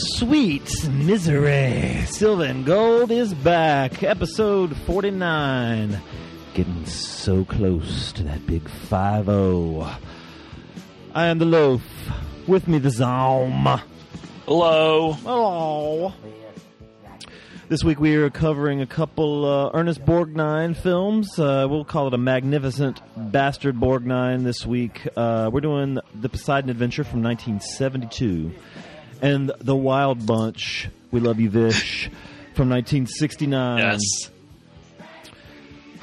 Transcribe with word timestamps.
Sweet 0.00 0.88
Misery. 0.88 2.04
Silver 2.06 2.44
and 2.44 2.64
Gold 2.64 3.10
is 3.10 3.34
back. 3.34 4.02
Episode 4.02 4.74
49. 4.86 6.00
Getting 6.54 6.86
so 6.86 7.44
close 7.44 8.10
to 8.12 8.22
that 8.22 8.46
big 8.46 8.66
5 8.66 9.26
0. 9.26 9.90
I 11.14 11.26
am 11.26 11.38
the 11.38 11.44
loaf. 11.44 11.82
With 12.46 12.66
me, 12.66 12.78
the 12.78 12.88
Zom. 12.88 13.82
Hello. 14.46 15.12
Hello. 15.12 16.14
This 17.68 17.84
week 17.84 18.00
we 18.00 18.16
are 18.16 18.30
covering 18.30 18.80
a 18.80 18.86
couple 18.86 19.44
uh, 19.44 19.70
Ernest 19.74 20.02
Borgnine 20.06 20.74
films. 20.74 21.38
Uh, 21.38 21.66
we'll 21.68 21.84
call 21.84 22.08
it 22.08 22.14
a 22.14 22.18
magnificent 22.18 23.02
bastard 23.30 23.76
Borgnine 23.76 24.44
this 24.44 24.64
week. 24.64 25.06
Uh, 25.14 25.50
we're 25.52 25.60
doing 25.60 25.98
The 26.14 26.30
Poseidon 26.30 26.70
Adventure 26.70 27.04
from 27.04 27.22
1972 27.22 28.50
and 29.20 29.52
The 29.60 29.76
Wild 29.76 30.26
Bunch, 30.26 30.88
We 31.10 31.20
Love 31.20 31.40
You 31.40 31.50
Vish, 31.50 32.06
from 32.54 32.68
1969. 32.70 33.78
Yes. 33.78 34.00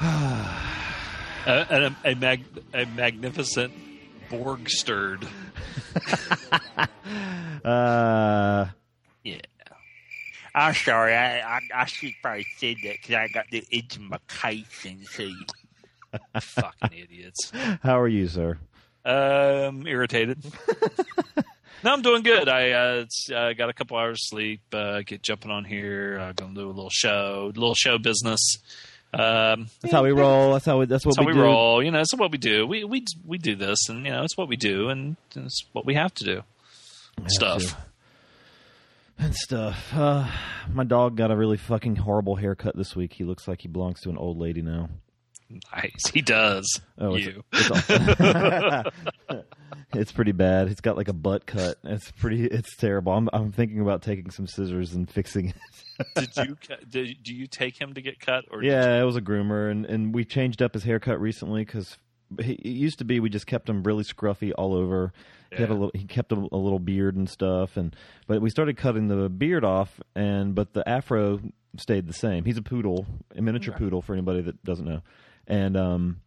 a, 0.00 1.46
a, 1.46 1.96
a, 2.04 2.14
mag, 2.14 2.44
a 2.74 2.86
magnificent 2.86 3.72
Borg 4.30 4.68
stirred. 4.70 5.26
Uh, 7.64 8.68
Yeah. 9.24 9.36
I'm 10.54 10.74
sorry. 10.74 11.14
I 11.14 11.40
I, 11.40 11.60
I 11.74 11.84
should 11.86 12.12
probably 12.22 12.46
said 12.56 12.76
that 12.84 12.96
because 13.00 13.14
I 13.16 13.28
got 13.28 13.50
the 13.50 13.64
itch 13.70 13.96
in 13.96 14.08
my 14.08 14.18
case 14.28 14.84
and 14.86 15.04
see. 15.06 15.34
Fucking 16.40 16.98
idiots. 16.98 17.50
how 17.82 17.98
are 18.00 18.08
you, 18.08 18.28
sir? 18.28 18.58
Um, 19.04 19.86
irritated. 19.86 20.38
no, 21.84 21.92
I'm 21.92 22.02
doing 22.02 22.22
good. 22.22 22.48
I 22.48 22.70
uh, 22.70 23.04
uh, 23.34 23.52
got 23.52 23.68
a 23.68 23.72
couple 23.72 23.96
hours 23.96 24.28
sleep. 24.28 24.60
Uh, 24.72 25.02
get 25.02 25.22
jumping 25.22 25.50
on 25.50 25.64
here. 25.64 26.18
Uh, 26.20 26.32
gonna 26.32 26.54
do 26.54 26.66
a 26.66 26.72
little 26.72 26.90
show, 26.90 27.52
little 27.54 27.74
show 27.74 27.98
business. 27.98 28.40
Um, 29.14 29.68
That's 29.80 29.92
how 29.92 30.02
we 30.04 30.12
roll. 30.12 30.52
That's 30.52 30.66
how 30.66 30.78
we. 30.80 30.86
That's 30.86 31.06
what 31.06 31.16
that's 31.16 31.24
how 31.24 31.26
we, 31.26 31.32
we 31.32 31.38
do. 31.38 31.44
roll. 31.44 31.82
You 31.82 31.90
know, 31.90 32.00
it's 32.00 32.14
what 32.14 32.30
we 32.30 32.38
do. 32.38 32.66
We 32.66 32.84
we 32.84 33.04
we 33.26 33.38
do 33.38 33.56
this, 33.56 33.88
and 33.88 34.04
you 34.04 34.12
know, 34.12 34.22
it's 34.22 34.36
what 34.36 34.48
we 34.48 34.56
do, 34.56 34.88
and 34.90 35.16
it's 35.34 35.64
what 35.72 35.86
we 35.86 35.94
have 35.94 36.12
to 36.14 36.24
do. 36.24 36.42
Stuff. 37.26 37.62
to. 37.62 37.76
and 39.18 39.34
stuff. 39.34 39.92
Uh, 39.94 40.30
my 40.72 40.84
dog 40.84 41.16
got 41.16 41.30
a 41.30 41.36
really 41.36 41.56
fucking 41.56 41.96
horrible 41.96 42.36
haircut 42.36 42.76
this 42.76 42.94
week. 42.94 43.14
He 43.14 43.24
looks 43.24 43.48
like 43.48 43.62
he 43.62 43.68
belongs 43.68 44.00
to 44.02 44.10
an 44.10 44.18
old 44.18 44.38
lady 44.38 44.62
now. 44.62 44.90
Nice. 45.74 46.10
He 46.12 46.20
does. 46.20 46.80
Oh, 46.98 47.16
you. 47.16 47.42
it's, 47.52 47.90
all- 49.30 49.42
it's 49.94 50.12
pretty 50.12 50.32
bad. 50.32 50.68
He's 50.68 50.80
got 50.80 50.96
like 50.96 51.08
a 51.08 51.12
butt 51.12 51.46
cut. 51.46 51.78
It's 51.84 52.10
pretty. 52.10 52.44
It's 52.44 52.76
terrible. 52.76 53.12
I'm 53.12 53.28
I'm 53.32 53.52
thinking 53.52 53.80
about 53.80 54.02
taking 54.02 54.30
some 54.30 54.46
scissors 54.46 54.94
and 54.94 55.10
fixing 55.10 55.48
it. 55.48 56.06
did 56.14 56.36
you 56.36 56.56
did, 56.90 57.22
do 57.22 57.34
you 57.34 57.46
take 57.46 57.80
him 57.80 57.94
to 57.94 58.02
get 58.02 58.20
cut 58.20 58.44
or 58.50 58.62
Yeah, 58.62 59.00
it 59.00 59.04
was 59.04 59.16
a 59.16 59.22
groomer, 59.22 59.70
and 59.70 59.86
and 59.86 60.14
we 60.14 60.24
changed 60.24 60.62
up 60.62 60.74
his 60.74 60.84
haircut 60.84 61.20
recently 61.20 61.64
because 61.64 61.96
he 62.40 62.52
it 62.52 62.66
used 62.66 62.98
to 62.98 63.04
be 63.04 63.20
we 63.20 63.30
just 63.30 63.46
kept 63.46 63.68
him 63.68 63.82
really 63.82 64.04
scruffy 64.04 64.52
all 64.56 64.74
over. 64.74 65.12
Yeah. 65.50 65.56
He 65.56 65.62
had 65.62 65.70
a 65.70 65.74
little, 65.74 65.90
he 65.94 66.04
kept 66.04 66.32
a, 66.32 66.36
a 66.36 66.56
little 66.56 66.78
beard 66.78 67.16
and 67.16 67.28
stuff, 67.28 67.76
and 67.76 67.96
but 68.26 68.42
we 68.42 68.50
started 68.50 68.76
cutting 68.76 69.08
the 69.08 69.28
beard 69.30 69.64
off, 69.64 70.00
and 70.14 70.54
but 70.54 70.74
the 70.74 70.86
afro 70.86 71.40
stayed 71.78 72.06
the 72.06 72.12
same. 72.12 72.44
He's 72.44 72.58
a 72.58 72.62
poodle, 72.62 73.06
a 73.34 73.40
miniature 73.40 73.74
poodle 73.74 74.02
for 74.02 74.12
anybody 74.12 74.42
that 74.42 74.62
doesn't 74.64 74.84
know, 74.84 75.00
and 75.46 75.76
um, 75.76 76.20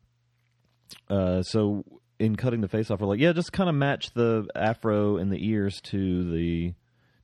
uh, 1.10 1.44
so 1.44 1.86
in 2.22 2.36
cutting 2.36 2.62
the 2.62 2.68
face 2.68 2.92
off, 2.92 3.00
we're 3.02 3.08
like, 3.08 3.20
yeah, 3.20 3.34
just 3.34 3.52
kind 3.52 3.70
of 3.70 3.76
match 3.76 4.14
the 4.14 4.48
afro 4.56 5.18
and 5.18 5.32
the 5.32 5.46
ears 5.48 5.82
to 5.82 6.32
the 6.32 6.74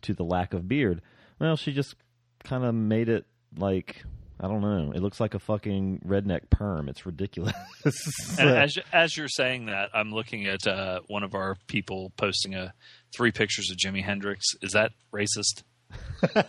to 0.01 0.13
the 0.13 0.23
lack 0.23 0.53
of 0.53 0.67
beard. 0.67 1.01
Well, 1.39 1.55
she 1.55 1.71
just 1.73 1.95
kind 2.43 2.63
of 2.65 2.73
made 2.75 3.09
it 3.09 3.25
like 3.57 4.03
I 4.39 4.47
don't 4.47 4.61
know. 4.61 4.91
It 4.93 5.01
looks 5.01 5.19
like 5.19 5.33
a 5.33 5.39
fucking 5.39 6.01
redneck 6.05 6.49
perm. 6.51 6.89
It's 6.89 7.05
ridiculous. 7.05 7.53
And 8.39 8.49
as 8.49 8.77
as 8.93 9.17
you're 9.17 9.27
saying 9.29 9.65
that, 9.67 9.89
I'm 9.93 10.11
looking 10.11 10.45
at 10.45 10.67
uh, 10.67 10.99
one 11.07 11.23
of 11.23 11.33
our 11.35 11.55
people 11.67 12.11
posting 12.17 12.53
a 12.55 12.73
three 13.15 13.31
pictures 13.31 13.71
of 13.71 13.77
Jimi 13.77 14.03
Hendrix. 14.03 14.45
Is 14.61 14.73
that 14.73 14.91
racist? 15.13 15.63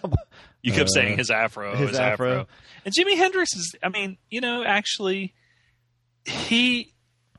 You 0.62 0.72
kept 0.72 0.90
saying 0.90 1.18
his 1.18 1.30
afro, 1.30 1.72
Uh, 1.72 1.76
his 1.76 1.90
his, 1.90 1.98
afro. 1.98 2.30
afro. 2.40 2.46
and 2.84 2.92
Jimi 2.92 3.16
Hendrix 3.16 3.54
is. 3.54 3.74
I 3.82 3.90
mean, 3.90 4.18
you 4.28 4.40
know, 4.40 4.64
actually, 4.64 5.32
he. 6.24 6.92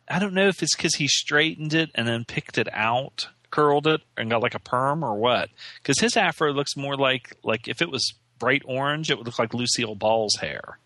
I 0.10 0.20
don't 0.20 0.34
know 0.34 0.48
if 0.48 0.64
it's 0.64 0.76
because 0.76 0.96
he 0.96 1.08
straightened 1.08 1.74
it 1.74 1.92
and 1.96 2.08
then 2.08 2.26
picked 2.26 2.58
it 2.58 2.68
out, 2.74 3.28
curled 3.52 3.86
it, 3.88 4.02
and 4.18 4.30
got 4.30 4.42
like 4.42 4.56
a 4.56 4.60
perm 4.60 5.04
or 5.04 5.16
what. 5.16 5.50
Because 5.82 6.00
his 6.00 6.18
afro 6.18 6.52
looks 6.52 6.76
more 6.76 6.96
like 6.96 7.36
like 7.44 7.68
if 7.68 7.82
it 7.82 7.92
was 7.92 8.14
bright 8.40 8.64
orange, 8.66 9.12
it 9.12 9.18
would 9.18 9.28
look 9.28 9.38
like 9.40 9.54
Lucille 9.54 9.96
Ball's 9.96 10.36
hair 10.40 10.80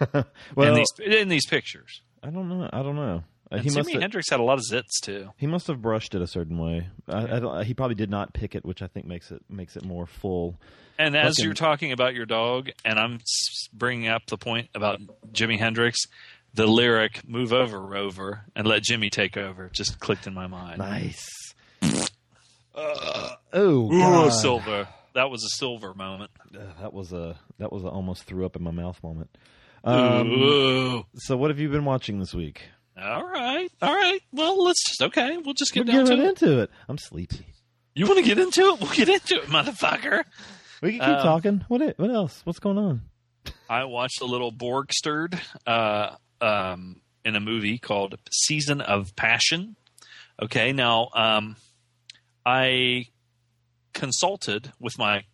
well, 0.54 0.68
in 0.68 0.74
these 0.74 0.92
in 1.04 1.28
these 1.28 1.46
pictures. 1.46 2.02
I 2.22 2.30
don't 2.30 2.48
know. 2.48 2.68
I 2.72 2.82
don't 2.82 2.96
know. 2.96 3.24
Uh, 3.50 3.56
And 3.56 3.64
he 3.64 3.70
Jimi 3.70 3.98
Hendrix 4.00 4.28
had 4.28 4.40
a 4.40 4.42
lot 4.42 4.58
of 4.58 4.64
zits 4.70 5.00
too. 5.02 5.30
he 5.38 5.46
must 5.46 5.66
have 5.68 5.80
brushed 5.80 6.14
it 6.14 6.20
a 6.20 6.26
certain 6.26 6.58
way. 6.58 6.88
I, 7.08 7.40
I 7.40 7.64
he 7.64 7.72
probably 7.74 7.94
did 7.94 8.10
not 8.10 8.34
pick 8.34 8.54
it, 8.54 8.64
which 8.64 8.82
I 8.82 8.86
think 8.88 9.06
makes 9.06 9.30
it 9.30 9.42
makes 9.48 9.76
it 9.76 9.84
more 9.84 10.06
full. 10.06 10.60
And 10.98 11.16
as 11.16 11.36
Fucking- 11.36 11.44
you're 11.44 11.54
talking 11.54 11.92
about 11.92 12.14
your 12.14 12.26
dog, 12.26 12.70
and 12.84 12.98
I'm 12.98 13.20
bringing 13.72 14.08
up 14.08 14.26
the 14.26 14.36
point 14.36 14.68
about 14.74 15.00
Jimi 15.32 15.56
Hendrix, 15.58 15.98
the 16.58 16.66
lyric 16.66 17.26
"Move 17.26 17.52
over, 17.52 17.80
Rover, 17.80 18.42
and 18.54 18.66
let 18.66 18.82
Jimmy 18.82 19.08
take 19.10 19.36
over" 19.36 19.70
just 19.72 19.98
clicked 20.00 20.26
in 20.26 20.34
my 20.34 20.46
mind. 20.48 20.78
Nice. 20.78 21.26
Uh, 22.74 23.30
oh, 23.52 23.88
God. 23.90 24.28
silver. 24.30 24.88
That 25.14 25.30
was 25.30 25.42
a 25.44 25.48
silver 25.56 25.94
moment. 25.94 26.30
Uh, 26.54 26.60
that 26.80 26.92
was 26.92 27.12
a 27.12 27.36
that 27.58 27.72
was 27.72 27.82
a 27.82 27.88
almost 27.88 28.24
threw 28.24 28.44
up 28.46 28.54
in 28.56 28.62
my 28.62 28.70
mouth 28.70 29.02
moment. 29.02 29.30
Um, 29.84 30.28
Ooh. 30.30 31.06
so, 31.14 31.36
what 31.36 31.50
have 31.50 31.58
you 31.58 31.68
been 31.70 31.84
watching 31.84 32.18
this 32.18 32.34
week? 32.34 32.62
All 33.00 33.24
right, 33.26 33.68
all 33.80 33.94
right. 33.94 34.20
Well, 34.32 34.62
let's 34.64 34.84
just 34.86 35.02
okay. 35.02 35.36
We'll 35.38 35.54
just 35.54 35.72
get 35.72 35.86
We're 35.86 35.92
down 35.92 36.06
to 36.06 36.12
it. 36.14 36.20
into 36.20 36.60
it. 36.60 36.70
I'm 36.88 36.98
sleepy. 36.98 37.46
You 37.94 38.06
want 38.06 38.18
to 38.18 38.24
get 38.24 38.38
into 38.38 38.60
it? 38.74 38.80
We'll 38.80 38.92
get 38.92 39.08
into 39.08 39.36
it, 39.36 39.46
motherfucker. 39.48 40.24
We 40.82 40.90
can 40.92 41.00
keep 41.00 41.08
Um, 41.08 41.22
talking. 41.22 41.64
What? 41.68 41.98
What 41.98 42.10
else? 42.10 42.40
What's 42.44 42.58
going 42.60 42.78
on? 42.78 43.02
I 43.68 43.84
watched 43.84 44.20
a 44.20 44.24
little 44.24 44.50
Borg 44.52 44.92
stirred 44.92 45.40
uh, 45.66 46.10
um, 46.40 47.00
in 47.24 47.36
a 47.36 47.40
movie 47.40 47.78
called 47.78 48.16
Season 48.30 48.80
of 48.80 49.14
Passion. 49.16 49.76
Okay, 50.40 50.72
now 50.72 51.08
um, 51.14 51.56
I 52.46 53.06
consulted 53.92 54.72
with 54.78 54.98
my 54.98 55.24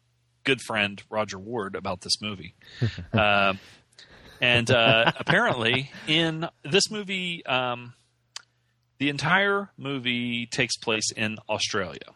good 0.45 0.61
friend 0.61 1.03
Roger 1.11 1.39
Ward 1.39 1.75
about 1.75 2.01
this 2.03 2.21
movie. 2.21 2.55
um, 3.13 3.59
and 4.41 4.71
uh, 4.71 5.13
apparently, 5.19 5.91
in 6.07 6.49
this 6.63 6.91
movie, 6.91 7.45
um, 7.47 7.95
the 8.99 9.09
entire 9.09 9.71
movie 9.77 10.47
takes 10.47 10.77
place 10.77 11.11
in 11.13 11.37
Australia. 11.49 12.13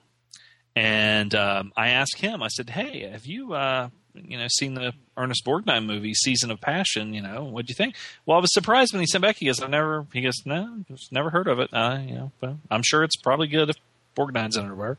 And 0.77 1.35
um, 1.35 1.73
I 1.77 1.91
asked 1.91 2.19
him, 2.19 2.43
I 2.43 2.49
said, 2.49 2.71
"Hey, 2.71 3.09
have 3.11 3.27
you, 3.27 3.53
uh, 3.53 3.89
you 4.27 4.39
know, 4.39 4.47
seen 4.49 4.75
the 4.75 4.93
Ernest 5.17 5.45
Borgnine 5.45 5.87
movie, 5.87 6.15
Season 6.15 6.51
of 6.51 6.61
Passion? 6.61 7.15
You 7.15 7.23
know, 7.23 7.45
what 7.45 7.67
do 7.67 7.71
you 7.71 7.75
think?" 7.75 7.95
Well, 8.27 8.39
I 8.39 8.41
was 8.41 8.53
surprised 8.53 8.93
when 8.93 9.01
he 9.01 9.07
sent 9.07 9.23
back. 9.23 9.37
He 9.37 9.47
goes, 9.47 9.63
"I 9.63 9.67
never." 9.67 10.07
He 10.13 10.21
goes, 10.21 10.37
"No, 10.45 10.85
just 10.91 11.13
never 11.13 11.31
heard 11.31 11.49
of 11.49 11.59
it. 11.61 11.71
Uh, 11.73 11.99
you 12.05 12.15
know, 12.15 12.33
but 12.41 12.55
I'm 12.71 12.83
sure 12.83 13.03
it's 13.05 13.17
probably 13.17 13.47
good 13.49 13.71
if 13.71 13.77
Borgnine's 14.17 14.57
underwear. 14.57 14.99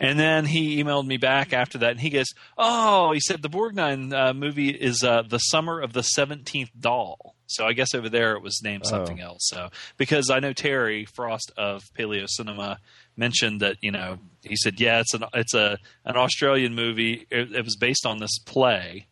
And 0.00 0.18
then 0.18 0.46
he 0.46 0.82
emailed 0.82 1.06
me 1.06 1.18
back 1.18 1.52
after 1.52 1.76
that, 1.78 1.90
and 1.92 2.00
he 2.00 2.10
goes, 2.10 2.28
"Oh, 2.56 3.12
he 3.12 3.20
said 3.20 3.42
the 3.42 3.50
Borgnine 3.50 4.12
uh, 4.14 4.32
movie 4.32 4.70
is 4.70 5.02
uh, 5.04 5.22
the 5.28 5.38
Summer 5.38 5.80
of 5.80 5.92
the 5.92 6.02
Seventeenth 6.02 6.70
Doll." 6.78 7.34
So 7.46 7.66
I 7.66 7.74
guess 7.74 7.94
over 7.94 8.08
there 8.08 8.32
it 8.36 8.42
was 8.42 8.60
named 8.64 8.86
something 8.86 9.20
Oh. 9.20 9.26
else. 9.26 9.42
So 9.50 9.68
because 9.98 10.30
I 10.30 10.40
know 10.40 10.54
Terry 10.54 11.04
Frost 11.04 11.52
of 11.58 11.82
Paleo 11.96 12.26
Cinema 12.26 12.78
mentioned 13.16 13.60
that 13.60 13.76
you 13.80 13.90
know 13.90 14.18
he 14.42 14.56
said, 14.56 14.80
"Yeah, 14.80 15.00
it's 15.00 15.14
an 15.14 15.24
it's 15.34 15.54
a 15.54 15.78
an 16.04 16.16
Australian 16.16 16.74
movie. 16.74 17.26
It, 17.30 17.52
it 17.52 17.64
was 17.64 17.76
based 17.76 18.06
on 18.06 18.18
this 18.18 18.38
play." 18.38 19.06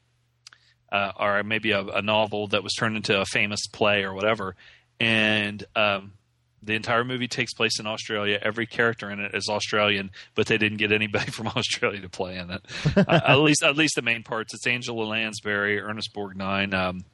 uh, 0.92 1.12
or 1.18 1.42
maybe 1.42 1.72
a, 1.72 1.80
a 1.80 2.02
novel 2.02 2.46
that 2.48 2.62
was 2.62 2.74
turned 2.74 2.96
into 2.96 3.18
a 3.18 3.24
famous 3.24 3.66
play 3.66 4.04
or 4.04 4.12
whatever. 4.12 4.54
And 5.00 5.64
um, 5.74 6.12
the 6.62 6.74
entire 6.74 7.02
movie 7.02 7.28
takes 7.28 7.54
place 7.54 7.80
in 7.80 7.86
Australia. 7.86 8.38
Every 8.40 8.66
character 8.66 9.10
in 9.10 9.18
it 9.18 9.34
is 9.34 9.48
Australian, 9.48 10.10
but 10.34 10.46
they 10.46 10.58
didn't 10.58 10.76
get 10.76 10.92
anybody 10.92 11.30
from 11.30 11.48
Australia 11.48 12.02
to 12.02 12.10
play 12.10 12.36
in 12.36 12.50
it. 12.50 12.62
uh, 12.94 13.20
at 13.26 13.34
least, 13.38 13.64
at 13.64 13.76
least 13.76 13.94
the 13.96 14.02
main 14.02 14.22
parts. 14.22 14.52
It's 14.52 14.66
Angela 14.66 15.04
Lansbury, 15.04 15.80
Ernest 15.80 16.12
Borgnine, 16.14 16.74
um, 16.74 17.06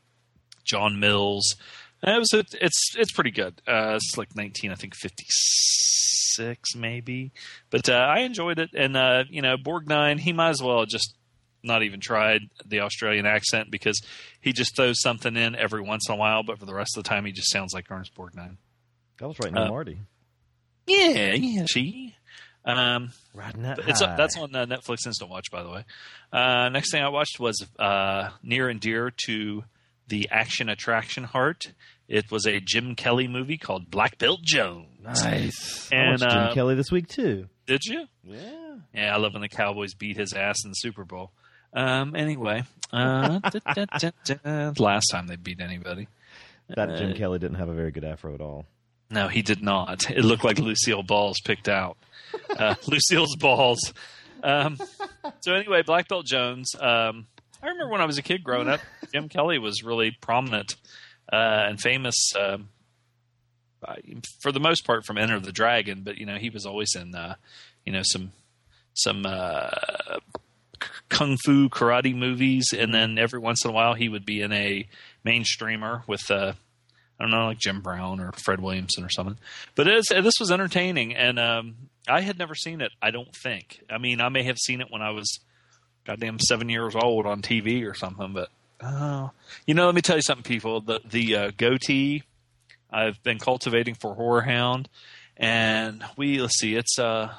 John 0.65 0.99
Mills. 0.99 1.55
And 2.03 2.15
it 2.15 2.19
was 2.19 2.33
a, 2.33 2.45
it's 2.65 2.95
it's 2.97 3.13
pretty 3.13 3.31
good. 3.33 3.61
Uh, 3.67 3.95
it's 3.97 4.17
like 4.17 4.35
nineteen, 4.37 4.71
I 4.71 4.75
think 4.77 4.95
fifty 4.95 5.25
six 5.29 6.75
maybe, 6.77 7.33
but 7.71 7.89
uh, 7.89 7.95
I 7.95 8.21
enjoyed 8.21 8.59
it. 8.59 8.71
And 8.75 8.97
uh, 8.97 9.25
you 9.29 9.43
know, 9.43 9.57
Borgnine, 9.57 10.19
he 10.21 10.33
might 10.33 10.51
as 10.51 10.63
well 10.63 10.85
just 10.87 11.15
not 11.65 11.83
even 11.83 11.99
tried 12.01 12.43
the 12.65 12.81
Australian 12.81 13.27
accent 13.27 13.69
because 13.71 14.01
he 14.41 14.53
just 14.53 14.77
throws 14.77 15.01
something 15.01 15.37
in 15.37 15.57
every 15.57 15.83
once 15.83 16.09
in 16.09 16.15
a 16.15 16.19
while, 16.19 16.45
but 16.45 16.59
for 16.59 16.67
the 16.67 16.75
rest 16.75 16.97
of 16.97 17.03
the 17.03 17.09
time, 17.09 17.25
he 17.25 17.33
just 17.33 17.51
sounds 17.51 17.75
like 17.75 17.91
Ernest 17.91 18.15
Borgnine. 18.15 18.59
That 19.19 19.27
was 19.27 19.37
right 19.43 19.53
now, 19.53 19.65
Uh, 19.65 19.69
Marty. 19.69 19.99
Yeah, 20.87 21.35
yeah, 21.35 21.65
she. 21.67 22.15
Um, 22.65 23.11
Riding 23.35 23.63
that 23.63 23.79
it's 23.89 24.01
high. 24.03 24.15
that's 24.17 24.37
on 24.37 24.55
uh, 24.55 24.67
Netflix 24.67 25.07
Instant 25.07 25.31
Watch, 25.31 25.51
by 25.51 25.63
the 25.63 25.71
way. 25.71 25.85
Uh, 26.33 26.69
next 26.69 26.93
thing 26.93 27.03
I 27.03 27.09
watched 27.09 27.41
was 27.41 27.67
uh, 27.79 28.31
near 28.43 28.69
and 28.69 28.79
dear 28.81 29.11
to 29.27 29.65
the 30.09 30.29
action 30.31 30.69
attraction 30.69 31.25
heart. 31.25 31.73
It 32.09 32.31
was 32.31 32.47
a 32.47 32.61
Jim 32.61 32.95
Kelly 32.95 33.29
movie 33.29 33.59
called 33.59 33.91
Black 33.91 34.17
Belt 34.19 34.41
Jones. 34.43 34.87
nice. 35.03 35.91
I 35.93 35.97
And, 35.97 36.11
watched 36.21 36.33
Jim 36.33 36.43
uh, 36.43 36.55
Kelly 36.55 36.75
this 36.75 36.91
week 36.91 37.09
too. 37.09 37.49
Did 37.67 37.85
you? 37.85 38.07
Yeah. 38.25 38.77
Yeah, 38.95 39.15
I 39.15 39.19
love 39.19 39.35
when 39.35 39.43
the 39.43 39.49
Cowboys 39.49 39.93
beat 39.95 40.17
his 40.17 40.33
ass 40.33 40.57
in 40.65 40.71
the 40.71 40.75
Super 40.75 41.05
Bowl. 41.05 41.33
Um, 41.75 42.17
anyway, 42.17 42.63
uh, 42.93 43.39
da, 43.75 43.85
da, 43.99 44.11
da. 44.25 44.73
last 44.79 45.09
time 45.13 45.27
they 45.27 45.37
beat 45.37 45.61
anybody. 45.61 46.09
That 46.75 46.97
Jim 46.97 47.13
Uh, 47.13 47.15
Kelly 47.15 47.39
didn't 47.39 47.59
have 47.59 47.69
a 47.69 47.75
very 47.75 47.91
good 47.91 48.05
afro 48.05 48.35
at 48.35 48.41
all. 48.41 48.65
No, 49.11 49.29
he 49.29 49.43
did 49.43 49.63
not. 49.63 50.11
It 50.11 50.25
looked 50.25 50.45
like 50.45 50.59
Lucille 50.59 51.03
Balls 51.03 51.37
picked 51.45 51.69
out. 51.69 51.99
Uh, 52.49 52.75
Lucille's 52.87 53.37
balls. 53.37 53.93
Um, 54.43 54.79
so 55.41 55.53
anyway, 55.55 55.83
Black 55.83 56.09
Belt 56.09 56.25
Jones. 56.27 56.75
Um, 56.79 57.27
I 57.63 57.67
remember 57.67 57.91
when 57.91 58.01
I 58.01 58.07
was 58.07 58.19
a 58.19 58.23
kid 58.23 58.45
growing 58.45 58.69
up, 58.69 58.81
Jim 59.13 59.29
Kelly 59.29 59.59
was 59.59 59.83
really 59.83 60.17
prominent 60.21 60.77
uh, 61.33 61.67
and 61.69 61.81
famous. 61.81 62.15
Um, 62.39 62.69
by- 63.81 64.01
for 64.41 64.53
the 64.53 64.61
most 64.61 64.85
part, 64.85 65.05
from 65.05 65.19
Enter 65.19 65.41
the 65.41 65.53
Dragon, 65.53 66.03
but 66.03 66.19
you 66.19 66.27
know 66.27 66.37
he 66.37 66.51
was 66.51 66.67
always 66.67 66.95
in, 66.95 67.15
uh, 67.15 67.35
you 67.85 67.93
know, 67.93 68.03
some 68.05 68.33
some 68.95 69.25
uh, 69.27 69.71
kung 71.09 71.37
fu 71.45 71.69
karate 71.69 72.15
movies, 72.15 72.67
and 72.77 72.93
then 72.93 73.19
every 73.19 73.39
once 73.39 73.65
in 73.65 73.71
a 73.71 73.75
while 73.75 73.95
he 73.95 74.09
would 74.09 74.25
be 74.27 74.41
in 74.41 74.53
a 74.53 74.89
mainstreamer 75.25 76.07
with 76.07 76.31
uh, 76.31 76.53
I 77.19 77.25
don't 77.25 77.31
know, 77.31 77.47
like 77.47 77.59
Jim 77.59 77.81
Brown 77.81 78.21
or 78.21 78.33
Fred 78.33 78.61
Williamson 78.61 79.05
or 79.05 79.09
something. 79.09 79.39
But 79.75 79.89
is, 79.89 80.07
this 80.09 80.35
was 80.39 80.51
entertaining, 80.53 81.15
and 81.15 81.39
um, 81.39 81.75
I 82.09 82.21
had 82.21 82.39
never 82.39 82.55
seen 82.55 82.81
it. 82.81 82.93
I 83.03 83.11
don't 83.11 83.35
think. 83.35 83.81
I 83.91 83.99
mean, 83.99 84.21
I 84.21 84.29
may 84.29 84.45
have 84.45 84.59
seen 84.59 84.81
it 84.81 84.91
when 84.91 85.03
I 85.03 85.11
was 85.11 85.41
goddamn 86.09 86.41
seven 86.41 86.69
years 86.69 86.97
old 86.97 87.27
on 87.27 87.43
TV 87.43 87.89
or 87.89 87.95
something. 87.95 88.33
But 88.33 88.49
uh, 88.81 89.29
you 89.67 89.75
know, 89.75 89.87
let 89.87 89.95
me 89.95 90.01
tell 90.03 90.17
you 90.17 90.23
something, 90.23 90.43
people. 90.43 90.81
The 90.81 91.01
the 91.09 91.37
uh, 91.37 91.51
goatee 91.57 92.25
I've 92.91 93.23
been 93.23 93.39
cultivating 93.39 93.95
for 93.95 94.15
Horror 94.15 94.41
Hound, 94.43 94.89
and 95.37 96.03
we 96.17 96.41
let's 96.41 96.59
see, 96.59 96.75
it's 96.75 96.99
uh. 96.99 97.33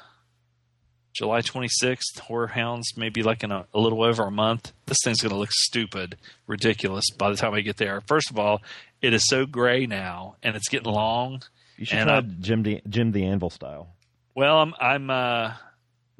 July 1.12 1.40
26th, 1.42 2.20
Horror 2.20 2.46
Hounds, 2.46 2.96
maybe 2.96 3.24
like 3.24 3.42
in 3.42 3.50
a, 3.50 3.66
a 3.74 3.80
little 3.80 4.04
over 4.04 4.22
a 4.22 4.30
month. 4.30 4.72
This 4.86 4.98
thing's 5.04 5.20
going 5.20 5.32
to 5.32 5.36
look 5.38 5.50
stupid, 5.50 6.16
ridiculous 6.46 7.04
by 7.10 7.30
the 7.30 7.36
time 7.36 7.52
I 7.52 7.62
get 7.62 7.78
there. 7.78 8.00
First 8.06 8.30
of 8.30 8.38
all, 8.38 8.62
it 9.02 9.12
is 9.12 9.26
so 9.26 9.44
gray 9.44 9.86
now, 9.86 10.36
and 10.40 10.54
it's 10.54 10.68
getting 10.68 10.90
long. 10.92 11.42
You 11.76 11.84
should 11.84 11.98
And 11.98 12.06
try 12.06 12.16
I- 12.18 12.20
Jim 12.40 12.62
the 12.62 12.80
Jim 12.88 13.10
the 13.10 13.24
Anvil 13.24 13.50
style. 13.50 13.88
Well, 14.36 14.58
I'm, 14.60 14.72
I'm 14.80 15.10
uh, 15.10 15.54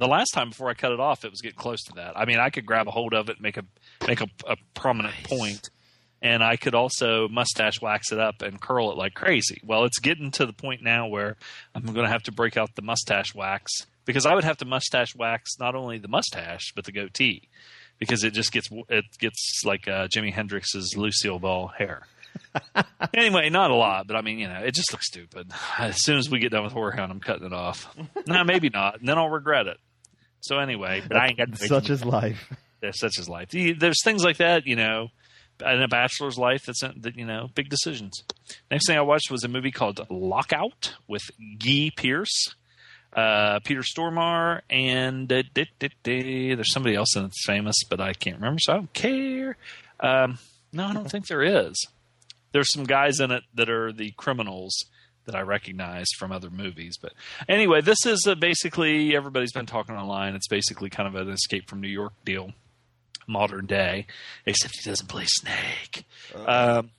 the 0.01 0.09
last 0.09 0.31
time 0.31 0.49
before 0.49 0.71
I 0.71 0.75
cut 0.75 0.93
it 0.93 1.01
off, 1.01 1.25
it 1.25 1.31
was 1.31 1.43
getting 1.43 1.59
close 1.59 1.83
to 1.85 1.93
that. 1.97 2.19
I 2.19 2.25
mean, 2.25 2.39
I 2.39 2.49
could 2.49 2.65
grab 2.65 2.89
a 2.89 2.91
hold 2.91 3.13
of 3.13 3.29
it, 3.29 3.41
make 3.41 3.59
a 3.59 3.65
make 4.09 4.23
a, 4.23 4.29
a 4.47 4.57
prominent 4.75 5.15
point, 5.25 5.69
and 6.23 6.43
I 6.43 6.57
could 6.57 6.75
also 6.75 7.29
mustache 7.29 7.83
wax 7.83 8.11
it 8.11 8.19
up 8.19 8.41
and 8.41 8.61
curl 8.61 8.91
it 8.91 8.97
like 8.97 9.13
crazy. 9.15 9.61
Well, 9.65 9.85
it's 9.85 9.99
getting 9.99 10.31
to 10.33 10.47
the 10.47 10.55
point 10.55 10.83
now 10.83 11.07
where 11.07 11.37
I'm 11.75 11.85
going 11.85 12.07
to 12.07 12.09
have 12.09 12.23
to 12.25 12.33
break 12.33 12.57
out 12.57 12.75
the 12.75 12.83
mustache 12.83 13.35
wax 13.35 13.87
because 14.07 14.25
I 14.25 14.35
would 14.35 14.45
have 14.45 14.57
to 14.59 14.65
mustache 14.65 15.15
wax 15.15 15.59
not 15.61 15.75
only 15.75 15.99
the 15.99 16.09
mustache 16.09 16.73
but 16.75 16.87
the 16.87 16.93
goatee 16.93 17.49
because 17.99 18.25
it 18.25 18.33
just 18.33 18.53
gets 18.53 18.69
it 18.89 19.05
gets 19.19 19.63
like 19.67 19.87
uh, 19.87 20.09
Jimi 20.09 20.33
Hendrix's 20.33 20.97
Lucille 20.97 21.39
Ball 21.39 21.69
hair. 21.69 22.07
anyway, 23.15 23.51
not 23.51 23.71
a 23.71 23.75
lot, 23.75 24.07
but 24.07 24.17
I 24.17 24.23
mean, 24.23 24.39
you 24.39 24.49
know, 24.49 24.61
it 24.61 24.75
just 24.75 24.93
looks 24.93 25.09
stupid. 25.09 25.53
As 25.79 26.03
soon 26.03 26.17
as 26.17 26.31
we 26.31 26.39
get 26.39 26.53
done 26.53 26.65
with 26.65 26.73
Horror 26.73 26.99
I'm 26.99 27.21
cutting 27.21 27.47
it 27.47 27.53
off. 27.53 27.95
no, 28.27 28.45
maybe 28.45 28.71
not, 28.71 29.01
and 29.01 29.09
then 29.09 29.19
I'll 29.19 29.29
regret 29.29 29.67
it. 29.67 29.79
So 30.41 30.59
anyway, 30.59 31.03
but 31.07 31.17
I 31.17 31.29
ain't 31.29 31.39
got 31.39 31.57
Such 31.59 31.91
is 31.91 32.05
life. 32.05 32.53
there's 32.81 32.99
such 32.99 33.19
as 33.19 33.29
life. 33.29 33.51
There's 33.51 34.03
things 34.03 34.25
like 34.25 34.39
that, 34.39 34.67
you 34.67 34.77
know, 34.77 35.09
in 35.65 35.83
a 35.83 35.89
bachelor's 35.89 36.39
life. 36.39 36.65
That's 36.67 36.81
that 36.81 37.17
you 37.17 37.27
know, 37.27 37.49
big 37.55 37.69
decisions. 37.69 38.23
Next 38.71 38.87
thing 38.87 38.97
I 38.97 39.03
watched 39.03 39.31
was 39.31 39.45
a 39.45 39.49
movie 39.49 39.71
called 39.71 40.01
Lockout 40.11 40.95
with 41.07 41.23
Guy 41.59 41.91
Pearce, 41.95 42.55
uh, 43.15 43.61
Peter 43.61 43.83
Stormare, 43.83 44.63
and 44.71 45.31
uh, 45.33 45.43
di- 45.55 45.69
di- 45.79 45.91
di- 46.03 46.55
there's 46.55 46.73
somebody 46.73 46.95
else 46.95 47.17
in 47.17 47.23
that's 47.23 47.45
famous, 47.45 47.77
but 47.89 48.01
I 48.01 48.13
can't 48.15 48.37
remember, 48.37 48.61
so 48.61 48.73
I 48.73 48.77
don't 48.77 48.93
care. 48.93 49.57
Um, 50.01 50.39
no, 50.73 50.87
I 50.87 50.95
don't 50.95 51.11
think 51.11 51.27
there 51.27 51.43
is. 51.43 51.87
There's 52.53 52.73
some 52.73 52.85
guys 52.85 53.21
in 53.21 53.31
it 53.31 53.43
that 53.55 53.69
are 53.69 53.93
the 53.93 54.13
criminals 54.17 54.85
that 55.27 55.35
I 55.35 55.41
recognize 55.43 56.07
from 56.19 56.33
other 56.33 56.51
movies. 56.51 56.97
But 57.01 57.13
anyway, 57.49 57.81
this 57.81 58.05
is 58.07 58.27
uh, 58.27 58.35
basically 58.35 59.15
everybody's 59.15 59.53
been 59.53 59.67
talking 59.67 59.95
online. 59.95 60.35
It's 60.35 60.49
basically 60.49 60.91
kind 60.91 61.09
of 61.09 61.15
an 61.15 61.33
escape 61.33 61.69
from 61.69 61.81
New 61.81 61.89
York 61.89 62.13
deal, 62.25 62.53
modern 63.27 63.67
day, 63.67 64.07
except 64.47 64.75
he 64.83 64.89
doesn't 64.89 65.09
play 65.09 65.25
Snake. 65.27 66.05
Um, 66.35 66.91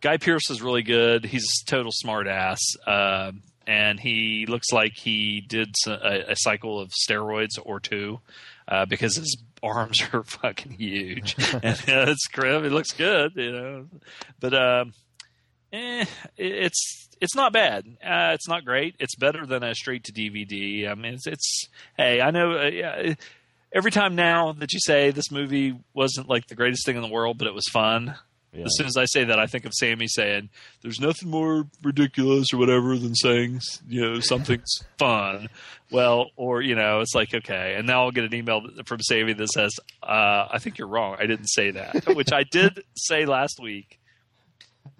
Guy 0.00 0.16
Pearce 0.16 0.50
is 0.50 0.62
really 0.62 0.82
good. 0.82 1.24
He's 1.24 1.44
a 1.44 1.70
total 1.70 1.92
smartass, 2.04 2.58
um, 2.86 3.42
and 3.66 3.98
he 3.98 4.46
looks 4.46 4.72
like 4.72 4.92
he 4.94 5.40
did 5.40 5.74
a 5.86 6.36
cycle 6.36 6.80
of 6.80 6.90
steroids 6.90 7.58
or 7.62 7.80
two 7.80 8.20
uh, 8.68 8.86
because 8.86 9.16
his 9.16 9.36
arms 9.62 10.00
are 10.12 10.22
fucking 10.22 10.72
huge, 10.72 11.34
and 11.52 11.76
uh, 11.88 12.10
it's 12.10 12.26
grim. 12.28 12.64
It 12.64 12.72
looks 12.72 12.92
good, 12.92 13.32
you 13.36 13.52
know, 13.52 13.86
but. 14.40 14.54
Um, 14.54 14.92
eh, 15.72 16.04
it's 16.36 17.08
it's 17.20 17.34
not 17.34 17.52
bad. 17.52 17.86
Uh, 18.02 18.32
it's 18.34 18.48
not 18.48 18.64
great. 18.64 18.94
It's 18.98 19.16
better 19.16 19.46
than 19.46 19.62
a 19.62 19.74
straight 19.74 20.04
to 20.04 20.12
DVD. 20.12 20.88
I 20.88 20.94
mean, 20.94 21.14
it's, 21.14 21.26
it's 21.26 21.68
hey, 21.96 22.20
I 22.20 22.30
know. 22.30 22.58
Uh, 22.58 22.64
yeah, 22.68 23.14
every 23.72 23.90
time 23.90 24.14
now 24.14 24.52
that 24.52 24.72
you 24.72 24.80
say 24.80 25.10
this 25.10 25.30
movie 25.30 25.78
wasn't 25.94 26.28
like 26.28 26.46
the 26.46 26.54
greatest 26.54 26.86
thing 26.86 26.96
in 26.96 27.02
the 27.02 27.08
world, 27.08 27.38
but 27.38 27.46
it 27.46 27.54
was 27.54 27.66
fun. 27.72 28.14
Yeah. 28.52 28.64
As 28.64 28.76
soon 28.76 28.86
as 28.86 28.96
I 28.96 29.04
say 29.04 29.24
that, 29.24 29.38
I 29.38 29.46
think 29.46 29.66
of 29.66 29.74
Sammy 29.74 30.06
saying, 30.08 30.48
"There's 30.80 31.00
nothing 31.00 31.28
more 31.28 31.66
ridiculous 31.82 32.52
or 32.52 32.56
whatever 32.56 32.96
than 32.96 33.14
saying 33.14 33.60
you 33.86 34.00
know 34.00 34.20
something's 34.20 34.84
fun." 34.98 35.48
Well, 35.90 36.30
or 36.36 36.62
you 36.62 36.74
know, 36.74 37.00
it's 37.00 37.14
like 37.14 37.34
okay, 37.34 37.74
and 37.76 37.86
now 37.86 38.04
I'll 38.04 38.10
get 38.10 38.24
an 38.24 38.34
email 38.34 38.62
from 38.86 39.00
Sammy 39.00 39.34
that 39.34 39.48
says, 39.48 39.72
uh, 40.02 40.48
"I 40.50 40.58
think 40.60 40.78
you're 40.78 40.88
wrong. 40.88 41.16
I 41.18 41.26
didn't 41.26 41.48
say 41.48 41.72
that," 41.72 42.06
which 42.16 42.32
I 42.32 42.44
did 42.44 42.82
say 42.96 43.26
last 43.26 43.60
week 43.60 44.00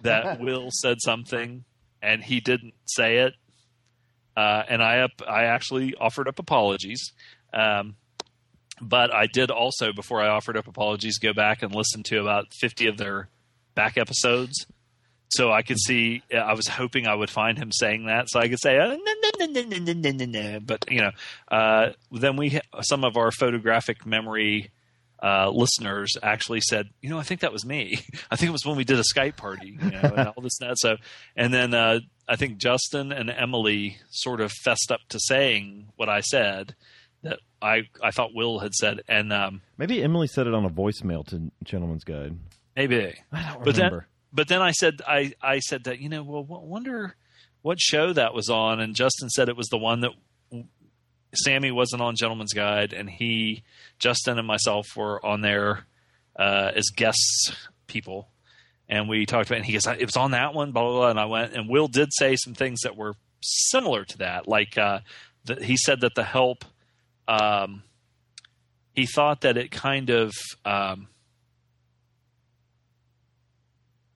that 0.01 0.39
Will 0.41 0.69
said 0.71 0.97
something 1.01 1.63
and 2.01 2.23
he 2.23 2.39
didn't 2.39 2.73
say 2.85 3.17
it, 3.17 3.33
uh, 4.37 4.63
and 4.69 4.81
I 4.81 4.99
up 4.99 5.21
I 5.27 5.45
actually 5.45 5.95
offered 5.95 6.27
up 6.27 6.39
apologies. 6.39 7.11
Um, 7.53 7.95
but 8.81 9.13
I 9.13 9.27
did 9.27 9.51
also, 9.51 9.91
before 9.91 10.21
I 10.21 10.29
offered 10.29 10.55
up 10.55 10.67
apologies, 10.67 11.17
go 11.19 11.33
back 11.33 11.61
and 11.61 11.75
listen 11.75 12.03
to 12.03 12.21
about 12.21 12.53
fifty 12.53 12.87
of 12.87 12.97
their 12.97 13.27
back 13.75 13.97
episodes, 13.97 14.65
so 15.29 15.51
I 15.51 15.61
could 15.61 15.79
see. 15.79 16.23
I 16.33 16.53
was 16.53 16.67
hoping 16.67 17.05
I 17.05 17.15
would 17.15 17.29
find 17.29 17.57
him 17.57 17.71
saying 17.71 18.05
that, 18.05 18.29
so 18.29 18.39
I 18.39 18.47
could 18.47 18.59
say, 18.59 18.77
no, 18.77 18.87
no, 18.87 18.95
no, 18.95 19.45
no, 19.45 19.61
no, 19.63 19.77
no, 19.77 19.93
no, 19.93 20.11
no, 20.11 20.25
no. 20.25 20.59
but 20.61 20.85
you 20.89 21.01
know, 21.01 21.11
uh, 21.49 21.89
then 22.11 22.37
we 22.37 22.59
some 22.81 23.03
of 23.03 23.17
our 23.17 23.31
photographic 23.31 24.05
memory 24.05 24.71
uh, 25.21 25.49
listeners 25.49 26.13
actually 26.23 26.61
said, 26.61 26.89
you 27.01 27.09
know, 27.09 27.17
I 27.19 27.23
think 27.23 27.41
that 27.41 27.51
was 27.51 27.65
me. 27.65 27.99
I 28.31 28.35
think 28.35 28.49
it 28.49 28.53
was 28.53 28.65
when 28.65 28.77
we 28.77 28.83
did 28.85 28.99
a 28.99 29.03
Skype 29.13 29.35
party, 29.35 29.77
you 29.81 29.91
know, 29.91 29.99
and 30.01 30.27
all 30.29 30.41
this 30.41 30.57
and 30.61 30.69
that. 30.69 30.77
So, 30.79 30.95
and 31.35 31.53
then 31.53 31.73
uh, 31.73 31.99
I 32.27 32.35
think 32.35 32.57
Justin 32.57 33.11
and 33.11 33.29
Emily 33.29 33.97
sort 34.09 34.39
of 34.41 34.51
fessed 34.51 34.91
up 34.91 35.01
to 35.09 35.19
saying 35.19 35.87
what 35.97 36.07
I 36.09 36.21
said 36.21 36.75
that 37.23 37.39
I 37.61 37.81
I 38.01 38.11
thought 38.11 38.33
Will 38.33 38.59
had 38.59 38.73
said, 38.73 39.01
and 39.09 39.33
um, 39.33 39.61
Maybe 39.77 40.01
Emily 40.01 40.27
said 40.27 40.47
it 40.47 40.53
on 40.53 40.63
a 40.63 40.69
voicemail 40.69 41.25
to 41.27 41.51
Gentleman's 41.65 42.05
Guide. 42.05 42.37
maybe. 42.77 43.13
I 43.33 43.51
don't 43.53 43.63
But 43.65 43.75
then, 43.75 43.85
remember. 43.87 44.07
but 44.31 44.47
then 44.47 44.61
I 44.61 44.71
said 44.71 45.01
I 45.05 45.33
I 45.41 45.59
said 45.59 45.83
that 45.83 45.99
you 45.99 46.07
know 46.07 46.23
well 46.23 46.43
wonder 46.45 47.15
what 47.61 47.77
show 47.81 48.13
that 48.13 48.33
was 48.33 48.49
on, 48.49 48.79
and 48.79 48.95
Justin 48.95 49.29
said 49.29 49.49
it 49.49 49.57
was 49.57 49.67
the 49.67 49.77
one 49.77 49.99
that 49.99 50.11
Sammy 51.33 51.71
wasn't 51.71 52.01
on 52.01 52.15
Gentleman's 52.15 52.53
Guide, 52.53 52.93
and 52.93 53.09
he 53.09 53.63
Justin 53.99 54.37
and 54.37 54.47
myself 54.47 54.87
were 54.95 55.23
on 55.25 55.41
there 55.41 55.85
uh, 56.35 56.71
as 56.75 56.89
guests 56.95 57.55
people, 57.87 58.29
and 58.87 59.07
we 59.07 59.25
talked 59.25 59.47
about. 59.47 59.57
it, 59.57 59.59
And 59.59 59.65
he 59.65 59.73
goes, 59.73 59.87
it 59.87 60.05
was 60.05 60.17
on 60.17 60.31
that 60.31 60.53
one, 60.53 60.71
blah 60.71 60.83
blah 60.83 60.91
blah. 60.93 61.09
And 61.09 61.19
I 61.19 61.25
went, 61.25 61.53
and 61.53 61.69
Will 61.69 61.87
did 61.87 62.09
say 62.11 62.35
some 62.35 62.53
things 62.53 62.81
that 62.81 62.95
were 62.95 63.13
similar 63.41 64.05
to 64.05 64.17
that, 64.19 64.47
like 64.47 64.77
uh, 64.77 64.99
the, 65.45 65.63
he 65.63 65.77
said 65.77 66.01
that 66.01 66.15
the 66.15 66.23
help. 66.23 66.65
Um, 67.27 67.83
he 68.93 69.05
thought 69.05 69.41
that 69.41 69.55
it 69.55 69.71
kind 69.71 70.09
of 70.09 70.33
um, 70.65 71.07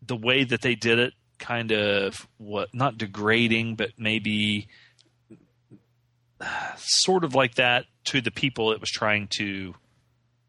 the 0.06 0.16
way 0.16 0.44
that 0.44 0.62
they 0.62 0.76
did 0.76 1.00
it 1.00 1.14
kind 1.40 1.72
of 1.72 2.28
what 2.38 2.74
not 2.74 2.98
degrading 2.98 3.76
but 3.76 3.92
maybe 3.98 4.68
sort 6.78 7.24
of 7.24 7.36
like 7.36 7.56
that 7.56 7.86
to 8.06 8.22
the 8.22 8.32
people 8.32 8.72
it 8.72 8.80
was 8.80 8.90
trying 8.90 9.28
to 9.38 9.74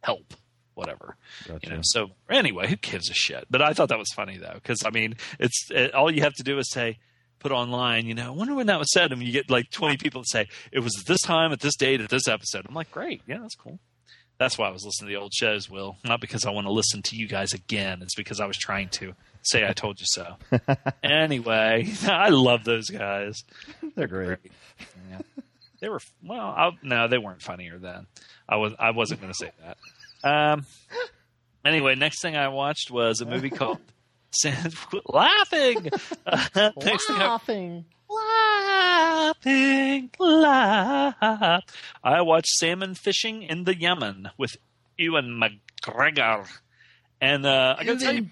help 0.03 0.35
whatever. 0.75 1.17
You 1.63 1.71
know 1.71 1.81
so 1.83 2.11
anyway 2.29 2.69
who 2.69 2.77
gives 2.77 3.09
a 3.11 3.15
shit? 3.15 3.45
But 3.51 3.63
i 3.63 3.73
thought 3.73 3.89
that 3.91 3.99
was 3.99 4.13
funny 4.15 4.39
though 4.39 4.55
because 4.55 4.83
i 4.85 4.91
mean 4.91 5.17
it's 5.39 5.69
it, 5.71 5.95
all 5.95 6.11
you 6.11 6.23
have 6.23 6.35
to 6.35 6.43
do 6.43 6.59
is 6.59 6.71
say 6.71 6.99
put 7.39 7.53
online 7.53 8.07
you 8.07 8.15
know 8.15 8.29
i 8.29 8.31
wonder 8.31 8.55
when 8.55 8.67
that 8.67 8.79
was 8.79 8.91
said 8.93 9.13
and 9.13 9.23
you 9.23 9.31
get 9.31 9.51
like 9.51 9.71
20 9.71 9.99
people 9.99 10.23
that 10.23 10.29
say 10.29 10.49
it 10.73 10.81
was 10.81 10.93
this 11.07 11.21
time 11.21 11.53
at 11.53 11.61
this 11.61 11.77
date 11.77 12.01
at 12.01 12.09
this 12.09 12.27
episode. 12.27 12.65
I'm 12.69 12.75
like 12.75 12.91
great. 12.91 13.23
Yeah 13.27 13.39
that's 13.39 13.55
cool. 13.55 13.79
That's 14.39 14.59
why 14.59 14.67
i 14.69 14.71
was 14.73 14.85
listening 14.85 15.11
to 15.11 15.15
the 15.15 15.21
old 15.21 15.33
shows 15.33 15.71
will. 15.71 15.97
Not 16.05 16.21
because 16.21 16.45
i 16.45 16.51
want 16.51 16.67
to 16.67 16.73
listen 16.73 17.03
to 17.03 17.17
you 17.17 17.29
guys 17.29 17.53
again. 17.53 18.03
It's 18.03 18.15
because 18.17 18.41
i 18.41 18.47
was 18.47 18.57
trying 18.57 18.89
to 18.91 19.15
say 19.43 19.65
i 19.69 19.73
told 19.73 20.01
you 20.01 20.07
so. 20.09 20.37
Anyway 21.05 21.93
i 22.03 22.31
love 22.31 22.65
those 22.65 22.91
guys. 22.91 23.45
They're 23.95 24.09
great. 24.09 24.39
yeah. 25.11 25.21
They 25.85 25.91
were 25.91 26.01
well. 26.23 26.41
I, 26.41 26.71
no, 26.83 27.09
they 27.09 27.19
weren't 27.19 27.43
funnier 27.43 27.79
then. 27.79 28.07
I 28.49 28.57
was. 28.57 28.73
I 28.79 28.93
wasn't 28.93 29.21
going 29.21 29.35
to 29.35 29.39
say 29.39 29.51
that. 29.63 29.77
Um. 30.27 30.65
Anyway, 31.63 31.95
next 31.95 32.23
thing 32.23 32.37
I 32.37 32.49
watched 32.49 32.91
was 32.91 33.21
a 33.21 33.27
movie 33.27 33.51
called 33.51 33.81
Laughing. 35.07 35.91
Uh, 36.27 36.71
Laughing. 36.77 37.85
laughing, 38.09 40.11
laugh. 40.19 41.63
I 42.03 42.23
watched 42.23 42.49
Salmon 42.49 42.95
Fishing 42.95 43.43
in 43.43 43.65
the 43.65 43.79
Yemen 43.79 44.31
with 44.39 44.57
Ewan 44.97 45.39
McGregor, 45.39 46.49
and 47.21 47.45
uh, 47.45 47.77
I 47.79 47.85
got 47.85 47.99
to 47.99 48.05
tell 48.07 48.15
you, 48.15 48.29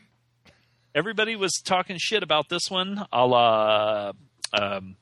everybody 0.95 1.37
was 1.37 1.53
talking 1.63 1.99
shit 1.99 2.23
about 2.23 2.49
this 2.49 2.71
one, 2.71 3.05
a 3.13 3.27
la 3.27 4.13
um, 4.55 4.97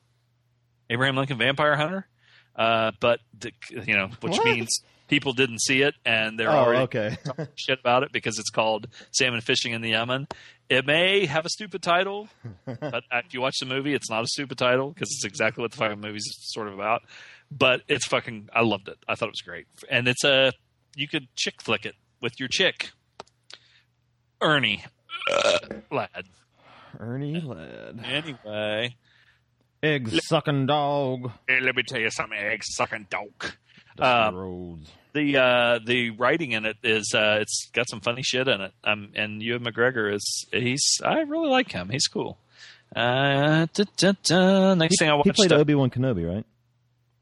Abraham 0.89 1.15
Lincoln 1.15 1.37
Vampire 1.37 1.77
Hunter, 1.77 2.07
uh, 2.55 2.91
but 2.99 3.19
you 3.69 3.95
know, 3.95 4.09
which 4.21 4.33
What? 4.37 4.45
means 4.45 4.69
people 5.07 5.33
didn't 5.33 5.59
see 5.61 5.81
it 5.81 5.93
and 6.05 6.39
they're 6.39 6.49
Oh, 6.49 6.57
already 6.57 6.83
okay. 6.83 7.17
shit 7.55 7.79
about 7.79 8.03
it 8.03 8.11
because 8.11 8.39
it's 8.39 8.49
called 8.49 8.87
Salmon 9.11 9.41
Fishing 9.41 9.73
in 9.73 9.81
the 9.81 9.89
Yemen. 9.89 10.27
It 10.69 10.85
may 10.85 11.25
have 11.25 11.45
a 11.45 11.49
stupid 11.49 11.81
title, 11.83 12.29
but 12.65 13.03
if 13.11 13.33
you 13.33 13.41
watch 13.41 13.55
the 13.59 13.65
movie, 13.65 13.93
it's 13.93 14.09
not 14.09 14.23
a 14.23 14.27
stupid 14.27 14.57
title 14.57 14.89
because 14.91 15.09
it's 15.11 15.25
exactly 15.25 15.61
what 15.61 15.71
the 15.71 15.77
fucking 15.77 15.99
movie's 15.99 16.25
sort 16.39 16.67
of 16.69 16.73
about. 16.75 17.01
But 17.51 17.81
it's 17.89 18.07
fucking. 18.07 18.47
I 18.53 18.61
loved 18.61 18.87
it. 18.87 18.97
I 19.05 19.15
thought 19.15 19.25
it 19.27 19.31
was 19.31 19.41
great, 19.41 19.67
and 19.89 20.07
it's 20.07 20.23
a 20.23 20.53
you 20.95 21.09
could 21.09 21.27
chick 21.35 21.61
flick 21.61 21.85
it 21.85 21.95
with 22.21 22.39
your 22.39 22.47
chick, 22.47 22.91
Ernie 24.39 24.85
uh, 25.29 25.59
lad. 25.91 26.25
Ernie 26.99 27.41
Ladd. 27.41 27.99
Anyway, 28.05 28.95
Egg 29.83 30.09
sucking 30.09 30.67
dog. 30.67 31.31
let 31.49 31.75
me 31.75 31.83
tell 31.83 31.99
you 31.99 32.11
something, 32.11 32.37
egg 32.37 32.63
sucking 32.63 33.07
dog. 33.09 33.51
Um, 33.97 34.83
the 35.13 35.37
uh, 35.37 35.79
the 35.83 36.11
writing 36.11 36.51
in 36.51 36.65
it 36.65 36.77
is 36.83 37.13
uh, 37.15 37.39
it's 37.41 37.69
got 37.73 37.89
some 37.89 37.99
funny 37.99 38.21
shit 38.21 38.47
in 38.47 38.61
it. 38.61 38.73
Um, 38.83 39.09
and 39.15 39.41
Ewan 39.41 39.63
McGregor 39.63 40.13
is 40.13 40.45
he's 40.51 41.01
I 41.03 41.21
really 41.21 41.49
like 41.49 41.71
him. 41.71 41.89
He's 41.89 42.07
cool. 42.07 42.37
Uh, 42.95 43.67
da, 43.73 43.83
da, 43.97 44.13
da. 44.23 44.73
Next 44.75 44.99
thing 44.99 45.09
I 45.09 45.13
watched, 45.13 45.27
He 45.27 45.31
played 45.31 45.51
uh, 45.51 45.57
Obi 45.57 45.75
Wan 45.75 45.89
Kenobi, 45.89 46.27
right? 46.31 46.45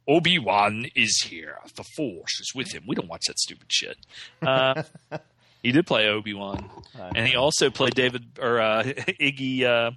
Obi 0.07 0.39
Wan 0.39 0.85
is 0.95 1.21
here. 1.21 1.57
The 1.75 1.83
Force 1.95 2.39
is 2.39 2.51
with 2.55 2.73
him. 2.73 2.83
We 2.87 2.95
don't 2.95 3.07
watch 3.07 3.25
that 3.27 3.37
stupid 3.39 3.67
shit. 3.71 3.95
Uh, 4.41 4.83
he 5.63 5.71
did 5.71 5.85
play 5.85 6.07
Obi 6.07 6.33
Wan, 6.33 6.69
and 7.15 7.27
he 7.27 7.35
also 7.35 7.69
played 7.69 7.93
David 7.93 8.23
or 8.41 8.59
uh, 8.59 8.83
Iggy 8.83 9.63
uh, 9.63 9.91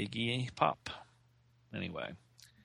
Iggy 0.00 0.54
Pop. 0.56 0.90
Anyway, 1.74 2.10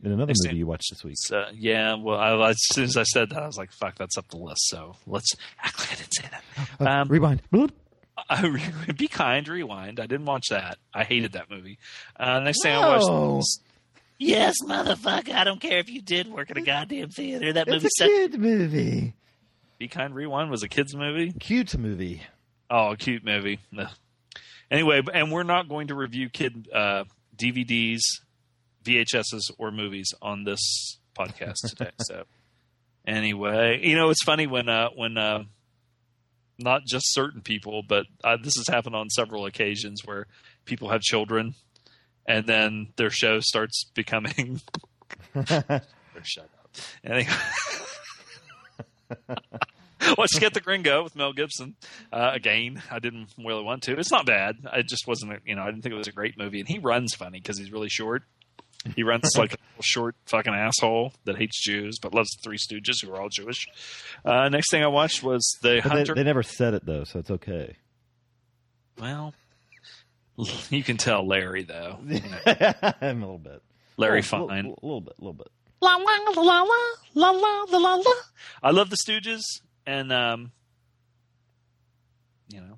In 0.04 0.12
another 0.12 0.28
Next 0.28 0.40
movie 0.44 0.50
thing- 0.50 0.58
you 0.60 0.68
watched 0.68 0.90
this 0.92 1.04
week. 1.04 1.16
yeah. 1.54 1.96
Well, 1.96 2.18
I, 2.44 2.50
as 2.50 2.58
soon 2.74 2.86
as 2.86 2.98
I 2.98 3.04
said 3.04 3.30
that, 3.32 3.44
I 3.44 3.46
was 3.48 3.58
like, 3.58 3.72
"Fuck, 3.72 3.96
that's 3.98 4.18
up 4.18 4.28
the 4.30 4.38
list." 4.38 4.68
So 4.68 4.96
let's 5.08 5.32
act 5.64 5.80
like 5.80 5.92
I 5.92 5.96
didn't 5.96 6.14
say 6.14 6.24
that. 6.32 6.44
Oh, 6.80 6.86
Um, 7.02 7.08
rewind. 7.10 7.42
Bloop. 7.52 7.72
Uh, 8.30 8.48
Be 8.98 9.08
kind, 9.10 9.46
rewind. 9.48 10.00
I 10.00 10.08
didn't 10.08 10.26
watch 10.26 10.46
that. 10.50 10.78
I 10.94 11.04
hated 11.04 11.34
that 11.34 11.52
movie. 11.52 11.78
Uh, 12.18 12.40
next 12.40 12.64
thing 12.64 12.74
I 12.74 12.98
watched, 12.98 13.46
Yes, 14.18 14.56
motherfucker. 14.66 15.34
I 15.34 15.44
don't 15.44 15.60
care 15.60 15.80
if 15.80 15.90
you 15.90 16.02
did 16.02 16.28
work 16.32 16.50
at 16.50 16.58
a 16.58 16.62
goddamn 16.62 17.10
theater. 17.10 17.52
That 17.52 17.68
movie 17.68 17.86
It's 17.86 18.00
a 18.00 18.04
sucked. 18.06 18.12
kid 18.32 18.40
movie. 18.40 19.14
Be 19.78 19.90
kind, 19.90 20.16
rewind 20.16 20.50
was 20.50 20.64
a 20.64 20.70
kids 20.70 20.96
movie. 20.96 21.34
Cute 21.34 21.78
movie. 21.78 22.22
Oh, 22.70 22.96
cute 22.98 23.26
movie. 23.26 23.60
Anyway, 24.72 25.02
and 25.14 25.30
we're 25.32 25.44
not 25.44 25.68
going 25.68 25.88
to 25.88 25.96
review 25.96 26.30
kid 26.30 26.70
uh, 26.74 27.04
DVDs, 27.38 28.02
VHSs, 28.84 29.52
or 29.58 29.72
movies 29.72 30.14
on 30.22 30.44
this 30.44 30.98
podcast 31.18 31.56
today. 31.68 31.92
so, 32.02 32.24
anyway, 33.08 33.80
you 33.84 33.96
know, 33.96 34.10
it's 34.10 34.24
funny 34.24 34.48
when 34.48 34.70
uh, 34.70 34.90
when 34.96 35.18
uh, 35.18 35.44
not 36.58 36.84
just 36.86 37.14
certain 37.14 37.42
people, 37.42 37.84
but 37.88 38.06
uh, 38.24 38.38
this 38.38 38.56
has 38.58 38.68
happened 38.68 38.96
on 38.96 39.10
several 39.10 39.46
occasions 39.46 40.06
where 40.06 40.28
people 40.66 40.90
have 40.90 41.02
children, 41.02 41.56
and 42.28 42.46
then 42.46 42.88
their 42.98 43.10
show 43.10 43.40
starts 43.40 43.86
becoming. 43.94 44.62
shut 46.24 46.50
up. 46.60 46.76
Anyway. 47.04 47.30
Let's 50.18 50.38
get 50.40 50.54
the 50.54 50.62
Gringo 50.62 51.04
with 51.04 51.16
Mel 51.16 51.34
Gibson 51.34 51.76
uh, 52.12 52.32
again. 52.34 52.82
I 52.92 53.00
didn't 53.00 53.28
really 53.38 53.64
want 53.64 53.84
to. 53.84 53.98
It's 53.98 54.12
not 54.12 54.26
bad. 54.26 54.58
I 54.72 54.82
just 54.82 55.08
wasn't. 55.08 55.42
You 55.46 55.56
know, 55.56 55.64
I 55.64 55.66
didn't 55.68 55.82
think 55.84 55.94
it 55.94 55.98
was 55.98 56.08
a 56.08 56.12
great 56.12 56.38
movie. 56.38 56.60
And 56.60 56.68
he 56.68 56.80
runs 56.80 57.14
funny 57.16 57.40
because 57.40 57.58
he's 57.58 57.72
really 57.72 57.90
short. 57.90 58.24
He 58.96 59.04
runs 59.04 59.36
like 59.36 59.54
a 59.54 59.58
short 59.82 60.16
fucking 60.28 60.54
asshole 60.54 61.14
that 61.24 61.38
hates 61.38 61.60
Jews 61.64 61.98
but 62.00 62.14
loves 62.14 62.30
the 62.32 62.42
Three 62.44 62.58
Stooges 62.58 63.04
who 63.04 63.12
are 63.12 63.20
all 63.20 63.30
Jewish. 63.30 63.66
Uh, 64.24 64.50
next 64.50 64.70
thing 64.70 64.84
I 64.84 64.88
watched 64.88 65.24
was 65.24 65.44
the 65.62 65.82
but 65.82 65.92
Hunter. 65.92 66.14
They, 66.14 66.22
they 66.22 66.26
never 66.26 66.44
said 66.44 66.76
it 66.76 66.86
though, 66.86 67.04
so 67.04 67.20
it's 67.20 67.32
okay. 67.32 67.76
Well, 69.00 69.34
you 70.70 70.84
can 70.84 70.98
tell 70.98 71.28
Larry 71.28 71.64
though. 71.64 72.00
You 72.08 72.22
a 72.46 73.14
little 73.14 73.40
bit. 73.40 73.62
Larry 73.98 74.20
oh, 74.20 74.24
Fine. 74.24 74.66
A 74.66 74.70
little, 74.70 74.78
little 74.82 75.02
bit. 75.02 75.14
A 75.18 75.22
little 75.22 75.34
bit. 75.34 75.48
La 75.82 75.96
la 75.96 76.42
la 76.42 76.62
la 76.62 77.32
la 77.32 77.32
la 77.32 77.78
la 77.78 77.96
la. 77.96 78.12
I 78.64 78.72
love 78.72 78.90
the 78.90 78.98
Stooges 78.98 79.42
and 79.86 80.12
um, 80.12 80.52
you 82.50 82.62
know, 82.62 82.78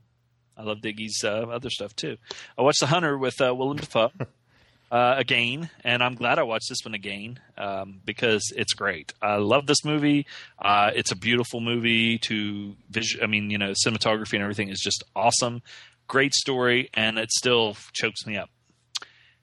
I 0.55 0.63
love 0.63 0.81
Diggy's 0.81 1.23
uh, 1.23 1.45
other 1.51 1.69
stuff 1.69 1.95
too. 1.95 2.17
I 2.57 2.61
watched 2.61 2.79
The 2.79 2.87
Hunter 2.87 3.17
with 3.17 3.39
uh, 3.41 3.53
Willem 3.53 3.77
Dafoe 3.77 4.11
uh, 4.91 5.15
again, 5.17 5.69
and 5.83 6.01
I'm 6.01 6.15
glad 6.15 6.39
I 6.39 6.43
watched 6.43 6.69
this 6.69 6.83
one 6.83 6.93
again 6.93 7.39
um, 7.57 8.01
because 8.05 8.51
it's 8.55 8.73
great. 8.73 9.13
I 9.21 9.35
love 9.35 9.67
this 9.67 9.83
movie. 9.83 10.25
Uh, 10.59 10.91
it's 10.95 11.11
a 11.11 11.15
beautiful 11.15 11.61
movie. 11.61 12.17
To 12.19 12.75
visual, 12.89 13.23
I 13.23 13.27
mean, 13.27 13.49
you 13.49 13.57
know, 13.57 13.73
cinematography 13.85 14.33
and 14.33 14.43
everything 14.43 14.69
is 14.69 14.79
just 14.79 15.03
awesome. 15.15 15.61
Great 16.07 16.33
story, 16.33 16.89
and 16.93 17.17
it 17.17 17.31
still 17.31 17.75
chokes 17.93 18.25
me 18.25 18.37
up. 18.37 18.49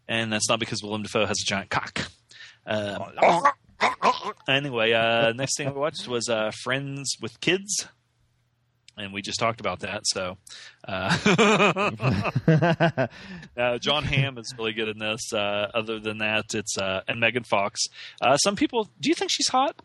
And 0.08 0.32
that's 0.32 0.48
not 0.48 0.60
because 0.60 0.82
Willem 0.82 1.02
Dafoe 1.02 1.26
has 1.26 1.38
a 1.40 1.46
giant 1.46 1.70
cock. 1.70 2.06
Um, 2.66 3.04
anyway, 4.48 4.92
uh, 4.92 5.32
next 5.32 5.56
thing 5.56 5.68
I 5.68 5.72
watched 5.72 6.08
was 6.08 6.28
uh, 6.28 6.50
Friends 6.62 7.16
with 7.20 7.40
Kids, 7.40 7.88
and 8.96 9.12
we 9.12 9.22
just 9.22 9.38
talked 9.38 9.60
about 9.60 9.80
that. 9.80 10.02
So, 10.06 10.36
uh, 10.86 11.88
uh, 13.56 13.78
Jon 13.78 14.04
Hamm 14.04 14.38
is 14.38 14.54
really 14.58 14.72
good 14.72 14.88
in 14.88 14.98
this. 14.98 15.32
Uh, 15.32 15.70
other 15.74 15.98
than 15.98 16.18
that, 16.18 16.46
it's 16.54 16.78
uh, 16.78 17.02
and 17.08 17.20
Megan 17.20 17.44
Fox. 17.44 17.80
Uh, 18.20 18.36
some 18.36 18.56
people, 18.56 18.88
do 19.00 19.08
you 19.08 19.14
think 19.14 19.30
she's 19.30 19.48
hot? 19.48 19.80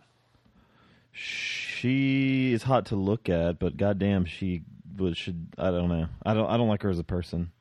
she 1.11 2.53
is 2.53 2.63
hot 2.63 2.87
to 2.87 2.95
look 2.95 3.29
at, 3.29 3.59
but 3.59 3.77
goddamn, 3.77 4.25
she 4.25 4.63
was 4.97 5.17
should. 5.17 5.47
I 5.57 5.71
don't 5.71 5.89
know. 5.89 6.07
I 6.25 6.33
don't. 6.33 6.49
I 6.49 6.57
don't 6.57 6.67
like 6.67 6.81
her 6.83 6.89
as 6.89 6.99
a 6.99 7.03
person. 7.03 7.51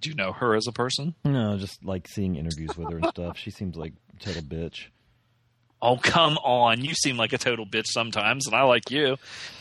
Do 0.00 0.10
you 0.10 0.16
know 0.16 0.32
her 0.32 0.54
as 0.54 0.66
a 0.66 0.72
person? 0.72 1.14
No, 1.24 1.56
just 1.58 1.84
like 1.84 2.08
seeing 2.08 2.36
interviews 2.36 2.76
with 2.76 2.90
her 2.90 2.98
and 2.98 3.06
stuff. 3.06 3.38
She 3.38 3.50
seems 3.50 3.76
like 3.76 3.92
a 4.16 4.24
total 4.24 4.42
bitch. 4.42 4.86
Oh, 5.84 5.96
come 5.96 6.38
on. 6.38 6.84
You 6.84 6.94
seem 6.94 7.16
like 7.16 7.32
a 7.32 7.38
total 7.38 7.66
bitch 7.66 7.86
sometimes, 7.88 8.46
and 8.46 8.54
I 8.54 8.62
like 8.62 8.90
you. 8.92 9.16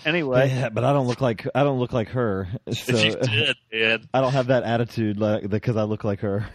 Anyway, 0.06 0.50
Yeah, 0.50 0.70
but 0.70 0.84
I 0.84 0.94
don't 0.94 1.08
look 1.08 1.20
like 1.20 1.48
I 1.56 1.64
don't 1.64 1.80
look 1.80 1.94
like 1.94 2.10
her. 2.10 2.48
So 2.74 2.96
you 2.96 3.16
did, 3.16 3.56
man, 3.74 4.08
I 4.14 4.22
don't 4.22 4.34
have 4.34 4.48
that 4.48 4.64
attitude 4.64 5.20
like 5.20 5.50
because 5.50 5.76
I 5.78 5.84
look 5.84 6.04
like 6.04 6.20
her. 6.20 6.46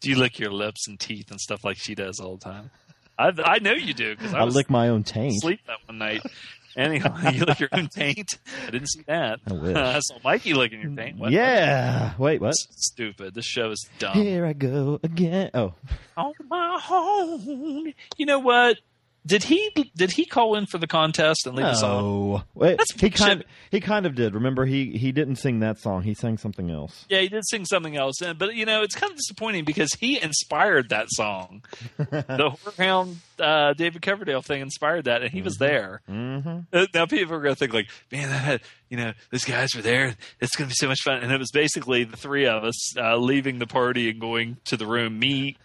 do 0.00 0.08
you 0.10 0.16
lick 0.16 0.38
your 0.38 0.52
lips 0.52 0.86
and 0.86 0.98
teeth 1.00 1.30
and 1.32 1.40
stuff 1.40 1.64
like 1.64 1.76
she 1.78 1.94
does 1.96 2.20
all 2.20 2.36
the 2.36 2.44
time? 2.44 2.70
I, 3.18 3.32
I 3.44 3.58
know 3.58 3.72
you 3.72 3.92
do 3.92 4.14
because 4.16 4.32
I, 4.34 4.40
I 4.40 4.44
lick 4.44 4.70
my 4.70 4.88
own 4.88 5.02
taint. 5.02 5.34
asleep 5.36 5.60
that 5.66 5.78
one 5.86 5.98
night. 5.98 6.22
Anyway, 6.76 7.10
you 7.34 7.44
lick 7.44 7.60
your 7.60 7.68
own 7.72 7.88
taint. 7.88 8.38
I 8.66 8.70
didn't 8.70 8.88
see 8.88 9.02
that. 9.06 9.40
I 9.46 9.52
wish. 9.52 9.76
I 9.76 9.98
saw 10.00 10.14
Mikey 10.24 10.54
licking 10.54 10.80
your 10.80 10.96
taint. 10.96 11.18
What? 11.18 11.30
yeah. 11.32 12.14
Wait, 12.18 12.40
what? 12.40 12.54
Stupid. 12.54 13.34
This 13.34 13.44
show 13.44 13.70
is 13.70 13.86
dumb. 13.98 14.14
Here 14.14 14.46
I 14.46 14.54
go 14.54 14.98
again. 15.02 15.50
Oh, 15.54 15.74
on 16.16 16.32
my 16.48 16.80
own. 16.90 17.92
You 18.16 18.26
know 18.26 18.38
what? 18.38 18.78
Did 19.24 19.44
he 19.44 19.70
did 19.96 20.10
he 20.10 20.24
call 20.24 20.56
in 20.56 20.66
for 20.66 20.78
the 20.78 20.86
contest 20.86 21.46
and 21.46 21.54
leave 21.54 21.66
a 21.66 21.76
song? 21.76 22.02
no. 22.02 22.42
Wait, 22.54 22.76
That's 22.76 23.00
he 23.00 23.10
kind 23.10 23.44
he 23.70 23.80
kind 23.80 24.04
of 24.04 24.14
did. 24.14 24.34
Remember, 24.34 24.64
he 24.64 24.98
he 24.98 25.12
didn't 25.12 25.36
sing 25.36 25.60
that 25.60 25.78
song. 25.78 26.02
He 26.02 26.14
sang 26.14 26.38
something 26.38 26.70
else. 26.70 27.06
Yeah, 27.08 27.20
he 27.20 27.28
did 27.28 27.46
sing 27.46 27.64
something 27.64 27.96
else, 27.96 28.20
and 28.20 28.36
but 28.38 28.54
you 28.54 28.66
know 28.66 28.82
it's 28.82 28.96
kind 28.96 29.12
of 29.12 29.16
disappointing 29.16 29.64
because 29.64 29.90
he 30.00 30.20
inspired 30.20 30.88
that 30.88 31.06
song. 31.10 31.62
the 31.96 32.56
Whorehound 32.64 33.16
uh, 33.38 33.74
David 33.74 34.02
Coverdale 34.02 34.42
thing 34.42 34.60
inspired 34.60 35.04
that, 35.04 35.22
and 35.22 35.30
he 35.30 35.42
was 35.42 35.56
there. 35.56 36.00
Mm-hmm. 36.10 36.60
Uh, 36.72 36.86
Now 36.94 37.06
people 37.06 37.34
are 37.34 37.40
going 37.40 37.54
to 37.54 37.58
think 37.58 37.72
like, 37.72 37.88
man, 38.10 38.28
that 38.28 38.38
had, 38.38 38.60
you 38.88 38.96
know, 38.96 39.12
those 39.30 39.44
guys 39.44 39.74
were 39.74 39.82
there. 39.82 40.16
It's 40.40 40.56
going 40.56 40.68
to 40.68 40.72
be 40.72 40.76
so 40.76 40.88
much 40.88 41.00
fun. 41.02 41.18
And 41.22 41.32
it 41.32 41.38
was 41.38 41.50
basically 41.50 42.04
the 42.04 42.16
three 42.16 42.46
of 42.46 42.64
us 42.64 42.96
uh, 42.96 43.16
leaving 43.16 43.58
the 43.58 43.66
party 43.66 44.10
and 44.10 44.20
going 44.20 44.56
to 44.66 44.76
the 44.76 44.86
room. 44.86 45.18
Me 45.18 45.56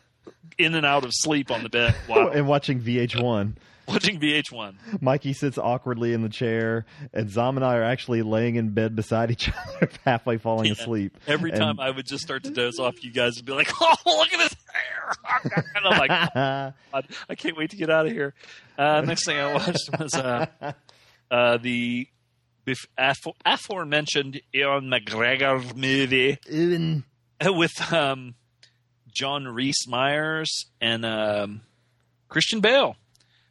in 0.57 0.75
and 0.75 0.85
out 0.85 1.03
of 1.05 1.11
sleep 1.13 1.51
on 1.51 1.63
the 1.63 1.69
bed 1.69 1.95
while 2.07 2.27
and 2.33 2.47
watching 2.47 2.79
VH1. 2.81 3.53
watching 3.87 4.19
VH1. 4.19 5.01
Mikey 5.01 5.33
sits 5.33 5.57
awkwardly 5.57 6.13
in 6.13 6.21
the 6.21 6.29
chair, 6.29 6.85
and 7.13 7.29
Zom 7.29 7.55
and 7.57 7.65
I 7.65 7.75
are 7.77 7.83
actually 7.83 8.21
laying 8.21 8.55
in 8.55 8.69
bed 8.71 8.95
beside 8.95 9.31
each 9.31 9.49
other, 9.79 9.89
halfway 10.03 10.37
falling 10.37 10.65
Yeah. 10.67 10.73
asleep. 10.73 11.17
Every 11.27 11.51
And- 11.51 11.59
time 11.59 11.79
I 11.79 11.89
would 11.91 12.05
just 12.05 12.23
start 12.23 12.43
to 12.43 12.51
doze 12.51 12.79
off, 12.79 13.03
you 13.03 13.11
guys 13.11 13.33
would 13.37 13.45
be 13.45 13.53
like, 13.53 13.69
"Oh, 13.81 13.95
look 14.05 14.33
at 14.33 14.41
his 14.41 14.55
hair!" 14.73 15.63
and 15.75 15.85
I'm 15.85 15.97
like, 15.99 16.11
uh, 16.35 16.71
God, 16.91 17.07
I 17.29 17.35
can't 17.35 17.55
wait 17.57 17.69
to 17.71 17.75
get 17.77 17.89
out 17.89 18.05
of 18.07 18.11
here. 18.11 18.33
Uh, 18.77 19.01
next 19.01 19.25
thing 19.25 19.37
I 19.37 19.53
watched 19.53 19.89
was 19.99 20.13
uh, 20.15 20.45
uh, 21.31 21.57
the 21.57 22.07
bef- 22.65 22.87
afo- 22.97 23.35
aforementioned 23.45 24.41
Ewan 24.53 24.85
McGregor 24.89 25.75
movie 25.75 26.37
Ewan. 26.49 27.05
with 27.45 27.93
um, 27.93 28.35
John 29.17 29.47
Rhys 29.47 29.87
Meyers 29.87 30.67
and 30.79 31.03
um, 31.03 31.61
Christian 32.29 32.59
Bale, 32.59 32.95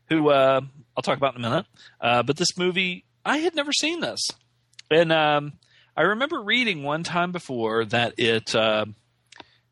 who 0.08 0.30
uh, 0.30 0.60
I'll 0.96 1.02
talk 1.02 1.16
about 1.16 1.34
in 1.34 1.44
a 1.44 1.48
minute. 1.48 1.66
Uh, 2.00 2.22
but 2.22 2.36
this 2.36 2.56
movie, 2.56 3.04
I 3.24 3.38
had 3.38 3.56
never 3.56 3.72
seen 3.72 3.98
this, 3.98 4.20
and 4.92 5.10
um, 5.10 5.54
I 5.96 6.02
remember 6.02 6.40
reading 6.40 6.84
one 6.84 7.02
time 7.02 7.32
before 7.32 7.84
that 7.86 8.14
it 8.16 8.54
uh, 8.54 8.86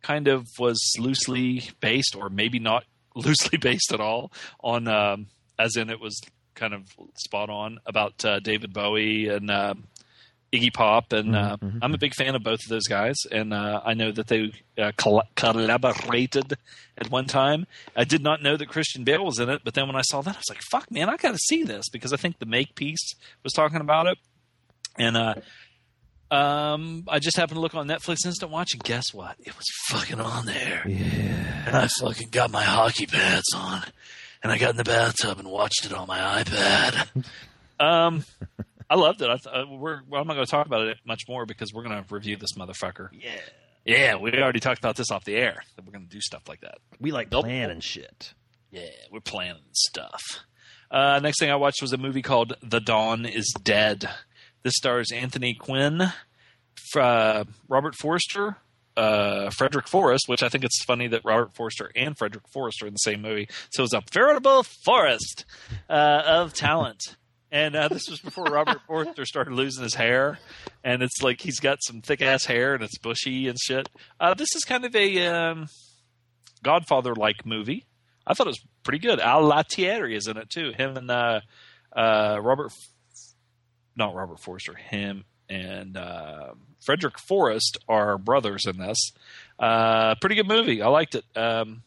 kind 0.03 0.27
of 0.27 0.49
was 0.59 0.97
loosely 0.99 1.71
based, 1.79 2.17
or 2.17 2.29
maybe 2.29 2.59
not 2.59 2.83
loosely 3.15 3.57
based 3.57 3.93
at 3.93 4.01
all, 4.01 4.33
on 4.59 4.89
um, 4.89 5.29
as 5.61 5.77
in 5.77 5.91
it 5.91 6.01
was 6.01 6.21
kind 6.57 6.75
of 6.75 6.89
spot 7.15 7.51
on 7.51 7.79
about 7.87 8.25
uh, 8.25 8.41
David 8.41 8.73
Bowie 8.73 9.29
and. 9.29 9.49
Uh, 10.55 10.59
Iggy 10.59 10.73
Pop, 10.73 11.13
and 11.13 11.35
uh, 11.35 11.57
Mhm, 11.57 11.73
mhm, 11.73 11.79
I'm 11.83 11.95
a 11.95 11.99
big 11.99 12.15
fan 12.15 12.35
of 12.35 12.43
both 12.43 12.61
of 12.65 12.69
those 12.69 12.87
guys, 12.87 13.17
and 13.33 13.53
uh, 13.53 13.81
I 13.85 13.95
know 13.95 14.13
that 14.13 14.27
they 14.29 14.53
uh, 14.79 14.93
coll- 14.97 15.23
collaborated 15.37 16.57
at 16.97 17.11
one 17.11 17.27
time. 17.27 17.67
I 17.97 18.05
did 18.05 18.23
not 18.23 18.43
know 18.43 18.57
that 18.57 18.69
Christian 18.69 19.05
Bale 19.05 19.25
was 19.25 19.39
in 19.39 19.49
it, 19.49 19.63
but 19.65 19.75
then 19.75 19.87
when 19.87 19.97
I 19.97 20.03
saw 20.03 20.21
that, 20.23 20.35
I 20.35 20.39
was 20.39 20.49
like, 20.51 20.63
"Fuck, 20.71 20.91
man, 20.91 21.09
I 21.09 21.17
got 21.17 21.33
to 21.33 21.39
see 21.39 21.65
this," 21.65 21.89
because 21.91 22.13
I 22.13 22.17
think 22.17 22.39
the 22.39 22.47
Make 22.47 22.75
piece 22.75 23.15
was 23.43 23.53
talking 23.53 23.81
about 23.81 24.07
it, 24.07 24.19
and 24.99 25.17
uh, 25.17 25.35
um, 26.31 27.05
I 27.09 27.19
just 27.19 27.37
happened 27.37 27.57
to 27.57 27.61
look 27.61 27.75
on 27.75 27.87
Netflix 27.89 28.19
Instant 28.25 28.51
Watch, 28.51 28.73
and 28.75 28.83
guess 28.85 29.13
what? 29.13 29.37
It 29.41 29.57
was 29.57 29.67
fucking 29.89 30.21
on 30.21 30.47
there, 30.47 30.83
Yeah. 30.87 31.65
and 31.67 31.77
I 31.77 31.89
fucking 32.01 32.31
got 32.31 32.51
my 32.51 32.63
hockey 32.63 33.07
pads 33.07 33.47
on, 33.55 33.83
and 34.43 34.51
I 34.53 34.59
got 34.59 34.71
in 34.71 34.77
the 34.77 34.85
bathtub 34.85 35.39
and 35.39 35.49
watched 35.49 35.85
it 35.87 35.93
on 35.93 36.07
my 36.07 36.43
iPad. 36.43 37.25
Um. 37.81 38.25
I 38.91 38.97
loved 38.97 39.23
it. 39.23 39.31
I 39.31 39.37
th- 39.37 39.47
uh, 39.55 39.65
we're, 39.69 40.01
well, 40.09 40.21
I'm 40.21 40.27
not 40.27 40.35
going 40.35 40.45
to 40.47 40.51
talk 40.51 40.67
about 40.67 40.83
it 40.87 40.99
much 41.07 41.23
more 41.29 41.47
because 41.47 41.73
we're 41.73 41.83
going 41.83 42.03
to 42.05 42.15
review 42.15 42.37
this 42.37 42.53
motherfucker. 42.55 43.09
Yeah. 43.13 43.31
Yeah, 43.87 44.17
we 44.17 44.33
already 44.33 44.61
talked 44.61 44.79
about 44.79 44.97
this 44.97 45.11
off 45.11 45.25
the 45.25 45.37
air 45.37 45.63
that 45.77 45.85
we're 45.85 45.93
going 45.93 46.07
to 46.07 46.11
do 46.11 46.21
stuff 46.21 46.49
like 46.49 46.61
that. 46.63 46.79
We 47.01 47.13
like 47.13 47.31
Nope. 47.31 47.45
planning 47.45 47.81
shit. 47.81 48.33
Yeah, 48.71 48.89
we're 49.13 49.21
planning 49.21 49.63
stuff. 49.73 50.23
Uh, 50.91 51.21
next 51.23 51.39
thing 51.39 51.51
I 51.51 51.57
watched 51.57 51.83
was 51.83 51.93
a 51.93 51.99
movie 51.99 52.23
called 52.23 52.55
The 52.63 52.81
Don 52.81 53.27
is 53.27 53.53
Dead. 53.63 54.09
This 54.63 54.75
stars 54.77 55.13
Anthony 55.13 55.53
Quinn, 55.55 56.01
uh, 56.97 57.45
Robert 57.69 57.95
Forster, 57.97 58.57
uh, 58.97 59.51
Frederick 59.51 59.89
Forrest, 59.89 60.25
which 60.29 60.43
I 60.43 60.49
think 60.49 60.65
it's 60.65 60.83
funny 60.85 61.09
that 61.09 61.23
Robert 61.25 61.55
Forster 61.55 61.91
and 61.95 62.17
Frederick 62.17 62.49
Forrest 62.49 62.83
are 62.83 62.87
in 62.87 62.95
the 62.95 62.99
same 62.99 63.21
movie. 63.23 63.49
So 63.71 63.83
it's 63.83 63.93
a 63.93 64.03
veritable 64.13 64.63
forest 64.63 65.45
uh, 65.91 66.23
of 66.25 66.55
talent. 66.55 67.17
And 67.55 67.77
uh, 67.77 67.87
this 67.87 68.09
was 68.11 68.19
before 68.19 68.47
Robert 68.47 68.81
Forster 68.89 69.25
started 69.25 69.55
losing 69.55 69.85
his 69.85 69.95
hair, 69.95 70.41
and 70.83 71.05
it's 71.05 71.23
like 71.23 71.41
he's 71.41 71.61
got 71.61 71.79
some 71.85 72.03
thick 72.03 72.21
ass 72.21 72.45
hair 72.45 72.75
and 72.75 72.83
it's 72.83 72.99
bushy 72.99 73.47
and 73.47 73.57
shit. 73.57 73.89
Uh, 74.19 74.35
this 74.35 74.57
is 74.57 74.65
kind 74.65 74.85
of 74.85 74.97
a 74.97 75.25
um, 75.29 75.69
Godfather 76.65 77.15
like 77.15 77.47
movie. 77.47 77.87
I 78.27 78.35
thought 78.35 78.49
it 78.49 78.57
was 78.57 78.65
pretty 78.83 78.99
good. 78.99 79.21
Al 79.21 79.45
Lettieri 79.45 80.17
is 80.17 80.27
in 80.27 80.37
it 80.37 80.51
too. 80.51 80.73
Him 80.77 80.97
and 80.97 81.09
uh, 81.09 81.41
uh, 81.95 82.41
Robert, 82.43 82.73
not 83.95 84.17
Robert 84.17 84.41
Forster. 84.41 84.75
Him 84.75 85.25
and 85.49 85.97
uh, 85.97 86.55
Frederick 86.85 87.21
Forrest 87.21 87.79
are 87.89 88.19
brothers 88.19 88.65
in 88.67 88.79
this. 88.79 89.13
Uh, 89.61 90.17
pretty 90.21 90.35
good 90.35 90.49
movie. 90.49 90.83
I 90.83 90.89
liked 90.89 91.15
it. 91.15 91.25
Um, 91.37 91.85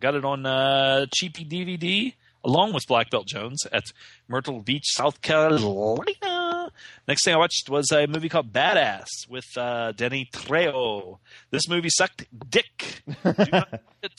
got 0.00 0.14
it 0.14 0.24
on 0.24 0.46
uh, 0.46 1.04
cheapy 1.14 1.44
DVD 1.44 2.14
along 2.44 2.72
with 2.72 2.86
Black 2.86 3.10
Belt 3.10 3.26
Jones 3.26 3.64
at 3.72 3.84
Myrtle 4.28 4.60
Beach, 4.62 4.84
South 4.86 5.20
Carolina. 5.22 6.70
Next 7.08 7.24
thing 7.24 7.34
I 7.34 7.38
watched 7.38 7.68
was 7.68 7.90
a 7.92 8.06
movie 8.06 8.28
called 8.28 8.52
Badass 8.52 9.06
with 9.28 9.44
uh, 9.56 9.92
Danny 9.92 10.28
Trejo. 10.32 11.18
This 11.50 11.68
movie 11.68 11.90
sucked 11.90 12.26
dick. 12.50 13.02
It. 14.02 14.12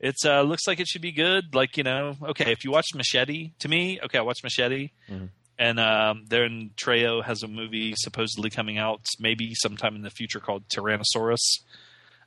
It's 0.00 0.24
uh, 0.24 0.42
looks 0.42 0.66
like 0.66 0.80
it 0.80 0.88
should 0.88 1.02
be 1.02 1.12
good. 1.12 1.54
Like 1.54 1.76
you 1.76 1.84
know, 1.84 2.16
okay, 2.30 2.50
if 2.50 2.64
you 2.64 2.72
watched 2.72 2.96
Machete, 2.96 3.52
to 3.60 3.68
me, 3.68 4.00
okay, 4.04 4.18
I 4.18 4.22
watched 4.22 4.42
Machete, 4.42 4.90
Mhm. 5.08 5.28
and 5.56 5.78
um, 5.78 6.24
then 6.28 6.70
Trejo 6.76 7.22
has 7.24 7.44
a 7.44 7.48
movie 7.48 7.94
supposedly 7.96 8.50
coming 8.50 8.76
out 8.76 9.02
maybe 9.20 9.54
sometime 9.54 9.94
in 9.94 10.02
the 10.02 10.10
future 10.10 10.40
called 10.40 10.66
Tyrannosaurus. 10.68 11.60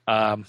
Um, 0.07 0.45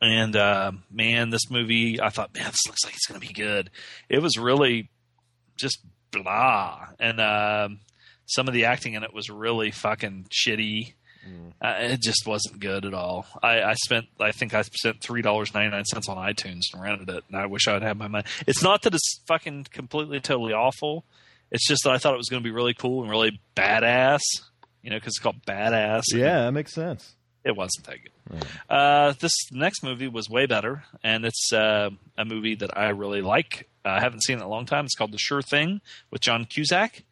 and 0.00 0.34
uh, 0.36 0.72
man, 0.90 1.30
this 1.30 1.50
movie, 1.50 2.00
I 2.00 2.10
thought, 2.10 2.34
man, 2.34 2.46
this 2.46 2.66
looks 2.66 2.84
like 2.84 2.94
it's 2.94 3.06
going 3.06 3.20
to 3.20 3.26
be 3.26 3.32
good. 3.32 3.70
It 4.08 4.22
was 4.22 4.36
really 4.38 4.88
just 5.56 5.78
blah, 6.10 6.86
and 6.98 7.20
um, 7.20 7.80
some 8.26 8.48
of 8.48 8.54
the 8.54 8.64
acting 8.66 8.94
in 8.94 9.02
it 9.02 9.12
was 9.14 9.30
really 9.30 9.70
fucking 9.70 10.26
shitty. 10.30 10.94
Uh, 11.62 11.76
it 11.78 12.02
just 12.02 12.26
wasn't 12.26 12.60
good 12.60 12.84
at 12.84 12.92
all. 12.92 13.24
I, 13.42 13.62
I 13.62 13.74
spent, 13.74 14.06
I 14.20 14.32
think 14.32 14.52
I 14.52 14.60
spent 14.60 15.00
three 15.00 15.22
dollars 15.22 15.54
ninety 15.54 15.70
nine 15.74 15.86
cents 15.86 16.06
on 16.06 16.18
iTunes 16.18 16.60
and 16.72 16.82
rented 16.82 17.08
it, 17.08 17.24
and 17.28 17.36
I 17.38 17.46
wish 17.46 17.66
I'd 17.66 17.82
had 17.82 17.96
my 17.96 18.08
money. 18.08 18.26
It's 18.46 18.62
not 18.62 18.82
that 18.82 18.94
it's 18.94 19.20
fucking 19.26 19.68
completely 19.72 20.20
totally 20.20 20.52
awful. 20.52 21.04
It's 21.50 21.66
just 21.66 21.84
that 21.84 21.92
I 21.92 21.98
thought 21.98 22.12
it 22.12 22.18
was 22.18 22.28
going 22.28 22.42
to 22.42 22.46
be 22.46 22.54
really 22.54 22.74
cool 22.74 23.00
and 23.00 23.10
really 23.10 23.40
badass. 23.56 24.20
You 24.82 24.90
know, 24.90 24.96
because 24.96 25.12
it's 25.12 25.18
called 25.18 25.42
Badass. 25.46 26.02
Yeah, 26.12 26.42
that 26.42 26.52
makes 26.52 26.74
sense. 26.74 27.13
It 27.44 27.56
wasn't 27.56 27.86
that 27.86 27.98
good. 28.02 28.44
Uh, 28.68 29.12
this 29.20 29.32
next 29.52 29.82
movie 29.82 30.08
was 30.08 30.30
way 30.30 30.46
better, 30.46 30.84
and 31.02 31.24
it's 31.24 31.52
uh, 31.52 31.90
a 32.16 32.24
movie 32.24 32.54
that 32.56 32.76
I 32.76 32.88
really 32.88 33.20
like. 33.20 33.68
Uh, 33.84 33.90
I 33.90 34.00
haven't 34.00 34.24
seen 34.24 34.38
it 34.38 34.40
in 34.40 34.46
a 34.46 34.48
long 34.48 34.66
time. 34.66 34.86
It's 34.86 34.94
called 34.94 35.12
The 35.12 35.18
Sure 35.18 35.42
Thing 35.42 35.80
with 36.10 36.22
John 36.22 36.46
Cusack, 36.46 37.04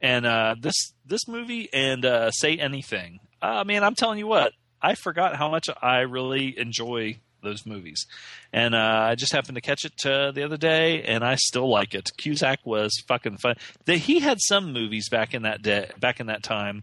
and 0.00 0.26
uh, 0.26 0.56
this 0.60 0.92
this 1.06 1.26
movie 1.26 1.68
and 1.72 2.04
uh, 2.04 2.30
Say 2.30 2.56
Anything. 2.56 3.20
Uh, 3.40 3.64
man, 3.64 3.82
I'm 3.82 3.94
telling 3.94 4.18
you 4.18 4.26
what, 4.26 4.52
I 4.82 4.94
forgot 4.94 5.36
how 5.36 5.48
much 5.48 5.68
I 5.80 6.00
really 6.00 6.58
enjoy 6.58 7.18
those 7.42 7.64
movies, 7.64 8.04
and 8.52 8.74
uh, 8.74 9.06
I 9.10 9.14
just 9.14 9.32
happened 9.32 9.54
to 9.54 9.62
catch 9.62 9.84
it 9.84 9.94
uh, 10.04 10.32
the 10.32 10.42
other 10.44 10.58
day, 10.58 11.02
and 11.02 11.24
I 11.24 11.36
still 11.36 11.68
like 11.70 11.94
it. 11.94 12.10
Cusack 12.18 12.58
was 12.64 12.92
fucking 13.06 13.38
fun. 13.38 13.54
The, 13.86 13.96
he 13.96 14.20
had 14.20 14.38
some 14.40 14.72
movies 14.72 15.08
back 15.08 15.32
in 15.32 15.42
that 15.42 15.62
day, 15.62 15.88
back 15.98 16.20
in 16.20 16.26
that 16.26 16.42
time, 16.42 16.82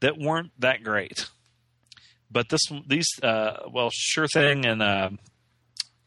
that 0.00 0.18
weren't 0.18 0.52
that 0.60 0.84
great 0.84 1.26
but 2.34 2.50
this 2.50 2.60
these 2.86 3.08
uh 3.22 3.60
well 3.72 3.88
sure 3.90 4.26
thing 4.28 4.66
and 4.66 4.82
uh, 4.82 5.08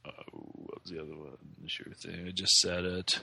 oh, 0.06 0.12
what 0.34 0.84
was 0.84 0.92
the 0.92 1.02
other 1.02 1.16
one 1.16 1.38
sure 1.66 1.92
thing 2.02 2.28
i 2.28 2.32
just 2.32 2.60
said 2.60 2.86
it 2.86 3.22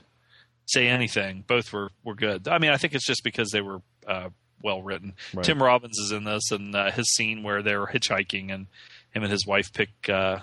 say 0.66 0.88
anything 0.88 1.44
both 1.46 1.72
were 1.72 1.90
were 2.02 2.14
good 2.14 2.46
i 2.48 2.58
mean 2.58 2.70
i 2.70 2.76
think 2.76 2.94
it's 2.94 3.06
just 3.06 3.24
because 3.24 3.50
they 3.52 3.62
were 3.62 3.80
uh 4.06 4.28
well 4.64 4.82
written. 4.82 5.12
Right. 5.32 5.44
Tim 5.44 5.62
Robbins 5.62 5.98
is 5.98 6.10
in 6.10 6.24
this, 6.24 6.50
and 6.50 6.74
uh, 6.74 6.90
his 6.90 7.14
scene 7.14 7.42
where 7.44 7.62
they're 7.62 7.86
hitchhiking 7.86 8.52
and 8.52 8.66
him 9.10 9.22
and 9.22 9.30
his 9.30 9.46
wife 9.46 9.72
pick 9.72 9.90
uh, 10.08 10.38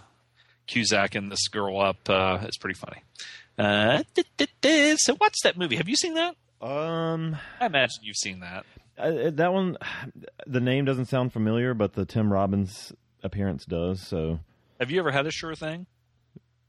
Cusack 0.67 1.15
and 1.15 1.29
this 1.29 1.47
girl 1.49 1.81
up 1.81 2.09
uh, 2.09 2.37
is 2.47 2.57
pretty 2.57 2.79
funny. 2.79 3.01
Uh, 3.57 4.03
so 4.97 5.15
what's 5.15 5.43
that 5.43 5.57
movie? 5.57 5.75
Have 5.75 5.89
you 5.89 5.95
seen 5.95 6.13
that? 6.13 6.35
Um, 6.61 7.35
I 7.59 7.65
imagine 7.65 8.03
you've 8.03 8.15
seen 8.15 8.39
that. 8.41 8.65
Uh, 8.97 9.31
that 9.31 9.53
one, 9.53 9.77
the 10.47 10.59
name 10.61 10.85
doesn't 10.85 11.05
sound 11.05 11.33
familiar, 11.33 11.73
but 11.73 11.93
the 11.93 12.05
Tim 12.05 12.31
Robbins 12.31 12.93
appearance 13.23 13.65
does. 13.65 14.01
So, 14.07 14.39
Have 14.79 14.91
you 14.91 14.99
ever 14.99 15.11
had 15.11 15.25
a 15.27 15.31
sure 15.31 15.55
thing? 15.55 15.85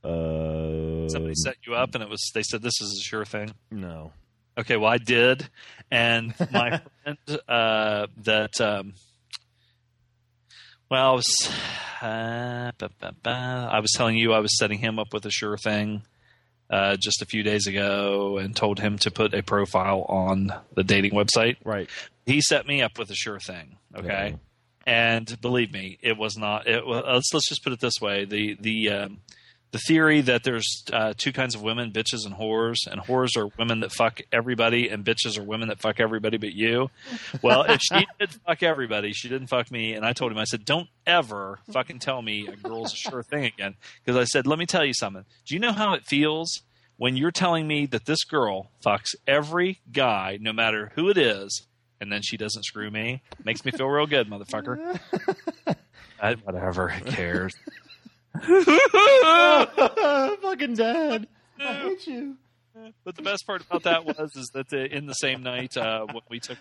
uh, 0.05 1.09
Somebody 1.09 1.35
set 1.35 1.57
you 1.67 1.75
up, 1.75 1.95
and 1.95 2.03
it 2.03 2.09
was 2.11 2.31
they 2.35 2.43
said 2.43 2.63
this 2.63 2.81
is 2.81 2.99
a 3.01 3.05
sure 3.09 3.25
thing. 3.25 3.51
no. 3.71 4.13
Okay, 4.59 4.77
well 4.77 4.91
I 4.91 4.99
did, 4.99 5.49
and 5.91 6.35
my 6.51 6.83
friend 7.03 7.19
uh, 7.49 8.07
that 8.25 8.61
um, 8.61 8.93
well 10.91 11.13
I 11.13 11.15
was 11.15 11.51
uh. 12.03 12.71
I 12.85 13.81
was 13.81 13.93
telling 13.97 14.17
you 14.19 14.33
I 14.35 14.41
was 14.41 14.59
setting 14.59 14.79
him 14.79 14.99
up 14.99 15.09
with 15.15 15.25
a 15.25 15.31
sure 15.31 15.57
thing 15.57 16.03
uh, 16.73 16.97
just 16.97 17.21
a 17.21 17.27
few 17.27 17.43
days 17.43 17.67
ago, 17.67 18.39
and 18.39 18.57
told 18.57 18.81
him 18.81 18.99
to 18.99 19.11
put 19.11 19.35
a 19.35 19.43
profile 19.43 20.07
on 20.09 20.53
the 20.75 20.83
dating 20.83 21.13
website. 21.13 21.57
Right. 21.65 21.89
He 22.25 22.41
set 22.41 22.67
me 22.67 22.81
up 22.81 22.99
with 22.99 23.11
a 23.11 23.15
sure 23.15 23.39
thing. 23.39 23.77
Okay. 23.95 24.31
Yeah. 24.31 24.37
And 24.85 25.41
believe 25.41 25.73
me, 25.73 25.99
it 26.03 26.17
was 26.17 26.37
not. 26.37 26.67
It 26.67 26.85
was, 26.85 27.05
let's 27.07 27.29
let's 27.35 27.49
just 27.49 27.63
put 27.63 27.73
it 27.73 27.81
this 27.81 28.01
way: 28.01 28.25
the 28.25 28.57
the 28.59 28.91
um, 28.91 29.21
the 29.73 29.79
theory 29.79 30.21
that 30.21 30.45
there's 30.45 30.85
uh, 30.93 31.15
two 31.17 31.33
kinds 31.33 31.55
of 31.55 31.63
women, 31.63 31.91
bitches 31.93 32.27
and 32.27 32.35
whores, 32.35 32.77
and 32.91 33.01
whores 33.01 33.37
are 33.39 33.49
women 33.59 33.81
that 33.81 33.91
fuck 33.91 34.21
everybody, 34.31 34.89
and 34.89 35.03
bitches 35.03 35.39
are 35.39 35.43
women 35.43 35.69
that 35.69 35.81
fuck 35.81 35.99
everybody 35.99 36.37
but 36.37 36.53
you. 36.53 36.91
Well, 37.41 37.63
if 37.63 37.81
she 37.81 38.07
did 38.21 38.31
fuck 38.47 38.63
everybody, 38.63 39.13
she 39.13 39.31
didn't 39.31 39.47
fuck 39.49 39.71
me, 39.71 39.95
and 39.95 40.05
I 40.05 40.13
told 40.13 40.31
him, 40.31 40.39
I 40.39 40.45
said, 40.45 40.67
don't 40.67 40.89
ever 41.07 41.59
fucking 41.73 42.01
tell 42.01 42.21
me 42.21 42.47
a 42.47 42.57
girl's 42.57 42.93
a 42.93 42.97
sure 42.97 43.23
thing 43.23 43.47
again, 43.47 43.75
because 44.05 44.21
I 44.21 44.25
said, 44.25 44.47
let 44.47 44.59
me 44.59 44.67
tell 44.67 44.85
you 44.85 44.95
something. 44.95 45.25
Do 45.47 45.55
you 45.55 45.61
know 45.61 45.73
how 45.73 45.95
it 45.95 46.05
feels 46.05 46.61
when 46.99 47.17
you're 47.17 47.31
telling 47.31 47.67
me 47.67 47.87
that 47.87 48.05
this 48.05 48.25
girl 48.25 48.71
fucks 48.85 49.15
every 49.27 49.81
guy, 49.91 50.39
no 50.39 50.53
matter 50.53 50.93
who 50.97 51.09
it 51.09 51.17
is, 51.17 51.67
and 51.99 52.13
then 52.13 52.21
she 52.21 52.37
doesn't 52.37 52.65
screw 52.65 52.91
me? 52.91 53.23
Makes 53.43 53.65
me 53.65 53.71
feel 53.71 53.89
real 53.89 54.07
good, 54.07 54.29
motherfucker. 54.29 55.01
I, 56.21 56.35
whatever, 56.35 56.89
who 56.89 57.11
cares? 57.11 57.55
Fucking 60.43 60.75
dad. 60.75 61.27
I 61.61 61.75
hate 61.75 62.07
you. 62.07 62.37
But 63.05 63.17
the 63.17 63.23
best 63.23 63.47
part 63.47 63.63
about 63.63 63.83
that 63.85 64.05
was 64.05 64.35
is 64.35 64.51
that 64.55 64.69
the, 64.71 64.85
in 64.85 65.07
the 65.07 65.13
same 65.15 65.43
night 65.43 65.77
uh, 65.77 66.07
when 66.07 66.23
we 66.31 66.41
took 66.41 66.59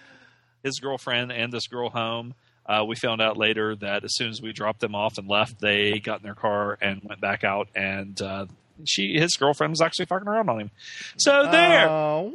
his 0.64 0.80
girlfriend 0.80 1.32
and 1.32 1.52
this 1.52 1.68
girl 1.68 1.90
home, 1.90 2.34
uh, 2.66 2.84
we 2.86 2.96
found 2.96 3.22
out 3.22 3.38
later 3.38 3.76
that 3.78 4.04
as 4.04 4.14
soon 4.16 4.30
as 4.30 4.42
we 4.42 4.52
dropped 4.52 4.82
them 4.82 4.94
off 4.94 5.18
and 5.18 5.28
left, 5.28 5.60
they 5.60 6.00
got 6.00 6.20
in 6.20 6.24
their 6.24 6.36
car 6.36 6.78
and 6.82 7.02
went 7.04 7.22
back 7.22 7.44
out, 7.44 7.70
and 7.76 8.22
uh, 8.22 8.46
she 8.86 9.18
his 9.18 9.32
girlfriend 9.38 9.72
was 9.72 9.82
actually 9.82 10.06
fucking 10.06 10.28
around 10.28 10.50
on 10.50 10.60
him. 10.60 10.72
So 11.18 11.50
there, 11.50 11.88
Oh, 11.90 12.32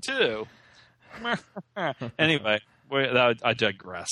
too. 0.00 0.46
anyway, 2.18 2.60
we, 2.90 3.04
I, 3.04 3.34
I 3.42 3.52
digress. 3.54 4.08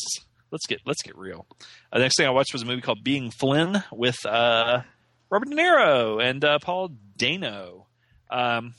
Let's 0.50 0.66
get 0.66 0.80
let's 0.86 1.02
get 1.02 1.16
real. 1.16 1.46
Uh, 1.92 1.98
the 1.98 2.04
next 2.04 2.16
thing 2.16 2.26
I 2.26 2.30
watched 2.30 2.52
was 2.52 2.62
a 2.62 2.66
movie 2.66 2.80
called 2.80 3.04
Being 3.04 3.30
Flynn 3.30 3.82
with 3.92 4.24
uh, 4.24 4.82
Robert 5.30 5.50
De 5.50 5.56
Niro 5.56 6.22
and 6.22 6.44
uh, 6.44 6.58
Paul 6.58 6.90
Dano. 7.16 7.86
Um, 8.30 8.74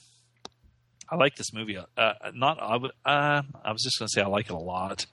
I 1.09 1.15
like 1.15 1.35
this 1.35 1.53
movie. 1.53 1.77
Uh, 1.77 2.13
not 2.33 2.59
I, 2.61 2.75
uh, 3.09 3.41
I 3.63 3.71
was 3.71 3.81
just 3.83 3.99
going 3.99 4.07
to 4.07 4.11
say 4.11 4.21
I 4.21 4.27
like 4.27 4.45
it 4.47 4.53
a 4.53 4.57
lot. 4.57 5.05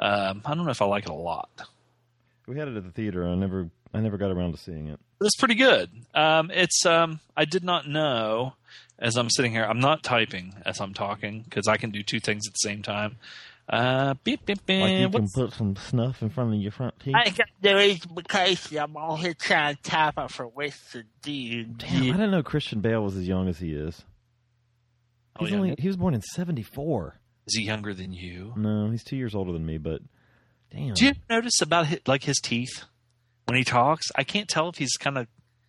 Um, 0.00 0.42
I 0.44 0.54
don't 0.54 0.64
know 0.64 0.70
if 0.70 0.82
I 0.82 0.86
like 0.86 1.04
it 1.04 1.10
a 1.10 1.14
lot. 1.14 1.50
we 2.46 2.58
had 2.58 2.68
it 2.68 2.76
at 2.76 2.84
the 2.84 2.90
theater. 2.90 3.26
I 3.26 3.34
never, 3.34 3.70
I 3.92 4.00
never 4.00 4.16
got 4.16 4.30
around 4.30 4.52
to 4.52 4.58
seeing 4.58 4.88
it. 4.88 4.98
It's 5.20 5.36
pretty 5.36 5.54
good. 5.54 5.90
Um, 6.14 6.50
it's 6.50 6.84
um, 6.84 7.20
I 7.36 7.44
did 7.44 7.64
not 7.64 7.88
know 7.88 8.54
as 8.98 9.16
I'm 9.16 9.30
sitting 9.30 9.52
here. 9.52 9.64
I'm 9.64 9.80
not 9.80 10.02
typing 10.02 10.54
as 10.66 10.80
I'm 10.80 10.94
talking 10.94 11.42
because 11.42 11.68
I 11.68 11.76
can 11.76 11.90
do 11.90 12.02
two 12.02 12.20
things 12.20 12.46
at 12.46 12.52
the 12.54 12.68
same 12.68 12.82
time. 12.82 13.16
Uh, 13.68 14.14
beep, 14.24 14.44
beep, 14.44 14.64
beep. 14.66 14.82
Like 14.82 14.98
you 14.98 15.08
can 15.08 15.28
put 15.34 15.52
some 15.54 15.74
snuff 15.76 16.20
in 16.22 16.28
front 16.28 16.52
of 16.54 16.60
your 16.60 16.70
front 16.72 17.00
teeth. 17.00 17.14
I 17.16 17.30
got 17.30 17.46
the 17.62 17.74
reason 17.74 18.10
because 18.14 18.70
I'm 18.74 18.96
all 18.96 19.16
here 19.16 19.32
trying 19.34 19.76
to 19.76 19.82
tap 19.82 20.18
up 20.18 20.30
for 20.30 20.46
Western 20.46 21.06
dude. 21.22 21.78
Damn, 21.78 22.02
I 22.02 22.06
didn't 22.12 22.30
know 22.30 22.42
Christian 22.42 22.80
Bale 22.80 23.02
was 23.02 23.16
as 23.16 23.26
young 23.26 23.48
as 23.48 23.58
he 23.58 23.72
is. 23.72 24.04
Oh, 25.36 25.44
He's 25.44 25.52
yeah. 25.52 25.56
only 25.56 25.74
he 25.78 25.86
was 25.88 25.96
born 25.96 26.12
in 26.14 26.20
'74. 26.20 27.16
Is 27.46 27.56
he 27.56 27.64
younger 27.64 27.94
than 27.94 28.12
you? 28.12 28.52
No, 28.56 28.90
he's 28.90 29.02
two 29.02 29.16
years 29.16 29.34
older 29.34 29.52
than 29.52 29.64
me. 29.64 29.78
But 29.78 30.02
damn, 30.70 30.94
Do 30.94 31.06
you 31.06 31.12
notice 31.30 31.60
about 31.62 31.86
his, 31.86 32.00
like 32.06 32.24
his 32.24 32.38
teeth 32.42 32.84
when 33.46 33.56
he 33.56 33.64
talks? 33.64 34.06
I 34.14 34.24
can't 34.24 34.48
tell 34.48 34.68
if 34.68 34.76
he's 34.76 34.96
kind 34.98 35.16
of. 35.18 35.26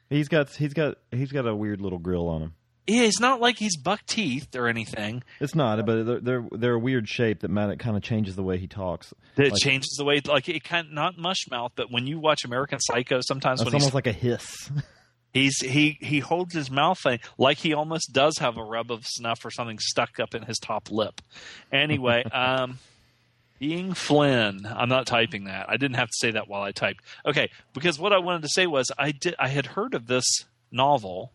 he's 0.10 0.28
got 0.28 0.50
he's 0.50 0.74
got 0.74 0.96
he's 1.12 1.32
got 1.32 1.48
a 1.48 1.56
weird 1.56 1.80
little 1.80 2.00
grill 2.00 2.28
on 2.28 2.42
him. 2.42 2.54
Yeah, 2.88 3.02
it's 3.02 3.20
not 3.20 3.42
like 3.42 3.58
he's 3.58 3.78
buck 3.78 4.06
teeth 4.06 4.56
or 4.56 4.68
anything. 4.68 5.24
It's 5.40 5.56
not, 5.56 5.84
but 5.86 6.04
they're 6.06 6.20
they're, 6.20 6.46
they're 6.52 6.74
a 6.76 6.80
weird 6.80 7.10
shape 7.10 7.40
that 7.40 7.50
kind 7.80 7.98
of 7.98 8.04
changes 8.04 8.36
the 8.36 8.44
way 8.44 8.58
he 8.60 8.68
talks. 8.68 9.14
It 9.38 9.54
Like- 9.54 9.62
changes 9.62 9.96
the 9.98 10.06
way, 10.06 10.22
like 10.26 10.48
it 10.50 10.64
kind 10.64 10.88
of 10.88 10.94
not 10.94 11.18
mush 11.18 11.50
mouth, 11.50 11.72
but 11.76 11.92
when 11.92 12.06
you 12.06 12.20
watch 12.20 12.46
American 12.46 12.80
Psycho, 12.80 13.22
sometimes 13.22 13.62
It's 13.62 13.66
when 13.66 13.74
he's 13.74 13.84
almost 13.84 13.96
like 13.96 14.08
a 14.08 14.12
hiss. 14.12 14.70
He's 15.34 15.60
he 15.60 15.98
he 16.00 16.20
holds 16.20 16.54
his 16.54 16.72
mouth 16.72 16.98
thing 16.98 17.20
like 17.38 17.58
he 17.58 17.74
almost 17.74 18.14
does 18.14 18.38
have 18.38 18.56
a 18.56 18.64
rub 18.64 18.90
of 18.90 19.06
snuff 19.06 19.44
or 19.44 19.52
something 19.52 19.80
stuck 19.80 20.18
up 20.18 20.34
in 20.34 20.44
his 20.44 20.58
top 20.60 20.90
lip. 20.90 21.20
Anyway, 21.74 22.24
um, 22.32 22.80
being 23.60 23.94
Flynn, 23.96 24.66
I'm 24.66 24.88
not 24.88 25.08
typing 25.08 25.44
that. 25.44 25.70
I 25.70 25.76
didn't 25.76 25.98
have 25.98 26.08
to 26.08 26.14
say 26.20 26.32
that 26.32 26.48
while 26.48 26.62
I 26.62 26.72
typed. 26.72 27.04
Okay, 27.26 27.50
because 27.74 28.00
what 28.00 28.14
I 28.14 28.20
wanted 28.20 28.44
to 28.44 28.50
say 28.50 28.66
was 28.66 28.94
I 28.98 29.12
did 29.12 29.36
I 29.38 29.50
had 29.50 29.66
heard 29.66 29.94
of 29.94 30.08
this 30.08 30.24
novel 30.72 31.34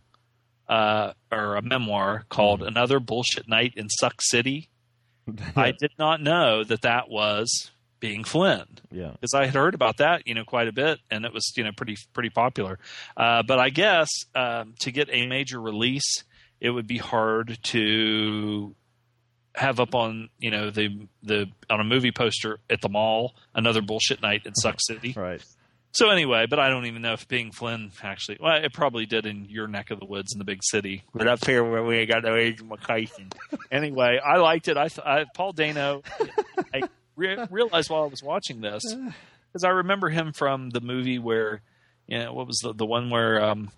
uh, 0.70 1.12
or 1.32 1.56
a 1.56 1.62
memoir 1.62 2.24
called 2.28 2.62
Another 2.62 3.00
Bullshit 3.00 3.48
Night 3.48 3.74
in 3.76 3.88
Suck 3.88 4.22
City. 4.22 4.70
I 5.56 5.72
did 5.72 5.90
not 5.98 6.22
know 6.22 6.64
that 6.64 6.82
that 6.82 7.10
was 7.10 7.72
being 7.98 8.24
Flynn 8.24 8.66
yeah, 8.90 9.10
because 9.10 9.34
I 9.34 9.46
had 9.46 9.54
heard 9.54 9.74
about 9.74 9.98
that, 9.98 10.26
you 10.26 10.34
know, 10.34 10.44
quite 10.44 10.68
a 10.68 10.72
bit, 10.72 11.00
and 11.10 11.24
it 11.24 11.34
was, 11.34 11.52
you 11.56 11.64
know, 11.64 11.72
pretty 11.76 11.96
pretty 12.14 12.30
popular. 12.30 12.78
Uh, 13.16 13.42
but 13.42 13.58
I 13.58 13.68
guess 13.68 14.08
um, 14.34 14.74
to 14.80 14.92
get 14.92 15.08
a 15.12 15.26
major 15.26 15.60
release, 15.60 16.24
it 16.60 16.70
would 16.70 16.86
be 16.86 16.98
hard 16.98 17.58
to 17.64 18.74
have 19.56 19.80
up 19.80 19.94
on, 19.94 20.30
you 20.38 20.50
know, 20.50 20.70
the 20.70 21.08
the 21.22 21.46
on 21.68 21.80
a 21.80 21.84
movie 21.84 22.12
poster 22.12 22.60
at 22.70 22.80
the 22.80 22.88
mall 22.88 23.34
another 23.54 23.82
bullshit 23.82 24.22
night 24.22 24.46
in 24.46 24.54
Suck 24.54 24.78
City. 24.80 25.14
right. 25.16 25.44
So 25.92 26.08
anyway, 26.10 26.46
but 26.48 26.58
I 26.60 26.68
don't 26.68 26.86
even 26.86 27.02
know 27.02 27.14
if 27.14 27.26
being 27.26 27.50
Flynn 27.50 27.90
actually. 28.02 28.38
Well, 28.40 28.62
it 28.62 28.72
probably 28.72 29.06
did 29.06 29.26
in 29.26 29.46
your 29.46 29.66
neck 29.66 29.90
of 29.90 29.98
the 29.98 30.06
woods 30.06 30.32
in 30.32 30.38
the 30.38 30.44
big 30.44 30.60
city. 30.62 31.02
But 31.12 31.26
up 31.26 31.44
here 31.44 31.64
where 31.64 31.82
we 31.82 32.06
got 32.06 32.22
the 32.22 32.32
reason 32.32 32.68
vacation. 32.68 33.30
Anyway, 33.72 34.18
I 34.24 34.36
liked 34.38 34.66
it. 34.68 34.76
I, 34.76 34.88
th- 34.88 35.06
I 35.06 35.24
Paul 35.34 35.52
Dano. 35.52 36.02
I 36.74 36.82
re- 37.16 37.46
realized 37.50 37.88
while 37.90 38.02
I 38.02 38.06
was 38.06 38.22
watching 38.22 38.60
this 38.60 38.82
because 39.52 39.64
I 39.64 39.68
remember 39.70 40.08
him 40.08 40.32
from 40.32 40.70
the 40.70 40.80
movie 40.80 41.18
where, 41.18 41.60
you 42.06 42.18
know, 42.18 42.32
what 42.32 42.46
was 42.46 42.58
the 42.62 42.72
the 42.72 42.86
one 42.86 43.10
where 43.10 43.42
um, 43.44 43.70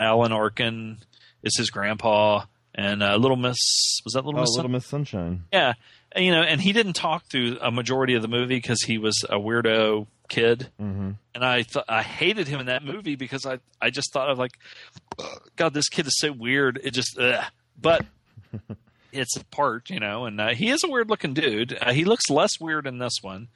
Alan 0.00 0.32
Arkin 0.32 0.98
is 1.42 1.56
his 1.56 1.70
grandpa 1.70 2.44
and 2.74 3.02
uh, 3.02 3.16
Little 3.16 3.36
Miss 3.36 3.58
was 4.04 4.14
that 4.14 4.24
Little 4.24 4.40
Oh, 4.40 4.42
Miss? 4.42 4.56
Little 4.56 4.70
Miss 4.70 4.86
Sunshine. 4.86 5.44
Yeah, 5.52 5.74
and, 6.12 6.24
you 6.24 6.32
know, 6.32 6.42
and 6.42 6.60
he 6.60 6.72
didn't 6.72 6.94
talk 6.94 7.24
through 7.26 7.58
a 7.62 7.70
majority 7.70 8.14
of 8.14 8.22
the 8.22 8.28
movie 8.28 8.56
because 8.56 8.82
he 8.82 8.98
was 8.98 9.24
a 9.28 9.36
weirdo 9.38 10.06
kid, 10.28 10.68
Mm-hmm. 10.80 11.10
and 11.34 11.44
I 11.44 11.62
thought 11.62 11.84
I 11.88 12.02
hated 12.02 12.48
him 12.48 12.60
in 12.60 12.66
that 12.66 12.84
movie 12.84 13.16
because 13.16 13.44
I 13.46 13.58
I 13.80 13.90
just 13.90 14.12
thought 14.12 14.30
of 14.30 14.38
like, 14.38 14.52
God, 15.56 15.74
this 15.74 15.88
kid 15.88 16.06
is 16.06 16.16
so 16.18 16.32
weird. 16.32 16.80
It 16.82 16.92
just, 16.92 17.18
ugh. 17.18 17.44
but 17.80 18.04
it's 19.12 19.36
a 19.36 19.44
part, 19.46 19.90
you 19.90 20.00
know, 20.00 20.24
and 20.26 20.40
uh, 20.40 20.48
he 20.54 20.70
is 20.70 20.82
a 20.84 20.88
weird 20.88 21.08
looking 21.10 21.34
dude. 21.34 21.76
Uh, 21.80 21.92
he 21.92 22.04
looks 22.04 22.28
less 22.30 22.58
weird 22.60 22.86
in 22.86 22.98
this 22.98 23.18
one. 23.22 23.48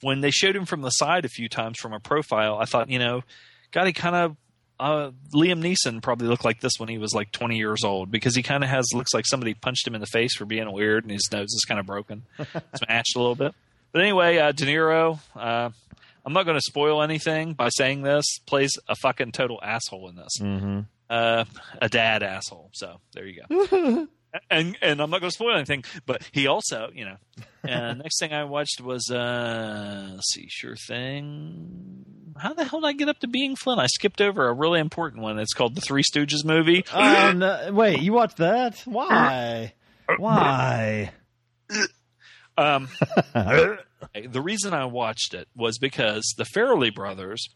When 0.00 0.20
they 0.20 0.30
showed 0.30 0.54
him 0.54 0.64
from 0.64 0.82
the 0.82 0.90
side 0.90 1.24
a 1.24 1.28
few 1.28 1.48
times 1.48 1.78
from 1.78 1.92
a 1.92 1.98
profile, 2.00 2.58
I 2.58 2.66
thought, 2.66 2.88
you 2.90 2.98
know, 2.98 3.22
God, 3.72 3.86
he 3.86 3.92
kind 3.92 4.16
of. 4.16 4.36
Uh, 4.80 5.10
Liam 5.34 5.60
Neeson 5.60 6.00
probably 6.00 6.28
looked 6.28 6.44
like 6.44 6.60
this 6.60 6.74
when 6.78 6.88
he 6.88 6.98
was 6.98 7.12
like 7.12 7.32
20 7.32 7.56
years 7.56 7.82
old 7.82 8.12
because 8.12 8.36
he 8.36 8.44
kind 8.44 8.62
of 8.62 8.70
has 8.70 8.86
looks 8.94 9.12
like 9.12 9.26
somebody 9.26 9.52
punched 9.52 9.84
him 9.84 9.96
in 9.96 10.00
the 10.00 10.06
face 10.06 10.36
for 10.36 10.44
being 10.44 10.70
weird 10.70 11.02
and 11.02 11.10
his 11.10 11.28
nose 11.32 11.48
is 11.52 11.64
kind 11.66 11.80
of 11.80 11.86
broken, 11.86 12.22
smashed 12.76 13.16
a 13.16 13.18
little 13.18 13.34
bit. 13.34 13.54
But 13.90 14.02
anyway, 14.02 14.38
uh, 14.38 14.52
De 14.52 14.64
Niro, 14.66 15.18
uh, 15.34 15.70
I'm 16.28 16.34
not 16.34 16.44
going 16.44 16.58
to 16.58 16.62
spoil 16.62 17.00
anything 17.00 17.54
by 17.54 17.70
saying 17.70 18.02
this, 18.02 18.26
plays 18.46 18.72
a 18.86 18.94
fucking 18.96 19.32
total 19.32 19.58
asshole 19.62 20.10
in 20.10 20.16
this. 20.16 20.38
Mm-hmm. 20.38 20.80
Uh, 21.08 21.46
a 21.80 21.88
dad 21.88 22.22
asshole. 22.22 22.68
So 22.74 23.00
there 23.14 23.24
you 23.24 23.40
go. 23.48 24.08
and 24.50 24.76
and 24.82 25.00
I'm 25.00 25.08
not 25.08 25.20
going 25.20 25.30
to 25.30 25.34
spoil 25.34 25.56
anything, 25.56 25.84
but 26.04 26.28
he 26.30 26.46
also, 26.46 26.90
you 26.92 27.06
know. 27.06 27.16
And 27.64 27.98
next 28.02 28.20
thing 28.20 28.34
I 28.34 28.44
watched 28.44 28.82
was 28.82 29.10
uh, 29.10 30.10
let's 30.16 30.34
see, 30.34 30.48
sure 30.50 30.76
thing. 30.76 32.34
How 32.36 32.52
the 32.52 32.66
hell 32.66 32.82
did 32.82 32.88
I 32.88 32.92
get 32.92 33.08
up 33.08 33.20
to 33.20 33.26
being 33.26 33.56
Flynn? 33.56 33.78
I 33.78 33.86
skipped 33.86 34.20
over 34.20 34.48
a 34.48 34.52
really 34.52 34.80
important 34.80 35.22
one. 35.22 35.38
It's 35.38 35.54
called 35.54 35.76
the 35.76 35.80
Three 35.80 36.02
Stooges 36.02 36.44
movie. 36.44 36.84
Oh 36.92 37.32
no! 37.34 37.70
Wait, 37.72 38.02
you 38.02 38.12
watched 38.12 38.36
that? 38.36 38.82
Why? 38.84 39.72
Why? 40.18 41.10
Um, 42.58 42.88
the 43.34 44.40
reason 44.42 44.74
I 44.74 44.84
watched 44.84 45.32
it 45.32 45.48
was 45.56 45.78
because 45.78 46.34
the 46.36 46.44
Farrelly 46.44 46.94
brothers, 46.94 47.48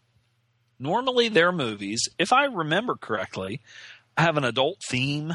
normally 0.78 1.28
their 1.28 1.52
movies, 1.52 2.08
if 2.18 2.32
I 2.32 2.44
remember 2.44 2.94
correctly, 2.94 3.60
have 4.16 4.36
an 4.36 4.44
adult 4.44 4.78
theme. 4.88 5.34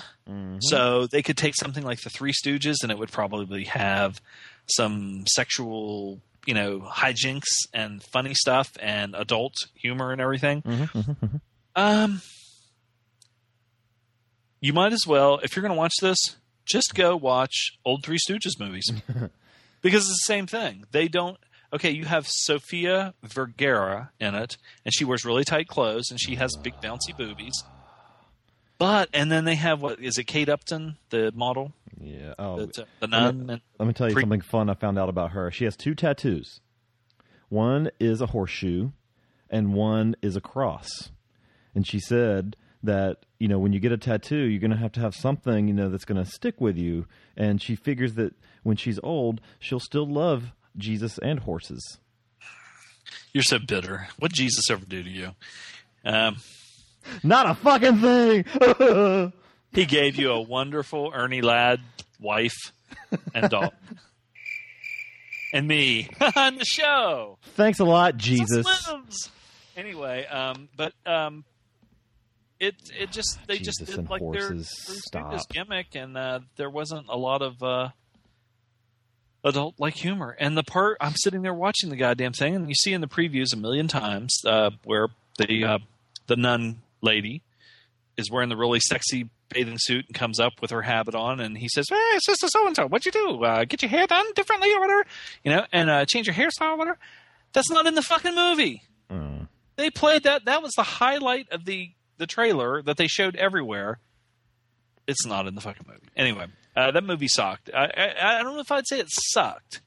So 0.59 1.07
they 1.07 1.21
could 1.21 1.37
take 1.37 1.55
something 1.55 1.83
like 1.83 2.01
the 2.01 2.09
Three 2.09 2.31
Stooges 2.33 2.75
and 2.83 2.91
it 2.91 2.97
would 2.97 3.11
probably 3.11 3.65
have 3.65 4.21
some 4.69 5.25
sexual, 5.27 6.21
you 6.45 6.53
know, 6.53 6.79
hijinks 6.79 7.47
and 7.73 8.01
funny 8.13 8.33
stuff 8.33 8.69
and 8.79 9.15
adult 9.15 9.53
humor 9.73 10.11
and 10.11 10.21
everything. 10.21 10.61
Um, 11.75 12.21
you 14.61 14.73
might 14.73 14.93
as 14.93 15.05
well, 15.07 15.39
if 15.43 15.55
you're 15.55 15.61
going 15.61 15.73
to 15.73 15.77
watch 15.77 15.93
this, 16.01 16.17
just 16.65 16.93
go 16.95 17.15
watch 17.15 17.77
old 17.85 18.03
Three 18.03 18.17
Stooges 18.17 18.59
movies 18.59 18.91
because 19.81 20.01
it's 20.09 20.25
the 20.25 20.33
same 20.33 20.47
thing. 20.47 20.85
They 20.91 21.07
don't. 21.07 21.37
Okay, 21.73 21.91
you 21.91 22.05
have 22.05 22.25
Sofia 22.29 23.13
Vergara 23.23 24.11
in 24.21 24.35
it, 24.35 24.57
and 24.85 24.93
she 24.93 25.03
wears 25.03 25.25
really 25.25 25.43
tight 25.43 25.67
clothes, 25.67 26.09
and 26.11 26.19
she 26.19 26.35
has 26.35 26.55
big 26.63 26.75
bouncy 26.81 27.15
boobies. 27.17 27.61
But 28.77 29.09
and 29.13 29.31
then 29.31 29.45
they 29.45 29.55
have 29.55 29.81
what 29.81 29.99
is 29.99 30.17
it? 30.17 30.25
Kate 30.25 30.49
Upton, 30.49 30.97
the 31.09 31.31
model, 31.33 31.73
Yeah. 31.99 32.35
Oh, 32.37 32.65
the, 32.67 32.85
the 32.99 33.07
nun. 33.07 33.49
and- 33.49 33.61
Let 33.79 33.87
me 33.87 33.93
tell 33.93 34.07
you 34.07 34.13
Pre- 34.13 34.21
something 34.23 34.41
fun 34.41 34.69
I 34.69 34.75
found 34.75 34.99
out 34.99 35.09
about 35.09 35.31
her. 35.31 35.49
She 35.51 35.65
has 35.65 35.75
two 35.75 35.95
tattoos. 35.95 36.59
One 37.49 37.89
is 37.99 38.21
a 38.21 38.27
horseshoe, 38.27 38.91
and 39.49 39.73
one 39.73 40.15
is 40.21 40.35
a 40.35 40.41
cross. 40.41 40.87
And 41.73 41.87
she 41.87 41.99
said 41.99 42.55
that 42.83 43.25
you 43.39 43.47
know 43.47 43.57
when 43.57 43.73
you 43.73 43.79
get 43.79 43.91
a 43.91 43.97
tattoo, 43.97 44.37
you're 44.45 44.59
going 44.61 44.71
to 44.71 44.77
have 44.77 44.91
to 44.93 44.99
have 44.99 45.15
something 45.15 45.67
you 45.67 45.73
know 45.73 45.89
that's 45.89 46.05
going 46.05 46.23
to 46.23 46.29
stick 46.29 46.61
with 46.61 46.77
you. 46.77 47.07
And 47.35 47.61
she 47.61 47.75
figures 47.75 48.13
that 48.13 48.35
when 48.63 48.77
she's 48.77 48.99
old, 49.03 49.41
she'll 49.59 49.79
still 49.79 50.07
love 50.07 50.51
Jesus 50.75 51.17
and 51.19 51.39
horses. 51.39 51.99
You're 53.33 53.43
so 53.43 53.59
bitter. 53.59 54.07
What 54.19 54.33
Jesus 54.33 54.69
ever 54.69 54.85
do 54.85 55.03
to 55.03 55.09
you? 55.09 55.31
Um, 56.05 56.37
Not 57.23 57.49
a 57.49 57.55
fucking 57.55 57.97
thing. 57.97 59.33
he 59.71 59.85
gave 59.85 60.15
you 60.15 60.31
a 60.31 60.41
wonderful 60.41 61.11
Ernie 61.13 61.41
Ladd 61.41 61.81
wife 62.19 62.55
and 63.33 63.49
dog. 63.49 63.73
and 65.53 65.67
me 65.67 66.09
on 66.35 66.57
the 66.57 66.65
show. 66.65 67.37
Thanks 67.55 67.79
a 67.79 67.85
lot, 67.85 68.17
Jesus. 68.17 68.65
Anyway, 69.75 70.25
um, 70.25 70.69
but 70.75 70.93
um, 71.05 71.45
it 72.59 72.75
it 72.99 73.11
just 73.11 73.37
they 73.47 73.59
just 73.59 73.85
did 73.85 74.09
like 74.09 74.21
their 74.21 74.47
horses. 74.47 74.69
Bruce 74.87 75.01
Stop. 75.05 75.39
Gimmick, 75.49 75.95
and 75.95 76.17
uh, 76.17 76.39
there 76.55 76.69
wasn't 76.69 77.05
a 77.09 77.17
lot 77.17 77.41
of 77.41 77.61
uh, 77.61 77.89
adult 79.47 79.75
like 79.79 79.95
humor. 79.95 80.35
And 80.39 80.57
the 80.57 80.63
part 80.63 80.97
I'm 80.99 81.15
sitting 81.15 81.41
there 81.41 81.53
watching 81.53 81.89
the 81.89 81.95
goddamn 81.95 82.33
thing, 82.33 82.55
and 82.55 82.67
you 82.67 82.75
see 82.75 82.93
in 82.93 83.01
the 83.01 83.07
previews 83.07 83.53
a 83.53 83.57
million 83.57 83.87
times 83.87 84.37
uh, 84.45 84.71
where 84.83 85.07
the 85.37 85.63
uh, 85.63 85.77
the 86.27 86.35
nun 86.35 86.81
lady 87.01 87.41
is 88.17 88.31
wearing 88.31 88.49
the 88.49 88.57
really 88.57 88.79
sexy 88.79 89.29
bathing 89.49 89.77
suit 89.79 90.05
and 90.07 90.15
comes 90.15 90.39
up 90.39 90.53
with 90.61 90.71
her 90.71 90.81
habit 90.81 91.15
on, 91.15 91.39
and 91.39 91.57
he 91.57 91.69
says, 91.69 91.85
"Hey, 91.89 92.19
sister, 92.19 92.47
so 92.47 92.67
and 92.67 92.75
so, 92.75 92.87
what'd 92.87 93.05
you 93.05 93.11
do? 93.11 93.43
Uh, 93.43 93.65
get 93.65 93.81
your 93.81 93.89
hair 93.89 94.07
done 94.07 94.25
differently 94.35 94.73
or 94.73 94.79
whatever? 94.79 95.05
You 95.43 95.51
know, 95.51 95.65
and 95.71 95.89
uh, 95.89 96.05
change 96.05 96.27
your 96.27 96.35
hairstyle 96.35 96.73
or 96.73 96.77
whatever." 96.77 96.97
That's 97.53 97.71
not 97.71 97.87
in 97.87 97.95
the 97.95 98.01
fucking 98.01 98.35
movie. 98.35 98.83
Mm. 99.09 99.47
They 99.77 99.89
played 99.89 100.23
that. 100.23 100.45
That 100.45 100.61
was 100.61 100.73
the 100.73 100.83
highlight 100.83 101.49
of 101.51 101.65
the 101.65 101.91
the 102.17 102.27
trailer 102.27 102.81
that 102.81 102.97
they 102.97 103.07
showed 103.07 103.35
everywhere. 103.35 103.99
It's 105.07 105.25
not 105.25 105.47
in 105.47 105.55
the 105.55 105.61
fucking 105.61 105.85
movie. 105.87 106.07
Anyway, 106.15 106.47
uh, 106.77 106.91
that 106.91 107.03
movie 107.03 107.27
sucked. 107.27 107.71
I, 107.73 107.85
I 107.85 108.39
I 108.39 108.43
don't 108.43 108.53
know 108.53 108.61
if 108.61 108.71
I'd 108.71 108.87
say 108.87 108.99
it 108.99 109.07
sucked. 109.09 109.81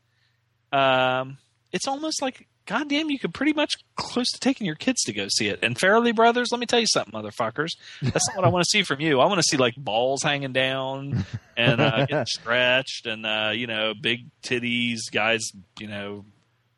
Um, 0.72 1.38
it's 1.72 1.86
almost 1.86 2.20
like 2.20 2.48
goddamn, 2.66 3.10
you 3.10 3.18
could 3.18 3.34
pretty 3.34 3.52
much 3.52 3.72
close 3.96 4.30
to 4.30 4.38
taking 4.38 4.66
your 4.66 4.76
kids 4.76 5.02
to 5.02 5.12
go 5.12 5.26
see 5.28 5.48
it. 5.48 5.58
And 5.62 5.76
Farrelly 5.76 6.14
Brothers, 6.14 6.48
let 6.52 6.60
me 6.60 6.66
tell 6.66 6.78
you 6.78 6.86
something, 6.86 7.12
motherfuckers. 7.12 7.70
That's 8.00 8.28
not 8.28 8.36
what 8.36 8.44
I 8.44 8.48
want 8.48 8.64
to 8.64 8.68
see 8.70 8.82
from 8.82 9.00
you. 9.00 9.20
I 9.20 9.26
want 9.26 9.38
to 9.38 9.42
see 9.42 9.56
like 9.56 9.74
balls 9.76 10.22
hanging 10.22 10.52
down 10.52 11.24
and 11.56 11.80
uh, 11.80 12.06
getting 12.08 12.26
stretched, 12.26 13.06
and 13.06 13.24
uh, 13.24 13.50
you 13.54 13.66
know, 13.66 13.94
big 14.00 14.30
titties, 14.42 14.98
guys. 15.12 15.50
You 15.78 15.86
know, 15.86 16.24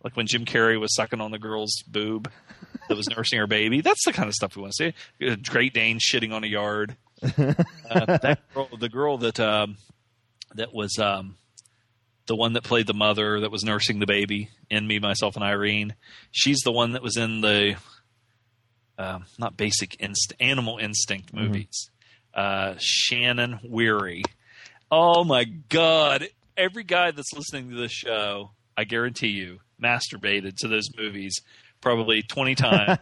like 0.05 0.17
when 0.17 0.27
Jim 0.27 0.45
Carrey 0.45 0.79
was 0.79 0.95
sucking 0.95 1.21
on 1.21 1.31
the 1.31 1.39
girl's 1.39 1.83
boob 1.87 2.31
that 2.89 2.97
was 2.97 3.09
nursing 3.09 3.39
her 3.39 3.47
baby. 3.47 3.81
That's 3.81 4.05
the 4.05 4.13
kind 4.13 4.29
of 4.29 4.35
stuff 4.35 4.57
we 4.57 4.63
want 4.63 4.75
to 4.77 4.93
see. 5.21 5.27
Uh, 5.27 5.37
Great 5.49 5.73
Dane 5.75 5.99
shitting 5.99 6.33
on 6.33 6.45
a 6.45 6.49
yard. 6.49 6.97
Uh, 7.23 7.29
that 8.19 8.41
girl, 8.55 8.69
the 8.79 8.89
girl 8.89 9.19
that 9.19 9.39
um, 9.41 9.77
that 10.57 10.73
was 10.73 10.99
um, 10.99 11.37
the 12.27 12.37
one 12.37 12.55
that 12.55 12.65
played 12.65 12.87
the 12.87 12.95
mother 12.95 13.41
that 13.41 13.51
was 13.51 13.65
nursing 13.65 13.99
the 13.99 14.07
baby 14.07 14.51
in 14.71 14.87
Me, 14.87 14.99
Myself, 14.99 15.37
and 15.37 15.45
Irene. 15.45 15.95
She's 16.31 16.61
the 16.65 16.73
one 16.73 16.93
that 16.93 17.03
was 17.03 17.17
in 17.17 17.41
the 17.41 17.77
um, 18.99 19.25
not 19.39 19.57
Basic 19.57 19.97
Inst- 19.97 20.35
Animal 20.41 20.79
Instinct 20.79 21.33
movies. 21.35 21.91
Uh, 22.35 22.75
Shannon 22.79 23.61
Whirry. 23.65 24.23
Oh 24.91 25.25
my 25.25 25.45
God! 25.45 26.29
Every 26.57 26.85
guy 26.85 27.11
that's 27.11 27.33
listening 27.35 27.71
to 27.71 27.77
this 27.77 27.93
show, 27.93 28.51
I 28.77 28.85
guarantee 28.85 29.29
you, 29.29 29.61
masturbated 29.83 30.57
to 30.59 30.69
those 30.69 30.89
movies 30.97 31.41
probably 31.81 32.23
twenty 32.23 32.55
times 32.55 32.99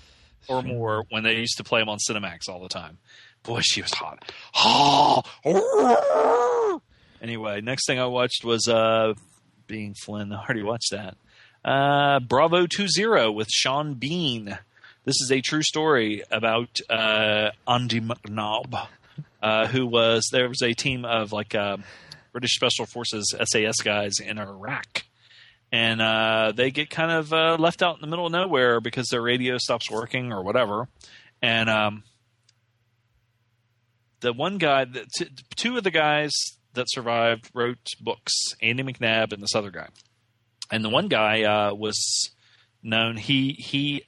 or 0.48 0.62
more 0.62 1.04
when 1.10 1.22
they 1.24 1.36
used 1.36 1.56
to 1.56 1.64
play 1.64 1.80
them 1.80 1.88
on 1.88 1.98
Cinemax 2.08 2.48
all 2.48 2.60
the 2.62 2.68
time. 2.68 2.98
Boy, 3.42 3.60
she 3.62 3.82
was 3.82 3.92
hot. 3.92 4.30
Anyway, 7.20 7.60
next 7.60 7.86
thing 7.86 7.98
I 7.98 8.06
watched 8.06 8.44
was 8.44 8.68
uh, 8.68 9.14
Being 9.66 9.94
Flynn. 9.94 10.32
I 10.34 10.44
already 10.44 10.62
watched 10.62 10.92
that. 10.92 11.16
Uh, 11.64 12.20
Bravo 12.20 12.66
20 12.66 13.30
with 13.30 13.48
Sean 13.50 13.94
Bean. 13.94 14.58
This 15.04 15.20
is 15.22 15.32
a 15.32 15.40
true 15.40 15.62
story 15.62 16.22
about 16.30 16.78
uh, 16.88 17.50
Andy 17.66 18.00
McNab, 18.00 18.86
uh, 19.42 19.66
who 19.66 19.86
was 19.86 20.28
there 20.30 20.48
was 20.48 20.62
a 20.62 20.74
team 20.74 21.04
of 21.04 21.32
like 21.32 21.54
uh, 21.54 21.78
British 22.32 22.54
Special 22.54 22.84
Forces 22.86 23.34
SAS 23.44 23.76
guys 23.82 24.20
in 24.20 24.38
Iraq, 24.38 25.04
and 25.72 26.02
uh, 26.02 26.52
they 26.54 26.70
get 26.70 26.90
kind 26.90 27.10
of 27.10 27.32
uh, 27.32 27.56
left 27.58 27.82
out 27.82 27.94
in 27.94 28.02
the 28.02 28.06
middle 28.06 28.26
of 28.26 28.32
nowhere 28.32 28.80
because 28.80 29.08
their 29.08 29.22
radio 29.22 29.56
stops 29.56 29.90
working 29.90 30.30
or 30.30 30.42
whatever, 30.42 30.88
and 31.40 31.70
um, 31.70 32.02
the 34.20 34.32
one 34.32 34.58
guy, 34.58 34.84
the, 34.84 35.06
t- 35.16 35.30
two 35.56 35.76
of 35.78 35.84
the 35.84 35.90
guys 35.90 36.32
that 36.78 36.90
survived 36.90 37.50
wrote 37.54 37.86
books, 38.00 38.32
Andy 38.62 38.82
McNab 38.82 39.32
and 39.32 39.42
this 39.42 39.54
other 39.54 39.70
guy, 39.70 39.88
and 40.70 40.84
the 40.84 40.88
one 40.88 41.08
guy 41.08 41.42
uh, 41.42 41.74
was 41.74 42.30
known. 42.82 43.16
He 43.16 43.52
he, 43.52 44.04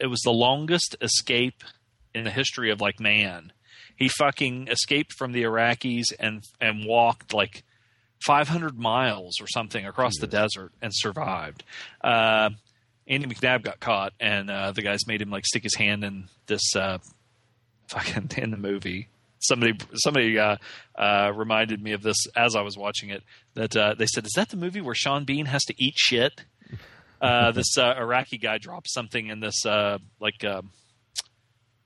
it 0.00 0.06
was 0.06 0.20
the 0.20 0.32
longest 0.32 0.96
escape 1.00 1.62
in 2.14 2.24
the 2.24 2.30
history 2.30 2.70
of 2.70 2.80
like 2.80 3.00
man. 3.00 3.52
He 3.96 4.08
fucking 4.08 4.68
escaped 4.68 5.12
from 5.12 5.32
the 5.32 5.44
Iraqis 5.44 6.06
and 6.18 6.42
and 6.60 6.86
walked 6.86 7.32
like 7.32 7.62
500 8.24 8.78
miles 8.78 9.40
or 9.40 9.46
something 9.46 9.86
across 9.86 10.14
the 10.20 10.26
desert 10.26 10.72
and 10.80 10.92
survived. 10.94 11.64
Uh, 12.02 12.50
Andy 13.06 13.26
McNab 13.26 13.62
got 13.62 13.78
caught, 13.78 14.12
and 14.18 14.50
uh, 14.50 14.72
the 14.72 14.82
guys 14.82 15.06
made 15.06 15.22
him 15.22 15.30
like 15.30 15.46
stick 15.46 15.62
his 15.62 15.76
hand 15.76 16.02
in 16.04 16.28
this 16.46 16.74
uh, 16.74 16.98
fucking 17.88 18.30
in 18.36 18.50
the 18.50 18.56
movie. 18.56 19.08
Somebody 19.38 19.74
somebody 19.94 20.38
uh, 20.38 20.56
uh, 20.98 21.32
reminded 21.34 21.82
me 21.82 21.92
of 21.92 22.02
this 22.02 22.16
as 22.36 22.56
I 22.56 22.62
was 22.62 22.76
watching 22.76 23.10
it. 23.10 23.22
That 23.54 23.76
uh, 23.76 23.94
they 23.94 24.06
said, 24.06 24.24
"Is 24.26 24.32
that 24.36 24.48
the 24.50 24.56
movie 24.56 24.80
where 24.80 24.94
Sean 24.94 25.24
Bean 25.24 25.46
has 25.46 25.62
to 25.64 25.74
eat 25.76 25.94
shit?" 25.96 26.44
Uh, 27.20 27.50
this 27.52 27.78
uh, 27.78 27.94
Iraqi 27.98 28.38
guy 28.38 28.58
drops 28.58 28.92
something 28.92 29.28
in 29.28 29.40
this 29.40 29.64
uh, 29.64 29.98
like 30.20 30.44
uh, 30.44 30.62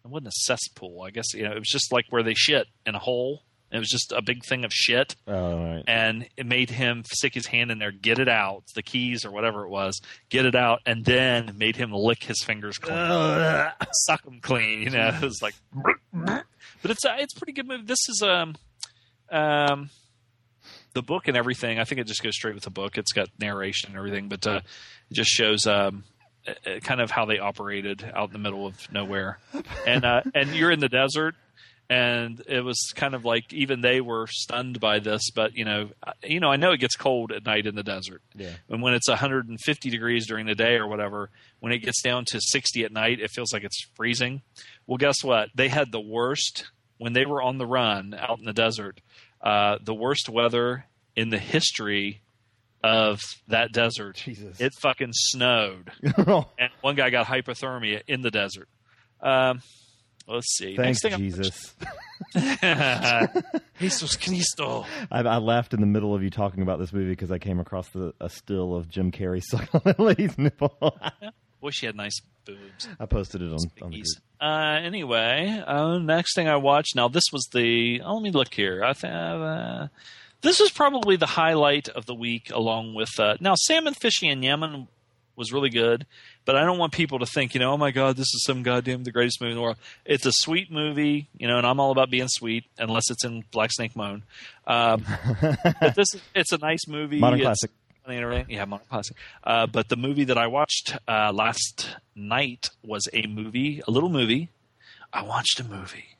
it 0.04 0.08
wasn't 0.10 0.28
a 0.28 0.32
cesspool. 0.32 1.02
I 1.06 1.10
guess 1.10 1.34
you 1.34 1.44
know 1.44 1.52
it 1.52 1.58
was 1.58 1.68
just 1.68 1.92
like 1.92 2.06
where 2.10 2.22
they 2.22 2.34
shit 2.34 2.66
in 2.86 2.94
a 2.94 2.98
hole. 2.98 3.42
It 3.72 3.78
was 3.78 3.88
just 3.88 4.10
a 4.10 4.20
big 4.20 4.44
thing 4.44 4.64
of 4.64 4.72
shit 4.72 5.14
Oh, 5.28 5.56
right. 5.56 5.84
and 5.86 6.26
it 6.36 6.44
made 6.44 6.70
him 6.70 7.04
stick 7.04 7.32
his 7.34 7.46
hand 7.46 7.70
in 7.70 7.78
there, 7.78 7.92
get 7.92 8.18
it 8.18 8.28
out, 8.28 8.64
the 8.74 8.82
keys 8.82 9.24
or 9.24 9.30
whatever 9.30 9.64
it 9.64 9.68
was, 9.68 10.00
get 10.28 10.44
it 10.44 10.56
out, 10.56 10.80
and 10.86 11.04
then 11.04 11.54
made 11.56 11.76
him 11.76 11.92
lick 11.92 12.24
his 12.24 12.42
fingers 12.42 12.78
clean, 12.78 12.96
suck 13.92 14.24
them 14.24 14.40
clean. 14.42 14.82
You 14.82 14.90
know, 14.90 15.10
it 15.14 15.22
was 15.22 15.40
like, 15.40 15.54
but 16.82 16.90
it's 16.90 17.04
a, 17.04 17.16
it's 17.18 17.34
a 17.36 17.38
pretty 17.38 17.52
good 17.52 17.66
movie. 17.68 17.84
This 17.84 18.08
is 18.08 18.22
um 18.22 18.54
um 19.30 19.90
the 20.92 21.02
book 21.02 21.28
and 21.28 21.36
everything. 21.36 21.78
I 21.78 21.84
think 21.84 22.00
it 22.00 22.06
just 22.06 22.22
goes 22.22 22.34
straight 22.34 22.54
with 22.54 22.64
the 22.64 22.70
book. 22.70 22.98
It's 22.98 23.12
got 23.12 23.28
narration 23.38 23.90
and 23.90 23.98
everything, 23.98 24.28
but 24.28 24.46
uh, 24.46 24.60
it 25.10 25.14
just 25.14 25.30
shows 25.30 25.66
um 25.66 26.04
uh, 26.46 26.52
uh, 26.68 26.80
kind 26.80 27.00
of 27.00 27.10
how 27.10 27.24
they 27.26 27.38
operated 27.38 28.04
out 28.14 28.28
in 28.28 28.32
the 28.32 28.38
middle 28.38 28.66
of 28.66 28.90
nowhere, 28.92 29.38
and 29.86 30.04
uh, 30.04 30.22
and 30.34 30.54
you're 30.54 30.70
in 30.70 30.80
the 30.80 30.88
desert 30.88 31.34
and 31.92 32.40
it 32.46 32.60
was 32.60 32.78
kind 32.94 33.16
of 33.16 33.24
like 33.24 33.52
even 33.52 33.80
they 33.80 34.00
were 34.00 34.24
stunned 34.28 34.78
by 34.78 35.00
this 35.00 35.28
but 35.34 35.56
you 35.56 35.64
know 35.64 35.88
I- 36.06 36.12
you 36.22 36.38
know 36.38 36.48
i 36.48 36.54
know 36.54 36.70
it 36.70 36.78
gets 36.78 36.94
cold 36.94 37.32
at 37.32 37.44
night 37.44 37.66
in 37.66 37.74
the 37.74 37.82
desert 37.82 38.22
Yeah. 38.36 38.52
and 38.68 38.80
when 38.80 38.94
it's 38.94 39.08
150 39.08 39.90
degrees 39.90 40.24
during 40.28 40.46
the 40.46 40.54
day 40.54 40.76
or 40.76 40.86
whatever 40.86 41.30
when 41.58 41.72
it 41.72 41.78
gets 41.78 42.00
down 42.00 42.26
to 42.26 42.40
60 42.40 42.84
at 42.84 42.92
night 42.92 43.18
it 43.18 43.32
feels 43.32 43.52
like 43.52 43.64
it's 43.64 43.84
freezing 43.96 44.42
well 44.90 44.98
guess 44.98 45.22
what 45.22 45.48
they 45.54 45.68
had 45.68 45.90
the 45.90 46.00
worst 46.00 46.66
when 46.98 47.14
they 47.14 47.24
were 47.24 47.40
on 47.40 47.56
the 47.56 47.66
run 47.66 48.12
out 48.12 48.38
in 48.38 48.44
the 48.44 48.52
desert 48.52 49.00
uh, 49.40 49.78
the 49.82 49.94
worst 49.94 50.28
weather 50.28 50.84
in 51.16 51.30
the 51.30 51.38
history 51.38 52.20
of 52.82 53.20
that 53.48 53.72
desert. 53.72 54.16
Jesus. 54.16 54.60
It 54.60 54.72
fucking 54.80 55.12
snowed, 55.12 55.90
and 56.02 56.70
one 56.80 56.94
guy 56.94 57.10
got 57.10 57.26
hypothermia 57.26 58.02
in 58.06 58.22
the 58.22 58.30
desert. 58.30 58.68
Um, 59.20 59.62
let's 60.26 60.56
see. 60.56 60.76
Thanks, 60.76 61.02
Next 61.04 61.14
thing 61.14 61.18
Jesus. 61.18 61.74
Jesus 63.78 64.16
Cristo. 64.16 64.86
I, 65.10 65.20
I 65.20 65.38
laughed 65.38 65.74
in 65.74 65.80
the 65.80 65.86
middle 65.86 66.14
of 66.14 66.22
you 66.22 66.30
talking 66.30 66.62
about 66.62 66.78
this 66.78 66.92
movie 66.92 67.10
because 67.10 67.30
I 67.30 67.38
came 67.38 67.60
across 67.60 67.88
the, 67.90 68.14
a 68.20 68.28
still 68.28 68.74
of 68.74 68.88
Jim 68.88 69.10
Carrey 69.10 69.42
sucking 69.42 69.80
on 69.84 69.94
lady's 69.98 70.36
nipple. 70.38 70.98
Wish 71.60 71.80
he 71.80 71.86
had 71.86 71.96
nice 71.96 72.20
boobs. 72.44 72.88
I 72.98 73.06
posted 73.06 73.42
it 73.42 73.46
on, 73.46 73.58
on 73.82 73.90
the 73.90 73.96
group. 73.96 74.06
Uh, 74.40 74.78
anyway, 74.82 75.62
uh, 75.66 75.98
next 75.98 76.34
thing 76.34 76.48
I 76.48 76.56
watched. 76.56 76.96
Now 76.96 77.08
this 77.08 77.24
was 77.32 77.48
the. 77.52 78.00
Oh, 78.02 78.14
let 78.14 78.22
me 78.22 78.30
look 78.30 78.52
here. 78.54 78.82
I 78.82 78.92
th- 78.94 79.12
uh, 79.12 79.88
this 80.40 80.58
was 80.60 80.70
probably 80.70 81.16
the 81.16 81.26
highlight 81.26 81.88
of 81.88 82.06
the 82.06 82.14
week, 82.14 82.50
along 82.50 82.94
with 82.94 83.10
uh, 83.18 83.36
now 83.40 83.54
salmon 83.56 83.94
fishing 83.94 84.30
in 84.30 84.42
Yemen 84.42 84.88
was 85.36 85.52
really 85.52 85.68
good. 85.70 86.06
But 86.46 86.56
I 86.56 86.64
don't 86.64 86.78
want 86.78 86.92
people 86.92 87.18
to 87.20 87.26
think, 87.26 87.54
you 87.54 87.60
know, 87.60 87.72
oh 87.72 87.76
my 87.76 87.90
god, 87.90 88.16
this 88.16 88.26
is 88.34 88.42
some 88.44 88.62
goddamn 88.62 89.04
the 89.04 89.12
greatest 89.12 89.40
movie 89.40 89.52
in 89.52 89.56
the 89.58 89.62
world. 89.62 89.76
It's 90.06 90.24
a 90.26 90.32
sweet 90.32 90.70
movie, 90.70 91.28
you 91.36 91.46
know, 91.46 91.58
and 91.58 91.66
I'm 91.66 91.78
all 91.78 91.92
about 91.92 92.10
being 92.10 92.28
sweet, 92.28 92.64
unless 92.78 93.10
it's 93.10 93.24
in 93.24 93.44
Black 93.50 93.70
Snake 93.72 93.94
Moan. 93.94 94.22
Um, 94.66 95.04
but 95.80 95.94
this, 95.94 96.08
it's 96.34 96.52
a 96.52 96.58
nice 96.58 96.88
movie. 96.88 97.18
Modern 97.18 97.40
It's- 97.40 97.46
classic. 97.60 97.70
On 98.10 98.16
the 98.16 98.22
internet. 98.22 98.50
Yeah, 98.50 98.64
modern 98.64 98.86
classic. 98.88 99.16
Uh, 99.44 99.66
but 99.66 99.88
the 99.88 99.96
movie 99.96 100.24
that 100.24 100.38
I 100.38 100.46
watched 100.46 100.96
uh, 101.08 101.32
last 101.32 101.96
night 102.14 102.70
was 102.84 103.08
a 103.12 103.26
movie, 103.26 103.82
a 103.86 103.90
little 103.90 104.08
movie. 104.10 104.48
I 105.12 105.22
watched 105.22 105.58
a 105.60 105.64
movie, 105.64 106.16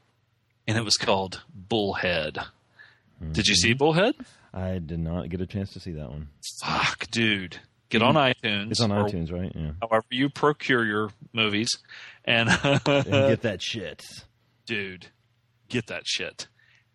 and 0.66 0.76
it 0.78 0.84
was 0.84 0.96
called 0.96 1.42
Bullhead. 1.54 2.38
Did 3.32 3.46
you 3.48 3.54
see 3.54 3.74
Bullhead? 3.74 4.14
I 4.54 4.78
did 4.78 4.98
not 4.98 5.28
get 5.28 5.40
a 5.40 5.46
chance 5.46 5.72
to 5.74 5.80
see 5.80 5.92
that 5.92 6.08
one. 6.10 6.28
Fuck, 6.64 7.06
dude. 7.10 7.58
Get 7.90 8.02
on 8.02 8.14
iTunes. 8.14 8.34
Mm-hmm. 8.42 8.70
It's 8.70 8.80
on 8.80 8.92
or 8.92 9.04
iTunes, 9.04 9.32
right? 9.32 9.52
Yeah. 9.54 9.72
However, 9.82 10.04
you 10.10 10.28
procure 10.30 10.84
your 10.84 11.10
movies, 11.32 11.68
and 12.24 12.48
And 12.64 12.82
get 12.84 13.42
that 13.42 13.60
shit. 13.62 14.04
dude, 14.66 15.08
get 15.68 15.86
that 15.88 16.02
shit. 16.06 16.46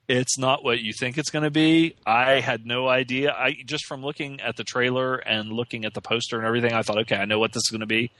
It's 0.08 0.38
not 0.38 0.64
what 0.64 0.80
you 0.82 0.94
think 0.94 1.18
it's 1.18 1.32
going 1.32 1.44
to 1.44 1.50
be. 1.52 1.96
I 2.06 2.40
had 2.40 2.66
no 2.66 2.88
idea. 2.88 3.32
I 3.34 3.56
just 3.66 3.86
from 3.86 4.04
looking 4.04 4.40
at 4.42 4.56
the 4.56 4.64
trailer 4.64 5.16
and 5.16 5.52
looking 5.52 5.84
at 5.86 5.94
the 5.96 6.02
poster 6.02 6.38
and 6.38 6.46
everything, 6.46 6.74
I 6.74 6.84
thought, 6.84 7.00
okay, 7.00 7.16
I 7.16 7.26
know 7.26 7.40
what 7.40 7.54
this 7.54 7.62
is 7.62 7.70
going 7.72 7.80
to 7.82 7.88
be. 7.88 8.12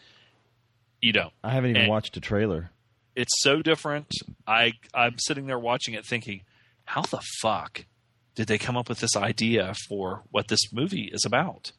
You 1.02 1.14
don't. 1.14 1.32
I 1.44 1.52
haven't 1.52 1.72
even 1.72 1.84
And- 1.84 1.90
watched 1.90 2.18
a 2.18 2.20
trailer. 2.22 2.72
It's 3.16 3.34
so 3.44 3.62
different. 3.62 4.08
I 4.46 4.74
I'm 4.94 5.18
sitting 5.20 5.46
there 5.46 5.60
watching 5.60 5.94
it, 5.94 6.06
thinking, 6.06 6.42
how 6.86 7.02
the 7.04 7.22
fuck 7.42 7.86
did 8.36 8.48
they 8.48 8.58
come 8.58 8.76
up 8.76 8.90
with 8.90 9.00
this 9.00 9.16
idea 9.16 9.74
for 9.88 10.24
what 10.32 10.50
this 10.50 10.74
movie 10.74 11.10
is 11.14 11.24
about? 11.26 11.72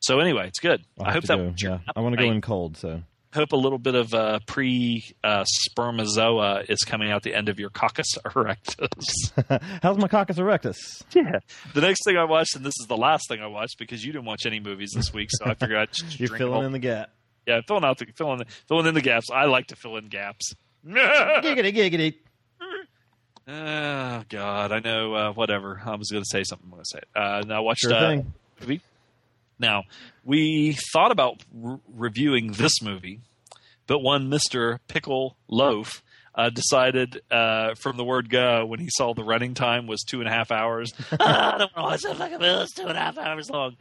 So 0.00 0.18
anyway, 0.20 0.46
it's 0.46 0.60
good. 0.60 0.84
I'll 0.98 1.06
I 1.08 1.12
hope 1.12 1.24
that 1.24 1.36
go. 1.36 1.52
Yeah, 1.58 1.78
I 1.94 2.00
want 2.00 2.16
to 2.16 2.22
go 2.24 2.30
in 2.30 2.40
cold. 2.40 2.76
So 2.78 3.02
hope 3.34 3.52
a 3.52 3.56
little 3.56 3.78
bit 3.78 3.94
of 3.94 4.14
uh, 4.14 4.38
pre 4.46 5.04
uh, 5.22 5.44
spermazoa 5.70 6.68
is 6.70 6.80
coming 6.80 7.10
out 7.10 7.22
the 7.22 7.34
end 7.34 7.48
of 7.48 7.58
your 7.60 7.70
coccus 7.70 8.14
erectus. 8.24 9.60
how's 9.82 9.98
my 9.98 10.08
coccus 10.08 10.38
erectus? 10.38 10.76
yeah. 11.14 11.40
The 11.74 11.80
next 11.80 12.04
thing 12.04 12.16
I 12.16 12.24
watched, 12.24 12.56
and 12.56 12.64
this 12.64 12.74
is 12.80 12.86
the 12.88 12.96
last 12.96 13.28
thing 13.28 13.40
I 13.40 13.46
watched 13.46 13.78
because 13.78 14.04
you 14.04 14.12
didn't 14.12 14.24
watch 14.26 14.46
any 14.46 14.60
movies 14.60 14.92
this 14.94 15.12
week, 15.12 15.28
so 15.32 15.46
I 15.46 15.54
figured 15.54 15.78
I'd 15.78 15.92
just 15.92 16.18
You're 16.18 16.36
filling 16.36 16.66
in 16.66 16.72
the 16.72 16.78
gap. 16.78 17.10
yeah, 17.46 17.60
filling 17.66 17.84
out 17.84 17.98
the 17.98 18.06
filling 18.14 18.42
filling 18.66 18.86
in 18.86 18.94
the 18.94 19.02
gaps. 19.02 19.26
I 19.32 19.44
like 19.46 19.68
to 19.68 19.76
fill 19.76 19.96
in 19.96 20.08
gaps. 20.08 20.54
giggity 20.86 21.74
giggity. 21.74 22.14
Oh 23.50 24.24
God, 24.28 24.72
I 24.72 24.80
know. 24.80 25.14
Uh, 25.14 25.32
whatever. 25.32 25.80
I 25.84 25.94
was 25.96 26.10
going 26.10 26.22
to 26.22 26.28
say 26.28 26.44
something. 26.44 26.66
I'm 26.66 26.70
going 26.70 26.82
to 26.84 26.88
say 26.90 26.98
it. 26.98 27.08
Uh, 27.16 27.42
now 27.46 27.56
I 27.56 27.60
watched 27.60 27.80
Sure 27.80 27.94
uh, 27.94 28.08
thing. 28.08 28.32
movie. 28.60 28.80
Now 29.58 29.84
we 30.24 30.76
thought 30.92 31.10
about 31.12 31.42
re- 31.52 31.78
reviewing 31.92 32.52
this 32.52 32.80
movie, 32.82 33.20
but 33.86 34.00
one 34.00 34.28
Mister 34.28 34.80
Pickle 34.88 35.36
Loaf 35.48 36.02
uh, 36.34 36.50
decided 36.50 37.20
uh, 37.30 37.74
from 37.74 37.96
the 37.96 38.04
word 38.04 38.30
go 38.30 38.64
when 38.66 38.78
he 38.80 38.88
saw 38.90 39.12
the 39.14 39.24
running 39.24 39.54
time 39.54 39.86
was 39.86 40.02
two 40.02 40.20
and 40.20 40.28
a 40.28 40.32
half 40.32 40.50
hours. 40.52 40.92
"Ah, 41.18 41.54
I 41.54 41.58
don't 41.58 41.76
want 41.76 42.00
to 42.00 42.08
watch 42.08 42.16
that 42.16 42.16
fucking 42.16 42.38
movie. 42.38 42.62
It's 42.62 42.74
two 42.74 42.86
and 42.86 42.96
a 42.96 43.00
half 43.00 43.18
hours 43.18 43.50
long. 43.50 43.76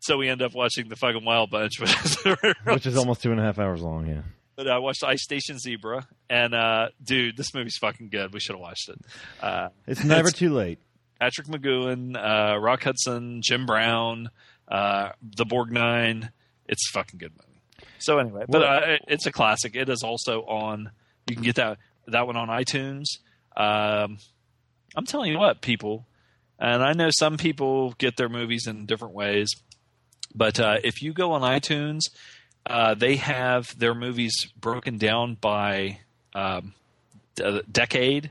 So 0.00 0.16
we 0.16 0.28
end 0.28 0.42
up 0.42 0.54
watching 0.54 0.88
the 0.88 0.94
fucking 0.96 1.24
Wild 1.24 1.50
Bunch, 1.50 1.80
which 2.64 2.86
is, 2.86 2.96
almost 2.96 3.20
two 3.22 3.32
and 3.32 3.40
a 3.40 3.42
half 3.42 3.58
hours 3.58 3.82
long. 3.82 4.06
Yeah. 4.06 4.22
But 4.54 4.68
I 4.68 4.78
watched 4.78 5.02
Ice 5.04 5.22
Station 5.24 5.58
Zebra, 5.58 6.06
and 6.30 6.54
uh, 6.54 6.88
dude, 7.02 7.36
this 7.36 7.52
movie's 7.54 7.76
fucking 7.78 8.08
good. 8.08 8.32
We 8.32 8.38
should 8.40 8.54
have 8.54 8.60
watched 8.60 8.88
it. 8.90 8.98
Uh, 9.40 9.68
It's 9.88 10.04
never 10.04 10.30
too 10.30 10.52
late. 10.52 10.78
Patrick 11.20 11.48
McGoohan, 11.48 12.16
uh, 12.16 12.58
Rock 12.60 12.84
Hudson, 12.84 13.40
Jim 13.42 13.66
Brown, 13.66 14.30
uh, 14.70 15.10
the 15.22 15.44
Borgnine. 15.44 16.30
It's 16.66 16.88
a 16.90 16.92
fucking 16.92 17.18
good 17.18 17.32
movie. 17.32 17.60
So 17.98 18.18
anyway, 18.18 18.44
but 18.48 18.62
uh, 18.62 18.96
it's 19.08 19.26
a 19.26 19.32
classic. 19.32 19.74
It 19.74 19.88
is 19.88 20.02
also 20.02 20.42
on. 20.42 20.90
You 21.28 21.34
can 21.34 21.44
get 21.44 21.56
that 21.56 21.78
that 22.06 22.26
one 22.26 22.36
on 22.36 22.48
iTunes. 22.48 23.04
Um, 23.56 24.18
I'm 24.94 25.04
telling 25.06 25.32
you 25.32 25.38
what, 25.38 25.60
people, 25.60 26.06
and 26.58 26.82
I 26.82 26.92
know 26.92 27.10
some 27.10 27.36
people 27.36 27.94
get 27.98 28.16
their 28.16 28.28
movies 28.28 28.66
in 28.66 28.86
different 28.86 29.14
ways, 29.14 29.50
but 30.34 30.60
uh, 30.60 30.76
if 30.84 31.02
you 31.02 31.12
go 31.12 31.32
on 31.32 31.42
iTunes, 31.42 32.02
uh, 32.66 32.94
they 32.94 33.16
have 33.16 33.78
their 33.78 33.94
movies 33.94 34.34
broken 34.58 34.98
down 34.98 35.36
by 35.40 36.00
um, 36.34 36.74
d- 37.34 37.62
decade 37.70 38.30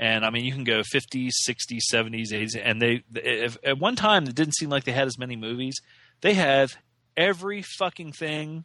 and 0.00 0.24
I 0.24 0.30
mean, 0.30 0.46
you 0.46 0.52
can 0.52 0.64
go 0.64 0.80
50s, 0.80 1.32
60s, 1.46 1.80
70s, 1.92 2.32
80s, 2.32 2.60
and 2.60 2.80
they 2.80 3.04
if, 3.14 3.58
at 3.62 3.78
one 3.78 3.96
time 3.96 4.24
it 4.24 4.34
didn't 4.34 4.54
seem 4.54 4.70
like 4.70 4.84
they 4.84 4.92
had 4.92 5.06
as 5.06 5.18
many 5.18 5.36
movies. 5.36 5.76
They 6.22 6.32
have 6.34 6.74
every 7.18 7.60
fucking 7.60 8.12
thing 8.12 8.64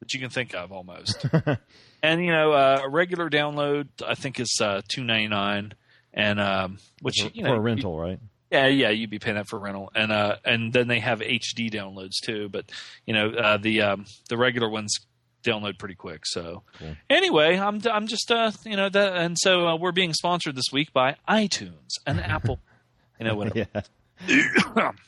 that 0.00 0.12
you 0.12 0.18
can 0.18 0.28
think 0.28 0.54
of 0.54 0.72
almost. 0.72 1.24
and 2.02 2.24
you 2.24 2.32
know, 2.32 2.52
uh, 2.52 2.80
a 2.84 2.90
regular 2.90 3.30
download 3.30 3.88
I 4.04 4.16
think 4.16 4.40
is 4.40 4.58
uh, 4.60 4.82
two 4.88 5.04
ninety 5.04 5.28
nine, 5.28 5.74
and 6.12 6.40
um, 6.40 6.78
which 7.00 7.22
for, 7.22 7.30
you 7.32 7.44
know, 7.44 7.50
for 7.50 7.56
a 7.56 7.60
rental, 7.60 7.96
right? 7.96 8.18
yeah, 8.50 8.66
yeah, 8.66 8.90
you'd 8.90 9.08
be 9.08 9.20
paying 9.20 9.36
that 9.36 9.48
for 9.48 9.60
rental, 9.60 9.92
and 9.94 10.10
uh, 10.10 10.36
and 10.44 10.72
then 10.72 10.88
they 10.88 10.98
have 10.98 11.20
HD 11.20 11.72
downloads 11.72 12.16
too. 12.20 12.48
But 12.48 12.72
you 13.06 13.14
know, 13.14 13.30
uh, 13.30 13.56
the 13.56 13.82
um, 13.82 14.04
the 14.28 14.36
regular 14.36 14.68
ones 14.68 14.98
download 15.42 15.78
pretty 15.78 15.94
quick. 15.94 16.22
So 16.24 16.62
Cool. 16.78 16.96
anyway, 17.10 17.58
I'm 17.58 17.80
I'm 17.90 18.06
just 18.06 18.30
uh, 18.30 18.52
you 18.64 18.76
know 18.76 18.88
that, 18.88 19.16
and 19.16 19.36
so 19.38 19.66
uh, 19.68 19.76
we're 19.76 19.92
being 19.92 20.12
sponsored 20.14 20.54
this 20.56 20.72
week 20.72 20.92
by 20.92 21.16
iTunes 21.28 21.90
and 22.06 22.20
Apple. 22.36 22.60
You 23.18 23.26
know 23.26 23.34
whatever. 23.36 23.66
Yeah. 24.26 24.90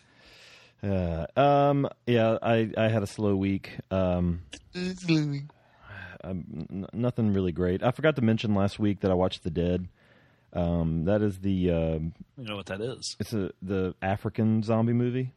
Uh, 0.83 1.27
um. 1.40 1.88
Yeah. 2.07 2.37
I 2.42 2.70
I 2.77 2.88
had 2.88 3.03
a 3.03 3.07
slow 3.07 3.35
week. 3.37 3.79
Um. 3.90 4.42
um, 6.23 6.66
n- 6.70 6.87
nothing 6.92 7.33
really 7.33 7.53
great. 7.53 7.83
I 7.83 7.90
forgot 7.90 8.16
to 8.16 8.23
mention 8.23 8.55
last 8.55 8.79
week 8.79 9.01
that 9.01 9.11
I 9.11 9.14
watched 9.14 9.44
The 9.44 9.51
Dead. 9.51 9.88
Um. 10.53 11.05
That 11.07 11.23
is 11.23 11.38
the 11.38 11.70
um 11.70 12.12
You 12.37 12.44
know 12.49 12.57
what 12.57 12.66
that 12.66 12.81
is? 12.83 13.16
it's 13.18 13.33
a 13.33 13.51
the 13.62 13.94
African 14.03 14.62
zombie 14.62 14.92
movie. 14.92 15.33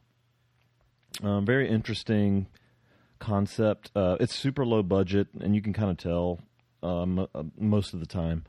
Um, 1.22 1.46
very 1.46 1.68
interesting 1.68 2.46
concept. 3.18 3.90
Uh, 3.94 4.16
it's 4.20 4.34
super 4.34 4.64
low 4.64 4.82
budget, 4.82 5.28
and 5.40 5.54
you 5.54 5.62
can 5.62 5.72
kind 5.72 5.90
of 5.90 5.96
tell 5.96 6.40
um, 6.82 7.26
uh, 7.34 7.42
most 7.58 7.94
of 7.94 8.00
the 8.00 8.06
time. 8.06 8.44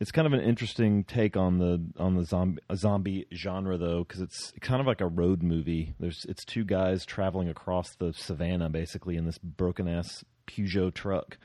It's 0.00 0.10
kind 0.10 0.26
of 0.26 0.32
an 0.32 0.40
interesting 0.40 1.04
take 1.04 1.36
on 1.36 1.58
the 1.58 1.80
on 1.96 2.16
the 2.16 2.24
zombie 2.24 2.60
zombie 2.74 3.26
genre, 3.32 3.78
though, 3.78 4.02
because 4.02 4.20
it's 4.20 4.52
kind 4.60 4.80
of 4.80 4.86
like 4.86 5.00
a 5.00 5.06
road 5.06 5.42
movie. 5.42 5.94
There's 6.00 6.26
it's 6.28 6.44
two 6.44 6.64
guys 6.64 7.04
traveling 7.04 7.48
across 7.48 7.94
the 7.94 8.12
savannah, 8.12 8.68
basically, 8.68 9.16
in 9.16 9.26
this 9.26 9.38
broken 9.38 9.86
ass 9.86 10.24
Peugeot 10.48 10.92
truck, 10.92 11.38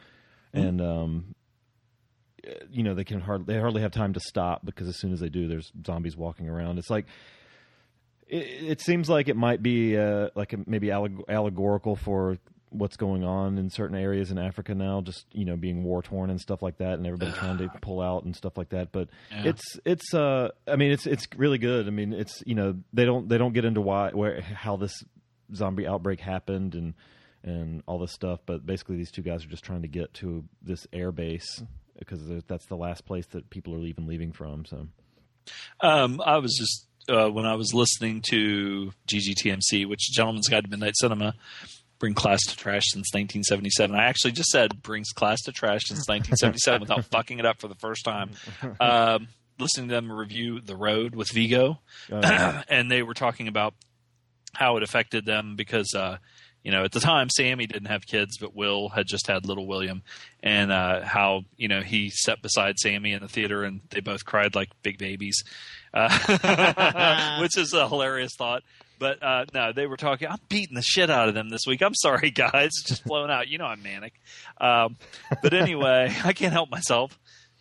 and 0.54 0.82
um, 0.82 1.36
you 2.72 2.82
know 2.82 2.96
they 2.96 3.04
can 3.04 3.22
hardly 3.22 3.54
they 3.54 3.60
hardly 3.60 3.82
have 3.82 3.92
time 3.92 4.14
to 4.14 4.20
stop 4.20 4.66
because 4.66 4.88
as 4.88 4.98
soon 4.98 5.14
as 5.14 5.20
they 5.20 5.30
do, 5.30 5.48
there's 5.48 5.72
zombies 5.86 6.18
walking 6.18 6.50
around. 6.50 6.80
It's 6.80 6.90
like 6.90 7.06
it, 8.28 8.38
it 8.38 8.82
seems 8.82 9.10
like 9.10 9.28
it 9.28 9.36
might 9.36 9.62
be 9.62 9.98
uh, 9.98 10.30
like 10.36 10.54
a, 10.54 10.60
maybe 10.66 10.88
alleg- 10.88 11.28
allegorical 11.30 11.96
for 11.96 12.38
what's 12.70 12.98
going 12.98 13.24
on 13.24 13.58
in 13.58 13.70
certain 13.70 13.96
areas 13.96 14.30
in 14.32 14.38
Africa 14.38 14.76
now, 14.76 15.02
just 15.02 15.26
you 15.32 15.46
know 15.46 15.56
being 15.56 15.84
war 15.84 16.02
torn 16.02 16.30
and 16.30 16.40
stuff 16.42 16.62
like 16.62 16.78
that, 16.80 16.94
and 16.96 17.06
everybody 17.08 17.32
trying 17.32 17.58
to 17.60 17.70
pull 17.82 18.02
out 18.02 18.24
and 18.24 18.36
stuff 18.36 18.58
like 18.58 18.70
that. 18.70 18.92
But 18.92 19.10
Yeah. 19.32 19.44
it's 19.50 19.80
it's 19.86 20.14
uh 20.14 20.50
I 20.68 20.76
mean 20.76 20.92
it's 20.92 21.06
it's 21.08 21.28
really 21.36 21.58
good. 21.58 21.88
I 21.88 21.92
mean 21.92 22.14
it's 22.14 22.44
you 22.46 22.56
know 22.56 22.76
they 22.94 23.06
don't 23.06 23.30
they 23.30 23.38
don't 23.38 23.54
get 23.54 23.66
into 23.66 23.82
why 23.82 24.12
where 24.12 24.42
how 24.42 24.76
this 24.78 24.94
zombie 25.56 25.88
outbreak 25.88 26.20
happened 26.20 26.76
and 26.76 26.94
and 27.44 27.84
all 27.88 28.00
this 28.00 28.12
stuff, 28.12 28.42
but 28.46 28.66
basically 28.66 28.98
these 28.98 29.12
two 29.12 29.22
guys 29.22 29.46
are 29.46 29.50
just 29.50 29.64
trying 29.64 29.84
to 29.84 29.88
get 29.88 30.14
to 30.16 30.44
this 30.62 30.86
air 30.92 31.12
base 31.14 31.64
because 31.98 32.22
that's 32.48 32.66
the 32.66 32.76
last 32.76 33.06
place 33.06 33.26
that 33.28 33.50
people 33.50 33.74
are 33.74 33.86
even 33.86 34.06
leaving 34.08 34.32
from. 34.34 34.66
So 34.66 34.88
Um, 35.80 36.22
I 36.26 36.38
was 36.40 36.56
just 36.58 36.86
uh, 37.10 37.30
when 37.30 37.46
I 37.46 37.56
was 37.56 37.74
listening 37.74 38.22
to 38.32 38.92
GGTMC, 39.08 39.88
which 39.88 40.12
Gentleman's 40.12 40.50
Guide 40.50 40.66
to 40.66 40.70
Midnight 40.70 40.98
Cinema, 40.98 41.36
bring 42.00 42.14
class 42.14 42.42
to 42.48 42.56
trash 42.56 42.84
since 42.86 43.14
1977. 43.14 43.96
I 43.96 44.06
actually 44.06 44.32
just 44.32 44.50
said 44.50 44.82
brings 44.82 45.10
class 45.10 45.42
to 45.44 45.52
trash 45.52 45.86
since 45.86 46.08
1977 46.08 46.82
without 46.82 47.06
fucking 47.06 47.40
it 47.40 47.46
up 47.46 47.60
for 47.60 47.68
the 47.68 47.76
first 47.76 48.06
time. 48.06 48.32
Um, 48.80 49.28
listening 49.60 49.88
to 49.90 49.96
them 49.96 50.12
review 50.12 50.62
The 50.62 50.76
Road 50.76 51.16
with 51.16 51.32
Viggo, 51.32 51.80
and 52.10 52.92
they 52.92 53.02
were 53.02 53.14
talking 53.14 53.48
about 53.48 53.74
how 54.54 54.78
it 54.78 54.84
affected 54.84 55.26
them 55.26 55.56
because 55.56 55.94
uh, 55.96 56.18
you 56.64 56.72
know 56.72 56.84
at 56.84 56.92
the 56.92 57.00
time 57.00 57.30
Sammy 57.30 57.66
didn't 57.68 57.88
have 57.88 58.06
kids, 58.06 58.38
but 58.38 58.56
Will 58.56 58.90
had 58.90 59.08
just 59.08 59.28
had 59.28 59.46
little 59.46 59.68
William, 59.68 60.04
and 60.42 60.72
uh, 60.72 61.04
how 61.04 61.42
you 61.56 61.68
know 61.68 61.82
he 61.82 62.10
sat 62.10 62.42
beside 62.42 62.78
Sammy 62.78 63.14
in 63.14 63.22
the 63.22 63.28
theater 63.28 63.64
and 63.64 63.82
they 63.90 64.00
both 64.00 64.26
cried 64.26 64.56
like 64.56 64.70
big 64.84 64.98
babies, 64.98 65.44
uh, 65.94 67.40
which 67.42 67.58
is 67.58 67.74
a 67.74 67.88
hilarious 67.88 68.34
thought. 68.38 68.64
But 69.00 69.22
uh, 69.22 69.46
no, 69.54 69.72
they 69.74 69.86
were 69.86 69.98
talking. 69.98 70.28
I'm 70.28 70.40
beating 70.50 70.76
the 70.76 70.82
shit 70.82 71.10
out 71.10 71.30
of 71.30 71.36
them 71.36 71.50
this 71.50 71.66
week. 71.68 71.82
I'm 71.82 71.96
sorry, 71.96 72.32
guys. 72.36 72.72
Just 72.86 73.04
blown 73.06 73.30
out. 73.30 73.48
You 73.48 73.58
know 73.58 73.66
I'm 73.66 73.84
manic. 73.84 74.14
Um, 74.60 74.98
but 75.42 75.54
anyway, 75.54 76.14
I 76.24 76.34
can't 76.34 76.54
help 76.54 76.70
myself. 76.70 77.18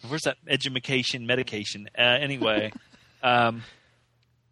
Where's 0.07 0.23
that 0.23 0.37
education 0.47 1.27
medication? 1.27 1.89
Uh, 1.97 2.03
anyway, 2.03 2.73
um, 3.23 3.63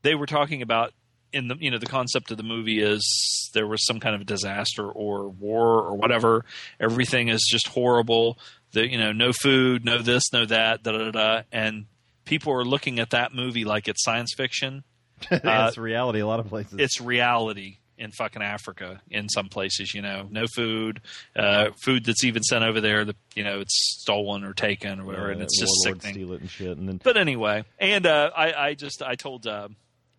they 0.02 0.14
were 0.14 0.26
talking 0.26 0.62
about 0.62 0.92
in 1.32 1.48
the 1.48 1.56
you 1.58 1.70
know 1.70 1.78
the 1.78 1.86
concept 1.86 2.30
of 2.30 2.36
the 2.36 2.42
movie 2.42 2.80
is 2.80 3.50
there 3.54 3.66
was 3.66 3.84
some 3.86 4.00
kind 4.00 4.14
of 4.14 4.26
disaster 4.26 4.86
or 4.88 5.28
war 5.28 5.82
or 5.82 5.94
whatever. 5.94 6.44
Everything 6.80 7.28
is 7.28 7.46
just 7.48 7.68
horrible. 7.68 8.38
The 8.72 8.90
you 8.90 8.98
know 8.98 9.12
no 9.12 9.32
food, 9.32 9.84
no 9.84 10.02
this, 10.02 10.32
no 10.32 10.44
that, 10.46 10.82
da 10.82 10.92
da 10.92 11.10
da, 11.10 11.42
and 11.50 11.86
people 12.24 12.52
are 12.52 12.64
looking 12.64 12.98
at 12.98 13.10
that 13.10 13.34
movie 13.34 13.64
like 13.64 13.88
it's 13.88 14.02
science 14.02 14.34
fiction. 14.36 14.84
That's 15.30 15.78
reality. 15.78 16.20
A 16.20 16.26
lot 16.26 16.40
of 16.40 16.48
places. 16.48 16.78
It's 16.78 17.00
reality 17.00 17.78
in 17.96 18.10
fucking 18.10 18.42
Africa 18.42 19.00
in 19.10 19.28
some 19.28 19.48
places. 19.48 19.94
You 19.94 20.02
know, 20.02 20.26
no 20.30 20.46
food, 20.46 21.00
uh, 21.36 21.70
food 21.84 22.04
that's 22.04 22.24
even 22.24 22.42
sent 22.42 22.64
over 22.64 22.80
there. 22.80 23.04
The 23.04 23.16
you 23.34 23.44
know 23.44 23.60
it's 23.60 24.00
stolen 24.00 24.44
or 24.44 24.52
taken 24.52 25.00
or 25.00 25.04
whatever, 25.04 25.30
and 25.30 25.42
it's 25.42 25.58
just 25.58 25.72
warlords 25.84 26.04
sickening. 26.04 26.14
steal 26.24 26.34
it 26.34 26.40
and 26.40 26.50
shit. 26.50 26.76
And 26.76 26.88
then 26.88 27.00
But 27.02 27.16
anyway, 27.16 27.64
and 27.78 28.06
uh, 28.06 28.30
I, 28.36 28.52
I 28.52 28.74
just 28.74 29.02
I 29.02 29.14
told 29.14 29.46
uh, 29.46 29.68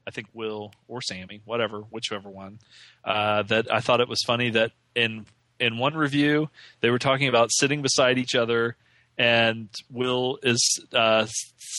I 0.07 0.11
think 0.11 0.27
Will 0.33 0.73
or 0.87 1.01
Sammy, 1.01 1.41
whatever, 1.45 1.81
whichever 1.81 2.29
one, 2.29 2.59
uh, 3.03 3.43
that 3.43 3.71
I 3.73 3.79
thought 3.79 4.01
it 4.01 4.09
was 4.09 4.21
funny 4.25 4.51
that 4.51 4.71
in 4.95 5.25
in 5.59 5.77
one 5.77 5.95
review 5.95 6.49
they 6.81 6.89
were 6.89 6.99
talking 6.99 7.27
about 7.27 7.49
sitting 7.51 7.81
beside 7.81 8.17
each 8.17 8.35
other, 8.35 8.75
and 9.17 9.69
Will 9.89 10.37
is 10.43 10.79
uh, 10.93 11.27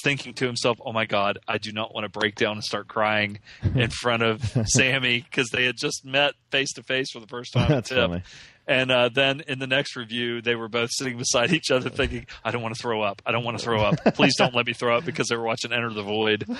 thinking 0.02 0.34
to 0.34 0.46
himself, 0.46 0.78
"Oh 0.84 0.92
my 0.92 1.06
God, 1.06 1.38
I 1.46 1.58
do 1.58 1.72
not 1.72 1.94
want 1.94 2.04
to 2.04 2.18
break 2.18 2.34
down 2.34 2.52
and 2.52 2.64
start 2.64 2.88
crying 2.88 3.40
in 3.74 3.90
front 3.90 4.22
of 4.22 4.42
Sammy 4.66 5.20
because 5.20 5.48
they 5.50 5.64
had 5.64 5.76
just 5.76 6.04
met 6.04 6.34
face 6.50 6.72
to 6.74 6.82
face 6.82 7.10
for 7.10 7.20
the 7.20 7.26
first 7.26 7.52
time." 7.52 7.64
at 7.64 7.68
that's 7.68 7.90
funny. 7.90 8.22
And 8.68 8.90
uh, 8.90 9.10
then 9.14 9.42
in 9.46 9.60
the 9.60 9.68
next 9.68 9.94
review, 9.94 10.42
they 10.42 10.56
were 10.56 10.68
both 10.68 10.90
sitting 10.92 11.16
beside 11.16 11.52
each 11.52 11.70
other, 11.70 11.88
thinking, 11.90 12.26
"I 12.44 12.50
don't 12.50 12.62
want 12.62 12.74
to 12.74 12.80
throw 12.80 13.02
up. 13.02 13.22
I 13.24 13.32
don't 13.32 13.44
want 13.44 13.58
to 13.58 13.64
throw 13.64 13.82
up. 13.82 13.96
Please 14.14 14.36
don't 14.36 14.54
let 14.54 14.66
me 14.66 14.72
throw 14.72 14.96
up," 14.96 15.04
because 15.04 15.28
they 15.28 15.36
were 15.36 15.44
watching 15.44 15.72
Enter 15.72 15.92
the 15.92 16.02
Void. 16.02 16.46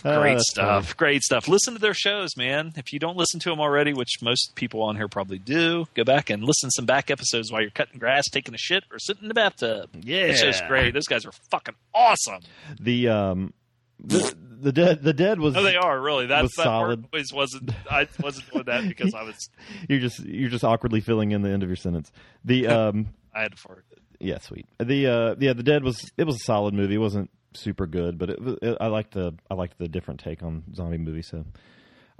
Ah, 0.04 0.20
Great 0.20 0.34
that's 0.34 0.50
stuff. 0.50 0.96
Great 0.96 1.22
stuff. 1.22 1.48
Listen 1.48 1.74
to 1.74 1.80
their 1.80 1.94
shows, 1.94 2.36
man. 2.36 2.72
If 2.76 2.92
you 2.92 2.98
don't 2.98 3.16
listen 3.16 3.40
to 3.40 3.50
them 3.50 3.60
already, 3.60 3.92
which 3.92 4.16
most 4.22 4.52
people 4.54 4.82
on 4.82 4.96
here 4.96 5.08
probably 5.08 5.38
do, 5.38 5.86
go 5.94 6.04
back 6.04 6.30
and 6.30 6.42
listen 6.44 6.68
to 6.68 6.72
some 6.76 6.86
back 6.86 7.10
episodes 7.10 7.50
while 7.52 7.60
you're 7.62 7.70
cutting 7.70 7.98
grass, 7.98 8.28
taking 8.30 8.54
a 8.54 8.58
shit, 8.58 8.84
or 8.92 8.98
sitting 8.98 9.22
in 9.24 9.28
the 9.28 9.34
bathtub. 9.34 9.90
Yeah. 10.00 10.22
It's 10.26 10.40
just 10.42 10.66
great. 10.66 10.94
Those 10.94 11.06
guys 11.06 11.24
are 11.26 11.32
fucking 11.50 11.74
awesome. 11.94 12.42
The 12.80 13.08
um, 13.08 13.52
the, 14.00 14.34
the 14.60 14.72
dead 14.72 15.02
the 15.02 15.12
dead 15.12 15.40
was 15.40 15.54
No, 15.54 15.62
they 15.62 15.76
are 15.76 16.00
really. 16.00 16.26
that's 16.26 16.42
Was 16.44 16.52
that 16.56 16.62
solid. 16.64 17.04
always 17.12 17.32
wasn't. 17.32 17.70
I 17.90 18.06
wasn't 18.20 18.50
doing 18.52 18.64
that 18.66 18.86
because 18.88 19.14
I 19.14 19.22
was. 19.24 19.50
you're 19.88 20.00
just 20.00 20.20
you're 20.24 20.50
just 20.50 20.64
awkwardly 20.64 21.00
filling 21.00 21.32
in 21.32 21.42
the 21.42 21.50
end 21.50 21.62
of 21.62 21.68
your 21.68 21.76
sentence. 21.76 22.12
The 22.44 22.66
um, 22.68 23.08
I 23.34 23.42
had 23.42 23.52
to 23.52 23.56
fart. 23.58 23.84
yeah, 24.20 24.38
sweet. 24.38 24.66
The 24.78 25.06
uh, 25.06 25.34
yeah, 25.40 25.52
the 25.52 25.62
dead 25.64 25.82
was 25.82 26.10
it 26.16 26.24
was 26.24 26.36
a 26.36 26.44
solid 26.44 26.74
movie. 26.74 26.94
It 26.94 26.98
wasn't 26.98 27.30
super 27.58 27.86
good, 27.86 28.18
but 28.18 28.30
it, 28.30 28.38
it, 28.62 28.78
I 28.80 28.86
liked 28.86 29.12
the 29.12 29.34
I 29.50 29.54
liked 29.54 29.78
the 29.78 29.88
different 29.88 30.20
take 30.20 30.42
on 30.42 30.62
zombie 30.74 30.98
movies. 30.98 31.30
So, 31.30 31.44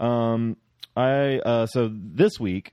um, 0.05 0.57
I 0.97 1.39
uh, 1.39 1.67
so 1.67 1.91
this 1.93 2.41
week. 2.41 2.73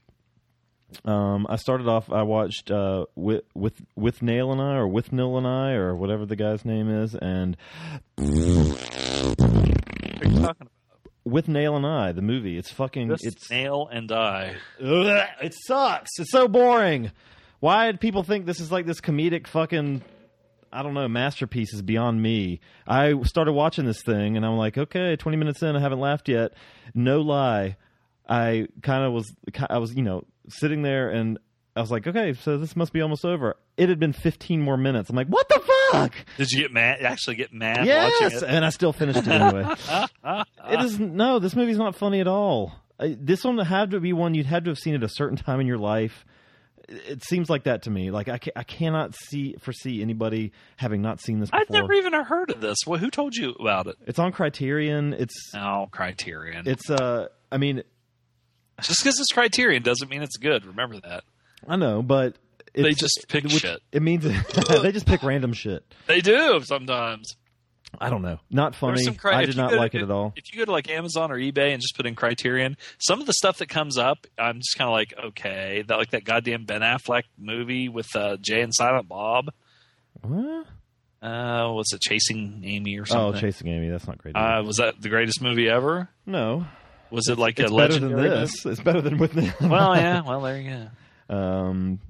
Um, 1.04 1.48
I 1.50 1.56
started 1.56 1.88
off. 1.88 2.12
I 2.12 2.22
watched 2.22 2.70
uh, 2.70 3.06
with 3.16 3.42
with 3.54 3.74
Withnail 3.98 4.52
and 4.52 4.60
I, 4.60 4.76
or 4.76 4.86
with 4.86 5.12
Nil 5.12 5.36
and 5.36 5.46
I, 5.46 5.72
or 5.72 5.96
whatever 5.96 6.24
the 6.24 6.36
guy's 6.36 6.64
name 6.64 6.88
is, 6.88 7.16
and 7.16 7.56
What 8.16 8.28
are 8.28 8.68
you 9.34 9.34
talking 9.34 10.38
about? 10.38 10.56
Withnail 11.26 11.76
and 11.76 11.84
I, 11.84 12.12
the 12.12 12.22
movie. 12.22 12.56
It's 12.56 12.70
fucking. 12.70 13.08
This 13.08 13.24
it's 13.24 13.50
nail 13.50 13.88
and 13.90 14.12
I. 14.12 14.54
Ugh, 14.80 15.28
it 15.42 15.54
sucks. 15.66 16.10
It's 16.18 16.30
so 16.30 16.46
boring. 16.46 17.10
Why 17.58 17.90
do 17.90 17.98
people 17.98 18.22
think 18.22 18.46
this 18.46 18.60
is 18.60 18.70
like 18.70 18.86
this 18.86 19.00
comedic 19.00 19.48
fucking 19.48 20.02
I 20.76 20.82
don't 20.82 20.94
know, 20.94 21.08
masterpiece 21.08 21.72
is 21.72 21.80
beyond 21.82 22.20
me. 22.22 22.60
I 22.86 23.14
started 23.22 23.52
watching 23.52 23.86
this 23.86 24.02
thing 24.02 24.36
and 24.36 24.44
I'm 24.44 24.56
like, 24.58 24.76
okay, 24.76 25.16
20 25.16 25.36
minutes 25.38 25.62
in, 25.62 25.74
I 25.74 25.80
haven't 25.80 26.00
laughed 26.00 26.28
yet. 26.28 26.52
No 26.94 27.22
lie. 27.22 27.76
I 28.28 28.66
kind 28.82 29.04
of 29.04 29.12
was 29.12 29.32
I 29.70 29.78
was, 29.78 29.94
you 29.94 30.02
know, 30.02 30.24
sitting 30.48 30.82
there 30.82 31.08
and 31.10 31.38
I 31.74 31.80
was 31.80 31.90
like, 31.90 32.06
okay, 32.06 32.32
so 32.34 32.58
this 32.58 32.74
must 32.76 32.92
be 32.92 33.00
almost 33.00 33.24
over. 33.24 33.56
It 33.76 33.88
had 33.88 33.98
been 33.98 34.12
15 34.12 34.60
more 34.60 34.76
minutes. 34.76 35.08
I'm 35.10 35.16
like, 35.16 35.28
what 35.28 35.48
the 35.48 35.60
fuck? 35.92 36.14
Did 36.36 36.50
you 36.50 36.62
get 36.62 36.72
mad? 36.72 37.02
Actually, 37.02 37.36
get 37.36 37.52
mad 37.52 37.78
watching 37.78 37.86
Yes, 37.88 38.42
it? 38.42 38.48
and 38.48 38.64
I 38.64 38.70
still 38.70 38.92
finished 38.92 39.20
it 39.20 39.28
anyway. 39.28 39.64
it 40.70 40.80
is 40.80 40.98
no, 40.98 41.38
this 41.38 41.54
movie's 41.56 41.78
not 41.78 41.94
funny 41.96 42.20
at 42.20 42.28
all. 42.28 42.74
This 42.98 43.44
one 43.44 43.58
had 43.58 43.90
to 43.92 44.00
be 44.00 44.12
one 44.12 44.34
you'd 44.34 44.46
had 44.46 44.64
to 44.64 44.70
have 44.70 44.78
seen 44.78 44.94
at 44.94 45.02
a 45.02 45.08
certain 45.08 45.36
time 45.36 45.60
in 45.60 45.66
your 45.66 45.78
life. 45.78 46.24
It 46.88 47.02
it 47.08 47.24
seems 47.24 47.48
like 47.50 47.64
that 47.64 47.82
to 47.82 47.90
me. 47.90 48.10
Like 48.10 48.28
I, 48.28 48.38
ca- 48.38 48.52
I 48.56 48.62
cannot 48.62 49.14
see 49.14 49.54
foresee 49.60 50.02
anybody 50.02 50.52
having 50.76 51.02
not 51.02 51.20
seen 51.20 51.40
this 51.40 51.50
before. 51.50 51.60
I've 51.62 51.70
never 51.70 51.92
even 51.94 52.12
heard 52.12 52.50
of 52.50 52.60
this. 52.60 52.78
Well, 52.86 52.98
who 52.98 53.10
told 53.10 53.34
you 53.34 53.50
about 53.58 53.86
it? 53.86 53.96
It's 54.06 54.18
on 54.18 54.32
Criterion. 54.32 55.12
It's 55.14 55.34
Oh, 55.54 55.88
Criterion. 55.90 56.64
it's 56.66 56.88
uh. 56.90 57.28
I 57.50 57.58
mean, 57.58 57.82
Just 58.82 59.00
because 59.02 59.18
it's 59.20 59.32
Criterion 59.32 59.82
doesn't 59.82 60.08
mean 60.10 60.22
it's 60.22 60.36
good. 60.36 60.66
Remember 60.66 61.00
that. 61.00 61.24
I 61.66 61.76
know, 61.76 62.02
but 62.02 62.36
it's, 62.74 62.82
They 62.82 62.92
just 62.92 63.26
pick 63.28 63.44
which- 63.44 63.52
shit. 63.60 63.80
It 63.92 64.02
means 64.02 64.24
they 64.82 64.92
just 64.92 65.06
pick 65.06 65.22
random 65.22 65.52
shit. 65.52 65.84
They 66.06 66.20
do 66.20 66.60
sometimes. 66.64 67.36
I 68.00 68.10
don't 68.10 68.22
know. 68.22 68.38
Not 68.50 68.74
funny. 68.74 69.06
cri- 69.14 69.32
I 69.32 69.46
did 69.46 69.56
not 69.56 69.70
go 69.70 69.76
to- 69.76 69.80
like 69.82 69.94
it 69.94 70.02
at 70.02 70.10
all. 70.10 70.34
If 70.36 70.52
you 70.52 70.58
go 70.58 70.64
to 70.66 70.72
like 70.72 70.90
Amazon 70.90 71.30
or 71.32 71.36
eBay 71.38 71.72
and 71.72 71.80
just 71.80 71.96
put 71.96 72.04
in 72.06 72.14
Criterion, 72.14 72.76
some 72.98 73.20
of 73.20 73.26
the 73.26 73.32
stuff 73.32 73.58
that 73.58 73.68
comes 73.68 73.96
up, 73.96 74.26
I'm 74.38 74.58
just 74.58 74.76
kind 74.76 74.88
of 74.88 74.92
like, 74.92 75.14
okay, 75.28 75.82
that 75.86 75.96
like 75.96 76.10
that 76.10 76.24
goddamn 76.24 76.64
Ben 76.64 76.82
Affleck 76.82 77.22
movie 77.38 77.88
with 77.88 78.14
uh, 78.14 78.36
Jay 78.38 78.60
and 78.60 78.74
Silent 78.74 79.08
Bob. 79.08 79.50
What? 80.22 80.66
Uh, 81.22 81.72
was 81.72 81.90
it 81.92 82.00
Chasing 82.02 82.62
Amy 82.64 82.98
or 82.98 83.06
something? 83.06 83.38
Oh. 83.38 83.40
Chasing 83.40 83.68
Amy. 83.68 83.88
That's 83.88 84.06
not 84.06 84.18
great. 84.18 84.36
Uh, 84.36 84.62
was 84.64 84.76
that 84.76 85.00
the 85.00 85.08
greatest 85.08 85.40
movie 85.40 85.68
ever? 85.68 86.08
no, 86.26 86.66
Was 87.10 87.28
it 87.28 87.38
like 87.38 87.58
it's 87.58 87.70
a 87.70 87.74
better 87.74 87.94
than 87.94 88.10
legendary? 88.12 88.28
this. 88.40 88.66
It's 88.66 88.80
better 88.80 89.00
than 89.00 89.16
with 89.18 89.32
them. 89.32 89.52
well, 89.70 89.96
yeah. 89.96 90.20
Well, 90.26 90.40
there 90.42 90.60
you 90.60 90.88
go. 91.30 91.34
Um. 91.34 92.00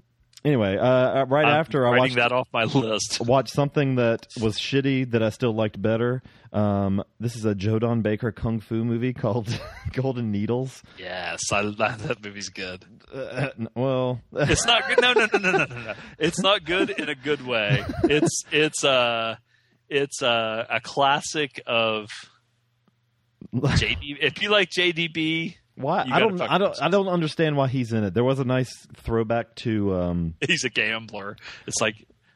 Anyway, 0.47 0.76
uh, 0.76 0.86
uh, 0.86 1.26
right 1.28 1.44
I'm 1.44 1.59
after 1.59 1.88
I 1.88 1.99
watched 1.99 2.14
that 2.14 2.30
off 2.30 2.47
my 2.53 2.62
list. 2.62 3.20
watched 3.26 3.53
something 3.53 3.97
that 3.97 4.28
was 4.40 4.57
shitty 4.57 5.11
that 5.11 5.20
I 5.20 5.30
still 5.30 5.53
liked 5.53 5.82
better. 5.82 6.22
Um, 6.53 7.03
this 7.18 7.34
is 7.34 7.44
a 7.44 7.53
Joe 7.53 7.80
Don 7.80 8.01
Baker 8.01 8.30
kung 8.30 8.61
fu 8.61 8.84
movie 8.84 9.12
called 9.12 9.49
Golden 9.92 10.30
Needles. 10.30 10.84
Yes, 10.99 11.40
I, 11.53 11.62
that, 11.62 11.99
that 12.07 12.24
movie's 12.24 12.49
good. 12.51 12.84
Uh, 13.12 13.49
well, 13.74 14.20
It's 14.34 14.64
not 14.64 14.86
good. 14.86 15.01
No, 15.01 15.14
no, 15.14 15.26
no, 15.32 15.38
no, 15.40 15.51
no, 15.51 15.64
no, 15.64 15.82
no. 15.82 15.94
It's 16.20 16.38
not 16.38 16.64
good 16.64 16.90
in 16.90 17.09
a 17.09 17.16
good 17.16 17.44
way. 17.44 17.84
It's 18.05 18.44
it's 18.53 18.84
uh 18.84 19.38
it's 19.88 20.22
uh, 20.22 20.64
a 20.70 20.80
classic 20.80 21.61
of 21.66 22.09
JD. 23.53 24.18
If 24.20 24.42
you 24.42 24.51
like 24.51 24.70
JDB, 24.70 25.57
why? 25.76 26.06
I 26.10 26.18
don't. 26.20 26.40
I 26.40 26.58
don't. 26.58 26.82
I 26.82 26.88
don't 26.88 27.08
understand 27.08 27.56
why 27.56 27.68
he's 27.68 27.92
in 27.92 28.02
it. 28.04 28.14
There 28.14 28.24
was 28.24 28.38
a 28.38 28.44
nice 28.44 28.70
throwback 28.96 29.54
to 29.56 29.94
um, 29.94 30.34
he's 30.46 30.64
a 30.64 30.70
gambler. 30.70 31.36
It's 31.66 31.80
like 31.80 31.94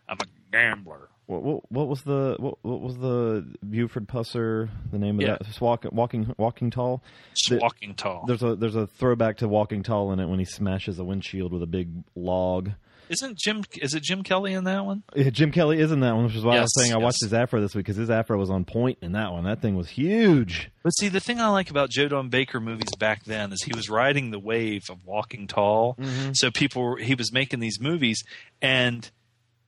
I'm 0.09 0.19
a 0.21 0.27
gambler. 0.53 1.09
what, 1.27 1.43
what, 1.43 1.73
what 1.73 1.89
was 1.89 2.03
the 2.03 2.37
what, 2.39 2.59
what 2.63 2.81
was 2.81 2.97
the 2.99 3.47
Buford 3.69 4.07
Pusser? 4.09 4.69
The 4.93 4.99
name 4.99 5.17
of 5.21 5.23
Yeah. 5.27 5.37
that 5.41 5.61
walk, 5.61 5.85
walking 5.91 6.35
walking 6.39 6.71
tall. 6.71 7.03
The- 7.49 7.59
walking 7.59 7.95
tall. 7.95 8.25
There's 8.27 8.43
a 8.43 8.57
there's 8.57 8.77
a 8.77 8.87
throwback 8.87 9.39
to 9.39 9.49
Walking 9.49 9.83
Tall 9.83 10.13
in 10.13 10.21
it 10.21 10.27
when 10.27 10.39
he 10.39 10.45
smashes 10.45 10.99
a 10.99 11.05
windshield 11.05 11.53
with 11.53 11.63
a 11.63 11.67
big 11.69 11.89
log. 12.15 12.71
Isn't 13.11 13.37
Jim? 13.37 13.65
Is 13.83 13.93
it 13.95 14.03
Jim 14.05 14.23
Kelly 14.23 14.53
in 14.53 14.65
that 14.65 14.87
one? 14.87 15.03
Yeah, 15.17 15.31
Jim 15.31 15.51
Kelly 15.51 15.81
is 15.81 15.91
in 15.91 16.01
that 16.01 16.15
one, 16.15 16.27
which 16.27 16.37
is 16.37 16.45
why 16.45 16.57
I 16.57 16.61
was 16.61 16.71
Yes, 16.77 16.85
saying 16.85 16.95
I 16.95 17.05
watched 17.05 17.23
his 17.23 17.35
afro 17.35 17.61
this 17.61 17.75
week 17.75 17.85
because 17.85 17.97
his 17.97 18.09
afro 18.09 18.39
was 18.39 18.51
on 18.51 18.65
point 18.65 18.99
in 19.03 19.13
that 19.13 19.33
one. 19.33 19.43
That 19.45 19.61
thing 19.61 19.75
was 19.77 19.89
huge. 19.89 20.71
But 20.85 20.91
see, 20.91 21.09
the 21.09 21.19
thing 21.19 21.41
I 21.41 21.49
like 21.49 21.71
about 21.71 21.91
Joe 21.91 22.07
Don 22.07 22.29
Baker 22.29 22.61
movies 22.61 22.95
back 22.99 23.25
then 23.25 23.53
is 23.53 23.63
he 23.65 23.73
was 23.75 23.91
riding 23.91 24.31
the 24.31 24.39
wave 24.39 24.83
of 24.89 25.05
Walking 25.05 25.49
Tall. 25.49 25.97
So 26.35 26.51
people, 26.53 26.83
were, 26.83 26.97
he 26.99 27.15
was 27.17 27.33
making 27.33 27.59
these 27.59 27.81
movies, 27.81 28.23
and 28.63 29.11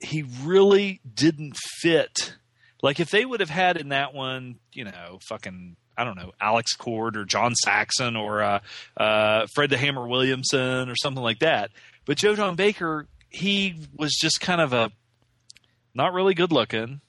he 0.01 0.24
really 0.43 1.01
didn't 1.14 1.57
fit. 1.80 2.36
Like 2.80 3.01
if 3.01 3.11
they 3.11 3.24
would 3.24 3.40
have 3.40 3.51
had 3.51 3.76
in 3.76 3.88
that 3.88 4.14
one, 4.14 4.61
you 4.72 4.84
know, 4.84 5.18
fucking. 5.28 5.76
I 5.95 6.05
don't 6.05 6.16
know, 6.16 6.32
Alex 6.40 6.72
Cord 6.74 7.18
or 7.18 7.26
John 7.26 7.55
Saxon 7.55 8.16
or 8.16 8.43
uh, 8.43 8.61
uh, 8.97 9.47
Fred 9.55 9.68
the 9.68 9.76
Hammer 9.76 10.09
Williamson 10.09 10.88
or 10.88 10.95
something 10.97 11.22
like 11.22 11.40
that. 11.40 11.70
But 12.07 12.16
Joe 12.16 12.34
Don 12.34 12.57
Baker, 12.57 13.07
he 13.33 13.74
was 13.97 14.12
just 14.20 14.41
kind 14.41 14.61
of 14.61 14.72
a 14.72 14.91
not 15.95 16.12
really 16.12 16.35
good 16.35 16.53
looking, 16.53 17.01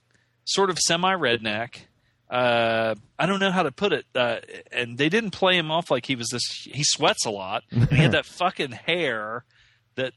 sort 0.45 0.69
of 0.69 0.77
semi 0.79 1.13
redneck, 1.15 1.81
uh, 2.29 2.95
I 3.19 3.25
don't 3.25 3.39
know 3.39 3.51
how 3.51 3.63
to 3.63 3.71
put 3.71 3.93
it. 3.93 4.05
Uh, 4.15 4.37
and 4.71 4.97
they 4.97 5.09
didn't 5.09 5.31
play 5.31 5.55
him 5.57 5.69
off 5.71 5.91
like 5.91 6.05
he 6.07 6.15
was 6.15 6.29
this. 6.29 6.43
He 6.63 6.83
sweats 6.83 7.25
a 7.25 7.29
lot. 7.29 7.63
And 7.71 7.89
he 7.89 7.97
had 7.97 8.11
that 8.13 8.25
fucking 8.25 8.71
hair 8.71 9.43
that 9.95 10.13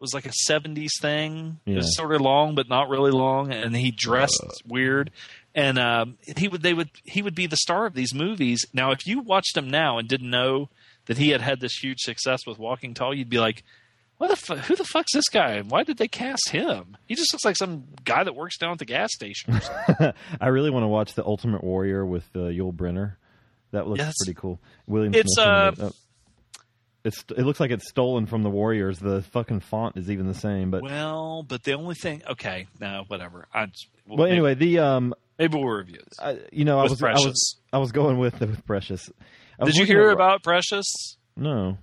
was 0.00 0.12
like 0.12 0.26
a 0.26 0.32
'70s 0.50 1.00
thing. 1.00 1.60
It 1.64 1.70
Yeah. 1.70 1.76
was 1.76 1.96
sort 1.96 2.12
of 2.14 2.20
long, 2.20 2.54
but 2.54 2.68
not 2.68 2.88
really 2.88 3.12
long. 3.12 3.52
And 3.52 3.76
he 3.76 3.90
dressed 3.92 4.42
weird. 4.66 5.10
And 5.54 5.78
um, 5.78 6.18
he 6.36 6.48
would 6.48 6.62
they 6.62 6.74
would 6.74 6.90
he 7.04 7.22
would 7.22 7.34
be 7.34 7.46
the 7.46 7.56
star 7.58 7.86
of 7.86 7.94
these 7.94 8.14
movies. 8.14 8.66
Now, 8.72 8.90
if 8.90 9.06
you 9.06 9.20
watched 9.20 9.56
him 9.56 9.70
now 9.70 9.98
and 9.98 10.08
didn't 10.08 10.30
know 10.30 10.68
that 11.06 11.18
he 11.18 11.28
had 11.30 11.40
had 11.42 11.60
this 11.60 11.76
huge 11.76 11.98
success 12.00 12.46
with 12.46 12.58
Walking 12.58 12.94
Tall, 12.94 13.14
you'd 13.14 13.28
be 13.28 13.38
like, 13.38 13.62
"What 14.22 14.30
the 14.30 14.36
fu- 14.36 14.54
who 14.56 14.76
the 14.76 14.84
fuck's 14.84 15.12
this 15.12 15.28
guy? 15.28 15.60
Why 15.62 15.82
did 15.82 15.96
they 15.98 16.06
cast 16.06 16.50
him? 16.50 16.96
He 17.08 17.16
just 17.16 17.32
looks 17.32 17.44
like 17.44 17.56
some 17.56 17.84
guy 18.04 18.22
that 18.22 18.36
works 18.36 18.56
down 18.56 18.70
at 18.72 18.78
the 18.78 18.84
gas 18.84 19.10
station." 19.12 19.54
Or 19.54 19.60
something. 19.60 20.12
I 20.40 20.46
really 20.48 20.70
want 20.70 20.84
to 20.84 20.88
watch 20.88 21.14
the 21.14 21.24
Ultimate 21.26 21.64
Warrior 21.64 22.06
with 22.06 22.24
uh, 22.36 22.40
Yul 22.40 22.72
Brynner. 22.72 23.14
That 23.72 23.88
looks 23.88 23.98
Yes. 24.00 24.14
pretty 24.24 24.38
cool. 24.38 24.60
William 24.86 25.12
It's, 25.14 25.34
Smith 25.34 25.46
uh, 25.46 25.72
it. 25.76 25.80
Oh. 25.80 25.92
it's 27.04 27.24
it 27.36 27.40
looks 27.44 27.58
like 27.58 27.70
it's 27.72 27.88
stolen 27.88 28.26
from 28.26 28.42
the 28.44 28.50
Warriors. 28.50 28.98
The 29.00 29.22
fucking 29.32 29.60
font 29.60 29.96
is 29.96 30.10
even 30.10 30.28
the 30.28 30.34
same. 30.34 30.70
But 30.70 30.82
well, 30.82 31.42
but 31.42 31.64
the 31.64 31.72
only 31.72 31.94
thing, 31.96 32.22
okay, 32.30 32.66
no, 32.80 33.04
whatever. 33.08 33.46
I 33.52 33.62
well, 34.06 34.18
well, 34.18 34.26
anyway, 34.28 34.54
the 34.54 34.78
um, 34.78 35.14
maybe 35.38 35.56
we'll 35.56 35.66
review 35.66 35.98
this. 35.98 36.18
I, 36.20 36.38
you 36.52 36.64
know, 36.64 36.78
I 36.78 36.84
was 36.84 37.02
I 37.02 37.12
was 37.14 37.56
I 37.72 37.78
was 37.78 37.92
going 37.92 38.18
with 38.18 38.38
with 38.40 38.64
Precious. 38.66 39.10
Did 39.64 39.74
you 39.76 39.84
hear 39.84 40.10
about 40.10 40.42
Precious? 40.42 41.16
No. 41.36 41.78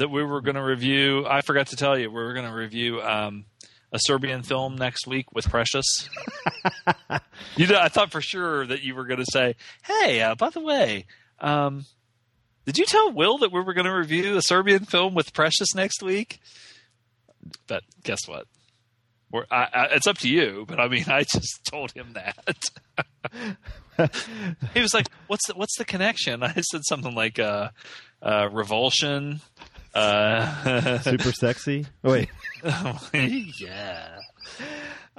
That 0.00 0.08
we 0.08 0.24
were 0.24 0.40
going 0.40 0.54
to 0.56 0.62
review. 0.62 1.26
I 1.28 1.42
forgot 1.42 1.68
to 1.68 1.76
tell 1.76 1.98
you, 1.98 2.08
we 2.08 2.14
were 2.14 2.32
going 2.32 2.46
to 2.46 2.54
review 2.54 3.02
um, 3.02 3.44
a 3.92 3.98
Serbian 3.98 4.42
film 4.42 4.76
next 4.76 5.06
week 5.06 5.26
with 5.34 5.46
Precious. 5.50 6.08
you 7.56 7.66
know, 7.66 7.78
I 7.78 7.88
thought 7.88 8.10
for 8.10 8.22
sure 8.22 8.66
that 8.66 8.82
you 8.82 8.94
were 8.94 9.04
going 9.04 9.20
to 9.20 9.30
say, 9.30 9.56
"Hey, 9.84 10.22
uh, 10.22 10.34
by 10.36 10.48
the 10.48 10.60
way, 10.60 11.04
um, 11.38 11.84
did 12.64 12.78
you 12.78 12.86
tell 12.86 13.12
Will 13.12 13.36
that 13.38 13.52
we 13.52 13.60
were 13.60 13.74
going 13.74 13.84
to 13.84 13.94
review 13.94 14.38
a 14.38 14.42
Serbian 14.42 14.86
film 14.86 15.14
with 15.14 15.34
Precious 15.34 15.74
next 15.74 16.02
week?" 16.02 16.40
But 17.66 17.82
guess 18.02 18.26
what? 18.26 18.46
We're, 19.30 19.44
I, 19.50 19.68
I, 19.72 19.84
it's 19.92 20.06
up 20.06 20.16
to 20.18 20.30
you. 20.30 20.64
But 20.66 20.80
I 20.80 20.88
mean, 20.88 21.04
I 21.08 21.24
just 21.24 21.60
told 21.70 21.92
him 21.92 22.14
that. 22.14 23.58
he 24.72 24.80
was 24.80 24.94
like, 24.94 25.08
"What's 25.26 25.46
the 25.46 25.52
what's 25.54 25.76
the 25.76 25.84
connection?" 25.84 26.42
I 26.42 26.54
said 26.54 26.84
something 26.88 27.14
like, 27.14 27.38
uh, 27.38 27.68
uh, 28.22 28.48
"Revulsion." 28.50 29.42
Uh, 29.94 30.98
Super 31.02 31.32
sexy. 31.32 31.86
Oh, 32.04 32.12
wait. 32.12 32.28
yeah. 33.60 34.18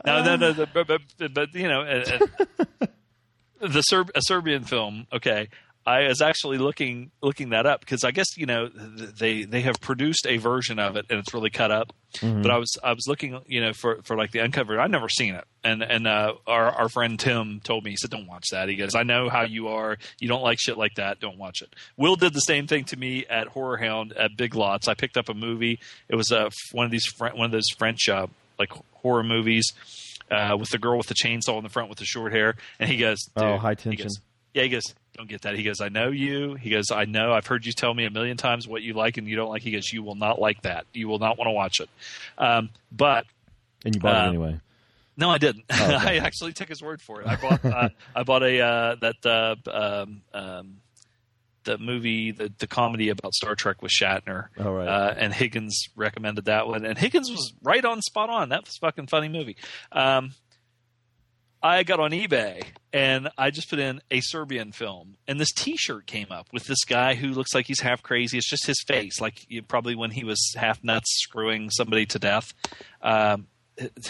No, 0.05 0.23
no, 0.23 0.35
no. 0.35 0.53
the- 0.53 0.67
But, 0.73 0.87
but, 0.87 1.01
but 1.33 1.53
you 1.53 1.67
know, 1.67 1.81
uh, 1.81 2.17
uh, 2.81 2.85
the 3.67 3.81
Serb, 3.81 4.11
a 4.15 4.21
Serbian 4.21 4.63
film. 4.63 5.07
Okay, 5.13 5.49
I 5.85 6.07
was 6.07 6.21
actually 6.21 6.59
looking 6.59 7.09
looking 7.21 7.49
that 7.49 7.65
up 7.65 7.79
because 7.79 8.03
I 8.03 8.11
guess 8.11 8.37
you 8.37 8.45
know 8.45 8.67
they 8.67 9.45
they 9.45 9.61
have 9.61 9.81
produced 9.81 10.27
a 10.27 10.37
version 10.37 10.77
of 10.77 10.95
it 10.95 11.07
and 11.09 11.17
it's 11.19 11.33
really 11.33 11.49
cut 11.49 11.71
up. 11.71 11.91
Mm-hmm. 12.17 12.43
But 12.43 12.51
I 12.51 12.57
was 12.57 12.77
I 12.83 12.93
was 12.93 13.07
looking 13.07 13.39
you 13.47 13.61
know 13.61 13.73
for 13.73 14.01
for 14.03 14.15
like 14.15 14.31
the 14.31 14.39
uncovered. 14.39 14.77
I've 14.77 14.91
never 14.91 15.09
seen 15.09 15.33
it, 15.33 15.43
and 15.63 15.81
and 15.81 16.05
uh, 16.07 16.33
our 16.45 16.69
our 16.71 16.89
friend 16.89 17.19
Tim 17.19 17.61
told 17.63 17.83
me 17.83 17.91
he 17.91 17.97
said 17.97 18.11
don't 18.11 18.27
watch 18.27 18.49
that. 18.51 18.69
He 18.69 18.75
goes 18.75 18.93
I 18.93 19.03
know 19.03 19.27
how 19.29 19.41
you 19.43 19.69
are. 19.69 19.97
You 20.19 20.27
don't 20.27 20.43
like 20.43 20.59
shit 20.59 20.77
like 20.77 20.95
that. 20.95 21.19
Don't 21.19 21.37
watch 21.39 21.61
it. 21.63 21.73
Will 21.97 22.15
did 22.15 22.33
the 22.33 22.41
same 22.41 22.67
thing 22.67 22.83
to 22.85 22.97
me 22.97 23.25
at 23.27 23.47
Horror 23.47 23.77
Hound 23.77 24.13
at 24.13 24.37
Big 24.37 24.53
Lots. 24.53 24.87
I 24.87 24.93
picked 24.93 25.17
up 25.17 25.29
a 25.29 25.33
movie. 25.33 25.79
It 26.09 26.15
was 26.15 26.31
uh, 26.31 26.49
one 26.73 26.85
of 26.85 26.91
these 26.91 27.05
Fren- 27.17 27.35
one 27.37 27.45
of 27.45 27.51
those 27.51 27.69
French 27.77 28.07
uh, 28.07 28.27
like 28.59 28.71
horror 28.93 29.23
movies. 29.23 29.71
Uh, 30.29 30.55
with 30.57 30.69
the 30.69 30.77
girl 30.77 30.97
with 30.97 31.07
the 31.07 31.13
chainsaw 31.13 31.57
in 31.57 31.63
the 31.63 31.69
front 31.69 31.89
with 31.89 31.97
the 31.99 32.05
short 32.05 32.31
hair, 32.31 32.55
and 32.79 32.89
he 32.89 32.95
goes, 32.95 33.17
Oh, 33.35 33.57
High 33.57 33.71
he 33.71 33.75
Tension. 33.75 34.05
goes, 34.05 34.21
yeah, 34.53 34.63
he 34.63 34.69
goes, 34.69 34.95
don't 35.15 35.27
get 35.29 35.41
that. 35.41 35.55
He 35.55 35.63
goes, 35.63 35.81
I 35.81 35.89
know 35.89 36.09
you. 36.09 36.55
He 36.55 36.69
goes, 36.69 36.89
I 36.91 37.05
know. 37.05 37.33
I've 37.33 37.45
heard 37.47 37.65
you 37.65 37.73
tell 37.73 37.93
me 37.93 38.05
a 38.05 38.09
million 38.09 38.37
times 38.37 38.67
what 38.67 38.81
you 38.81 38.93
like 38.93 39.17
and 39.17 39.27
you 39.27 39.35
don't 39.35 39.49
like. 39.49 39.61
He 39.61 39.71
goes, 39.71 39.91
you 39.91 40.03
will 40.03 40.15
not 40.15 40.39
like 40.39 40.61
that. 40.63 40.85
You 40.93 41.07
will 41.07 41.19
not 41.19 41.37
want 41.37 41.47
to 41.47 41.51
watch 41.51 41.79
it. 41.81 41.89
Um, 42.37 42.69
but 42.91 43.25
And 43.85 43.93
you 43.95 44.01
bought 44.01 44.15
Uh, 44.15 44.25
it 44.25 44.29
anyway. 44.29 44.59
no, 45.17 45.29
I 45.29 45.37
didn't. 45.37 45.65
okay. 45.71 45.95
I 45.95 46.25
actually 46.25 46.53
took 46.53 46.69
his 46.69 46.81
word 46.81 47.01
for 47.01 47.21
it. 47.21 47.27
I 47.27 47.35
bought 47.35 47.65
uh, 47.65 47.89
I 48.15 48.23
bought 48.23 48.43
a 48.43 48.61
uh, 48.61 48.95
that 49.01 49.25
uh, 49.25 49.55
um, 49.69 50.21
um, 50.33 50.77
the 51.63 51.77
movie 51.77 52.31
the 52.31 52.51
the 52.57 52.65
comedy 52.67 53.09
about 53.09 53.33
Star 53.33 53.53
Trek 53.55 53.81
with 53.83 53.91
Shatner. 53.91 54.47
Oh, 54.57 54.71
right. 54.71 54.87
Uh, 54.87 55.13
and 55.17 55.33
Higgins 55.33 55.89
recommended 55.95 56.45
that 56.45 56.67
one, 56.67 56.85
and 56.85 56.97
Higgins 56.97 57.29
was 57.29 57.53
right 57.61 57.83
on 57.85 58.01
spot 58.01 58.29
on. 58.29 58.49
That 58.49 58.65
was 58.65 58.77
a 58.77 58.79
fucking 58.79 59.07
funny 59.07 59.27
movie. 59.27 59.57
Um, 59.91 60.31
I 61.63 61.83
got 61.83 61.99
on 61.99 62.11
eBay 62.11 62.63
and 62.93 63.29
I 63.37 63.51
just 63.51 63.69
put 63.69 63.79
in 63.79 64.01
a 64.09 64.19
Serbian 64.21 64.71
film, 64.71 65.15
and 65.27 65.39
this 65.39 65.51
T-shirt 65.51 66.07
came 66.07 66.31
up 66.31 66.47
with 66.51 66.65
this 66.65 66.83
guy 66.85 67.15
who 67.15 67.27
looks 67.29 67.53
like 67.53 67.67
he's 67.67 67.79
half 67.81 68.01
crazy. 68.03 68.37
It's 68.37 68.49
just 68.49 68.65
his 68.65 68.81
face, 68.87 69.21
like 69.21 69.45
you, 69.47 69.61
probably 69.61 69.95
when 69.95 70.11
he 70.11 70.23
was 70.23 70.53
half 70.57 70.83
nuts 70.83 71.07
screwing 71.21 71.69
somebody 71.69 72.05
to 72.07 72.19
death. 72.19 72.53
Um, 73.01 73.47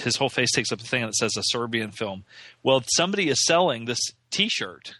his 0.02 0.16
whole 0.16 0.30
face 0.30 0.52
takes 0.52 0.72
up 0.72 0.82
a 0.82 0.84
thing 0.84 1.02
that 1.02 1.16
says 1.16 1.38
a 1.38 1.44
Serbian 1.44 1.92
film. 1.92 2.24
Well, 2.64 2.84
somebody 2.96 3.30
is 3.30 3.46
selling 3.46 3.86
this 3.86 4.00
T-shirt, 4.32 4.96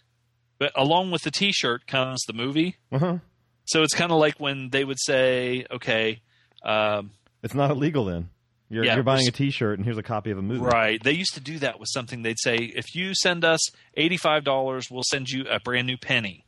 but 0.58 0.72
along 0.76 1.10
with 1.10 1.22
the 1.22 1.30
T-shirt 1.30 1.86
comes 1.86 2.22
the 2.26 2.32
movie. 2.32 2.76
Uh-huh. 2.92 3.18
So 3.64 3.82
it's 3.82 3.94
kind 3.94 4.12
of 4.12 4.18
like 4.18 4.38
when 4.38 4.70
they 4.70 4.84
would 4.84 4.98
say, 5.00 5.66
"Okay, 5.70 6.20
um, 6.62 7.10
It's 7.42 7.54
not 7.54 7.70
illegal 7.70 8.04
then. 8.04 8.28
You're, 8.72 8.84
Yeah, 8.86 8.94
you're 8.94 9.04
buying 9.04 9.28
a 9.28 9.30
T-shirt 9.30 9.78
and 9.78 9.84
here's 9.84 9.98
a 9.98 10.02
copy 10.02 10.30
of 10.30 10.38
a 10.38 10.42
movie. 10.42 10.64
Right. 10.64 11.02
They 11.02 11.12
used 11.12 11.34
to 11.34 11.40
do 11.40 11.58
that 11.58 11.78
with 11.78 11.90
something. 11.92 12.22
They'd 12.22 12.38
say, 12.40 12.56
if 12.56 12.94
you 12.94 13.14
send 13.14 13.44
us 13.44 13.60
$85, 13.98 14.90
we'll 14.90 15.02
send 15.02 15.28
you 15.28 15.44
a 15.50 15.60
brand 15.60 15.86
new 15.86 15.98
penny. 15.98 16.46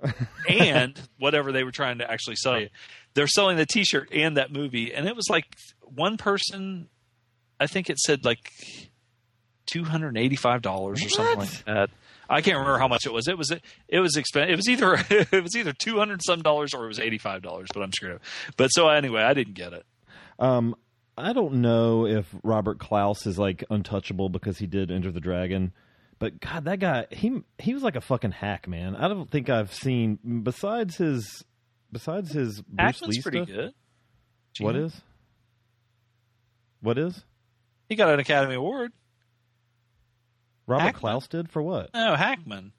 and 0.48 0.98
whatever 1.18 1.52
they 1.52 1.64
were 1.64 1.72
trying 1.72 1.98
to 1.98 2.10
actually 2.10 2.36
sell 2.36 2.58
you. 2.58 2.68
They're 3.14 3.26
selling 3.26 3.56
the 3.56 3.66
t 3.66 3.84
shirt 3.84 4.08
and 4.12 4.36
that 4.36 4.52
movie. 4.52 4.94
And 4.94 5.06
it 5.06 5.14
was 5.14 5.28
like 5.28 5.44
one 5.82 6.16
person, 6.16 6.88
I 7.60 7.66
think 7.66 7.90
it 7.90 7.98
said 7.98 8.24
like 8.24 8.52
$285 9.66 10.66
or 10.72 10.96
something 10.96 11.38
like 11.38 11.64
that. 11.64 11.90
I 12.30 12.40
can't 12.42 12.56
remember 12.56 12.78
how 12.78 12.88
much 12.88 13.06
it 13.06 13.12
was. 13.12 13.26
It 13.28 13.36
was 13.36 13.50
it 13.50 14.00
was 14.00 14.16
expensive. 14.16 14.52
It 14.52 14.56
was 14.56 14.68
either 14.68 14.94
it 15.10 15.42
was 15.42 15.56
either 15.56 15.72
two 15.72 15.98
hundred 15.98 16.22
some 16.22 16.42
dollars 16.42 16.74
or 16.74 16.84
it 16.84 16.88
was 16.88 17.00
eighty 17.00 17.16
five 17.18 17.40
dollars. 17.42 17.68
But 17.72 17.82
I'm 17.82 17.92
screwed 17.92 18.16
up. 18.16 18.22
But 18.56 18.68
so 18.68 18.88
anyway, 18.88 19.22
I 19.22 19.32
didn't 19.32 19.54
get 19.54 19.72
it. 19.72 19.86
Um, 20.38 20.76
I 21.18 21.32
don't 21.32 21.54
know 21.54 22.06
if 22.06 22.26
Robert 22.42 22.78
Clouse 22.78 23.26
is 23.26 23.38
like 23.38 23.64
untouchable 23.70 24.28
because 24.28 24.58
he 24.58 24.66
did 24.66 24.90
Enter 24.90 25.10
the 25.10 25.20
Dragon, 25.20 25.72
but 26.18 26.40
God, 26.40 26.64
that 26.64 26.78
guy 26.78 27.06
he 27.10 27.42
he 27.58 27.74
was 27.74 27.82
like 27.82 27.96
a 27.96 28.00
fucking 28.00 28.32
hack, 28.32 28.68
man. 28.68 28.96
I 28.96 29.08
don't 29.08 29.30
think 29.30 29.48
I've 29.50 29.72
seen 29.72 30.18
besides 30.42 30.96
his 30.96 31.44
besides 31.92 32.32
his 32.32 32.60
Bruce 32.62 33.02
Lee 33.02 33.22
pretty 33.22 33.44
stuff. 33.44 33.48
good. 33.48 33.72
What 34.60 34.76
is? 34.76 35.00
What 36.80 36.98
is? 36.98 37.24
He 37.88 37.96
got 37.96 38.10
an 38.10 38.20
Academy 38.20 38.54
Award. 38.54 38.92
Robert 40.66 40.82
Hackman. 40.82 41.00
Clouse 41.00 41.28
did 41.28 41.50
for 41.50 41.62
what? 41.62 41.90
No, 41.94 42.14
Hackman. 42.14 42.72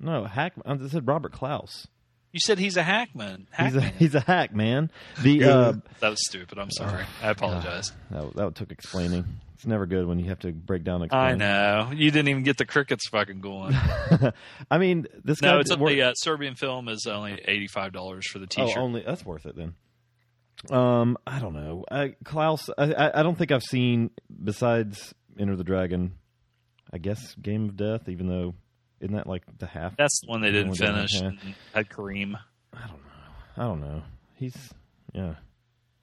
No, 0.00 0.24
Hackman. 0.24 0.82
I 0.82 0.88
said 0.88 1.06
Robert 1.06 1.32
Clouse. 1.32 1.86
You 2.32 2.38
said 2.40 2.58
he's 2.58 2.76
a 2.76 2.82
Hackman. 2.82 3.48
He's 3.58 3.74
a 3.74 3.80
Hackman. 3.80 3.98
he's 3.98 4.14
a 4.14 4.20
hack, 4.20 4.54
man. 4.54 4.90
The 5.22 5.44
uh, 5.44 5.72
that 6.00 6.10
was 6.10 6.24
stupid. 6.26 6.58
I'm 6.58 6.70
sorry. 6.70 7.04
I 7.22 7.30
apologize. 7.30 7.92
that, 8.10 8.34
that 8.36 8.54
took 8.54 8.70
explaining. 8.70 9.24
It's 9.54 9.66
never 9.66 9.84
good 9.84 10.06
when 10.06 10.18
you 10.18 10.26
have 10.30 10.38
to 10.40 10.52
break 10.52 10.84
down. 10.84 11.02
I 11.02 11.04
Explain. 11.06 11.38
know 11.38 11.90
you 11.92 12.10
didn't 12.10 12.28
even 12.28 12.44
get 12.44 12.56
the 12.56 12.64
crickets 12.64 13.08
fucking 13.08 13.40
going. 13.40 13.74
I 14.70 14.78
mean, 14.78 15.06
this 15.24 15.40
guy. 15.40 15.50
no, 15.52 15.58
it's 15.58 15.70
did 15.70 15.78
only 15.80 15.96
work- 15.98 16.06
uh, 16.12 16.14
Serbian 16.14 16.54
film 16.54 16.88
is 16.88 17.06
only 17.06 17.32
eighty 17.46 17.66
five 17.66 17.92
dollars 17.92 18.26
for 18.26 18.38
the 18.38 18.46
T-shirt. 18.46 18.76
Oh, 18.78 18.80
only 18.82 19.02
that's 19.04 19.24
worth 19.24 19.44
it 19.44 19.56
then. 19.56 19.74
Um, 20.70 21.16
I 21.26 21.40
don't 21.40 21.54
know. 21.54 21.84
I, 21.90 22.14
Clouse, 22.24 22.70
I, 22.78 22.92
I 22.92 23.20
I 23.20 23.22
don't 23.22 23.36
think 23.36 23.50
I've 23.50 23.62
seen 23.62 24.10
besides 24.42 25.14
Enter 25.38 25.56
the 25.56 25.64
Dragon. 25.64 26.12
I 26.92 26.98
guess 26.98 27.34
Game 27.34 27.68
of 27.68 27.76
Death, 27.76 28.08
even 28.08 28.28
though 28.28 28.54
isn't 29.00 29.14
that 29.14 29.26
like 29.26 29.42
the 29.58 29.66
half? 29.66 29.96
That's 29.96 30.20
the 30.20 30.28
one 30.28 30.40
they 30.42 30.52
didn't 30.52 30.74
finish. 30.74 31.20
and 31.20 31.38
Had 31.74 31.88
Kareem. 31.88 32.34
I 32.74 32.86
don't 32.86 32.90
know. 32.90 33.56
I 33.56 33.62
don't 33.64 33.80
know. 33.80 34.02
He's 34.36 34.56
yeah. 35.12 35.34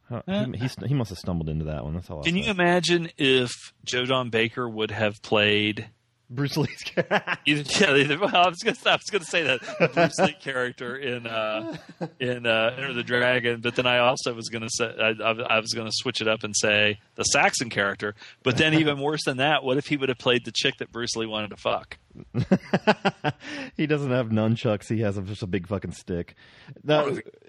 I- 0.09 0.21
Eh. 0.27 0.45
He, 0.55 0.69
he 0.87 0.93
must 0.93 1.09
have 1.09 1.17
stumbled 1.19 1.49
into 1.49 1.65
that 1.65 1.83
one. 1.83 1.93
That's 1.93 2.09
all. 2.09 2.23
Can 2.23 2.37
you 2.37 2.49
imagine 2.49 3.09
if 3.17 3.51
Joe 3.83 4.05
Don 4.05 4.29
Baker 4.29 4.67
would 4.67 4.91
have 4.91 5.21
played? 5.21 5.89
Bruce 6.29 6.57
Lee's 6.57 6.81
character? 6.85 7.37
Yeah, 7.45 8.15
well, 8.17 8.35
I 8.35 8.49
was 8.49 8.59
going 8.59 8.75
to 8.75 8.89
I 8.89 8.95
was 8.95 9.05
to 9.05 9.23
say 9.23 9.43
that 9.43 9.61
the 9.79 9.87
Bruce 9.87 10.19
Lee 10.19 10.33
character 10.33 10.97
in 10.97 11.25
uh, 11.25 11.77
in 12.19 12.45
uh, 12.45 12.75
Enter 12.77 12.93
the 12.93 13.03
Dragon, 13.03 13.61
but 13.61 13.75
then 13.75 13.87
I 13.87 13.99
also 13.99 14.33
was 14.33 14.49
going 14.49 14.63
to 14.63 14.69
say 14.69 14.93
I, 14.99 15.09
I, 15.23 15.31
I 15.31 15.59
was 15.59 15.73
going 15.73 15.87
to 15.87 15.93
switch 15.93 16.19
it 16.19 16.27
up 16.27 16.43
and 16.43 16.53
say 16.55 16.99
the 17.15 17.23
Saxon 17.23 17.69
character. 17.69 18.13
But 18.43 18.57
then 18.57 18.73
even 18.73 18.99
worse 18.99 19.23
than 19.23 19.37
that, 19.37 19.63
what 19.63 19.77
if 19.77 19.87
he 19.87 19.95
would 19.95 20.09
have 20.09 20.17
played 20.17 20.43
the 20.43 20.51
chick 20.51 20.77
that 20.79 20.91
Bruce 20.91 21.15
Lee 21.15 21.25
wanted 21.25 21.51
to 21.51 21.57
fuck? 21.57 21.97
he 23.77 23.87
doesn't 23.87 24.11
have 24.11 24.29
nunchucks. 24.29 24.89
He 24.89 25.01
has 25.01 25.17
a, 25.17 25.21
just 25.21 25.43
a 25.43 25.47
big 25.47 25.67
fucking 25.67 25.91
stick. 25.91 26.35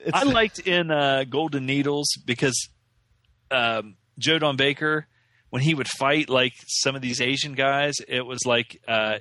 It's, 0.04 0.14
I 0.14 0.22
liked 0.22 0.60
in 0.60 0.90
uh, 0.90 1.24
Golden 1.24 1.66
Needles 1.66 2.08
because 2.24 2.68
um, 3.50 3.96
Joe 4.18 4.38
Don 4.38 4.56
Baker, 4.56 5.06
when 5.50 5.62
he 5.62 5.74
would 5.74 5.88
fight 5.88 6.28
like 6.28 6.52
some 6.66 6.94
of 6.96 7.02
these 7.02 7.20
Asian 7.20 7.54
guys, 7.54 7.94
it 8.06 8.24
was 8.26 8.40
like 8.46 8.80
uh, 8.88 9.18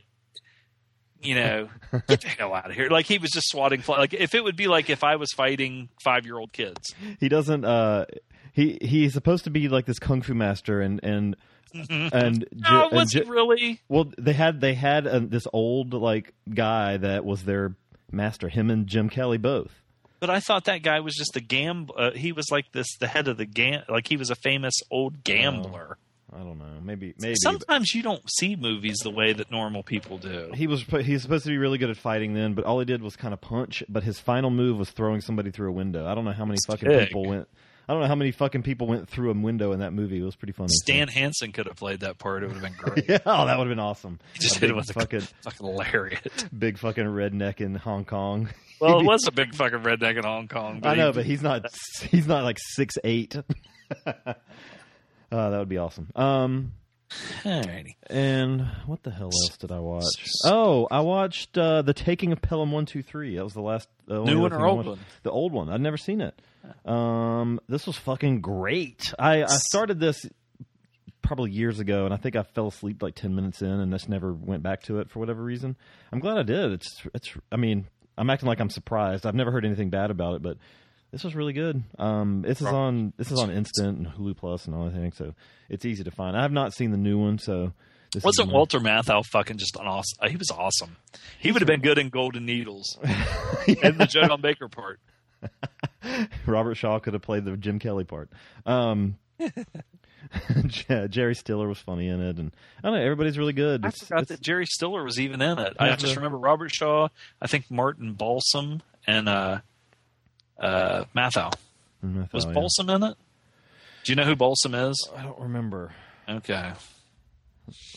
you 1.21 1.35
know, 1.35 1.69
get 2.07 2.21
the 2.21 2.27
hell 2.27 2.53
out 2.53 2.69
of 2.69 2.75
here. 2.75 2.89
Like 2.89 3.05
he 3.05 3.17
was 3.17 3.31
just 3.31 3.49
swatting 3.49 3.81
fly. 3.81 3.97
Like 3.97 4.13
if 4.13 4.35
it 4.35 4.43
would 4.43 4.55
be 4.55 4.67
like 4.67 4.89
if 4.89 5.03
I 5.03 5.15
was 5.15 5.31
fighting 5.35 5.89
five 6.03 6.25
year 6.25 6.37
old 6.37 6.53
kids. 6.53 6.93
he 7.19 7.29
doesn't. 7.29 7.65
Uh, 7.65 8.05
he 8.53 8.77
he's 8.81 9.13
supposed 9.13 9.43
to 9.45 9.49
be 9.49 9.67
like 9.67 9.85
this 9.85 9.99
kung 9.99 10.21
fu 10.21 10.33
master, 10.33 10.81
and 10.81 10.99
and 11.03 11.35
and, 11.73 12.45
No, 12.53 12.87
and 12.87 12.91
was 12.91 13.11
Ji- 13.11 13.23
he 13.23 13.29
really? 13.29 13.81
well, 13.87 14.11
they 14.17 14.33
had 14.33 14.61
they 14.61 14.73
had 14.73 15.05
uh, 15.05 15.19
this 15.23 15.47
old 15.53 15.93
like 15.93 16.33
guy 16.53 16.97
that 16.97 17.25
was 17.25 17.43
their 17.43 17.75
master. 18.11 18.49
Him 18.49 18.69
and 18.69 18.87
Jim 18.87 19.09
Kelly 19.09 19.37
both. 19.37 19.71
But 20.19 20.31
I 20.31 20.39
thought 20.39 20.65
that 20.65 20.81
guy 20.81 20.99
was 21.01 21.13
just 21.13 21.35
a 21.35 21.39
gam. 21.39 21.89
Uh, 21.95 22.09
he 22.11 22.31
was 22.31 22.45
like 22.49 22.71
this, 22.71 22.87
the 22.99 23.05
head 23.07 23.27
of 23.27 23.37
the 23.37 23.45
gam. 23.45 23.83
Like 23.87 24.07
he 24.07 24.17
was 24.17 24.31
a 24.31 24.35
famous 24.35 24.73
old 24.89 25.23
gambler. 25.23 25.97
I 26.39 26.43
don't 26.43 26.59
know. 26.59 26.65
Maybe 26.83 27.15
maybe. 27.19 27.35
Sometimes 27.41 27.95
you 27.95 28.03
don't 28.03 28.21
see 28.29 28.55
movies 28.55 28.97
the 29.03 29.09
way 29.09 29.33
that 29.33 29.49
normal 29.49 29.81
people 29.81 30.17
do. 30.19 30.51
He 30.53 30.67
was 30.67 30.83
he's 30.83 31.23
supposed 31.23 31.45
to 31.45 31.49
be 31.49 31.57
really 31.57 31.77
good 31.79 31.89
at 31.89 31.97
fighting 31.97 32.33
then, 32.35 32.53
but 32.53 32.63
all 32.65 32.77
he 32.79 32.85
did 32.85 33.01
was 33.01 33.15
kind 33.15 33.33
of 33.33 33.41
punch. 33.41 33.83
But 33.89 34.03
his 34.03 34.19
final 34.19 34.49
move 34.51 34.77
was 34.77 34.91
throwing 34.91 35.21
somebody 35.21 35.49
through 35.51 35.69
a 35.69 35.73
window. 35.73 36.05
I 36.05 36.13
don't 36.13 36.25
know 36.25 36.31
how 36.33 36.45
many 36.45 36.59
fucking 36.67 36.87
big. 36.87 37.07
people 37.07 37.25
went. 37.25 37.47
I 37.89 37.93
don't 37.93 38.01
know 38.01 38.07
how 38.09 38.15
many 38.15 38.31
fucking 38.31 38.63
people 38.63 38.85
went 38.85 39.07
through 39.09 39.31
a 39.31 39.33
window 39.33 39.71
in 39.71 39.79
that 39.79 39.93
movie. 39.93 40.19
It 40.19 40.23
was 40.23 40.35
pretty 40.35 40.51
funny. 40.51 40.67
Stan 40.83 41.07
Hansen 41.07 41.53
could 41.53 41.67
have 41.67 41.77
played 41.77 42.01
that 42.01 42.17
part. 42.17 42.43
It 42.43 42.47
would 42.47 42.57
have 42.57 42.61
been 42.63 42.73
great. 42.77 43.07
yeah, 43.09 43.19
oh, 43.25 43.45
that 43.45 43.57
would 43.57 43.65
have 43.67 43.71
been 43.71 43.79
awesome. 43.79 44.19
He 44.33 44.39
just 44.39 44.57
A 44.57 44.59
hit 44.59 44.61
big 44.67 44.69
it 44.71 44.75
with 44.75 44.89
a 44.89 44.93
fucking 44.93 45.21
fucking 45.43 45.65
lariat. 45.65 46.45
big 46.57 46.77
fucking 46.77 47.05
redneck 47.05 47.61
in 47.61 47.75
Hong 47.75 48.03
Kong. 48.05 48.49
Well, 48.81 48.99
it 48.99 49.05
was 49.07 49.25
a 49.27 49.31
big 49.31 49.55
fucking 49.55 49.79
redneck 49.79 50.17
in 50.17 50.23
Hong 50.25 50.49
Kong. 50.49 50.81
I 50.83 50.95
know, 50.95 51.13
but 51.13 51.25
he's 51.25 51.41
not. 51.41 51.65
He's 52.11 52.27
not 52.27 52.43
like 52.43 52.57
six 52.59 52.95
eight. 53.05 53.37
Uh, 55.31 55.49
that 55.49 55.57
would 55.59 55.69
be 55.69 55.77
awesome. 55.77 56.09
Um, 56.15 56.73
Alrighty. 57.43 57.95
and 58.09 58.61
what 58.85 59.03
the 59.03 59.11
hell 59.11 59.27
else 59.27 59.57
did 59.57 59.71
I 59.71 59.79
watch? 59.79 60.03
Oh, 60.43 60.87
I 60.91 60.99
watched 61.01 61.57
uh, 61.57 61.81
the 61.81 61.93
Taking 61.93 62.31
of 62.33 62.41
Pelham 62.41 62.71
One 62.71 62.85
Two 62.85 63.01
Three. 63.01 63.35
That 63.37 63.43
was 63.43 63.53
the 63.53 63.61
last 63.61 63.87
the 64.07 64.23
New 64.23 64.41
one 64.41 64.53
or 64.53 64.65
old 64.65 64.85
one? 64.85 64.99
The 65.23 65.31
old 65.31 65.53
one. 65.53 65.69
I'd 65.69 65.81
never 65.81 65.97
seen 65.97 66.21
it. 66.21 66.39
Um, 66.85 67.59
this 67.69 67.87
was 67.87 67.95
fucking 67.97 68.41
great. 68.41 69.13
I, 69.17 69.43
I 69.43 69.47
started 69.47 69.99
this 69.99 70.25
probably 71.21 71.51
years 71.51 71.79
ago, 71.79 72.05
and 72.05 72.13
I 72.13 72.17
think 72.17 72.35
I 72.35 72.43
fell 72.43 72.67
asleep 72.67 73.01
like 73.01 73.15
ten 73.15 73.35
minutes 73.35 73.61
in, 73.61 73.69
and 73.69 73.91
just 73.91 74.09
never 74.09 74.33
went 74.33 74.63
back 74.63 74.83
to 74.83 74.99
it 74.99 75.09
for 75.09 75.19
whatever 75.19 75.41
reason. 75.41 75.77
I'm 76.11 76.19
glad 76.19 76.37
I 76.37 76.43
did. 76.43 76.73
It's 76.73 77.03
it's. 77.13 77.33
I 77.51 77.55
mean, 77.55 77.87
I'm 78.17 78.29
acting 78.29 78.47
like 78.47 78.59
I'm 78.59 78.69
surprised. 78.69 79.25
I've 79.25 79.35
never 79.35 79.51
heard 79.51 79.65
anything 79.65 79.89
bad 79.89 80.11
about 80.11 80.35
it, 80.35 80.41
but 80.41 80.57
this 81.11 81.23
was 81.23 81.35
really 81.35 81.53
good. 81.53 81.83
Um, 81.97 82.41
this 82.41 82.61
is 82.61 82.67
on 82.67 83.13
this 83.17 83.31
is 83.31 83.39
on 83.39 83.49
Instant 83.51 83.97
and 83.99 84.07
Hulu 84.07 84.35
Plus 84.37 84.65
and 84.65 84.75
all 84.75 84.85
that 84.85 84.93
thing, 84.93 85.11
so 85.11 85.33
it's 85.69 85.85
easy 85.85 86.03
to 86.03 86.11
find. 86.11 86.35
I 86.37 86.41
have 86.41 86.51
not 86.51 86.73
seen 86.73 86.91
the 86.91 86.97
new 86.97 87.17
one, 87.17 87.39
so 87.39 87.73
this 88.13 88.23
Wasn't 88.23 88.51
Walter 88.51 88.79
Matthau 88.79 89.23
fucking 89.25 89.57
just 89.57 89.75
an 89.77 89.85
awesome? 89.87 90.29
He 90.29 90.37
was 90.37 90.49
awesome. 90.51 90.97
He 91.39 91.51
would 91.51 91.61
have 91.61 91.67
been 91.67 91.81
good 91.81 91.97
in 91.97 92.09
Golden 92.09 92.45
Needles 92.45 92.97
and 93.03 93.97
the 93.97 94.07
Joe 94.09 94.27
Don 94.27 94.41
Baker 94.41 94.67
part. 94.69 94.99
Robert 96.45 96.75
Shaw 96.75 96.99
could 96.99 97.13
have 97.13 97.21
played 97.21 97.45
the 97.45 97.55
Jim 97.57 97.79
Kelly 97.79 98.03
part. 98.05 98.29
Um, 98.65 99.17
Jerry 101.09 101.35
Stiller 101.35 101.67
was 101.67 101.79
funny 101.79 102.07
in 102.07 102.19
it, 102.21 102.37
and 102.37 102.51
I 102.83 102.87
don't 102.89 102.97
know. 102.97 103.03
Everybody's 103.03 103.37
really 103.37 103.53
good. 103.53 103.85
I 103.85 103.89
It's- 103.89 104.07
forgot 104.07 104.23
it's- 104.23 104.37
that 104.37 104.43
Jerry 104.43 104.65
Stiller 104.65 105.03
was 105.03 105.19
even 105.19 105.41
in 105.41 105.59
it. 105.59 105.75
I 105.79 105.95
just 105.95 106.15
remember 106.15 106.37
Robert 106.37 106.71
Shaw. 106.73 107.09
I 107.41 107.47
think 107.47 107.69
Martin 107.69 108.13
Balsam 108.13 108.81
and 109.05 109.29
uh, 109.29 109.59
uh, 110.59 111.05
Matthau. 111.15 111.53
Mm, 112.05 112.23
I 112.25 112.29
Was 112.31 112.45
yeah. 112.45 112.51
Balsam 112.51 112.89
in 112.89 113.03
it? 113.03 113.17
Do 114.03 114.11
you 114.11 114.15
know 114.15 114.23
who 114.23 114.35
Balsam 114.35 114.73
is? 114.75 115.09
I 115.15 115.23
don't 115.23 115.39
remember. 115.39 115.93
Okay. 116.29 116.71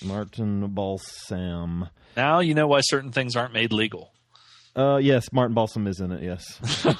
Martin 0.04 0.66
Balsam. 0.68 1.88
Now 2.16 2.40
you 2.40 2.54
know 2.54 2.66
why 2.66 2.80
certain 2.80 3.12
things 3.12 3.36
aren't 3.36 3.52
made 3.52 3.72
legal. 3.72 4.12
Uh, 4.74 4.96
yes, 4.96 5.32
Martin 5.32 5.54
Balsam 5.54 5.86
is 5.86 6.00
in 6.00 6.12
it. 6.12 6.22
Yes. 6.22 6.60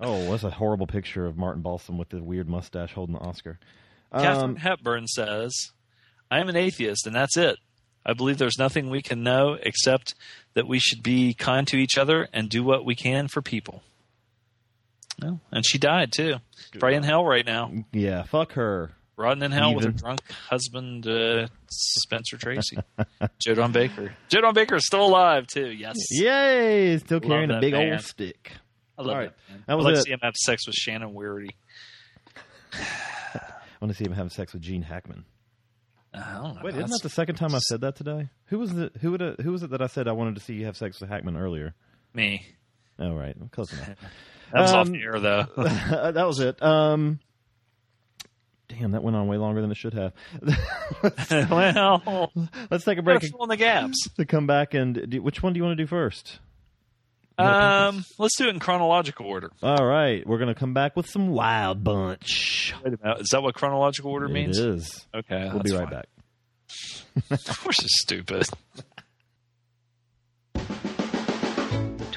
oh, 0.00 0.30
that's 0.30 0.44
a 0.44 0.50
horrible 0.50 0.86
picture 0.86 1.26
of 1.26 1.36
Martin 1.36 1.62
Balsam 1.62 1.98
with 1.98 2.10
the 2.10 2.22
weird 2.22 2.48
mustache 2.48 2.92
holding 2.92 3.14
the 3.14 3.20
Oscar. 3.20 3.58
Katharine 4.12 4.50
Um, 4.50 4.56
Hepburn 4.56 5.06
says, 5.06 5.54
I 6.30 6.40
am 6.40 6.48
an 6.48 6.56
atheist, 6.56 7.06
and 7.06 7.16
that's 7.16 7.36
it. 7.36 7.56
I 8.04 8.14
believe 8.14 8.38
there's 8.38 8.58
nothing 8.58 8.90
we 8.90 9.02
can 9.02 9.22
know 9.22 9.56
except 9.62 10.14
that 10.54 10.66
we 10.66 10.78
should 10.78 11.02
be 11.02 11.34
kind 11.34 11.66
to 11.68 11.76
each 11.76 11.96
other 11.96 12.28
and 12.32 12.48
do 12.48 12.62
what 12.64 12.84
we 12.84 12.94
can 12.94 13.28
for 13.28 13.40
people. 13.42 13.82
Well, 15.20 15.40
and 15.50 15.64
she 15.64 15.78
died 15.78 16.12
too. 16.12 16.36
Probably 16.78 16.96
in 16.96 17.02
hell 17.02 17.24
right 17.24 17.46
now. 17.46 17.70
yeah, 17.92 18.22
fuck 18.24 18.52
her. 18.52 18.92
Rotting 19.16 19.42
in 19.42 19.52
hell 19.52 19.74
with 19.74 19.84
her 19.84 19.90
drunk 19.92 20.20
husband, 20.48 21.06
uh, 21.06 21.46
Spencer 21.68 22.38
Tracy. 22.38 22.78
Joe 23.38 23.54
Don 23.54 23.70
Baker. 23.70 24.14
Joe 24.28 24.40
Don 24.40 24.54
Baker 24.54 24.76
is 24.76 24.86
still 24.86 25.04
alive 25.04 25.46
too. 25.46 25.70
Yes. 25.70 25.96
Yay! 26.10 26.96
Still 26.98 27.20
carrying 27.20 27.50
a 27.50 27.60
big 27.60 27.74
man. 27.74 27.92
old 27.92 28.00
stick. 28.00 28.52
I 28.98 29.02
love 29.02 29.10
All 29.10 29.18
right. 29.18 29.30
that. 29.48 29.52
Man. 29.52 29.64
That 29.68 29.76
was 29.76 29.86
I'd 29.86 29.88
like 29.90 29.96
to 29.96 30.02
see 30.02 30.12
him 30.12 30.18
have 30.22 30.34
sex 30.34 30.66
with 30.66 30.74
Shannon 30.74 31.12
Whirry. 31.12 31.50
I 32.72 33.40
want 33.80 33.92
to 33.92 33.94
see 33.94 34.04
him 34.04 34.12
having 34.12 34.30
sex 34.30 34.54
with 34.54 34.62
Gene 34.62 34.82
Hackman. 34.82 35.24
I 36.14 36.34
don't 36.34 36.54
know. 36.56 36.60
Wait, 36.62 36.74
isn't 36.74 36.90
that 36.90 37.02
the 37.02 37.08
second 37.08 37.36
time 37.36 37.54
I've 37.54 37.62
said 37.62 37.80
that 37.82 37.96
today? 37.96 38.28
Who 38.46 38.58
was 38.58 38.76
it? 38.76 38.92
Who 39.00 39.12
would? 39.12 39.36
Who 39.42 39.52
was 39.52 39.62
it 39.62 39.70
that 39.70 39.80
I 39.80 39.86
said 39.86 40.08
I 40.08 40.12
wanted 40.12 40.34
to 40.34 40.40
see 40.42 40.54
you 40.54 40.66
have 40.66 40.76
sex 40.76 41.00
with 41.00 41.08
Hackman 41.10 41.36
earlier? 41.36 41.74
me? 42.14 42.44
Oh, 42.98 43.14
right, 43.14 43.34
close 43.52 43.72
enough. 43.72 43.90
That 44.52 44.60
was 44.60 44.72
off 44.74 44.86
Um, 44.86 44.92
the 44.92 45.00
air 45.02 45.18
though. 45.18 45.46
that 46.12 46.26
was 46.26 46.38
it. 46.40 46.62
Um, 46.62 47.20
damn, 48.68 48.90
that 48.90 49.02
went 49.02 49.16
on 49.16 49.26
way 49.26 49.38
longer 49.38 49.62
than 49.62 49.70
it 49.70 49.78
should 49.78 49.94
have. 49.94 50.12
well, 51.50 52.30
Let's 52.70 52.84
take 52.84 52.98
a 52.98 53.02
break 53.02 53.22
fill 53.22 53.44
in 53.44 53.48
the 53.48 53.56
gaps. 53.56 54.08
to 54.18 54.26
come 54.26 54.46
back 54.46 54.74
and 54.74 55.08
do, 55.08 55.22
which 55.22 55.42
one 55.42 55.54
do 55.54 55.58
you 55.58 55.64
want 55.64 55.78
to 55.78 55.82
do 55.82 55.86
first? 55.86 56.38
Um, 57.38 58.04
let's 58.18 58.36
do 58.36 58.46
it 58.46 58.50
in 58.50 58.58
chronological 58.60 59.26
order. 59.26 59.50
All 59.62 59.84
right, 59.84 60.26
we're 60.26 60.38
gonna 60.38 60.54
come 60.54 60.74
back 60.74 60.96
with 60.96 61.08
some 61.08 61.28
Wild 61.28 61.82
Bunch. 61.84 62.74
Wait 62.84 62.94
a 62.94 62.98
minute. 63.02 63.20
Is 63.20 63.28
that 63.32 63.42
what 63.42 63.54
chronological 63.54 64.10
order 64.10 64.28
means? 64.28 64.58
It 64.58 64.68
is. 64.68 65.06
Okay, 65.14 65.48
We'll 65.52 65.62
be 65.62 65.72
right 65.72 65.84
fine. 65.88 65.90
back. 65.90 66.08
Of 67.30 67.60
course, 67.60 67.78
it's 67.80 68.00
stupid. 68.02 68.46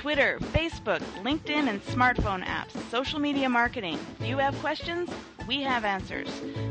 Twitter, 0.06 0.38
Facebook, 0.54 1.00
LinkedIn, 1.24 1.68
and 1.68 1.84
smartphone 1.88 2.46
apps, 2.46 2.80
social 2.92 3.18
media 3.20 3.50
marketing. 3.50 3.98
You 4.22 4.38
have 4.38 4.54
questions? 4.60 5.10
We 5.48 5.64
have 5.64 5.84
answers. 5.84 6.30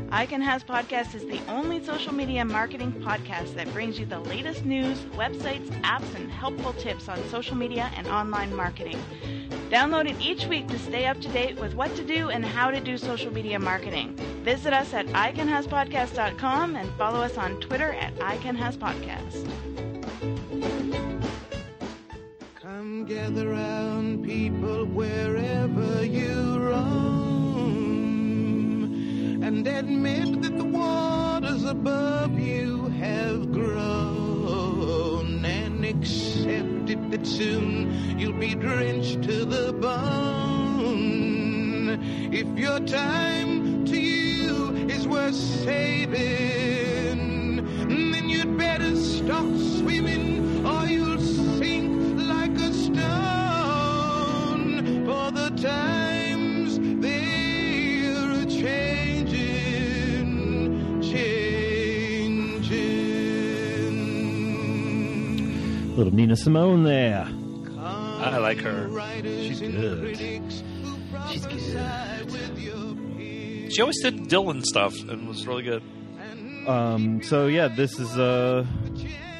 Icon 0.09 0.39
Has 0.39 0.63
Podcast 0.63 1.13
is 1.15 1.25
the 1.25 1.41
only 1.49 1.83
social 1.83 2.13
media 2.13 2.45
marketing 2.45 2.93
podcast 2.93 3.53
that 3.55 3.69
brings 3.73 3.99
you 3.99 4.05
the 4.05 4.21
latest 4.21 4.63
news, 4.63 4.99
websites, 5.17 5.67
apps, 5.81 6.15
and 6.15 6.31
helpful 6.31 6.71
tips 6.71 7.09
on 7.09 7.21
social 7.27 7.57
media 7.57 7.91
and 7.97 8.07
online 8.07 8.55
marketing. 8.55 9.03
Download 9.69 10.09
it 10.09 10.15
each 10.21 10.45
week 10.45 10.69
to 10.69 10.79
stay 10.79 11.05
up 11.05 11.19
to 11.19 11.27
date 11.27 11.59
with 11.59 11.75
what 11.75 11.93
to 11.97 12.05
do 12.05 12.29
and 12.29 12.45
how 12.45 12.71
to 12.71 12.79
do 12.79 12.97
social 12.97 13.33
media 13.33 13.59
marketing. 13.59 14.15
Visit 14.45 14.71
us 14.71 14.93
at 14.93 15.07
iconhaspodcast.com 15.07 16.77
and 16.77 16.89
follow 16.91 17.19
us 17.19 17.37
on 17.37 17.59
Twitter 17.59 17.91
at 17.95 18.15
iconhaspodcast. 18.15 19.51
Gather 23.03 23.49
round, 23.49 24.23
people, 24.23 24.85
wherever 24.85 26.03
you 26.03 26.57
roam, 26.57 26.93
and 29.43 29.67
admit 29.67 30.41
that 30.41 30.57
the 30.57 30.63
waters 30.63 31.65
above 31.65 32.39
you 32.39 32.87
have 32.87 33.51
grown, 33.51 35.45
and 35.45 35.85
accept 35.85 36.89
it 36.89 37.11
that 37.11 37.27
soon 37.27 38.17
you'll 38.17 38.39
be 38.39 38.55
drenched 38.55 39.21
to 39.23 39.45
the 39.45 39.73
bone. 39.73 40.79
If 42.33 42.47
your 42.57 42.79
time 42.79 43.85
to 43.85 43.99
you 43.99 44.73
is 44.89 45.05
worth 45.07 45.35
saving, 45.35 46.17
then 48.11 48.29
you'd 48.29 48.57
better 48.57 48.95
stop 48.95 49.45
swimming 49.77 50.65
or 50.65 50.87
you'll 50.87 51.14
the 55.35 55.49
times 55.61 56.79
they're 57.01 58.31
a 58.31 58.45
changing, 58.45 59.41
changing. 61.01 62.75
Little 65.95 66.13
Nina 66.13 66.35
Simone 66.35 66.83
there. 66.83 67.27
I 67.77 68.37
like 68.37 68.59
her. 68.59 68.89
She's 69.21 69.59
good. 69.61 70.17
She's 71.29 71.45
good. 71.45 72.31
With 72.31 72.59
your 72.59 72.95
peers. 73.17 73.73
She 73.73 73.81
always 73.81 74.01
did 74.01 74.27
Dylan 74.29 74.63
stuff 74.63 74.95
and 75.07 75.27
was 75.27 75.45
really 75.45 75.63
good. 75.63 75.83
Um, 76.67 77.21
so 77.21 77.45
yeah, 77.47 77.67
this 77.67 77.99
is 77.99 78.17
uh, 78.17 78.65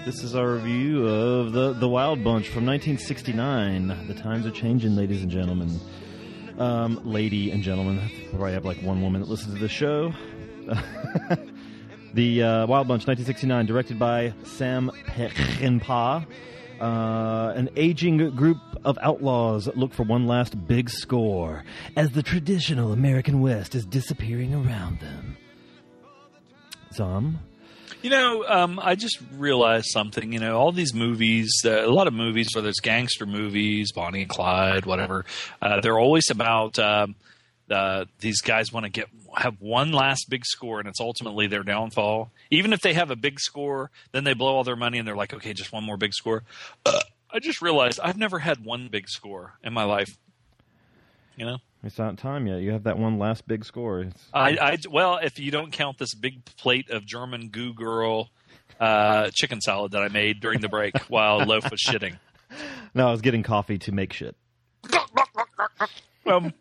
this 0.06 0.24
is 0.24 0.36
our 0.36 0.54
review 0.54 1.08
of 1.08 1.52
the 1.52 1.74
the 1.74 1.90
Wild 1.90 2.24
Bunch 2.24 2.48
from 2.48 2.66
1969. 2.66 4.08
The 4.08 4.14
times 4.14 4.46
are 4.46 4.52
changing, 4.52 4.96
ladies 4.96 5.22
and 5.22 5.32
gentlemen. 5.32 5.80
Um, 6.58 7.02
lady 7.04 7.52
and 7.52 7.62
gentlemen, 7.62 8.00
probably 8.30 8.54
have 8.54 8.64
like 8.64 8.82
one 8.82 9.02
woman 9.02 9.22
that 9.22 9.30
listens 9.30 9.56
to 9.56 9.60
the 9.60 9.68
show. 9.68 10.14
The 12.16 12.44
uh, 12.44 12.66
Wild 12.68 12.88
Bunch, 12.88 13.06
1969, 13.06 13.66
directed 13.66 14.00
by 14.00 14.34
Sam 14.46 14.90
Peckinpah. 15.06 16.26
Uh, 16.80 17.54
an 17.58 17.70
aging 17.76 18.34
group 18.38 18.58
of 18.86 18.98
outlaws 19.02 19.68
look 19.76 19.94
for 19.94 20.04
one 20.04 20.26
last 20.26 20.66
big 20.66 20.90
score 20.90 21.66
as 21.98 22.12
the 22.12 22.24
traditional 22.24 22.94
American 22.94 23.42
West 23.42 23.76
is 23.76 23.86
disappearing 23.86 24.54
around 24.54 25.02
them. 25.02 25.36
Zom? 26.94 27.40
You 28.06 28.12
know, 28.12 28.46
um, 28.48 28.80
I 28.80 28.94
just 28.94 29.18
realized 29.34 29.88
something. 29.88 30.32
You 30.32 30.40
know, 30.40 30.60
all 30.60 30.72
these 30.72 30.94
movies, 30.94 31.52
uh, 31.66 31.84
a 31.84 31.90
lot 31.90 32.06
of 32.06 32.14
movies, 32.14 32.50
whether 32.54 32.70
it's 32.70 32.80
gangster 32.80 33.26
movies, 33.26 33.92
Bonnie 33.92 34.22
and 34.22 34.30
Clyde, 34.30 34.86
whatever, 34.86 35.26
uh, 35.60 35.82
they're 35.82 35.98
always 35.98 36.30
about 36.30 36.78
uh, 36.78 37.08
these 38.20 38.42
guys 38.42 38.72
want 38.72 38.84
to 38.84 38.92
get 38.92 39.08
have 39.36 39.60
one 39.60 39.92
last 39.92 40.28
big 40.30 40.46
score, 40.46 40.78
and 40.78 40.88
it's 40.88 41.00
ultimately 41.00 41.48
their 41.48 41.64
downfall. 41.64 42.32
Even 42.52 42.74
if 42.74 42.82
they 42.82 42.94
have 42.94 43.10
a 43.10 43.16
big 43.16 43.40
score, 43.40 43.90
then 44.12 44.24
they 44.24 44.36
blow 44.36 44.56
all 44.56 44.64
their 44.64 44.76
money, 44.76 45.00
and 45.00 45.08
they're 45.08 45.16
like, 45.16 45.34
okay, 45.34 45.54
just 45.54 45.74
one 45.74 45.84
more 45.84 45.98
big 45.98 46.14
score. 46.14 46.44
I 46.86 47.40
just 47.42 47.60
realized 47.60 48.00
I've 48.00 48.20
never 48.20 48.38
had 48.38 48.64
one 48.64 48.88
big 48.88 49.10
score 49.10 49.56
in 49.64 49.74
my 49.74 49.84
life. 49.84 50.16
You 51.38 51.48
know. 51.48 51.58
It's 51.86 51.98
not 52.00 52.18
time 52.18 52.48
yet. 52.48 52.62
You 52.62 52.72
have 52.72 52.84
that 52.84 52.98
one 52.98 53.20
last 53.20 53.48
big 53.48 53.64
score. 53.64 54.08
I, 54.34 54.58
I 54.60 54.78
well, 54.90 55.18
if 55.22 55.38
you 55.40 55.52
don't 55.52 55.72
count 55.72 56.00
this 56.00 56.16
big 56.16 56.44
plate 56.58 56.90
of 56.90 57.06
German 57.06 57.50
goo 57.50 57.74
girl 57.74 58.30
uh, 58.80 59.30
chicken 59.34 59.62
salad 59.62 59.92
that 59.92 60.02
I 60.02 60.08
made 60.08 60.40
during 60.42 60.62
the 60.62 60.68
break 60.68 60.98
while 61.10 61.38
Loaf 61.46 61.70
was 61.70 61.80
shitting. 61.80 62.18
no, 62.96 63.08
I 63.08 63.12
was 63.12 63.22
getting 63.22 63.44
coffee 63.44 63.78
to 63.78 63.92
make 63.92 64.12
shit. 64.14 64.36
Um, 66.26 66.54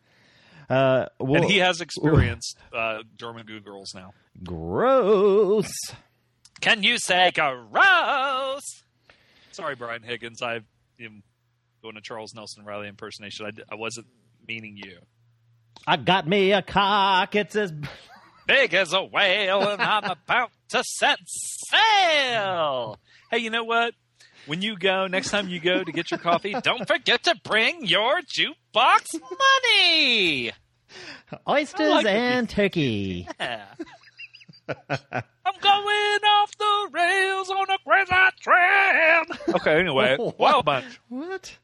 Uh, 0.69 1.07
well, 1.19 1.43
and 1.43 1.51
he 1.51 1.59
has 1.59 1.81
experienced 1.81 2.59
uh, 2.75 3.03
German 3.17 3.47
goo 3.47 3.61
girls 3.61 3.93
now. 3.95 4.13
gross. 4.43 5.71
Can 6.61 6.83
you 6.83 6.99
say 6.99 7.31
gross? 7.35 8.63
Sorry, 9.53 9.75
Brian 9.75 10.03
Higgins. 10.03 10.43
I 10.43 10.61
am 11.01 11.23
doing 11.83 11.97
a 11.97 12.01
Charles 12.01 12.35
Nelson 12.35 12.65
Reilly 12.65 12.89
impersonation. 12.89 13.47
I, 13.47 13.51
I 13.73 13.75
wasn't 13.77 14.07
meaning 14.47 14.77
you. 14.77 14.99
I 15.87 15.97
got 15.97 16.27
me 16.27 16.53
a 16.53 16.63
cock. 16.63 17.35
It's 17.35 17.57
as 17.57 17.73
Big 18.47 18.75
as 18.75 18.93
a 18.93 19.03
whale, 19.03 19.63
and 19.71 19.81
I'm 19.81 20.05
about 20.05 20.51
to 20.69 20.85
set 20.85 21.19
sail. 21.27 22.99
Hey, 23.31 23.39
you 23.39 23.49
know 23.49 23.65
what? 23.65 23.95
When 24.47 24.61
you 24.61 24.77
go, 24.77 25.07
next 25.07 25.31
time 25.31 25.49
you 25.49 25.61
go 25.61 25.83
to 25.83 25.93
get 25.93 26.11
your 26.11 26.21
coffee, 26.21 26.55
don't 26.63 26.87
forget 26.87 27.23
to 27.25 27.35
bring 27.43 27.87
your 27.87 28.21
jukebox 28.21 29.07
money. 29.73 30.53
oysters 31.49 31.89
like 31.89 32.07
and 32.07 32.49
turkey. 32.49 33.27
Yeah. 33.41 33.65
I'm 34.69 35.55
going 35.61 36.21
off 36.25 36.51
the 36.59 36.89
rails 36.93 37.51
on 37.51 37.71
a 37.71 37.79
crazy 37.87 38.13
train. 38.41 39.55
Okay, 39.57 39.81
anyway, 39.81 40.17
Wild 40.39 40.67
Bunch. 40.67 41.01
What? 41.09 41.57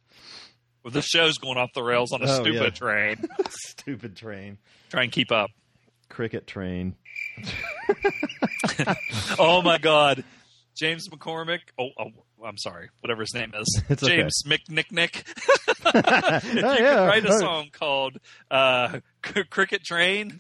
Well, 0.82 0.92
the 0.92 1.02
show's 1.02 1.38
going 1.38 1.58
off 1.58 1.70
the 1.74 1.82
rails 1.82 2.12
on 2.12 2.22
a 2.22 2.26
Oh, 2.30 2.40
stupid 2.42 2.62
yeah. 2.62 2.70
train. 2.70 3.16
Stupid 3.50 4.16
train. 4.16 4.58
Try 4.90 5.02
and 5.04 5.12
keep 5.12 5.30
up. 5.32 5.50
Cricket 6.08 6.46
train. 6.46 6.96
Oh 9.38 9.62
my 9.62 9.78
God, 9.78 10.24
James 10.76 11.08
McCormick. 11.08 11.60
Oh, 11.78 11.88
oh 11.98 12.10
I'm 12.44 12.58
sorry, 12.58 12.90
whatever 13.00 13.22
his 13.22 13.34
name 13.34 13.52
is. 13.58 13.82
It's 13.88 14.02
okay. 14.02 14.16
James 14.18 14.42
McNicknick. 14.46 15.22
if 15.26 16.54
you 16.54 16.62
Oh, 16.64 16.74
could 16.74 16.80
yeah. 16.80 17.06
write 17.06 17.24
a 17.24 17.32
Oh. 17.32 17.38
song 17.40 17.68
called 17.72 18.18
uh, 18.50 19.00
"Cricket 19.22 19.82
Train," 19.84 20.38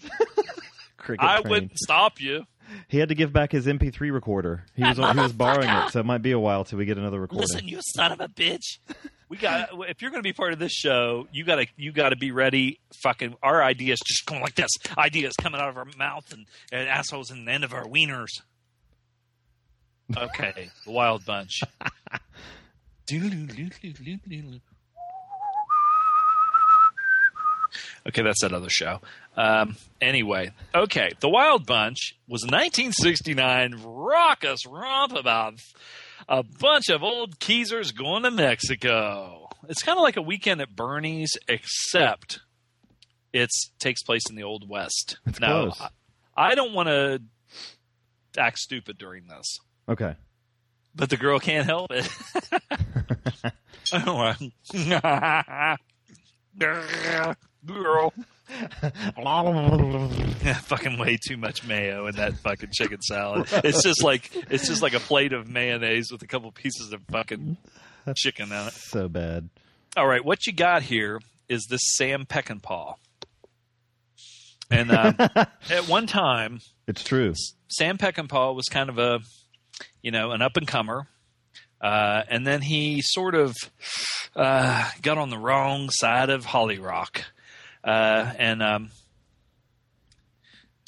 Cricket 0.96 1.24
I 1.24 1.40
train. 1.40 1.50
wouldn't 1.50 1.78
stop 1.78 2.20
you. 2.20 2.44
He 2.88 2.98
had 2.98 3.08
to 3.08 3.14
give 3.14 3.32
back 3.32 3.52
his 3.52 3.66
MP3 3.66 4.12
recorder. 4.12 4.64
He 4.74 4.82
was 4.82 4.96
he 4.96 5.20
was 5.20 5.32
borrowing 5.32 5.68
it, 5.68 5.90
so 5.90 6.00
it 6.00 6.06
might 6.06 6.22
be 6.22 6.32
a 6.32 6.38
while 6.38 6.64
till 6.64 6.78
we 6.78 6.84
get 6.84 6.98
another 6.98 7.20
recording. 7.20 7.46
Listen, 7.50 7.68
you 7.68 7.80
son 7.94 8.12
of 8.12 8.20
a 8.20 8.28
bitch. 8.28 8.78
We 9.28 9.36
got 9.36 9.70
if 9.88 10.02
you're 10.02 10.10
going 10.10 10.22
to 10.22 10.28
be 10.28 10.32
part 10.32 10.52
of 10.52 10.58
this 10.58 10.72
show, 10.72 11.28
you 11.32 11.44
got 11.44 11.56
to 11.56 11.66
you 11.76 11.92
got 11.92 12.08
to 12.10 12.16
be 12.16 12.32
ready. 12.32 12.80
Fucking 13.02 13.36
our 13.42 13.62
ideas 13.62 14.00
just 14.04 14.26
going 14.26 14.40
like 14.40 14.54
this. 14.56 14.70
Ideas 14.98 15.34
coming 15.40 15.60
out 15.60 15.68
of 15.68 15.76
our 15.76 15.86
mouth 15.96 16.32
and, 16.32 16.46
and 16.72 16.88
assholes 16.88 17.30
in 17.30 17.44
the 17.44 17.52
end 17.52 17.64
of 17.64 17.72
our 17.72 17.84
wieners. 17.84 18.40
Okay, 20.16 20.70
the 20.84 20.90
Wild 20.90 21.24
Bunch. 21.24 21.60
Okay, 28.08 28.22
that's 28.22 28.40
that 28.42 28.52
other 28.52 28.70
show. 28.70 29.00
Um, 29.36 29.76
anyway, 30.00 30.50
okay, 30.74 31.10
The 31.20 31.28
Wild 31.28 31.64
Bunch 31.66 32.16
was 32.28 32.42
a 32.42 32.46
1969 32.46 33.76
raucous 33.84 34.66
romp 34.66 35.12
about 35.14 35.54
a 36.28 36.42
bunch 36.42 36.88
of 36.90 37.02
old 37.02 37.38
keezers 37.38 37.94
going 37.96 38.24
to 38.24 38.30
Mexico. 38.30 39.48
It's 39.68 39.82
kind 39.82 39.96
of 39.98 40.02
like 40.02 40.16
a 40.16 40.22
weekend 40.22 40.60
at 40.60 40.74
Bernie's, 40.74 41.32
except 41.48 42.40
it 43.32 43.48
takes 43.78 44.02
place 44.02 44.22
in 44.28 44.36
the 44.36 44.42
Old 44.42 44.68
West. 44.68 45.18
It's 45.26 45.40
now, 45.40 45.62
close. 45.70 45.80
I, 45.80 46.50
I 46.50 46.54
don't 46.54 46.72
want 46.74 46.88
to 46.88 47.22
act 48.36 48.58
stupid 48.58 48.98
during 48.98 49.26
this, 49.28 49.58
Okay. 49.88 50.16
but 50.94 51.08
the 51.08 51.16
girl 51.16 51.38
can't 51.38 51.66
help 51.66 51.90
it. 51.92 52.08
I 53.92 54.04
don't 54.04 54.16
want. 54.16 55.78
Girl. 57.66 58.12
Yeah, 60.44 60.54
fucking 60.64 60.98
way 60.98 61.16
too 61.16 61.36
much 61.36 61.64
mayo 61.66 62.06
in 62.06 62.16
that 62.16 62.34
fucking 62.38 62.70
chicken 62.72 63.00
salad. 63.02 63.46
It's 63.64 63.82
just 63.82 64.02
like 64.02 64.30
it's 64.50 64.66
just 64.66 64.82
like 64.82 64.94
a 64.94 65.00
plate 65.00 65.32
of 65.32 65.48
mayonnaise 65.48 66.10
with 66.10 66.22
a 66.22 66.26
couple 66.26 66.50
pieces 66.52 66.92
of 66.92 67.02
fucking 67.10 67.56
chicken 68.16 68.52
on 68.52 68.68
it. 68.68 68.72
So 68.74 69.08
bad. 69.08 69.48
All 69.96 70.06
right, 70.06 70.24
what 70.24 70.46
you 70.46 70.52
got 70.52 70.82
here 70.82 71.20
is 71.48 71.66
this 71.68 71.80
Sam 71.96 72.24
Peckinpah, 72.26 72.94
and 74.70 74.90
um, 74.92 75.14
at 75.70 75.88
one 75.88 76.06
time, 76.06 76.60
It's 76.86 77.02
true. 77.02 77.34
Sam 77.68 77.98
Peckinpah 77.98 78.54
was 78.54 78.66
kind 78.66 78.88
of 78.88 78.98
a, 78.98 79.20
you 80.02 80.10
know, 80.10 80.30
an 80.30 80.42
up 80.42 80.56
and 80.56 80.66
comer, 80.66 81.08
uh, 81.80 82.22
and 82.28 82.46
then 82.46 82.62
he 82.62 83.00
sort 83.02 83.34
of 83.34 83.56
uh, 84.36 84.88
got 85.02 85.18
on 85.18 85.30
the 85.30 85.38
wrong 85.38 85.90
side 85.90 86.30
of 86.30 86.44
Holly 86.44 86.78
Rock, 86.78 87.24
uh, 87.84 88.32
and 88.38 88.62
um, 88.62 88.90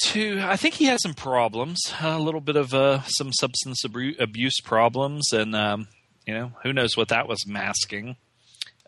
to 0.03 0.41
I 0.43 0.57
think 0.57 0.75
he 0.75 0.87
had 0.87 1.01
some 1.01 1.15
problems, 1.15 1.81
a 2.01 2.19
little 2.19 2.41
bit 2.41 2.57
of 2.57 2.75
uh, 2.75 3.03
some 3.03 3.33
substance 3.33 3.85
abu- 3.85 4.17
abuse 4.19 4.61
problems, 4.61 5.33
and 5.33 5.55
um, 5.55 5.89
you 6.27 6.35
know, 6.35 6.53
who 6.63 6.73
knows 6.73 6.97
what 6.97 7.09
that 7.09 7.29
was 7.29 7.47
masking. 7.47 8.17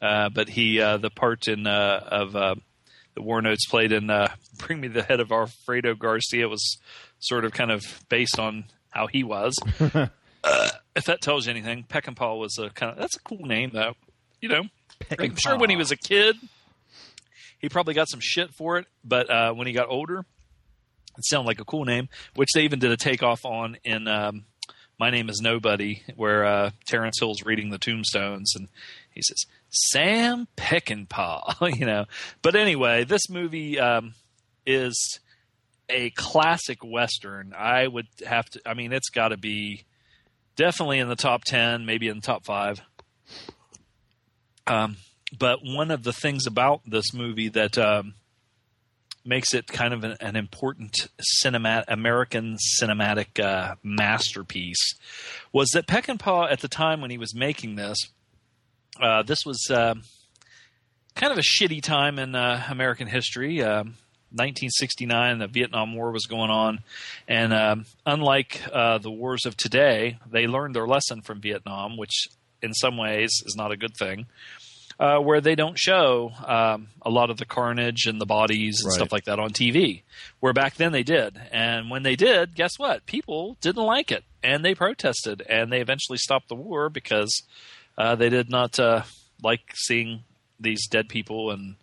Uh, 0.01 0.29
but 0.29 0.51
he, 0.51 0.81
uh, 0.81 0.99
the 0.99 1.11
part 1.11 1.49
in 1.49 1.67
uh, 1.67 2.01
of 2.07 2.37
uh, 2.37 2.55
the 3.15 3.23
Warren 3.23 3.47
Oates 3.47 3.67
played 3.67 3.93
in 3.93 4.11
uh, 4.11 4.35
"Bring 4.59 4.81
Me 4.81 4.89
the 4.89 5.03
Head 5.03 5.21
of 5.21 5.33
Alfredo 5.33 5.95
Garcia" 5.95 6.49
was 6.49 6.79
sort 7.21 7.45
of 7.45 7.53
kind 7.53 7.71
of 7.71 7.83
based 8.09 8.39
on 8.39 8.65
how 8.91 9.07
he 9.07 9.25
was. 9.25 9.55
uh, 9.81 10.69
if 10.95 11.05
that 11.05 11.21
tells 11.21 11.47
you 11.47 11.51
anything, 11.51 11.85
Peckinpah 11.89 12.39
was 12.39 12.59
a 12.59 12.71
kind 12.71 12.93
of 12.93 12.99
that's 12.99 13.17
a 13.17 13.21
cool 13.21 13.47
name 13.47 13.71
though. 13.73 13.95
You 14.41 14.49
know, 14.49 14.63
I'm 15.19 15.37
sure 15.37 15.57
when 15.57 15.71
he 15.71 15.77
was 15.77 15.91
a 15.91 15.97
kid, 15.97 16.37
he 17.65 17.71
probably 17.71 17.95
got 17.95 18.11
some 18.11 18.21
shit 18.21 18.53
for 18.53 18.77
it, 18.77 18.87
but 19.03 19.31
uh, 19.31 19.55
when 19.55 19.67
he 19.67 19.73
got 19.73 19.89
older, 19.89 20.19
it 20.19 21.25
sounded 21.25 21.47
like 21.47 21.61
a 21.61 21.65
cool 21.65 21.87
name, 21.87 22.11
which 22.35 22.51
they 22.55 22.61
even 22.61 22.79
did 22.79 22.93
a 22.93 22.97
takeoff 22.99 23.47
on 23.47 23.79
in 23.85 24.07
um, 24.07 24.45
My 25.01 25.09
Name 25.09 25.31
Is 25.31 25.41
Nobody, 25.41 26.03
where 26.15 26.45
uh, 26.45 26.71
Terence 26.87 27.17
Hill's 27.19 27.43
reading 27.43 27.71
the 27.71 27.79
tombstones 27.79 28.53
and 28.55 28.69
he 29.11 29.23
says 29.23 29.47
Sam 29.71 30.47
Peckinpah, 30.59 31.75
you 31.79 31.87
know. 31.87 32.05
But 32.43 32.55
anyway, 32.55 33.05
this 33.05 33.31
movie 33.31 33.81
um, 33.81 34.13
is 34.67 35.19
a 35.89 36.11
classic 36.11 36.85
western. 36.85 37.55
I 37.57 37.87
would 37.87 38.09
have 38.27 38.45
to. 38.51 38.61
I 38.67 38.75
mean, 38.75 38.93
it's 38.93 39.09
got 39.09 39.29
to 39.29 39.39
be 39.39 39.85
definitely 40.55 40.99
in 40.99 41.09
the 41.09 41.17
top 41.17 41.45
ten, 41.45 41.87
maybe 41.87 42.09
in 42.09 42.17
the 42.17 42.27
top 42.27 42.45
five. 42.45 42.83
Um, 44.67 44.99
but 45.39 45.61
one 45.63 45.91
of 45.91 46.03
the 46.03 46.13
things 46.13 46.47
about 46.47 46.83
this 46.87 47.13
movie 47.13 47.49
that 47.49 47.79
um, 47.79 48.15
makes 49.25 49.55
it 49.55 49.67
kind 49.67 49.95
of 49.95 50.05
an, 50.05 50.17
an 50.21 50.37
important 50.37 51.09
cinematic 51.43 51.85
American 51.89 52.57
cinematic 52.81 53.43
uh, 53.43 53.75
masterpiece 53.83 54.95
was 55.53 55.71
that 55.71 55.87
Peckinpah 55.87 56.51
at 56.51 56.61
the 56.61 56.69
time 56.69 57.01
when 57.01 57.11
he 57.11 57.19
was 57.19 57.35
making 57.35 57.77
this, 57.77 57.99
uh, 59.01 59.23
this 59.23 59.45
was 59.45 59.67
uh, 59.71 59.95
kind 61.15 61.33
of 61.33 61.39
a 61.39 61.43
shitty 61.43 61.83
time 61.83 62.19
in 62.19 62.35
uh, 62.35 62.65
American 62.69 63.07
history. 63.07 63.63
Um 63.63 63.97
1969, 64.35 65.39
the 65.39 65.47
Vietnam 65.47 65.95
War 65.95 66.11
was 66.11 66.27
going 66.27 66.51
on, 66.51 66.81
and 67.29 67.55
um, 67.55 67.85
unlike 68.05 68.61
uh, 68.73 68.99
the 68.99 69.11
wars 69.11 69.47
of 69.47 69.57
today, 69.57 70.19
they 70.29 70.49
learned 70.49 70.75
their 70.75 70.89
lesson 70.89 71.23
from 71.23 71.41
Vietnam, 71.41 71.97
which 71.97 72.27
in 72.61 72.75
some 72.75 72.97
ways 72.97 73.31
is 73.47 73.55
not 73.57 73.71
a 73.71 73.77
good 73.77 73.97
thing. 73.97 74.27
Uh, 75.01 75.19
where 75.19 75.41
they 75.41 75.55
don't 75.55 75.79
show 75.79 76.31
um, 76.47 76.89
a 77.03 77.11
lot 77.11 77.31
of 77.31 77.37
the 77.37 77.45
carnage 77.45 78.07
and 78.07 78.21
the 78.21 78.27
bodies 78.27 78.81
and 78.83 78.91
Right. 78.91 78.95
stuff 78.97 79.13
like 79.13 79.25
that 79.25 79.39
on 79.39 79.51
TV. 79.51 80.03
Where 80.41 80.53
back 80.53 80.75
then 80.77 80.93
they 80.93 81.03
did, 81.03 81.41
and 81.53 81.91
when 81.91 82.03
they 82.03 82.17
did, 82.17 82.55
guess 82.55 82.79
what? 82.79 83.05
People 83.07 83.57
didn't 83.61 83.83
like 83.85 84.13
it, 84.13 84.25
and 84.43 84.65
they 84.65 84.75
protested, 84.75 85.43
and 85.49 85.73
they 85.73 85.81
eventually 85.81 86.19
stopped 86.19 86.49
the 86.49 86.55
war 86.55 86.89
because 86.89 87.43
uh, 87.99 88.15
they 88.15 88.29
did 88.29 88.51
not 88.51 88.79
uh, 88.79 89.03
like 89.43 89.61
seeing 89.75 90.25
these 90.61 90.87
dead 90.89 91.09
people 91.09 91.51
and 91.51 91.77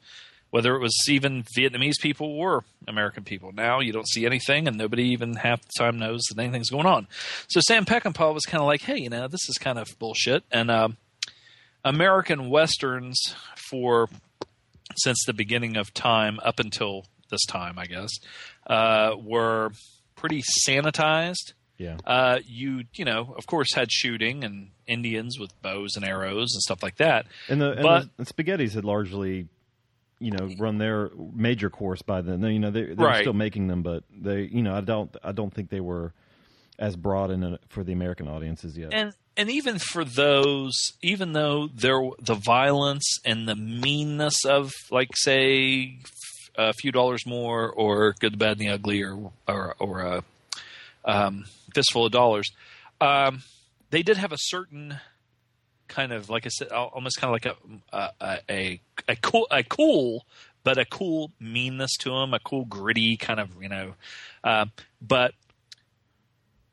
whether 0.50 0.76
it 0.76 0.80
was 0.82 0.94
even 1.08 1.46
Vietnamese 1.58 1.98
people 2.02 2.28
or 2.28 2.66
American 2.86 3.24
people. 3.24 3.54
Now 3.54 3.80
you 3.80 3.94
don't 3.94 4.08
see 4.08 4.26
anything, 4.26 4.68
and 4.68 4.78
nobody 4.78 5.04
even 5.10 5.36
half 5.36 5.62
the 5.62 5.70
time 5.78 5.98
knows 5.98 6.22
that 6.30 6.42
anything's 6.42 6.70
going 6.70 6.86
on. 6.86 7.08
So 7.48 7.62
Sam 7.62 7.86
Peckinpah 7.86 8.34
was 8.34 8.44
kind 8.46 8.60
of 8.62 8.68
like, 8.68 8.82
"Hey, 8.82 8.98
you 8.98 9.10
know, 9.10 9.28
this 9.30 9.48
is 9.48 9.58
kind 9.58 9.80
of 9.80 9.88
bullshit." 9.98 10.44
And 10.52 10.70
um, 10.70 10.98
American 11.84 12.50
westerns 12.50 13.36
for 13.56 14.10
since 14.96 15.24
the 15.26 15.34
beginning 15.34 15.78
of 15.78 15.94
time 15.94 16.40
up 16.44 16.60
until 16.60 17.06
this 17.30 17.46
time, 17.46 17.80
I 17.80 17.86
guess, 17.86 18.10
uh, 18.68 19.16
were 19.18 19.72
pretty 20.16 20.44
sanitized. 20.68 21.54
Yeah. 21.78 21.98
Uh, 22.06 22.40
you 22.46 22.84
you 22.94 23.06
know, 23.06 23.34
of 23.38 23.48
course, 23.48 23.74
had 23.74 23.92
shooting 23.92 24.44
and 24.44 24.70
Indians 24.86 25.40
with 25.40 25.50
bows 25.62 25.96
and 25.96 26.06
arrows 26.06 26.54
and 26.54 26.62
stuff 26.62 26.84
like 26.84 26.98
that. 26.98 27.26
And 27.50 27.60
the, 27.62 27.72
and 27.72 27.82
But- 27.82 28.18
the 28.18 28.26
spaghettis 28.26 28.74
had 28.74 28.86
largely, 28.86 29.48
you 30.20 30.30
know, 30.32 30.52
run 30.60 30.78
their 30.78 31.10
major 31.34 31.70
course 31.72 32.02
by 32.04 32.22
then. 32.22 32.44
You 32.44 32.60
know, 32.60 32.70
they 32.70 32.84
they 32.86 32.94
were 32.94 33.06
Right. 33.08 33.22
still 33.22 33.34
making 33.34 33.68
them, 33.68 33.82
but 33.82 34.04
they, 34.16 34.44
you 34.44 34.62
know, 34.62 34.76
I 34.76 34.82
don't 34.82 35.16
I 35.24 35.32
don't 35.32 35.52
think 35.52 35.70
they 35.70 35.80
were 35.80 36.14
as 36.78 36.96
broad 36.96 37.32
in 37.32 37.44
it 37.44 37.62
for 37.70 37.84
the 37.84 37.94
American 37.94 38.28
audiences 38.28 38.78
yet. 38.78 38.94
and 38.94 39.14
and 39.38 39.50
even 39.50 39.80
for 39.80 40.04
those, 40.04 40.74
even 41.02 41.34
though 41.34 41.68
there 41.74 42.00
the 42.20 42.36
violence 42.36 43.18
and 43.24 43.48
the 43.48 43.56
meanness 43.56 44.46
of 44.46 44.72
like 44.90 45.10
say 45.16 46.00
a 46.56 46.74
few 46.74 46.92
dollars 46.92 47.26
more 47.26 47.70
or 47.70 48.14
good, 48.20 48.34
the 48.34 48.38
bad, 48.38 48.52
and 48.52 48.60
the 48.60 48.70
ugly 48.70 49.02
or 49.02 49.32
or 49.48 49.76
or 49.80 50.00
a 50.02 50.24
um, 51.06 51.46
fistful 51.74 52.06
of 52.06 52.12
dollars, 52.12 52.52
um, 53.00 53.44
they 53.90 54.04
did 54.04 54.18
have 54.18 54.32
a 54.32 54.38
certain 54.38 55.00
kind 55.88 56.12
of 56.12 56.30
like 56.30 56.46
I 56.46 56.50
said, 56.50 56.70
almost 56.70 57.20
kind 57.20 57.34
of 57.34 57.42
like 57.44 57.58
a 57.92 58.12
a, 58.22 58.40
a 58.50 58.82
a 59.08 59.16
cool 59.16 59.48
a 59.50 59.64
cool 59.64 60.26
but 60.64 60.78
a 60.78 60.86
cool 60.86 61.32
meanness 61.40 61.92
to 62.02 62.12
them, 62.12 62.34
a 62.34 62.40
cool 62.40 62.66
gritty 62.66 63.18
kind 63.18 63.40
of 63.40 63.50
you 63.62 63.70
know, 63.70 63.94
uh, 64.44 64.66
but 65.02 65.34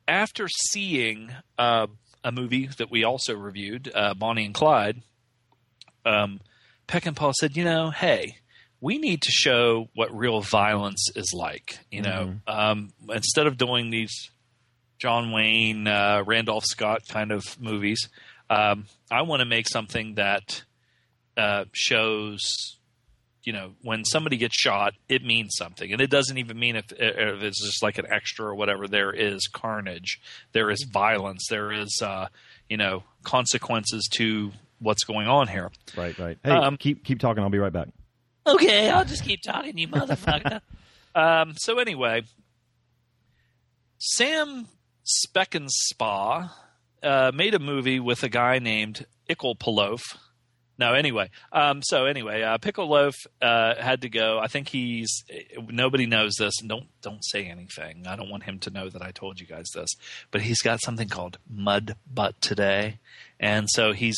after 0.07 0.47
seeing 0.47 1.31
uh, 1.57 1.87
a 2.23 2.31
movie 2.31 2.67
that 2.77 2.91
we 2.91 3.03
also 3.03 3.33
reviewed, 3.35 3.91
uh, 3.93 4.13
Bonnie 4.13 4.45
and 4.45 4.53
Clyde, 4.53 5.01
um, 6.05 6.39
Paul 6.87 7.33
said, 7.39 7.55
"You 7.55 7.63
know, 7.63 7.91
hey, 7.91 8.37
we 8.81 8.97
need 8.97 9.21
to 9.21 9.31
show 9.31 9.89
what 9.93 10.15
real 10.15 10.41
violence 10.41 11.09
is 11.15 11.33
like. 11.33 11.79
You 11.91 12.01
know, 12.01 12.35
um, 12.47 12.93
instead 13.09 13.47
of 13.47 13.57
doing 13.57 13.89
these 13.89 14.31
John 14.97 15.31
Wayne, 15.31 15.87
uh, 15.87 16.23
Randolph 16.25 16.65
Scott 16.65 17.01
kind 17.07 17.31
of 17.31 17.59
movies, 17.59 18.09
um, 18.49 18.87
I 19.11 19.21
want 19.21 19.41
to 19.41 19.45
make 19.45 19.67
something 19.67 20.15
that 20.15 20.63
uh, 21.37 21.65
shows." 21.73 22.78
You 23.49 23.53
know, 23.53 23.71
when 23.81 24.05
somebody 24.05 24.37
gets 24.37 24.55
shot, 24.55 24.93
it 25.07 25.23
means 25.25 25.55
something, 25.57 25.91
and 25.91 25.99
it 25.99 26.11
doesn't 26.11 26.37
even 26.37 26.59
mean 26.59 26.75
if, 26.75 26.91
if 26.91 27.41
it's 27.41 27.65
just 27.65 27.81
like 27.81 27.97
an 27.97 28.05
extra 28.07 28.45
or 28.45 28.53
whatever. 28.53 28.87
There 28.87 29.11
is 29.11 29.47
carnage, 29.51 30.21
there 30.51 30.69
is 30.69 30.83
violence, 30.83 31.47
there 31.49 31.71
is, 31.71 31.99
uh, 31.99 32.27
you 32.69 32.77
know, 32.77 33.01
consequences 33.23 34.07
to 34.17 34.51
what's 34.77 35.03
going 35.03 35.27
on 35.27 35.47
here. 35.47 35.71
right, 35.97 36.15
right. 36.19 36.37
Hey, 36.43 36.51
Um, 36.51 36.77
keep 36.77 37.03
keep 37.03 37.19
talking. 37.19 37.41
I'll 37.41 37.49
be 37.49 37.57
right 37.57 37.73
back. 37.73 37.87
Okay, 38.45 38.91
I'll 38.91 39.03
just 39.03 39.25
keep 39.25 39.41
talking, 39.41 39.79
you 39.79 39.87
motherfucker. 39.87 40.61
um, 41.15 41.55
so 41.57 41.79
anyway, 41.79 42.21
Sam 43.97 44.67
Speckenspa 45.03 46.51
uh, 47.01 47.31
made 47.33 47.55
a 47.55 47.59
movie 47.59 47.99
with 47.99 48.21
a 48.21 48.29
guy 48.29 48.59
named 48.59 49.07
Ickle 49.27 49.55
Palof. 49.57 50.01
No, 50.79 50.93
anyway. 50.93 51.29
Um, 51.51 51.81
so 51.83 52.05
anyway, 52.05 52.41
uh, 52.41 52.57
Pickle 52.57 52.87
Loaf 52.87 53.13
uh, 53.41 53.75
had 53.75 54.03
to 54.03 54.09
go. 54.09 54.39
I 54.39 54.47
think 54.47 54.69
he's 54.69 55.25
nobody 55.67 56.05
knows 56.05 56.35
this, 56.39 56.53
don't 56.65 56.87
don't 57.01 57.21
say 57.21 57.45
anything. 57.47 58.07
I 58.07 58.15
don't 58.15 58.29
want 58.29 58.43
him 58.43 58.59
to 58.59 58.69
know 58.69 58.89
that 58.89 59.01
I 59.01 59.11
told 59.11 59.41
you 59.41 59.45
guys 59.45 59.65
this. 59.75 59.89
But 60.31 60.39
he's 60.39 60.61
got 60.61 60.79
something 60.81 61.09
called 61.09 61.37
mud 61.49 61.97
butt 62.11 62.39
today, 62.39 62.99
and 63.41 63.67
so 63.69 63.91
he's 63.91 64.17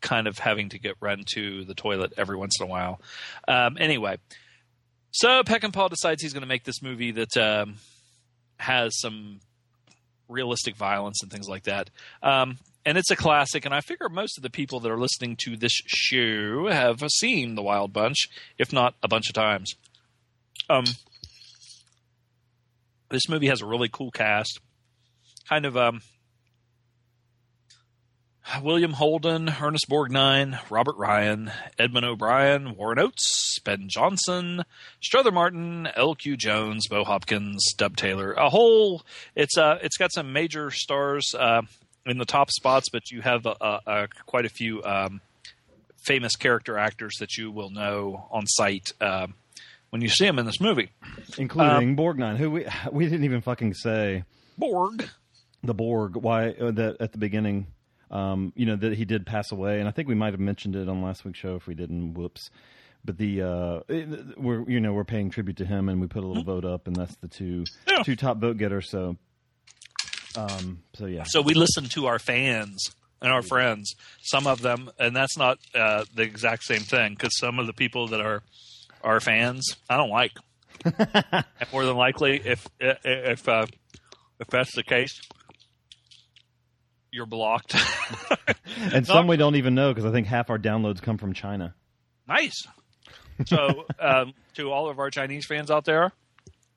kind 0.00 0.28
of 0.28 0.38
having 0.38 0.68
to 0.68 0.78
get 0.78 0.94
run 1.00 1.24
to 1.34 1.64
the 1.64 1.74
toilet 1.74 2.12
every 2.16 2.36
once 2.36 2.60
in 2.60 2.66
a 2.66 2.70
while. 2.70 3.00
Um, 3.48 3.76
anyway, 3.80 4.18
so 5.10 5.42
Peck 5.42 5.64
and 5.64 5.74
Paul 5.74 5.88
decides 5.88 6.22
he's 6.22 6.32
going 6.32 6.42
to 6.42 6.46
make 6.46 6.62
this 6.62 6.80
movie 6.80 7.10
that 7.10 7.36
um, 7.36 7.78
has 8.58 9.00
some 9.00 9.40
realistic 10.28 10.76
violence 10.76 11.22
and 11.22 11.32
things 11.32 11.48
like 11.48 11.64
that. 11.64 11.90
Um, 12.22 12.58
and 12.86 12.96
it's 12.96 13.10
a 13.10 13.16
classic, 13.16 13.64
and 13.64 13.74
I 13.74 13.80
figure 13.80 14.08
most 14.08 14.38
of 14.38 14.42
the 14.44 14.48
people 14.50 14.78
that 14.80 14.92
are 14.92 14.98
listening 14.98 15.36
to 15.40 15.56
this 15.56 15.72
show 15.86 16.68
have 16.68 17.02
seen 17.10 17.56
The 17.56 17.62
Wild 17.62 17.92
Bunch, 17.92 18.28
if 18.58 18.72
not 18.72 18.94
a 19.02 19.08
bunch 19.08 19.28
of 19.28 19.34
times. 19.34 19.74
Um, 20.70 20.84
this 23.10 23.28
movie 23.28 23.48
has 23.48 23.60
a 23.60 23.66
really 23.66 23.88
cool 23.92 24.12
cast. 24.12 24.60
Kind 25.48 25.66
of 25.66 25.76
um, 25.76 26.00
William 28.62 28.92
Holden, 28.92 29.52
Ernest 29.60 29.88
Borgnine, 29.90 30.60
Robert 30.70 30.96
Ryan, 30.96 31.50
Edmund 31.80 32.06
O'Brien, 32.06 32.76
Warren 32.76 33.00
Oates, 33.00 33.58
Ben 33.64 33.88
Johnson, 33.88 34.62
Strother 35.00 35.32
Martin, 35.32 35.88
L.Q. 35.96 36.36
Jones, 36.36 36.86
Bo 36.86 37.02
Hopkins, 37.02 37.74
Dub 37.76 37.96
Taylor. 37.96 38.32
A 38.34 38.48
whole. 38.48 39.02
It's 39.34 39.58
uh, 39.58 39.78
it's 39.82 39.96
got 39.96 40.12
some 40.12 40.32
major 40.32 40.70
stars 40.70 41.34
uh, 41.36 41.62
in 42.06 42.18
the 42.18 42.24
top 42.24 42.50
spots, 42.50 42.88
but 42.90 43.10
you 43.10 43.20
have 43.22 43.44
a, 43.46 43.56
a, 43.60 43.80
a, 43.86 44.08
quite 44.26 44.44
a 44.46 44.48
few 44.48 44.82
um, 44.84 45.20
famous 46.04 46.36
character 46.36 46.78
actors 46.78 47.14
that 47.20 47.36
you 47.36 47.50
will 47.50 47.70
know 47.70 48.26
on 48.30 48.46
site 48.46 48.92
um, 49.00 49.34
when 49.90 50.00
you 50.02 50.08
see 50.08 50.24
them 50.24 50.38
in 50.38 50.46
this 50.46 50.60
movie. 50.60 50.90
Including 51.38 51.96
Borgnine, 51.96 52.36
who 52.36 52.50
we 52.50 52.66
we 52.92 53.04
didn't 53.04 53.24
even 53.24 53.40
fucking 53.40 53.74
say 53.74 54.24
Borg. 54.56 55.08
the 55.62 55.74
Borg. 55.74 56.16
Why 56.16 56.50
uh, 56.50 56.70
that 56.72 56.96
at 57.00 57.12
the 57.12 57.18
beginning, 57.18 57.66
um, 58.10 58.52
you 58.56 58.66
know 58.66 58.76
that 58.76 58.94
he 58.94 59.04
did 59.04 59.26
pass 59.26 59.50
away, 59.52 59.80
and 59.80 59.88
I 59.88 59.90
think 59.90 60.08
we 60.08 60.14
might 60.14 60.32
have 60.32 60.40
mentioned 60.40 60.76
it 60.76 60.88
on 60.88 61.02
last 61.02 61.24
week's 61.24 61.38
show. 61.38 61.56
If 61.56 61.66
we 61.66 61.74
didn't, 61.74 62.14
whoops. 62.14 62.50
But 63.04 63.18
the 63.18 63.42
uh, 63.42 63.80
we're 64.36 64.68
you 64.68 64.80
know 64.80 64.92
we're 64.92 65.04
paying 65.04 65.30
tribute 65.30 65.56
to 65.58 65.64
him, 65.64 65.88
and 65.88 66.00
we 66.00 66.06
put 66.08 66.24
a 66.24 66.26
little 66.26 66.42
vote 66.42 66.64
up, 66.64 66.86
and 66.86 66.96
that's 66.96 67.14
the 67.16 67.28
two 67.28 67.64
Yeah. 67.86 68.02
two 68.02 68.16
top 68.16 68.38
vote 68.38 68.56
getters. 68.58 68.90
So, 68.90 69.16
um, 70.36 70.82
so 70.94 71.06
yeah, 71.06 71.24
So 71.26 71.42
we 71.42 71.54
listen 71.54 71.84
to 71.90 72.06
our 72.06 72.18
fans 72.18 72.82
and 73.20 73.32
our 73.32 73.42
friends, 73.42 73.94
some 74.22 74.46
of 74.46 74.60
them, 74.62 74.90
and 74.98 75.14
that's 75.16 75.36
not 75.36 75.58
uh, 75.74 76.04
the 76.14 76.22
exact 76.22 76.64
same 76.64 76.82
thing 76.82 77.14
because 77.14 77.36
some 77.38 77.58
of 77.58 77.66
the 77.66 77.72
people 77.72 78.08
that 78.08 78.20
are 78.20 78.42
our 79.02 79.20
fans, 79.20 79.76
I 79.88 79.96
don't 79.96 80.10
like. 80.10 80.32
more 81.72 81.84
than 81.84 81.96
likely, 81.96 82.40
if 82.44 82.66
if 82.78 83.48
uh, 83.48 83.66
if 84.38 84.48
that's 84.48 84.74
the 84.74 84.82
case, 84.82 85.20
you're 87.10 87.26
blocked. 87.26 87.74
and 88.92 89.06
some 89.06 89.26
we 89.26 89.36
don't 89.36 89.56
even 89.56 89.74
know 89.74 89.92
because 89.92 90.04
I 90.04 90.12
think 90.12 90.26
half 90.26 90.50
our 90.50 90.58
downloads 90.58 91.00
come 91.00 91.18
from 91.18 91.32
China. 91.32 91.74
nice. 92.28 92.66
So 93.46 93.84
um, 93.98 94.32
to 94.54 94.72
all 94.72 94.88
of 94.88 94.98
our 94.98 95.10
Chinese 95.10 95.46
fans 95.46 95.70
out 95.70 95.84
there, 95.84 96.12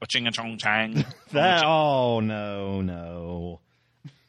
ching 0.08 0.28
a 0.28 0.32
chong 0.32 0.58
chang. 0.58 1.06
That 1.32 1.64
oh 1.66 2.20
no 2.22 2.82
no. 2.82 3.60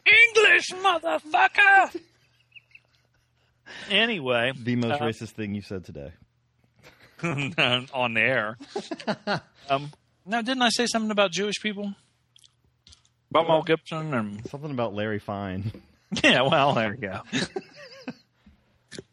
English, 0.06 0.70
motherfucker. 0.72 2.00
anyway, 3.90 4.52
The 4.56 4.76
most 4.76 5.00
Uh, 5.00 5.04
racist 5.04 5.30
thing 5.30 5.54
you 5.54 5.62
said 5.62 5.84
today. 5.84 6.12
on 7.22 8.14
the 8.14 8.20
air. 8.20 8.58
um, 9.70 9.92
now, 10.26 10.42
didn't 10.42 10.62
I 10.62 10.70
say 10.70 10.86
something 10.86 11.10
about 11.10 11.32
Jewish 11.32 11.60
people? 11.60 11.94
About 13.30 13.46
Mel 13.46 13.62
Gibson 13.62 14.12
and 14.14 14.46
Something 14.48 14.70
about 14.72 14.94
Larry 14.94 15.18
Fine. 15.20 15.70
yeah, 16.24 16.42
well, 16.42 16.72
there 16.74 16.94
you 16.94 17.00
go. 17.00 17.20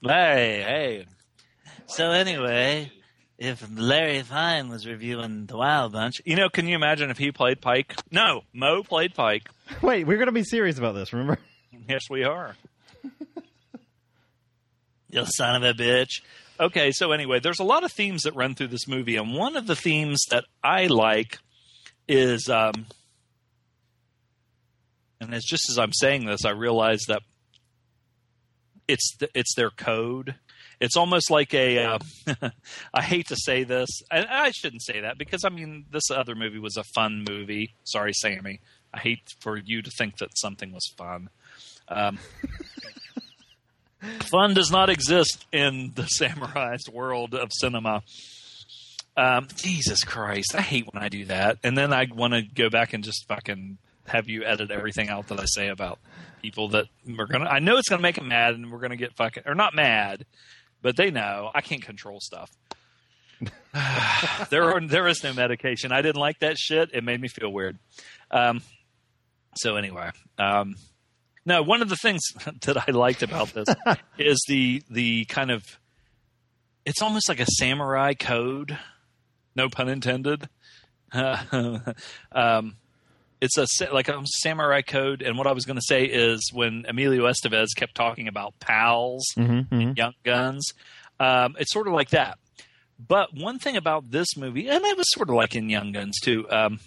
hey, 0.01 0.63
hey. 0.65 1.05
So 1.87 2.11
anyway, 2.11 2.91
if 3.37 3.67
Larry 3.75 4.21
Fine 4.23 4.69
was 4.69 4.87
reviewing 4.87 5.45
The 5.45 5.57
Wild 5.57 5.91
Bunch, 5.93 6.21
you 6.25 6.35
know, 6.35 6.49
can 6.49 6.67
you 6.67 6.75
imagine 6.75 7.09
if 7.09 7.17
he 7.17 7.31
played 7.31 7.61
Pike? 7.61 7.95
No, 8.11 8.41
Moe 8.53 8.83
played 8.83 9.13
Pike. 9.13 9.49
Wait, 9.81 10.07
we're 10.07 10.17
gonna 10.17 10.31
be 10.31 10.43
serious 10.43 10.77
about 10.77 10.95
this. 10.95 11.13
Remember? 11.13 11.39
Yes, 11.89 12.01
we 12.09 12.25
are. 12.25 12.53
you 15.09 15.25
son 15.25 15.55
of 15.55 15.63
a 15.63 15.73
bitch. 15.73 16.21
Okay, 16.59 16.91
so 16.91 17.13
anyway, 17.13 17.39
there's 17.39 17.61
a 17.61 17.63
lot 17.63 17.85
of 17.85 17.93
themes 17.93 18.23
that 18.23 18.35
run 18.35 18.55
through 18.55 18.67
this 18.67 18.89
movie, 18.89 19.15
and 19.15 19.33
one 19.33 19.55
of 19.55 19.67
the 19.67 19.75
themes 19.75 20.19
that 20.29 20.43
I 20.61 20.87
like 20.87 21.39
is, 22.09 22.49
um, 22.49 22.87
and 25.21 25.33
it's 25.33 25.47
just 25.47 25.69
as 25.69 25.77
I'm 25.77 25.93
saying 25.93 26.25
this, 26.25 26.43
I 26.43 26.49
realize 26.49 27.03
that 27.07 27.21
it's 28.87 29.17
it's 29.33 29.53
their 29.55 29.69
code, 29.69 30.35
it's 30.79 30.95
almost 30.95 31.31
like 31.31 31.53
a. 31.53 31.77
Uh, 31.79 31.99
I 32.93 33.01
hate 33.01 33.27
to 33.27 33.35
say 33.35 33.63
this, 33.63 33.89
and 34.11 34.27
I 34.29 34.51
shouldn't 34.51 34.83
say 34.83 35.01
that 35.01 35.17
because 35.17 35.43
I 35.43 35.49
mean 35.49 35.85
this 35.91 36.11
other 36.11 36.35
movie 36.35 36.59
was 36.59 36.77
a 36.77 36.83
fun 36.95 37.25
movie. 37.27 37.73
Sorry, 37.83 38.13
Sammy. 38.13 38.59
I 38.93 38.99
hate 38.99 39.33
for 39.39 39.57
you 39.57 39.81
to 39.81 39.91
think 39.91 40.17
that 40.17 40.37
something 40.37 40.71
was 40.71 40.87
fun. 40.97 41.29
Um, 41.87 42.19
fun 44.31 44.53
does 44.53 44.71
not 44.71 44.89
exist 44.89 45.45
in 45.51 45.91
the 45.95 46.03
samurai's 46.07 46.89
world 46.91 47.33
of 47.33 47.49
cinema. 47.51 48.03
Um, 49.15 49.47
Jesus 49.55 50.03
Christ, 50.03 50.53
I 50.53 50.61
hate 50.61 50.87
when 50.91 51.01
I 51.01 51.09
do 51.09 51.25
that, 51.25 51.57
and 51.63 51.75
then 51.75 51.91
I 51.91 52.07
want 52.13 52.33
to 52.33 52.43
go 52.43 52.69
back 52.69 52.93
and 52.93 53.03
just 53.03 53.27
fucking 53.27 53.79
have 54.05 54.29
you 54.29 54.43
edit 54.45 54.71
everything 54.71 55.09
out 55.09 55.27
that 55.27 55.39
I 55.39 55.45
say 55.45 55.67
about 55.69 55.99
people 56.41 56.69
that 56.69 56.85
we're 57.05 57.25
gonna. 57.25 57.49
I 57.49 57.59
know 57.59 57.77
it's 57.77 57.89
gonna 57.89 58.01
make 58.01 58.15
them 58.15 58.27
mad, 58.27 58.53
and 58.53 58.71
we're 58.71 58.79
gonna 58.79 58.95
get 58.95 59.15
fucking 59.15 59.43
or 59.47 59.55
not 59.55 59.73
mad, 59.73 60.25
but 60.87 60.95
they 60.95 61.11
know 61.11 61.51
I 61.53 61.59
can't 61.59 61.81
control 61.81 62.21
stuff. 62.21 62.49
there 64.49 64.73
are 64.73 64.79
there 64.79 65.05
is 65.09 65.21
no 65.21 65.33
medication. 65.33 65.91
I 65.91 66.01
didn't 66.01 66.21
like 66.21 66.39
that 66.39 66.57
shit. 66.57 66.91
It 66.93 67.03
made 67.03 67.19
me 67.19 67.27
feel 67.27 67.51
weird. 67.51 67.77
Um, 68.31 68.61
so 69.57 69.75
anyway, 69.75 70.11
um, 70.37 70.75
no. 71.45 71.61
One 71.61 71.81
of 71.81 71.89
the 71.89 71.97
things 71.97 72.21
that 72.61 72.87
I 72.87 72.91
liked 72.91 73.21
about 73.21 73.49
this 73.49 73.67
is 74.17 74.41
the 74.47 74.81
the 74.89 75.25
kind 75.25 75.51
of 75.51 75.61
it's 76.85 77.01
almost 77.01 77.27
like 77.27 77.41
a 77.41 77.45
samurai 77.45 78.13
code. 78.13 78.79
No 79.57 79.67
pun 79.67 79.89
intended. 79.89 80.47
um, 81.11 82.77
it's 83.41 83.57
a 83.57 83.93
like 83.93 84.09
a 84.09 84.21
samurai 84.25 84.81
code, 84.81 85.21
and 85.21 85.37
what 85.37 85.47
I 85.47 85.51
was 85.51 85.65
going 85.65 85.75
to 85.77 85.85
say 85.85 86.05
is 86.05 86.49
when 86.53 86.85
Emilio 86.87 87.25
Estevez 87.25 87.67
kept 87.75 87.95
talking 87.95 88.27
about 88.27 88.59
pals 88.59 89.25
Mm-hmm, 89.37 89.73
and 89.73 89.97
Young 89.97 90.13
Guns, 90.23 90.73
um, 91.19 91.55
it's 91.59 91.71
sort 91.71 91.87
of 91.87 91.93
like 91.93 92.09
that. 92.09 92.39
But 92.99 93.33
one 93.33 93.59
thing 93.59 93.77
about 93.77 94.09
this 94.09 94.35
movie, 94.35 94.67
and 94.67 94.83
it 94.83 94.97
was 94.97 95.05
sort 95.11 95.29
of 95.29 95.35
like 95.35 95.55
in 95.55 95.69
Young 95.69 95.91
Guns 95.91 96.19
too, 96.19 96.49
um, 96.49 96.79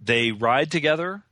they 0.00 0.32
ride 0.32 0.70
together. 0.70 1.22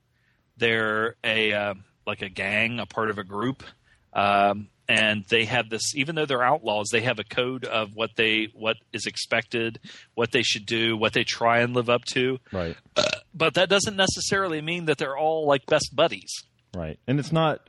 They're 0.56 1.16
a 1.24 1.52
uh, 1.52 1.74
like 2.06 2.22
a 2.22 2.28
gang, 2.28 2.78
a 2.78 2.86
part 2.86 3.10
of 3.10 3.18
a 3.18 3.24
group, 3.24 3.64
um, 4.12 4.68
and 4.88 5.24
they 5.28 5.44
have 5.44 5.68
this. 5.70 5.94
Even 5.94 6.14
though 6.14 6.26
they're 6.26 6.42
outlaws, 6.42 6.88
they 6.90 7.00
have 7.02 7.18
a 7.18 7.24
code 7.24 7.64
of 7.64 7.94
what 7.94 8.10
they 8.16 8.48
what 8.54 8.76
is 8.92 9.06
expected, 9.06 9.78
what 10.14 10.32
they 10.32 10.42
should 10.42 10.66
do, 10.66 10.96
what 10.96 11.12
they 11.12 11.24
try 11.24 11.60
and 11.60 11.74
live 11.74 11.90
up 11.90 12.04
to. 12.06 12.38
Right. 12.52 12.76
Uh, 12.96 13.04
but 13.34 13.54
that 13.54 13.68
doesn't 13.68 13.96
necessarily 13.96 14.60
mean 14.60 14.86
that 14.86 14.98
they're 14.98 15.16
all 15.16 15.46
like 15.46 15.66
best 15.66 15.94
buddies. 15.94 16.32
Right. 16.74 16.98
And 17.06 17.18
it's 17.18 17.32
not. 17.32 17.68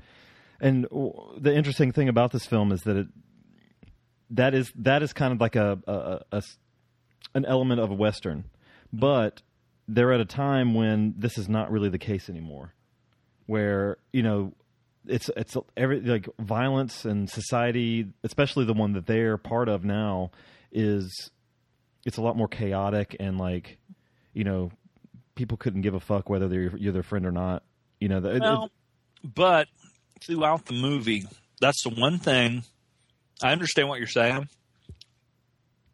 And 0.59 0.83
w- 0.83 1.13
the 1.37 1.55
interesting 1.55 1.91
thing 1.91 2.09
about 2.09 2.31
this 2.31 2.45
film 2.45 2.71
is 2.71 2.81
that 2.81 2.97
it 2.97 3.07
that 4.31 4.53
is 4.53 4.71
that 4.75 5.03
is 5.03 5.13
kind 5.13 5.33
of 5.33 5.41
like 5.41 5.55
a, 5.55 5.79
a, 5.87 6.37
a 6.37 6.43
an 7.33 7.45
element 7.45 7.79
of 7.79 7.91
a 7.91 7.93
western, 7.93 8.45
but 8.91 9.41
they're 9.87 10.11
at 10.13 10.19
a 10.19 10.25
time 10.25 10.73
when 10.73 11.13
this 11.17 11.37
is 11.37 11.47
not 11.47 11.71
really 11.71 11.89
the 11.89 11.97
case 11.97 12.29
anymore, 12.29 12.73
where 13.45 13.97
you 14.11 14.23
know 14.23 14.53
it's 15.07 15.29
it's 15.35 15.57
every 15.75 16.01
like 16.01 16.27
violence 16.39 17.05
and 17.05 17.29
society, 17.29 18.07
especially 18.23 18.65
the 18.65 18.73
one 18.73 18.93
that 18.93 19.05
they're 19.05 19.37
part 19.37 19.69
of 19.69 19.83
now, 19.83 20.31
is 20.71 21.31
it's 22.05 22.17
a 22.17 22.21
lot 22.21 22.37
more 22.37 22.47
chaotic 22.47 23.15
and 23.19 23.37
like 23.37 23.77
you 24.33 24.43
know 24.43 24.71
people 25.35 25.57
couldn't 25.57 25.81
give 25.81 25.93
a 25.93 25.99
fuck 25.99 26.29
whether 26.29 26.47
they're 26.47 26.75
you're 26.77 26.93
their 26.93 27.03
friend 27.03 27.25
or 27.25 27.31
not. 27.31 27.63
You 27.99 28.09
know, 28.09 28.19
the, 28.19 28.39
Well, 28.39 28.71
but 29.23 29.67
throughout 30.21 30.65
the 30.65 30.73
movie, 30.73 31.25
that's 31.59 31.83
the 31.83 31.89
one 31.89 32.17
thing. 32.19 32.63
I 33.41 33.51
understand 33.51 33.87
what 33.87 33.99
you're 33.99 34.07
saying, 34.07 34.49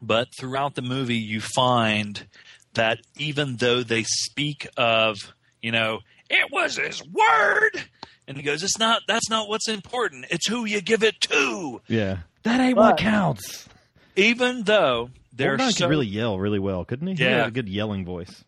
but 0.02 0.30
throughout 0.38 0.76
the 0.76 0.82
movie, 0.82 1.18
you 1.18 1.42
find 1.42 2.26
that 2.74 3.00
even 3.18 3.58
though 3.58 3.84
they 3.84 4.04
speak 4.04 4.68
of, 4.78 5.18
you 5.62 5.72
know, 5.72 6.00
it 6.30 6.52
was 6.52 6.78
his 6.78 7.04
word, 7.06 7.84
and 8.28 8.38
he 8.38 8.44
goes, 8.44 8.64
"It's 8.64 8.78
not. 8.80 9.02
That's 9.08 9.30
not 9.30 9.48
what's 9.50 9.68
important. 9.68 10.26
It's 10.30 10.48
who 10.48 10.66
you 10.66 10.82
give 10.82 11.04
it 11.04 11.20
to." 11.22 11.82
Yeah, 11.88 12.20
that 12.44 12.60
ain't 12.60 12.78
what 12.78 12.98
counts. 12.98 13.68
Even 14.16 14.64
though 14.64 15.10
they're 15.34 15.58
They're 15.58 15.72
so 15.72 15.86
could 15.86 15.90
really 15.90 16.06
yell 16.08 16.38
really 16.38 16.60
well, 16.60 16.86
couldn't 16.86 17.08
he? 17.08 17.14
He 17.16 17.24
Yeah. 17.24 17.38
had 17.40 17.48
a 17.48 17.52
good 17.52 17.68
yelling 17.70 18.06
voice. 18.06 18.44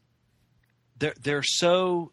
they're 0.98 1.14
they're 1.22 1.44
so 1.44 2.12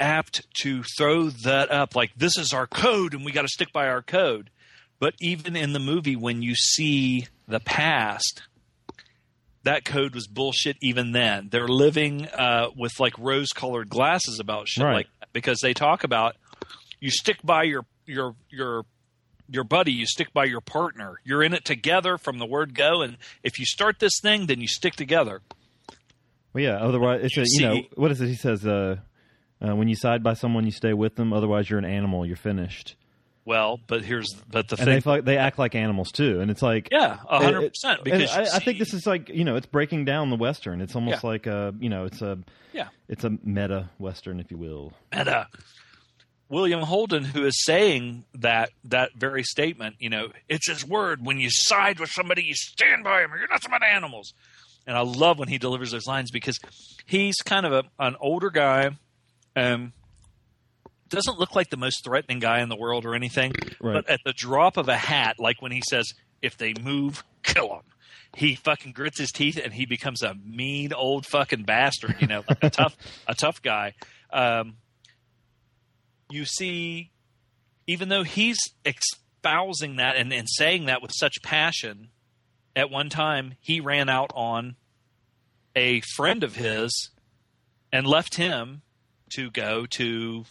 apt 0.00 0.46
to 0.62 0.82
throw 0.96 1.28
that 1.30 1.70
up 1.70 1.94
like 1.94 2.10
this 2.16 2.36
is 2.38 2.52
our 2.52 2.66
code 2.66 3.12
and 3.14 3.24
we 3.24 3.30
got 3.32 3.42
to 3.42 3.48
stick 3.48 3.72
by 3.72 3.86
our 3.88 4.02
code. 4.02 4.50
But 4.98 5.14
even 5.20 5.54
in 5.56 5.72
the 5.74 5.78
movie, 5.78 6.16
when 6.16 6.42
you 6.42 6.54
see 6.54 7.26
the 7.48 7.60
past, 7.60 8.42
that 9.64 9.84
code 9.84 10.14
was 10.14 10.26
bullshit. 10.26 10.76
Even 10.80 11.12
then, 11.12 11.48
they're 11.50 11.68
living 11.68 12.26
uh, 12.28 12.68
with 12.76 12.98
like 12.98 13.14
rose-colored 13.18 13.88
glasses 13.88 14.38
about 14.40 14.66
shit 14.68 14.82
Right. 14.84 14.94
like 14.94 15.08
that 15.20 15.28
because 15.32 15.58
they 15.60 15.74
talk 15.74 16.02
about 16.04 16.36
you 17.02 17.10
stick 17.10 17.38
by 17.42 17.64
your 17.64 17.84
your 18.06 18.34
your 18.48 18.84
your 19.48 19.64
buddy, 19.64 19.92
you 19.92 20.06
stick 20.06 20.32
by 20.32 20.44
your 20.44 20.60
partner. 20.60 21.16
You're 21.24 21.42
in 21.42 21.52
it 21.52 21.64
together 21.64 22.16
from 22.16 22.38
the 22.38 22.46
word 22.46 22.74
go, 22.74 23.02
and 23.02 23.16
if 23.42 23.58
you 23.58 23.66
start 23.66 23.98
this 23.98 24.12
thing, 24.22 24.46
then 24.46 24.60
you 24.60 24.68
stick 24.68 24.94
together. 24.94 25.42
Well, 26.52 26.62
yeah. 26.64 26.76
Otherwise, 26.76 27.20
it's 27.24 27.36
a, 27.36 27.40
you 27.40 27.46
See- 27.46 27.64
know 27.64 27.82
what 27.96 28.10
is 28.12 28.20
it? 28.20 28.28
He 28.28 28.34
says, 28.36 28.64
uh, 28.66 28.96
uh, 29.60 29.74
"When 29.74 29.88
you 29.88 29.96
side 29.96 30.22
by 30.22 30.34
someone, 30.34 30.64
you 30.64 30.70
stay 30.70 30.92
with 30.92 31.16
them. 31.16 31.32
Otherwise, 31.32 31.68
you're 31.68 31.78
an 31.80 31.84
animal. 31.84 32.24
You're 32.24 32.36
finished." 32.36 32.94
Well, 33.44 33.80
but 33.88 34.04
here's 34.04 34.32
but 34.48 34.68
the 34.68 34.76
And 34.76 34.84
thing. 34.86 35.00
they 35.00 35.10
like, 35.10 35.24
they 35.24 35.36
act 35.36 35.58
like 35.58 35.74
animals 35.74 36.12
too. 36.12 36.40
And 36.40 36.48
it's 36.48 36.62
like, 36.62 36.88
Yeah, 36.92 37.18
a 37.28 37.42
hundred 37.42 37.70
percent. 37.70 38.04
Because 38.04 38.30
I, 38.30 38.42
you 38.42 38.48
I 38.54 38.58
think 38.60 38.78
this 38.78 38.94
is 38.94 39.04
like 39.04 39.28
you 39.30 39.42
know 39.42 39.56
it's 39.56 39.66
breaking 39.66 40.04
down 40.04 40.30
the 40.30 40.36
western. 40.36 40.80
It's 40.80 40.94
almost 40.94 41.24
Yeah. 41.24 41.28
like 41.30 41.46
a 41.48 41.74
you 41.80 41.88
know 41.88 42.04
it's 42.04 42.22
a 42.22 42.38
yeah, 42.72 42.86
it's 43.08 43.24
a 43.24 43.30
meta 43.42 43.90
western, 43.98 44.38
if 44.38 44.52
you 44.52 44.58
will. 44.58 44.92
meta. 45.12 45.48
William 46.52 46.82
Holden, 46.82 47.24
who 47.24 47.46
is 47.46 47.64
saying 47.64 48.24
that 48.34 48.68
that 48.84 49.14
very 49.16 49.42
statement, 49.42 49.96
you 50.00 50.10
know, 50.10 50.28
it's 50.50 50.68
his 50.68 50.86
word. 50.86 51.24
When 51.24 51.40
you 51.40 51.48
side 51.50 51.98
with 51.98 52.10
somebody, 52.10 52.42
you 52.42 52.54
stand 52.54 53.04
by 53.04 53.22
him, 53.22 53.32
Or 53.32 53.38
you're 53.38 53.48
not 53.48 53.64
about 53.64 53.82
animals. 53.82 54.34
And 54.86 54.94
I 54.94 55.00
love 55.00 55.38
when 55.38 55.48
he 55.48 55.56
delivers 55.56 55.92
those 55.92 56.06
lines 56.06 56.30
because 56.30 56.58
he's 57.06 57.36
kind 57.36 57.64
of 57.64 57.72
a, 57.72 57.84
an 57.98 58.16
older 58.20 58.50
guy, 58.50 58.90
and 59.56 59.92
doesn't 61.08 61.38
look 61.38 61.56
like 61.56 61.70
the 61.70 61.78
most 61.78 62.04
threatening 62.04 62.38
guy 62.38 62.60
in 62.60 62.68
the 62.68 62.76
world 62.76 63.06
or 63.06 63.14
anything. 63.14 63.54
Right. 63.80 63.94
But 63.94 64.10
at 64.10 64.20
the 64.22 64.34
drop 64.34 64.76
of 64.76 64.90
a 64.90 64.96
hat, 64.96 65.36
like 65.38 65.62
when 65.62 65.72
he 65.72 65.82
says, 65.88 66.12
"If 66.42 66.58
they 66.58 66.74
move, 66.74 67.24
kill 67.42 67.68
them." 67.68 67.84
He 68.36 68.56
fucking 68.56 68.92
grits 68.92 69.18
his 69.18 69.30
teeth 69.30 69.58
and 69.62 69.72
he 69.72 69.86
becomes 69.86 70.22
a 70.22 70.34
mean 70.34 70.92
old 70.92 71.24
fucking 71.24 71.62
bastard, 71.62 72.16
you 72.20 72.26
know, 72.26 72.44
like 72.46 72.62
a 72.62 72.70
tough, 72.70 72.94
a 73.26 73.34
tough 73.34 73.62
guy. 73.62 73.94
Um, 74.30 74.76
you 76.32 76.44
see, 76.44 77.10
even 77.86 78.08
though 78.08 78.22
he's 78.22 78.58
espousing 78.84 79.96
that 79.96 80.16
and, 80.16 80.32
and 80.32 80.48
saying 80.48 80.86
that 80.86 81.02
with 81.02 81.12
such 81.14 81.42
passion, 81.42 82.08
at 82.74 82.90
one 82.90 83.08
time 83.08 83.54
he 83.60 83.80
ran 83.80 84.08
out 84.08 84.30
on 84.34 84.76
a 85.74 86.00
friend 86.16 86.44
of 86.44 86.56
his 86.56 87.10
and 87.92 88.06
left 88.06 88.36
him 88.36 88.82
to 89.34 89.50
go 89.50 89.86
to 89.86 90.44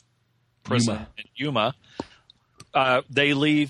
prison 0.63 0.95
Yuma. 0.95 1.07
in 1.17 1.23
Yuma. 1.36 1.73
Uh, 2.73 3.01
they 3.09 3.34
leave 3.34 3.69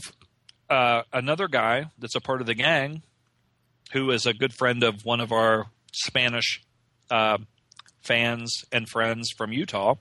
uh, 0.70 1.04
another 1.12 1.48
guy 1.48 1.86
that's 1.98 2.16
a 2.16 2.22
part 2.22 2.42
of 2.42 2.48
the 2.48 2.54
gang 2.54 3.02
who 3.94 4.12
is 4.12 4.26
a 4.26 4.34
good 4.34 4.54
friend 4.54 4.84
of 4.84 5.04
one 5.04 5.20
of 5.20 5.32
our 5.32 5.68
Spanish 5.92 6.62
uh, 7.10 7.38
fans 8.02 8.64
and 8.72 8.88
friends 8.88 9.30
from 9.38 9.52
Utah. 9.52 9.96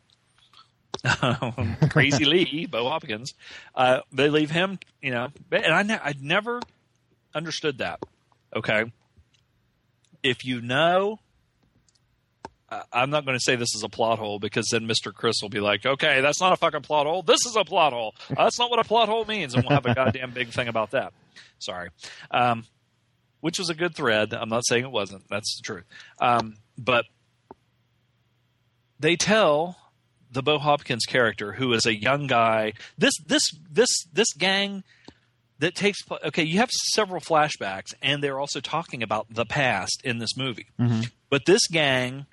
Crazy 1.90 2.24
Lee, 2.24 2.66
Bo 2.66 2.88
Hopkins. 2.88 3.34
Uh, 3.74 4.00
they 4.12 4.28
leave 4.28 4.50
him, 4.50 4.78
you 5.00 5.10
know, 5.10 5.28
and 5.50 5.72
I, 5.72 5.82
ne- 5.82 6.00
I 6.02 6.14
never 6.20 6.60
understood 7.34 7.78
that. 7.78 8.00
Okay. 8.54 8.92
If 10.22 10.44
you 10.44 10.60
know, 10.60 11.18
I'm 12.92 13.10
not 13.10 13.24
going 13.24 13.36
to 13.36 13.42
say 13.42 13.56
this 13.56 13.74
is 13.74 13.82
a 13.82 13.88
plot 13.88 14.18
hole 14.18 14.38
because 14.38 14.68
then 14.68 14.86
Mr. 14.86 15.12
Chris 15.12 15.36
will 15.42 15.48
be 15.48 15.60
like, 15.60 15.86
okay, 15.86 16.20
that's 16.20 16.40
not 16.40 16.52
a 16.52 16.56
fucking 16.56 16.82
plot 16.82 17.06
hole. 17.06 17.22
This 17.22 17.44
is 17.46 17.56
a 17.56 17.64
plot 17.64 17.92
hole. 17.92 18.14
Uh, 18.30 18.44
that's 18.44 18.58
not 18.58 18.70
what 18.70 18.78
a 18.78 18.84
plot 18.84 19.08
hole 19.08 19.24
means. 19.24 19.54
And 19.54 19.64
we'll 19.64 19.74
have 19.74 19.86
a 19.86 19.94
goddamn 19.94 20.32
big 20.32 20.48
thing 20.48 20.68
about 20.68 20.90
that. 20.92 21.12
Sorry. 21.58 21.90
Um, 22.30 22.64
which 23.40 23.58
was 23.58 23.70
a 23.70 23.74
good 23.74 23.94
thread. 23.94 24.34
I'm 24.34 24.48
not 24.50 24.66
saying 24.66 24.84
it 24.84 24.90
wasn't. 24.90 25.24
That's 25.28 25.56
the 25.56 25.62
truth. 25.62 25.84
Um, 26.20 26.56
but 26.76 27.06
they 29.00 29.16
tell 29.16 29.76
the 30.30 30.42
Bo 30.42 30.58
Hopkins 30.58 31.04
character, 31.06 31.52
who 31.52 31.72
is 31.72 31.86
a 31.86 31.94
young 31.94 32.26
guy, 32.26 32.72
this 32.96 33.14
this 33.26 33.42
this 33.70 33.88
this 34.12 34.32
gang 34.34 34.84
that 35.58 35.74
takes 35.74 36.02
pla- 36.02 36.18
okay. 36.26 36.42
You 36.42 36.58
have 36.58 36.70
several 36.70 37.20
flashbacks, 37.20 37.92
and 38.00 38.22
they're 38.22 38.38
also 38.40 38.60
talking 38.60 39.02
about 39.02 39.26
the 39.30 39.44
past 39.44 40.00
in 40.04 40.18
this 40.18 40.36
movie. 40.36 40.68
But 41.28 41.46
this 41.46 41.66
gang 41.66 42.26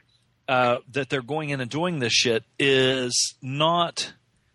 uh, 0.47 0.77
that 0.91 1.09
they're 1.09 1.21
going 1.21 1.49
in 1.49 1.59
and 1.59 1.69
doing 1.69 1.99
this 1.99 2.13
shit 2.13 2.43
is 2.57 3.35
not 3.41 4.13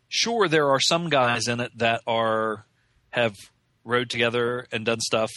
sure. 0.09 0.49
There 0.49 0.71
are 0.71 0.81
some 0.81 1.11
guys 1.11 1.49
in 1.49 1.61
it 1.61 1.77
that 1.79 2.01
are 2.07 2.65
have 3.11 3.37
rode 3.85 4.09
together 4.09 4.67
and 4.73 4.87
done 4.87 5.01
stuff 5.01 5.31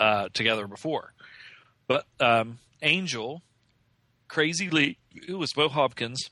uh, 0.00 0.28
together 0.34 0.66
before. 0.66 1.12
But 1.86 2.04
um, 2.20 2.58
Angel, 2.82 3.42
Crazy 4.28 4.68
Lee, 4.68 4.98
who 5.26 5.38
was 5.38 5.52
Bo 5.52 5.68
Hopkins, 5.68 6.28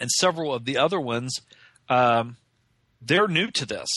and 0.00 0.10
several 0.10 0.52
of 0.54 0.64
the 0.64 0.76
other 0.78 1.00
ones, 1.00 1.40
um, 1.88 2.36
they're 3.00 3.28
new 3.28 3.50
to 3.52 3.66
this. 3.66 3.88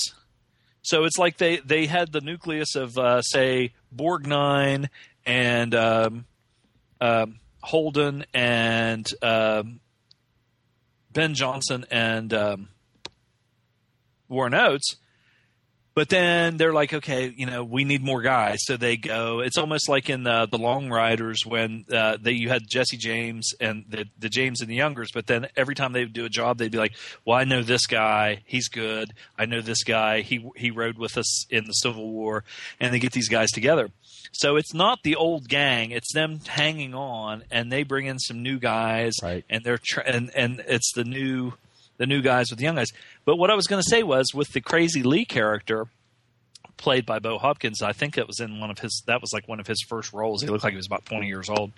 So 0.82 1.04
it's 1.04 1.18
like 1.18 1.38
they, 1.38 1.58
they 1.58 1.88
had 1.88 2.12
the 2.12 2.22
nucleus 2.22 2.76
of, 2.76 2.98
uh, 2.98 3.22
say, 3.22 3.74
Borgnine 3.96 4.90
and 5.26 5.74
um, 5.74 6.26
um, 7.02 7.40
Holden 7.62 8.26
and 8.34 9.08
um, 9.24 9.80
Ben 11.12 11.34
Johnson 11.34 11.86
and 11.90 12.34
um, 12.34 12.68
Warren 14.30 14.54
Oates. 14.54 14.98
But 15.96 16.10
then 16.10 16.58
they're 16.58 16.74
like, 16.74 16.94
okay, 16.94 17.34
you 17.38 17.46
know, 17.46 17.64
we 17.64 17.86
need 17.86 18.04
more 18.04 18.22
guys, 18.22 18.58
so 18.66 18.76
they 18.76 18.98
go. 18.98 19.40
It's 19.40 19.58
almost 19.58 19.88
like 19.88 20.10
in 20.10 20.24
the 20.24 20.46
the 20.46 20.58
Long 20.58 20.90
Riders 20.90 21.46
when 21.46 21.86
uh, 21.90 22.18
they 22.22 22.34
you 22.34 22.50
had 22.50 22.68
Jesse 22.68 22.98
James 22.98 23.54
and 23.62 23.86
the 23.88 24.06
the 24.20 24.28
James 24.28 24.60
and 24.60 24.70
the 24.70 24.76
Youngers. 24.76 25.12
But 25.14 25.28
then 25.28 25.48
every 25.56 25.74
time 25.74 25.94
they 25.94 26.02
would 26.04 26.12
do 26.12 26.26
a 26.26 26.30
job, 26.30 26.58
they'd 26.58 26.70
be 26.72 26.78
like, 26.78 26.96
well, 27.24 27.38
I 27.38 27.46
know 27.46 27.64
this 27.64 27.88
guy, 27.88 28.44
he's 28.46 28.68
good. 28.68 29.14
I 29.38 29.46
know 29.46 29.62
this 29.62 29.84
guy, 29.86 30.20
he 30.20 30.46
he 30.58 30.70
rode 30.70 30.98
with 30.98 31.18
us 31.18 31.46
in 31.50 31.64
the 31.64 31.72
Civil 31.72 32.10
War, 32.12 32.44
and 32.78 32.94
they 32.94 33.00
get 33.00 33.14
these 33.14 33.30
guys 33.30 33.52
together. 33.52 33.90
So 34.34 34.58
it's 34.58 34.74
not 34.74 35.00
the 35.04 35.16
old 35.16 35.48
gang; 35.48 35.92
it's 35.92 36.14
them 36.14 36.42
hanging 36.46 36.94
on, 36.94 37.44
and 37.50 37.72
they 37.72 37.84
bring 37.84 38.06
in 38.06 38.20
some 38.20 38.44
new 38.44 38.60
guys, 38.60 39.14
Right. 39.24 39.46
and 39.50 39.64
they're 39.64 39.80
tra- 39.82 40.04
and 40.06 40.30
and 40.36 40.62
it's 40.68 40.92
the 40.94 41.06
new 41.06 41.54
the 41.98 42.06
new 42.06 42.22
guys 42.22 42.48
with 42.50 42.60
the 42.60 42.66
young 42.66 42.76
guys. 42.76 42.92
But 43.26 43.38
what 43.38 43.50
I 43.50 43.56
was 43.56 43.68
going 43.68 43.82
to 43.82 43.90
say 43.90 44.04
was 44.04 44.34
with 44.34 44.54
the 44.54 44.62
Crazy 44.62 45.04
Lee 45.04 45.26
character 45.26 45.88
played 46.78 47.06
by 47.06 47.20
Bo 47.20 47.38
Hopkins, 47.38 47.82
I 47.82 47.94
think 47.94 48.18
it 48.18 48.28
was 48.28 48.40
in 48.40 48.60
one 48.60 48.70
of 48.70 48.80
his 48.80 49.04
that 49.08 49.22
was 49.22 49.32
like 49.34 49.48
one 49.48 49.60
of 49.60 49.68
his 49.68 49.84
first 49.88 50.14
roles. 50.14 50.42
He 50.42 50.48
looked 50.50 50.64
like 50.64 50.74
he 50.74 50.78
was 50.78 50.88
about 50.88 51.06
20 51.06 51.28
years 51.28 51.50
old. 51.50 51.72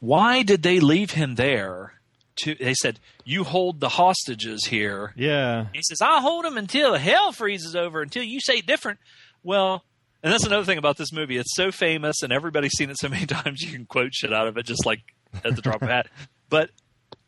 Why 0.00 0.42
did 0.42 0.62
they 0.62 0.80
leave 0.80 1.12
him 1.12 1.36
there? 1.36 1.94
To 2.40 2.54
they 2.54 2.74
said, 2.74 3.00
"You 3.24 3.44
hold 3.44 3.80
the 3.80 3.88
hostages 3.88 4.66
here." 4.66 5.14
Yeah. 5.16 5.68
He 5.72 5.80
says, 5.82 6.02
"I'll 6.02 6.20
hold 6.20 6.44
them 6.44 6.58
until 6.58 6.94
hell 6.94 7.32
freezes 7.32 7.74
over, 7.74 8.02
until 8.02 8.22
you 8.22 8.40
say 8.40 8.60
different." 8.60 8.98
Well, 9.42 9.84
and 10.22 10.30
that's 10.30 10.44
another 10.44 10.64
thing 10.64 10.76
about 10.76 10.98
this 10.98 11.14
movie. 11.14 11.38
It's 11.38 11.54
so 11.54 11.72
famous, 11.72 12.22
and 12.22 12.34
everybody's 12.34 12.72
seen 12.76 12.90
it 12.90 12.98
so 12.98 13.08
many 13.08 13.24
times. 13.26 13.62
You 13.62 13.72
can 13.72 13.86
quote 13.86 14.12
shit 14.12 14.34
out 14.34 14.48
of 14.48 14.58
it, 14.58 14.66
just 14.66 14.84
like 14.84 15.00
at 15.44 15.56
the 15.56 15.62
drop 15.62 15.80
of 15.80 15.88
a 15.88 15.92
hat. 15.92 16.08
But 16.50 16.68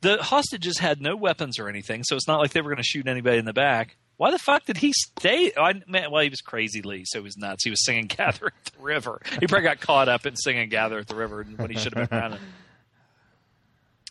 the 0.00 0.22
hostages 0.22 0.78
had 0.78 1.00
no 1.00 1.16
weapons 1.16 1.58
or 1.58 1.68
anything, 1.68 2.04
so 2.04 2.16
it's 2.16 2.28
not 2.28 2.38
like 2.38 2.52
they 2.52 2.60
were 2.60 2.70
going 2.70 2.82
to 2.82 2.82
shoot 2.82 3.06
anybody 3.06 3.38
in 3.38 3.44
the 3.44 3.52
back. 3.52 3.96
Why 4.16 4.32
the 4.32 4.38
fuck 4.38 4.64
did 4.64 4.78
he 4.78 4.92
stay? 4.92 5.52
I, 5.56 5.80
man, 5.86 6.10
well, 6.10 6.22
he 6.22 6.28
was 6.28 6.40
crazy 6.40 6.82
Lee, 6.82 7.04
so 7.06 7.20
he 7.20 7.22
was 7.22 7.36
nuts. 7.36 7.62
He 7.62 7.70
was 7.70 7.84
singing 7.84 8.06
"Gather 8.16 8.46
at 8.46 8.72
the 8.72 8.82
River." 8.82 9.20
He 9.38 9.46
probably 9.46 9.62
got 9.62 9.80
caught 9.80 10.08
up 10.08 10.26
in 10.26 10.34
singing 10.36 10.68
"Gather 10.68 10.98
at 10.98 11.06
the 11.06 11.14
River" 11.14 11.44
when 11.56 11.70
he 11.70 11.76
should 11.78 11.94
have 11.94 12.10
been 12.10 12.18
running. 12.18 12.40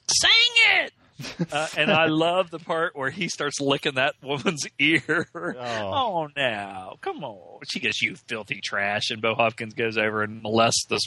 Sing 0.10 0.30
it! 0.78 0.94
Uh, 1.52 1.68
and 1.78 1.92
I 1.92 2.08
love 2.08 2.52
the 2.52 2.60
part 2.60 2.96
where 2.96 3.10
he 3.10 3.30
starts 3.30 3.62
licking 3.62 3.96
that 3.96 4.16
woman's 4.22 4.68
ear. 4.80 5.28
Oh. 5.34 6.28
now, 6.36 6.98
come 7.02 7.24
on! 7.24 7.60
She 7.68 7.80
goes, 7.80 8.02
"You 8.02 8.16
filthy 8.28 8.60
trash!" 8.64 9.10
And 9.12 9.22
Bo 9.22 9.34
Hopkins 9.34 9.74
goes 9.74 9.98
over 9.98 10.24
and 10.24 10.42
molests 10.44 10.86
this 10.90 11.06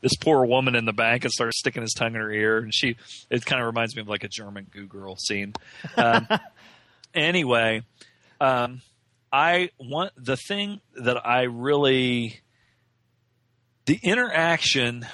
this 0.00 0.16
poor 0.16 0.44
woman 0.46 0.74
in 0.74 0.86
the 0.86 0.92
bank 0.92 1.24
and 1.24 1.32
starts 1.32 1.58
sticking 1.58 1.82
his 1.82 1.92
tongue 1.92 2.14
in 2.14 2.20
her 2.20 2.32
ear. 2.32 2.58
And 2.58 2.74
she, 2.74 2.96
it 3.30 3.44
kind 3.44 3.60
of 3.60 3.66
reminds 3.66 3.94
me 3.94 4.02
of 4.02 4.08
like 4.08 4.24
a 4.24 4.28
German 4.28 4.66
goo 4.72 4.86
girl 4.86 5.16
scene. 5.16 5.54
Um, 5.96 6.26
anyway, 7.14 7.82
um, 8.40 8.80
I 9.32 9.70
want 9.78 10.12
the 10.16 10.36
thing 10.36 10.80
that 10.96 11.26
I 11.26 11.42
really 11.42 12.40
the 13.86 14.00
interaction 14.02 15.06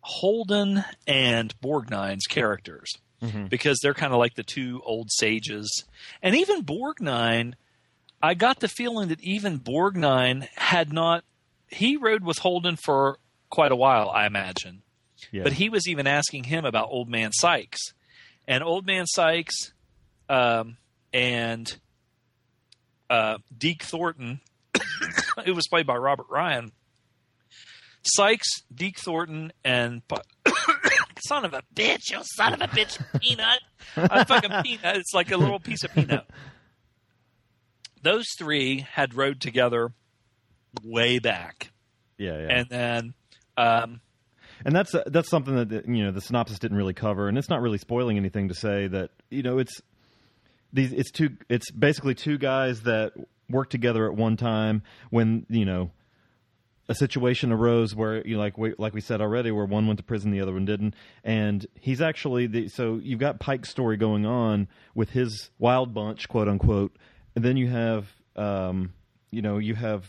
Holden 0.00 0.84
and 1.06 1.54
Borgnine's 1.60 2.26
characters 2.26 2.98
because 3.48 3.78
they're 3.82 3.94
kind 3.94 4.12
of 4.12 4.18
like 4.18 4.34
the 4.34 4.42
two 4.42 4.80
old 4.84 5.10
sages. 5.10 5.84
And 6.22 6.34
even 6.34 6.64
Borgnine, 6.64 7.54
I 8.22 8.34
got 8.34 8.60
the 8.60 8.68
feeling 8.68 9.08
that 9.08 9.20
even 9.22 9.58
Borgnine 9.58 10.48
had 10.54 10.92
not. 10.92 11.24
He 11.68 11.96
rode 11.96 12.24
with 12.24 12.38
Holden 12.38 12.76
for 12.76 13.18
quite 13.50 13.72
a 13.72 13.76
while, 13.76 14.10
I 14.10 14.26
imagine. 14.26 14.82
Yeah. 15.32 15.42
But 15.42 15.54
he 15.54 15.68
was 15.68 15.88
even 15.88 16.06
asking 16.06 16.44
him 16.44 16.64
about 16.64 16.88
Old 16.90 17.08
Man 17.08 17.32
Sykes. 17.32 17.80
And 18.46 18.62
Old 18.62 18.86
Man 18.86 19.06
Sykes 19.06 19.72
um, 20.28 20.76
and 21.12 21.76
uh, 23.10 23.38
Deke 23.56 23.82
Thornton, 23.82 24.40
who 25.44 25.54
was 25.54 25.66
played 25.68 25.86
by 25.86 25.96
Robert 25.96 26.26
Ryan, 26.30 26.72
Sykes, 28.02 28.48
Deke 28.72 28.98
Thornton, 28.98 29.52
and 29.64 30.02
son 31.20 31.44
of 31.44 31.54
a 31.54 31.62
bitch, 31.74 32.10
you 32.10 32.18
son 32.36 32.54
of 32.54 32.60
a 32.60 32.68
bitch, 32.68 32.98
peanut, 33.20 33.60
a 33.96 34.24
fucking 34.24 34.62
peanut. 34.62 34.96
It's 34.96 35.14
like 35.14 35.30
a 35.30 35.36
little 35.36 35.60
piece 35.60 35.84
of 35.84 35.92
peanut. 35.94 36.26
Those 38.02 38.26
three 38.38 38.80
had 38.80 39.14
rode 39.14 39.40
together 39.40 39.92
way 40.84 41.18
back, 41.18 41.72
yeah, 42.18 42.38
yeah. 42.38 42.46
and 42.50 42.68
then 42.68 43.14
um, 43.56 44.00
and 44.64 44.74
that's 44.74 44.94
that's 45.06 45.28
something 45.28 45.56
that 45.56 45.68
that, 45.70 45.88
you 45.88 46.04
know 46.04 46.10
the 46.10 46.20
synopsis 46.20 46.58
didn't 46.58 46.76
really 46.76 46.94
cover, 46.94 47.28
and 47.28 47.36
it's 47.36 47.48
not 47.48 47.60
really 47.60 47.78
spoiling 47.78 48.16
anything 48.16 48.48
to 48.48 48.54
say 48.54 48.86
that 48.88 49.10
you 49.30 49.42
know 49.42 49.58
it's 49.58 49.80
these 50.72 50.92
it's 50.92 51.10
two 51.10 51.30
it's 51.48 51.70
basically 51.70 52.14
two 52.14 52.38
guys 52.38 52.82
that 52.82 53.12
work 53.48 53.70
together 53.70 54.06
at 54.06 54.14
one 54.16 54.36
time 54.36 54.82
when 55.10 55.46
you 55.48 55.64
know 55.64 55.90
a 56.88 56.94
situation 56.94 57.52
arose 57.52 57.94
where 57.94 58.26
you 58.26 58.34
know, 58.36 58.40
like 58.40 58.56
we, 58.56 58.74
like 58.78 58.94
we 58.94 59.00
said 59.00 59.20
already 59.20 59.50
where 59.50 59.64
one 59.64 59.86
went 59.86 59.98
to 59.98 60.04
prison 60.04 60.30
the 60.30 60.40
other 60.40 60.52
one 60.52 60.64
didn't. 60.64 60.94
And 61.24 61.66
he's 61.80 62.00
actually 62.00 62.46
the 62.46 62.68
so 62.68 63.00
you've 63.02 63.20
got 63.20 63.40
Pike's 63.40 63.68
story 63.68 63.96
going 63.96 64.24
on 64.24 64.68
with 64.94 65.10
his 65.10 65.50
wild 65.58 65.92
bunch 65.94 66.28
quote 66.28 66.48
unquote. 66.48 66.96
And 67.34 67.44
then 67.44 67.56
you 67.56 67.68
have 67.68 68.08
um 68.36 68.92
you 69.30 69.42
know 69.42 69.58
you 69.58 69.74
have 69.74 70.06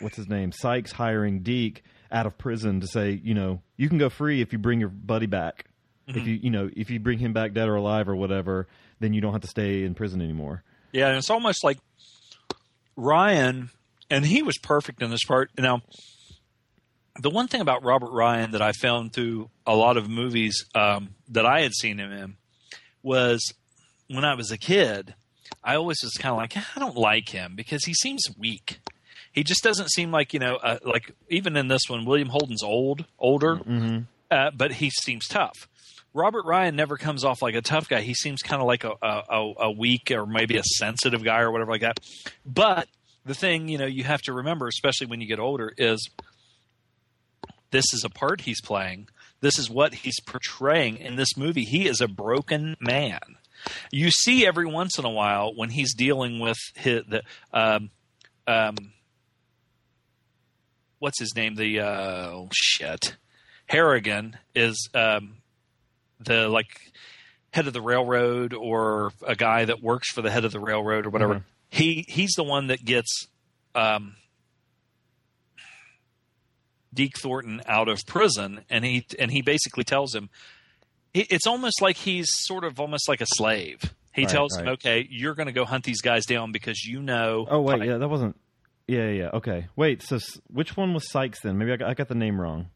what's 0.00 0.16
his 0.16 0.28
name? 0.28 0.52
Sykes 0.52 0.92
hiring 0.92 1.40
Deke 1.40 1.82
out 2.10 2.26
of 2.26 2.38
prison 2.38 2.80
to 2.80 2.86
say 2.86 3.20
you 3.22 3.34
know 3.34 3.62
you 3.76 3.88
can 3.88 3.98
go 3.98 4.08
free 4.08 4.40
if 4.40 4.52
you 4.52 4.58
bring 4.58 4.80
your 4.80 4.88
buddy 4.88 5.26
back. 5.26 5.66
If 6.08 6.26
you 6.26 6.34
you 6.34 6.50
know 6.50 6.70
if 6.74 6.90
you 6.90 6.98
bring 6.98 7.18
him 7.18 7.34
back 7.34 7.52
dead 7.52 7.68
or 7.68 7.74
alive 7.76 8.08
or 8.08 8.16
whatever 8.16 8.66
then 9.00 9.12
you 9.12 9.20
don't 9.20 9.32
have 9.32 9.42
to 9.42 9.48
stay 9.48 9.84
in 9.84 9.94
prison 9.94 10.20
anymore. 10.20 10.64
Yeah, 10.92 11.08
and 11.08 11.18
it's 11.18 11.30
almost 11.30 11.62
like 11.62 11.78
Ryan, 12.96 13.70
and 14.10 14.24
he 14.24 14.42
was 14.42 14.58
perfect 14.58 15.02
in 15.02 15.10
this 15.10 15.24
part. 15.24 15.50
Now, 15.58 15.82
the 17.20 17.30
one 17.30 17.48
thing 17.48 17.60
about 17.60 17.84
Robert 17.84 18.10
Ryan 18.10 18.52
that 18.52 18.62
I 18.62 18.72
found 18.72 19.12
through 19.12 19.50
a 19.66 19.74
lot 19.74 19.96
of 19.96 20.08
movies 20.08 20.64
um, 20.74 21.10
that 21.28 21.46
I 21.46 21.62
had 21.62 21.72
seen 21.74 21.98
him 21.98 22.12
in 22.12 22.36
was 23.02 23.52
when 24.08 24.24
I 24.24 24.34
was 24.34 24.50
a 24.50 24.58
kid, 24.58 25.14
I 25.64 25.74
always 25.76 25.98
was 26.02 26.12
kind 26.14 26.32
of 26.32 26.38
like, 26.38 26.56
I 26.56 26.78
don't 26.80 26.96
like 26.96 27.30
him 27.30 27.54
because 27.56 27.84
he 27.84 27.94
seems 27.94 28.22
weak. 28.38 28.80
He 29.32 29.44
just 29.44 29.62
doesn't 29.62 29.90
seem 29.90 30.10
like 30.10 30.32
you 30.32 30.40
know, 30.40 30.56
uh, 30.56 30.78
like 30.84 31.12
even 31.28 31.56
in 31.56 31.68
this 31.68 31.82
one, 31.88 32.04
William 32.04 32.28
Holden's 32.28 32.62
old, 32.62 33.04
older, 33.18 33.60
uh, 34.30 34.50
but 34.56 34.72
he 34.72 34.90
seems 34.90 35.26
tough. 35.28 35.68
Robert 36.14 36.44
Ryan 36.46 36.74
never 36.74 36.96
comes 36.96 37.24
off 37.24 37.42
like 37.42 37.54
a 37.54 37.60
tough 37.60 37.88
guy. 37.88 38.00
He 38.00 38.14
seems 38.14 38.42
kind 38.42 38.60
of 38.60 38.66
like 38.66 38.84
a, 38.84 38.94
a, 39.02 39.52
a 39.60 39.70
weak 39.70 40.10
or 40.10 40.26
maybe 40.26 40.56
a 40.56 40.62
sensitive 40.64 41.22
guy 41.22 41.40
or 41.40 41.52
whatever 41.52 41.70
like 41.70 41.82
that. 41.82 42.00
But 42.46 42.88
the 43.28 43.34
thing, 43.34 43.68
you 43.68 43.78
know, 43.78 43.86
you 43.86 44.04
have 44.04 44.22
to 44.22 44.32
remember, 44.32 44.66
especially 44.66 45.06
when 45.06 45.20
you 45.20 45.26
get 45.28 45.38
older, 45.38 45.72
is 45.76 46.08
this 47.70 47.92
is 47.92 48.02
a 48.02 48.08
part 48.08 48.40
he's 48.40 48.60
playing. 48.60 49.08
This 49.40 49.58
is 49.58 49.70
what 49.70 49.94
he's 49.94 50.18
portraying 50.26 50.96
in 50.96 51.16
this 51.16 51.36
movie. 51.36 51.64
He 51.64 51.86
is 51.86 52.00
a 52.00 52.08
broken 52.08 52.76
man. 52.80 53.20
You 53.92 54.10
see 54.10 54.46
every 54.46 54.66
once 54.66 54.98
in 54.98 55.04
a 55.04 55.10
while 55.10 55.52
when 55.54 55.70
he's 55.70 55.94
dealing 55.94 56.40
with 56.40 56.56
his, 56.74 57.02
the 57.06 57.22
um, 57.52 57.90
um, 58.46 58.76
what's 60.98 61.20
his 61.20 61.34
name? 61.36 61.56
The 61.56 61.80
uh, 61.80 62.30
oh 62.30 62.48
shit, 62.52 63.16
Harrigan 63.66 64.38
is 64.54 64.88
um, 64.94 65.38
the 66.18 66.48
like 66.48 66.92
head 67.52 67.66
of 67.66 67.72
the 67.72 67.82
railroad 67.82 68.54
or 68.54 69.12
a 69.26 69.36
guy 69.36 69.66
that 69.66 69.82
works 69.82 70.10
for 70.12 70.22
the 70.22 70.30
head 70.30 70.44
of 70.44 70.52
the 70.52 70.60
railroad 70.60 71.04
or 71.04 71.10
whatever. 71.10 71.44
He 71.70 72.04
he's 72.08 72.32
the 72.34 72.44
one 72.44 72.68
that 72.68 72.84
gets 72.84 73.26
um, 73.74 74.16
Deke 76.92 77.18
Thornton 77.18 77.62
out 77.66 77.88
of 77.88 78.04
prison, 78.06 78.64
and 78.70 78.84
he 78.84 79.06
and 79.18 79.30
he 79.30 79.42
basically 79.42 79.84
tells 79.84 80.14
him 80.14 80.30
it's 81.14 81.46
almost 81.46 81.80
like 81.80 81.96
he's 81.96 82.28
sort 82.30 82.64
of 82.64 82.78
almost 82.80 83.08
like 83.08 83.20
a 83.20 83.26
slave. 83.26 83.94
He 84.12 84.22
Right, 84.22 84.30
tells 84.30 84.56
him, 84.56 84.68
"Okay, 84.68 85.06
you're 85.10 85.34
going 85.34 85.46
to 85.46 85.52
go 85.52 85.64
hunt 85.64 85.84
these 85.84 86.00
guys 86.00 86.26
down 86.26 86.52
because 86.52 86.84
you 86.84 87.00
know." 87.00 87.46
Oh 87.48 87.60
wait, 87.60 87.84
yeah, 87.84 87.98
that 87.98 88.08
wasn't. 88.08 88.36
Yeah, 88.86 89.10
yeah, 89.10 89.30
okay. 89.34 89.66
Wait, 89.76 90.02
so 90.02 90.18
which 90.50 90.76
one 90.76 90.94
was 90.94 91.10
Sykes 91.10 91.40
then? 91.42 91.58
Maybe 91.58 91.72
I 91.72 91.76
got, 91.76 91.90
I 91.90 91.94
got 91.94 92.08
the 92.08 92.14
name 92.14 92.40
wrong. 92.40 92.70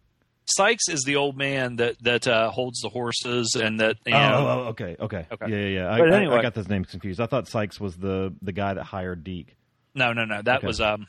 Sykes 0.44 0.88
is 0.88 1.02
the 1.04 1.16
old 1.16 1.36
man 1.36 1.76
that 1.76 2.02
that 2.02 2.26
uh, 2.26 2.50
holds 2.50 2.80
the 2.80 2.88
horses 2.88 3.54
and 3.54 3.80
that 3.80 3.96
you 4.06 4.14
Oh, 4.14 4.18
know, 4.18 4.34
oh, 4.36 4.48
oh, 4.48 4.68
okay, 4.70 4.96
okay, 4.98 5.26
Okay. 5.30 5.46
Yeah, 5.48 5.56
yeah, 5.56 5.66
yeah. 5.82 5.92
I, 5.92 5.98
But 5.98 6.12
I- 6.12 6.16
anyway. 6.16 6.36
I, 6.36 6.42
got 6.42 6.54
those 6.54 6.68
names 6.68 6.88
confused. 6.90 7.20
I 7.20 7.26
thought 7.26 7.48
Sykes 7.48 7.78
was 7.80 7.96
the 7.96 8.32
the 8.42 8.52
guy 8.52 8.74
that 8.74 8.82
hired 8.84 9.22
Deke. 9.24 9.54
no, 9.94 10.12
no, 10.12 10.24
no. 10.24 10.42
That 10.42 10.58
Okay. 10.58 10.66
was 10.66 10.80
um, 10.80 11.06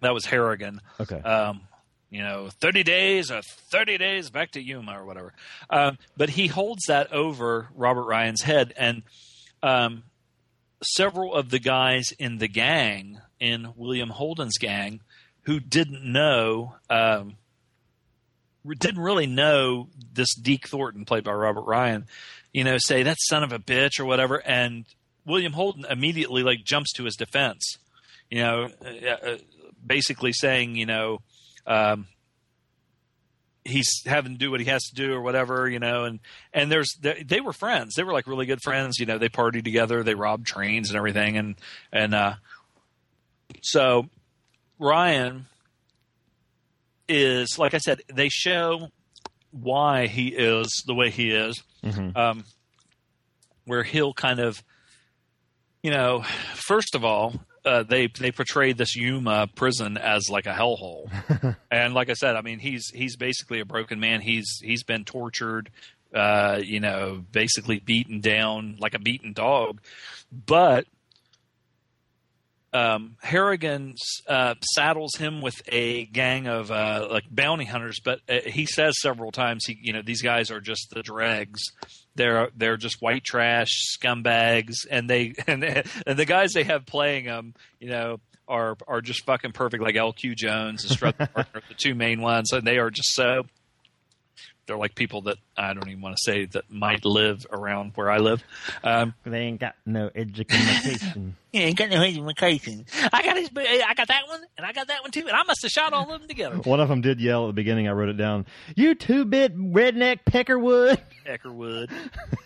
That 0.00 0.14
was 0.14 0.24
Harrigan. 0.26 0.80
Okay. 0.98 1.20
Um, 1.20 1.62
you 2.12 2.22
know, 2.22 2.48
30 2.60 2.82
days 2.82 3.30
or 3.30 3.40
30 3.70 3.98
days 3.98 4.30
back 4.30 4.50
to 4.52 4.60
Yuma 4.60 4.98
or 5.00 5.04
whatever. 5.04 5.32
Um, 5.68 5.96
but 6.16 6.30
he 6.30 6.48
holds 6.48 6.82
that 6.88 7.12
over 7.12 7.68
Robert 7.76 8.02
Ryan's 8.04 8.42
head. 8.42 8.72
And 8.76 9.02
um, 9.62 10.02
several 10.82 11.34
of 11.34 11.50
the 11.50 11.60
guys 11.60 12.06
in 12.18 12.38
the 12.38 12.48
gang, 12.48 13.20
in 13.38 13.72
William 13.76 14.08
Holden's 14.10 14.58
gang, 14.58 15.02
who 15.42 15.60
didn't 15.60 16.02
know, 16.04 16.74
um, 16.88 17.36
didn't 18.66 19.00
really 19.00 19.26
know 19.26 19.88
this 20.12 20.34
Deke 20.34 20.68
Thornton, 20.68 21.04
played 21.04 21.24
by 21.24 21.32
Robert 21.32 21.62
Ryan, 21.62 22.06
you 22.52 22.64
know, 22.64 22.76
say 22.78 23.02
that 23.02 23.16
son 23.20 23.42
of 23.42 23.52
a 23.52 23.58
bitch 23.58 24.00
or 24.00 24.04
whatever. 24.04 24.36
And 24.36 24.84
William 25.24 25.52
Holden 25.52 25.84
immediately 25.88 26.42
like 26.42 26.64
jumps 26.64 26.92
to 26.94 27.04
his 27.04 27.16
defense, 27.16 27.78
you 28.30 28.40
know, 28.42 28.68
uh, 28.84 29.26
uh, 29.26 29.38
basically 29.84 30.32
saying, 30.32 30.76
you 30.76 30.86
know, 30.86 31.18
um, 31.66 32.06
he's 33.64 34.02
having 34.06 34.32
to 34.32 34.38
do 34.38 34.50
what 34.50 34.60
he 34.60 34.66
has 34.66 34.82
to 34.84 34.94
do 34.94 35.12
or 35.12 35.20
whatever, 35.20 35.68
you 35.68 35.78
know, 35.78 36.04
and 36.04 36.20
and 36.52 36.70
there's 36.70 36.96
they, 37.00 37.22
they 37.22 37.40
were 37.40 37.52
friends. 37.52 37.94
They 37.94 38.02
were 38.02 38.12
like 38.12 38.26
really 38.26 38.46
good 38.46 38.62
friends, 38.62 38.98
you 38.98 39.06
know. 39.06 39.18
They 39.18 39.28
partied 39.28 39.64
together, 39.64 40.02
they 40.02 40.14
robbed 40.14 40.46
trains 40.46 40.90
and 40.90 40.96
everything, 40.96 41.36
and 41.36 41.54
and 41.92 42.14
uh, 42.14 42.34
so 43.62 44.08
Ryan 44.78 45.46
is 47.10 47.58
like 47.58 47.74
I 47.74 47.78
said, 47.78 48.02
they 48.12 48.28
show 48.28 48.88
why 49.50 50.06
he 50.06 50.28
is 50.28 50.82
the 50.86 50.94
way 50.94 51.10
he 51.10 51.30
is, 51.32 51.62
um, 52.14 52.44
where 53.64 53.82
he'll 53.82 54.14
kind 54.14 54.38
of, 54.38 54.62
you 55.82 55.90
know, 55.90 56.22
first 56.54 56.94
of 56.94 57.04
all, 57.04 57.34
uh, 57.64 57.82
they 57.82 58.06
they 58.06 58.30
portray 58.30 58.72
this 58.72 58.96
Yuma 58.96 59.48
prison 59.54 59.98
as 59.98 60.30
like 60.30 60.46
a 60.46 60.52
hellhole, 60.52 61.10
and 61.70 61.92
like 61.94 62.08
I 62.08 62.14
said, 62.14 62.36
I 62.36 62.42
mean 62.42 62.58
he's 62.58 62.88
he's 62.94 63.16
basically 63.16 63.60
a 63.60 63.64
broken 63.64 64.00
man. 64.00 64.20
He's 64.20 64.60
he's 64.62 64.84
been 64.84 65.04
tortured, 65.04 65.70
uh, 66.14 66.60
you 66.62 66.80
know, 66.80 67.24
basically 67.32 67.80
beaten 67.80 68.20
down 68.20 68.76
like 68.78 68.94
a 68.94 68.98
beaten 68.98 69.32
dog, 69.32 69.80
but 70.32 70.86
um, 72.72 73.16
Harrigan 73.20 73.94
uh, 74.28 74.54
saddles 74.74 75.16
him 75.16 75.40
with 75.40 75.60
a 75.68 76.06
gang 76.06 76.46
of 76.46 76.70
uh, 76.70 77.08
like 77.10 77.24
bounty 77.30 77.64
hunters, 77.64 77.98
but 78.04 78.20
uh, 78.28 78.38
he 78.46 78.66
says 78.66 78.94
several 79.00 79.32
times, 79.32 79.64
he 79.66 79.78
you 79.80 79.92
know 79.92 80.02
these 80.02 80.22
guys 80.22 80.50
are 80.50 80.60
just 80.60 80.90
the 80.90 81.02
dregs. 81.02 81.60
They're 82.14 82.50
they're 82.56 82.76
just 82.76 83.00
white 83.00 83.24
trash 83.24 83.96
scumbags, 83.98 84.86
and 84.88 85.10
they 85.10 85.34
and 85.46 85.64
and 85.64 86.18
the 86.18 86.24
guys 86.24 86.52
they 86.52 86.64
have 86.64 86.86
playing 86.86 87.24
them, 87.24 87.54
you 87.80 87.88
know, 87.88 88.20
are 88.46 88.76
are 88.86 89.00
just 89.00 89.24
fucking 89.24 89.52
perfect, 89.52 89.82
like 89.82 89.96
LQ 89.96 90.36
Jones 90.36 90.84
and 90.84 90.92
Strut, 90.92 91.16
the 91.18 91.74
two 91.76 91.94
main 91.94 92.20
ones, 92.20 92.52
and 92.52 92.66
they 92.66 92.78
are 92.78 92.90
just 92.90 93.14
so. 93.14 93.46
They're 94.70 94.78
like 94.78 94.94
people 94.94 95.22
that 95.22 95.36
I 95.56 95.74
don't 95.74 95.88
even 95.88 96.00
want 96.00 96.14
to 96.16 96.22
say 96.22 96.44
that 96.44 96.70
might 96.70 97.04
live 97.04 97.44
around 97.50 97.90
where 97.96 98.08
I 98.08 98.18
live. 98.18 98.40
Um, 98.84 99.14
They 99.24 99.40
ain't 99.40 99.58
got 99.58 99.74
no 99.84 100.08
education. 100.14 101.34
Yeah, 101.52 101.62
ain't 101.62 101.76
got 101.76 101.90
no 101.90 102.00
education. 102.00 102.86
I 103.12 103.24
got 103.24 103.36
his, 103.36 103.50
I 103.56 103.92
got 103.96 104.06
that 104.06 104.28
one, 104.28 104.40
and 104.56 104.64
I 104.64 104.72
got 104.72 104.86
that 104.86 105.02
one 105.02 105.10
too, 105.10 105.26
and 105.26 105.32
I 105.32 105.42
must 105.42 105.62
have 105.62 105.72
shot 105.72 105.92
all 105.92 106.04
of 106.12 106.20
them 106.20 106.28
together. 106.28 106.58
One 106.58 106.78
of 106.78 106.88
them 106.88 107.00
did 107.00 107.20
yell 107.20 107.46
at 107.46 107.46
the 107.48 107.52
beginning. 107.54 107.88
I 107.88 107.90
wrote 107.90 108.08
it 108.08 108.16
down. 108.16 108.46
You 108.76 108.94
two 108.94 109.24
bit 109.24 109.58
redneck 109.58 110.20
peckerwood. 110.30 111.00
Eckerwood. 111.26 111.90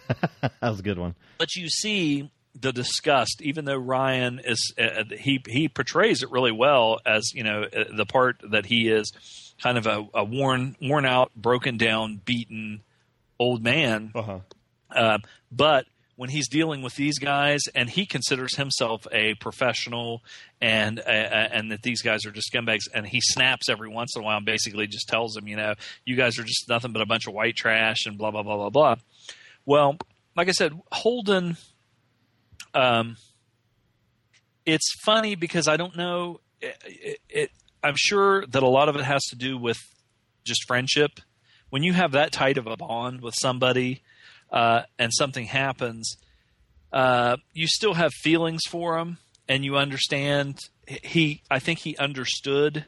that 0.41 0.53
was 0.63 0.81
a 0.81 0.83
good 0.83 0.99
one. 0.99 1.15
but 1.37 1.55
you 1.55 1.69
see 1.69 2.31
the 2.59 2.73
disgust 2.73 3.43
even 3.43 3.65
though 3.65 3.77
ryan 3.77 4.41
is 4.45 4.73
uh, 4.79 5.03
he 5.19 5.43
he 5.49 5.69
portrays 5.69 6.23
it 6.23 6.31
really 6.31 6.53
well 6.53 7.01
as 7.05 7.33
you 7.35 7.43
know 7.43 7.65
uh, 7.65 7.85
the 7.97 8.07
part 8.07 8.37
that 8.53 8.65
he 8.65 8.89
is 8.89 9.13
kind 9.63 9.79
of 9.79 9.87
a, 9.87 10.07
a 10.15 10.25
worn 10.25 10.77
worn 10.83 11.05
out 11.07 11.31
broken 11.37 11.77
down 11.77 12.21
beaten 12.25 12.81
old 13.39 13.63
man 13.63 14.11
Uh-huh. 14.15 14.39
uh, 14.91 15.19
but 15.53 15.87
when 16.17 16.31
he's 16.31 16.49
dealing 16.49 16.81
with 16.83 16.95
these 16.95 17.19
guys 17.19 17.63
and 17.75 17.91
he 17.91 18.07
considers 18.07 18.55
himself 18.57 19.05
a 19.11 19.35
professional 19.35 20.23
and 20.61 21.01
uh, 21.01 21.03
and 21.03 21.73
that 21.73 21.83
these 21.83 22.03
guys 22.03 22.25
are 22.25 22.31
just 22.31 22.53
scumbags 22.53 22.83
and 22.95 23.05
he 23.07 23.21
snaps 23.21 23.69
every 23.69 23.89
once 23.89 24.15
in 24.15 24.23
a 24.23 24.25
while 24.25 24.37
and 24.37 24.47
basically 24.47 24.87
just 24.87 25.09
tells 25.09 25.33
them 25.35 25.49
you 25.49 25.57
know 25.57 25.75
you 26.05 26.15
guys 26.17 26.39
are 26.39 26.45
just 26.45 26.69
nothing 26.69 26.93
but 26.93 27.03
a 27.03 27.07
bunch 27.07 27.27
of 27.27 27.35
white 27.35 27.57
trash 27.57 28.07
and 28.07 28.17
blah 28.19 28.31
blah 28.31 28.43
blah 28.45 28.57
blah 28.57 28.71
blah 28.71 28.95
well 29.67 29.97
like 30.37 30.49
i 30.49 30.53
said 30.53 30.73
holden 30.93 31.57
um 32.75 33.17
it's 34.67 34.93
funny 35.05 35.35
because 35.35 35.67
i 35.69 35.77
don't 35.77 35.97
know 35.97 36.41
it, 36.61 36.77
it, 36.87 37.19
it 37.29 37.51
i'm 37.85 37.97
sure 37.97 38.45
that 38.47 38.63
a 38.63 38.69
lot 38.69 38.89
of 38.89 38.97
it 38.97 39.05
has 39.05 39.23
to 39.25 39.37
do 39.37 39.57
with 39.57 39.79
just 40.45 40.65
friendship 40.67 41.21
when 41.75 41.83
you 41.83 41.93
have 41.93 42.13
that 42.13 42.31
tight 42.31 42.57
of 42.57 42.69
a 42.69 42.77
bond 42.77 43.21
with 43.21 43.35
somebody 43.37 44.01
uh, 44.53 44.83
and 44.97 45.13
something 45.13 45.47
happens, 45.47 46.17
uh, 46.93 47.37
you 47.53 47.67
still 47.67 47.95
have 47.95 48.13
feelings 48.13 48.63
for 48.69 48.97
him, 48.97 49.19
and 49.49 49.65
you 49.65 49.77
understand. 49.77 50.61
He, 50.87 51.43
I 51.51 51.59
think, 51.59 51.81
he 51.81 51.97
understood 51.97 52.87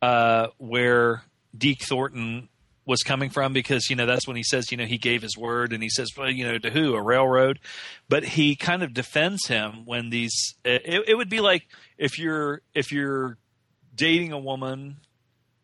uh, 0.00 0.46
where 0.58 1.24
Deke 1.58 1.82
Thornton 1.82 2.48
was 2.84 3.02
coming 3.02 3.28
from 3.28 3.52
because 3.52 3.90
you 3.90 3.96
know 3.96 4.06
that's 4.06 4.28
when 4.28 4.36
he 4.36 4.44
says 4.44 4.70
you 4.70 4.76
know 4.76 4.84
he 4.84 4.96
gave 4.96 5.20
his 5.20 5.36
word 5.36 5.72
and 5.72 5.82
he 5.82 5.88
says 5.88 6.08
well 6.16 6.30
you 6.30 6.44
know 6.46 6.56
to 6.56 6.70
who 6.70 6.94
a 6.94 7.02
railroad 7.02 7.58
but 8.08 8.22
he 8.22 8.54
kind 8.54 8.84
of 8.84 8.94
defends 8.94 9.48
him 9.48 9.84
when 9.84 10.08
these 10.10 10.54
it, 10.64 11.02
it 11.08 11.16
would 11.16 11.28
be 11.28 11.40
like 11.40 11.66
if 11.98 12.16
you're 12.16 12.62
if 12.74 12.92
you're 12.92 13.38
dating 13.96 14.32
a 14.32 14.38
woman 14.38 14.96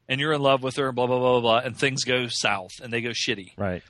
and 0.09 0.21
you're 0.21 0.33
in 0.33 0.41
love 0.43 0.63
with 0.63 0.77
her 0.77 0.89
and 0.89 0.97
blah 0.97 1.07
blah 1.07 1.19
blah 1.19 1.41
blah 1.41 1.41
blah 1.41 1.59
and 1.59 1.77
things 1.77 2.05
go 2.05 2.27
south 2.29 2.73
and 2.83 2.93
they 2.93 3.01
go 3.01 3.11
shitty 3.11 3.53
Right. 3.57 3.83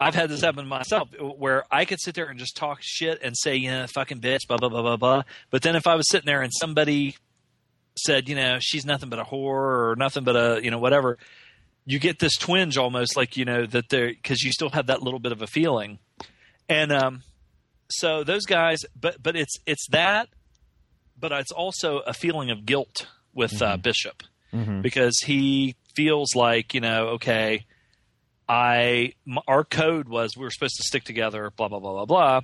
I've 0.00 0.14
had 0.14 0.28
this 0.28 0.40
happen 0.40 0.66
myself 0.66 1.08
where 1.18 1.64
I 1.70 1.84
could 1.84 2.00
sit 2.00 2.14
there 2.14 2.26
and 2.26 2.38
just 2.38 2.56
talk 2.56 2.78
shit 2.82 3.20
and 3.22 3.34
say, 3.36 3.54
you 3.56 3.70
know, 3.70 3.86
fucking 3.86 4.20
bitch, 4.20 4.40
blah, 4.48 4.56
blah, 4.56 4.68
blah, 4.68 4.82
blah, 4.82 4.96
blah. 4.96 5.22
But 5.50 5.62
then 5.62 5.76
if 5.76 5.86
I 5.86 5.94
was 5.94 6.10
sitting 6.10 6.26
there 6.26 6.42
and 6.42 6.52
somebody 6.52 7.16
said, 7.96 8.28
you 8.28 8.34
know, 8.34 8.58
she's 8.60 8.84
nothing 8.84 9.08
but 9.08 9.20
a 9.20 9.24
whore 9.24 9.90
or 9.90 9.94
nothing 9.96 10.24
but 10.24 10.36
a, 10.36 10.60
you 10.62 10.70
know, 10.70 10.78
whatever, 10.78 11.16
you 11.86 11.98
get 11.98 12.18
this 12.18 12.36
twinge 12.36 12.76
almost 12.76 13.16
like, 13.16 13.36
you 13.36 13.44
know, 13.44 13.66
that 13.66 13.88
they're, 13.88 14.08
because 14.08 14.42
you 14.42 14.50
still 14.50 14.70
have 14.70 14.88
that 14.88 15.02
little 15.02 15.20
bit 15.20 15.32
of 15.32 15.42
a 15.42 15.46
feeling. 15.46 16.00
And 16.68 16.92
um, 16.92 17.22
so 17.88 18.24
those 18.24 18.46
guys, 18.46 18.84
but, 19.00 19.22
but 19.22 19.36
it's, 19.36 19.56
it's 19.64 19.86
that, 19.90 20.28
but 21.18 21.30
it's 21.30 21.52
also 21.52 21.98
a 22.00 22.12
feeling 22.12 22.50
of 22.50 22.66
guilt 22.66 23.06
with 23.34 23.60
uh, 23.62 23.76
Bishop. 23.76 24.22
Because 24.82 25.18
he 25.24 25.74
feels 25.96 26.36
like, 26.36 26.74
you 26.74 26.80
know, 26.80 27.08
okay, 27.14 27.66
I 28.48 29.14
m- 29.26 29.38
our 29.48 29.64
code 29.64 30.08
was 30.08 30.36
we 30.36 30.44
were 30.44 30.50
supposed 30.50 30.76
to 30.76 30.84
stick 30.84 31.02
together, 31.02 31.50
blah 31.56 31.66
blah 31.68 31.80
blah 31.80 31.92
blah 31.92 32.04
blah, 32.04 32.40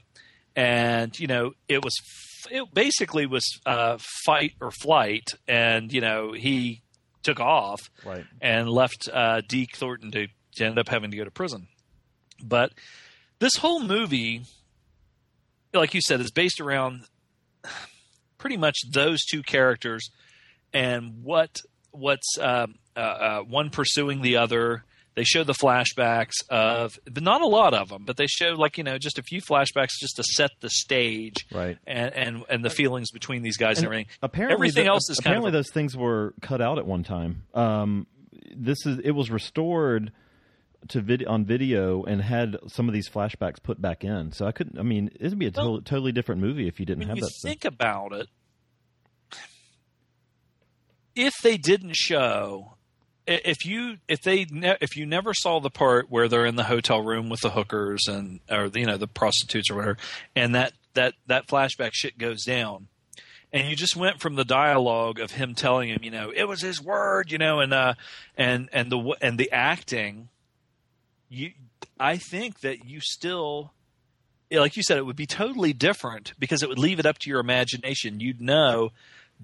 and 0.57 1.17
you 1.21 1.29
know 1.29 1.53
it 1.69 1.85
was 1.85 1.95
f- 2.01 2.53
it 2.53 2.75
basically 2.75 3.27
was 3.27 3.45
uh, 3.65 3.99
fight 4.25 4.55
or 4.61 4.73
flight, 4.73 5.29
and 5.47 5.93
you 5.93 6.01
know 6.01 6.33
he 6.33 6.83
took 7.23 7.39
off 7.39 7.81
Right. 8.05 8.25
and 8.41 8.69
left 8.69 9.09
uh, 9.13 9.43
Deke 9.47 9.77
Thornton 9.77 10.11
to, 10.11 10.27
to 10.57 10.65
end 10.65 10.79
up 10.79 10.89
having 10.89 11.11
to 11.13 11.17
go 11.17 11.25
to 11.25 11.31
prison. 11.31 11.69
But 12.43 12.73
this 13.39 13.55
whole 13.57 13.81
movie, 13.85 14.43
like 15.75 15.93
you 15.95 16.01
said, 16.01 16.21
is 16.21 16.31
based 16.33 16.61
around 16.61 17.03
pretty 18.39 18.57
much 18.57 18.79
those 18.91 19.21
two 19.31 19.43
characters 19.43 20.09
and 20.73 21.23
what 21.23 21.61
what's 21.93 22.37
um, 22.41 22.77
uh, 22.97 23.01
uh, 23.01 23.41
one 23.41 23.71
pursuing 23.71 24.23
the 24.23 24.37
other. 24.37 24.85
They 25.17 25.25
show 25.25 25.43
the 25.43 25.53
flashbacks 25.55 26.35
of, 26.49 26.99
but 27.05 27.23
not 27.23 27.43
a 27.43 27.47
lot 27.47 27.75
of 27.75 27.89
them, 27.89 28.05
but 28.07 28.17
they 28.17 28.29
show 28.29 28.51
like 28.55 28.79
you 28.79 28.85
know 28.85 28.97
just 28.97 29.19
a 29.19 29.23
few 29.23 29.43
flashbacks 29.43 29.91
just 29.99 30.17
to 30.17 30.23
set 30.23 30.51
the 30.61 30.71
stage, 30.71 31.47
Right. 31.53 31.77
And 31.87 32.15
and, 32.15 32.45
and 32.49 32.65
the 32.65 32.71
feelings 32.71 33.11
between 33.11 33.43
these 33.43 33.57
guys 33.57 33.79
and, 33.79 33.87
everything. 33.87 34.07
Apparently, 34.23 34.55
everything 34.55 34.85
the- 34.85 34.91
else 34.91 35.11
is 35.11 35.19
kind 35.19 35.33
apparently 35.33 35.49
of 35.49 35.53
those 35.55 35.71
things 35.73 35.97
were 35.97 36.33
cut 36.41 36.61
out 36.63 36.79
at 36.79 36.87
one 36.87 37.03
time. 37.03 37.43
Um, 37.55 38.07
this 38.57 38.87
is 38.87 39.01
it 39.01 39.11
was 39.11 39.31
restored 39.33 40.13
to 40.89 41.01
vid- 41.01 41.27
on 41.27 41.45
video 41.45 42.05
and 42.05 42.23
had 42.23 42.57
some 42.69 42.89
of 42.89 42.95
these 42.95 43.09
flashbacks 43.11 43.61
put 43.63 43.83
back 43.83 44.05
in. 44.05 44.31
So 44.33 44.47
I 44.47 44.53
couldn't. 44.53 44.79
I 44.79 44.83
mean, 44.83 45.11
it 45.19 45.29
would 45.29 45.39
be 45.39 45.47
a 45.47 45.51
to- 45.51 45.61
Well, 45.61 45.81
totally 45.83 46.13
different 46.13 46.41
movie 46.41 46.69
if 46.69 46.79
you 46.79 46.87
didn't 46.87 47.09
have 47.09 47.17
you 47.17 47.23
that. 47.25 47.31
stuff. 47.31 47.51
think 47.51 47.65
about 47.65 48.13
it, 48.13 48.29
if 51.21 51.35
they 51.43 51.59
didn't 51.59 51.97
show, 51.97 52.73
if 53.27 53.67
you 53.67 53.99
if 54.09 54.23
they 54.23 54.47
ne- 54.51 54.79
if 54.81 54.97
you 54.97 55.05
never 55.05 55.35
saw 55.35 55.61
the 55.61 55.71
part 55.71 56.11
where 56.11 56.29
they're 56.29 56.47
in 56.47 56.57
the 56.57 56.65
hotel 56.65 57.03
room 57.03 57.29
with 57.29 57.41
the 57.41 57.51
hookers 57.51 58.07
and 58.09 58.41
or 58.51 58.71
you 58.75 58.87
know 58.87 58.97
the 58.97 59.07
prostitutes 59.07 59.71
or 59.71 59.77
whatever, 59.77 59.99
and 60.35 60.55
that 60.55 60.73
that 60.95 61.15
that 61.27 61.47
flashback 61.47 61.91
shit 61.93 62.17
goes 62.17 62.45
down. 62.45 62.89
And 63.53 63.69
you 63.69 63.77
just 63.77 63.97
went 63.97 64.21
from 64.21 64.37
the 64.37 64.45
dialogue 64.45 65.19
of 65.19 65.33
him 65.33 65.55
telling 65.55 65.89
him, 65.89 65.99
you 66.03 66.11
know, 66.13 66.33
it 66.35 66.45
was 66.45 66.63
his 66.63 66.81
word, 66.81 67.33
you 67.33 67.39
know, 67.39 67.61
and 67.61 67.75
uh, 67.75 67.95
and 68.37 68.71
and 68.73 68.91
the 68.91 69.17
and 69.21 69.37
the 69.37 69.53
acting, 69.53 70.29
you, 71.29 71.51
I 71.99 72.17
think 72.17 72.61
that 72.61 72.87
you 72.87 73.01
still 73.01 73.73
like 74.51 74.77
you 74.77 74.83
said, 74.83 74.97
it 74.97 75.05
would 75.05 75.17
be 75.17 75.27
totally 75.27 75.75
different 75.75 76.33
because 76.39 76.63
it 76.63 76.69
would 76.69 76.79
leave 76.79 76.99
it 76.99 77.07
up 77.07 77.19
to 77.19 77.31
your 77.31 77.41
imagination. 77.41 78.21
You'd 78.21 78.41
know 78.41 78.91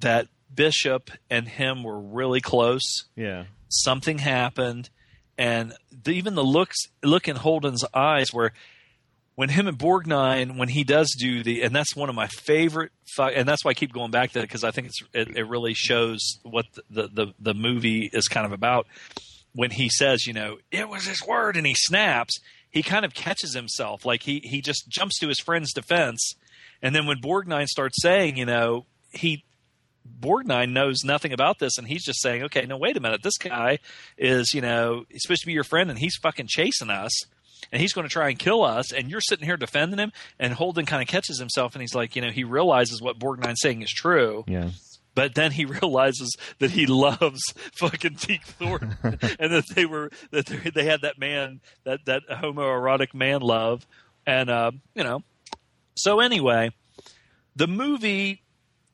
that 0.00 0.28
Bishop 0.56 1.10
and 1.30 1.46
him 1.46 1.84
were 1.84 2.00
really 2.00 2.40
close. 2.40 3.04
Yeah. 3.14 3.44
Something 3.68 4.18
happened, 4.18 4.90
and 5.36 5.74
the, 5.90 6.12
even 6.12 6.34
the 6.34 6.44
looks 6.44 6.76
look 7.02 7.28
in 7.28 7.36
Holden's 7.36 7.84
eyes 7.94 8.32
where 8.32 8.52
when 9.36 9.50
him 9.50 9.68
and 9.68 9.78
Borgnine 9.78 10.56
when 10.56 10.68
he 10.68 10.82
does 10.82 11.14
do 11.16 11.42
the 11.44 11.62
and 11.62 11.74
that's 11.74 11.94
one 11.94 12.08
of 12.08 12.14
my 12.14 12.26
favorite 12.26 12.90
and 13.18 13.46
that's 13.46 13.64
why 13.64 13.70
I 13.70 13.74
keep 13.74 13.92
going 13.92 14.10
back 14.10 14.32
to 14.32 14.40
it 14.40 14.42
because 14.42 14.64
I 14.64 14.72
think 14.72 14.88
it's 14.88 15.00
it, 15.12 15.36
it 15.36 15.46
really 15.46 15.74
shows 15.74 16.20
what 16.42 16.66
the, 16.90 17.08
the 17.08 17.26
the 17.38 17.54
movie 17.54 18.10
is 18.12 18.26
kind 18.26 18.44
of 18.44 18.52
about 18.52 18.86
when 19.52 19.70
he 19.70 19.88
says 19.88 20.26
you 20.26 20.32
know 20.32 20.58
it 20.72 20.88
was 20.88 21.06
his 21.06 21.22
word 21.24 21.56
and 21.56 21.66
he 21.66 21.74
snaps 21.76 22.38
he 22.70 22.82
kind 22.82 23.04
of 23.04 23.14
catches 23.14 23.54
himself 23.54 24.04
like 24.04 24.22
he 24.22 24.40
he 24.42 24.60
just 24.60 24.88
jumps 24.88 25.18
to 25.20 25.28
his 25.28 25.38
friend's 25.38 25.72
defense 25.72 26.34
and 26.82 26.94
then 26.94 27.06
when 27.06 27.20
Borgnine 27.20 27.66
starts 27.66 28.02
saying 28.02 28.36
you 28.36 28.46
know 28.46 28.86
he 29.12 29.44
Borgnine 30.20 30.72
knows 30.72 31.04
nothing 31.04 31.32
about 31.32 31.58
this, 31.58 31.78
and 31.78 31.86
he's 31.88 32.04
just 32.04 32.20
saying, 32.22 32.42
"Okay, 32.44 32.66
no, 32.66 32.76
wait 32.76 32.96
a 32.96 33.00
minute. 33.00 33.22
This 33.22 33.36
guy 33.38 33.78
is, 34.16 34.52
you 34.54 34.60
know, 34.60 35.04
he's 35.08 35.22
supposed 35.22 35.40
to 35.42 35.46
be 35.46 35.52
your 35.52 35.64
friend, 35.64 35.90
and 35.90 35.98
he's 35.98 36.16
fucking 36.16 36.46
chasing 36.48 36.90
us, 36.90 37.12
and 37.72 37.80
he's 37.80 37.92
going 37.92 38.06
to 38.06 38.12
try 38.12 38.28
and 38.28 38.38
kill 38.38 38.62
us, 38.64 38.92
and 38.92 39.10
you're 39.10 39.20
sitting 39.20 39.44
here 39.46 39.56
defending 39.56 39.98
him." 39.98 40.12
And 40.38 40.52
Holden 40.54 40.86
kind 40.86 41.02
of 41.02 41.08
catches 41.08 41.38
himself, 41.38 41.74
and 41.74 41.82
he's 41.82 41.94
like, 41.94 42.16
you 42.16 42.22
know, 42.22 42.30
he 42.30 42.44
realizes 42.44 43.00
what 43.02 43.18
Borgnine's 43.18 43.60
saying 43.60 43.82
is 43.82 43.90
true, 43.90 44.44
Yeah. 44.46 44.70
but 45.14 45.34
then 45.34 45.52
he 45.52 45.64
realizes 45.80 46.36
that 46.58 46.70
he 46.70 46.86
loves 46.86 47.42
fucking 47.74 48.14
Deke 48.20 48.44
Thornton, 48.44 48.96
and 49.38 49.52
that 49.52 49.64
they 49.74 49.86
were 49.86 50.10
that 50.30 50.46
they, 50.46 50.70
they 50.70 50.84
had 50.84 51.00
that 51.02 51.18
man 51.18 51.60
that 51.84 52.04
that 52.06 52.22
homoerotic 52.28 53.14
man 53.14 53.40
love, 53.40 53.86
and 54.26 54.50
uh, 54.50 54.70
you 54.94 55.02
know, 55.04 55.22
so 55.94 56.20
anyway, 56.20 56.70
the 57.54 57.66
movie 57.66 58.42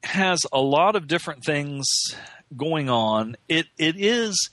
has 0.03 0.41
a 0.53 0.61
lot 0.61 0.97
of 0.97 1.07
different 1.07 1.45
things 1.45 1.87
going 2.57 2.89
on. 2.91 3.37
It 3.49 3.67
it 3.79 3.97
is 3.99 4.51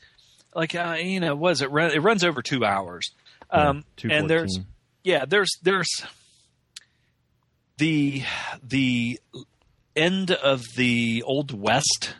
like 0.55 0.75
uh, 0.75 0.97
you 0.99 1.19
know, 1.19 1.35
was 1.35 1.61
it 1.61 1.71
run, 1.71 1.91
it 1.91 1.99
runs 2.01 2.23
over 2.23 2.41
two 2.41 2.63
hours, 2.65 3.09
um, 3.51 3.83
Yeah, 4.03 4.13
and 4.17 4.29
there's 4.29 4.53
214. 4.55 4.65
yeah, 5.03 5.25
there's 5.25 5.49
there's 5.63 5.89
the 7.77 8.23
the 8.63 9.19
end 9.95 10.31
of 10.31 10.63
the 10.75 11.23
old 11.25 11.51
west 11.59 12.15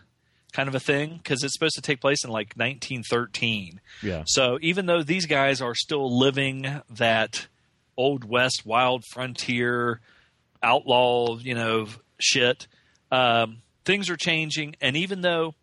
kind 0.52 0.68
of 0.68 0.74
a 0.76 0.80
thing 0.80 1.18
because 1.18 1.44
it's 1.44 1.54
supposed 1.54 1.76
to 1.76 1.82
take 1.82 2.02
place 2.02 2.24
in 2.24 2.30
like 2.32 2.54
1913. 2.56 3.80
Yeah. 4.02 4.24
So 4.26 4.58
even 4.62 4.88
though 4.88 5.04
these 5.04 5.26
guys 5.28 5.62
are 5.62 5.76
still 5.76 6.18
living 6.18 6.82
that 6.90 7.48
old 7.96 8.24
west 8.24 8.64
wild 8.66 9.04
frontier 9.12 10.00
outlaw, 10.64 11.38
you 11.38 11.54
know, 11.54 11.88
shit, 12.20 12.68
um, 13.12 13.62
things 13.86 14.10
are 14.10 14.18
changing. 14.18 14.76
And 14.82 14.96
even 14.98 15.22
though 15.22 15.56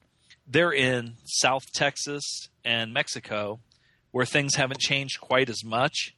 they're 0.47 0.73
in 0.73 1.14
South 1.24 1.64
Texas 1.74 2.48
and 2.64 2.93
Mexico, 2.93 3.60
where 4.12 4.27
things 4.27 4.55
haven't 4.56 4.81
changed 4.81 5.20
quite 5.20 5.48
as 5.48 5.64
much, 5.64 6.14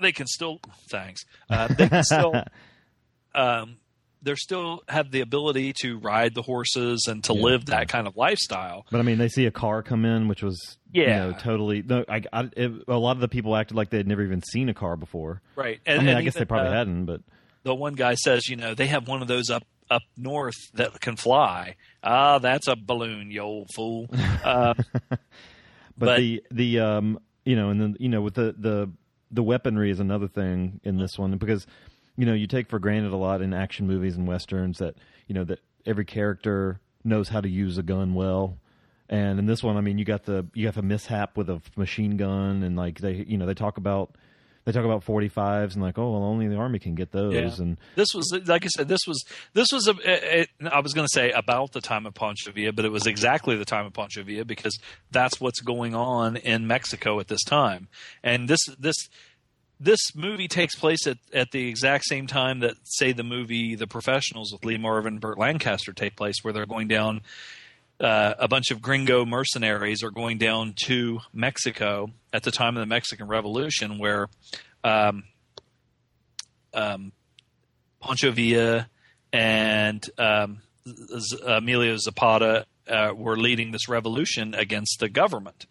they 0.00 0.12
can 0.12 0.26
still 0.26 0.58
thanks. 0.90 1.22
Uh, 1.50 1.68
they 1.68 1.88
can 1.88 2.04
still 2.04 2.42
um, 3.34 3.78
they 4.22 4.34
still 4.34 4.82
have 4.88 5.10
the 5.10 5.20
ability 5.20 5.72
to 5.82 5.98
ride 5.98 6.34
the 6.34 6.42
horses 6.42 7.06
and 7.08 7.22
to 7.24 7.32
Yeah. 7.34 7.42
live 7.42 7.66
that 7.66 7.88
kind 7.88 8.06
of 8.06 8.16
lifestyle. 8.16 8.84
But 8.90 8.98
I 8.98 9.02
mean, 9.02 9.18
they 9.18 9.28
see 9.28 9.46
a 9.46 9.50
car 9.50 9.82
come 9.82 10.04
in, 10.04 10.28
which 10.28 10.42
was 10.42 10.78
you 10.92 11.04
Yeah. 11.04 11.16
know, 11.16 11.32
totally. 11.32 11.82
No, 11.82 12.04
I, 12.08 12.22
I, 12.32 12.50
it, 12.56 12.72
a 12.88 12.96
lot 12.98 13.12
of 13.12 13.20
the 13.20 13.28
people 13.28 13.54
acted 13.56 13.76
like 13.76 13.90
they 13.90 13.98
had 13.98 14.06
never 14.08 14.22
even 14.22 14.42
seen 14.42 14.68
a 14.68 14.74
car 14.74 14.96
before. 14.96 15.42
Right. 15.54 15.80
I 15.86 15.90
And, 15.90 15.98
mean, 16.00 16.08
and 16.08 16.18
I 16.18 16.22
guess 16.22 16.34
they 16.34 16.44
probably 16.44 16.68
uh, 16.70 16.74
hadn't, 16.74 17.04
but 17.06 17.20
the 17.62 17.74
one 17.74 17.94
guy 17.94 18.14
says, 18.14 18.48
you 18.48 18.56
know, 18.56 18.74
they 18.74 18.86
have 18.88 19.06
one 19.08 19.22
of 19.22 19.28
those 19.28 19.48
up 19.50 19.64
up 19.90 20.02
north 20.16 20.70
that 20.74 21.00
can 21.00 21.16
fly. 21.16 21.76
Ah, 22.02 22.38
that's 22.38 22.68
a 22.68 22.76
balloon, 22.76 23.30
you 23.30 23.40
old 23.40 23.70
fool. 23.74 24.08
Uh, 24.44 24.74
but, 25.08 25.18
but- 25.98 26.18
the 26.18 26.42
the 26.50 26.80
um 26.80 27.18
you 27.44 27.56
know 27.56 27.70
and 27.70 27.80
then 27.80 27.96
you 27.98 28.08
know 28.08 28.20
with 28.22 28.34
the 28.34 28.54
the 28.58 28.90
the 29.30 29.42
weaponry 29.42 29.90
is 29.90 29.98
another 30.00 30.28
thing 30.28 30.80
in 30.84 30.98
this 30.98 31.18
one 31.18 31.36
because 31.36 31.66
you 32.16 32.24
know 32.26 32.32
you 32.34 32.46
take 32.46 32.68
for 32.68 32.78
granted 32.78 33.12
a 33.12 33.16
lot 33.16 33.42
in 33.42 33.52
action 33.52 33.86
movies 33.86 34.16
and 34.16 34.26
westerns 34.28 34.78
that 34.78 34.94
you 35.26 35.34
know 35.34 35.42
that 35.44 35.58
every 35.84 36.04
character 36.04 36.80
knows 37.02 37.28
how 37.28 37.40
to 37.40 37.48
use 37.48 37.76
a 37.78 37.82
gun 37.82 38.14
well 38.14 38.56
and 39.08 39.38
in 39.38 39.46
this 39.46 39.62
one 39.62 39.76
i 39.76 39.80
mean 39.80 39.98
you 39.98 40.04
got 40.04 40.24
the 40.24 40.46
you 40.54 40.66
have 40.66 40.76
a 40.76 40.82
mishap 40.82 41.36
with 41.36 41.48
a 41.50 41.60
machine 41.76 42.16
gun 42.16 42.62
and 42.62 42.76
like 42.76 43.00
they 43.00 43.24
you 43.26 43.36
know 43.36 43.46
they 43.46 43.54
talk 43.54 43.76
about 43.78 44.14
they 44.66 44.72
talk 44.72 44.84
about 44.84 45.02
45s 45.06 45.72
and 45.74 45.82
like 45.82 45.96
oh 45.96 46.10
well 46.10 46.24
only 46.24 46.48
the 46.48 46.56
army 46.56 46.78
can 46.78 46.94
get 46.94 47.12
those 47.12 47.32
Yeah. 47.32 47.64
and 47.64 47.78
this 47.94 48.08
was 48.14 48.30
like 48.46 48.64
I 48.64 48.68
said, 48.68 48.88
this 48.88 49.00
was 49.06 49.24
this 49.54 49.68
was 49.72 49.88
a. 49.88 49.94
It, 50.40 50.50
I 50.70 50.80
was 50.80 50.92
going 50.92 51.06
to 51.06 51.12
say 51.12 51.30
about 51.30 51.72
the 51.72 51.80
time 51.80 52.04
of 52.04 52.12
Pancho 52.14 52.50
Villa, 52.52 52.72
but 52.72 52.84
it 52.84 52.90
was 52.92 53.06
exactly 53.06 53.56
the 53.56 53.64
time 53.64 53.86
of 53.86 53.94
Pancho 53.94 54.22
Villa 54.24 54.44
because 54.44 54.78
that's 55.10 55.40
what's 55.40 55.60
going 55.60 55.94
on 55.94 56.36
in 56.36 56.66
Mexico 56.66 57.18
at 57.20 57.28
this 57.28 57.42
time. 57.44 57.88
And 58.22 58.48
this 58.48 58.60
this 58.78 58.96
this 59.78 60.00
movie 60.14 60.48
takes 60.48 60.74
place 60.74 61.06
at, 61.06 61.18
at 61.32 61.50
the 61.52 61.68
exact 61.68 62.04
same 62.06 62.26
time 62.26 62.60
that 62.60 62.74
say 62.84 63.12
the 63.12 63.22
movie 63.22 63.74
The 63.74 63.86
Professionals 63.86 64.50
with 64.52 64.64
Lee 64.64 64.78
Marvin 64.78 65.14
and 65.14 65.20
Burt 65.20 65.38
Lancaster 65.38 65.92
take 65.92 66.16
place, 66.16 66.36
where 66.42 66.52
they're 66.52 66.66
going 66.66 66.88
down. 66.88 67.20
Uh, 67.98 68.34
a 68.38 68.46
bunch 68.46 68.70
of 68.70 68.82
gringo 68.82 69.24
mercenaries 69.24 70.02
are 70.02 70.10
going 70.10 70.36
down 70.36 70.74
to 70.76 71.20
Mexico 71.32 72.10
at 72.32 72.42
the 72.42 72.50
time 72.50 72.76
of 72.76 72.80
the 72.80 72.86
Mexican 72.86 73.26
Revolution, 73.26 73.98
where 73.98 74.28
um, 74.84 75.24
um, 76.74 77.12
Pancho 78.02 78.30
Villa 78.32 78.88
and 79.32 80.04
um, 80.18 80.58
Z- 80.86 81.38
Emilio 81.46 81.96
Zapata 81.96 82.66
uh, 82.86 83.12
were 83.16 83.36
leading 83.36 83.72
this 83.72 83.88
revolution 83.88 84.54
against 84.54 84.98
the 85.00 85.08
government. 85.08 85.66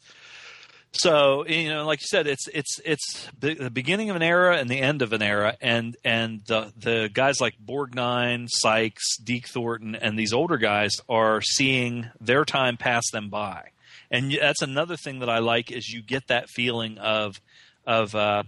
So 0.97 1.45
you 1.45 1.69
know, 1.69 1.85
like 1.85 2.01
you 2.01 2.07
said, 2.07 2.26
it's 2.26 2.47
it's 2.47 2.80
it's 2.85 3.30
the, 3.38 3.69
beginning 3.69 4.09
of 4.09 4.15
an 4.15 4.23
era 4.23 4.57
and 4.57 4.69
the 4.69 4.80
end 4.80 5.01
of 5.01 5.11
an 5.11 5.22
era, 5.22 5.57
and 5.59 5.95
and 6.05 6.41
the 6.47 6.72
the 6.77 7.09
guys 7.13 7.41
like 7.41 7.55
Borgnine, 7.63 8.47
Sykes, 8.49 9.17
Deke 9.17 9.47
Thornton, 9.47 9.95
and 9.95 10.17
these 10.17 10.31
older 10.31 10.57
guys 10.57 10.91
are 11.09 11.41
seeing 11.41 12.07
their 12.22 12.45
time 12.45 12.77
pass 12.77 13.03
them 13.11 13.30
by, 13.30 13.72
and 14.09 14.31
that's 14.39 14.61
another 14.61 14.95
thing 14.95 15.19
that 15.19 15.30
I 15.30 15.39
like 15.39 15.69
is 15.69 15.89
you 15.89 16.01
get 16.01 16.27
that 16.27 16.49
feeling 16.49 16.97
of 16.97 17.41
of 17.85 18.15
uh, 18.15 18.43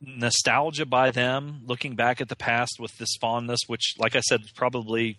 nostalgia 0.00 0.86
by 0.86 1.10
them, 1.10 1.60
looking 1.66 1.94
back 1.94 2.22
at 2.22 2.30
the 2.30 2.36
past 2.36 2.76
with 2.80 2.96
this 2.96 3.16
fondness, 3.20 3.60
which, 3.66 3.94
like 3.98 4.16
I 4.16 4.20
said, 4.20 4.40
probably 4.54 5.18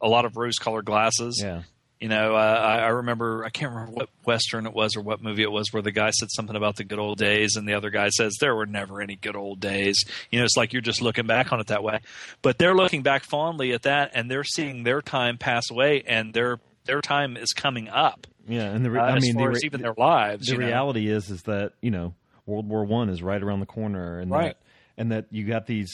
a 0.00 0.08
lot 0.08 0.24
of 0.24 0.36
rose-colored 0.36 0.86
glasses. 0.86 1.40
yeah 1.42 1.62
You 2.00 2.08
know, 2.08 2.36
uh, 2.36 2.38
I, 2.38 2.76
I 2.78 2.88
remember 2.88 3.44
I 3.44 3.50
can't 3.50 3.72
remember 3.72 3.92
what 3.92 4.08
western 4.24 4.66
it 4.66 4.72
was 4.72 4.94
or 4.96 5.00
what 5.02 5.20
movie 5.20 5.42
it 5.42 5.50
was 5.50 5.72
where 5.72 5.82
the 5.82 5.90
guy 5.90 6.10
said 6.10 6.28
something 6.30 6.54
about 6.54 6.76
the 6.76 6.84
good 6.84 7.00
old 7.00 7.18
days, 7.18 7.56
and 7.56 7.68
the 7.68 7.74
other 7.74 7.90
guy 7.90 8.08
says 8.10 8.36
there 8.40 8.54
were 8.54 8.66
never 8.66 9.00
any 9.00 9.16
good 9.16 9.34
old 9.34 9.58
days. 9.58 9.96
You 10.30 10.38
know, 10.38 10.44
it's 10.44 10.56
like 10.56 10.72
you're 10.72 10.80
just 10.82 11.02
looking 11.02 11.26
back 11.26 11.52
on 11.52 11.58
it 11.58 11.66
that 11.68 11.82
way, 11.82 11.98
but 12.40 12.56
they're 12.58 12.74
looking 12.76 13.02
back 13.02 13.24
fondly 13.24 13.72
at 13.72 13.82
that, 13.82 14.12
and 14.14 14.30
they're 14.30 14.44
seeing 14.44 14.84
their 14.84 15.02
time 15.02 15.38
pass 15.38 15.70
away, 15.72 16.04
and 16.06 16.32
their 16.34 16.60
their 16.84 17.00
time 17.00 17.36
is 17.36 17.52
coming 17.52 17.88
up. 17.88 18.28
yeah 18.46 18.70
and 18.70 18.84
the 18.84 18.90
re- 18.92 19.00
Uh, 19.00 19.04
i 19.04 19.18
mean 19.18 19.36
the 19.36 19.48
re- 19.48 19.60
even 19.64 19.82
their 19.82 19.94
lives. 19.98 20.46
the 20.46 20.52
you 20.52 20.58
know? 20.60 20.66
reality 20.66 21.08
is 21.10 21.28
is 21.30 21.42
that 21.42 21.72
you 21.82 21.90
know 21.90 22.14
World 22.46 22.68
War 22.68 22.84
One 22.84 23.08
is 23.10 23.22
right 23.24 23.42
around 23.42 23.58
the 23.60 23.66
corner, 23.66 24.20
and 24.20 24.30
Right. 24.30 24.56
that 24.56 24.56
and 24.96 25.12
that 25.12 25.26
you 25.30 25.44
got 25.46 25.66
these, 25.66 25.92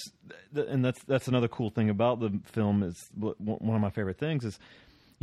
and 0.55 0.85
that's 0.85 1.03
that's 1.05 1.29
another 1.29 1.49
cool 1.49 1.71
thing 1.71 1.89
about 1.91 2.21
the 2.21 2.39
film 2.45 2.83
is 2.83 3.09
one 3.17 3.75
of 3.75 3.81
my 3.81 3.91
favorite 3.91 4.19
things 4.19 4.45
is, 4.45 4.59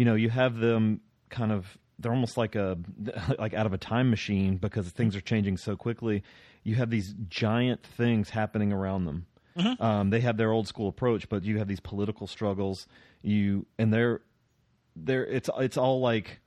you 0.01 0.05
know, 0.05 0.15
you 0.15 0.31
have 0.31 0.55
them 0.57 0.99
kind 1.29 1.51
of 1.51 1.77
they're 1.99 2.11
almost 2.11 2.35
like 2.35 2.55
a 2.55 2.75
like 3.37 3.53
out 3.53 3.67
of 3.67 3.73
a 3.73 3.77
time 3.77 4.09
machine 4.09 4.57
because 4.57 4.89
things 4.89 5.15
are 5.15 5.21
changing 5.21 5.57
so 5.57 5.75
quickly. 5.75 6.23
You 6.63 6.73
have 6.73 6.89
these 6.89 7.13
giant 7.29 7.83
things 7.83 8.31
happening 8.31 8.73
around 8.73 9.05
them. 9.05 9.27
Um, 9.79 10.09
they 10.09 10.21
have 10.21 10.37
their 10.37 10.51
old 10.51 10.67
school 10.67 10.87
approach, 10.87 11.29
but 11.29 11.43
you 11.43 11.59
have 11.59 11.67
these 11.67 11.79
political 11.79 12.25
struggles. 12.25 12.87
You 13.21 13.67
and 13.77 13.93
they're 13.93 14.21
they're 14.95 15.23
it's 15.23 15.51
it's 15.59 15.77
all 15.77 16.01
like 16.01 16.39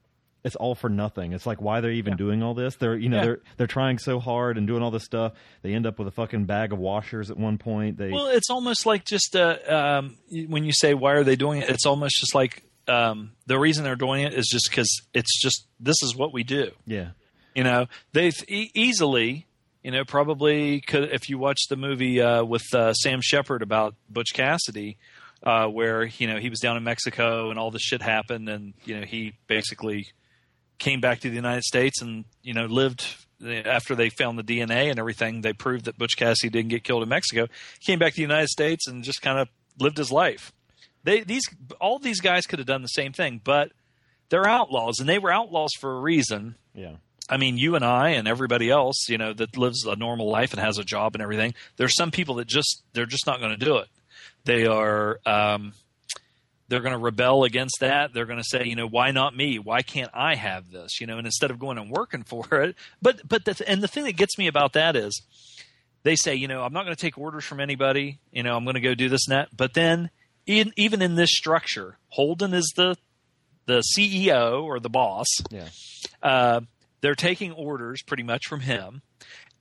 it's 0.43 0.56
all 0.56 0.74
for 0.74 0.89
nothing. 0.89 1.32
It's 1.32 1.47
like 1.47 1.60
why 1.62 1.81
they're 1.81 1.93
even 1.93 2.16
doing 2.16 2.43
all 2.43 2.55
this. 2.55 2.74
They're 2.74 2.97
you 2.97 3.09
know 3.09 3.18
Yeah. 3.18 3.24
they're 3.24 3.40
they're 3.59 3.66
trying 3.68 3.98
so 3.98 4.18
hard 4.18 4.59
and 4.59 4.66
doing 4.66 4.82
all 4.82 4.90
this 4.90 5.05
stuff. 5.05 5.35
They 5.62 5.74
end 5.74 5.86
up 5.86 6.01
with 6.01 6.09
a 6.09 6.10
fucking 6.10 6.47
bag 6.47 6.72
of 6.72 6.81
washers 6.81 7.31
at 7.31 7.36
one 7.36 7.59
point. 7.59 7.98
They 7.98 8.10
Well, 8.10 8.26
it's 8.26 8.51
almost 8.51 8.85
like 8.85 9.05
just 9.05 9.36
uh, 9.36 9.59
um, 9.68 10.16
when 10.48 10.64
you 10.64 10.72
say 10.72 10.94
why 10.94 11.12
are 11.12 11.22
they 11.22 11.36
doing 11.36 11.62
it, 11.62 11.68
it's 11.70 11.86
almost 11.86 12.18
just 12.18 12.35
like 12.35 12.64
um, 12.89 13.32
the 13.47 13.59
reason 13.59 13.85
they're 13.85 13.97
doing 13.97 14.23
it 14.24 14.35
is 14.35 14.47
just 14.51 14.69
because 14.70 14.90
it's 15.12 15.40
just 15.40 15.66
this 15.81 15.97
is 16.02 16.15
what 16.16 16.32
we 16.32 16.43
do. 16.44 16.70
yeah 16.86 17.11
You 17.55 17.65
know, 17.65 17.86
they've 18.12 18.36
e- 18.48 18.70
easily, 18.74 19.47
you 19.82 19.90
know, 19.90 20.05
probably 20.05 20.81
could 20.81 21.11
if 21.12 21.28
you 21.28 21.39
watch 21.39 21.61
the 21.69 21.77
movie 21.77 22.20
uh, 22.20 22.44
with 22.44 22.65
uh, 22.74 22.93
Sam 22.94 23.20
Shepard 23.23 23.62
about 23.62 23.94
Butch 24.11 24.32
Cassidy, 24.35 24.98
uh, 25.43 25.66
where 25.66 26.05
you 26.05 26.27
know 26.27 26.39
he 26.39 26.48
was 26.51 26.61
down 26.61 26.77
in 26.77 26.85
Mexico 26.85 27.51
and 27.51 27.59
all 27.59 27.70
this 27.70 27.82
shit 27.82 28.02
happened, 28.02 28.48
and 28.48 28.74
you 28.85 28.98
know 28.98 29.06
he 29.06 29.35
basically 29.47 30.09
came 30.78 31.01
back 31.01 31.20
to 31.20 31.28
the 31.28 31.36
United 31.36 31.62
States 31.62 32.02
and 32.02 32.24
you 32.43 32.52
know 32.55 32.66
lived 32.66 33.06
after 33.66 33.94
they 33.94 34.09
found 34.09 34.39
the 34.39 34.43
DNA 34.43 34.90
and 34.90 34.98
everything. 34.98 35.43
They 35.43 35.52
proved 35.52 35.85
that 35.85 35.98
Butch 35.98 36.16
Cassidy 36.16 36.51
didn't 36.51 36.70
get 36.70 36.82
killed 36.82 37.02
in 37.02 37.09
Mexico. 37.09 37.47
He 37.78 37.93
came 37.93 37.98
back 37.98 38.12
to 38.12 38.16
the 38.16 38.23
United 38.23 38.48
States 38.48 38.86
and 38.89 39.05
just 39.05 39.20
kind 39.23 39.39
of 39.39 39.48
lived 39.78 39.98
his 39.98 40.11
life. 40.11 40.52
They 41.05 41.20
these 41.20 41.44
all 41.81 41.98
these 41.98 42.20
guys 42.20 42.47
could 42.47 42.59
have 42.59 42.66
done 42.66 42.82
the 42.82 42.89
same 42.89 43.12
thing, 43.12 43.40
but 43.43 43.72
they're 44.31 44.48
outlaws, 44.48 44.98
and 45.01 45.09
they 45.09 45.18
were 45.18 45.32
outlaws 45.32 45.70
for 45.78 45.97
a 45.97 46.01
reason. 46.01 46.56
Yeah. 46.74 46.97
I 47.28 47.39
mean, 47.39 47.56
you 47.56 47.74
and 47.74 47.85
I 47.85 48.10
and 48.10 48.28
everybody 48.28 48.68
else, 48.68 49.09
you 49.09 49.16
know, 49.16 49.32
that 49.32 49.56
lives 49.56 49.85
a 49.85 49.97
normal 49.97 50.28
life 50.28 50.52
and 50.52 50.60
has 50.60 50.76
a 50.76 50.85
job 50.85 51.14
and 51.14 51.22
everything. 51.22 51.55
There's 51.76 51.94
some 51.94 52.10
people 52.10 52.35
that 52.36 52.47
just 52.47 52.82
they're 52.93 53.06
just 53.06 53.26
not 53.26 53.40
going 53.40 53.59
to 53.59 53.64
do 53.64 53.78
it. 53.78 53.89
They 54.44 54.66
are 54.66 55.20
um, 55.24 55.72
they're 56.68 56.81
going 56.81 56.93
to 56.93 56.98
rebel 56.98 57.44
against 57.44 57.76
that. 57.81 58.12
They're 58.12 58.26
going 58.26 58.40
to 58.40 58.44
say, 58.44 58.64
you 58.64 58.76
know, 58.76 58.86
why 58.86 59.10
not 59.10 59.36
me? 59.36 59.59
Why 59.59 59.82
can't 59.82 60.10
I 60.12 60.35
have 60.35 60.70
this? 60.70 61.01
You 61.01 61.06
know, 61.06 61.18
and 61.18 61.26
instead 61.26 61.51
of 61.51 61.59
going 61.59 61.78
and 61.78 61.90
working 61.90 62.22
for 62.24 62.47
it, 62.62 62.76
but 63.01 63.26
but 63.26 63.44
the, 63.44 63.64
and 63.66 63.82
the 63.82 63.89
thing 63.89 64.05
that 64.05 64.16
gets 64.16 64.36
me 64.39 64.47
about 64.47 64.74
that 64.74 64.97
is 64.97 65.22
they 66.02 66.16
say, 66.16 66.35
you 66.35 66.48
know, 66.48 66.62
I'm 66.62 66.72
not 66.72 66.85
going 66.85 66.97
to 66.97 67.01
take 67.01 67.16
orders 67.16 67.44
from 67.44 67.60
anybody. 67.60 68.18
You 68.32 68.43
know, 68.43 68.56
I'm 68.56 68.64
going 68.64 68.74
to 68.74 68.81
go 68.81 68.94
do 68.94 69.09
this 69.09 69.26
and 69.28 69.36
that. 69.36 69.56
But 69.56 69.74
then 69.74 70.10
in, 70.46 70.72
even 70.76 71.02
in 71.02 71.14
this 71.14 71.30
structure, 71.30 71.98
Holden 72.10 72.54
is 72.54 72.72
the 72.76 72.96
the 73.66 73.82
CEO 73.96 74.62
or 74.62 74.78
the 74.78 74.90
boss. 74.90 75.26
Yeah. 75.50 75.68
Uh, 76.22 76.60
they're 77.00 77.14
taking 77.14 77.52
orders 77.52 78.02
pretty 78.02 78.22
much 78.22 78.46
from 78.46 78.60
him. 78.60 79.00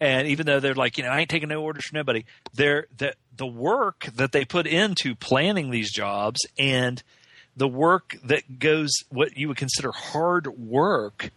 And 0.02 0.28
even 0.28 0.46
though 0.46 0.60
they're 0.60 0.76
like, 0.76 0.98
you 0.98 1.06
know, 1.06 1.10
I 1.10 1.22
ain't 1.22 1.30
taking 1.30 1.48
no 1.48 1.62
orders 1.62 1.86
from 1.86 1.98
nobody, 1.98 2.26
they're 2.54 2.88
the 2.98 3.16
the 3.36 3.48
work 3.48 4.10
that 4.16 4.32
they 4.32 4.46
put 4.46 4.68
into 4.68 5.16
planning 5.16 5.72
these 5.72 5.92
jobs 5.92 6.42
and 6.60 7.02
the 7.56 7.68
work 7.68 8.18
that 8.26 8.60
goes 8.60 8.92
what 9.10 9.38
you 9.38 9.48
would 9.48 9.58
consider 9.58 9.92
hard 9.92 10.48
work 10.48 11.32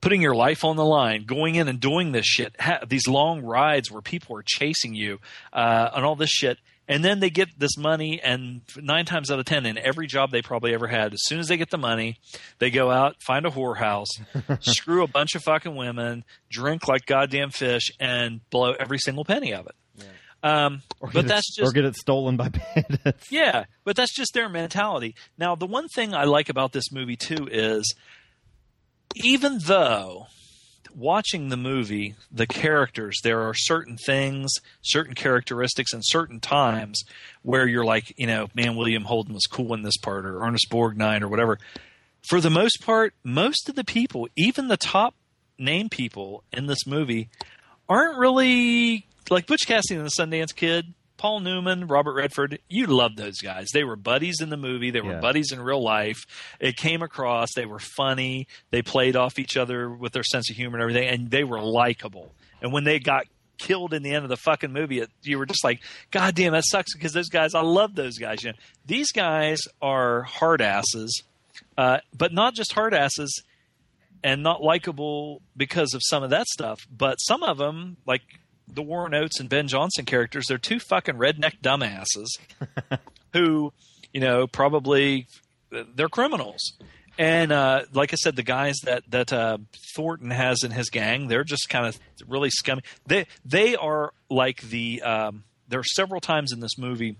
putting 0.00 0.22
your 0.22 0.34
life 0.34 0.64
on 0.64 0.76
the 0.76 0.84
line, 0.84 1.24
going 1.24 1.56
in 1.56 1.68
and 1.68 1.80
doing 1.80 2.12
this 2.12 2.26
shit, 2.26 2.54
ha- 2.58 2.80
these 2.88 3.06
long 3.06 3.42
rides 3.42 3.90
where 3.90 4.02
people 4.02 4.36
are 4.36 4.44
chasing 4.44 4.94
you, 4.94 5.18
uh, 5.52 5.90
and 5.94 6.04
all 6.04 6.16
this 6.16 6.30
shit. 6.30 6.58
And 6.90 7.04
then 7.04 7.20
they 7.20 7.30
get 7.30 7.48
this 7.56 7.76
money, 7.78 8.20
and 8.20 8.62
nine 8.76 9.04
times 9.04 9.30
out 9.30 9.38
of 9.38 9.44
ten, 9.44 9.64
in 9.64 9.78
every 9.78 10.08
job 10.08 10.32
they 10.32 10.42
probably 10.42 10.74
ever 10.74 10.88
had, 10.88 11.12
as 11.14 11.20
soon 11.22 11.38
as 11.38 11.46
they 11.46 11.56
get 11.56 11.70
the 11.70 11.78
money, 11.78 12.18
they 12.58 12.70
go 12.70 12.90
out, 12.90 13.14
find 13.22 13.46
a 13.46 13.48
whorehouse, 13.50 14.08
screw 14.60 15.04
a 15.04 15.06
bunch 15.06 15.36
of 15.36 15.42
fucking 15.44 15.76
women, 15.76 16.24
drink 16.50 16.88
like 16.88 17.06
goddamn 17.06 17.50
fish, 17.50 17.92
and 18.00 18.40
blow 18.50 18.72
every 18.72 18.98
single 18.98 19.24
penny 19.24 19.54
of 19.54 19.66
it. 19.68 20.06
Um, 20.42 20.82
Or 21.00 21.10
but 21.12 21.28
that's 21.28 21.58
it, 21.58 21.62
or 21.62 21.66
just 21.66 21.74
get 21.76 21.84
it 21.84 21.94
stolen 21.96 22.36
by 22.36 22.48
bandits. 22.48 23.26
yeah, 23.30 23.66
but 23.84 23.94
that's 23.94 24.12
just 24.14 24.34
their 24.34 24.48
mentality. 24.48 25.14
Now, 25.38 25.54
the 25.54 25.66
one 25.66 25.86
thing 25.94 26.12
I 26.12 26.24
like 26.24 26.48
about 26.48 26.72
this 26.72 26.90
movie 26.90 27.16
too 27.16 27.46
is 27.48 27.94
even 29.22 29.58
though 29.62 30.26
watching 30.96 31.48
the 31.48 31.56
movie, 31.56 32.14
the 32.30 32.46
characters, 32.46 33.18
there 33.22 33.42
are 33.42 33.54
certain 33.54 33.96
things, 33.96 34.52
certain 34.82 35.14
characteristics, 35.14 35.92
and 35.92 36.02
certain 36.04 36.40
times 36.40 37.02
where 37.42 37.66
you're 37.66 37.84
like, 37.84 38.12
you 38.16 38.26
know, 38.26 38.48
man, 38.54 38.76
William 38.76 39.04
Holden 39.04 39.34
was 39.34 39.46
cool 39.46 39.74
in 39.74 39.82
this 39.82 39.96
part, 39.96 40.26
or 40.26 40.42
Ernest 40.42 40.68
Borgnine, 40.70 41.22
or 41.22 41.28
whatever. 41.28 41.58
For 42.28 42.40
the 42.40 42.50
most 42.50 42.82
part, 42.82 43.14
most 43.24 43.68
of 43.68 43.74
the 43.74 43.84
people, 43.84 44.28
even 44.36 44.68
the 44.68 44.76
top 44.76 45.14
name 45.58 45.88
people 45.88 46.44
in 46.52 46.66
this 46.66 46.86
movie, 46.86 47.28
aren't 47.88 48.18
really 48.18 49.06
like 49.30 49.46
Butch 49.46 49.66
Cassidy 49.66 49.96
and 49.96 50.06
the 50.06 50.10
Sundance 50.10 50.54
Kid. 50.54 50.94
Paul 51.20 51.40
Newman, 51.40 51.86
Robert 51.86 52.14
Redford, 52.14 52.60
you 52.70 52.86
love 52.86 53.14
those 53.16 53.42
guys. 53.42 53.68
They 53.74 53.84
were 53.84 53.94
buddies 53.94 54.40
in 54.40 54.48
the 54.48 54.56
movie. 54.56 54.90
They 54.90 55.02
were 55.02 55.12
Yeah. 55.12 55.20
buddies 55.20 55.52
in 55.52 55.60
real 55.60 55.82
life. 55.82 56.24
It 56.58 56.78
came 56.78 57.02
across. 57.02 57.52
They 57.54 57.66
were 57.66 57.78
funny. 57.78 58.46
They 58.70 58.80
played 58.80 59.16
off 59.16 59.38
each 59.38 59.54
other 59.58 59.90
with 59.90 60.12
their 60.12 60.24
sense 60.24 60.48
of 60.48 60.56
humor 60.56 60.78
and 60.78 60.82
everything, 60.82 61.08
and 61.08 61.30
they 61.30 61.44
were 61.44 61.60
likable. 61.60 62.34
And 62.62 62.72
when 62.72 62.84
they 62.84 62.98
got 62.98 63.26
killed 63.58 63.92
in 63.92 64.02
the 64.02 64.14
end 64.14 64.24
of 64.24 64.30
the 64.30 64.38
fucking 64.38 64.72
movie, 64.72 65.00
it, 65.00 65.10
you 65.22 65.36
were 65.38 65.44
just 65.44 65.62
like, 65.62 65.82
God 66.10 66.34
damn, 66.34 66.54
that 66.54 66.64
sucks 66.64 66.94
because 66.94 67.12
those 67.12 67.28
guys, 67.28 67.54
I 67.54 67.60
love 67.60 67.94
those 67.96 68.16
guys. 68.16 68.42
You 68.42 68.52
know, 68.52 68.58
these 68.86 69.12
guys 69.12 69.60
are 69.82 70.22
hard 70.22 70.62
asses, 70.62 71.22
uh, 71.76 71.98
but 72.16 72.32
not 72.32 72.54
just 72.54 72.72
hard 72.72 72.94
asses 72.94 73.42
and 74.24 74.42
not 74.42 74.62
likable 74.62 75.42
because 75.54 75.92
of 75.92 76.00
some 76.02 76.22
of 76.22 76.30
that 76.30 76.46
stuff, 76.46 76.80
but 76.90 77.16
some 77.16 77.42
of 77.42 77.58
them, 77.58 77.98
like 78.06 78.22
the 78.74 78.82
Warren 78.82 79.14
Oates 79.14 79.40
and 79.40 79.48
Ben 79.48 79.68
Johnson 79.68 80.04
characters, 80.04 80.46
they're 80.48 80.58
two 80.58 80.78
fucking 80.78 81.16
redneck 81.16 81.60
dumbasses 81.60 82.38
who, 83.32 83.72
you 84.12 84.20
know, 84.20 84.46
probably 84.46 85.26
they're 85.70 86.08
criminals. 86.08 86.72
And 87.18 87.52
uh, 87.52 87.82
like 87.92 88.12
I 88.12 88.16
said, 88.16 88.36
the 88.36 88.42
guys 88.42 88.78
that 88.84 89.02
that 89.10 89.32
uh, 89.32 89.58
Thornton 89.94 90.30
has 90.30 90.62
in 90.64 90.70
his 90.70 90.88
gang, 90.88 91.28
they're 91.28 91.44
just 91.44 91.68
kind 91.68 91.86
of 91.86 91.98
really 92.26 92.50
scummy. 92.50 92.82
They 93.06 93.26
they 93.44 93.76
are 93.76 94.12
like 94.30 94.62
the. 94.62 95.02
Um, 95.02 95.44
there 95.68 95.80
are 95.80 95.84
several 95.84 96.20
times 96.20 96.50
in 96.50 96.60
this 96.60 96.76
movie 96.78 97.16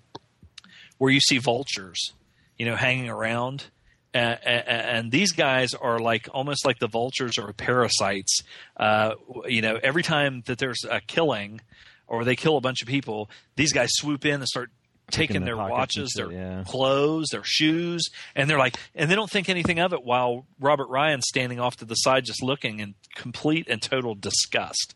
where 0.99 1.13
you 1.13 1.21
see 1.21 1.39
vultures, 1.39 2.15
you 2.59 2.67
know, 2.67 2.77
hanging 2.77 3.09
around. 3.09 3.65
And, 4.13 4.39
and 4.45 5.13
these 5.13 5.33
guys 5.33 5.73
are 5.75 6.01
like 6.01 6.29
almost 6.33 6.67
like 6.67 6.79
the 6.79 6.89
vultures 6.89 7.39
or 7.39 7.53
parasites. 7.53 8.43
Uh, 8.77 9.15
you 9.47 9.63
know, 9.63 9.79
every 9.83 10.03
time 10.03 10.43
that 10.47 10.59
there's 10.59 10.85
a 10.85 11.01
killing 11.01 11.61
or 12.09 12.25
they 12.25 12.35
kill 12.35 12.57
a 12.57 12.61
bunch 12.61 12.83
of 12.83 12.89
people, 12.89 13.31
these 13.57 13.73
guys 13.73 13.91
swoop 13.93 14.25
in 14.25 14.35
and 14.35 14.49
start 14.49 14.71
taking 15.11 15.45
their 15.45 15.57
watches, 15.57 16.13
shit, 16.13 16.29
their 16.29 16.33
yeah. 16.33 16.65
clothes, 16.65 17.29
their 17.31 17.45
shoes, 17.45 18.11
and 18.35 18.49
they're 18.49 18.59
like, 18.59 18.77
and 18.95 19.11
they 19.11 19.15
don't 19.15 19.31
think 19.31 19.49
anything 19.49 19.79
of 19.81 19.93
it. 19.93 20.05
While 20.05 20.47
Robert 20.59 20.89
Ryan's 20.89 21.25
standing 21.27 21.61
off 21.61 21.77
to 21.77 21.85
the 21.85 21.95
side, 21.95 22.25
just 22.25 22.43
looking 22.43 22.81
in 22.81 22.95
complete 23.15 23.69
and 23.69 23.81
total 23.83 24.15
disgust. 24.15 24.95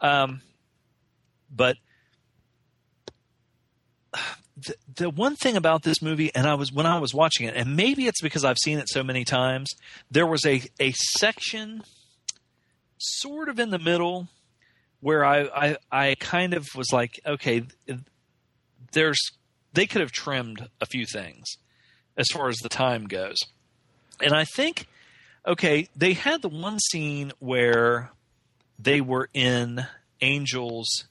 Um, 0.00 0.42
but 1.54 1.76
the, 4.96 5.10
one 5.10 5.36
thing 5.36 5.56
about 5.56 5.82
this 5.82 6.02
movie, 6.02 6.34
and 6.34 6.46
I 6.46 6.54
was 6.54 6.72
when 6.72 6.86
I 6.86 6.98
was 6.98 7.14
watching 7.14 7.46
it, 7.46 7.54
and 7.56 7.76
maybe 7.76 8.06
it's 8.06 8.20
because 8.20 8.44
I've 8.44 8.58
seen 8.58 8.78
it 8.78 8.88
so 8.88 9.02
many 9.02 9.24
times, 9.24 9.70
there 10.10 10.26
was 10.26 10.44
a 10.44 10.62
a 10.78 10.92
section 10.92 11.82
sort 12.98 13.48
of 13.48 13.58
in 13.58 13.70
the 13.70 13.78
middle 13.78 14.28
where 15.00 15.24
I 15.24 15.42
I, 15.42 15.76
I 15.90 16.14
kind 16.16 16.54
of 16.54 16.66
was 16.74 16.88
like, 16.92 17.20
okay, 17.24 17.64
there's 18.92 19.20
they 19.72 19.86
could 19.86 20.00
have 20.00 20.12
trimmed 20.12 20.68
a 20.80 20.86
few 20.86 21.06
things 21.06 21.46
as 22.16 22.26
far 22.32 22.48
as 22.48 22.56
the 22.58 22.68
time 22.68 23.06
goes, 23.06 23.36
and 24.22 24.32
I 24.32 24.44
think 24.44 24.86
okay, 25.46 25.88
they 25.96 26.12
had 26.12 26.42
the 26.42 26.48
one 26.48 26.78
scene 26.78 27.32
where 27.38 28.10
they 28.78 29.00
were 29.00 29.28
in 29.32 29.86
Angel's. 30.20 31.04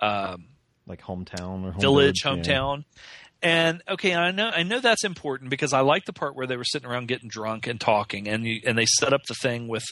Um, 0.00 0.44
like 0.88 1.02
hometown 1.02 1.64
or 1.64 1.72
home 1.72 1.80
village, 1.80 2.22
village, 2.22 2.46
yeah. 2.46 2.54
hometown. 2.54 2.84
And 3.40 3.82
okay, 3.88 4.14
I 4.14 4.32
know 4.32 4.50
I 4.52 4.64
know 4.64 4.80
that's 4.80 5.04
important 5.04 5.50
because 5.50 5.72
I 5.72 5.80
like 5.80 6.04
the 6.06 6.12
part 6.12 6.34
where 6.34 6.46
they 6.46 6.56
were 6.56 6.64
sitting 6.64 6.88
around 6.88 7.06
getting 7.06 7.28
drunk 7.28 7.66
and 7.66 7.80
talking, 7.80 8.28
and 8.28 8.44
you, 8.44 8.60
and 8.66 8.76
they 8.76 8.86
set 8.86 9.12
up 9.12 9.22
the 9.28 9.34
thing 9.34 9.68
with 9.68 9.84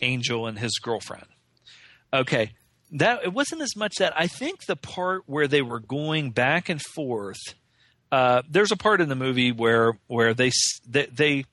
Angel 0.00 0.46
and 0.46 0.58
his 0.58 0.78
girlfriend. 0.78 1.26
Okay, 2.12 2.52
that 2.92 3.24
it 3.24 3.32
wasn't 3.32 3.60
as 3.60 3.76
much 3.76 3.96
that 3.98 4.14
I 4.16 4.26
think 4.26 4.64
the 4.66 4.76
part 4.76 5.24
where 5.26 5.46
they 5.46 5.60
were 5.60 5.80
going 5.80 6.30
back 6.30 6.68
and 6.68 6.80
forth. 6.80 7.40
Uh, 8.10 8.42
there's 8.48 8.72
a 8.72 8.76
part 8.76 9.00
in 9.00 9.08
the 9.08 9.16
movie 9.16 9.52
where 9.52 9.98
where 10.06 10.32
they 10.32 10.52
they, 10.88 11.06
they 11.06 11.44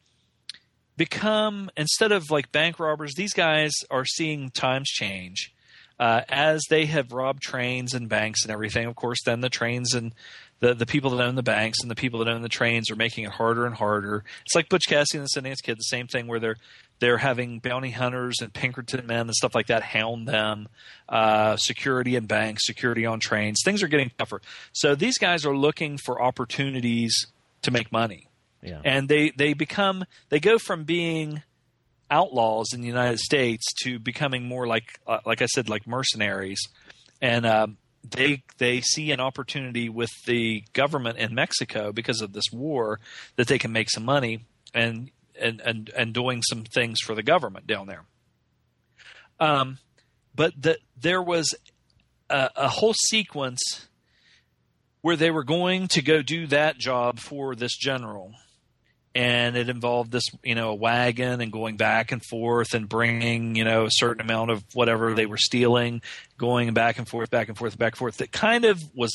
become 0.95 1.69
instead 1.76 2.14
of 2.14 2.30
like 2.30 2.52
bank 2.52 2.80
robbers, 2.80 3.14
these 3.15 3.34
guys 3.34 3.72
are 3.90 4.06
seeing 4.06 4.52
times 4.52 4.88
change 4.88 5.53
uh, 6.02 6.22
as 6.28 6.61
they 6.69 6.86
have 6.88 7.14
robbed 7.14 7.41
trains 7.41 7.94
and 7.94 8.10
banks 8.10 8.44
and 8.44 8.52
everything. 8.52 8.88
Of 8.88 8.95
course, 8.95 9.19
then 9.23 9.40
the 9.41 9.49
trains 9.49 9.94
and 9.94 10.14
the 10.60 10.73
the 10.73 10.86
people 10.86 11.11
that 11.11 11.23
own 11.23 11.36
the 11.36 11.44
banks 11.44 11.80
and 11.82 11.90
the 11.90 11.95
people 11.95 12.19
that 12.19 12.28
own 12.28 12.41
the 12.41 12.49
trains 12.49 12.90
are 12.91 12.95
making 12.95 13.23
it 13.23 13.32
harder 13.32 13.65
and 13.65 13.76
harder. 13.76 14.23
It's 14.45 14.56
like 14.56 14.68
Butch 14.68 14.88
Cassidy 14.90 15.19
and 15.19 15.28
the 15.28 15.40
Sundance 15.41 15.61
Kid, 15.64 15.78
the 15.78 15.84
same 15.84 16.07
thing 16.07 16.28
where 16.28 16.40
they're 16.40 16.57
they're 16.99 17.18
having 17.18 17.60
bounty 17.60 17.90
hunters 17.91 18.41
and 18.41 18.53
Pinkerton 18.53 19.06
men 19.07 19.22
and 19.22 19.34
stuff 19.34 19.56
like 19.56 19.68
that 19.68 19.82
hound 19.84 20.28
them. 20.28 20.68
Uh, 21.10 21.56
security 21.57 22.15
in 22.15 22.26
banks, 22.26 22.65
security 22.65 23.06
on 23.06 23.19
trains. 23.19 23.61
Things 23.65 23.82
are 23.84 23.88
getting 23.88 24.11
tougher. 24.19 24.41
So 24.73 24.94
these 24.95 25.18
guys 25.18 25.45
are 25.45 25.56
looking 25.56 25.98
for 25.98 26.22
opportunities 26.22 27.28
to 27.64 27.72
make 27.72 27.91
money 27.91 28.28
Yeah. 28.64 28.82
and 28.84 29.07
they 29.10 29.32
they 29.38 29.53
become 29.53 30.06
they 30.30 30.40
go 30.40 30.57
from 30.57 30.84
being 30.84 31.41
outlaws 32.11 32.73
in 32.73 32.81
the 32.81 32.88
United 32.88 33.19
States 33.19 33.65
to 33.83 33.97
becoming 33.97 34.43
more 34.43 34.67
like 34.67 34.99
uh, 35.07 35.19
like 35.25 35.41
I 35.41 35.47
said 35.47 35.69
like 35.69 35.88
mercenaries. 35.88 36.61
And 37.21 37.45
um, 37.45 37.77
they 38.07 38.43
they 38.57 38.81
see 38.81 39.11
an 39.11 39.19
opportunity 39.19 39.89
with 39.89 40.09
the 40.25 40.63
government 40.73 41.17
in 41.17 41.33
Mexico 41.33 41.91
because 41.91 42.21
of 42.21 42.33
this 42.33 42.51
war 42.51 42.99
that 43.38 43.47
they 43.47 43.57
can 43.57 43.71
make 43.71 43.89
some 43.89 44.05
money 44.05 44.45
and 44.73 45.09
and 45.39 45.61
and, 45.61 45.89
and 45.95 46.13
doing 46.13 46.41
some 46.43 46.63
things 46.63 46.99
for 46.99 47.15
the 47.15 47.23
government 47.23 47.67
down 47.67 47.88
there. 47.88 48.03
Um 49.39 49.79
but 50.33 50.53
the, 50.59 50.77
there 50.97 51.21
was 51.21 51.53
a, 52.29 52.49
a 52.55 52.67
whole 52.69 52.93
sequence 52.93 53.88
where 55.01 55.15
they 55.15 55.31
were 55.31 55.43
going 55.43 55.88
to 55.89 56.01
go 56.01 56.21
do 56.21 56.47
that 56.47 56.77
job 56.77 57.19
for 57.19 57.55
this 57.55 57.75
general 57.75 58.33
and 59.13 59.57
it 59.57 59.67
involved 59.69 60.11
this 60.11 60.23
you 60.43 60.55
know 60.55 60.69
a 60.69 60.75
wagon 60.75 61.41
and 61.41 61.51
going 61.51 61.75
back 61.77 62.11
and 62.11 62.23
forth 62.23 62.73
and 62.73 62.88
bringing 62.88 63.55
you 63.55 63.63
know 63.65 63.85
a 63.85 63.89
certain 63.91 64.21
amount 64.21 64.51
of 64.51 64.63
whatever 64.73 65.13
they 65.13 65.25
were 65.25 65.38
stealing 65.38 66.01
going 66.38 66.73
back 66.73 66.97
and 66.97 67.07
forth 67.07 67.29
back 67.29 67.49
and 67.49 67.57
forth 67.57 67.77
back 67.77 67.93
and 67.93 67.97
forth 67.97 68.17
that 68.17 68.31
kind 68.31 68.63
of 68.65 68.81
was 68.95 69.11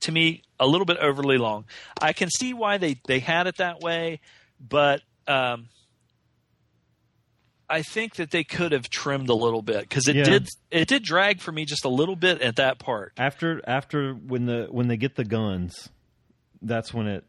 to 0.00 0.12
me 0.12 0.42
a 0.58 0.66
little 0.66 0.84
bit 0.84 0.96
overly 0.98 1.38
long. 1.38 1.64
I 2.00 2.12
can 2.12 2.28
see 2.28 2.52
why 2.54 2.76
they 2.76 2.96
they 3.06 3.20
had 3.20 3.46
it 3.46 3.56
that 3.58 3.80
way, 3.80 4.20
but 4.60 5.00
um, 5.28 5.68
I 7.70 7.82
think 7.82 8.16
that 8.16 8.30
they 8.32 8.44
could 8.44 8.72
have 8.72 8.90
trimmed 8.90 9.28
a 9.28 9.34
little 9.34 9.62
bit 9.62 9.80
because 9.82 10.08
it 10.08 10.16
Yeah. 10.16 10.24
did 10.24 10.48
it 10.70 10.88
did 10.88 11.04
drag 11.04 11.40
for 11.40 11.52
me 11.52 11.64
just 11.64 11.84
a 11.84 11.88
little 11.88 12.16
bit 12.16 12.42
at 12.42 12.56
that 12.56 12.78
part. 12.78 13.12
after 13.16 13.62
after 13.66 14.12
when 14.12 14.46
the 14.46 14.66
when 14.70 14.88
they 14.88 14.96
get 14.96 15.14
the 15.14 15.24
guns 15.24 15.88
that's 16.62 16.94
when 16.94 17.06
it 17.06 17.24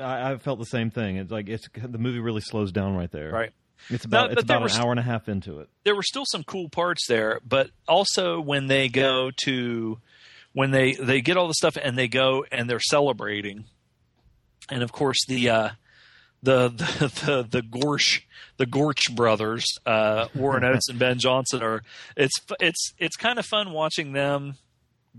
I, 0.00 0.32
I 0.32 0.36
felt 0.38 0.58
the 0.58 0.64
same 0.64 0.90
thing. 0.90 1.16
It's 1.16 1.30
like 1.30 1.48
it's 1.48 1.68
the 1.74 1.98
movie 1.98 2.18
really 2.18 2.40
slows 2.40 2.72
down 2.72 2.96
right 2.96 3.10
there. 3.10 3.30
Right. 3.30 3.52
it's 3.88 4.04
about 4.04 4.32
it's 4.32 4.42
about 4.42 4.70
an 4.74 4.80
hour 4.80 4.90
and 4.90 5.00
a 5.00 5.02
half 5.02 5.28
into 5.28 5.60
it. 5.60 5.68
There 5.84 5.94
were 5.94 6.02
still 6.02 6.24
some 6.26 6.42
cool 6.44 6.68
parts 6.68 7.06
there, 7.08 7.40
but 7.46 7.70
also 7.86 8.40
when 8.40 8.66
they 8.66 8.88
go 8.88 9.30
to 9.44 9.98
when 10.52 10.70
they 10.70 10.94
they 10.94 11.20
get 11.20 11.36
all 11.36 11.48
the 11.48 11.54
stuff 11.54 11.76
and 11.80 11.96
they 11.96 12.08
go 12.08 12.44
and 12.50 12.68
they're 12.68 12.80
celebrating, 12.80 13.64
and 14.70 14.82
of 14.82 14.92
course 14.92 15.18
the 15.28 15.50
uh, 15.50 15.68
the 16.42 16.68
the 16.68 17.08
the, 17.24 17.48
the 17.48 17.62
Gorsh 17.62 18.22
the 18.56 18.66
Gorch 18.66 19.14
brothers, 19.14 19.64
uh, 19.86 20.28
Warren 20.34 20.64
Oates 20.64 20.88
and 20.88 20.98
Ben 20.98 21.18
Johnson 21.18 21.62
are 21.62 21.82
it's 22.16 22.34
it's 22.60 22.92
it's 22.98 23.16
kind 23.16 23.38
of 23.38 23.46
fun 23.46 23.72
watching 23.72 24.12
them 24.12 24.54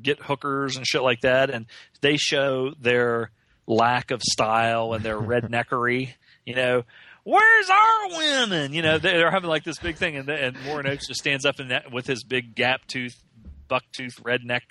get 0.01 0.19
hookers 0.23 0.77
and 0.77 0.87
shit 0.87 1.01
like 1.01 1.21
that, 1.21 1.49
and 1.49 1.65
they 2.01 2.17
show 2.17 2.73
their 2.79 3.31
lack 3.69 4.11
of 4.11 4.21
style 4.21 4.93
and 4.93 5.05
their 5.05 5.17
redneckery, 5.17 6.09
you 6.45 6.55
know. 6.55 6.83
Where's 7.23 7.69
our 7.69 8.17
women? 8.17 8.73
You 8.73 8.81
know, 8.81 8.97
they're 8.97 9.29
having 9.29 9.49
like 9.49 9.63
this 9.63 9.77
big 9.77 9.97
thing, 9.97 10.17
and, 10.17 10.27
and 10.29 10.57
Warren 10.65 10.87
Oates 10.87 11.07
just 11.07 11.19
stands 11.19 11.45
up 11.45 11.59
in 11.59 11.67
that 11.67 11.91
with 11.91 12.07
his 12.07 12.23
big 12.23 12.55
gap 12.55 12.87
tooth, 12.87 13.21
buck 13.67 13.83
tooth, 13.91 14.23
redneck 14.23 14.61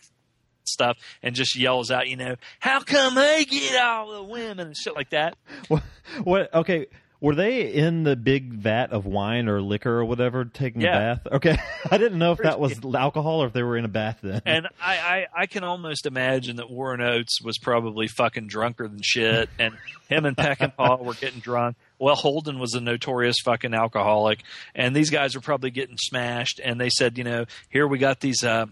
stuff, 0.65 0.97
and 1.23 1.35
just 1.35 1.57
yells 1.57 1.91
out, 1.91 2.09
you 2.09 2.17
know, 2.17 2.35
how 2.59 2.81
come 2.81 3.15
they 3.15 3.45
get 3.45 3.81
all 3.81 4.13
the 4.13 4.23
women 4.23 4.67
and 4.67 4.77
shit 4.77 4.97
like 4.97 5.11
that. 5.11 5.37
what, 5.69 5.83
what 6.25 6.55
okay 6.55 6.87
were 7.21 7.35
they 7.35 7.63
in 7.73 8.05
the 8.05 8.15
big 8.17 8.53
vat 8.53 8.93
of 8.93 9.05
wine 9.07 9.49
or 9.49 9.61
liquor 9.61 9.99
or 9.99 10.05
whatever 10.05 10.45
taking 10.45 10.81
Yeah. 10.83 10.97
a 11.13 11.17
bath 11.17 11.27
okay 11.33 11.59
i 11.91 11.99
didn't 11.99 12.19
know 12.19 12.33
if 12.33 12.39
that 12.39 12.61
was 12.61 12.79
alcohol 12.95 13.43
or 13.43 13.47
if 13.47 13.53
they 13.53 13.63
were 13.63 13.77
in 13.77 13.85
a 13.85 13.89
bath 13.89 14.19
then 14.23 14.41
And 14.47 14.67
I, 14.81 14.97
I, 14.97 15.27
I 15.43 15.47
can 15.47 15.65
almost 15.65 16.07
imagine 16.07 16.57
that 16.57 16.71
Warren 16.71 17.01
Oates 17.01 17.41
was 17.43 17.59
probably 17.59 18.07
fucking 18.09 18.47
drunker 18.47 18.87
than 18.89 19.01
shit, 19.03 19.49
and 19.59 19.75
him 20.09 20.25
and 20.25 20.37
Peckinpah 20.37 21.03
were 21.05 21.15
getting 21.15 21.41
drunk. 21.41 21.77
Well, 21.99 22.15
Holden 22.15 22.59
was 22.59 22.75
a 22.75 22.81
notorious 22.81 23.37
fucking 23.45 23.75
alcoholic, 23.75 24.43
and 24.75 24.95
these 24.95 25.11
guys 25.11 25.35
were 25.35 25.41
probably 25.41 25.71
getting 25.71 25.97
smashed. 25.99 26.61
And 26.63 26.81
they 26.81 26.91
said, 26.91 27.19
you 27.19 27.25
know, 27.25 27.47
here 27.71 27.87
we 27.87 27.99
got 27.99 28.21
these 28.21 28.45
uh, 28.45 28.67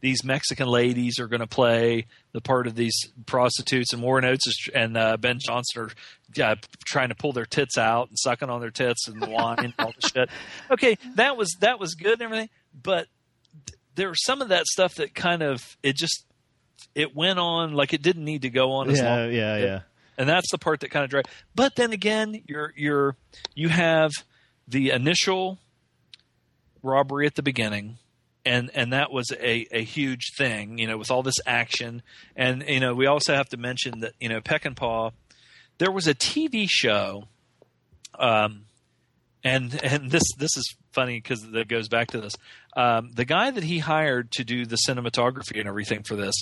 these 0.00 0.24
Mexican 0.24 0.68
ladies 0.68 1.18
are 1.18 1.28
going 1.28 1.40
to 1.40 1.46
play 1.46 2.06
the 2.32 2.40
part 2.40 2.66
of 2.66 2.74
these 2.74 2.94
prostitutes, 3.26 3.92
and 3.92 4.02
Warren 4.02 4.24
Oates 4.24 4.46
is, 4.46 4.70
and 4.74 4.96
uh, 4.96 5.16
Ben 5.16 5.38
Johnson 5.38 5.82
are 5.82 6.42
uh, 6.42 6.56
trying 6.84 7.10
to 7.10 7.14
pull 7.14 7.32
their 7.32 7.46
tits 7.46 7.78
out 7.78 8.08
and 8.08 8.18
sucking 8.18 8.50
on 8.50 8.60
their 8.60 8.70
tits 8.70 9.06
and 9.06 9.20
wine 9.26 9.58
and 9.60 9.74
all 9.78 9.92
the 10.00 10.08
shit. 10.08 10.30
Okay, 10.70 10.96
that 11.16 11.36
was 11.36 11.56
that 11.60 11.78
was 11.78 11.94
good 11.94 12.14
and 12.14 12.22
everything, 12.22 12.48
but 12.80 13.06
there 13.94 14.08
was 14.08 14.24
some 14.24 14.40
of 14.40 14.48
that 14.48 14.66
stuff 14.66 14.94
that 14.96 15.14
kind 15.14 15.42
of 15.42 15.76
it 15.82 15.96
just 15.96 16.24
it 16.94 17.14
went 17.14 17.38
on 17.38 17.74
like 17.74 17.92
it 17.92 18.02
didn't 18.02 18.24
need 18.24 18.42
to 18.42 18.50
go 18.50 18.72
on 18.72 18.90
as 18.90 18.98
yeah 18.98 19.16
long 19.16 19.32
yeah 19.32 19.56
yeah 19.56 19.80
and 20.22 20.28
that's 20.28 20.52
the 20.52 20.58
part 20.58 20.78
that 20.80 20.90
kind 20.92 21.02
of 21.02 21.10
dragged. 21.10 21.28
But 21.52 21.74
then 21.74 21.92
again, 21.92 22.44
you're 22.46 22.72
you're 22.76 23.16
you 23.56 23.68
have 23.70 24.12
the 24.68 24.90
initial 24.90 25.58
robbery 26.80 27.26
at 27.26 27.34
the 27.34 27.42
beginning, 27.42 27.98
and 28.46 28.70
and 28.72 28.92
that 28.92 29.10
was 29.10 29.32
a 29.32 29.66
a 29.72 29.82
huge 29.82 30.30
thing, 30.38 30.78
you 30.78 30.86
know, 30.86 30.96
with 30.96 31.10
all 31.10 31.24
this 31.24 31.40
action, 31.44 32.02
and 32.36 32.62
you 32.68 32.78
know 32.78 32.94
we 32.94 33.06
also 33.06 33.34
have 33.34 33.48
to 33.48 33.56
mention 33.56 33.98
that 33.98 34.12
you 34.20 34.28
know 34.28 34.40
Peckinpah, 34.40 35.12
there 35.78 35.90
was 35.90 36.06
a 36.06 36.14
TV 36.14 36.68
show, 36.70 37.24
um, 38.16 38.66
and 39.42 39.82
and 39.82 40.08
this 40.12 40.22
this 40.38 40.56
is 40.56 40.76
funny 40.92 41.16
because 41.16 41.42
that 41.50 41.66
goes 41.66 41.88
back 41.88 42.12
to 42.12 42.20
this. 42.20 42.36
Um, 42.76 43.10
the 43.12 43.24
guy 43.24 43.50
that 43.50 43.64
he 43.64 43.80
hired 43.80 44.30
to 44.32 44.44
do 44.44 44.66
the 44.66 44.78
cinematography 44.88 45.58
and 45.58 45.68
everything 45.68 46.04
for 46.04 46.14
this 46.14 46.34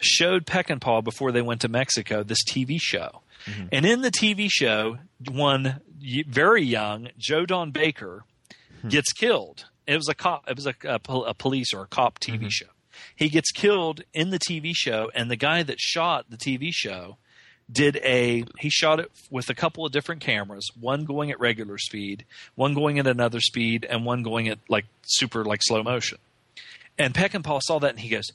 showed 0.00 0.44
Peckinpah 0.44 1.04
before 1.04 1.32
they 1.32 1.42
went 1.42 1.60
to 1.62 1.68
Mexico 1.68 2.22
this 2.22 2.44
TV 2.44 2.78
show, 2.80 3.22
Mm-hmm. 3.48 3.66
and 3.72 3.86
in 3.86 4.02
the 4.02 4.10
TV 4.10 4.48
show, 4.50 4.98
one 5.30 5.80
very 6.28 6.62
young 6.62 7.08
Joe 7.18 7.46
Don 7.46 7.70
Baker 7.70 8.24
hmm. 8.82 8.88
gets 8.88 9.12
killed. 9.12 9.64
It 9.86 9.96
was 9.96 10.08
a 10.08 10.14
cop. 10.14 10.48
It 10.48 10.56
was 10.56 10.66
a, 10.66 10.74
a, 10.84 11.00
a 11.20 11.34
police 11.34 11.72
or 11.72 11.82
a 11.82 11.86
cop 11.86 12.18
TV 12.18 12.36
mm-hmm. 12.36 12.48
show. 12.48 12.66
He 13.14 13.28
gets 13.28 13.50
killed 13.50 14.02
in 14.12 14.30
the 14.30 14.38
TV 14.38 14.72
show, 14.74 15.10
and 15.14 15.30
the 15.30 15.36
guy 15.36 15.62
that 15.62 15.80
shot 15.80 16.26
the 16.30 16.36
TV 16.36 16.70
show 16.72 17.16
did 17.70 17.96
a 18.02 18.44
he 18.58 18.70
shot 18.70 18.98
it 18.98 19.10
with 19.30 19.50
a 19.50 19.54
couple 19.54 19.84
of 19.84 19.92
different 19.92 20.22
cameras 20.22 20.70
one 20.80 21.04
going 21.04 21.30
at 21.30 21.38
regular 21.38 21.76
speed 21.76 22.24
one 22.54 22.72
going 22.72 22.98
at 22.98 23.06
another 23.06 23.40
speed 23.40 23.86
and 23.88 24.06
one 24.06 24.22
going 24.22 24.48
at 24.48 24.58
like 24.70 24.86
super 25.04 25.44
like 25.44 25.60
slow 25.62 25.82
motion 25.82 26.16
and 26.98 27.12
Peckinpah 27.12 27.60
saw 27.62 27.78
that 27.78 27.90
and 27.90 28.00
he 28.00 28.08
goes 28.08 28.30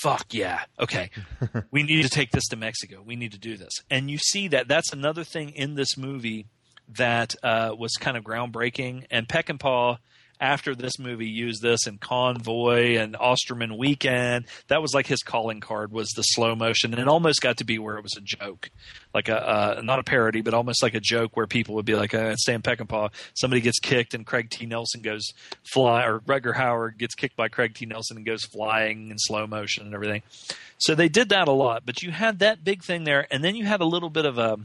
fuck 0.00 0.32
yeah. 0.32 0.64
Okay. 0.78 1.10
We 1.70 1.82
need 1.82 2.02
to 2.02 2.08
take 2.08 2.30
this 2.30 2.46
to 2.48 2.56
mexico. 2.56 3.02
We 3.04 3.16
need 3.16 3.32
to 3.32 3.38
do 3.38 3.56
this. 3.56 3.72
And 3.90 4.10
you 4.10 4.18
see 4.18 4.48
that. 4.48 4.68
That's 4.68 4.92
another 4.92 5.24
thing 5.24 5.50
in 5.50 5.74
this 5.74 5.96
movie 5.96 6.46
that 6.96 7.34
uh, 7.42 7.74
was 7.76 7.92
kind 7.98 8.16
of 8.16 8.24
groundbreaking. 8.24 9.06
And 9.10 9.26
Peckinpah 9.26 9.98
after 10.42 10.74
this 10.74 10.98
movie 10.98 11.28
used 11.28 11.62
this 11.62 11.86
in 11.86 11.96
Convoy 11.98 12.96
and 12.96 13.16
Osterman 13.16 13.78
Weekend. 13.78 14.46
That 14.66 14.82
was 14.82 14.92
like 14.92 15.06
his 15.06 15.22
calling 15.22 15.60
card 15.60 15.92
was 15.92 16.08
the 16.10 16.22
slow 16.22 16.56
motion, 16.56 16.92
and 16.92 17.00
it 17.00 17.06
almost 17.06 17.40
got 17.40 17.58
to 17.58 17.64
be 17.64 17.78
where 17.78 17.96
it 17.96 18.02
was 18.02 18.16
a 18.16 18.20
joke, 18.20 18.68
like 19.14 19.28
a 19.28 19.48
uh, 19.48 19.80
not 19.82 20.00
a 20.00 20.02
parody, 20.02 20.42
but 20.42 20.52
almost 20.52 20.82
like 20.82 20.94
a 20.94 21.00
joke 21.00 21.36
where 21.36 21.46
people 21.46 21.76
would 21.76 21.86
be 21.86 21.94
like, 21.94 22.12
uh, 22.12 22.34
"Sam 22.34 22.60
Peckinpah, 22.60 23.12
somebody 23.34 23.60
gets 23.60 23.78
kicked 23.78 24.14
and 24.14 24.26
Craig 24.26 24.50
T. 24.50 24.66
Nelson 24.66 25.00
goes 25.00 25.32
fly, 25.72 26.04
or 26.04 26.18
Rutger 26.20 26.54
Hauer 26.54 26.96
gets 26.96 27.14
kicked 27.14 27.36
by 27.36 27.48
Craig 27.48 27.74
T. 27.74 27.86
Nelson 27.86 28.16
and 28.16 28.26
goes 28.26 28.44
flying 28.44 29.10
in 29.10 29.18
slow 29.18 29.46
motion 29.46 29.86
and 29.86 29.94
everything." 29.94 30.22
So 30.78 30.96
they 30.96 31.08
did 31.08 31.28
that 31.28 31.46
a 31.46 31.52
lot, 31.52 31.86
but 31.86 32.02
you 32.02 32.10
had 32.10 32.40
that 32.40 32.64
big 32.64 32.82
thing 32.82 33.04
there, 33.04 33.28
and 33.30 33.44
then 33.44 33.54
you 33.54 33.64
had 33.64 33.80
a 33.80 33.86
little 33.86 34.10
bit 34.10 34.24
of 34.24 34.38
a 34.38 34.58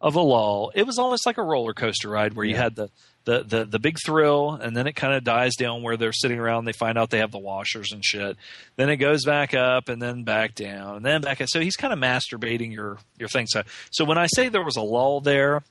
of 0.00 0.14
a 0.14 0.20
lull. 0.20 0.70
It 0.74 0.86
was 0.86 0.98
almost 0.98 1.26
like 1.26 1.36
a 1.36 1.42
roller 1.42 1.74
coaster 1.74 2.08
ride 2.08 2.34
where 2.34 2.46
you 2.46 2.56
had 2.56 2.76
the 2.76 2.90
the, 3.24 3.42
the 3.42 3.64
the 3.66 3.78
big 3.78 3.96
thrill 4.04 4.52
and 4.54 4.76
then 4.76 4.86
it 4.86 4.94
kind 4.96 5.14
of 5.14 5.24
dies 5.24 5.54
down 5.56 5.82
where 5.82 5.96
they're 5.96 6.12
sitting 6.12 6.38
around. 6.38 6.64
They 6.64 6.72
find 6.72 6.96
out 6.96 7.10
they 7.10 7.18
have 7.18 7.32
the 7.32 7.38
washers 7.38 7.92
and 7.92 8.04
shit. 8.04 8.36
Then 8.76 8.88
it 8.88 8.96
goes 8.96 9.24
back 9.24 9.52
up 9.54 9.88
and 9.88 10.00
then 10.00 10.24
back 10.24 10.54
down 10.54 10.96
and 10.96 11.04
then 11.04 11.20
back 11.20 11.40
up. 11.40 11.48
So 11.50 11.60
he's 11.60 11.76
kind 11.76 11.92
of 11.92 11.98
masturbating 11.98 12.72
your 12.72 12.98
your 13.18 13.28
thing. 13.28 13.46
So 13.46 13.62
so 13.90 14.04
when 14.04 14.16
i 14.18 14.26
say 14.26 14.48
there 14.48 14.64
was 14.64 14.76
a 14.76 14.82
lull 14.82 15.20
there 15.20 15.62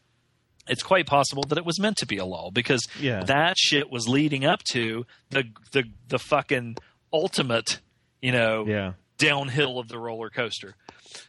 it's 0.67 0.83
quite 0.83 1.07
possible 1.07 1.41
that 1.49 1.57
it 1.57 1.65
was 1.65 1.79
meant 1.79 1.97
to 1.97 2.05
be 2.05 2.17
a 2.17 2.25
lull 2.25 2.51
because 2.51 2.87
Yeah. 2.99 3.23
that 3.23 3.57
shit 3.57 3.89
was 3.89 4.07
leading 4.07 4.45
up 4.45 4.61
to 4.71 5.07
the 5.31 5.45
the 5.71 5.85
the 6.07 6.19
fucking 6.19 6.77
ultimate 7.11 7.79
you 8.21 8.31
know 8.31 8.65
yeah. 8.67 8.93
downhill 9.17 9.79
of 9.79 9.87
the 9.87 9.97
roller 9.97 10.29
coaster. 10.29 10.75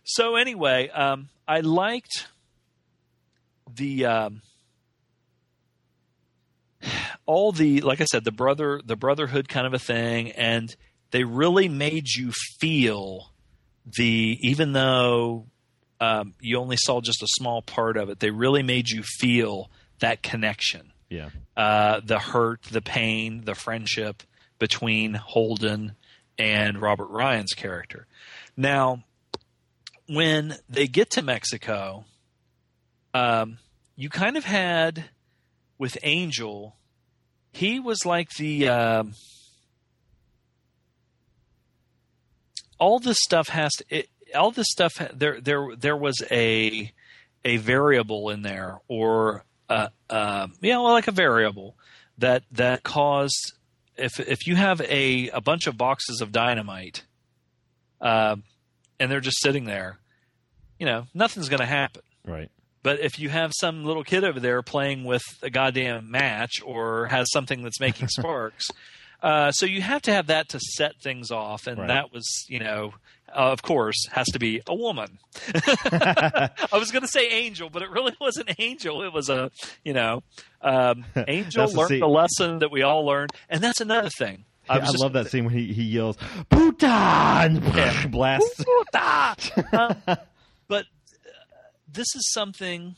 So 0.05 0.37
anyway, 0.37 0.91
um, 0.91 1.31
I 1.49 1.61
liked 1.61 2.27
the 3.75 4.05
um, 4.05 4.43
all 7.31 7.53
the 7.53 7.81
like 7.83 8.01
I 8.01 8.07
said 8.07 8.25
the 8.25 8.33
brother 8.33 8.81
the 8.85 8.97
brotherhood 8.97 9.49
kind 9.49 9.65
of 9.65 9.73
a 9.73 9.79
thing, 9.79 10.33
and 10.33 10.75
they 11.13 11.23
really 11.23 11.69
made 11.69 12.09
you 12.09 12.33
feel 12.59 13.31
the 13.87 14.37
even 14.41 14.73
though 14.73 15.47
um, 16.01 16.35
you 16.41 16.59
only 16.59 16.77
saw 16.77 17.01
just 17.01 17.23
a 17.23 17.29
small 17.29 17.63
part 17.63 17.97
of 17.97 18.11
it, 18.11 18.19
they 18.19 18.31
really 18.31 18.65
made 18.65 18.89
you 18.89 19.05
feel 19.05 19.71
that 20.01 20.25
connection 20.25 20.93
yeah 21.09 21.31
uh, 21.57 22.01
the 22.05 22.19
hurt, 22.19 22.63
the 22.65 22.83
pain, 22.83 23.45
the 23.45 23.55
friendship 23.55 24.25
between 24.59 25.15
Holden 25.15 25.93
and 26.37 26.83
Robert 26.83 27.11
Ryan's 27.11 27.53
character. 27.53 28.09
Now, 28.57 29.05
when 30.09 30.57
they 30.69 30.89
get 30.89 31.11
to 31.11 31.23
Mexico, 31.23 32.07
um, 33.15 33.59
you 33.95 34.09
kind 34.09 34.37
of 34.37 34.45
had 34.45 35.05
with 35.79 35.97
Angel, 36.03 36.75
he 37.53 37.81
was 37.81 38.05
like 38.05 38.31
the. 38.31 38.69
Um, 38.69 39.15
all 42.79 42.99
this 42.99 43.19
stuff 43.21 43.49
has 43.49 43.73
to. 43.73 43.85
It, 43.89 44.09
all 44.35 44.51
this 44.51 44.69
stuff 44.71 44.93
there 45.13 45.41
there 45.41 45.75
there 45.77 45.97
was 45.97 46.23
a 46.31 46.93
a 47.45 47.57
variable 47.57 48.31
in 48.31 48.43
there 48.43 48.79
or 48.89 49.45
uh, 49.69 49.89
uh, 50.09 50.47
yeah 50.61 50.79
well 50.79 50.93
like 50.93 51.09
a 51.09 51.13
variable 51.13 51.77
that 52.19 52.43
that 52.53 52.83
caused 52.83 53.53
if 53.97 54.21
if 54.21 54.47
you 54.47 54.57
have 54.57 54.81
a 54.83 55.31
a 55.31 55.41
bunch 55.41 55.67
of 55.67 55.77
boxes 55.77 56.21
of 56.21 56.33
dynamite 56.33 57.05
um, 58.01 58.43
and 58.99 59.11
they're 59.11 59.21
just 59.21 59.41
sitting 59.41 59.65
there 59.65 59.99
you 60.79 60.87
know 60.87 61.07
nothing's 61.15 61.49
going 61.49 61.61
to 61.61 61.67
happen 61.67 62.03
right 62.27 62.51
but 62.83 63.01
if 63.01 63.19
you 63.19 63.29
have 63.29 63.53
some 63.55 63.85
little 63.85 64.05
kid 64.05 64.25
over 64.25 64.41
there 64.41 64.63
playing 64.63 65.05
with 65.05 65.23
a 65.43 65.51
goddamn 65.51 66.11
match 66.11 66.61
or 66.65 67.07
has 67.07 67.31
something 67.33 67.63
that's 67.63 67.81
making 67.81 68.09
sparks, 68.19 68.67
Uh, 69.23 69.53
so 69.53 69.67
you 69.67 69.83
have 69.83 70.01
to 70.01 70.11
have 70.13 70.29
that 70.29 70.49
to 70.49 70.59
set 70.59 70.93
things 71.03 71.31
off, 71.31 71.67
and 71.67 71.79
Right. 71.79 71.89
that 71.89 72.11
was, 72.11 72.27
you 72.49 72.59
know, 72.59 72.95
uh, 73.29 73.53
of 73.53 73.61
course, 73.61 74.07
has 74.13 74.27
to 74.29 74.39
be 74.39 74.63
a 74.67 74.75
woman. 74.75 75.19
I 75.93 76.49
was 76.73 76.91
going 76.91 77.03
to 77.03 77.09
say 77.09 77.29
angel, 77.29 77.69
but 77.71 77.83
it 77.83 77.91
really 77.91 78.15
wasn't 78.19 78.51
angel. 78.59 79.03
It 79.03 79.13
was 79.13 79.29
a, 79.29 79.51
you 79.85 79.93
know, 79.93 80.23
um, 80.63 81.05
angel 81.29 81.67
the 81.69 81.77
learned 81.77 82.03
the 82.03 82.09
lesson 82.09 82.59
that 82.61 82.71
we 82.71 82.83
all 82.83 83.05
learned, 83.05 83.31
and 83.51 83.63
that's 83.63 83.81
another 83.83 84.09
thing. 84.09 84.45
I, 84.71 84.79
was 84.79 84.91
just 84.93 85.03
love 85.03 85.13
that 85.15 85.31
scene 85.31 85.45
when 85.45 85.53
he, 85.55 85.73
he 85.73 85.83
yells 85.83 86.17
"Putan!" 86.49 87.61
blasts. 88.11 88.61
Um, 88.61 88.85
but 88.93 89.97
uh, 90.09 90.17
this 91.93 92.15
is 92.15 92.31
something 92.33 92.97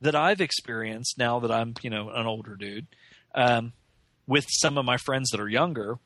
that 0.00 0.14
I've 0.14 0.40
experienced 0.40 1.18
now 1.18 1.40
that 1.40 1.50
I'm, 1.50 1.74
you 1.82 1.90
know, 1.90 2.10
an 2.10 2.26
older 2.26 2.56
dude, 2.56 2.86
um, 3.34 3.72
with 4.26 4.46
some 4.48 4.78
of 4.78 4.84
my 4.84 4.96
friends 4.96 5.30
that 5.30 5.40
are 5.40 5.48
younger, 5.48 5.98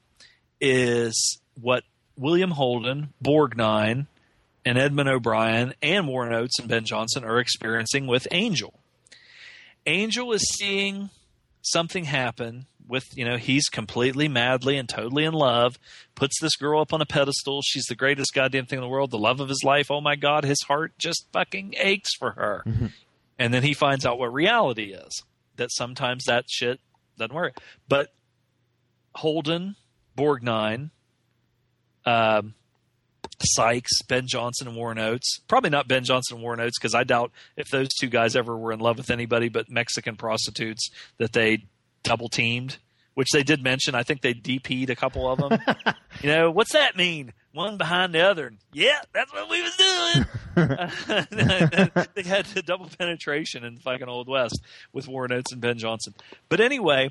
is 0.61 1.39
what 1.61 1.85
William 2.17 2.53
Holden, 2.53 3.13
Borgnine, 3.23 4.07
and 4.65 4.79
Edmund 4.79 5.09
O'Brien 5.09 5.75
and 5.83 6.09
Warren 6.09 6.33
Oates 6.33 6.59
and 6.59 6.69
Ben 6.69 6.85
Johnson 6.85 7.25
are 7.25 7.39
experiencing 7.39 8.07
with 8.07 8.27
Angel. 8.31 8.75
Angel 9.87 10.33
is 10.33 10.43
seeing 10.59 11.11
something 11.61 12.05
happen 12.05 12.67
with 12.87 13.17
you 13.17 13.25
know 13.25 13.37
he's 13.37 13.69
completely 13.69 14.29
madly 14.29 14.77
and 14.77 14.89
totally 14.89 15.25
in 15.25 15.33
love 15.33 15.79
puts 16.15 16.39
this 16.41 16.57
girl 16.57 16.81
up 16.81 16.93
on 16.93 17.01
a 17.01 17.07
pedestal. 17.07 17.61
She's 17.63 17.87
the 17.87 17.95
greatest 17.95 18.35
goddamn 18.35 18.67
thing 18.67 18.79
in 18.79 18.83
the 18.83 18.89
world. 18.89 19.11
The 19.11 19.19
love 19.19 19.41
of 19.41 19.49
his 19.49 19.63
life. 19.65 19.91
Oh 19.91 20.01
my 20.01 20.17
god 20.17 20.45
his 20.45 20.63
heart 20.67 20.93
just 20.99 21.27
fucking 21.33 21.75
aches 21.79 22.15
for 22.19 22.33
her. 22.33 22.63
And 23.39 23.53
then 23.53 23.63
he 23.63 23.75
finds 23.75 24.07
out 24.07 24.19
what 24.19 24.33
reality 24.33 24.93
is 24.93 25.23
that 25.57 25.71
sometimes 25.73 26.25
that 26.25 26.45
shit 26.49 26.81
doesn't 27.19 27.35
work. 27.35 27.57
But 27.89 28.13
holden 29.15 29.77
borgnine 30.17 30.91
um, 32.07 32.55
Sykes, 33.41 34.03
Ben 34.03 34.27
Johnson, 34.27 34.69
and 34.69 34.77
Warren 34.77 34.99
Oates. 34.99 35.41
Probably 35.49 35.71
not 35.71 35.89
Ben 35.89 36.05
Johnson 36.05 36.37
and 36.37 36.43
Warren 36.43 36.61
Oates 36.61 36.79
because 36.79 36.95
I 36.95 37.05
doubt 37.05 37.33
if 37.57 37.69
those 37.69 37.89
two 37.89 38.09
guys 38.09 38.37
ever 38.37 38.57
were 38.57 38.73
in 38.73 38.81
love 38.81 38.99
with 38.99 39.11
anybody 39.11 39.49
but 39.49 39.71
Mexican 39.71 40.17
prostitutes 40.17 40.91
that 41.19 41.33
they 41.33 41.65
double 42.05 42.29
teamed, 42.29 42.79
which 43.15 43.31
they 43.33 43.43
did 43.43 43.63
mention. 43.63 43.95
I 43.95 44.05
think 44.05 44.21
they 44.21 44.35
DP'd 44.35 44.91
a 44.91 44.97
couple 44.97 45.29
of 45.29 45.39
them. 45.39 45.59
you 46.23 46.31
know, 46.31 46.51
what's 46.51 46.73
that 46.73 46.97
mean? 46.97 47.33
One 47.53 47.77
behind 47.77 48.15
the 48.15 48.21
other. 48.21 48.53
Yeah, 48.73 49.01
that's 49.13 49.33
what 49.33 49.49
we 49.49 49.63
was 49.63 49.77
doing. 49.77 50.27
they 52.15 52.23
had 52.23 52.47
the 52.47 52.63
double 52.65 52.89
penetration 52.99 53.65
in 53.65 53.79
fucking 53.79 54.09
Old 54.09 54.29
West 54.29 54.61
with 54.93 55.09
Warren 55.09 55.33
Oates 55.33 55.53
and 55.53 55.61
Ben 55.61 55.79
Johnson. 55.79 56.15
But 56.49 56.61
anyway, 56.61 57.11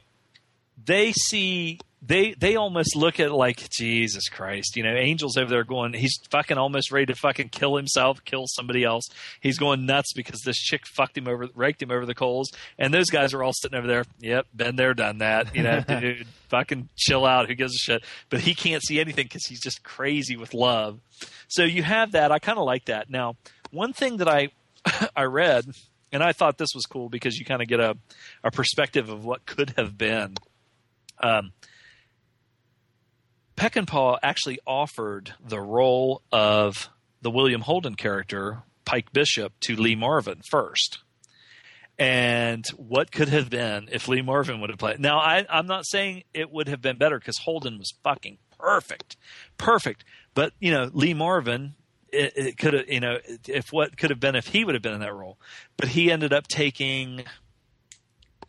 they 0.83 1.11
see 1.13 1.79
they 2.05 2.33
they 2.33 2.55
almost 2.57 2.95
look 2.95 3.19
at 3.19 3.31
like 3.31 3.69
Jesus 3.69 4.27
Christ, 4.27 4.75
you 4.75 4.83
know, 4.83 4.93
Angel's 4.93 5.37
over 5.37 5.49
there 5.49 5.63
going, 5.63 5.93
he's 5.93 6.17
fucking 6.29 6.57
almost 6.57 6.91
ready 6.91 7.05
to 7.07 7.15
fucking 7.15 7.49
kill 7.49 7.77
himself, 7.77 8.23
kill 8.25 8.43
somebody 8.47 8.83
else. 8.83 9.05
He's 9.39 9.57
going 9.57 9.85
nuts 9.85 10.11
because 10.13 10.41
this 10.41 10.57
chick 10.57 10.85
fucked 10.85 11.17
him 11.17 11.27
over, 11.27 11.47
raked 11.55 11.81
him 11.81 11.91
over 11.91 12.05
the 12.05 12.15
coals, 12.15 12.51
and 12.77 12.93
those 12.93 13.09
guys 13.09 13.33
are 13.33 13.41
all 13.41 13.53
sitting 13.53 13.77
over 13.77 13.87
there. 13.87 14.03
Yep, 14.19 14.47
been 14.53 14.75
there, 14.75 14.93
done 14.93 15.19
that. 15.19 15.55
You 15.55 15.63
know, 15.63 15.79
dude, 15.87 16.27
fucking 16.49 16.89
chill 16.97 17.25
out. 17.25 17.47
Who 17.47 17.55
gives 17.55 17.73
a 17.73 17.77
shit? 17.77 18.03
But 18.29 18.41
he 18.41 18.53
can't 18.53 18.83
see 18.83 18.99
anything 18.99 19.25
because 19.25 19.45
he's 19.45 19.61
just 19.61 19.83
crazy 19.83 20.35
with 20.35 20.53
love. 20.53 20.99
So 21.47 21.63
you 21.63 21.83
have 21.83 22.11
that. 22.11 22.31
I 22.31 22.39
kind 22.39 22.57
of 22.57 22.65
like 22.65 22.85
that. 22.85 23.09
Now, 23.09 23.37
one 23.71 23.93
thing 23.93 24.17
that 24.17 24.27
I 24.27 24.49
I 25.15 25.23
read, 25.23 25.65
and 26.11 26.21
I 26.21 26.33
thought 26.33 26.57
this 26.57 26.75
was 26.75 26.85
cool 26.85 27.07
because 27.07 27.37
you 27.37 27.45
kind 27.45 27.61
of 27.61 27.69
get 27.69 27.79
a 27.79 27.95
a 28.43 28.51
perspective 28.51 29.07
of 29.07 29.23
what 29.23 29.45
could 29.45 29.73
have 29.77 29.97
been. 29.97 30.35
Um, 31.23 31.53
Peckinpah 33.55 34.19
actually 34.21 34.59
offered 34.67 35.33
the 35.43 35.59
role 35.59 36.21
of 36.31 36.89
the 37.21 37.31
William 37.31 37.61
Holden 37.61 37.95
character, 37.95 38.63
Pike 38.85 39.13
Bishop, 39.13 39.53
to 39.61 39.75
Lee 39.75 39.95
Marvin 39.95 40.41
first. 40.49 40.99
And 41.97 42.65
what 42.75 43.11
could 43.11 43.29
have 43.29 43.49
been 43.49 43.87
if 43.91 44.07
Lee 44.07 44.21
Marvin 44.21 44.59
would 44.59 44.69
have 44.69 44.79
played? 44.79 44.99
Now, 44.99 45.19
I, 45.19 45.45
I'm 45.49 45.67
not 45.67 45.85
saying 45.85 46.23
it 46.33 46.51
would 46.51 46.67
have 46.67 46.81
been 46.81 46.97
better 46.97 47.19
because 47.19 47.37
Holden 47.37 47.77
was 47.77 47.93
fucking 48.03 48.39
perfect, 48.59 49.15
perfect. 49.57 50.03
But 50.33 50.53
you 50.59 50.71
know, 50.71 50.89
Lee 50.91 51.13
Marvin, 51.13 51.75
it, 52.11 52.33
it 52.35 52.57
could 52.57 52.73
have, 52.73 52.89
you 52.89 52.99
know, 52.99 53.19
if 53.47 53.71
what 53.71 53.95
could 53.95 54.09
have 54.09 54.19
been 54.19 54.35
if 54.35 54.47
he 54.47 54.65
would 54.65 54.73
have 54.73 54.81
been 54.81 54.95
in 54.95 55.01
that 55.01 55.13
role, 55.13 55.37
but 55.77 55.89
he 55.89 56.11
ended 56.11 56.33
up 56.33 56.47
taking 56.47 57.25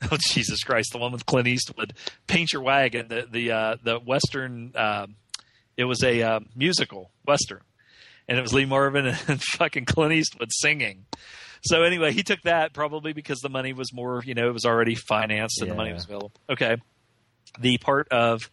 oh 0.12 0.18
Jesus 0.20 0.62
Christ, 0.62 0.93
the 0.93 0.98
one 0.98 1.12
with 1.12 1.26
Clint 1.26 1.48
Eastwood, 1.48 1.94
Paint 2.26 2.52
Your 2.52 2.62
Wagon, 2.62 3.09
the 3.09 3.26
the 3.31 3.52
uh, 3.52 3.76
the 3.82 3.98
western. 3.98 4.72
um 4.74 5.16
it 5.76 5.85
was 5.85 6.05
a 6.05 6.22
uh, 6.22 6.40
musical 6.55 7.10
western, 7.26 7.60
and 8.28 8.39
it 8.39 8.43
was 8.43 8.55
Lee 8.55 8.64
Marvin 8.64 9.06
and 9.28 9.43
fucking 9.43 9.86
Clint 9.86 10.12
Eastwood 10.12 10.51
singing. 10.52 11.06
So 11.62 11.82
anyway, 11.82 12.12
he 12.12 12.22
took 12.22 12.43
that 12.43 12.72
probably 12.72 13.12
because 13.12 13.40
the 13.40 13.48
money 13.48 13.72
was 13.72 13.93
more, 13.93 14.22
you 14.24 14.35
know, 14.35 14.48
it 14.48 14.52
was 14.52 14.66
already 14.66 14.94
financed 14.94 15.62
and 15.62 15.70
the 15.70 15.74
money 15.74 15.93
was 15.93 16.05
available. 16.05 16.32
Okay, 16.48 16.76
the 17.59 17.78
part 17.78 18.09
of 18.09 18.51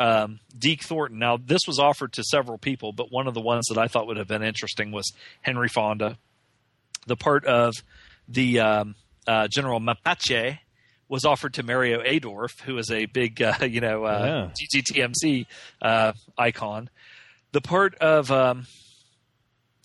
um, 0.00 0.40
Deke 0.56 0.82
Thornton. 0.82 1.18
Now 1.18 1.36
this 1.36 1.60
was 1.66 1.78
offered 1.78 2.12
to 2.14 2.24
several 2.24 2.58
people, 2.58 2.92
but 2.92 3.12
one 3.12 3.26
of 3.26 3.34
the 3.34 3.40
ones 3.40 3.66
that 3.68 3.78
I 3.78 3.88
thought 3.88 4.06
would 4.06 4.16
have 4.16 4.28
been 4.28 4.42
interesting 4.42 4.92
was 4.92 5.12
Henry 5.42 5.68
Fonda. 5.68 6.18
The 7.06 7.16
part 7.16 7.44
of 7.44 7.74
the 8.28 8.60
um, 8.60 8.94
uh, 9.26 9.48
General 9.48 9.80
Mapache 9.80 10.58
was 11.08 11.24
offered 11.24 11.54
to 11.54 11.62
Mario 11.62 12.00
Adorf, 12.02 12.60
who 12.60 12.76
is 12.78 12.90
a 12.90 13.06
big, 13.06 13.40
uh, 13.42 13.54
you 13.62 13.80
know, 13.80 14.04
uh, 14.04 14.50
GGTMC 14.50 15.46
uh, 15.82 16.12
icon. 16.36 16.90
The 17.52 17.60
part 17.60 17.94
of 17.96 18.30
um, 18.30 18.66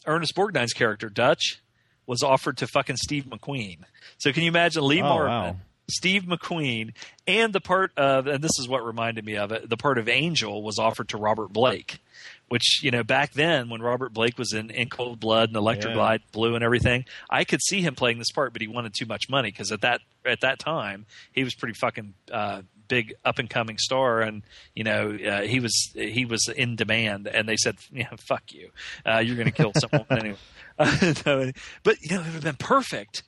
Ernest 0.06 0.36
Borgnine's 0.36 0.74
character, 0.74 1.10
Dutch, 1.10 1.62
was 2.06 2.22
offered 2.24 2.58
to 2.58 2.68
fucking 2.68 2.98
Steve 2.98 3.26
McQueen. 3.26 3.80
So 4.18 4.34
can 4.34 4.44
you 4.44 4.50
imagine 4.50 4.84
Lee 4.84 5.02
Oh, 5.02 5.06
Marvin, 5.06 5.32
wow. 5.32 5.56
Steve 5.90 6.24
McQueen, 6.24 6.94
and 7.28 7.52
the 7.54 7.60
part 7.62 7.92
of, 7.98 8.28
and 8.28 8.44
this 8.44 8.58
is 8.60 8.68
what 8.68 8.86
reminded 8.86 9.26
me 9.26 9.36
of 9.38 9.52
it, 9.52 9.70
the 9.70 9.78
part 9.78 9.98
of 9.98 10.08
Angel 10.08 10.64
was 10.64 10.80
offered 10.80 11.10
to 11.10 11.18
Robert 11.18 11.52
Blake, 11.52 12.00
which, 12.48 12.82
you 12.84 12.92
know, 12.92 13.04
back 13.04 13.34
then 13.34 13.70
when 13.70 13.82
Robert 13.82 14.14
Blake 14.14 14.38
was 14.38 14.54
in, 14.54 14.70
in 14.70 14.90
Cold 14.90 15.20
Blood 15.20 15.50
and 15.50 15.58
Electric 15.58 15.94
Yeah. 15.94 16.02
Light 16.02 16.22
Blue 16.32 16.56
and 16.56 16.64
everything, 16.64 17.06
I 17.30 17.44
could 17.44 17.62
see 17.62 17.82
him 17.82 17.96
playing 17.96 18.18
this 18.18 18.32
part, 18.32 18.54
but 18.54 18.62
he 18.62 18.68
wanted 18.68 18.94
too 18.94 19.06
much 19.06 19.30
money 19.30 19.52
because 19.52 19.72
at 19.72 19.82
that, 19.82 20.02
at 20.26 20.42
that 20.42 20.60
time, 20.60 21.06
he 21.34 21.44
was 21.44 21.54
pretty 21.54 21.74
fucking, 21.74 22.14
uh, 22.32 22.62
big 22.90 23.14
up 23.24 23.40
and 23.40 23.50
coming 23.50 23.78
star 23.78 24.22
and 24.22 24.44
you 24.76 24.84
know 24.84 25.18
uh, 25.26 25.42
he 25.44 25.62
was 25.62 25.92
he 25.96 26.26
was 26.26 26.50
in 26.50 26.76
demand 26.76 27.28
and 27.28 27.48
they 27.48 27.56
said 27.56 27.78
yeah 27.94 28.10
fuck 28.18 28.44
you 28.52 28.70
uh, 29.06 29.20
you're 29.20 29.38
going 29.38 29.50
to 29.50 29.54
kill 29.54 29.72
someone 29.80 30.06
anyway 30.12 30.38
but 31.84 32.02
you 32.02 32.16
know 32.16 32.22
it 32.22 32.26
would 32.26 32.34
have 32.34 32.44
been 32.44 32.56
perfect 32.58 33.24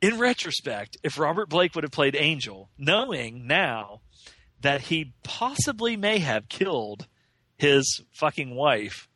in 0.00 0.18
retrospect, 0.18 0.96
if 1.02 1.18
Robert 1.18 1.48
Blake 1.48 1.74
would 1.74 1.84
have 1.84 1.90
played 1.92 2.16
Angel, 2.16 2.70
knowing 2.78 3.46
now 3.46 4.00
that 4.60 4.80
he 4.82 5.12
possibly 5.22 5.96
may 5.96 6.18
have 6.18 6.48
killed 6.48 7.06
his 7.58 8.02
fucking 8.12 8.54
wife, 8.54 9.08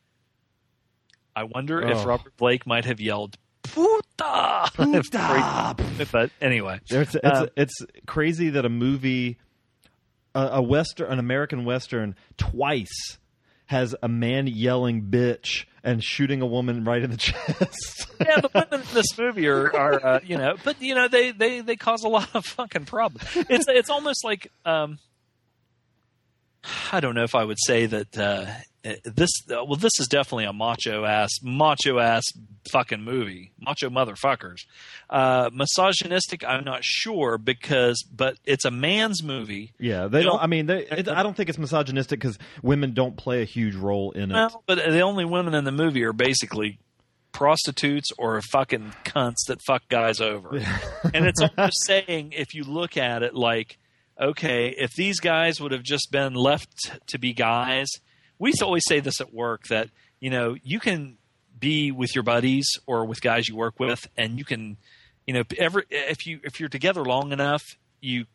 I 1.35 1.43
wonder 1.43 1.81
if 1.81 1.97
Oh. 1.99 2.05
Robert 2.05 2.35
Blake 2.37 2.65
might 2.67 2.85
have 2.85 2.99
yelled 2.99 3.37
"puta." 3.63 4.69
Puta. 4.75 5.75
but 6.11 6.29
anyway, 6.41 6.79
It's, 6.89 7.15
it's, 7.15 7.23
Uh, 7.23 7.47
it's 7.55 7.85
crazy 8.05 8.49
that 8.51 8.65
a 8.65 8.69
movie, 8.69 9.37
a, 10.35 10.39
a 10.53 10.61
western, 10.61 11.11
an 11.11 11.19
American 11.19 11.63
western, 11.65 12.15
twice 12.37 13.17
has 13.67 13.95
a 14.03 14.07
man 14.09 14.47
yelling 14.47 15.03
"bitch" 15.03 15.65
and 15.83 16.03
shooting 16.03 16.41
a 16.41 16.45
woman 16.45 16.83
right 16.83 17.01
in 17.01 17.11
the 17.11 17.17
chest. 17.17 18.07
yeah, 18.19 18.39
the 18.39 18.49
women 18.53 18.85
in 18.87 18.93
this 18.93 19.17
movie 19.17 19.47
are, 19.47 19.75
are 19.75 20.05
uh, 20.05 20.19
you 20.23 20.37
know, 20.37 20.55
but 20.63 20.81
you 20.81 20.95
know 20.95 21.07
they, 21.07 21.31
they 21.31 21.61
they 21.61 21.75
cause 21.75 22.03
a 22.03 22.09
lot 22.09 22.29
of 22.33 22.45
fucking 22.45 22.85
problems. 22.85 23.27
It's 23.35 23.65
it's 23.67 23.89
almost 23.89 24.23
like 24.23 24.51
um, 24.65 24.99
I 26.91 26.99
don't 26.99 27.15
know 27.15 27.23
if 27.23 27.35
I 27.35 27.43
would 27.43 27.57
say 27.59 27.85
that 27.87 28.17
uh, 28.17 28.45
this. 28.83 29.29
Uh, 29.49 29.63
well, 29.65 29.75
this 29.75 29.93
is 29.99 30.07
definitely 30.07 30.45
a 30.45 30.53
macho 30.53 31.05
ass, 31.05 31.29
macho 31.41 31.99
ass 31.99 32.23
fucking 32.71 33.01
movie, 33.01 33.51
macho 33.59 33.89
motherfuckers. 33.89 34.59
Uh, 35.09 35.49
misogynistic, 35.53 36.43
I'm 36.43 36.63
not 36.63 36.83
sure 36.83 37.37
because, 37.37 38.03
but 38.03 38.37
it's 38.45 38.65
a 38.65 38.71
man's 38.71 39.23
movie. 39.23 39.73
yeah, 39.79 40.07
they 40.07 40.23
don't. 40.23 40.35
know- 40.35 40.39
I 40.39 40.47
mean, 40.47 40.65
they, 40.67 40.85
it, 40.87 41.07
I 41.07 41.23
don't 41.23 41.35
think 41.35 41.49
it's 41.49 41.57
misogynistic 41.57 42.19
because 42.19 42.37
women 42.61 42.93
don't 42.93 43.17
play 43.17 43.41
a 43.41 43.45
huge 43.45 43.75
role 43.75 44.11
in 44.11 44.23
it. 44.31 44.33
No, 44.33 44.49
but 44.65 44.75
the 44.77 45.01
only 45.01 45.25
women 45.25 45.53
in 45.53 45.63
the 45.63 45.71
movie 45.71 46.03
are 46.03 46.13
basically 46.13 46.79
prostitutes 47.31 48.09
or 48.17 48.41
fucking 48.41 48.93
cunts 49.05 49.45
that 49.47 49.61
fuck 49.65 49.87
guys 49.89 50.19
over. 50.19 50.55
and 51.13 51.25
it's 51.25 51.41
just 51.41 51.85
saying, 51.85 52.33
if 52.33 52.53
you 52.53 52.63
look 52.63 52.97
at 52.97 53.23
it 53.23 53.33
like, 53.33 53.77
okay, 54.19 54.69
if 54.77 54.91
these 54.93 55.19
guys 55.19 55.59
would 55.61 55.71
have 55.71 55.83
just 55.83 56.09
been 56.11 56.33
left 56.33 56.99
to 57.07 57.17
be 57.17 57.33
guys, 57.33 57.87
we 58.41 58.49
used 58.49 58.59
to 58.59 58.65
always 58.65 58.83
say 58.87 58.99
this 58.99 59.21
at 59.21 59.31
work 59.31 59.67
that, 59.67 59.89
you 60.19 60.31
know, 60.31 60.55
you 60.63 60.79
can 60.79 61.19
be 61.59 61.91
with 61.91 62.15
your 62.15 62.23
buddies 62.23 62.67
or 62.87 63.05
with 63.05 63.21
guys 63.21 63.47
you 63.47 63.55
work 63.55 63.79
with 63.79 64.09
and 64.17 64.39
you 64.39 64.43
can, 64.43 64.77
you 65.27 65.35
know, 65.35 65.43
every, 65.59 65.83
if 65.91 66.25
you, 66.25 66.39
if 66.43 66.59
you're 66.59 66.67
together 66.67 67.03
long 67.03 67.31
enough, 67.31 67.61
you 68.01 68.25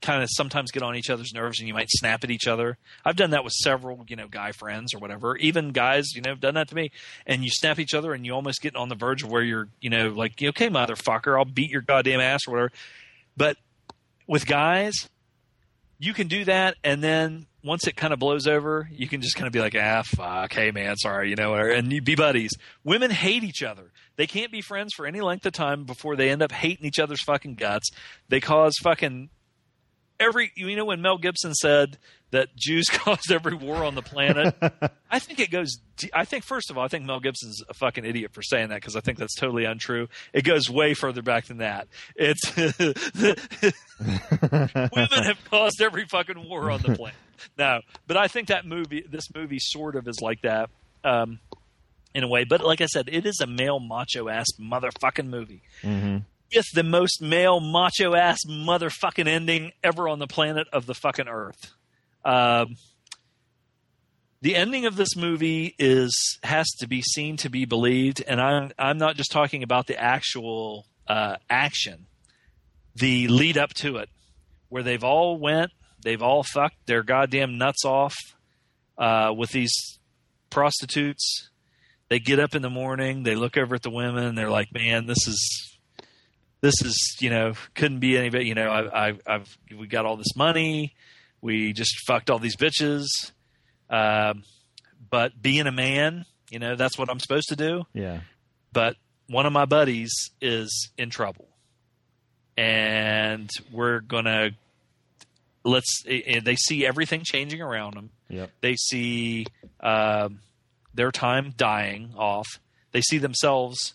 kind 0.00 0.22
of 0.22 0.30
sometimes 0.32 0.70
get 0.70 0.82
on 0.82 0.96
each 0.96 1.10
other's 1.10 1.34
nerves 1.34 1.58
and 1.58 1.68
you 1.68 1.74
might 1.74 1.90
snap 1.90 2.24
at 2.24 2.30
each 2.30 2.46
other. 2.46 2.78
I've 3.04 3.16
done 3.16 3.32
that 3.32 3.44
with 3.44 3.52
several, 3.52 4.06
you 4.08 4.16
know, 4.16 4.26
guy 4.26 4.52
friends 4.52 4.94
or 4.94 5.00
whatever. 5.00 5.36
Even 5.36 5.72
guys, 5.72 6.14
you 6.14 6.22
know, 6.22 6.30
have 6.30 6.40
done 6.40 6.54
that 6.54 6.68
to 6.68 6.74
me. 6.74 6.90
And 7.26 7.44
you 7.44 7.50
snap 7.50 7.78
each 7.78 7.92
other 7.92 8.14
and 8.14 8.24
you 8.24 8.32
almost 8.32 8.62
get 8.62 8.74
on 8.74 8.88
the 8.88 8.94
verge 8.94 9.22
of 9.22 9.30
where 9.30 9.42
you're, 9.42 9.68
you 9.82 9.90
know, 9.90 10.08
like, 10.08 10.42
okay, 10.42 10.70
motherfucker, 10.70 11.36
I'll 11.36 11.44
beat 11.44 11.70
your 11.70 11.82
goddamn 11.82 12.20
ass 12.20 12.40
or 12.48 12.52
whatever. 12.52 12.72
But 13.36 13.58
with 14.26 14.46
guys, 14.46 14.94
you 15.98 16.14
can 16.14 16.26
do 16.26 16.46
that 16.46 16.76
and 16.82 17.04
then 17.04 17.46
once 17.66 17.86
it 17.88 17.96
kind 17.96 18.12
of 18.12 18.20
blows 18.20 18.46
over, 18.46 18.88
you 18.92 19.08
can 19.08 19.20
just 19.20 19.34
kind 19.34 19.46
of 19.48 19.52
be 19.52 19.58
like, 19.58 19.74
ah, 19.76 20.02
fuck, 20.04 20.52
hey 20.52 20.70
man, 20.70 20.96
sorry, 20.96 21.30
you 21.30 21.36
know, 21.36 21.54
and 21.54 21.92
you 21.92 22.00
be 22.00 22.14
buddies. 22.14 22.52
Women 22.84 23.10
hate 23.10 23.42
each 23.42 23.62
other. 23.62 23.90
They 24.14 24.26
can't 24.26 24.52
be 24.52 24.62
friends 24.62 24.94
for 24.94 25.04
any 25.04 25.20
length 25.20 25.44
of 25.46 25.52
time 25.52 25.84
before 25.84 26.14
they 26.14 26.30
end 26.30 26.42
up 26.42 26.52
hating 26.52 26.86
each 26.86 27.00
other's 27.00 27.22
fucking 27.24 27.56
guts. 27.56 27.90
They 28.28 28.40
cause 28.40 28.74
fucking 28.82 29.30
every 30.20 30.52
you 30.56 30.74
know 30.76 30.84
when 30.84 31.02
Mel 31.02 31.18
Gibson 31.18 31.54
said 31.54 31.98
that 32.30 32.48
Jews 32.56 32.86
caused 32.90 33.30
every 33.30 33.54
war 33.54 33.84
on 33.84 33.94
the 33.94 34.02
planet, 34.02 34.54
I 35.10 35.18
think 35.18 35.40
it 35.40 35.50
goes. 35.50 35.78
I 36.12 36.24
think 36.24 36.44
first 36.44 36.70
of 36.70 36.78
all, 36.78 36.84
I 36.84 36.88
think 36.88 37.04
Mel 37.04 37.20
Gibson's 37.20 37.62
a 37.68 37.74
fucking 37.74 38.04
idiot 38.04 38.32
for 38.32 38.42
saying 38.42 38.68
that 38.68 38.76
because 38.76 38.96
I 38.96 39.00
think 39.00 39.18
that's 39.18 39.34
totally 39.34 39.64
untrue. 39.64 40.08
It 40.32 40.42
goes 40.42 40.68
way 40.68 40.94
further 40.94 41.22
back 41.22 41.46
than 41.46 41.58
that. 41.58 41.88
It's 42.14 42.56
women 44.96 45.24
have 45.24 45.38
caused 45.50 45.80
every 45.80 46.04
fucking 46.06 46.48
war 46.48 46.70
on 46.70 46.82
the 46.82 46.94
planet. 46.94 47.16
No, 47.58 47.80
but 48.06 48.16
I 48.16 48.28
think 48.28 48.48
that 48.48 48.66
movie, 48.66 49.04
this 49.08 49.32
movie, 49.34 49.58
sort 49.60 49.96
of 49.96 50.08
is 50.08 50.20
like 50.20 50.42
that. 50.42 50.70
Um, 51.04 51.38
in 52.14 52.24
a 52.24 52.28
way, 52.28 52.44
but 52.44 52.62
like 52.62 52.80
I 52.80 52.86
said, 52.86 53.10
it 53.12 53.26
is 53.26 53.40
a 53.42 53.46
male 53.46 53.78
macho 53.78 54.30
ass 54.30 54.46
motherfucking 54.58 55.28
movie 55.28 55.60
hmm 55.82 56.16
with 56.54 56.66
the 56.74 56.82
most 56.82 57.20
male 57.22 57.60
macho 57.60 58.14
ass 58.14 58.38
motherfucking 58.48 59.26
ending 59.26 59.72
ever 59.82 60.08
on 60.08 60.18
the 60.18 60.26
planet 60.26 60.66
of 60.72 60.86
the 60.86 60.94
fucking 60.94 61.28
earth. 61.28 61.72
Um, 62.24 62.76
the 64.42 64.54
ending 64.54 64.86
of 64.86 64.96
this 64.96 65.16
movie 65.16 65.74
is 65.78 66.38
has 66.42 66.68
to 66.78 66.86
be 66.86 67.02
seen 67.02 67.36
to 67.38 67.48
be 67.48 67.64
believed, 67.64 68.22
and 68.26 68.40
I'm 68.40 68.70
I'm 68.78 68.98
not 68.98 69.16
just 69.16 69.32
talking 69.32 69.62
about 69.62 69.86
the 69.86 70.00
actual 70.00 70.86
uh, 71.08 71.36
action, 71.48 72.06
the 72.94 73.28
lead 73.28 73.56
up 73.58 73.74
to 73.74 73.96
it, 73.96 74.08
where 74.68 74.82
they've 74.82 75.02
all 75.02 75.38
went, 75.38 75.70
they've 76.02 76.22
all 76.22 76.42
fucked 76.42 76.86
their 76.86 77.02
goddamn 77.02 77.58
nuts 77.58 77.84
off 77.84 78.14
uh, 78.98 79.32
with 79.36 79.50
these 79.50 79.98
prostitutes. 80.50 81.50
They 82.08 82.20
get 82.20 82.38
up 82.38 82.54
in 82.54 82.62
the 82.62 82.70
morning, 82.70 83.24
they 83.24 83.34
look 83.34 83.56
over 83.56 83.74
at 83.74 83.82
the 83.82 83.90
women, 83.90 84.34
they're 84.34 84.50
like, 84.50 84.68
"Man, 84.72 85.06
this 85.06 85.26
is 85.26 85.75
this 86.60 86.74
is 86.82 87.16
you 87.20 87.30
know 87.30 87.54
couldn't 87.74 88.00
be 88.00 88.16
any 88.16 88.30
better. 88.30 88.44
You 88.44 88.54
know, 88.54 88.68
I, 88.68 89.08
I, 89.08 89.18
I've 89.26 89.58
we 89.76 89.86
got 89.86 90.06
all 90.06 90.16
this 90.16 90.36
money, 90.36 90.94
we 91.40 91.72
just 91.72 92.06
fucked 92.06 92.30
all 92.30 92.38
these 92.38 92.56
bitches, 92.56 93.06
um, 93.90 94.42
but 95.10 95.40
being 95.40 95.66
a 95.66 95.72
man, 95.72 96.24
you 96.50 96.58
know, 96.58 96.76
that's 96.76 96.98
what 96.98 97.10
I'm 97.10 97.20
supposed 97.20 97.48
to 97.48 97.56
do. 97.56 97.84
Yeah. 97.92 98.20
But 98.72 98.96
one 99.28 99.46
of 99.46 99.52
my 99.52 99.64
buddies 99.64 100.12
is 100.40 100.90
in 100.96 101.10
trouble, 101.10 101.48
and 102.56 103.50
we're 103.72 104.00
gonna 104.00 104.50
let's. 105.64 106.04
And 106.06 106.44
they 106.44 106.56
see 106.56 106.86
everything 106.86 107.22
changing 107.24 107.60
around 107.60 107.94
them. 107.94 108.10
Yep. 108.28 108.50
They 108.60 108.74
see 108.76 109.46
um, 109.80 110.40
their 110.94 111.12
time 111.12 111.52
dying 111.56 112.12
off. 112.16 112.46
They 112.92 113.02
see 113.02 113.18
themselves 113.18 113.94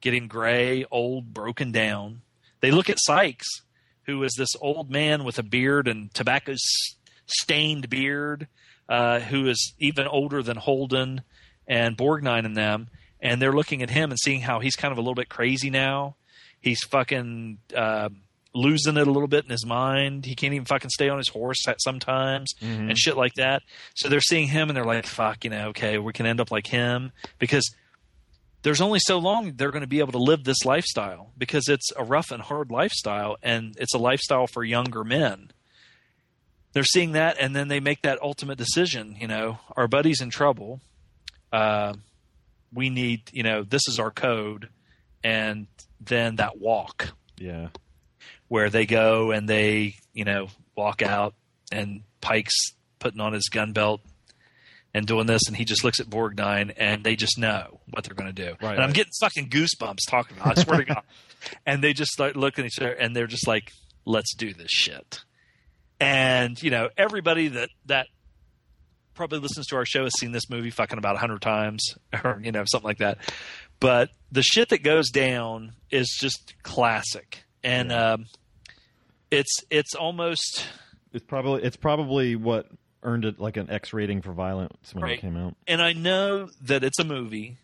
getting 0.00 0.28
gray, 0.28 0.84
old, 0.90 1.32
broken 1.32 1.72
down. 1.72 2.22
They 2.60 2.70
look 2.70 2.90
at 2.90 2.98
Sykes, 3.00 3.46
who 4.04 4.22
is 4.22 4.34
this 4.36 4.54
old 4.60 4.90
man 4.90 5.24
with 5.24 5.38
a 5.38 5.42
beard 5.42 5.88
and 5.88 6.12
tobacco 6.12 6.54
stained 7.26 7.88
beard, 7.88 8.48
uh, 8.88 9.20
who 9.20 9.48
is 9.48 9.74
even 9.78 10.06
older 10.06 10.42
than 10.42 10.56
Holden 10.56 11.22
and 11.66 11.96
Borgnine 11.96 12.44
and 12.44 12.56
them. 12.56 12.88
And 13.20 13.40
they're 13.40 13.52
looking 13.52 13.82
at 13.82 13.90
him 13.90 14.10
and 14.10 14.18
seeing 14.18 14.40
how 14.40 14.60
he's 14.60 14.76
kind 14.76 14.92
of 14.92 14.98
a 14.98 15.00
little 15.00 15.14
bit 15.14 15.28
crazy 15.28 15.70
now. 15.70 16.16
He's 16.60 16.82
fucking 16.84 17.58
uh, 17.76 18.08
losing 18.54 18.96
it 18.96 19.06
a 19.06 19.10
little 19.10 19.28
bit 19.28 19.44
in 19.44 19.50
his 19.50 19.64
mind. 19.64 20.24
He 20.24 20.34
can't 20.34 20.52
even 20.54 20.64
fucking 20.64 20.90
stay 20.90 21.08
on 21.08 21.18
his 21.18 21.28
horse 21.28 21.68
at 21.68 21.80
sometimes 21.80 22.54
and 22.88 22.98
shit 22.98 23.16
like 23.16 23.34
that. 23.34 23.62
So 23.94 24.08
they're 24.08 24.20
seeing 24.20 24.48
him 24.48 24.68
and 24.68 24.76
they're 24.76 24.84
like, 24.84 25.06
fuck, 25.06 25.44
you 25.44 25.50
know, 25.50 25.68
okay, 25.68 25.98
we 25.98 26.12
can 26.12 26.26
end 26.26 26.40
up 26.40 26.50
like 26.50 26.66
him 26.66 27.12
because 27.38 27.70
there's 28.62 28.80
only 28.80 28.98
so 29.00 29.18
long 29.18 29.52
they're 29.56 29.70
going 29.70 29.82
to 29.82 29.86
be 29.88 30.00
able 30.00 30.12
to 30.12 30.18
live 30.18 30.44
this 30.44 30.64
lifestyle 30.64 31.32
because 31.38 31.68
it's 31.68 31.90
a 31.96 32.04
rough 32.04 32.30
and 32.30 32.42
hard 32.42 32.70
lifestyle 32.70 33.36
and 33.42 33.74
it's 33.78 33.94
a 33.94 33.98
lifestyle 33.98 34.46
for 34.46 34.62
younger 34.64 35.02
men. 35.04 35.50
They're 36.72 36.84
seeing 36.84 37.12
that 37.12 37.36
and 37.40 37.54
then 37.56 37.68
they 37.68 37.80
make 37.80 38.02
that 38.02 38.20
ultimate 38.22 38.58
decision, 38.58 39.16
you 39.18 39.26
know, 39.26 39.58
our 39.76 39.88
buddy's 39.88 40.20
in 40.20 40.30
trouble. 40.30 40.80
Uh, 41.52 41.94
we 42.72 42.90
need, 42.90 43.22
you 43.32 43.42
know, 43.42 43.62
this 43.64 43.82
is 43.88 43.98
our 43.98 44.10
code 44.10 44.68
and 45.24 45.66
then 46.00 46.36
that 46.36 46.58
walk 46.58 47.08
Yeah. 47.38 47.68
where 48.48 48.70
they 48.70 48.86
go 48.86 49.32
and 49.32 49.48
they, 49.48 49.96
you 50.12 50.24
know, 50.24 50.48
walk 50.76 51.02
out 51.02 51.34
and 51.72 52.02
Pike's 52.20 52.74
putting 52.98 53.20
on 53.20 53.32
his 53.32 53.48
gun 53.48 53.72
belt 53.72 54.00
and 54.92 55.06
doing 55.06 55.26
this 55.26 55.42
and 55.46 55.56
he 55.56 55.64
just 55.64 55.84
looks 55.84 56.00
at 56.00 56.06
Borgnine 56.06 56.72
and 56.76 57.04
they 57.04 57.16
just 57.16 57.38
know 57.38 57.80
what 57.90 58.04
they're 58.04 58.14
going 58.14 58.34
to 58.34 58.46
do. 58.46 58.54
Right, 58.60 58.74
and 58.74 58.82
I'm 58.82 58.92
getting 58.92 59.12
fucking 59.20 59.48
goosebumps 59.48 60.08
talking 60.08 60.36
about 60.36 60.52
it. 60.52 60.58
I 60.58 60.62
swear 60.62 60.78
to 60.78 60.84
God. 60.84 61.02
And 61.64 61.82
they 61.82 61.94
just 61.94 62.10
start 62.10 62.36
looking 62.36 62.66
at 62.66 62.72
each 62.72 62.78
other 62.78 62.92
and 62.92 63.16
they're 63.16 63.26
just 63.26 63.46
like, 63.48 63.72
let's 64.04 64.34
do 64.34 64.52
this 64.52 64.70
shit. 64.70 65.20
And, 65.98 66.62
you 66.62 66.70
know, 66.70 66.90
everybody 66.98 67.48
that, 67.48 67.70
that 67.86 68.08
probably 69.14 69.38
listens 69.38 69.66
to 69.68 69.76
our 69.76 69.86
show 69.86 70.02
has 70.02 70.12
seen 70.20 70.32
this 70.32 70.50
movie 70.50 70.68
fucking 70.68 70.98
about 70.98 71.16
a 71.16 71.18
hundred 71.18 71.40
times 71.40 71.94
or, 72.24 72.40
you 72.44 72.52
know, 72.52 72.64
something 72.66 72.86
like 72.86 72.98
that. 72.98 73.18
But 73.80 74.10
the 74.30 74.42
shit 74.42 74.68
that 74.68 74.82
goes 74.82 75.08
down 75.08 75.72
is 75.90 76.14
just 76.20 76.54
classic. 76.62 77.44
And, 77.64 77.90
um, 77.90 78.26
it's, 79.30 79.60
it's 79.70 79.94
almost, 79.94 80.66
It's 81.14 81.24
probably 81.24 81.62
it's 81.62 81.76
probably 81.76 82.36
what 82.36 82.66
earned 83.02 83.24
it 83.24 83.38
like 83.40 83.56
an 83.56 83.70
X 83.70 83.92
rating 83.92 84.22
for 84.22 84.32
violence 84.32 84.94
when 84.94 85.04
Right. 85.04 85.18
it 85.18 85.20
came 85.20 85.36
out. 85.36 85.54
and 85.66 85.80
I 85.82 85.92
know 85.92 86.48
that 86.62 86.84
it's 86.84 86.98
a 86.98 87.04
movie, 87.04 87.56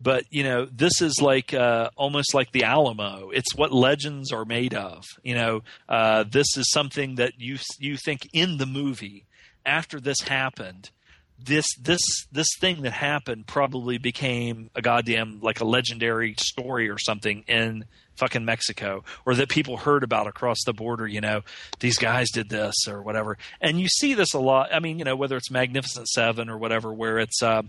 but 0.00 0.24
you 0.30 0.42
know, 0.44 0.66
this 0.66 1.00
is 1.00 1.20
like 1.20 1.52
uh, 1.54 1.90
almost 1.96 2.34
like 2.34 2.52
the 2.52 2.64
Alamo. 2.64 3.30
It's 3.30 3.54
what 3.54 3.72
legends 3.72 4.32
are 4.32 4.44
made 4.44 4.74
of. 4.74 5.04
You 5.22 5.34
know, 5.34 5.62
uh, 5.88 6.24
this 6.30 6.56
is 6.56 6.70
something 6.70 7.14
that 7.16 7.32
you 7.38 7.58
you 7.78 7.96
think 7.96 8.20
in 8.32 8.58
the 8.58 8.66
movie 8.66 9.26
after 9.64 9.98
this 10.00 10.20
happened. 10.20 10.90
This 11.38 11.66
this 11.80 12.00
this 12.32 12.48
thing 12.60 12.82
that 12.82 12.92
happened 12.92 13.46
probably 13.46 13.98
became 13.98 14.70
a 14.74 14.80
goddamn 14.82 15.40
like 15.42 15.60
a 15.60 15.64
legendary 15.66 16.34
story 16.38 16.88
or 16.88 16.98
something 16.98 17.44
in 17.46 17.84
fucking 18.16 18.44
Mexico, 18.44 19.04
or 19.24 19.34
that 19.34 19.48
people 19.48 19.76
heard 19.76 20.02
about 20.02 20.26
across 20.26 20.58
the 20.64 20.72
border. 20.72 21.06
You 21.06 21.20
know, 21.20 21.42
these 21.80 21.98
guys 21.98 22.30
did 22.30 22.48
this 22.48 22.74
or 22.88 23.02
whatever, 23.02 23.38
and 23.60 23.80
you 23.80 23.88
see 23.88 24.14
this 24.14 24.34
a 24.34 24.38
lot. 24.38 24.72
I 24.72 24.80
mean, 24.80 24.98
you 24.98 25.04
know, 25.04 25.16
whether 25.16 25.36
it's 25.36 25.50
Magnificent 25.50 26.08
Seven 26.08 26.48
or 26.48 26.58
whatever, 26.58 26.92
where 26.92 27.18
it's 27.18 27.42
uh, 27.42 27.62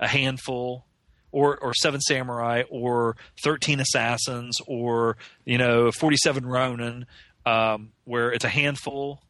a 0.00 0.08
handful 0.08 0.86
or 1.32 1.58
or 1.58 1.74
Seven 1.74 2.00
Samurai 2.00 2.62
or 2.70 3.16
Thirteen 3.42 3.80
Assassins 3.80 4.58
or 4.66 5.16
you 5.44 5.58
know 5.58 5.90
Forty 5.90 6.16
Seven 6.16 6.46
Ronin, 6.46 7.06
um, 7.44 7.90
where 8.04 8.32
it's 8.32 8.44
a 8.44 8.48
handful 8.48 9.22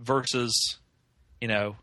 versus 0.00 0.78
you 1.40 1.48
know 1.48 1.76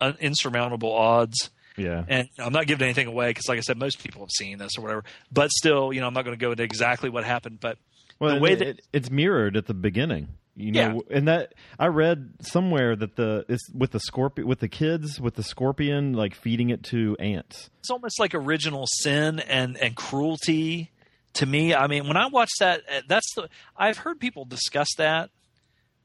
un- 0.00 0.16
insurmountable 0.20 0.92
odds. 0.92 1.50
Yeah. 1.76 2.04
And 2.08 2.28
I'm 2.38 2.52
not 2.52 2.66
giving 2.66 2.84
anything 2.84 3.06
away 3.06 3.28
because, 3.30 3.48
like 3.48 3.58
I 3.58 3.62
said, 3.62 3.78
most 3.78 3.98
people 3.98 4.22
have 4.22 4.30
seen 4.30 4.58
this 4.58 4.72
or 4.78 4.82
whatever. 4.82 5.04
But 5.30 5.50
still, 5.50 5.92
you 5.92 6.00
know, 6.00 6.06
I'm 6.06 6.14
not 6.14 6.24
going 6.24 6.36
to 6.36 6.40
go 6.40 6.50
into 6.52 6.62
exactly 6.62 7.10
what 7.10 7.24
happened. 7.24 7.60
But 7.60 7.78
Well, 8.18 8.34
the 8.36 8.40
way 8.40 8.52
it, 8.52 8.58
that 8.60 8.68
it- 8.68 8.86
it's 8.92 9.10
mirrored 9.10 9.56
at 9.56 9.66
the 9.66 9.74
beginning. 9.74 10.28
You 10.58 10.72
know, 10.72 11.02
and 11.10 11.28
that 11.28 11.52
I 11.78 11.88
read 11.88 12.30
somewhere 12.40 12.96
that 12.96 13.16
the 13.16 13.44
it's 13.46 13.68
with 13.74 13.90
the 13.90 14.00
scorpion 14.00 14.48
with 14.48 14.60
the 14.60 14.68
kids 14.68 15.20
with 15.20 15.34
the 15.34 15.42
scorpion 15.42 16.14
like 16.14 16.34
feeding 16.34 16.70
it 16.70 16.82
to 16.84 17.14
ants. 17.20 17.68
it's 17.80 17.90
almost 17.90 18.18
like 18.18 18.34
original 18.34 18.86
sin 18.86 19.38
and 19.38 19.76
and 19.76 19.94
cruelty 19.94 20.92
to 21.34 21.44
me. 21.44 21.74
I 21.74 21.88
mean, 21.88 22.08
when 22.08 22.16
I 22.16 22.28
watched 22.28 22.58
that, 22.60 22.80
uh, 22.90 23.02
that's 23.06 23.30
the 23.34 23.50
I've 23.76 23.98
heard 23.98 24.18
people 24.18 24.46
discuss 24.46 24.88
that. 24.96 25.28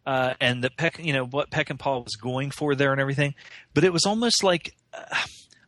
Uh, 0.05 0.33
and 0.41 0.65
that 0.65 0.75
Peck, 0.75 0.99
you 0.99 1.13
know, 1.13 1.25
what 1.25 1.49
Peckinpah 1.49 2.03
was 2.03 2.17
going 2.17 2.51
for 2.51 2.75
there 2.75 2.91
and 2.91 2.99
everything, 2.99 3.35
but 3.73 3.85
it 3.85 3.93
was 3.93 4.05
almost 4.05 4.43
like 4.43 4.75
uh, 4.93 5.03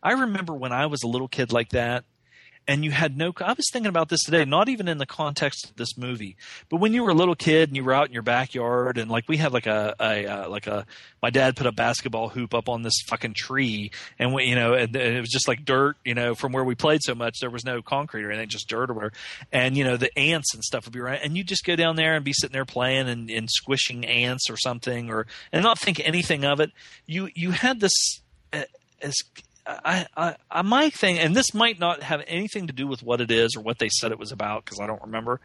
I 0.04 0.12
remember 0.12 0.54
when 0.54 0.74
I 0.74 0.86
was 0.88 1.02
a 1.02 1.08
little 1.08 1.30
kid 1.30 1.54
like 1.54 1.70
that, 1.70 2.04
and 2.68 2.84
you 2.84 2.92
had 2.92 3.18
no. 3.18 3.34
I 3.42 3.54
was 3.54 3.70
thinking 3.72 3.90
about 3.90 4.10
this 4.10 4.24
today, 4.24 4.46
not 4.46 4.70
even 4.70 4.88
in 4.88 4.98
the 4.98 5.06
context 5.06 5.70
of 5.70 5.76
this 5.76 5.98
movie, 5.98 6.38
but 6.70 6.78
when 6.78 6.94
you 6.94 7.04
were 7.04 7.10
a 7.10 7.14
little 7.16 7.36
kid 7.36 7.70
and 7.70 7.76
you 7.76 7.84
were 7.84 7.94
out 7.94 8.08
in 8.08 8.14
your 8.14 8.22
backyard, 8.24 8.98
and 8.98 9.10
like 9.10 9.28
we 9.28 9.38
had 9.38 9.54
like 9.54 9.66
a, 9.66 9.96
a 10.00 10.26
uh, 10.26 10.50
like 10.50 10.68
a 10.68 10.86
my 11.22 11.30
dad 11.30 11.56
put 11.56 11.68
a 11.68 11.72
basketball 11.72 12.30
hoop 12.30 12.54
up 12.54 12.70
on 12.70 12.82
this 12.82 13.02
fucking 13.08 13.34
tree, 13.34 13.92
and 14.20 14.34
we, 14.34 14.46
you 14.46 14.56
know, 14.56 14.74
and, 14.74 14.96
and 14.96 15.18
it 15.18 15.20
was 15.20 15.30
just 15.30 15.48
like 15.48 15.66
dirt, 15.66 15.98
you 16.06 16.14
know, 16.14 16.36
from 16.36 16.52
where 16.52 16.64
we 16.64 16.76
played 16.76 17.02
so 17.02 17.16
much, 17.16 17.40
there 17.40 17.50
was 17.50 17.66
no 17.66 17.82
concrete 17.82 18.24
or 18.24 18.32
anything, 18.32 18.50
just 18.50 18.70
dirt 18.70 18.90
or 18.90 18.94
whatever, 18.94 19.14
and 19.52 19.78
you 19.78 19.84
know 19.84 19.98
the 19.98 20.18
ants 20.18 20.54
and 20.54 20.64
stuff 20.64 20.86
would 20.86 20.94
be 20.94 21.00
around, 21.00 21.20
and 21.24 21.38
you 21.38 21.44
just 21.44 21.66
go 21.66 21.76
down 21.76 21.96
there 21.96 22.16
and 22.16 22.24
be 22.24 22.34
sitting 22.34 22.54
there 22.54 22.66
playing 22.66 23.10
and, 23.10 23.30
and 23.30 23.50
squishing 23.50 24.06
ants 24.06 24.50
or 24.50 24.58
something, 24.58 25.10
or 25.10 25.28
and 25.52 25.64
not 25.64 25.80
think 25.80 26.00
anything 26.00 26.46
of 26.46 26.60
it. 26.60 26.72
You 27.06 27.30
you 27.36 27.52
had 27.52 27.80
this. 27.80 28.22
Uh, 28.52 28.64
as 29.02 29.16
I, 29.66 30.06
I, 30.18 30.36
I, 30.52 30.62
my 30.62 30.90
thing, 30.90 31.20
and 31.20 31.36
this 31.36 31.54
might 31.54 31.80
not 31.80 32.04
have 32.04 32.22
anything 32.28 32.68
to 32.68 32.74
do 32.74 32.86
with 32.88 33.02
what 33.04 33.22
it 33.22 33.32
is 33.32 33.56
or 33.56 33.62
what 33.62 33.80
they 33.80 33.90
said 33.90 34.12
it 34.12 34.20
was 34.20 34.32
about 34.32 34.66
because 34.66 34.80
I 34.80 34.88
don't 34.88 35.02
remember, 35.02 35.40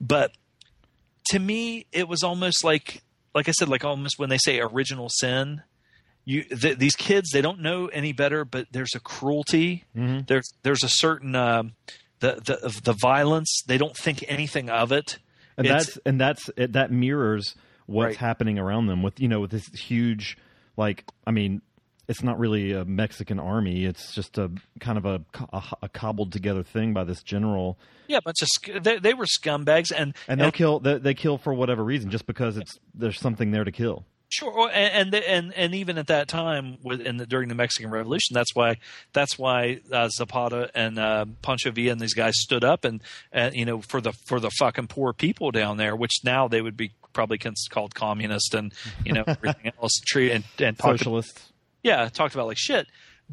but 0.00 0.30
to 1.30 1.38
me, 1.38 1.86
it 1.92 2.06
was 2.08 2.22
almost 2.22 2.62
like, 2.62 3.02
like 3.34 3.48
I 3.48 3.52
said, 3.52 3.68
like 3.68 3.84
almost 3.84 4.18
when 4.18 4.28
they 4.28 4.38
say 4.38 4.60
original 4.60 5.08
sin. 5.08 5.62
You, 6.24 6.42
th- 6.44 6.78
these 6.78 6.96
kids, 6.96 7.30
they 7.30 7.40
don't 7.40 7.60
know 7.60 7.86
any 7.86 8.12
better, 8.12 8.44
but 8.44 8.66
there's 8.72 8.94
a 8.94 9.00
cruelty. 9.00 9.84
Mm-hmm. 9.96 10.20
There's, 10.26 10.52
there's 10.62 10.82
a 10.84 10.88
certain, 10.88 11.34
um, 11.36 11.74
the, 12.20 12.40
the, 12.44 12.80
the 12.84 12.92
violence. 13.00 13.62
They 13.66 13.78
don't 13.78 13.96
think 13.96 14.24
anything 14.28 14.68
of 14.70 14.90
it. 14.92 15.18
and 15.56 15.66
It's- 15.66 15.86
that's 15.86 15.98
and 16.06 16.20
that's 16.20 16.50
it, 16.56 16.72
that 16.74 16.90
mirrors 16.92 17.54
what's 17.86 18.06
Right. 18.06 18.16
happening 18.16 18.58
around 18.58 18.86
them 18.86 19.02
with 19.02 19.20
you 19.20 19.28
know 19.28 19.40
with 19.40 19.52
this 19.52 19.66
huge 19.68 20.36
like 20.76 21.04
i 21.24 21.30
mean 21.30 21.62
it's 22.08 22.22
not 22.22 22.38
really 22.38 22.72
a 22.72 22.84
mexican 22.84 23.38
army. 23.38 23.84
It's 23.84 24.14
just 24.14 24.38
a 24.38 24.50
kind 24.80 24.98
of 24.98 25.04
a, 25.06 25.22
a, 25.52 25.62
a 25.82 25.88
cobbled 25.88 26.32
together 26.32 26.62
thing 26.62 26.92
by 26.92 27.04
this 27.04 27.22
general. 27.22 27.78
Yeah, 28.08 28.20
bunch 28.24 28.42
of 28.42 28.48
sc- 28.48 28.82
they, 28.82 28.98
they 28.98 29.14
were 29.14 29.26
scumbags, 29.26 29.92
and 29.96 30.14
and 30.28 30.40
they'll 30.40 30.52
kill 30.52 30.80
they, 30.80 30.98
they 30.98 31.14
kill 31.14 31.38
for 31.38 31.52
whatever 31.52 31.82
reason 31.82 32.10
just 32.10 32.26
because 32.26 32.56
it's 32.56 32.78
there's 32.94 33.18
something 33.18 33.50
there 33.50 33.64
to 33.64 33.72
kill. 33.72 34.04
Sure, 34.28 34.68
and 34.72 35.14
and 35.14 35.24
and, 35.24 35.54
and 35.54 35.74
even 35.74 35.98
at 35.98 36.08
that 36.08 36.26
time, 36.26 36.78
with 36.82 37.00
in 37.00 37.16
the, 37.16 37.26
during 37.26 37.48
the 37.48 37.54
Mexican 37.54 37.90
Revolution, 37.90 38.34
that's 38.34 38.54
why 38.54 38.76
that's 39.12 39.38
why 39.38 39.80
uh, 39.92 40.08
Zapata 40.08 40.70
and 40.74 40.98
uh, 40.98 41.26
Pancho 41.42 41.70
Villa 41.70 41.92
and 41.92 42.00
these 42.00 42.14
guys 42.14 42.34
stood 42.36 42.64
up 42.64 42.84
and, 42.84 43.02
and 43.30 43.54
you 43.54 43.64
know 43.64 43.80
for 43.80 44.00
the 44.00 44.12
for 44.26 44.40
the 44.40 44.50
fucking 44.50 44.88
poor 44.88 45.12
people 45.12 45.52
down 45.52 45.76
there, 45.76 45.94
which 45.94 46.24
now 46.24 46.48
they 46.48 46.60
would 46.60 46.76
be 46.76 46.92
probably 47.12 47.38
called 47.70 47.94
communist 47.94 48.52
and 48.54 48.74
you 49.04 49.12
know 49.12 49.22
everything 49.28 49.72
else. 49.80 49.92
Tree 50.06 50.32
and 50.32 50.44
and 50.58 50.76
talked 50.76 50.98
socialists 50.98 51.52
yeah, 51.86 52.08
talked 52.08 52.34
about 52.34 52.48
like 52.48 52.58
shit. 52.58 52.88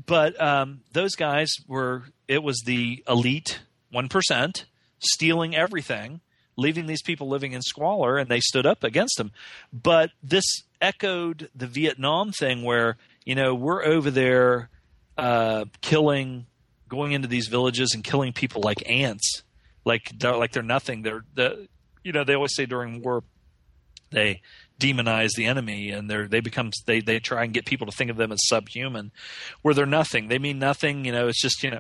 But 0.05 0.39
um, 0.39 0.81
those 0.91 1.15
guys 1.15 1.51
were 1.67 2.03
it 2.27 2.43
was 2.43 2.61
the 2.65 3.03
elite 3.09 3.61
one 3.91 4.09
percent 4.09 4.65
stealing 4.99 5.55
everything, 5.55 6.21
leaving 6.55 6.85
these 6.85 7.01
people 7.01 7.27
living 7.27 7.53
in 7.53 7.63
squalor, 7.63 8.17
and 8.17 8.29
they 8.29 8.39
stood 8.39 8.67
up 8.67 8.83
against 8.83 9.17
them. 9.17 9.31
But 9.73 10.11
this 10.21 10.45
echoed 10.79 11.49
the 11.55 11.65
Vietnam 11.65 12.31
thing, 12.31 12.63
where 12.63 12.97
you 13.25 13.33
know 13.33 13.55
we're 13.55 13.83
over 13.83 14.11
there 14.11 14.69
uh, 15.17 15.65
killing, 15.81 16.45
going 16.87 17.11
into 17.11 17.27
these 17.27 17.47
villages 17.47 17.93
and 17.95 18.03
killing 18.03 18.33
people 18.33 18.61
like 18.61 18.87
ants, 18.87 19.41
like 19.83 20.11
they're, 20.15 20.37
like 20.37 20.51
they're 20.51 20.61
nothing. 20.61 21.01
They're 21.01 21.25
the 21.33 21.67
you 22.03 22.11
know 22.11 22.23
they 22.23 22.35
always 22.35 22.55
say 22.55 22.67
during 22.67 23.01
war 23.01 23.23
they 24.11 24.41
demonize 24.79 25.31
the 25.35 25.45
enemy 25.45 25.91
and 25.91 26.09
they 26.09 26.25
they 26.27 26.39
become 26.39 26.71
they 26.87 26.99
they 26.99 27.19
try 27.19 27.43
and 27.43 27.53
get 27.53 27.65
people 27.65 27.87
to 27.87 27.95
think 27.95 28.11
of 28.11 28.17
them 28.17 28.31
as 28.31 28.39
subhuman 28.47 29.11
where 29.61 29.73
they're 29.73 29.85
nothing. 29.85 30.27
They 30.27 30.39
mean 30.39 30.59
nothing 30.59 31.05
you 31.05 31.11
know 31.11 31.27
it's 31.27 31.41
just 31.41 31.63
you 31.63 31.71
know 31.71 31.79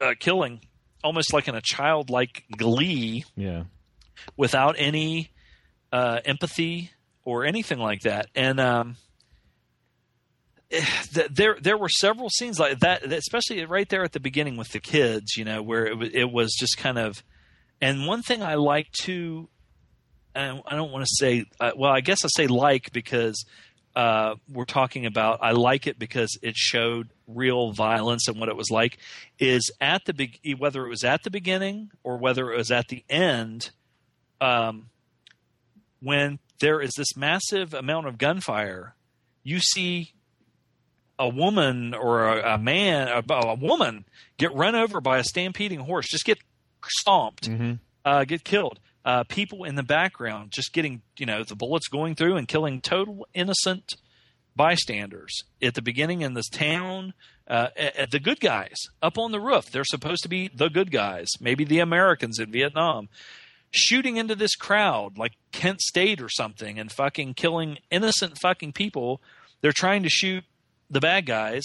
uh, 0.00 0.14
killing 0.18 0.60
almost 1.02 1.32
like 1.32 1.48
in 1.48 1.54
a 1.54 1.62
childlike 1.62 2.44
glee 2.56 3.24
yeah. 3.36 3.64
without 4.36 4.74
any 4.78 5.30
uh, 5.92 6.20
empathy 6.24 6.90
or 7.24 7.44
anything 7.44 7.78
like 7.78 8.00
that. 8.02 8.26
And 8.34 8.60
um 8.60 8.96
eh, 10.70 10.84
there 11.30 11.56
there 11.60 11.78
were 11.78 11.88
several 11.88 12.28
scenes 12.28 12.58
like 12.58 12.80
that 12.80 13.04
especially 13.12 13.64
right 13.64 13.88
there 13.88 14.04
at 14.04 14.12
the 14.12 14.20
beginning 14.20 14.56
with 14.56 14.68
the 14.70 14.80
kids 14.80 15.36
you 15.36 15.44
know 15.44 15.62
where 15.62 15.86
it, 15.86 15.98
wa- 15.98 16.08
it 16.12 16.30
was 16.30 16.54
just 16.58 16.76
kind 16.76 16.98
of 16.98 17.22
and 17.80 18.06
one 18.06 18.22
thing 18.22 18.42
I 18.42 18.54
like 18.56 18.90
to 19.02 19.48
I 20.34 20.60
I 20.66 20.76
don't 20.76 20.90
want 20.90 21.04
to 21.04 21.14
say 21.16 21.44
uh, 21.58 21.72
well 21.76 21.92
I 21.92 22.00
guess 22.00 22.24
I 22.24 22.28
say 22.34 22.46
like 22.46 22.92
because 22.92 23.44
uh, 23.96 24.36
we're 24.48 24.64
talking 24.64 25.06
about 25.06 25.40
I 25.42 25.50
like 25.52 25.86
it 25.86 25.98
because 25.98 26.38
it 26.42 26.56
showed 26.56 27.08
real 27.26 27.72
violence 27.72 28.28
and 28.28 28.38
what 28.38 28.48
it 28.48 28.56
was 28.56 28.70
like 28.70 28.98
is 29.38 29.70
at 29.80 30.04
the 30.04 30.12
be- 30.12 30.54
whether 30.56 30.84
it 30.86 30.88
was 30.88 31.04
at 31.04 31.22
the 31.24 31.30
beginning 31.30 31.90
or 32.04 32.16
whether 32.16 32.52
it 32.52 32.56
was 32.56 32.70
at 32.70 32.88
the 32.88 33.04
end 33.08 33.70
um, 34.40 34.90
when 36.00 36.38
there 36.60 36.80
is 36.80 36.92
this 36.96 37.16
massive 37.16 37.74
amount 37.74 38.06
of 38.06 38.16
gunfire 38.18 38.94
you 39.42 39.58
see 39.58 40.12
a 41.18 41.28
woman 41.28 41.92
or 41.94 42.24
a, 42.26 42.54
a 42.54 42.58
man 42.58 43.08
a, 43.08 43.34
a 43.34 43.54
woman 43.54 44.04
get 44.38 44.54
run 44.54 44.74
over 44.74 45.00
by 45.00 45.18
a 45.18 45.24
stampeding 45.24 45.80
horse 45.80 46.06
just 46.08 46.24
get 46.24 46.38
stomped 46.88 47.48
uh, 48.04 48.24
get 48.24 48.44
killed. 48.44 48.80
Uh, 49.04 49.24
people 49.24 49.64
in 49.64 49.76
the 49.76 49.82
background 49.82 50.50
just 50.50 50.72
getting, 50.72 51.00
you 51.16 51.24
know, 51.24 51.42
the 51.42 51.56
bullets 51.56 51.88
going 51.88 52.14
through 52.14 52.36
and 52.36 52.46
killing 52.46 52.80
total 52.80 53.26
innocent 53.32 53.94
bystanders 54.54 55.44
at 55.62 55.74
the 55.74 55.82
beginning 55.82 56.20
in 56.20 56.34
this 56.34 56.48
town. 56.48 57.14
Uh, 57.48 57.68
the 58.10 58.20
good 58.20 58.40
guys 58.40 58.76
up 59.02 59.18
on 59.18 59.32
the 59.32 59.40
roof, 59.40 59.70
they're 59.70 59.84
supposed 59.84 60.22
to 60.22 60.28
be 60.28 60.48
the 60.54 60.68
good 60.68 60.90
guys, 60.90 61.28
maybe 61.40 61.64
the 61.64 61.80
Americans 61.80 62.38
in 62.38 62.52
Vietnam, 62.52 63.08
shooting 63.70 64.18
into 64.18 64.34
this 64.34 64.54
crowd 64.54 65.16
like 65.16 65.32
Kent 65.50 65.80
State 65.80 66.20
or 66.20 66.28
something 66.28 66.78
and 66.78 66.92
fucking 66.92 67.34
killing 67.34 67.78
innocent 67.90 68.38
fucking 68.38 68.72
people. 68.72 69.20
They're 69.62 69.72
trying 69.72 70.02
to 70.02 70.08
shoot 70.08 70.44
the 70.90 71.00
bad 71.00 71.26
guys, 71.26 71.64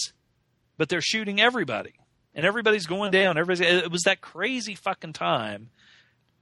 but 0.76 0.88
they're 0.88 1.00
shooting 1.00 1.40
everybody. 1.40 1.94
And 2.34 2.44
everybody's 2.44 2.86
going 2.86 3.12
down. 3.12 3.38
Everybody's, 3.38 3.84
it 3.84 3.90
was 3.90 4.02
that 4.02 4.20
crazy 4.20 4.74
fucking 4.74 5.14
time 5.14 5.70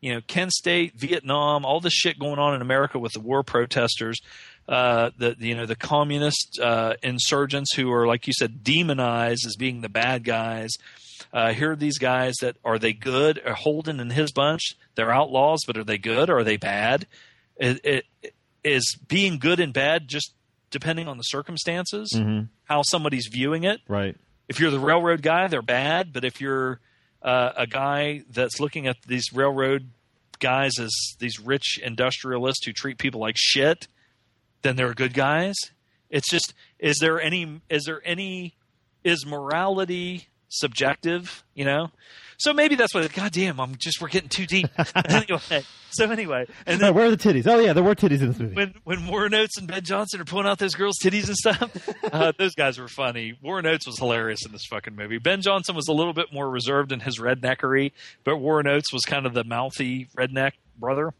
you 0.04 0.12
know, 0.12 0.20
Kent 0.26 0.52
State, 0.52 0.94
Vietnam, 0.94 1.64
all 1.64 1.80
this 1.80 1.94
shit 1.94 2.18
going 2.18 2.38
on 2.38 2.54
in 2.54 2.60
America 2.60 2.98
with 2.98 3.12
the 3.12 3.20
war 3.20 3.42
protesters, 3.42 4.20
uh, 4.68 5.10
the 5.16 5.34
you 5.38 5.54
know 5.54 5.64
the 5.64 5.76
communist 5.76 6.60
uh, 6.62 6.94
insurgents 7.02 7.74
who 7.74 7.90
are 7.90 8.06
like 8.06 8.26
you 8.26 8.32
said 8.32 8.62
demonized 8.62 9.46
as 9.46 9.56
being 9.56 9.80
the 9.80 9.88
bad 9.88 10.22
guys. 10.22 10.72
Uh, 11.32 11.52
here 11.52 11.72
are 11.72 11.76
these 11.76 11.98
guys 11.98 12.34
that 12.42 12.56
are 12.64 12.78
they 12.78 12.92
good? 12.92 13.40
Are 13.46 13.54
Holden 13.54 13.98
and 13.98 14.12
his 14.12 14.30
bunch? 14.30 14.76
They're 14.94 15.10
outlaws, 15.10 15.60
but 15.66 15.78
are 15.78 15.84
they 15.84 15.98
good 15.98 16.28
or 16.28 16.38
are 16.38 16.44
they 16.44 16.58
bad? 16.58 17.06
It, 17.56 17.80
it, 18.22 18.34
is 18.62 18.96
being 19.08 19.38
good 19.38 19.58
and 19.58 19.72
bad 19.72 20.06
just 20.06 20.34
depending 20.70 21.08
on 21.08 21.16
the 21.16 21.22
circumstances, 21.24 22.12
how 22.64 22.82
somebody's 22.82 23.28
viewing 23.30 23.64
it 23.64 23.80
right 23.88 24.16
if 24.48 24.60
you're 24.60 24.70
the 24.70 24.78
railroad 24.78 25.22
guy, 25.22 25.48
they're 25.48 25.62
bad. 25.62 26.12
But 26.12 26.24
if 26.24 26.40
you're 26.40 26.80
uh, 27.22 27.52
a 27.56 27.66
guy 27.66 28.22
that's 28.30 28.60
looking 28.60 28.86
at 28.86 28.96
these 29.06 29.32
railroad 29.32 29.90
guys 30.38 30.78
as 30.78 30.92
these 31.18 31.40
rich 31.40 31.78
industrialists 31.82 32.64
who 32.66 32.72
treat 32.72 32.98
people 32.98 33.20
like 33.20 33.36
shit, 33.38 33.88
then 34.62 34.76
they're 34.76 34.94
good 34.94 35.14
guys. 35.14 35.54
It's 36.10 36.30
just 36.30 36.54
is 36.78 36.98
there 37.00 37.20
any 37.20 37.60
is 37.68 37.84
there 37.84 38.02
any 38.04 38.56
is 39.02 39.26
morality 39.26 40.28
subjective? 40.48 41.44
You 41.54 41.64
know. 41.64 41.90
So 42.38 42.52
maybe 42.52 42.74
that's 42.74 42.94
what. 42.94 43.12
God 43.12 43.32
damn, 43.32 43.60
I'm 43.60 43.76
just 43.76 44.00
we're 44.00 44.08
getting 44.08 44.28
too 44.28 44.46
deep. 44.46 44.68
anyway, 45.08 45.64
so 45.90 46.10
anyway, 46.10 46.46
and 46.66 46.80
then 46.80 46.94
where 46.94 47.06
are 47.06 47.10
the 47.10 47.16
titties 47.16 47.46
oh 47.46 47.58
yeah 47.58 47.72
there 47.72 47.82
were 47.82 47.94
titties 47.94 48.20
in 48.20 48.28
this 48.28 48.38
movie 48.38 48.54
when 48.54 48.74
when 48.84 49.06
Warren 49.06 49.34
Oates 49.34 49.56
and 49.58 49.68
Ben 49.68 49.82
Johnson 49.82 50.20
are 50.20 50.24
pulling 50.24 50.46
out 50.46 50.58
those 50.58 50.74
girls' 50.74 50.98
titties 51.02 51.28
and 51.28 51.36
stuff, 51.36 51.88
uh, 52.12 52.32
those 52.38 52.54
guys 52.54 52.78
were 52.78 52.88
funny. 52.88 53.38
Warren 53.42 53.66
Oates 53.66 53.86
was 53.86 53.98
hilarious 53.98 54.44
in 54.44 54.52
this 54.52 54.66
fucking 54.68 54.94
movie. 54.94 55.18
Ben 55.18 55.40
Johnson 55.40 55.74
was 55.74 55.88
a 55.88 55.92
little 55.92 56.12
bit 56.12 56.32
more 56.32 56.48
reserved 56.48 56.92
in 56.92 57.00
his 57.00 57.18
redneckery, 57.18 57.92
but 58.24 58.38
Warren 58.38 58.66
Oates 58.66 58.92
was 58.92 59.02
kind 59.04 59.26
of 59.26 59.34
the 59.34 59.44
mouthy 59.44 60.08
redneck 60.18 60.52
brother. 60.78 61.12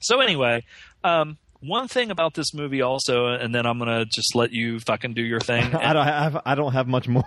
So 0.00 0.20
anyway, 0.20 0.64
um, 1.04 1.38
one 1.60 1.88
thing 1.88 2.10
about 2.10 2.34
this 2.34 2.54
movie 2.54 2.82
also, 2.82 3.26
and 3.26 3.54
then 3.54 3.66
I'm 3.66 3.78
gonna 3.78 4.04
just 4.06 4.34
let 4.34 4.50
you 4.50 4.80
fucking 4.80 5.14
do 5.14 5.22
your 5.22 5.40
thing. 5.40 5.74
I 5.74 5.92
don't 5.92 6.06
have 6.06 6.42
I 6.44 6.54
don't 6.54 6.72
have 6.72 6.88
much 6.88 7.06
more 7.06 7.24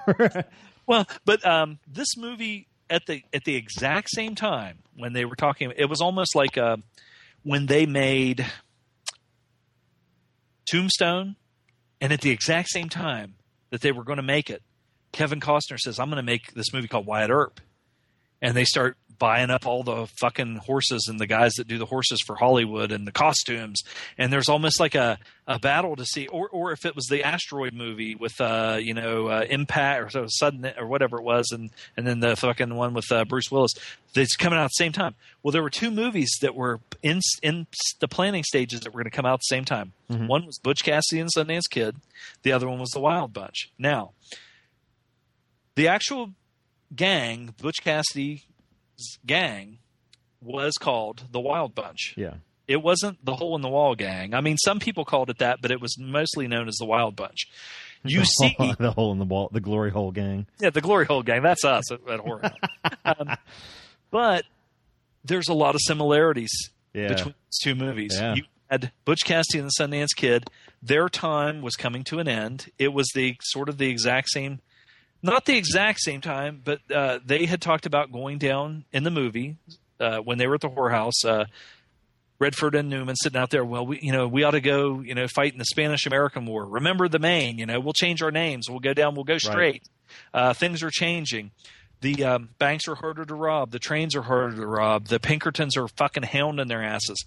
Well, 0.86 1.08
but 1.26 1.46
um, 1.46 1.80
this 1.88 2.18
movie 2.18 2.68
at 2.94 3.08
the 3.08 3.24
at 3.34 3.44
the 3.44 3.56
exact 3.56 4.10
same 4.12 4.36
time 4.36 4.78
when 4.96 5.14
they 5.14 5.26
were 5.26 5.36
talking, 5.36 5.74
it 5.76 5.86
was 5.86 6.00
almost 6.00 6.36
like 6.36 6.58
uh, 6.58 6.78
when 7.42 7.66
they 7.66 7.88
made 7.88 8.46
Tombstone, 10.66 11.36
and 12.00 12.14
at 12.14 12.22
the 12.22 12.30
exact 12.30 12.70
same 12.70 12.90
time 12.90 13.34
that 13.72 13.82
they 13.82 13.92
were 13.92 14.04
going 14.04 14.18
to 14.18 14.24
make 14.24 14.52
it, 14.52 14.62
Kevin 15.12 15.40
Costner 15.40 15.80
says, 15.80 16.00
"I'm 16.00 16.10
going 16.10 16.18
to 16.18 16.24
make 16.24 16.54
this 16.54 16.72
movie 16.72 16.88
called 16.88 17.08
Wyatt 17.08 17.32
Earp," 17.32 17.60
and 18.44 18.56
they 18.56 18.64
start 18.64 18.96
buying 19.24 19.50
up 19.50 19.66
all 19.66 19.84
the 19.84 20.06
fucking 20.20 20.58
horses 20.58 21.08
and 21.08 21.18
the 21.18 21.26
guys 21.26 21.54
that 21.54 21.66
do 21.66 21.78
the 21.78 21.86
horses 21.86 22.20
for 22.26 22.36
Hollywood 22.36 22.92
and 22.92 23.08
the 23.08 23.12
costumes. 23.14 23.82
And 24.18 24.34
there's 24.34 24.50
almost 24.50 24.82
like 24.82 24.96
a, 24.96 25.18
a 25.48 25.60
battle 25.60 25.96
to 25.96 26.04
see, 26.04 26.28
or 26.28 26.50
or 26.50 26.74
if 26.74 26.86
it 26.86 26.94
was 26.94 27.06
the 27.06 27.24
asteroid 27.24 27.74
movie 27.74 28.16
with 28.16 28.42
uh 28.42 28.80
you 28.82 28.94
know 28.94 29.28
uh, 29.28 29.46
Impact 29.50 30.04
or 30.04 30.10
so 30.10 30.26
sudden 30.28 30.70
or 30.78 30.88
whatever 30.88 31.20
it 31.20 31.24
was, 31.24 31.52
and 31.54 31.70
and 31.96 32.06
then 32.06 32.20
the 32.20 32.36
fucking 32.36 32.76
one 32.76 32.94
with 32.94 33.10
uh, 33.14 33.24
Bruce 33.24 33.50
Willis 33.50 33.72
that's 34.14 34.36
coming 34.36 34.60
out 34.60 34.66
at 34.66 34.72
the 34.72 34.84
same 34.84 34.92
time. 34.92 35.16
Well, 35.42 35.54
there 35.54 35.64
were 35.64 35.70
two 35.70 35.90
movies 35.90 36.38
that 36.42 36.54
were 36.54 36.82
in 37.02 37.22
in 37.42 37.68
the 38.02 38.10
planning 38.10 38.44
stages 38.44 38.82
that 38.82 38.94
were 38.94 39.04
going 39.04 39.10
to 39.10 39.16
come 39.16 39.26
out 39.26 39.36
at 39.36 39.40
the 39.50 39.56
same 39.56 39.64
time. 39.64 39.94
One 40.10 40.46
was 40.46 40.60
Butch 40.60 40.84
Cassidy 40.84 41.22
and 41.22 41.30
Sundance 41.34 41.70
Kid. 41.70 41.96
The 42.42 42.52
other 42.52 42.68
one 42.68 42.80
was 42.80 42.90
The 42.90 43.00
Wild 43.00 43.32
Bunch. 43.32 43.72
Now, 43.80 44.12
the 45.76 45.88
actual 45.88 46.34
gang, 46.94 47.56
Butch 47.60 47.82
Cassidy's 47.84 48.46
gang, 49.26 49.78
was 50.42 50.74
called 50.80 51.24
the 51.32 51.40
Wild 51.40 51.74
Bunch. 51.76 52.14
Yeah. 52.18 52.36
It 52.68 52.82
wasn't 52.82 53.24
the 53.26 53.36
Hole 53.36 53.56
in 53.56 53.62
the 53.62 53.70
Wall 53.70 53.94
gang. 53.96 54.34
I 54.34 54.42
mean, 54.42 54.58
some 54.58 54.80
people 54.80 55.04
called 55.06 55.30
it 55.30 55.40
that, 55.40 55.60
but 55.62 55.72
it 55.72 55.82
was 55.82 55.98
mostly 55.98 56.48
known 56.48 56.68
as 56.68 56.76
the 56.76 56.86
Wild 56.86 57.16
Bunch. 57.16 57.48
You 58.06 58.24
see, 58.40 58.56
the 58.80 58.92
hole 58.92 59.12
in 59.14 59.20
the 59.20 59.26
wall, 59.26 59.50
the 59.52 59.60
glory 59.62 59.90
hole 59.92 60.12
gang. 60.12 60.46
yeah, 60.60 60.70
the 60.72 60.82
Glory 60.82 61.06
Hole 61.06 61.24
gang. 61.24 61.42
That's 61.42 61.64
us 61.64 61.90
at, 61.92 62.00
at 62.10 62.20
Horror. 62.20 62.52
Um, 63.06 63.36
but 64.12 64.46
there's 65.26 65.48
a 65.50 65.54
lot 65.54 65.76
of 65.76 65.82
similarities 65.84 66.52
Yeah. 66.94 67.10
between 67.10 67.34
these 67.50 67.60
two 67.64 67.76
movies. 67.76 68.18
Yeah. 68.20 68.36
You 68.36 68.44
had 68.70 68.92
Butch 69.06 69.24
Cassidy 69.26 69.60
and 69.60 69.68
the 69.70 69.74
Sundance 69.80 70.16
Kid. 70.16 70.50
Their 70.82 71.10
time 71.10 71.62
was 71.62 71.76
coming 71.76 72.04
to 72.06 72.20
an 72.20 72.28
end. 72.28 72.70
It 72.80 72.94
was 72.94 73.08
the 73.16 73.36
sort 73.42 73.68
of 73.70 73.78
the 73.78 73.90
exact 73.90 74.30
same, 74.30 74.60
not 75.24 75.46
the 75.46 75.58
exact 75.58 76.02
same 76.02 76.22
time, 76.22 76.62
but 76.64 76.80
uh, 76.94 77.20
they 77.26 77.46
had 77.46 77.62
talked 77.62 77.86
about 77.86 78.12
going 78.12 78.38
down 78.38 78.84
in 78.92 79.04
the 79.04 79.12
movie 79.12 79.56
uh, 80.00 80.18
when 80.18 80.38
they 80.38 80.48
were 80.48 80.56
at 80.56 80.62
the 80.62 80.70
whorehouse. 80.70 81.26
Uh, 81.26 81.46
Redford 82.40 82.76
and 82.76 82.90
Newman 82.90 83.16
sitting 83.16 83.40
out 83.40 83.52
there. 83.52 83.64
Well, 83.64 83.86
we, 83.86 84.00
you 84.02 84.12
know, 84.12 84.28
we 84.28 84.44
ought 84.44 84.52
to 84.52 84.60
go, 84.60 85.00
you 85.00 85.16
know, 85.16 85.28
fight 85.28 85.54
in 85.54 85.60
the 85.60 85.66
Spanish 85.66 86.06
American 86.06 86.46
War. 86.46 86.66
Remember 86.66 87.08
the 87.08 87.20
Maine. 87.20 87.58
You 87.58 87.66
know, 87.66 87.80
we'll 87.80 87.94
change 87.94 88.22
our 88.22 88.32
names. 88.32 88.70
We'll 88.70 88.80
go 88.82 88.94
down. 88.94 89.16
We'll 89.16 89.24
go 89.24 89.38
straight. 89.38 89.84
Uh, 90.34 90.54
things 90.54 90.84
are 90.84 90.90
changing. 90.90 91.52
The 92.02 92.26
um, 92.26 92.50
banks 92.60 92.90
are 92.90 92.96
harder 92.96 93.24
to 93.24 93.34
rob. 93.34 93.72
The 93.72 93.80
trains 93.80 94.14
are 94.14 94.24
harder 94.24 94.58
to 94.58 94.68
rob. 94.68 95.08
The 95.08 95.22
Pinkertons 95.22 95.78
are 95.78 95.88
fucking 95.88 96.24
hounding 96.24 96.68
their 96.68 96.84
asses. 96.84 97.24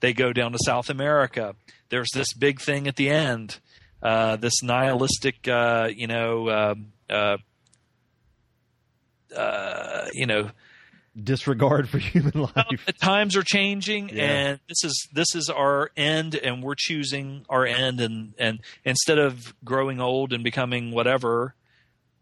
They 0.00 0.12
go 0.12 0.34
down 0.34 0.52
to 0.52 0.58
South 0.66 0.90
America. 0.90 1.54
There's 1.88 2.10
this 2.12 2.34
big 2.34 2.60
thing 2.60 2.86
at 2.88 2.96
the 2.96 3.08
end. 3.08 3.58
Uh, 4.02 4.36
this 4.36 4.62
nihilistic, 4.62 5.48
uh, 5.48 5.88
you 5.90 6.06
know, 6.08 6.50
um 6.50 6.92
uh, 7.10 7.36
uh, 9.36 10.06
you 10.12 10.26
know, 10.26 10.50
Disregard 11.20 11.88
for 11.88 11.98
human 11.98 12.32
life. 12.54 12.86
the 12.86 12.92
times 12.92 13.34
are 13.36 13.42
changing 13.42 14.10
Yeah. 14.10 14.22
and 14.24 14.60
this 14.68 14.84
is 14.84 15.08
this 15.12 15.34
is 15.34 15.50
our 15.50 15.90
end 15.96 16.36
and 16.36 16.62
we're 16.62 16.76
choosing 16.78 17.44
our 17.48 17.66
end 17.66 18.00
and 18.00 18.34
and 18.38 18.60
instead 18.84 19.18
of 19.18 19.52
growing 19.64 20.00
old 20.00 20.32
and 20.32 20.44
becoming 20.44 20.92
whatever 20.92 21.56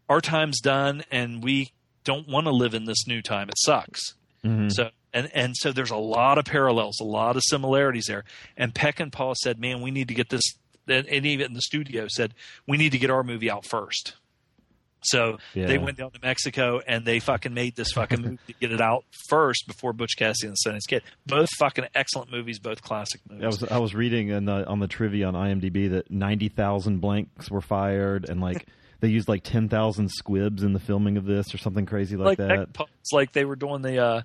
our 0.09 0.19
time's 0.19 0.59
done 0.61 1.03
and 1.11 1.43
we 1.43 1.73
don't 2.05 2.27
want 2.27 2.45
to 2.47 2.51
live 2.51 2.73
in 2.73 2.85
this 2.85 3.05
new 3.05 3.21
time 3.21 3.49
it 3.49 3.59
sucks 3.59 4.15
Mhm. 4.43 4.71
so 4.73 4.89
and 5.13 5.29
and 5.31 5.55
so 5.55 5.71
there's 5.71 5.91
a 5.91 5.95
lot 5.97 6.39
of 6.39 6.45
parallels 6.45 6.99
a 6.99 7.03
lot 7.03 7.35
of 7.35 7.43
similarities 7.45 8.05
there 8.07 8.23
and 8.55 8.73
Peckinpah 8.73 9.35
said 9.35 9.59
man 9.59 9.81
we 9.81 9.91
need 9.91 10.07
to 10.07 10.15
get 10.15 10.29
this 10.29 10.41
and 10.87 11.05
and 11.05 11.23
even 11.23 11.53
the 11.53 11.61
studio 11.61 12.07
said 12.07 12.33
we 12.65 12.77
need 12.77 12.93
to 12.93 12.97
get 12.97 13.11
our 13.11 13.23
movie 13.23 13.51
out 13.51 13.63
first 13.63 14.15
so 15.07 15.37
Yeah. 15.53 15.65
they 15.67 15.77
went 15.77 15.97
down 15.97 16.11
to 16.11 16.19
Mexico 16.21 16.81
and 16.87 17.05
they 17.05 17.19
fucking 17.19 17.53
made 17.53 17.75
this 17.75 17.91
fucking 17.91 18.21
movie 18.21 18.39
to 18.47 18.53
get 18.53 18.71
it 18.71 18.81
out 18.81 19.05
first 19.29 19.65
before 19.67 19.93
Butch 19.93 20.15
Cassidy 20.17 20.47
and 20.47 20.55
the 20.55 20.69
Sundance 20.69 20.87
Kid. 20.87 21.03
Both 21.25 21.49
fucking 21.57 21.85
excellent 21.95 22.31
movies, 22.31 22.59
both 22.59 22.81
classic 22.81 23.21
movies. 23.29 23.43
I 23.43 23.47
was 23.47 23.63
I 23.71 23.77
was 23.79 23.95
reading 23.95 24.29
in 24.29 24.45
the, 24.45 24.65
on 24.67 24.79
the 24.79 24.87
trivia 24.87 25.27
on 25.27 25.33
IMDb 25.33 25.89
that 25.91 26.11
ninety 26.11 26.49
thousand 26.49 26.99
blanks 26.99 27.49
were 27.49 27.61
fired 27.61 28.29
and 28.29 28.41
like 28.41 28.65
they 28.99 29.07
used 29.09 29.27
like 29.27 29.43
ten 29.43 29.69
thousand 29.69 30.09
squibs 30.09 30.63
in 30.63 30.73
the 30.73 30.79
filming 30.79 31.17
of 31.17 31.25
this 31.25 31.53
or 31.53 31.57
something 31.57 31.85
crazy 31.85 32.15
like, 32.15 32.39
like 32.39 32.47
that. 32.47 32.69
It's 33.01 33.13
like 33.13 33.31
they 33.31 33.45
were 33.45 33.55
doing 33.55 33.81
the 33.81 33.97
uh, 33.99 34.21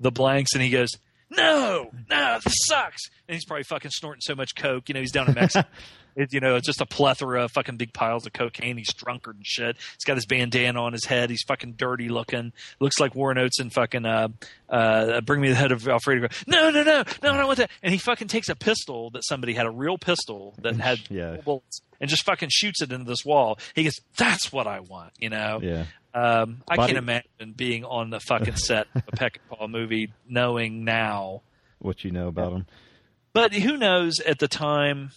the 0.00 0.10
blanks, 0.10 0.52
and 0.54 0.62
he 0.62 0.70
goes, 0.70 0.90
"No, 1.30 1.90
no, 2.10 2.38
this 2.44 2.54
sucks." 2.66 3.02
And 3.28 3.34
he's 3.34 3.44
probably 3.44 3.64
fucking 3.64 3.90
snorting 3.92 4.20
so 4.22 4.34
much 4.34 4.54
coke. 4.54 4.88
You 4.88 4.94
know, 4.94 5.00
he's 5.00 5.12
down 5.12 5.28
in 5.28 5.34
Mexico. 5.34 5.68
It, 6.16 6.32
you 6.32 6.40
know, 6.40 6.56
it's 6.56 6.66
just 6.66 6.80
a 6.80 6.86
plethora 6.86 7.44
of 7.44 7.52
fucking 7.52 7.76
big 7.76 7.92
piles 7.92 8.26
of 8.26 8.32
cocaine. 8.32 8.76
He's 8.76 8.92
drunkard 8.92 9.36
and 9.36 9.46
shit. 9.46 9.76
He's 9.76 10.04
got 10.04 10.16
his 10.16 10.26
bandana 10.26 10.82
on 10.82 10.92
his 10.92 11.04
head. 11.04 11.30
He's 11.30 11.44
fucking 11.46 11.74
dirty 11.74 12.08
looking. 12.08 12.52
Looks 12.80 12.98
like 12.98 13.14
Warren 13.14 13.38
Oates 13.38 13.60
and 13.60 13.72
fucking 13.72 14.04
uh, 14.04 14.26
uh, 14.68 15.20
bring 15.20 15.40
me 15.40 15.48
the 15.50 15.54
head 15.54 15.70
of 15.70 15.86
Alfredo. 15.86 16.26
No, 16.48 16.70
no, 16.70 16.82
no, 16.82 17.04
no, 17.22 17.32
I 17.34 17.36
don't 17.36 17.46
want 17.46 17.58
that. 17.58 17.70
And 17.84 17.92
he 17.92 17.98
fucking 17.98 18.26
takes 18.26 18.48
a 18.48 18.56
pistol 18.56 19.10
that 19.10 19.24
somebody 19.24 19.52
had 19.54 19.66
a 19.66 19.70
real 19.70 19.96
pistol 19.96 20.54
that 20.62 20.74
had 20.80 20.98
Yeah. 21.08 21.36
bullets 21.36 21.82
and 22.00 22.10
just 22.10 22.24
fucking 22.24 22.48
shoots 22.50 22.82
it 22.82 22.90
into 22.90 23.04
this 23.04 23.24
wall. 23.24 23.60
He 23.76 23.84
goes, 23.84 23.94
"That's 24.16 24.52
what 24.52 24.66
I 24.66 24.80
want," 24.80 25.12
you 25.20 25.28
know. 25.28 25.60
yeah. 25.62 25.84
Um, 26.14 26.62
I 26.68 26.76
can't 26.76 26.96
imagine 26.98 27.52
being 27.56 27.84
on 27.84 28.10
the 28.10 28.20
fucking 28.20 28.56
set 28.56 28.86
of 28.94 29.02
a 29.08 29.12
Peck 29.16 29.38
and 29.48 29.58
Paul 29.58 29.68
movie, 29.68 30.12
knowing 30.28 30.84
now. 30.84 31.42
What 31.80 32.02
you 32.04 32.10
know 32.10 32.28
about 32.28 32.52
him. 32.52 32.66
But 33.32 33.52
who 33.52 33.76
knows 33.76 34.18
at 34.20 34.38
the 34.38 34.48
time? 34.48 35.10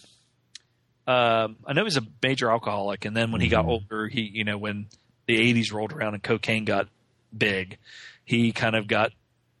Um, 1.06 1.56
I 1.66 1.72
know 1.72 1.84
he's 1.84 1.96
a 1.96 2.06
major 2.22 2.50
alcoholic, 2.50 3.04
and 3.04 3.16
then 3.16 3.32
when 3.32 3.40
he 3.40 3.48
got 3.48 3.64
Mhm. 3.64 3.68
older, 3.68 4.06
he 4.08 4.20
you 4.22 4.44
know 4.44 4.56
when 4.58 4.86
the 5.26 5.38
'80s 5.38 5.72
rolled 5.72 5.92
around 5.92 6.14
and 6.14 6.22
cocaine 6.22 6.64
got 6.64 6.88
big, 7.36 7.78
he 8.24 8.52
kind 8.52 8.76
of 8.76 8.86
got 8.86 9.12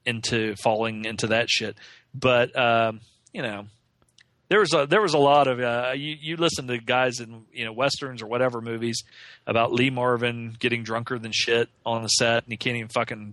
into 0.06 0.54
falling 0.56 1.04
into 1.04 1.28
that 1.28 1.48
shit. 1.50 1.76
But 2.14 2.56
um, 2.56 3.00
you 3.32 3.42
know, 3.42 3.66
there 4.52 4.60
was 4.60 4.74
a 4.74 4.86
there 4.86 5.00
was 5.00 5.14
a 5.14 5.18
lot 5.18 5.48
of 5.48 5.60
uh, 5.60 5.92
you 5.96 6.14
you 6.20 6.36
listen 6.36 6.66
to 6.66 6.76
guys 6.76 7.20
in 7.20 7.46
you 7.54 7.64
know 7.64 7.72
westerns 7.72 8.20
or 8.20 8.26
whatever 8.26 8.60
movies 8.60 9.02
about 9.46 9.72
Lee 9.72 9.88
Marvin 9.88 10.54
getting 10.58 10.82
drunker 10.82 11.18
than 11.18 11.32
shit 11.32 11.70
on 11.86 12.02
the 12.02 12.08
set, 12.08 12.44
and 12.44 12.52
he 12.52 12.58
can't 12.58 12.76
even 12.76 12.90
fucking 12.90 13.32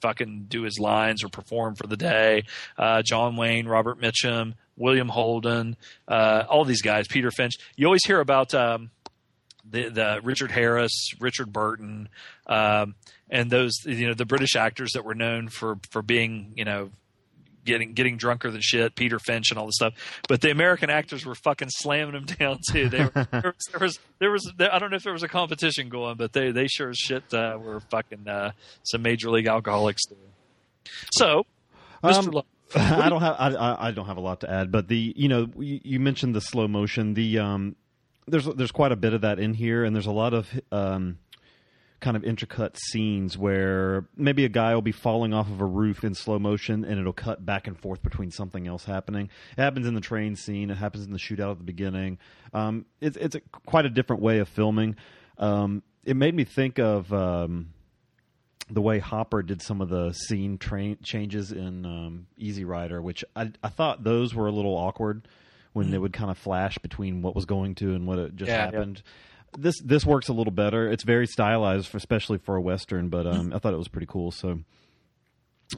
fucking 0.00 0.46
do 0.48 0.62
his 0.62 0.78
lines 0.78 1.24
or 1.24 1.28
perform 1.28 1.74
for 1.74 1.88
the 1.88 1.96
day. 1.96 2.44
Uh, 2.78 3.02
John 3.02 3.34
Wayne, 3.34 3.66
Robert 3.66 4.00
Mitchum, 4.00 4.54
William 4.76 5.08
Holden, 5.08 5.76
uh, 6.06 6.44
all 6.48 6.64
these 6.64 6.82
guys, 6.82 7.08
Peter 7.08 7.32
Finch. 7.32 7.54
You 7.74 7.86
always 7.86 8.04
hear 8.04 8.20
about 8.20 8.54
um, 8.54 8.92
the, 9.68 9.88
the 9.88 10.20
Richard 10.22 10.52
Harris, 10.52 11.10
Richard 11.18 11.52
Burton, 11.52 12.08
um, 12.46 12.94
and 13.28 13.50
those 13.50 13.72
you 13.84 14.06
know 14.06 14.14
the 14.14 14.26
British 14.26 14.54
actors 14.54 14.92
that 14.92 15.04
were 15.04 15.16
known 15.16 15.48
for 15.48 15.80
for 15.90 16.02
being 16.02 16.52
you 16.54 16.64
know 16.64 16.90
getting 17.64 17.92
getting 17.92 18.16
drunker 18.16 18.50
than 18.50 18.60
shit, 18.60 18.94
Peter 18.94 19.18
Finch 19.18 19.50
and 19.50 19.58
all 19.58 19.66
this 19.66 19.76
stuff. 19.76 19.94
But 20.28 20.40
the 20.40 20.50
American 20.50 20.90
actors 20.90 21.24
were 21.24 21.34
fucking 21.34 21.68
slamming 21.70 22.14
them 22.14 22.24
down 22.38 22.58
too. 22.70 22.88
They 22.88 23.04
were, 23.04 23.26
there, 23.30 23.54
was, 23.54 23.66
there 23.70 23.80
was 23.80 23.98
there 24.18 24.30
was 24.30 24.52
there, 24.56 24.74
I 24.74 24.78
don't 24.78 24.90
know 24.90 24.96
if 24.96 25.04
there 25.04 25.12
was 25.12 25.22
a 25.22 25.28
competition 25.28 25.88
going, 25.88 26.16
but 26.16 26.32
they 26.32 26.50
they 26.50 26.66
sure 26.66 26.90
as 26.90 26.98
shit 26.98 27.32
uh, 27.32 27.58
were 27.60 27.80
fucking 27.80 28.28
uh, 28.28 28.52
some 28.82 29.02
major 29.02 29.30
league 29.30 29.46
alcoholics. 29.46 30.04
Too. 30.06 30.16
So, 31.12 31.44
Mr. 32.02 32.34
Um, 32.34 32.42
I 32.74 33.08
don't 33.08 33.20
have 33.20 33.36
I, 33.38 33.48
I 33.48 33.88
I 33.88 33.90
don't 33.90 34.06
have 34.06 34.16
a 34.16 34.22
lot 34.22 34.40
to 34.40 34.50
add, 34.50 34.72
but 34.72 34.88
the 34.88 35.12
you 35.16 35.28
know 35.28 35.48
you, 35.58 35.80
you 35.82 36.00
mentioned 36.00 36.34
the 36.34 36.40
slow 36.40 36.66
motion. 36.68 37.14
The 37.14 37.38
um, 37.38 37.76
there's 38.26 38.46
there's 38.46 38.72
quite 38.72 38.92
a 38.92 38.96
bit 38.96 39.12
of 39.12 39.20
that 39.22 39.38
in 39.38 39.54
here, 39.54 39.84
and 39.84 39.94
there's 39.94 40.06
a 40.06 40.12
lot 40.12 40.32
of 40.32 40.48
um, 40.70 41.18
kind 42.02 42.16
of 42.16 42.24
intricate 42.24 42.76
scenes 42.76 43.38
where 43.38 44.04
maybe 44.16 44.44
a 44.44 44.48
guy 44.48 44.74
will 44.74 44.82
be 44.82 44.92
falling 44.92 45.32
off 45.32 45.48
of 45.48 45.60
a 45.60 45.64
roof 45.64 46.04
in 46.04 46.14
slow 46.14 46.38
motion, 46.38 46.84
and 46.84 47.00
it'll 47.00 47.12
cut 47.14 47.46
back 47.46 47.66
and 47.66 47.78
forth 47.78 48.02
between 48.02 48.30
something 48.30 48.66
else 48.66 48.84
happening. 48.84 49.30
It 49.56 49.62
happens 49.62 49.86
in 49.86 49.94
the 49.94 50.00
train 50.00 50.36
scene. 50.36 50.68
It 50.68 50.76
happens 50.76 51.06
in 51.06 51.12
the 51.12 51.18
shootout 51.18 51.52
at 51.52 51.58
the 51.58 51.64
beginning. 51.64 52.18
Um, 52.52 52.84
it's 53.00 53.16
it's 53.16 53.36
a, 53.36 53.40
quite 53.64 53.86
a 53.86 53.90
different 53.90 54.20
way 54.20 54.40
of 54.40 54.48
filming. 54.48 54.96
Um, 55.38 55.82
it 56.04 56.16
made 56.16 56.34
me 56.34 56.44
think 56.44 56.78
of. 56.78 57.10
Um, 57.12 57.70
the 58.70 58.80
way 58.80 59.00
Hopper 59.00 59.42
did 59.42 59.60
some 59.60 59.82
of 59.82 59.90
the 59.90 60.12
scene 60.12 60.56
train 60.56 60.96
changes 61.02 61.52
in 61.52 61.84
um, 61.84 62.26
Easy 62.38 62.64
Rider, 62.64 63.02
which 63.02 63.22
I, 63.36 63.50
I 63.62 63.68
thought 63.68 64.02
those 64.02 64.34
were 64.34 64.46
a 64.46 64.52
little 64.52 64.74
awkward 64.74 65.28
when 65.74 65.90
they 65.90 65.98
would 65.98 66.12
kind 66.12 66.30
of 66.30 66.38
flash 66.38 66.78
between 66.78 67.22
what 67.22 67.34
was 67.34 67.44
going 67.44 67.74
to 67.76 67.94
and 67.94 68.06
what 68.06 68.18
had 68.18 68.36
just 68.36 68.48
Yeah, 68.48 68.70
yeah. 68.72 69.02
This 69.56 69.80
this 69.80 70.06
works 70.06 70.28
a 70.28 70.32
little 70.32 70.52
better. 70.52 70.90
It's 70.90 71.04
very 71.04 71.26
stylized, 71.26 71.88
for, 71.88 71.98
especially 71.98 72.38
for 72.38 72.56
a 72.56 72.60
western, 72.60 73.08
but 73.08 73.26
um, 73.26 73.52
I 73.54 73.58
thought 73.58 73.74
it 73.74 73.78
was 73.78 73.88
pretty 73.88 74.06
cool. 74.06 74.30
So, 74.30 74.60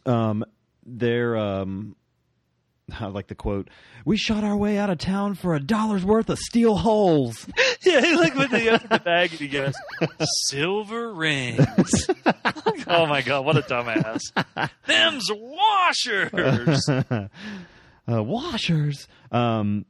um, 0.07 0.45
there, 0.87 1.37
um, 1.37 1.97
I 2.93 3.07
like 3.07 3.29
the 3.29 3.35
quote: 3.35 3.69
"We 4.05 4.17
shot 4.17 4.45
our 4.45 4.57
way 4.57 4.77
out 4.79 4.91
of 4.91 4.99
town 4.99 5.35
for 5.35 5.55
a 5.55 5.61
dollar's 5.61 6.05
worth 6.05 6.29
of 6.29 6.39
steel 6.39 6.77
holes." 6.77 7.47
yeah, 7.83 8.01
he 8.01 8.15
like 8.17 8.35
when 8.35 8.51
they 8.51 8.69
open 8.69 8.89
the 8.91 8.99
bag 8.99 9.31
and 9.31 9.41
he 9.41 9.49
goes, 9.49 9.75
"Silver 10.49 11.13
rings." 11.13 12.09
oh 12.87 13.07
my 13.07 13.23
god, 13.23 13.45
what 13.45 13.57
a 13.57 13.63
dumbass! 13.63 14.21
Them's 14.87 15.29
washers. 15.33 16.89
uh, 18.09 18.23
washers. 18.23 19.09
Um, 19.33 19.87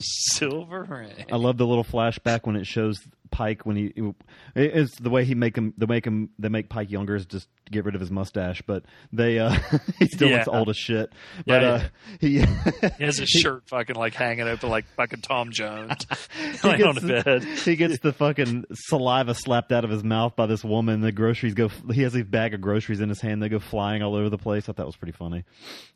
Silver 0.00 0.82
ring. 0.88 1.26
I 1.32 1.36
love 1.36 1.56
the 1.56 1.66
little 1.66 1.84
flashback 1.84 2.40
when 2.46 2.56
it 2.56 2.66
shows 2.66 3.00
Pike 3.30 3.64
when 3.64 3.76
he 3.76 3.86
it- 3.96 4.14
it's 4.54 4.96
the 5.00 5.10
way 5.10 5.24
he 5.24 5.34
make 5.34 5.56
him 5.56 5.72
the 5.78 5.86
make 5.86 6.06
him 6.06 6.30
they 6.38 6.48
make 6.48 6.68
Pike 6.68 6.90
younger 6.90 7.14
is 7.16 7.26
just 7.26 7.48
get 7.70 7.84
rid 7.84 7.94
of 7.94 8.00
his 8.00 8.10
mustache, 8.10 8.62
but 8.66 8.84
they 9.12 9.38
uh 9.38 9.50
he 9.98 10.06
still 10.06 10.28
looks 10.28 10.46
Yeah. 10.46 10.58
old 10.58 10.68
as 10.68 10.76
shit. 10.76 11.12
But 11.46 11.62
Yeah, 11.62 11.68
uh 11.68 11.82
he 12.20 12.38
He 12.98 13.04
has 13.04 13.18
his 13.18 13.28
shirt 13.28 13.64
fucking 13.68 13.96
like 13.96 14.14
hanging 14.14 14.46
open 14.46 14.68
like 14.68 14.84
fucking 14.96 15.22
Tom 15.22 15.50
Jones, 15.52 16.06
laying 16.64 16.82
on 16.84 16.94
gets, 16.94 17.06
the 17.06 17.22
bed. 17.24 17.44
he 17.44 17.76
gets 17.76 17.98
the 18.00 18.12
fucking 18.12 18.66
saliva 18.72 19.34
slapped 19.34 19.72
out 19.72 19.84
of 19.84 19.90
his 19.90 20.04
mouth 20.04 20.36
by 20.36 20.46
this 20.46 20.62
woman. 20.62 21.00
The 21.00 21.12
groceries 21.12 21.54
go. 21.54 21.68
He 21.92 22.02
has 22.02 22.14
a 22.16 22.22
bag 22.22 22.54
of 22.54 22.60
groceries 22.60 23.00
in 23.00 23.08
his 23.08 23.20
hand. 23.20 23.42
They 23.42 23.48
go 23.48 23.58
flying 23.58 24.02
all 24.02 24.14
over 24.14 24.28
the 24.28 24.38
place. 24.38 24.64
I 24.64 24.66
thought 24.66 24.76
that 24.76 24.86
was 24.86 24.96
pretty 24.96 25.12
funny. 25.16 25.44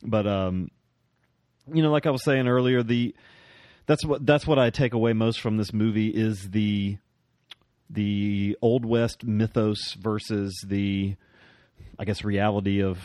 But 0.03 0.25
um, 0.27 0.71
you 1.73 1.83
know, 1.83 1.91
like 1.91 2.05
I 2.05 2.11
was 2.11 2.23
saying 2.23 2.47
earlier, 2.47 2.81
the 2.83 3.15
that's 3.89 4.05
what 4.05 4.23
that's 4.23 4.45
what 4.45 4.59
I 4.59 4.69
take 4.69 4.93
away 4.93 5.13
most 5.13 5.41
from 5.41 5.57
this 5.57 5.73
movie 5.73 6.09
is 6.09 6.51
the 6.51 6.97
the 7.89 8.55
old 8.61 8.85
west 8.85 9.23
mythos 9.23 9.93
versus 9.95 10.53
the 10.65 11.15
I 11.97 12.05
guess 12.05 12.23
reality 12.23 12.83
of 12.83 12.99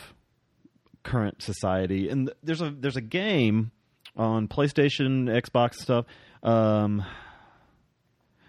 current 1.02 1.40
society. 1.43 2.11
And 2.11 2.31
there's 2.43 2.61
a 2.61 2.70
there's 2.70 2.97
a 2.97 3.01
game 3.01 3.70
on 4.15 4.47
PlayStation, 4.47 5.24
Xbox 5.28 5.77
stuff. 5.77 6.05
Um, 6.43 7.02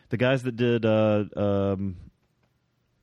the 0.10 0.18
guys 0.18 0.44
that 0.44 0.58
did 0.58 0.86
uh, 0.86 1.24
um, 1.38 1.96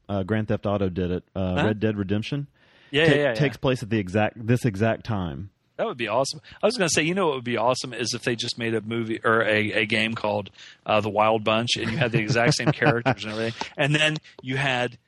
uh, 0.09 0.23
Grand 0.25 0.49
Theft 0.49 0.67
Auto 0.67 0.89
did 0.91 1.11
it. 1.11 1.25
Uh, 1.35 1.57
Huh? 1.57 1.67
Red 1.69 1.81
Dead 1.81 1.97
Redemption 1.97 2.49
Yeah, 2.91 3.07
ta- 3.07 3.11
yeah, 3.13 3.23
yeah. 3.23 3.35
takes 3.35 3.57
place 3.57 3.83
at 3.83 3.89
the 3.89 3.99
exact 3.99 4.47
this 4.47 4.67
exact 4.67 5.05
time. 5.07 5.49
That 5.77 5.87
would 5.87 5.97
be 5.97 6.09
awesome. 6.09 6.41
I 6.63 6.67
was 6.67 6.77
going 6.77 6.89
to 6.89 6.93
say, 6.95 7.03
you 7.03 7.15
know, 7.15 7.27
what 7.29 7.37
would 7.37 7.45
be 7.45 7.57
awesome 7.57 7.93
is 7.95 8.13
if 8.15 8.23
they 8.23 8.37
just 8.37 8.59
made 8.59 8.75
a 8.75 8.81
movie 8.83 9.21
or 9.25 9.43
a, 9.43 9.73
a 9.73 9.87
game 9.87 10.15
called 10.15 10.51
uh, 10.85 11.01
The 11.01 11.09
Wild 11.09 11.45
Bunch, 11.45 11.77
and 11.77 11.91
you 11.91 11.97
had 11.97 12.13
the 12.13 12.21
exact 12.21 12.55
same 12.55 12.73
characters 12.73 13.25
and 13.25 13.33
everything, 13.33 13.69
and 13.77 13.95
then 13.95 14.19
you 14.43 14.57
had, 14.57 14.99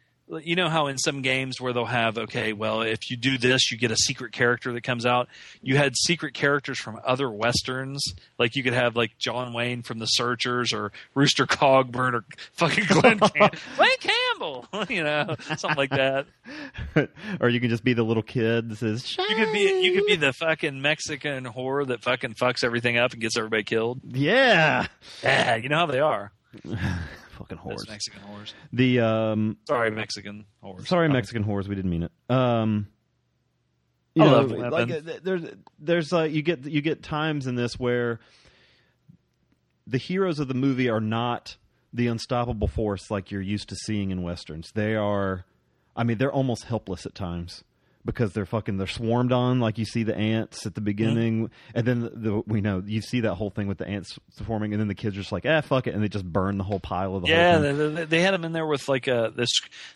you 0.42 0.56
know, 0.56 0.68
how 0.68 0.86
in 0.86 0.96
some 0.98 1.20
games 1.22 1.60
where 1.60 1.72
they'll 1.72 1.84
have, 1.84 2.16
okay, 2.16 2.52
well, 2.52 2.80
if 2.82 3.10
you 3.10 3.16
do 3.16 3.36
this, 3.36 3.70
you 3.70 3.76
get 3.76 3.90
a 3.90 3.96
secret 3.96 4.32
character 4.32 4.72
that 4.72 4.82
comes 4.82 5.05
out. 5.05 5.28
You 5.62 5.76
had 5.76 5.94
secret 5.96 6.32
characters 6.34 6.78
from 6.78 6.98
other 7.05 7.30
westerns, 7.30 8.02
like 8.38 8.56
you 8.56 8.62
could 8.62 8.72
have 8.72 8.96
like 8.96 9.18
John 9.18 9.52
Wayne 9.52 9.82
from 9.82 9.98
The 9.98 10.06
Searchers 10.06 10.72
or 10.72 10.92
Rooster 11.14 11.46
Cogburn 11.46 12.14
or 12.14 12.24
fucking 12.52 12.84
Glen, 12.88 13.18
Cam- 13.34 13.51
Glen 13.76 13.88
Campbell, 14.01 14.66
you 14.88 15.05
know, 15.05 15.36
something 15.56 15.76
like 15.76 15.90
that. 15.90 16.26
or 17.40 17.48
you 17.48 17.60
can 17.60 17.68
just 17.68 17.84
be 17.84 17.92
the 17.92 18.02
little 18.02 18.22
kid 18.22 18.70
that 18.70 18.76
says, 18.78 19.16
You 19.18 19.36
could 19.36 19.52
be 19.52 19.82
you 19.82 19.92
could 19.94 20.06
be 20.06 20.16
the 20.16 20.32
fucking 20.32 20.80
Mexican 20.80 21.44
whore 21.44 21.86
that 21.88 22.02
fucking 22.02 22.34
fucks 22.34 22.64
everything 22.64 22.96
up 22.96 23.12
and 23.12 23.20
gets 23.20 23.36
everybody 23.36 23.62
killed. 23.62 24.01
"Yeah, 24.05 24.86
Yeah, 25.22 25.56
you 25.56 25.68
know 25.68 25.76
how 25.78 25.86
they 25.86 26.01
are. 26.01 26.32
Fucking 27.35 27.59
Those 27.65 27.85
whores." 27.85 27.89
Mexican 27.89 28.20
whores. 28.23 28.52
The 28.73 29.01
um, 29.01 29.56
Sorry, 29.69 29.90
Mexican 29.90 30.44
whores. 30.62 30.86
sorry, 30.86 31.09
Mexican 31.09 31.44
whores. 31.44 31.69
We 31.69 31.74
didn't 31.74 31.90
mean 31.90 32.05
it. 32.05 32.12
Um, 32.31 32.89
you 34.15 34.23
I 34.23 34.27
know, 34.27 34.32
love 34.32 34.51
like 34.52 34.73
women. 34.89 35.09
uh, 35.09 35.19
there's 35.23 35.43
there's 35.78 36.12
uh, 36.12 36.23
you 36.23 36.43
get 36.43 36.65
you 36.65 36.81
get 36.81 37.02
times 37.02 37.47
in 37.47 37.56
this 37.56 37.78
where 37.78 38.20
the 39.86 39.98
heroes 39.98 40.39
of 40.39 40.48
the 40.48 40.55
movie 40.55 40.89
are 40.89 41.01
not 41.01 41.56
the 41.93 42.06
unstoppable 42.06 42.69
force 42.69 43.11
like 43.11 43.31
you're 43.31 43.40
used 43.43 43.69
to 43.69 43.77
seeing 43.77 44.11
in 44.11 44.23
westerns. 44.23 44.70
They 44.74 44.97
are, 44.97 45.44
I 45.94 46.02
mean, 46.05 46.19
they're 46.19 46.32
almost 46.32 46.65
helpless 46.65 47.06
at 47.06 47.15
times 47.15 47.62
because 48.05 48.32
they're 48.32 48.44
fucking 48.47 48.76
they're 48.76 48.86
swarmed 48.86 49.32
on 49.32 49.60
like 49.60 49.78
you 49.78 49.85
see 49.85 50.02
the 50.02 50.14
ants 50.14 50.66
at 50.66 50.74
the 50.74 50.81
beginning 50.81 51.51
and 51.74 51.86
then 51.86 52.01
the, 52.01 52.10
the 52.10 52.43
we 52.47 52.60
know 52.60 52.82
you 52.85 53.01
see 53.01 53.20
that 53.20 53.35
whole 53.35 53.51
thing 53.51 53.66
with 53.66 53.78
the 53.78 53.86
ants 53.86 54.18
swarming 54.44 54.72
and 54.72 54.81
then 54.81 54.89
the 54.89 54.94
kids 54.94 55.16
are 55.16 55.20
just 55.20 55.32
like 55.32 55.47
ah 55.47 55.60
fuck 55.62 55.86
it 55.86 55.94
and 55.94 56.02
they 56.02 56.09
just 56.09 56.24
burn 56.31 56.59
the 56.59 56.64
whole 56.64 56.81
pile 56.81 57.16
of 57.16 57.22
the 57.22 57.28
Yeah, 57.28 57.55
whole 57.55 57.62
thing. 57.62 57.76
they, 57.78 57.89
they- 57.94 58.05
they 58.05 58.20
had 58.20 58.35
them 58.35 58.44
in 58.44 58.52
there 58.52 58.66
with 58.66 58.89
like 58.89 59.09
uh 59.09 59.31
this. 59.31 59.51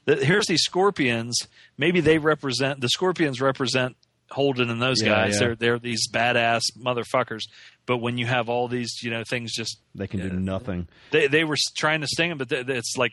The, 0.07 0.17
here's 0.17 0.47
these 0.47 0.63
scorpions. 0.63 1.37
Maybe 1.77 2.01
they 2.01 2.19
represent 2.19 2.81
the 2.81 2.89
scorpions 2.89 3.41
represent 3.41 3.97
Holden 4.31 4.69
and 4.71 4.81
those 4.83 5.01
Yeah, 5.03 5.09
guys. 5.09 5.35
yeah. 5.35 5.39
They're 5.41 5.57
they're 5.57 5.79
these 5.79 6.09
badass 6.11 6.63
motherfuckers. 6.79 7.43
But 7.87 7.99
when 7.99 8.19
you 8.19 8.27
have 8.27 8.49
all 8.51 8.69
these, 8.69 9.03
you 9.03 9.11
know, 9.11 9.23
things 9.29 9.53
just 9.55 9.79
they 9.95 10.07
can 10.07 10.21
do 10.21 10.31
nothing 10.31 10.89
they 11.11 11.27
they 11.29 11.45
were 11.45 11.57
trying 11.77 12.01
to 12.03 12.07
sting 12.07 12.29
them, 12.31 12.39
but 12.39 12.49
they, 12.49 12.59
it's 12.75 12.97
like 12.99 13.13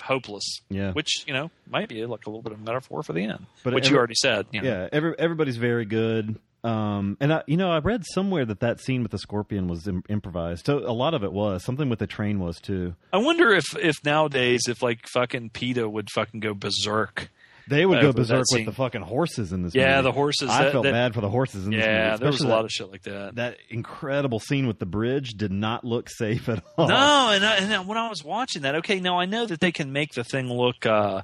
hopeless. 0.00 0.60
Yeah. 0.68 0.92
which 0.92 1.24
you 1.26 1.32
know 1.32 1.50
might 1.70 1.88
be 1.88 2.04
like 2.06 2.26
a 2.26 2.30
little 2.30 2.42
bit 2.42 2.52
of 2.52 2.60
metaphor 2.60 3.02
for 3.02 3.12
the 3.12 3.22
end, 3.24 3.46
But 3.62 3.74
which 3.74 3.86
every- 3.86 3.94
you 3.94 3.98
already 3.98 4.14
said. 4.14 4.46
you 4.52 4.62
know. 4.62 4.68
Yeah, 4.68 4.88
every, 4.92 5.14
everybody's 5.18 5.56
very 5.56 5.84
good. 5.84 6.36
Um, 6.62 7.16
and 7.20 7.32
I, 7.32 7.42
you 7.46 7.56
know, 7.56 7.70
I 7.72 7.78
read 7.78 8.04
somewhere 8.12 8.44
that 8.44 8.60
that 8.60 8.80
scene 8.80 9.02
with 9.02 9.12
the 9.12 9.18
scorpion 9.18 9.66
was 9.66 9.88
Im- 9.88 10.04
improvised. 10.10 10.66
So 10.66 10.78
a 10.80 10.92
lot 10.92 11.14
of 11.14 11.24
it 11.24 11.32
was 11.32 11.64
something 11.64 11.88
with 11.88 12.00
the 12.00 12.06
train 12.06 12.38
was 12.38 12.60
too. 12.60 12.94
I 13.14 13.16
wonder 13.16 13.50
if 13.52 13.64
if 13.78 14.04
nowadays 14.04 14.62
if 14.68 14.82
like 14.82 15.06
fucking 15.08 15.50
PETA 15.50 15.88
would 15.88 16.10
fucking 16.10 16.40
go 16.40 16.52
berserk. 16.52 17.30
They 17.70 17.86
would 17.86 17.98
Uh, 17.98 18.02
go 18.02 18.12
berserk 18.12 18.44
with 18.52 18.66
the 18.66 18.72
fucking 18.72 19.00
horses 19.02 19.52
in 19.52 19.62
this. 19.62 19.74
Yeah, 19.74 19.96
movie. 19.96 20.02
the 20.02 20.12
horses. 20.12 20.50
I 20.50 20.64
that- 20.64 20.72
felt 20.72 20.84
that- 20.84 20.92
bad 20.92 21.14
for 21.14 21.20
the 21.20 21.28
horses 21.30 21.64
in 21.64 21.70
this 21.70 21.78
movie. 21.78 21.88
Yeah, 21.90 22.16
there 22.16 22.26
was 22.26 22.40
a 22.40 22.48
lot 22.48 22.58
that, 22.58 22.64
of 22.64 22.70
shit 22.72 22.90
like 22.90 23.02
that. 23.02 23.36
that 23.36 23.56
incredible 23.68 24.40
scene 24.40 24.66
with 24.66 24.78
the 24.78 24.86
bridge 24.86 25.30
did 25.34 25.52
not 25.52 25.84
look 25.84 26.10
safe 26.10 26.48
at 26.48 26.62
all. 26.76 26.88
No, 26.88 27.30
and, 27.30 27.44
I, 27.46 27.56
and 27.56 27.88
when 27.88 27.96
I 27.96 28.08
was 28.08 28.22
watching 28.24 28.62
that, 28.62 28.74
okay, 28.76 29.00
now 29.00 29.18
I 29.18 29.24
know 29.26 29.46
that 29.46 29.60
they 29.60 29.72
can 29.72 29.92
make 29.92 30.12
the 30.14 30.24
thing 30.24 30.48
look. 30.52 30.84
uh 30.84 31.22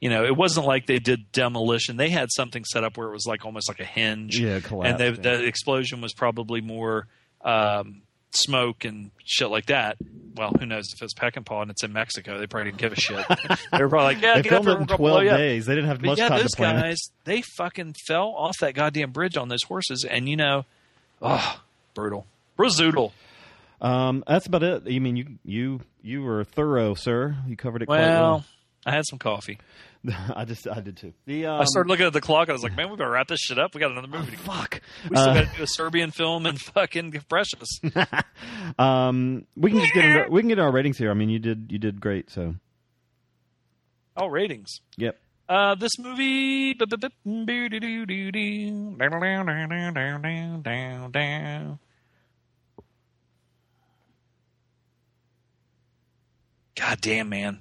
you 0.00 0.08
know, 0.10 0.24
it 0.24 0.36
wasn't 0.36 0.64
like 0.64 0.86
they 0.86 1.00
did 1.00 1.32
demolition. 1.32 1.96
They 1.96 2.08
had 2.10 2.28
something 2.30 2.64
set 2.64 2.84
up 2.84 2.96
where 2.96 3.08
it 3.08 3.12
was 3.12 3.26
like 3.26 3.44
almost 3.44 3.68
like 3.68 3.80
a 3.80 3.84
hinge. 3.84 4.38
Yeah, 4.38 4.54
and 4.54 4.64
collapsed, 4.64 4.98
the, 4.98 5.04
yeah. 5.30 5.36
the 5.38 5.44
explosion 5.44 6.00
was 6.00 6.12
probably 6.14 6.60
more 6.60 7.08
um, 7.44 8.02
smoke 8.32 8.84
and 8.84 9.10
shit 9.24 9.48
like 9.50 9.66
that. 9.66 9.96
Well, 10.36 10.52
who 10.58 10.66
knows 10.66 10.92
if 10.94 11.02
it's 11.02 11.14
Peckinpah 11.14 11.36
and 11.38 11.46
Paw 11.46 11.62
and 11.62 11.70
it's 11.70 11.82
in 11.82 11.92
Mexico? 11.92 12.38
They 12.38 12.46
probably 12.46 12.70
didn't 12.70 12.80
give 12.80 12.92
a 12.92 12.96
shit. 12.96 13.26
they 13.72 13.82
were 13.82 13.88
probably 13.88 14.14
like, 14.14 14.22
"Yeah, 14.22 14.34
they 14.36 14.42
get 14.42 14.50
filmed 14.50 14.66
here, 14.68 14.76
it 14.76 14.80
in 14.82 14.86
twelve 14.86 14.98
blow 14.98 15.26
up." 15.26 15.36
days. 15.36 15.66
They 15.66 15.74
didn't 15.74 15.88
have 15.88 16.00
But 16.00 16.06
much 16.06 16.18
yeah, 16.18 16.28
time 16.28 16.38
those 16.40 16.50
to 16.52 16.56
plan. 16.56 16.76
it. 16.76 16.82
guys, 16.82 16.98
they 17.24 17.42
fucking 17.56 17.94
fell 18.06 18.34
off 18.36 18.56
that 18.60 18.74
goddamn 18.74 19.10
bridge 19.10 19.36
on 19.36 19.48
those 19.48 19.62
horses, 19.64 20.04
and 20.08 20.28
you 20.28 20.36
know, 20.36 20.64
oh, 21.20 21.60
brutal, 21.94 22.26
brutal. 22.56 23.12
Um, 23.80 24.22
that's 24.26 24.46
about 24.46 24.62
it. 24.62 24.82
I 24.86 24.98
mean, 25.00 25.16
you 25.16 25.26
you 25.44 25.80
you 26.02 26.22
were 26.22 26.44
thorough, 26.44 26.94
sir. 26.94 27.36
You 27.46 27.56
covered 27.56 27.82
it 27.82 27.86
quite 27.86 28.00
Well, 28.00 28.22
well. 28.22 28.44
I 28.86 28.92
had 28.92 29.04
some 29.06 29.18
coffee. 29.18 29.58
I 30.34 30.44
just 30.44 30.66
I 30.68 30.80
did 30.80 30.96
too. 30.96 31.12
The 31.26 31.46
um, 31.46 31.60
I 31.60 31.64
started 31.64 31.88
looking 31.90 32.06
at 32.06 32.12
the 32.12 32.20
clock. 32.20 32.42
and 32.48 32.50
I 32.50 32.52
was 32.54 32.62
like, 32.62 32.76
"Man, 32.76 32.88
we 32.90 32.96
better 32.96 33.10
wrap 33.10 33.28
this 33.28 33.40
shit 33.40 33.58
up. 33.58 33.74
We 33.74 33.80
got 33.80 33.90
another 33.90 34.06
movie. 34.08 34.30
to 34.30 34.36
go. 34.36 34.42
fuck. 34.44 34.80
We 35.10 35.16
still 35.16 35.30
Uh, 35.30 35.34
got 35.42 35.50
to 35.50 35.56
do 35.56 35.62
a 35.64 35.66
Serbian 35.66 36.10
film 36.12 36.46
and 36.46 36.58
fucking 36.60 37.12
Precious." 37.28 37.68
Um, 38.78 39.46
we 39.56 39.70
can 39.72 39.80
just 39.80 39.94
get 39.94 40.04
into, 40.04 40.26
we 40.30 40.40
can 40.40 40.48
get 40.48 40.58
our 40.58 40.70
ratings 40.70 40.98
here. 40.98 41.10
I 41.10 41.14
mean, 41.14 41.28
you 41.30 41.38
did 41.40 41.66
you 41.70 41.78
did 41.78 42.00
great. 42.00 42.30
So, 42.30 42.54
oh, 44.16 44.26
ratings. 44.28 44.80
yep. 44.96 45.18
Uh, 45.48 45.74
this 45.74 45.98
movie. 45.98 46.74
God 56.76 57.00
damn, 57.00 57.28
man. 57.28 57.60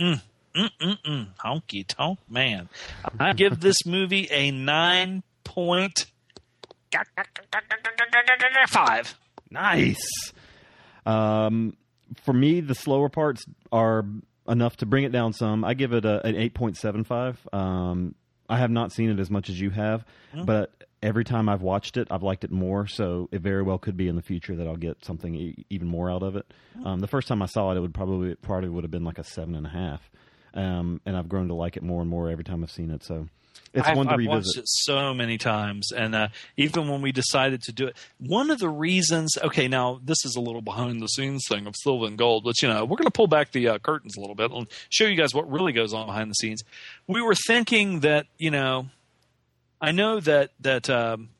Mm, 0.00 0.22
mm. 0.54 1.26
Honky 1.38 1.86
tonk, 1.86 2.18
man. 2.28 2.68
I 3.18 3.32
give 3.34 3.60
this 3.60 3.84
movie 3.86 4.28
a 4.30 4.50
nine 4.50 5.22
point 5.42 6.06
five. 8.68 9.18
Nice. 9.50 10.32
Um, 11.06 11.76
for 12.22 12.32
me, 12.32 12.60
the 12.60 12.74
slower 12.74 13.08
parts 13.08 13.44
are 13.72 14.04
enough 14.48 14.76
to 14.78 14.86
bring 14.86 15.04
it 15.04 15.12
down 15.12 15.32
some. 15.32 15.64
I 15.64 15.74
give 15.74 15.92
it 15.92 16.04
a, 16.04 16.24
an 16.26 16.36
eight 16.36 16.54
point 16.54 16.76
seven 16.76 17.04
five. 17.04 17.38
Um, 17.52 18.14
I 18.48 18.58
have 18.58 18.70
not 18.70 18.92
seen 18.92 19.10
it 19.10 19.18
as 19.18 19.30
much 19.30 19.48
as 19.48 19.58
you 19.58 19.70
have, 19.70 20.04
but 20.44 20.70
every 21.02 21.24
time 21.24 21.48
I've 21.48 21.62
watched 21.62 21.96
it, 21.96 22.08
I've 22.10 22.22
liked 22.22 22.44
it 22.44 22.50
more. 22.50 22.86
So 22.86 23.28
it 23.32 23.40
very 23.40 23.62
well 23.62 23.78
could 23.78 23.96
be 23.96 24.06
in 24.08 24.16
the 24.16 24.22
future 24.22 24.54
that 24.56 24.66
I'll 24.66 24.76
get 24.76 25.04
something 25.04 25.34
e- 25.34 25.64
even 25.70 25.88
more 25.88 26.10
out 26.10 26.22
of 26.22 26.36
it. 26.36 26.46
Um, 26.84 27.00
the 27.00 27.06
first 27.06 27.26
time 27.26 27.42
I 27.42 27.46
saw 27.46 27.70
it, 27.72 27.76
it 27.76 27.80
would 27.80 27.94
probably 27.94 28.34
probably 28.36 28.68
would 28.68 28.84
have 28.84 28.90
been 28.90 29.04
like 29.04 29.18
a 29.18 29.24
seven 29.24 29.54
and 29.54 29.66
a 29.66 29.70
half. 29.70 30.10
Um, 30.54 31.00
and 31.04 31.16
I've 31.16 31.28
grown 31.28 31.48
to 31.48 31.54
like 31.54 31.76
it 31.76 31.82
more 31.82 32.00
and 32.00 32.08
more 32.08 32.30
every 32.30 32.44
time 32.44 32.62
I've 32.62 32.70
seen 32.70 32.90
it. 32.90 33.02
So 33.02 33.28
it's 33.74 33.88
I've, 33.88 33.96
one 33.96 34.06
to 34.06 34.12
I've 34.12 34.18
revisit. 34.18 34.36
watched 34.36 34.58
it 34.58 34.64
so 34.68 35.12
many 35.12 35.36
times, 35.36 35.90
and 35.90 36.14
uh, 36.14 36.28
even 36.56 36.88
when 36.88 37.02
we 37.02 37.10
decided 37.10 37.62
to 37.62 37.72
do 37.72 37.88
it, 37.88 37.96
one 38.18 38.50
of 38.50 38.60
the 38.60 38.68
reasons. 38.68 39.36
Okay, 39.42 39.66
now 39.66 40.00
this 40.02 40.24
is 40.24 40.36
a 40.36 40.40
little 40.40 40.62
behind 40.62 41.02
the 41.02 41.08
scenes 41.08 41.44
thing 41.48 41.66
of 41.66 41.74
Silver 41.82 42.06
and 42.06 42.16
Gold, 42.16 42.44
but 42.44 42.62
you 42.62 42.68
know 42.68 42.84
we're 42.84 42.96
going 42.96 43.06
to 43.06 43.10
pull 43.10 43.26
back 43.26 43.50
the 43.50 43.68
uh, 43.68 43.78
curtains 43.78 44.16
a 44.16 44.20
little 44.20 44.36
bit 44.36 44.52
and 44.52 44.68
show 44.90 45.06
you 45.06 45.16
guys 45.16 45.34
what 45.34 45.50
really 45.50 45.72
goes 45.72 45.92
on 45.92 46.06
behind 46.06 46.30
the 46.30 46.34
scenes. 46.34 46.62
We 47.08 47.20
were 47.20 47.34
thinking 47.34 48.00
that 48.00 48.26
you 48.38 48.50
know, 48.50 48.86
I 49.80 49.90
know 49.90 50.20
that 50.20 50.50
that. 50.60 50.88
Um, 50.88 51.30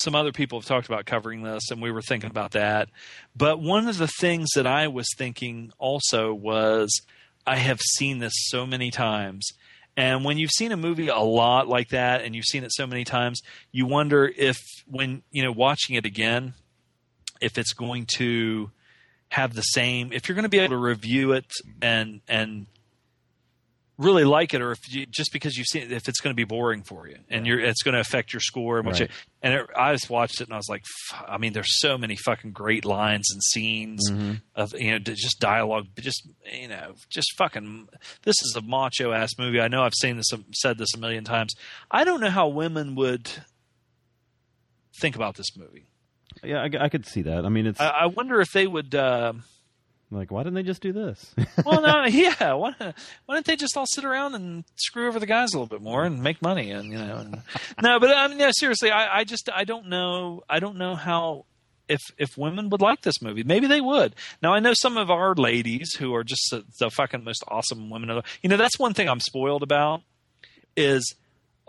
some 0.00 0.14
other 0.14 0.32
people 0.32 0.58
have 0.58 0.66
talked 0.66 0.86
about 0.86 1.04
covering 1.04 1.42
this, 1.42 1.70
and 1.70 1.82
we 1.82 1.92
were 1.92 2.00
thinking 2.00 2.30
about 2.30 2.52
that. 2.52 2.88
But 3.36 3.60
one 3.60 3.86
of 3.86 3.98
the 3.98 4.08
things 4.08 4.48
that 4.54 4.66
I 4.66 4.88
was 4.88 5.06
thinking 5.14 5.72
also 5.78 6.32
was 6.32 7.02
I 7.46 7.56
have 7.56 7.80
seen 7.80 8.18
this 8.18 8.34
so 8.36 8.66
many 8.66 8.90
times. 8.90 9.46
And 9.96 10.24
when 10.24 10.38
you've 10.38 10.52
seen 10.52 10.72
a 10.72 10.76
movie 10.76 11.08
a 11.08 11.18
lot 11.18 11.68
like 11.68 11.88
that 11.88 12.22
and 12.22 12.34
you've 12.34 12.44
seen 12.44 12.64
it 12.64 12.72
so 12.72 12.86
many 12.86 13.04
times, 13.04 13.42
you 13.72 13.86
wonder 13.86 14.30
if 14.36 14.58
when, 14.86 15.22
you 15.30 15.42
know, 15.42 15.52
watching 15.52 15.96
it 15.96 16.06
again, 16.06 16.54
if 17.40 17.58
it's 17.58 17.72
going 17.72 18.06
to 18.16 18.70
have 19.30 19.54
the 19.54 19.62
same 19.62 20.12
if 20.12 20.28
you're 20.28 20.34
going 20.34 20.42
to 20.42 20.48
be 20.48 20.58
able 20.58 20.74
to 20.74 20.76
review 20.76 21.32
it 21.32 21.46
and 21.80 22.20
and 22.28 22.66
really 24.00 24.24
like 24.24 24.54
it 24.54 24.62
or 24.62 24.72
if 24.72 24.78
you 24.92 25.04
just 25.04 25.30
because 25.32 25.56
you've 25.58 25.66
seen 25.66 25.82
it, 25.82 25.92
if 25.92 26.08
it's 26.08 26.20
going 26.20 26.32
to 26.32 26.36
be 26.36 26.44
boring 26.44 26.82
for 26.82 27.06
you 27.06 27.16
and 27.28 27.46
you're 27.46 27.60
it's 27.60 27.82
going 27.82 27.92
to 27.94 28.00
affect 28.00 28.32
your 28.32 28.40
score 28.40 28.78
and 28.78 28.86
what 28.86 28.98
Right. 28.98 29.10
you 29.10 29.16
and 29.42 29.54
it, 29.54 29.66
I 29.76 29.92
just 29.92 30.08
watched 30.08 30.40
it 30.40 30.44
and 30.48 30.54
I 30.54 30.56
was 30.56 30.68
like 30.70 30.82
f- 31.12 31.24
I 31.28 31.36
mean 31.36 31.52
there's 31.52 31.78
so 31.80 31.98
many 31.98 32.16
fucking 32.16 32.52
great 32.52 32.84
lines 32.86 33.26
and 33.30 33.42
scenes 33.42 34.10
Mm-hmm. 34.10 34.32
of 34.56 34.72
you 34.78 34.92
know 34.92 34.98
just 34.98 35.38
dialogue 35.38 35.86
just 36.00 36.26
you 36.50 36.68
know 36.68 36.94
just 37.10 37.28
fucking 37.36 37.88
this 38.22 38.36
is 38.42 38.56
a 38.56 38.62
macho 38.62 39.12
ass 39.12 39.30
movie 39.38 39.60
I 39.60 39.68
know 39.68 39.82
I've 39.82 39.92
seen 39.94 40.16
this 40.16 40.30
said 40.54 40.78
this 40.78 40.94
a 40.94 40.98
million 40.98 41.24
times 41.24 41.52
I 41.90 42.04
don't 42.04 42.20
know 42.22 42.30
how 42.30 42.48
women 42.48 42.94
would 42.94 43.30
think 45.00 45.14
about 45.16 45.36
this 45.36 45.56
movie 45.56 45.84
Yeah, 46.42 46.62
I, 46.62 46.84
I 46.84 46.88
could 46.88 47.06
see 47.06 47.22
that. 47.22 47.44
I 47.44 47.48
mean, 47.48 47.66
it's 47.66 47.80
I, 47.80 47.88
I 47.88 48.06
wonder 48.06 48.40
if 48.40 48.50
they 48.52 48.66
would 48.66 48.94
uh, 48.94 49.32
like, 50.10 50.32
why 50.32 50.42
didn't 50.42 50.54
they 50.54 50.62
just 50.62 50.82
do 50.82 50.92
this? 50.92 51.34
well, 51.64 51.80
no, 51.80 52.04
yeah. 52.04 52.54
Why, 52.54 52.74
why 52.78 53.34
don't 53.34 53.46
they 53.46 53.56
just 53.56 53.76
all 53.76 53.86
sit 53.86 54.04
around 54.04 54.34
and 54.34 54.64
screw 54.74 55.06
over 55.06 55.20
the 55.20 55.26
guys 55.26 55.52
a 55.52 55.56
little 55.56 55.68
bit 55.68 55.82
more 55.82 56.04
and 56.04 56.22
make 56.22 56.42
money? 56.42 56.70
And 56.70 56.90
you 56.90 56.98
know, 56.98 57.16
and, 57.16 57.42
no, 57.82 58.00
but 58.00 58.10
I 58.10 58.26
mean, 58.28 58.38
no, 58.38 58.50
seriously, 58.52 58.90
I, 58.90 59.20
I 59.20 59.24
just 59.24 59.48
I 59.52 59.64
don't 59.64 59.86
know. 59.86 60.42
I 60.48 60.58
don't 60.58 60.76
know 60.76 60.96
how 60.96 61.46
if 61.88 62.00
if 62.18 62.36
women 62.36 62.70
would 62.70 62.80
like 62.80 63.02
this 63.02 63.22
movie. 63.22 63.44
Maybe 63.44 63.68
they 63.68 63.80
would. 63.80 64.16
Now, 64.42 64.52
I 64.52 64.58
know 64.58 64.74
some 64.74 64.96
of 64.96 65.10
our 65.10 65.34
ladies 65.34 65.94
who 65.94 66.14
are 66.14 66.24
just 66.24 66.42
the, 66.50 66.64
the 66.80 66.90
fucking 66.90 67.22
most 67.22 67.44
awesome 67.46 67.88
women. 67.88 68.22
You 68.42 68.48
know, 68.50 68.56
that's 68.56 68.78
one 68.78 68.94
thing 68.94 69.08
I'm 69.08 69.20
spoiled 69.20 69.62
about 69.62 70.02
is. 70.76 71.14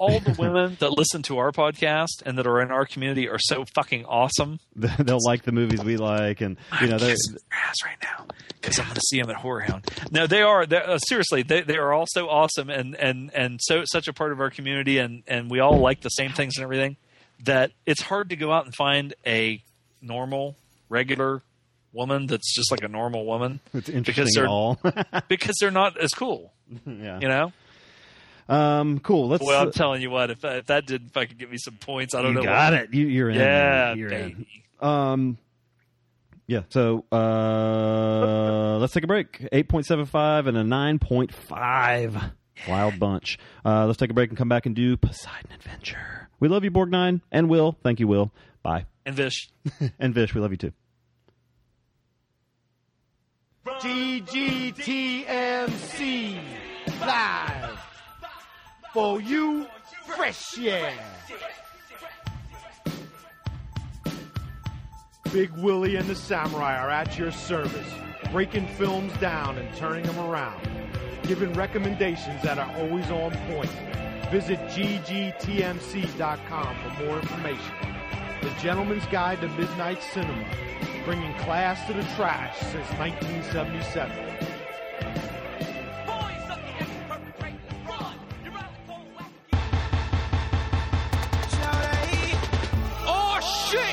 All 0.02 0.20
the 0.20 0.32
women 0.40 0.78
that 0.80 0.98
listen 0.98 1.22
to 1.24 1.38
our 1.38 1.52
podcast 1.52 2.24
and 2.26 2.36
that 2.40 2.48
are 2.48 2.60
in 2.60 2.72
our 2.72 2.88
community 2.88 3.30
are 3.30 3.38
so 3.40 3.66
fucking 3.76 4.06
awesome. 4.06 4.60
They'll 4.76 5.20
like 5.24 5.44
the 5.44 5.52
movies 5.52 5.84
we 5.84 5.98
like, 5.98 6.42
and 6.42 6.58
you 6.82 6.88
know, 6.88 6.94
I'm 6.94 7.00
they're, 7.00 7.16
ass 7.52 7.76
right 7.86 7.98
now 8.02 8.26
because 8.60 8.80
I'm 8.80 8.86
going 8.86 8.96
to 8.96 9.02
see 9.02 9.22
them 9.22 9.30
at 9.30 9.36
Horror 9.36 9.60
Hound. 9.60 9.88
No, 10.12 10.26
they 10.26 10.42
are 10.42 10.66
they're, 10.66 10.90
uh, 10.90 10.98
seriously. 10.98 11.44
They 11.44 11.62
they 11.62 11.78
are 11.78 11.94
all 11.94 12.08
so 12.08 12.30
awesome 12.30 12.72
and 12.72 12.96
and 12.96 13.32
and 13.36 13.60
so 13.62 13.84
such 13.86 14.08
a 14.08 14.14
part 14.14 14.32
of 14.32 14.40
our 14.40 14.50
community, 14.50 14.98
and 14.98 15.22
and 15.28 15.52
we 15.52 15.60
all 15.60 15.78
like 15.78 16.02
the 16.02 16.10
same 16.10 16.32
things 16.32 16.58
and 16.58 16.64
everything. 16.64 16.98
That 17.44 17.72
it's 17.86 18.02
hard 18.02 18.30
to 18.30 18.36
go 18.36 18.52
out 18.52 18.66
and 18.66 18.74
find 18.74 19.14
a 19.26 19.62
normal, 20.02 20.56
regular 20.90 21.44
woman 21.94 22.26
that's 22.26 22.56
just 22.56 22.72
like 22.72 22.84
a 22.84 22.88
normal 22.88 23.26
woman 23.26 23.60
it's 23.74 23.90
because 23.90 24.32
they're 24.34 24.48
all. 24.48 24.80
because 25.28 25.56
they're 25.60 25.72
not 25.72 25.98
as 25.98 26.10
cool. 26.12 26.54
yeah. 26.88 27.20
You 27.20 27.28
know. 27.28 27.54
Um. 28.50 29.00
Cool. 29.00 29.30
Let's. 29.30 29.44
Well, 29.44 29.62
I'm 29.62 29.72
telling 29.72 30.02
you 30.02 30.10
what, 30.10 30.32
if 30.32 30.44
if 30.44 30.68
that 30.68 30.86
didn't 30.86 31.10
fucking 31.10 31.38
give 31.38 31.50
me 31.52 31.58
some 31.58 31.76
points, 31.76 32.14
I 32.16 32.22
don't 32.22 32.34
you 32.34 32.40
know. 32.40 32.44
got 32.44 32.74
what, 32.74 32.84
it. 32.84 32.94
You, 32.94 33.08
you're 33.08 33.30
in. 33.30 33.38
Yeah, 33.38 33.94
You're 33.94 34.12
in. 34.12 34.46
Um. 34.80 35.38
Yeah. 36.48 36.64
So 36.70 37.06
uh, 37.12 38.78
let's 38.78 38.94
take 38.94 39.04
a 39.04 39.08
break. 39.08 39.48
Eight 39.52 39.70
point 39.70 39.86
seven 39.86 40.06
five 40.06 40.48
and 40.48 40.58
a 40.58 40.64
nine 40.64 41.00
point 41.00 41.34
five. 41.34 42.18
Wild 42.68 43.00
bunch. 43.00 43.40
Uh, 43.66 43.86
let's 43.86 43.98
take 43.98 44.10
a 44.12 44.14
break 44.14 44.30
and 44.30 44.38
come 44.38 44.50
back 44.50 44.66
and 44.66 44.76
do 44.76 44.98
Poseidon 44.98 45.52
Adventure. 45.54 46.30
We 46.40 46.48
love 46.48 46.64
you, 46.64 46.72
Borgnine, 46.72 47.22
and 47.32 47.50
Will. 47.50 47.78
Thank 47.84 48.00
you, 48.00 48.08
Will. 48.08 48.32
Bye. 48.64 48.86
And 49.06 49.16
Vish. 49.16 49.50
and 50.00 50.14
Vish, 50.14 50.36
we 50.36 50.42
love 50.42 50.52
you 50.52 50.58
too. 50.58 50.74
GGTMC 53.66 55.24
live 57.00 57.61
for 58.94 59.22
you, 59.22 59.68
fresh 60.06 60.58
yeah. 60.58 60.94
Big 65.32 65.52
Willie 65.52 65.96
and 65.96 66.08
the 66.10 66.16
Samurai 66.16 66.78
are 66.78 66.90
at 66.90 67.18
your 67.18 67.32
service, 67.32 67.94
breaking 68.32 68.68
films 68.68 69.14
down 69.18 69.58
and 69.58 69.74
turning 69.78 70.04
them 70.04 70.20
around, 70.20 70.62
giving 71.24 71.54
recommendations 71.54 72.42
that 72.44 72.60
are 72.60 72.70
always 72.78 73.10
on 73.10 73.32
point. 73.48 73.72
Visit 74.30 74.60
ggtmc.com 74.70 75.36
for 76.76 77.06
more 77.06 77.20
information. 77.20 77.76
The 78.42 78.50
Gentleman's 78.62 79.06
Guide 79.08 79.40
to 79.42 79.48
Midnight 79.50 80.04
Cinema, 80.04 80.46
bringing 81.06 81.34
class 81.36 81.86
to 81.88 81.94
the 81.94 82.04
trash 82.16 82.58
since 82.58 82.90
1977. 82.98 84.51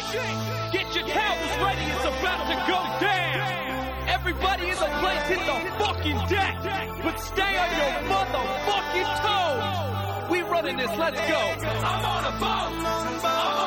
Get 0.09 0.89
your 0.97 1.07
towels 1.07 1.55
ready, 1.61 1.85
it's 1.85 2.05
about 2.05 2.49
to 2.49 2.57
go 2.65 2.81
down! 3.05 4.09
Everybody 4.09 4.71
in 4.71 4.77
the 4.77 4.89
place 5.05 5.25
hit 5.29 5.41
the 5.45 5.53
fucking 5.85 6.19
deck! 6.33 6.57
But 7.05 7.21
stay 7.21 7.59
on 7.59 7.71
your 7.77 7.93
motherfucking 8.09 9.11
toes! 9.21 10.31
We 10.31 10.41
running 10.49 10.79
this, 10.79 10.89
let's 10.97 11.21
go! 11.29 11.37
I'm 11.37 12.05
on 12.09 12.25
a 12.25 12.33
boat! 12.41 12.73
I'm 12.73 12.87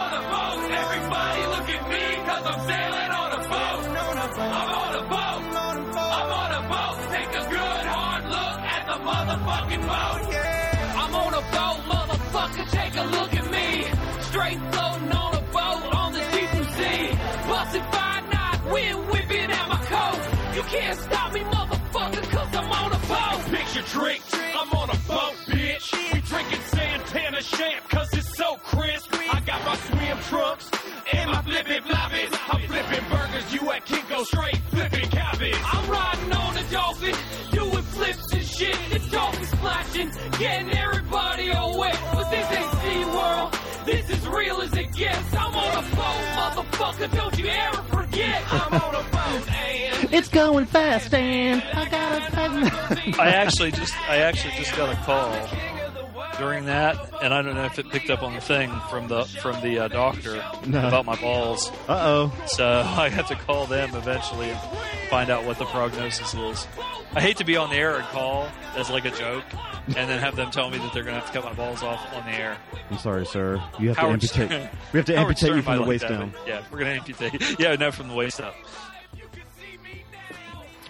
on 0.02 0.14
a 0.18 0.22
boat! 0.34 0.66
Everybody 0.82 1.42
look 1.54 1.70
at 1.70 1.84
me, 1.94 2.04
cause 2.26 2.46
I'm 2.50 2.60
sailing 2.66 3.12
on 3.22 3.32
a 3.34 3.42
boat! 3.46 3.86
I'm 4.42 4.74
on 4.82 4.96
a 4.98 5.04
boat! 5.14 5.42
I'm 5.94 6.32
on 6.42 6.52
a 6.58 6.62
boat! 6.74 6.98
Take 7.14 7.34
a 7.38 7.46
good 7.54 7.86
hard 7.86 8.24
look 8.26 8.58
at 8.66 8.84
the 8.90 8.98
motherfucking 8.98 9.84
boat! 9.86 10.22
I'm 10.98 11.14
on 11.14 11.34
a 11.36 11.44
boat, 11.54 11.80
motherfucker, 11.86 12.66
take 12.72 12.96
a 12.96 13.04
look 13.04 13.32
at 13.32 13.46
me. 13.52 13.86
Straight 14.24 14.60
floating 14.74 15.12
on 15.12 15.31
can't 20.72 21.00
stop 21.00 21.34
me, 21.34 21.42
motherfucker, 21.42 22.24
cause 22.32 22.56
I'm 22.56 22.72
on 22.72 22.92
a 22.94 23.00
boat. 23.12 23.42
Picture 23.52 23.86
drink, 23.92 24.24
I'm 24.56 24.72
on 24.72 24.90
a 24.90 25.00
boat, 25.08 25.36
bitch. 25.48 26.14
We 26.14 26.22
drinking 26.22 26.62
Santana 26.62 27.42
champ, 27.42 27.90
cause 27.90 28.08
it's 28.14 28.38
so 28.38 28.56
crisp. 28.64 29.14
I 29.14 29.42
got 29.42 29.66
my 29.66 29.76
swim 29.76 30.18
trunks 30.30 30.72
and 31.12 31.30
my 31.30 31.42
flippin' 31.42 31.84
floppies. 31.84 32.32
I'm 32.48 32.62
flipping 32.70 33.06
burgers, 33.10 33.54
you 33.54 33.72
at 33.72 33.86
Kinko 33.86 34.24
straight 34.26 34.58
flipping 34.72 35.10
cabbage. 35.10 35.58
I'm 35.62 35.90
riding 35.92 36.32
on 36.32 36.58
a 36.58 36.64
dolphin, 36.72 37.16
doing 37.52 37.84
flips 37.84 38.34
and 38.34 38.46
shit. 38.46 38.78
The 38.92 39.00
dolphin 39.12 39.46
splashing, 39.46 40.12
getting 40.40 40.72
everybody 40.72 41.52
all 41.52 41.78
wet. 41.78 42.00
But 42.14 42.32
this 42.32 42.50
ain't 42.50 42.72
SeaWorld, 42.84 43.86
this 43.86 44.10
is 44.10 44.26
real 44.28 44.62
as 44.62 44.74
it 44.78 44.94
gets. 44.94 45.34
I'm 45.34 45.54
on 45.54 45.84
a 45.84 45.96
boat, 45.96 46.24
motherfucker, 46.40 47.12
don't 47.18 47.31
It's 50.22 50.30
going 50.30 50.68
fast, 50.68 51.12
and 51.16 51.64
I 51.74 51.90
got 51.90 53.20
I 53.20 53.30
actually 53.30 53.72
just 53.72 54.00
I 54.08 54.18
actually 54.18 54.54
just 54.54 54.76
got 54.78 54.94
a 54.94 54.96
call 54.98 55.36
during 56.38 56.66
that, 56.66 56.96
and 57.24 57.34
I 57.34 57.42
don't 57.42 57.56
know 57.56 57.66
if 57.66 57.80
it 57.80 57.90
picked 57.90 58.12
up 58.12 58.22
on 58.22 58.36
the 58.36 58.40
thing 58.42 58.72
from 58.92 59.08
the 59.08 59.24
from 59.26 59.60
the 59.62 59.80
uh, 59.80 59.88
doctor 59.88 60.36
No. 60.68 60.88
about 60.88 61.06
my 61.08 61.20
balls. 61.20 61.72
Uh 61.90 61.98
oh. 62.32 62.34
So 62.46 62.68
I 62.86 63.10
have 63.10 63.28
to 63.30 63.36
call 63.36 63.66
them 63.66 63.96
eventually 63.96 64.52
and 64.52 64.60
find 65.10 65.32
out 65.32 65.44
what 65.44 65.58
the 65.58 65.66
prognosis 65.66 66.36
is. 66.36 66.68
I 67.14 67.20
hate 67.22 67.38
to 67.38 67.44
be 67.44 67.58
on 67.58 67.72
the 67.72 67.76
air 67.78 67.96
and 67.96 68.06
call 68.10 68.48
as 68.76 68.92
like 68.92 69.06
a 69.06 69.12
joke, 69.12 69.44
and 69.88 70.08
then 70.08 70.20
have 70.20 70.36
them 70.36 70.52
tell 70.52 70.70
me 70.70 70.78
that 70.78 70.94
they're 70.94 71.04
going 71.04 71.16
to 71.16 71.20
have 71.20 71.32
to 71.32 71.42
cut 71.42 71.44
my 71.44 71.54
balls 71.54 71.82
off 71.82 72.00
on 72.14 72.24
the 72.26 72.32
air. 72.32 72.58
I'm 72.92 73.00
sorry, 73.00 73.26
sir. 73.26 73.60
You 73.80 73.88
have 73.88 73.98
Howard 73.98 74.22
to 74.22 74.28
amputate. 74.40 74.50
Stern- 74.62 74.70
We 74.94 74.98
have 75.00 75.06
to 75.08 75.16
Howard 75.18 75.30
amputate 75.32 75.56
you 75.56 75.62
from 75.64 75.78
the 75.78 75.84
waist 75.84 76.04
like 76.04 76.12
down. 76.14 76.34
Yeah, 76.46 76.64
we're 76.72 76.78
going 76.78 76.92
to 76.92 76.98
amputate. 77.12 77.60
Yeah, 77.60 77.76
no, 77.76 77.92
from 77.92 78.08
the 78.08 78.14
waist 78.14 78.40
up. 78.40 78.56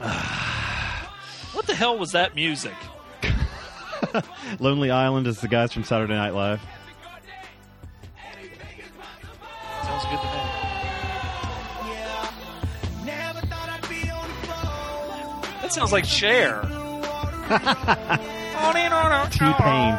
what 1.53 1.67
the 1.67 1.75
hell 1.75 1.97
was 1.97 2.13
that 2.13 2.35
music? 2.35 2.73
Lonely 4.59 4.89
Island 4.89 5.27
is 5.27 5.41
the 5.41 5.47
guys 5.47 5.71
from 5.71 5.83
Saturday 5.83 6.15
Night 6.15 6.33
Live. 6.33 6.59
Sounds 9.83 10.05
good 10.05 10.19
to 10.19 10.25
me. 10.25 10.31
That 15.61 15.71
sounds 15.71 15.91
like 15.91 16.05
Cher. 16.05 16.63
T 19.31 19.39
Pain. 19.39 19.93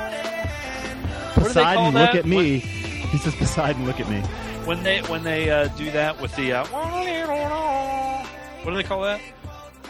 What 1.35 1.47
do 1.47 1.53
they 1.53 1.63
call 1.63 1.85
Poseidon, 1.93 1.95
look 1.95 2.15
at 2.15 2.27
me. 2.27 2.59
He 2.59 3.19
says, 3.19 3.35
Poseidon, 3.37 3.87
look 3.87 4.01
at 4.01 4.09
me. 4.09 4.21
When 4.67 4.83
they 4.83 5.03
when 5.03 5.23
they 5.23 5.51
uh, 5.51 5.69
do 5.77 5.91
that 5.93 6.21
with 6.21 6.35
the 6.37 6.53
uh, 6.53 6.67
what 6.67 8.71
do 8.71 8.77
they 8.77 8.83
call 8.83 9.03
that? 9.03 9.21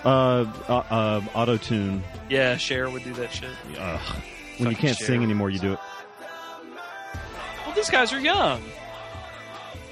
Uh, 0.04 0.46
uh, 0.68 0.72
uh 0.72 1.20
auto 1.34 1.56
tune. 1.56 2.02
Yeah, 2.28 2.56
Cher 2.56 2.90
would 2.90 3.04
do 3.04 3.12
that 3.14 3.32
shit. 3.32 3.50
Ugh. 3.78 4.16
When 4.58 4.70
you 4.70 4.76
can't 4.76 4.96
Cher. 4.96 5.06
sing 5.06 5.22
anymore, 5.22 5.50
you 5.50 5.58
do 5.58 5.72
it. 5.74 5.78
Well, 7.64 7.74
these 7.74 7.90
guys 7.90 8.12
are 8.12 8.20
young. 8.20 8.62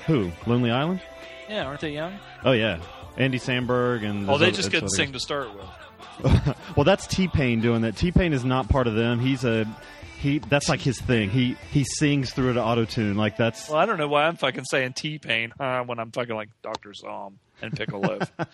Who? 0.06 0.32
Lonely 0.46 0.70
Island? 0.70 1.00
Yeah, 1.48 1.66
aren't 1.66 1.80
they 1.80 1.92
young? 1.92 2.18
Oh 2.44 2.52
yeah, 2.52 2.80
Andy 3.16 3.38
Samberg 3.38 4.04
and. 4.04 4.28
Oh, 4.28 4.38
they 4.38 4.50
just 4.50 4.62
those 4.62 4.68
couldn't 4.68 4.90
sing 4.90 5.12
to 5.12 5.20
start 5.20 5.48
with. 5.54 5.66
well, 6.76 6.84
that's 6.84 7.06
T 7.06 7.28
Pain 7.28 7.60
doing 7.60 7.82
that. 7.82 7.96
T 7.96 8.12
Pain 8.12 8.32
is 8.32 8.44
not 8.44 8.68
part 8.68 8.86
of 8.86 8.94
them. 8.94 9.18
He's 9.18 9.44
a 9.44 9.66
he. 10.18 10.38
That's 10.38 10.68
like 10.68 10.80
his 10.80 11.00
thing. 11.00 11.30
He 11.30 11.56
he 11.70 11.84
sings 11.84 12.32
through 12.32 12.50
it 12.50 12.56
auto 12.56 12.84
tune. 12.84 13.16
Like 13.16 13.36
that's 13.36 13.68
Well, 13.68 13.78
I 13.78 13.86
don't 13.86 13.98
know 13.98 14.08
why 14.08 14.24
I'm 14.24 14.36
fucking 14.36 14.64
saying 14.64 14.94
T 14.94 15.18
Pain 15.18 15.52
huh, 15.58 15.84
when 15.86 15.98
I'm 15.98 16.10
fucking 16.10 16.34
like 16.34 16.50
Doctor 16.62 16.92
Zom 16.94 17.38
and 17.62 17.72
Pickle 17.72 18.00
Piccolo. 18.00 18.20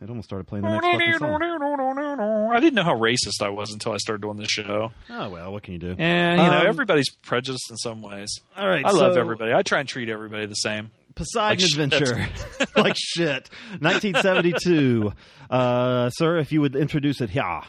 it 0.00 0.08
almost 0.08 0.28
started 0.28 0.46
playing 0.46 0.64
the 0.64 0.70
next 0.70 0.84
fucking 0.86 1.18
song. 1.18 2.50
I 2.52 2.60
didn't 2.60 2.74
know 2.74 2.84
how 2.84 2.96
racist 2.96 3.42
I 3.42 3.48
was 3.48 3.72
until 3.72 3.92
I 3.92 3.96
started 3.96 4.22
doing 4.22 4.36
this 4.36 4.48
show. 4.50 4.92
Oh 5.10 5.28
well, 5.30 5.52
what 5.52 5.62
can 5.64 5.72
you 5.74 5.80
do? 5.80 5.94
And 5.98 6.40
you 6.40 6.46
know, 6.46 6.60
Um, 6.60 6.66
everybody's 6.66 7.10
prejudiced 7.22 7.70
in 7.70 7.76
some 7.78 8.02
ways. 8.02 8.28
All 8.56 8.68
right, 8.68 8.84
I 8.84 8.90
love 8.92 9.16
everybody. 9.16 9.52
I 9.52 9.62
try 9.62 9.80
and 9.80 9.88
treat 9.88 10.08
everybody 10.08 10.46
the 10.46 10.54
same. 10.54 10.90
Poseidon 11.14 11.48
Like 11.50 11.60
shit. 11.60 11.72
Adventure, 11.78 12.28
like 12.80 12.96
shit. 12.96 13.50
1972. 13.80 15.12
Uh, 15.50 16.10
sir, 16.10 16.38
if 16.38 16.52
you 16.52 16.60
would 16.60 16.76
introduce 16.76 17.20
it 17.20 17.30
yeah. 17.34 17.64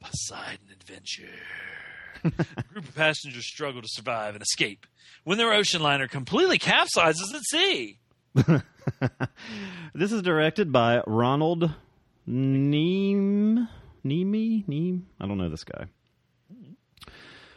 Poseidon 0.00 0.68
Adventure. 0.72 1.28
A 2.24 2.62
group 2.64 2.88
of 2.88 2.94
passengers 2.94 3.46
struggle 3.46 3.80
to 3.82 3.88
survive 3.90 4.34
and 4.34 4.42
escape 4.42 4.86
when 5.24 5.38
their 5.38 5.52
ocean 5.52 5.82
liner 5.82 6.08
completely 6.08 6.58
capsizes 6.58 7.34
at 7.34 7.42
sea. 7.50 7.98
This 9.94 10.12
is 10.12 10.22
directed 10.22 10.70
by 10.72 11.02
Ronald 11.06 11.72
Neame. 12.28 13.68
Neeme? 14.04 14.64
Neem? 14.68 15.06
I 15.20 15.26
don't 15.26 15.36
know 15.36 15.48
this 15.48 15.64
guy. 15.64 15.86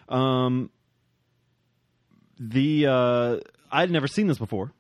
Um, 0.10 0.72
the 2.40 2.88
uh, 2.88 3.38
I'd 3.72 3.92
never 3.92 4.08
seen 4.08 4.28
this 4.28 4.40
before, 4.40 4.74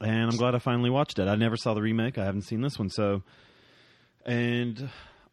and 0.00 0.30
I'm 0.30 0.36
glad 0.36 0.54
I 0.54 0.58
finally 0.58 0.90
watched 0.90 1.18
it. 1.18 1.26
I 1.26 1.36
never 1.36 1.56
saw 1.56 1.74
the 1.74 1.82
remake. 1.82 2.18
I 2.18 2.24
haven't 2.24 2.42
seen 2.42 2.60
this 2.60 2.78
one, 2.78 2.90
so 2.90 3.22
and 4.24 4.90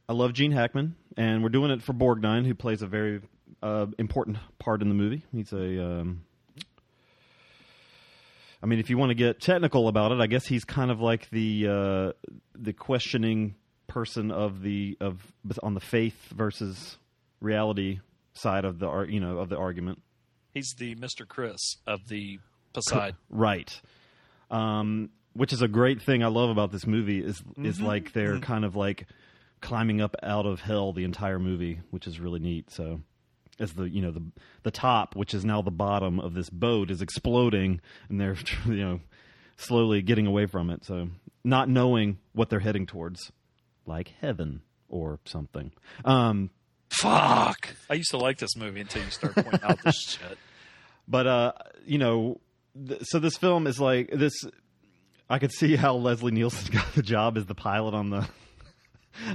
I 0.08 0.14
love 0.14 0.34
Gene 0.34 0.52
Hackman, 0.52 0.96
and 1.18 1.44
we're 1.44 1.50
doing 1.50 1.70
it 1.70 1.84
for 1.84 1.94
Borgnine, 1.94 2.46
who 2.46 2.56
plays 2.56 2.82
a 2.82 2.88
very 2.88 3.22
uh, 3.62 3.88
important 4.00 4.38
part 4.58 4.82
in 4.82 4.88
the 4.88 4.96
movie. 4.96 5.26
He's 5.34 5.52
a 5.52 6.00
um, 6.00 6.24
I 8.64 8.66
mean, 8.66 8.80
if 8.80 8.90
you 8.90 8.98
want 8.98 9.10
to 9.10 9.16
get 9.16 9.42
technical 9.42 9.90
about 9.90 10.14
it, 10.14 10.22
I 10.22 10.28
guess 10.28 10.46
he's 10.48 10.64
kind 10.64 10.90
of 10.90 11.02
like 11.02 11.30
the 11.32 11.68
uh, 11.68 12.12
the 12.56 12.72
questioning 12.74 13.56
person 13.88 14.32
of 14.32 14.62
the 14.62 14.98
of 15.02 15.20
on 15.62 15.74
the 15.74 15.82
faith 15.82 16.30
versus 16.34 16.98
reality 17.42 18.00
side 18.34 18.64
of 18.64 18.80
the 18.80 19.02
you 19.10 19.20
know 19.20 19.38
of 19.40 19.50
the 19.50 19.58
argument. 19.58 20.02
He's 20.54 20.74
the 20.78 20.96
Mr. 20.96 21.28
Chris 21.28 21.60
of 21.86 22.08
the 22.08 22.40
Poseidon. 22.74 23.18
Right. 23.30 23.82
Um, 24.50 25.10
which 25.34 25.52
is 25.52 25.62
a 25.62 25.68
great 25.68 26.02
thing 26.02 26.24
I 26.24 26.28
love 26.28 26.50
about 26.50 26.72
this 26.72 26.86
movie 26.88 27.20
is 27.24 27.44
is 27.58 27.80
Mhm. 27.80 27.84
like 27.86 28.14
they're 28.14 28.40
kind 28.40 28.64
of 28.64 28.76
like 28.76 29.08
climbing 29.62 30.00
up 30.00 30.16
out 30.24 30.46
of 30.46 30.62
hell 30.62 30.94
the 30.94 31.04
entire 31.04 31.40
movie, 31.40 31.80
which 31.90 32.08
is 32.08 32.20
really 32.20 32.40
neat. 32.40 32.70
So 32.72 33.02
as 33.60 33.74
the 33.74 33.90
you 33.90 34.02
know 34.02 34.12
the 34.12 34.24
the 34.64 34.72
top, 34.72 35.16
which 35.16 35.34
is 35.34 35.46
now 35.46 35.62
the 35.62 35.72
bottom 35.72 36.20
of 36.20 36.34
this 36.34 36.50
boat, 36.50 36.90
is 36.92 37.02
exploding, 37.02 37.82
and 38.10 38.20
they're 38.20 38.38
you 38.66 38.86
know 38.86 39.00
slowly 39.58 40.02
getting 40.02 40.28
away 40.28 40.46
from 40.46 40.70
it. 40.70 40.86
So 40.86 41.10
not 41.44 41.70
knowing 41.70 42.18
what 42.34 42.50
they're 42.50 42.60
heading 42.60 42.86
towards, 42.86 43.32
like 43.86 44.14
heaven 44.22 44.62
or 44.90 45.20
something. 45.26 45.72
Um, 46.06 46.50
Fuck. 46.90 47.70
I 47.90 47.96
used 47.96 48.12
to 48.12 48.18
like 48.18 48.38
this 48.38 48.56
movie 48.56 48.82
until 48.82 49.04
you 49.04 49.10
start 49.10 49.34
pointing 49.36 49.64
out 49.64 49.82
this 49.84 49.96
shit. 50.08 50.38
But 51.08 51.28
uh, 51.28 51.52
you 51.86 51.98
know, 51.98 52.40
th- 52.88 53.02
so 53.04 53.20
this 53.20 53.38
film 53.38 53.68
is 53.68 53.80
like 53.80 54.12
this. 54.12 54.34
I 55.30 55.40
could 55.40 55.52
see 55.52 55.76
how 55.76 55.96
Leslie 55.96 56.32
Nielsen 56.32 56.70
got 56.74 56.94
the 56.94 57.02
job 57.02 57.38
as 57.38 57.46
the 57.46 57.56
pilot 57.56 57.94
on 57.94 58.10
the 58.10 58.28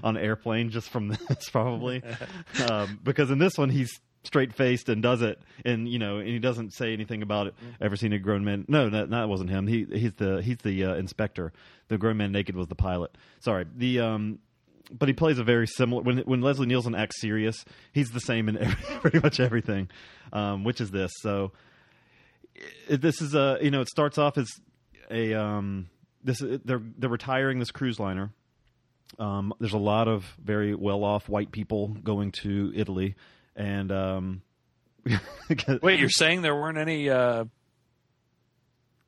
on 0.03 0.17
airplane 0.17 0.71
just 0.71 0.89
from 0.89 1.09
this, 1.09 1.51
probably, 1.51 2.03
um, 2.69 2.99
because 3.03 3.31
in 3.31 3.39
this 3.39 3.57
one 3.57 3.71
he's 3.71 4.01
straight 4.29 4.53
faced 4.53 4.89
and 4.89 5.03
does 5.03 5.23
it, 5.23 5.41
and 5.65 5.89
you 5.89 5.99
know, 5.99 6.19
and 6.19 6.29
he 6.29 6.39
doesn't 6.39 6.73
say 6.75 6.93
anything 6.93 7.23
about 7.23 7.49
it. 7.49 7.55
Ever 7.81 7.97
seen 7.97 8.13
a 8.13 8.19
grown 8.19 8.45
man? 8.45 8.65
No, 8.69 8.89
that, 8.91 9.11
that 9.11 9.29
wasn't 9.29 9.51
him. 9.51 9.67
He 9.67 9.85
he's 9.93 10.13
the 10.13 10.41
he's 10.43 10.59
the 10.59 10.85
uh, 10.85 10.95
inspector. 10.95 11.53
The 11.89 11.99
grown 11.99 12.19
man 12.19 12.31
naked 12.31 12.55
was 12.55 12.69
the 12.69 12.75
pilot. 12.77 13.17
Sorry, 13.41 13.65
the 13.77 14.01
um. 14.01 14.39
But 14.91 15.09
he 15.09 15.13
plays 15.13 15.39
a 15.39 15.45
very 15.45 15.67
similar. 15.67 16.03
When 16.03 16.19
when 16.19 16.41
Leslie 16.41 16.67
Nielsen 16.67 16.95
acts 16.95 17.21
serious, 17.21 17.65
he's 17.93 18.11
the 18.11 18.21
same 18.21 18.49
in 18.49 18.57
every, 18.59 18.77
pretty 19.01 19.21
much 19.21 19.41
everything, 19.41 19.89
um, 20.33 20.65
which 20.65 20.81
is 20.81 20.91
this. 20.91 21.11
So 21.21 21.53
it- 22.89 23.01
this 23.01 23.21
is 23.21 23.35
a 23.35 23.59
you 23.61 23.71
know 23.71 23.81
it 23.81 23.89
starts 23.89 24.19
off 24.19 24.39
as 24.39 24.49
a 25.11 25.35
um, 25.35 25.89
this 26.25 26.39
they're 26.41 26.83
they're 26.99 27.11
retiring 27.11 27.59
this 27.59 27.71
cruise 27.71 27.99
liner. 27.99 28.31
Um, 29.19 29.53
there's 29.59 29.73
a 29.73 29.79
lot 29.79 30.07
of 30.09 30.25
very 30.43 30.75
well 30.75 31.03
off 31.03 31.29
white 31.29 31.51
people 31.51 31.89
going 31.89 32.31
to 32.43 32.73
Italy, 32.77 33.15
and 33.59 33.93
um, 33.93 34.43
Wait, 35.83 36.01
you're 36.01 36.09
saying 36.09 36.41
there 36.43 36.55
weren't 36.55 36.79
any 36.79 37.11
uh, 37.11 37.45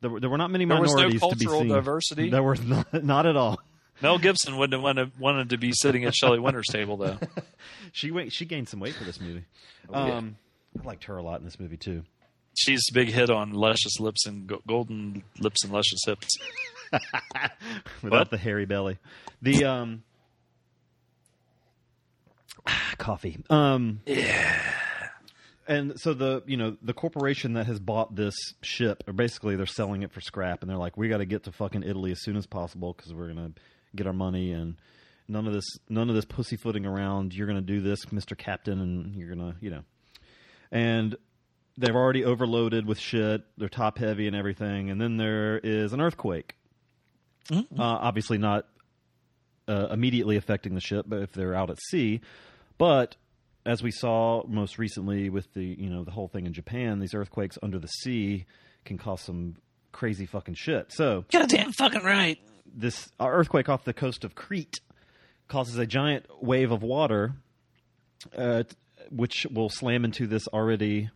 there, 0.01 0.09
were- 0.11 0.19
there 0.19 0.29
were 0.29 0.37
not 0.37 0.51
many 0.51 0.65
There 0.65 0.79
was 0.79 0.91
no 0.91 0.95
minorities 0.97 1.21
to 1.21 1.35
be 1.35 1.45
cultural 1.45 1.61
seen. 1.61 1.69
diversity? 1.69 2.29
There 2.29 2.43
were 2.43 2.55
not, 2.57 3.03
not 3.03 3.25
at 3.25 3.35
all. 3.35 3.59
Mel 4.01 4.17
Gibson 4.17 4.57
wouldn't 4.57 4.73
have 4.73 4.81
wanted, 4.83 5.19
wanted 5.19 5.49
to 5.51 5.57
be 5.57 5.71
sitting 5.73 6.05
at 6.05 6.15
Shelley 6.15 6.39
Winter's 6.39 6.67
table, 6.67 6.97
though. 6.97 7.17
She 7.93 8.29
she 8.29 8.45
gained 8.45 8.69
some 8.69 8.79
weight 8.79 8.93
for 8.95 9.03
this 9.03 9.19
movie. 9.19 9.43
Oh, 9.93 10.07
yeah. 10.07 10.15
um, 10.17 10.37
I 10.81 10.85
liked 10.87 11.03
her 11.05 11.17
a 11.17 11.21
lot 11.23 11.39
in 11.39 11.45
this 11.45 11.59
movie 11.59 11.75
too. 11.75 12.03
She's 12.57 12.81
a 12.89 12.93
big 12.93 13.09
hit 13.09 13.29
on 13.29 13.51
luscious 13.51 13.99
lips 13.99 14.25
and 14.25 14.47
go- 14.47 14.61
golden 14.65 15.23
lips 15.39 15.63
and 15.65 15.73
luscious 15.73 15.99
hips. 16.05 16.37
without 18.01 18.11
What? 18.19 18.29
the 18.29 18.37
hairy 18.37 18.65
belly. 18.65 18.97
The 19.41 19.65
um 19.65 20.03
coffee. 22.97 23.37
Um 23.49 24.01
yeah. 24.05 24.61
And 25.67 25.99
so 25.99 26.13
the 26.13 26.43
you 26.45 26.57
know 26.57 26.75
the 26.81 26.93
corporation 26.93 27.53
that 27.53 27.67
has 27.67 27.79
bought 27.79 28.15
this 28.15 28.35
ship, 28.61 29.03
or 29.07 29.13
basically 29.13 29.55
they're 29.55 29.65
selling 29.65 30.01
it 30.03 30.11
for 30.11 30.19
scrap, 30.19 30.61
and 30.61 30.69
they're 30.69 30.77
like, 30.77 30.97
we 30.97 31.07
got 31.07 31.19
to 31.19 31.25
get 31.25 31.43
to 31.43 31.51
fucking 31.51 31.83
Italy 31.83 32.11
as 32.11 32.21
soon 32.21 32.35
as 32.35 32.45
possible 32.45 32.93
because 32.93 33.13
we're 33.13 33.27
gonna 33.27 33.51
get 33.95 34.07
our 34.07 34.13
money 34.13 34.51
and 34.51 34.75
none 35.27 35.47
of 35.47 35.53
this 35.53 35.65
none 35.87 36.09
of 36.09 36.15
this 36.15 36.25
pussyfooting 36.25 36.85
around. 36.85 37.33
You're 37.33 37.47
gonna 37.47 37.61
do 37.61 37.79
this, 37.79 38.11
Mister 38.11 38.35
Captain, 38.35 38.81
and 38.81 39.15
you're 39.15 39.29
gonna 39.29 39.55
you 39.61 39.69
know. 39.69 39.83
And 40.71 41.15
they've 41.77 41.95
already 41.95 42.25
overloaded 42.25 42.85
with 42.85 42.99
shit. 42.99 43.43
They're 43.57 43.69
top 43.69 43.97
heavy 43.97 44.27
and 44.27 44.35
everything, 44.35 44.89
and 44.89 44.99
then 44.99 45.17
there 45.17 45.57
is 45.57 45.93
an 45.93 46.01
earthquake. 46.01 46.55
Uh, 47.77 47.83
obviously 47.83 48.37
not 48.37 48.67
uh, 49.67 49.87
immediately 49.91 50.37
affecting 50.37 50.75
the 50.75 50.81
ship, 50.81 51.05
but 51.07 51.21
if 51.21 51.31
they're 51.31 51.55
out 51.55 51.69
at 51.69 51.79
sea. 51.81 52.21
But 52.81 53.15
as 53.63 53.83
we 53.83 53.91
saw 53.91 54.43
most 54.47 54.79
recently 54.79 55.29
with 55.29 55.53
the 55.53 55.63
you 55.63 55.87
know 55.87 56.03
the 56.03 56.09
whole 56.09 56.27
thing 56.27 56.47
in 56.47 56.53
Japan, 56.53 56.97
these 56.97 57.13
earthquakes 57.13 57.59
under 57.61 57.77
the 57.77 57.87
sea 57.87 58.45
can 58.85 58.97
cause 58.97 59.21
some 59.21 59.57
crazy 59.91 60.25
fucking 60.25 60.55
shit. 60.55 60.91
So 60.91 61.23
Goddamn 61.31 61.73
fucking 61.73 62.01
right. 62.01 62.39
this 62.65 63.11
earthquake 63.19 63.69
off 63.69 63.83
the 63.83 63.93
coast 63.93 64.23
of 64.23 64.33
Crete 64.33 64.79
causes 65.47 65.77
a 65.77 65.85
giant 65.85 66.25
wave 66.41 66.71
of 66.71 66.81
water, 66.81 67.33
uh, 68.35 68.63
which 69.11 69.45
will 69.51 69.69
slam 69.69 70.03
into 70.03 70.25
this 70.25 70.47
already 70.47 71.11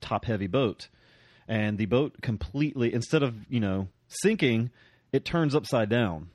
top 0.00 0.24
heavy 0.24 0.46
boat, 0.46 0.88
and 1.46 1.76
the 1.76 1.84
boat 1.84 2.22
completely 2.22 2.90
instead 2.94 3.22
of 3.22 3.34
you 3.50 3.60
know 3.60 3.88
sinking, 4.08 4.70
it 5.12 5.26
turns 5.26 5.54
upside 5.54 5.90
down. 5.90 6.30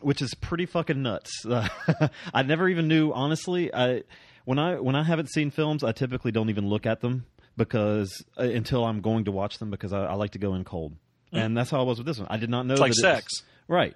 Which 0.00 0.20
is 0.22 0.34
pretty 0.34 0.66
fucking 0.66 1.00
nuts. 1.02 1.46
Uh, 1.46 1.68
I 2.34 2.42
never 2.42 2.68
even 2.68 2.88
knew, 2.88 3.12
honestly. 3.12 3.72
I 3.72 4.02
when 4.44 4.58
I 4.58 4.78
when 4.80 4.96
I 4.96 5.02
haven't 5.02 5.30
seen 5.30 5.50
films, 5.50 5.82
I 5.84 5.92
typically 5.92 6.32
don't 6.32 6.50
even 6.50 6.68
look 6.68 6.84
at 6.86 7.00
them 7.00 7.26
because 7.56 8.24
uh, 8.38 8.42
until 8.42 8.84
I'm 8.84 9.00
going 9.00 9.24
to 9.26 9.32
watch 9.32 9.58
them 9.58 9.70
because 9.70 9.92
I, 9.92 10.04
I 10.04 10.14
like 10.14 10.32
to 10.32 10.38
go 10.38 10.54
in 10.54 10.64
cold, 10.64 10.94
and 11.32 11.56
that's 11.56 11.70
how 11.70 11.80
I 11.80 11.84
was 11.84 11.98
with 11.98 12.06
this 12.06 12.18
one. 12.18 12.26
I 12.30 12.36
did 12.36 12.50
not 12.50 12.66
know 12.66 12.74
It's 12.74 12.80
like 12.80 12.92
that 12.92 12.98
it 12.98 13.16
sex. 13.16 13.42
right? 13.68 13.94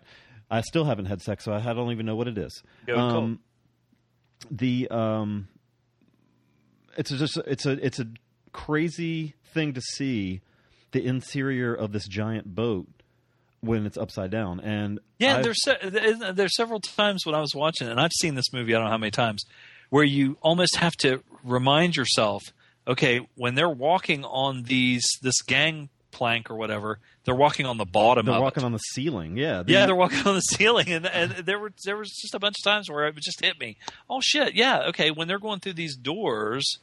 I 0.51 0.63
still 0.63 0.85
haven't 0.85 1.07
had 1.07 1.21
sex, 1.21 1.45
so 1.45 1.53
I 1.53 1.61
don't 1.61 1.91
even 1.93 2.07
know 2.07 2.17
what 2.17 2.29
it 2.29 2.39
is. 2.39 2.63
Go 2.87 2.95
in 2.95 3.11
cold. 3.15 3.39
the 4.51 4.89
um, 4.91 5.49
it's 6.97 7.11
just 7.11 7.37
it's 7.47 7.67
a 7.67 7.73
it's 7.85 7.99
a 7.99 8.07
crazy 8.53 9.35
thing 9.53 9.75
to 9.75 9.81
see 9.81 10.41
the 10.93 11.05
interior 11.05 11.75
of 11.75 11.93
this 11.93 12.07
giant 12.09 12.55
boat 12.55 12.87
when 13.61 13.87
it's 13.87 13.97
upside 13.97 14.31
down, 14.31 14.61
and 14.61 15.01
Yeah, 15.19 15.35
I've- 15.37 15.43
there's 15.43 15.63
se- 15.65 16.31
there's 16.33 16.55
several 16.57 16.81
times 16.81 17.27
when 17.27 17.35
I 17.35 17.41
was 17.41 17.55
watching, 17.55 17.89
it, 17.89 17.91
and 17.91 18.01
I've 18.01 18.13
seen 18.13 18.35
this 18.35 18.53
movie. 18.53 18.75
I 18.75 18.79
don't 18.79 18.85
know 18.87 18.91
how 18.93 18.99
many 18.99 19.11
times, 19.11 19.45
where 19.91 20.05
you 20.05 20.37
almost 20.43 20.77
have 20.77 20.95
to 20.99 21.23
remind 21.43 21.97
yourself, 21.97 22.43
okay, 22.87 23.21
when 23.35 23.55
they're 23.55 23.69
walking 23.69 24.25
on 24.25 24.63
these 24.65 25.05
this 25.23 25.41
gang 25.43 25.89
plank 26.11 26.51
or 26.51 26.57
whatever, 26.57 26.99
they're 27.25 27.35
walking 27.35 27.67
on 27.67 27.77
the 27.77 27.85
bottom. 27.85 28.25
they're 28.27 28.41
walking 28.41 28.63
it. 28.63 28.67
on 28.67 28.73
the 28.73 28.79
ceiling. 28.79 29.37
Yeah, 29.37 29.63
yeah, 29.67 29.87
they're 29.87 29.95
walking 29.95 30.27
on 30.27 30.35
the 30.35 30.41
ceiling, 30.41 30.89
and, 30.91 31.07
and 31.07 31.33
there 31.47 31.59
were 31.59 31.73
there 31.85 31.97
was 31.97 32.11
just 32.11 32.35
a 32.35 32.39
bunch 32.39 32.55
of 32.61 32.65
times 32.65 32.89
where 32.91 33.07
it 33.09 33.17
just 33.17 33.41
hit 33.45 33.59
me. 33.61 33.77
Oh 34.09 34.21
shit! 34.23 34.55
Yeah, 34.55 34.89
okay. 34.89 35.11
When 35.11 35.27
they're 35.29 35.39
going 35.39 35.61
through 35.61 35.75
these 35.75 35.97
doors, 35.97 36.79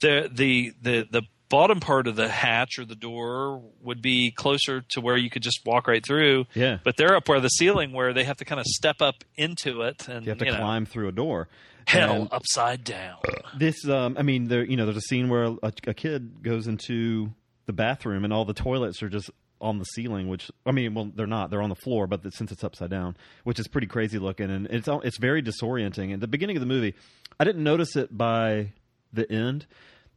the 0.00 0.30
the 0.32 0.72
the 0.82 1.06
the 1.10 1.22
bottom 1.52 1.78
part 1.80 2.06
of 2.08 2.16
the 2.16 2.28
hatch 2.28 2.78
or 2.78 2.84
the 2.86 2.96
door 2.96 3.62
would 3.82 4.00
be 4.00 4.30
closer 4.32 4.80
to 4.88 5.00
where 5.02 5.16
you 5.18 5.28
could 5.28 5.42
just 5.42 5.60
walk 5.66 5.86
right 5.86 6.04
through. 6.04 6.46
Yeah. 6.54 6.78
But 6.82 6.96
they're 6.96 7.14
up 7.14 7.28
where 7.28 7.40
the 7.40 7.48
ceiling 7.50 7.92
where 7.92 8.14
they 8.14 8.24
have 8.24 8.38
to 8.38 8.46
kind 8.46 8.58
of 8.58 8.64
step 8.66 9.02
up 9.02 9.22
into 9.36 9.82
it 9.82 10.08
and 10.08 10.24
You 10.24 10.30
have 10.30 10.38
to 10.38 10.46
know, 10.46 10.56
climb 10.56 10.86
through 10.86 11.08
a 11.08 11.12
door. 11.12 11.48
hell 11.86 12.12
And 12.22 12.28
upside 12.32 12.84
down. 12.84 13.18
this, 13.56 13.86
um, 13.86 14.16
I 14.18 14.22
mean, 14.22 14.48
there, 14.48 14.64
you 14.64 14.76
know, 14.78 14.86
there's 14.86 14.96
a 14.96 15.02
scene 15.02 15.28
where 15.28 15.44
a, 15.44 15.72
a 15.86 15.92
kid 15.94 16.42
goes 16.42 16.66
into 16.66 17.32
the 17.66 17.72
bathroom 17.74 18.24
and 18.24 18.32
all 18.32 18.44
the 18.46 18.54
toilets 18.54 19.02
are 19.02 19.10
just 19.10 19.30
on 19.60 19.78
the 19.78 19.84
ceiling. 19.84 20.28
Which, 20.28 20.50
I 20.66 20.72
mean, 20.72 20.94
well, 20.94 21.12
they're 21.14 21.26
not; 21.26 21.50
they're 21.50 21.62
on 21.62 21.68
the 21.68 21.76
floor, 21.76 22.06
but 22.08 22.22
since 22.34 22.50
it's 22.50 22.64
upside 22.64 22.90
down, 22.90 23.16
which 23.44 23.60
is 23.60 23.68
pretty 23.68 23.86
crazy 23.86 24.18
looking, 24.18 24.50
and 24.50 24.66
it's 24.66 24.88
it's 25.04 25.18
very 25.18 25.42
disorienting. 25.42 26.12
At 26.14 26.20
the 26.20 26.26
beginning 26.26 26.56
of 26.56 26.60
the 26.60 26.66
movie, 26.66 26.94
I 27.38 27.44
didn't 27.44 27.62
notice 27.62 27.94
it 27.94 28.16
by 28.16 28.72
the 29.12 29.30
end. 29.30 29.66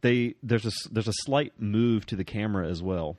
They 0.06 0.36
there's 0.40 0.64
a 0.64 0.70
there's 0.92 1.08
a 1.08 1.12
slight 1.12 1.54
move 1.58 2.06
to 2.06 2.14
the 2.14 2.22
camera 2.22 2.68
as 2.68 2.80
well, 2.80 3.16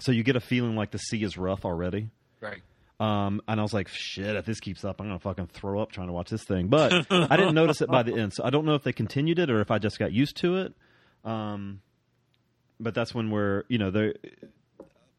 so 0.00 0.10
you 0.10 0.24
get 0.24 0.34
a 0.34 0.40
feeling 0.40 0.74
like 0.74 0.90
the 0.90 0.98
sea 0.98 1.22
is 1.22 1.38
rough 1.38 1.64
already. 1.64 2.10
Right. 2.40 2.62
Um, 2.98 3.40
and 3.46 3.60
I 3.60 3.62
was 3.62 3.72
like, 3.72 3.86
shit, 3.86 4.34
if 4.34 4.44
this 4.44 4.58
keeps 4.58 4.84
up, 4.84 5.00
I'm 5.00 5.06
going 5.06 5.18
to 5.18 5.22
fucking 5.22 5.46
throw 5.52 5.80
up 5.80 5.92
trying 5.92 6.08
to 6.08 6.12
watch 6.12 6.30
this 6.30 6.42
thing. 6.42 6.66
But 6.66 7.06
I 7.10 7.36
didn't 7.36 7.54
notice 7.54 7.80
it 7.80 7.88
by 7.88 8.02
the 8.02 8.12
end. 8.12 8.32
So 8.32 8.42
I 8.42 8.50
don't 8.50 8.64
know 8.64 8.74
if 8.74 8.82
they 8.82 8.92
continued 8.92 9.38
it 9.38 9.50
or 9.50 9.60
if 9.60 9.70
I 9.70 9.78
just 9.78 10.00
got 10.00 10.12
used 10.12 10.36
to 10.38 10.56
it. 10.56 10.74
Um, 11.24 11.80
but 12.80 12.92
that's 12.92 13.14
when 13.14 13.30
we're, 13.30 13.62
you 13.68 13.78
know, 13.78 13.92
there. 13.92 14.14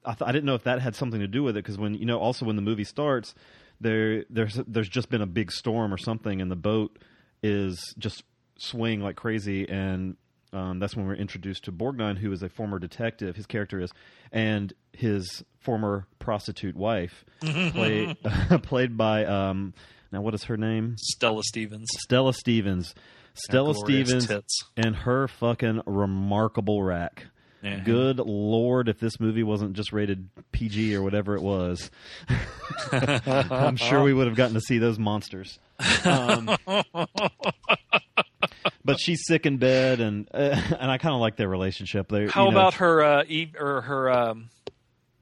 I, 0.03 0.13
th- 0.13 0.27
I 0.27 0.33
didn't 0.33 0.45
know 0.45 0.55
if 0.55 0.63
that 0.63 0.81
had 0.81 0.95
something 0.95 1.21
to 1.21 1.27
do 1.27 1.41
with 1.41 1.55
it 1.55 1.63
because 1.63 1.77
when, 1.77 1.93
you 1.93 2.05
know, 2.05 2.19
also 2.19 2.45
when 2.45 2.57
the 2.57 2.61
movie 2.61 2.83
starts, 2.83 3.33
there, 3.79 4.25
there's, 4.29 4.59
there's 4.67 4.89
just 4.89 5.09
been 5.09 5.21
a 5.21 5.27
big 5.27 5.53
storm 5.53 5.93
or 5.93 5.97
something 5.97 6.41
and 6.41 6.51
the 6.51 6.57
boat 6.57 6.99
is 7.41 7.93
just 7.97 8.23
swaying 8.57 9.01
like 9.01 9.15
crazy 9.15 9.69
and 9.69 10.17
um, 10.53 10.79
that's 10.79 10.95
when 10.95 11.05
we're 11.05 11.15
introduced 11.15 11.65
to 11.65 11.71
Borgnine, 11.71 12.17
who 12.17 12.31
is 12.31 12.43
a 12.43 12.49
former 12.49 12.79
detective. 12.79 13.35
His 13.35 13.45
character 13.45 13.79
is, 13.79 13.91
and 14.31 14.73
his 14.93 15.43
former 15.59 16.07
prostitute 16.19 16.75
wife, 16.75 17.25
played 17.41 18.17
played 18.63 18.97
by 18.97 19.25
um, 19.25 19.73
now 20.11 20.21
what 20.21 20.33
is 20.33 20.45
her 20.45 20.57
name? 20.57 20.95
Stella 20.97 21.43
Stevens. 21.43 21.87
Stella 21.99 22.33
Stevens. 22.33 22.93
Stella 23.33 23.75
Stevens 23.75 24.27
tits. 24.27 24.63
and 24.77 24.95
her 24.95 25.27
fucking 25.27 25.81
remarkable 25.85 26.81
rack. 26.81 27.25
Yeah. 27.61 27.79
Good 27.79 28.19
lord, 28.19 28.89
if 28.89 28.99
this 28.99 29.19
movie 29.19 29.41
wasn't 29.41 29.73
just 29.73 29.91
rated 29.91 30.29
PG 30.51 30.95
or 30.95 31.01
whatever 31.01 31.35
it 31.35 31.41
was, 31.41 31.89
I'm 32.91 33.75
sure 33.75 34.03
we 34.03 34.13
would 34.13 34.27
have 34.27 34.35
gotten 34.35 34.53
to 34.53 34.61
see 34.61 34.77
those 34.77 34.99
monsters. 34.99 35.57
Um, 36.05 36.55
but 38.85 38.99
she's 38.99 39.25
sick 39.25 39.45
in 39.45 39.57
bed, 39.57 39.99
and 39.99 40.29
uh, 40.33 40.61
and 40.79 40.89
I 40.91 40.97
kind 40.97 41.13
of 41.13 41.21
like 41.21 41.35
their 41.35 41.49
relationship. 41.49 42.07
They, 42.07 42.27
How 42.27 42.45
you 42.45 42.51
know, 42.51 42.57
about 42.57 42.75
her 42.75 43.03
uh 43.03 43.23
Eve 43.27 43.55
or 43.59 43.81
her 43.81 44.09
um 44.11 44.49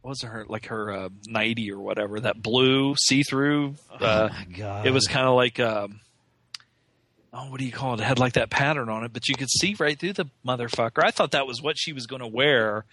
what 0.04 0.10
was 0.10 0.24
it, 0.24 0.28
her 0.28 0.46
like 0.48 0.66
her 0.68 0.92
uh, 0.92 1.10
nighty 1.28 1.72
or 1.72 1.80
whatever 1.80 2.20
that 2.20 2.42
blue 2.44 2.94
see 2.96 3.24
through? 3.24 3.76
Uh, 3.90 4.30
Oh 4.32 4.34
my 4.34 4.46
God. 4.58 4.86
It 4.86 4.92
was 4.92 5.08
kind 5.08 5.26
of 5.26 5.36
like 5.36 5.62
um, 5.62 6.02
oh, 7.34 7.50
what 7.50 7.60
do 7.60 7.66
you 7.66 7.72
call 7.72 7.94
it? 7.94 8.02
It 8.02 8.04
had 8.04 8.20
like 8.20 8.34
that 8.34 8.50
pattern 8.50 8.90
on 8.90 9.06
it, 9.06 9.14
but 9.14 9.30
you 9.30 9.36
could 9.36 9.50
see 9.50 9.76
right 9.80 9.98
through 9.98 10.14
the 10.14 10.26
motherfucker. 10.46 11.04
I 11.04 11.12
thought 11.12 11.32
that 11.32 11.48
was 11.48 11.62
what 11.62 11.78
she 11.78 11.94
was 11.94 12.06
going 12.06 12.22
to 12.22 12.28
wear 12.28 12.84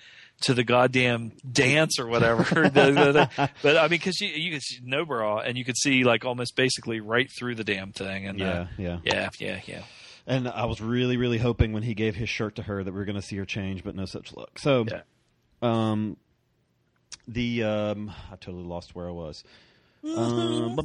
to 0.43 0.55
the 0.55 0.63
goddamn 0.63 1.33
dance 1.51 1.99
or 1.99 2.07
whatever. 2.07 2.71
But 3.63 3.77
I 3.77 3.83
mean, 3.83 3.89
because 3.91 4.21
you 4.21 4.29
you 4.29 4.53
could 4.53 4.63
see 4.63 4.79
no 4.83 5.05
bra 5.05 5.39
and 5.39 5.59
you 5.59 5.65
could 5.65 5.77
see 5.77 6.05
like 6.05 6.25
almost 6.25 6.55
basically 6.55 7.01
right 7.01 7.29
through 7.39 7.57
the 7.57 7.65
damn 7.65 7.93
thing. 7.93 8.27
And 8.27 8.39
Yeah, 8.39 8.53
uh, 8.53 8.67
yeah. 8.79 8.99
yeah, 9.03 9.29
yeah, 9.39 9.61
yeah. 9.67 9.83
And 10.27 10.49
I 10.49 10.67
was 10.67 10.81
really, 10.81 11.17
really 11.17 11.39
hoping 11.39 11.73
when 11.73 11.83
he 11.83 11.95
gave 11.95 12.15
his 12.15 12.29
shirt 12.29 12.57
to 12.57 12.63
her 12.63 12.85
that 12.85 12.93
we 12.93 12.99
were 12.99 13.05
going 13.05 13.17
to 13.17 13.23
see 13.23 13.37
her 13.37 13.45
change, 13.45 13.83
but 13.85 13.95
no 13.95 14.05
such 14.05 14.35
luck. 14.37 14.59
So, 14.59 14.87
Yeah. 14.91 15.03
um, 15.63 16.17
the 17.29 17.63
um, 17.65 18.13
I 18.31 18.37
totally 18.37 18.65
lost 18.65 18.95
where 18.95 19.09
I 19.09 19.13
was. 19.13 19.45
Um, 20.03 20.79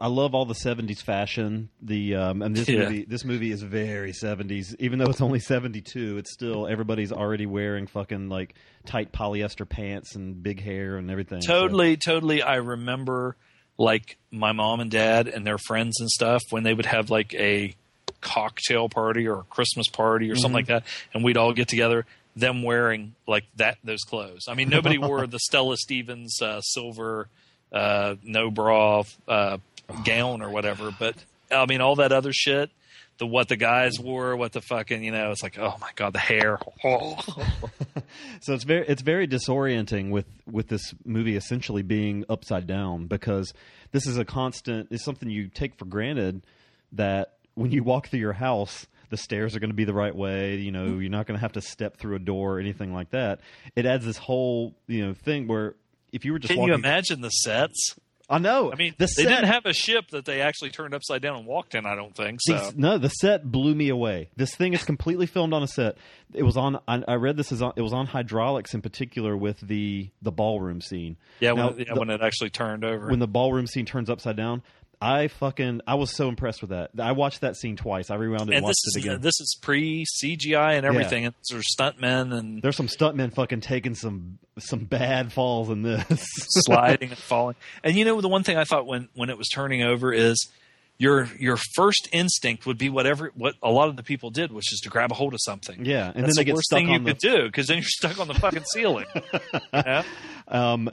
I 0.00 0.06
love 0.06 0.34
all 0.34 0.46
the 0.46 0.54
'70s 0.54 1.02
fashion. 1.02 1.68
The 1.82 2.14
um, 2.14 2.40
and 2.40 2.56
this 2.56 2.66
Yeah. 2.66 2.84
movie, 2.84 3.04
this 3.04 3.22
movie 3.22 3.50
is 3.50 3.60
very 3.62 4.12
'70s. 4.12 4.74
Even 4.78 4.98
though 4.98 5.10
it's 5.10 5.20
only 5.20 5.38
'72, 5.38 6.16
it's 6.16 6.32
still 6.32 6.66
everybody's 6.66 7.12
already 7.12 7.44
wearing 7.44 7.86
fucking 7.86 8.30
like 8.30 8.54
tight 8.86 9.12
polyester 9.12 9.68
pants 9.68 10.14
and 10.14 10.42
big 10.42 10.62
hair 10.62 10.96
and 10.96 11.10
everything. 11.10 11.42
So- 11.42 11.60
Totally, 11.60 11.98
totally. 11.98 12.40
I 12.40 12.54
remember 12.56 13.36
like 13.76 14.16
my 14.30 14.52
mom 14.52 14.80
and 14.80 14.90
dad 14.90 15.28
and 15.28 15.46
their 15.46 15.58
friends 15.58 16.00
and 16.00 16.08
stuff 16.08 16.42
when 16.48 16.62
they 16.62 16.72
would 16.72 16.86
have 16.86 17.10
like 17.10 17.34
a 17.34 17.74
cocktail 18.20 18.88
party 18.88 19.26
or 19.26 19.40
a 19.40 19.44
Christmas 19.44 19.88
party 19.88 20.30
or 20.30 20.36
something 20.36 20.52
like 20.54 20.66
that, 20.66 20.84
and 21.14 21.24
we'd 21.24 21.36
all 21.36 21.52
get 21.52 21.68
together. 21.68 22.06
Them 22.36 22.62
wearing 22.62 23.16
like 23.26 23.44
that 23.56 23.78
those 23.82 24.02
clothes. 24.02 24.44
I 24.48 24.54
mean, 24.54 24.68
nobody 24.68 24.98
wore 24.98 25.26
the 25.26 25.40
Stella 25.40 25.76
Stevens 25.76 26.40
uh, 26.40 26.60
silver 26.60 27.28
uh, 27.72 28.16
no 28.22 28.50
bra 28.50 29.02
uh, 29.26 29.58
gown 30.04 30.42
or 30.42 30.50
whatever, 30.50 30.90
but 30.98 31.14
I 31.50 31.66
mean 31.66 31.80
all 31.80 31.96
that 31.96 32.12
other 32.12 32.32
shit. 32.32 32.70
The 33.18 33.26
what 33.26 33.48
the 33.48 33.56
guys 33.56 33.98
wore, 33.98 34.36
what 34.36 34.52
the 34.52 34.60
fucking 34.60 35.02
you 35.02 35.10
know, 35.10 35.32
it's 35.32 35.42
like 35.42 35.58
oh 35.58 35.74
my 35.80 35.90
god, 35.96 36.12
the 36.12 36.20
hair. 36.20 36.60
so 38.40 38.54
it's 38.54 38.64
very 38.64 38.86
it's 38.86 39.02
very 39.02 39.26
disorienting 39.26 40.10
with 40.10 40.26
with 40.50 40.68
this 40.68 40.94
movie 41.04 41.36
essentially 41.36 41.82
being 41.82 42.24
upside 42.28 42.66
down 42.66 43.06
because 43.06 43.52
this 43.90 44.06
is 44.06 44.18
a 44.18 44.24
constant 44.24 44.88
it's 44.90 45.04
something 45.04 45.28
you 45.28 45.48
take 45.48 45.74
for 45.74 45.84
granted 45.84 46.42
that 46.92 47.37
when 47.58 47.70
you 47.70 47.82
walk 47.82 48.08
through 48.08 48.20
your 48.20 48.32
house 48.32 48.86
the 49.10 49.16
stairs 49.16 49.56
are 49.56 49.60
going 49.60 49.70
to 49.70 49.76
be 49.76 49.84
the 49.84 49.94
right 49.94 50.14
way 50.14 50.56
you 50.56 50.70
know 50.70 50.86
mm-hmm. 50.86 51.00
you're 51.00 51.10
not 51.10 51.26
going 51.26 51.36
to 51.36 51.40
have 51.40 51.52
to 51.52 51.60
step 51.60 51.96
through 51.96 52.14
a 52.14 52.18
door 52.18 52.56
or 52.56 52.60
anything 52.60 52.92
like 52.92 53.10
that 53.10 53.40
it 53.74 53.86
adds 53.86 54.04
this 54.04 54.18
whole 54.18 54.74
you 54.86 55.06
know 55.06 55.14
thing 55.14 55.46
where 55.46 55.74
if 56.12 56.24
you 56.24 56.32
were 56.32 56.38
just 56.38 56.50
Can 56.50 56.58
walking 56.58 56.72
you 56.72 56.78
imagine 56.78 57.20
the 57.20 57.30
sets? 57.30 57.94
I 58.30 58.38
know 58.38 58.70
I 58.70 58.76
mean, 58.76 58.94
the 58.98 59.06
they 59.06 59.22
set- 59.22 59.28
didn't 59.28 59.46
have 59.46 59.64
a 59.64 59.72
ship 59.72 60.08
that 60.10 60.26
they 60.26 60.42
actually 60.42 60.68
turned 60.68 60.92
upside 60.92 61.22
down 61.22 61.38
and 61.38 61.46
walked 61.46 61.74
in. 61.74 61.86
I 61.86 61.94
don't 61.94 62.14
think 62.14 62.40
so. 62.42 62.58
These- 62.58 62.76
no, 62.76 62.98
the 62.98 63.08
set 63.08 63.50
blew 63.50 63.74
me 63.74 63.88
away. 63.88 64.28
This 64.36 64.54
thing 64.54 64.74
is 64.74 64.84
completely 64.84 65.24
filmed 65.24 65.54
on 65.54 65.62
a 65.62 65.66
set. 65.66 65.96
It 66.34 66.42
was 66.42 66.58
on. 66.58 66.78
I, 66.86 67.02
I 67.08 67.14
read 67.14 67.38
this 67.38 67.52
is 67.52 67.62
on. 67.62 67.72
It 67.76 67.80
was 67.80 67.94
on 67.94 68.04
hydraulics 68.04 68.74
in 68.74 68.82
particular 68.82 69.34
with 69.34 69.60
the 69.60 70.10
the 70.20 70.30
ballroom 70.30 70.82
scene. 70.82 71.16
Yeah, 71.40 71.52
Now, 71.52 71.70
when, 71.70 71.78
yeah, 71.78 71.94
the- 71.94 72.00
when 72.00 72.10
it 72.10 72.20
actually 72.20 72.50
turned 72.50 72.84
over. 72.84 73.08
when 73.08 73.18
the 73.18 73.26
ballroom 73.26 73.66
scene 73.66 73.86
turns 73.86 74.10
upside 74.10 74.36
down. 74.36 74.62
I 75.00 75.28
fucking 75.28 75.82
I 75.86 75.94
was 75.94 76.14
so 76.14 76.28
impressed 76.28 76.60
with 76.60 76.70
that. 76.70 76.90
I 76.98 77.12
watched 77.12 77.42
that 77.42 77.56
scene 77.56 77.76
twice. 77.76 78.10
I 78.10 78.16
rewound 78.16 78.42
it 78.42 78.46
and, 78.48 78.54
and 78.56 78.64
watched 78.64 78.78
this 78.84 78.96
it 78.96 78.98
is 78.98 79.04
again. 79.04 79.20
this 79.20 79.40
is 79.40 79.56
pre 79.62 80.04
CGI 80.22 80.76
and 80.76 80.84
everything. 80.84 81.24
And 81.26 81.34
These 81.48 81.58
are 81.58 81.62
stuntmen 81.62 82.36
and 82.36 82.60
There's 82.62 82.76
some 82.76 82.88
stuntmen 82.88 83.32
fucking 83.32 83.60
taking 83.60 83.94
some 83.94 84.38
some 84.58 84.80
bad 84.84 85.32
falls 85.32 85.70
in 85.70 85.82
this. 85.82 86.04
sliding 86.64 87.10
and 87.10 87.18
falling. 87.18 87.54
And 87.84 87.94
you 87.94 88.04
know 88.04 88.20
the 88.20 88.28
one 88.28 88.42
thing 88.42 88.56
I 88.56 88.64
thought 88.64 88.86
when 88.86 89.08
when 89.14 89.30
it 89.30 89.38
was 89.38 89.48
turning 89.48 89.82
over 89.82 90.12
is 90.12 90.50
your 90.98 91.28
your 91.38 91.56
first 91.76 92.08
instinct 92.10 92.66
would 92.66 92.76
be 92.78 92.88
whatever 92.90 93.30
what 93.36 93.54
a 93.62 93.70
lot 93.70 93.88
of 93.88 93.96
the 93.96 94.02
people 94.02 94.30
did, 94.30 94.50
which 94.50 94.72
is 94.72 94.80
to 94.80 94.88
grab 94.88 95.12
a 95.12 95.14
hold 95.14 95.32
of 95.32 95.38
something. 95.44 95.84
Yeah, 95.84 96.06
and 96.12 96.24
That's 96.24 96.34
then 96.34 96.34
they 96.34 96.40
the 96.40 96.44
get 96.46 96.54
worst 96.56 96.66
stuck 96.66 96.78
thing 96.78 96.88
on 96.88 96.92
you 96.94 96.98
the 96.98 97.12
could 97.12 97.20
do 97.20 97.42
because 97.44 97.68
then 97.68 97.76
you're 97.76 97.84
stuck 97.86 98.18
on 98.18 98.26
the 98.26 98.34
fucking 98.34 98.64
ceiling. 98.72 99.06
Yeah? 99.72 100.02
um, 100.48 100.90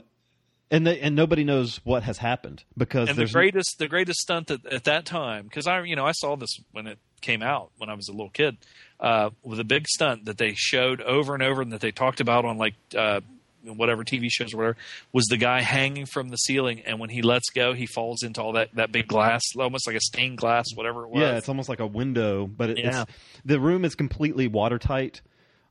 and 0.70 0.86
they, 0.86 1.00
and 1.00 1.14
nobody 1.14 1.44
knows 1.44 1.80
what 1.84 2.02
has 2.02 2.18
happened 2.18 2.64
because 2.76 3.08
and 3.08 3.18
the 3.18 3.26
greatest 3.26 3.76
the 3.78 3.88
greatest 3.88 4.20
stunt 4.20 4.50
at, 4.50 4.66
at 4.66 4.84
that 4.84 5.04
time 5.04 5.44
because 5.44 5.66
I 5.66 5.80
you 5.82 5.96
know 5.96 6.04
I 6.04 6.12
saw 6.12 6.36
this 6.36 6.58
when 6.72 6.86
it 6.86 6.98
came 7.20 7.42
out 7.42 7.70
when 7.78 7.88
I 7.88 7.94
was 7.94 8.08
a 8.08 8.12
little 8.12 8.30
kid 8.30 8.56
uh, 9.00 9.30
with 9.42 9.60
a 9.60 9.64
big 9.64 9.88
stunt 9.88 10.24
that 10.26 10.38
they 10.38 10.54
showed 10.54 11.00
over 11.00 11.34
and 11.34 11.42
over 11.42 11.62
and 11.62 11.72
that 11.72 11.80
they 11.80 11.92
talked 11.92 12.20
about 12.20 12.44
on 12.44 12.58
like 12.58 12.74
uh, 12.96 13.20
whatever 13.64 14.04
TV 14.04 14.28
shows 14.30 14.54
or 14.54 14.58
whatever 14.58 14.76
was 15.12 15.26
the 15.26 15.36
guy 15.36 15.60
hanging 15.60 16.06
from 16.06 16.28
the 16.28 16.36
ceiling 16.36 16.82
and 16.86 17.00
when 17.00 17.10
he 17.10 17.22
lets 17.22 17.50
go 17.50 17.72
he 17.72 17.86
falls 17.86 18.22
into 18.22 18.40
all 18.42 18.52
that 18.52 18.74
that 18.74 18.92
big 18.92 19.08
glass 19.08 19.42
almost 19.58 19.86
like 19.86 19.96
a 19.96 20.00
stained 20.00 20.38
glass 20.38 20.66
whatever 20.74 21.04
it 21.04 21.10
was 21.10 21.20
Yeah, 21.20 21.36
it's 21.36 21.48
almost 21.48 21.68
like 21.68 21.80
a 21.80 21.86
window, 21.86 22.46
but 22.46 22.70
it, 22.70 22.78
Yeah. 22.78 23.02
it's 23.02 23.12
the 23.44 23.60
room 23.60 23.84
is 23.84 23.94
completely 23.94 24.46
watertight. 24.48 25.20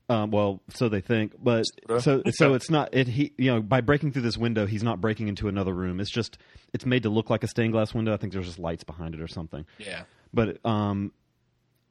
Um, 0.08 0.30
well, 0.32 0.62
so 0.70 0.88
they 0.88 1.02
think, 1.02 1.34
but 1.42 1.64
so 2.00 2.22
so 2.30 2.54
it's 2.54 2.70
not 2.70 2.94
it. 2.94 3.08
He 3.08 3.34
you 3.38 3.52
know 3.54 3.62
by 3.62 3.82
breaking 3.82 4.12
through 4.12 4.22
this 4.22 4.38
window, 4.38 4.66
he's 4.66 4.84
not 4.84 5.02
breaking 5.02 5.28
into 5.28 5.48
another 5.48 5.74
room. 5.74 6.00
It's 6.00 6.12
just 6.12 6.38
it's 6.74 6.86
made 6.86 7.04
to 7.04 7.10
look 7.10 7.30
like 7.30 7.44
a 7.44 7.48
stained 7.48 7.74
glass 7.74 7.94
window. 7.94 8.14
I 8.14 8.18
think 8.18 8.34
there's 8.34 8.46
just 8.46 8.60
lights 8.60 8.84
behind 8.84 9.16
it 9.16 9.22
or 9.22 9.28
something. 9.28 9.66
yeah 9.80 10.04
But 10.34 10.64
um, 10.66 11.12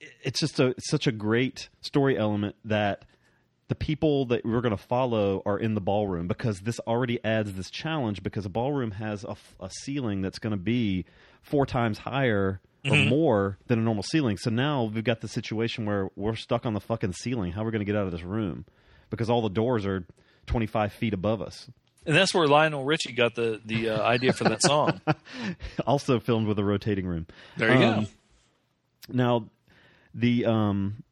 it- 0.01 0.13
it's 0.23 0.41
just 0.41 0.61
a 0.61 0.67
it's 0.69 0.89
such 0.89 1.07
a 1.07 1.13
great 1.13 1.69
story 1.81 2.17
element 2.17 2.55
that 2.65 3.05
the 3.69 3.75
people 3.75 4.27
that 4.27 4.45
we're 4.45 4.61
going 4.61 4.77
to 4.77 4.83
follow 4.83 5.43
are 5.47 5.59
in 5.59 5.75
the 5.75 5.81
ballroom 5.81 6.29
because 6.29 6.61
this 6.61 6.79
already 6.81 7.19
adds 7.25 7.55
this 7.55 7.71
challenge 7.71 8.23
because 8.23 8.45
a 8.45 8.51
ballroom 8.51 8.91
has 8.91 9.25
a 9.25 9.71
ceiling 9.71 10.21
that's 10.21 10.39
going 10.39 10.51
to 10.51 10.57
be 10.59 11.07
four 11.41 11.65
times 11.65 11.97
higher 11.99 12.61
or 12.91 12.97
more 13.09 13.59
than 13.67 13.79
a 13.79 13.83
normal 13.83 14.03
ceiling. 14.03 14.37
So 14.37 14.51
now 14.51 14.85
we've 14.85 15.05
got 15.05 15.21
the 15.21 15.29
situation 15.29 15.87
where 15.87 16.09
we're 16.17 16.35
stuck 16.37 16.67
on 16.67 16.75
the 16.75 16.81
fucking 16.81 17.13
ceiling. 17.15 17.53
How 17.53 17.63
are 17.63 17.67
we 17.67 17.71
going 17.73 17.81
to 17.81 17.85
get 17.87 17.97
out 17.97 18.07
of 18.07 18.13
this 18.13 18.23
room? 18.23 18.65
Because 19.11 19.31
all 19.31 19.43
the 19.43 19.49
doors 19.51 19.87
are 19.87 20.05
25 20.47 20.93
feet 20.93 21.15
above 21.15 21.41
us. 21.41 21.71
and 22.07 22.15
that's 22.15 22.35
where 22.35 22.47
Lionel 22.47 22.85
Richie 22.85 23.13
got 23.13 23.35
the 23.35 23.61
the 23.65 23.89
uh, 23.91 24.03
idea 24.03 24.33
for 24.35 24.45
that 24.45 24.61
song 24.63 25.01
also 25.87 26.21
filmed 26.21 26.47
with 26.47 26.59
a 26.59 26.65
rotating 26.65 27.07
room. 27.07 27.27
there 27.57 27.71
you 27.75 27.83
Um, 27.85 28.05
go 28.05 28.11
Now, 29.13 29.47
the 30.15 30.45
um, 30.47 31.03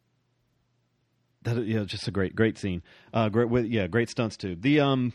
that 1.43 1.65
yeah, 1.66 1.85
just 1.85 2.07
a 2.09 2.11
great 2.11 2.36
great 2.36 2.59
scene. 2.59 2.82
Uh, 3.12 3.28
great 3.31 3.49
with 3.49 3.66
yeah, 3.66 3.86
great 3.86 4.11
stunts 4.11 4.36
too. 4.36 4.55
The 4.55 4.81
um. 4.81 5.12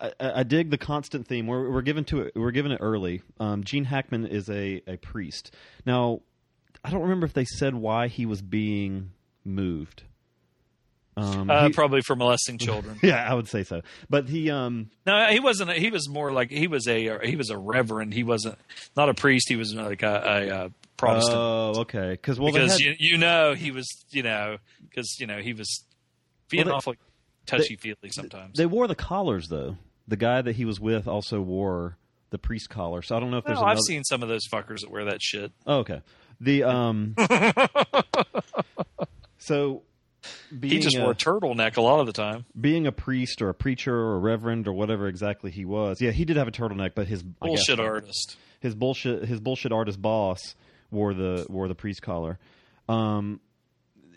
I, 0.00 0.12
I 0.20 0.42
dig 0.44 0.70
the 0.70 0.78
constant 0.78 1.26
theme. 1.28 1.46
We're, 1.46 1.70
we're 1.70 1.82
given 1.82 2.04
to 2.06 2.22
it. 2.22 2.32
We're 2.34 2.50
given 2.52 2.72
it 2.72 2.78
early. 2.80 3.22
Um, 3.38 3.64
Gene 3.64 3.84
Hackman 3.84 4.26
is 4.26 4.48
a, 4.48 4.82
a 4.86 4.96
priest. 4.96 5.54
Now, 5.84 6.20
I 6.84 6.90
don't 6.90 7.02
remember 7.02 7.26
if 7.26 7.32
they 7.34 7.44
said 7.44 7.74
why 7.74 8.08
he 8.08 8.24
was 8.26 8.40
being 8.40 9.10
moved. 9.44 10.04
Um, 11.16 11.50
Uh, 11.50 11.66
he- 11.66 11.72
probably 11.72 12.00
for 12.00 12.16
molesting 12.16 12.56
children. 12.66 12.98
yeah, 13.02 13.30
I 13.30 13.34
would 13.34 13.48
say 13.48 13.62
so. 13.64 13.82
But 14.08 14.28
he, 14.28 14.50
um, 14.50 14.90
No, 15.06 15.26
he 15.26 15.40
wasn't. 15.40 15.72
He 15.72 15.90
was 15.90 16.08
more 16.08 16.32
like 16.32 16.50
he 16.50 16.66
was 16.66 16.86
a 16.88 17.18
he 17.26 17.36
was 17.36 17.50
a 17.50 17.58
reverend. 17.58 18.14
He 18.14 18.22
wasn't 18.24 18.56
not 18.96 19.08
a 19.08 19.14
priest. 19.14 19.48
He 19.48 19.56
was 19.56 19.74
like 19.74 20.02
a, 20.02 20.06
a, 20.24 20.48
a 20.66 20.70
Protestant. 20.96 21.36
oh, 21.36 21.72
okay, 21.80 22.10
because 22.12 22.38
well, 22.40 22.52
because 22.52 22.72
had- 22.72 22.80
you, 22.80 22.94
you 22.98 23.18
know 23.18 23.54
he 23.54 23.70
was 23.70 23.86
you 24.10 24.22
know 24.22 24.58
because 24.88 25.16
you 25.18 25.26
know 25.26 25.38
he 25.38 25.52
was 25.52 25.84
being 26.48 26.64
Well, 26.64 26.72
they- 26.74 26.76
awfully 26.76 26.96
touchy 27.46 27.76
feely 27.76 28.10
sometimes. 28.10 28.56
they 28.56 28.66
wore 28.66 28.86
the 28.86 28.94
collars 28.94 29.48
though. 29.48 29.76
The 30.10 30.16
guy 30.16 30.42
that 30.42 30.56
he 30.56 30.64
was 30.64 30.80
with 30.80 31.06
also 31.06 31.40
wore 31.40 31.96
the 32.30 32.38
priest 32.38 32.68
collar. 32.68 33.00
So 33.00 33.16
I 33.16 33.20
don't 33.20 33.30
know 33.30 33.38
if 33.38 33.44
there's. 33.44 33.58
well, 33.58 33.68
I've 33.68 33.78
seen 33.86 34.02
some 34.04 34.22
of 34.22 34.28
those 34.28 34.42
fuckers 34.52 34.80
that 34.80 34.90
wear 34.90 35.04
that 35.04 35.22
shit. 35.22 35.52
Oh, 35.66 35.78
okay. 35.78 36.02
The 36.40 36.64
um. 36.64 37.14
so. 39.38 39.82
Being 40.58 40.74
he 40.74 40.80
just 40.80 40.96
a, 40.96 41.00
wore 41.00 41.12
a 41.12 41.14
turtleneck 41.14 41.78
a 41.78 41.80
lot 41.80 42.00
of 42.00 42.06
the 42.06 42.12
time. 42.12 42.44
being 42.60 42.86
a 42.86 42.92
priest 42.92 43.40
or 43.40 43.48
a 43.48 43.54
preacher 43.54 43.94
or 43.94 44.16
a 44.16 44.18
reverend 44.18 44.68
or 44.68 44.72
whatever 44.74 45.08
exactly 45.08 45.50
he 45.50 45.64
was. 45.64 46.02
Yeah, 46.02 46.10
he 46.10 46.26
did 46.26 46.36
have 46.36 46.46
a 46.46 46.50
turtleneck, 46.50 46.90
but 46.94 47.06
his 47.06 47.24
I 47.40 47.48
guess, 47.48 47.66
Bullshit 47.66 47.80
artist. 47.80 48.36
his 48.60 48.74
bullshit 48.74 49.24
his 49.24 49.40
bullshit 49.40 49.72
artist 49.72 50.02
boss 50.02 50.54
wore 50.90 51.14
the 51.14 51.46
wore 51.48 51.68
the 51.68 51.74
priest 51.74 52.02
collar. 52.02 52.38
Um, 52.86 53.40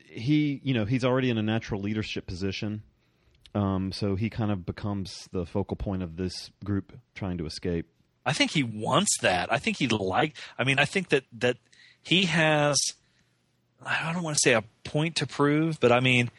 he 0.08 0.60
you 0.64 0.74
know 0.74 0.84
he's 0.84 1.06
already 1.06 1.30
in 1.30 1.38
a 1.38 1.44
natural 1.44 1.80
leadership 1.80 2.28
position, 2.28 2.84
um, 3.54 3.92
so 3.92 4.16
he 4.16 4.30
kind 4.30 4.52
of 4.52 4.66
becomes 4.66 5.28
the 5.32 5.46
focal 5.46 5.78
point 5.78 6.04
of 6.04 6.18
this 6.18 6.52
group 6.64 6.94
trying 7.16 7.38
to 7.38 7.46
escape. 7.46 7.88
I 8.26 8.34
think 8.34 8.52
he 8.52 8.64
wants 8.64 9.18
that. 9.22 9.52
I 9.52 9.58
think 9.58 9.78
he 9.78 9.88
like. 9.88 10.36
I 10.58 10.64
mean, 10.64 10.80
I 10.80 10.86
think 10.86 11.10
that 11.10 11.26
that 11.40 11.58
he 12.02 12.26
has. 12.26 12.78
I 13.86 14.14
don't 14.14 14.24
want 14.24 14.38
to 14.38 14.42
say 14.42 14.54
a 14.54 14.64
point 14.86 15.18
to 15.18 15.28
prove, 15.28 15.80
but 15.80 15.92
I 15.92 16.00
mean, 16.00 16.32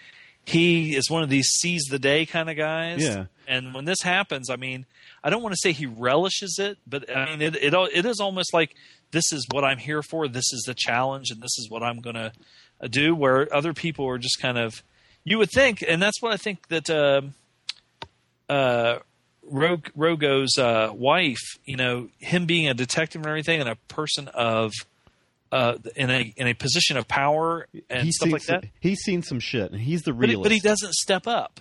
he 0.46 0.96
is 0.96 1.10
one 1.10 1.22
of 1.22 1.28
these 1.28 1.46
seize 1.46 1.84
the 1.90 1.98
day 1.98 2.26
kind 2.26 2.50
of 2.50 2.56
guys. 2.56 3.02
Yeah. 3.02 3.26
And 3.46 3.74
when 3.74 3.84
this 3.84 4.00
happens, 4.02 4.48
I 4.48 4.56
mean, 4.56 4.86
I 5.22 5.30
don't 5.30 5.42
want 5.42 5.52
to 5.54 5.58
say 5.60 5.72
he 5.72 5.86
relishes 5.86 6.58
it, 6.58 6.78
but 6.86 7.14
I 7.14 7.30
mean, 7.30 7.42
it 7.42 7.56
it 7.56 7.74
it 7.74 8.06
is 8.06 8.20
almost 8.20 8.54
like 8.54 8.74
this 9.10 9.32
is 9.32 9.46
what 9.50 9.64
I'm 9.64 9.78
here 9.78 10.02
for. 10.02 10.28
This 10.28 10.52
is 10.52 10.64
the 10.66 10.74
challenge, 10.74 11.30
and 11.30 11.42
this 11.42 11.58
is 11.58 11.68
what 11.70 11.82
I'm 11.82 12.00
going 12.00 12.16
to 12.16 12.32
do. 12.88 13.14
Where 13.14 13.54
other 13.54 13.72
people 13.74 14.06
are 14.08 14.18
just 14.18 14.40
kind 14.40 14.58
of, 14.58 14.82
you 15.24 15.38
would 15.38 15.50
think, 15.50 15.82
and 15.86 16.00
that's 16.02 16.20
what 16.22 16.32
I 16.32 16.36
think 16.36 16.68
that. 16.68 16.88
Um, 16.90 17.34
uh, 18.48 18.98
Rog- 19.46 19.90
Rogo's 19.94 20.56
uh, 20.58 20.90
wife, 20.94 21.58
you 21.66 21.76
know, 21.76 22.08
him 22.18 22.46
being 22.46 22.66
a 22.68 22.72
detective 22.74 23.20
and 23.20 23.26
everything, 23.26 23.60
and 23.60 23.68
a 23.68 23.76
person 23.88 24.28
of 24.28 24.72
uh, 25.52 25.76
in 25.96 26.10
a 26.10 26.32
in 26.36 26.46
a 26.46 26.54
position 26.54 26.96
of 26.96 27.06
power 27.08 27.66
and 27.90 28.04
he's 28.04 28.16
stuff 28.16 28.26
seen 28.26 28.32
like 28.32 28.42
some- 28.42 28.60
that. 28.62 28.70
He's 28.80 29.00
seen 29.00 29.22
some 29.22 29.40
shit, 29.40 29.70
and 29.70 29.80
he's 29.80 30.02
the 30.02 30.12
But 30.14 30.28
he, 30.30 30.34
realist. 30.34 30.42
but 30.44 30.52
he 30.52 30.60
doesn't 30.60 30.94
step 30.94 31.26
up. 31.26 31.60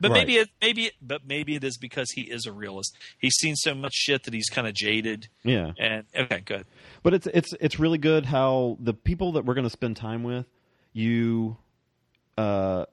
But 0.00 0.12
Right. 0.12 0.18
maybe 0.20 0.36
it, 0.36 0.48
maybe 0.62 0.84
it, 0.86 0.92
but 1.02 1.22
maybe 1.26 1.56
it 1.56 1.64
is 1.64 1.76
because 1.76 2.12
he 2.12 2.20
is 2.22 2.46
a 2.46 2.52
realist. 2.52 2.96
He's 3.18 3.34
seen 3.34 3.56
so 3.56 3.74
much 3.74 3.94
shit 3.94 4.22
that 4.22 4.32
he's 4.32 4.48
kind 4.48 4.68
of 4.68 4.74
jaded. 4.74 5.26
Yeah. 5.42 5.72
And 5.76 6.04
okay, 6.16 6.38
good. 6.44 6.66
But 7.02 7.14
it's 7.14 7.26
it's 7.26 7.52
it's 7.60 7.80
really 7.80 7.98
good 7.98 8.26
how 8.26 8.76
the 8.78 8.94
people 8.94 9.32
that 9.32 9.44
we're 9.44 9.54
going 9.54 9.66
to 9.66 9.70
spend 9.70 9.96
time 9.96 10.22
with, 10.22 10.46
you, 10.92 11.56
uh, 12.38 12.86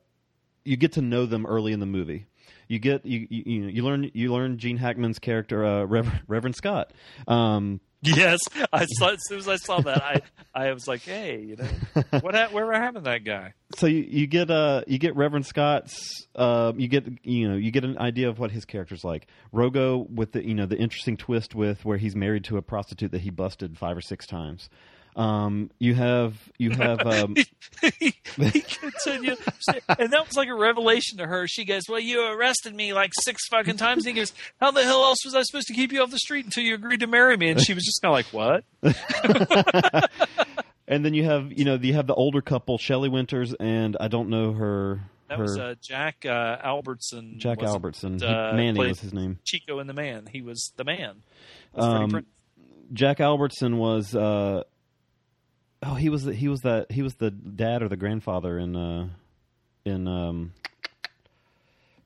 you 0.64 0.76
get 0.76 0.94
to 0.94 1.02
know 1.02 1.26
them 1.26 1.46
early 1.46 1.72
in 1.72 1.80
the 1.80 1.86
movie. 1.86 2.26
You 2.68 2.80
get 2.80 3.06
you 3.06 3.28
you, 3.30 3.44
you, 3.46 3.62
know, 3.62 3.68
you 3.70 3.84
learn 3.84 4.12
you 4.14 4.34
learn 4.34 4.58
Gene 4.58 4.78
Hackman's 4.78 5.20
character, 5.20 5.64
uh, 5.64 5.86
Reverend, 5.86 6.22
Reverend 6.28 6.56
Scott. 6.56 6.92
Um, 7.28 7.80
Yes, 8.02 8.40
I 8.72 8.86
saw 8.86 9.10
as 9.10 9.20
soon 9.28 9.40
as 9.40 9.48
I 9.48 9.56
saw 9.56 9.82
that, 9.82 10.04
I 10.04 10.22
I 10.54 10.72
was 10.74 10.88
like, 10.88 11.02
hey, 11.02 11.42
you 11.42 11.56
know, 11.56 12.04
what 12.20 12.36
ha- 12.36 12.50
where 12.52 12.72
happened 12.72 13.06
to 13.06 13.10
that 13.10 13.24
guy? 13.24 13.54
so 13.78 13.88
you, 13.88 14.06
you 14.08 14.28
get 14.28 14.52
uh 14.52 14.84
you 14.86 15.00
get 15.00 15.16
Reverend 15.16 15.46
Scott's 15.46 16.28
uh 16.36 16.72
you 16.76 16.88
get 16.88 17.06
you 17.24 17.50
know 17.50 17.56
you 17.56 17.72
get 17.72 17.84
an 17.84 17.98
idea 17.98 18.30
of 18.30 18.38
what 18.38 18.52
his 18.52 18.66
character's 18.66 19.04
like. 19.04 19.28
Rogo 19.54 20.08
with 20.10 20.34
the 20.34 20.46
you 20.46 20.54
know 20.54 20.66
the 20.66 20.78
interesting 20.78 21.18
twist 21.18 21.56
with 21.56 21.84
where 21.84 21.98
he's 21.98 22.16
married 22.16 22.44
to 22.46 22.58
a 22.58 22.62
prostitute 22.62 23.12
that 23.12 23.22
he 23.22 23.32
busted 23.32 23.78
five 23.78 23.98
or 23.98 24.02
six 24.02 24.28
times. 24.28 24.70
Um, 25.16 25.72
you 25.80 25.96
have 25.96 26.36
you 26.58 26.72
have 26.72 27.00
um, 27.08 27.36
he 27.82 28.12
continued, 28.42 29.38
and 29.98 30.12
that 30.12 30.28
was 30.28 30.36
like 30.36 30.50
a 30.50 30.54
revelation 30.56 31.20
to 31.20 31.26
her. 31.26 31.48
She 31.48 31.64
goes, 31.64 31.84
"Well, 31.88 32.00
you 32.02 32.22
arrested 32.28 32.76
me 32.76 32.92
like 32.94 33.12
six 33.24 33.42
fucking 33.50 33.78
times." 33.78 34.06
And 34.06 34.16
he 34.16 34.22
goes, 34.22 34.34
"How 34.60 34.72
the 34.72 34.84
hell 34.84 35.04
else 35.06 35.20
was 35.24 35.34
I 35.34 35.42
supposed 35.44 35.68
to 35.68 35.74
keep 35.74 35.94
you 35.94 36.02
off 36.02 36.12
the 36.12 36.18
street 36.20 36.44
until 36.46 36.64
you 36.64 36.76
agreed 36.76 37.00
to 37.00 37.08
marry 37.08 37.38
me?" 37.38 37.50
And 37.50 37.62
she 37.62 37.74
was 37.74 37.84
just 37.86 38.02
kind 38.02 38.12
of 38.12 38.14
like, 38.14 38.64
"What?" 38.84 40.10
And 40.88 41.04
then 41.04 41.16
you 41.16 41.24
have, 41.24 41.52
you 41.52 41.66
know, 41.66 41.76
you 41.82 41.96
have 41.96 42.06
the 42.06 42.14
older 42.14 42.42
couple, 42.42 42.78
Shelley 42.78 43.10
Winters, 43.10 43.56
and 43.60 43.98
I 44.00 44.08
don't 44.08 44.30
know 44.30 44.54
her. 44.54 45.02
That 45.30 45.40
her 45.40 45.44
was 45.44 45.58
uh, 45.58 45.74
Jack 45.82 46.26
uh, 46.28 46.58
Albertson. 46.64 47.40
Jack? 47.40 47.64
Albertson. 47.64 48.20
He- 48.20 48.26
Uh, 48.26 48.54
Manny 48.54 48.78
was 48.78 49.00
his 49.00 49.12
name. 49.12 49.40
Chico 49.44 49.80
and 49.80 49.90
the 49.90 49.96
Man. 49.96 50.28
He 50.32 50.44
was 50.44 50.74
the 50.78 50.84
man. 50.84 51.24
Um, 51.74 52.28
Jack 52.94 53.20
Albertson 53.20 53.78
was. 53.80 54.14
Uh, 54.14 54.62
oh, 55.84 55.96
he 55.96 56.10
was. 56.10 56.24
The, 56.24 56.34
he 56.34 56.48
was 56.48 56.62
that. 56.62 56.92
He 56.92 57.02
was 57.02 57.16
the 57.16 57.32
dad 57.32 57.82
or 57.82 57.90
the 57.90 57.98
grandfather 57.98 58.58
in. 58.58 58.76
Uh, 58.76 59.10
in 59.86 60.08
um, 60.08 60.52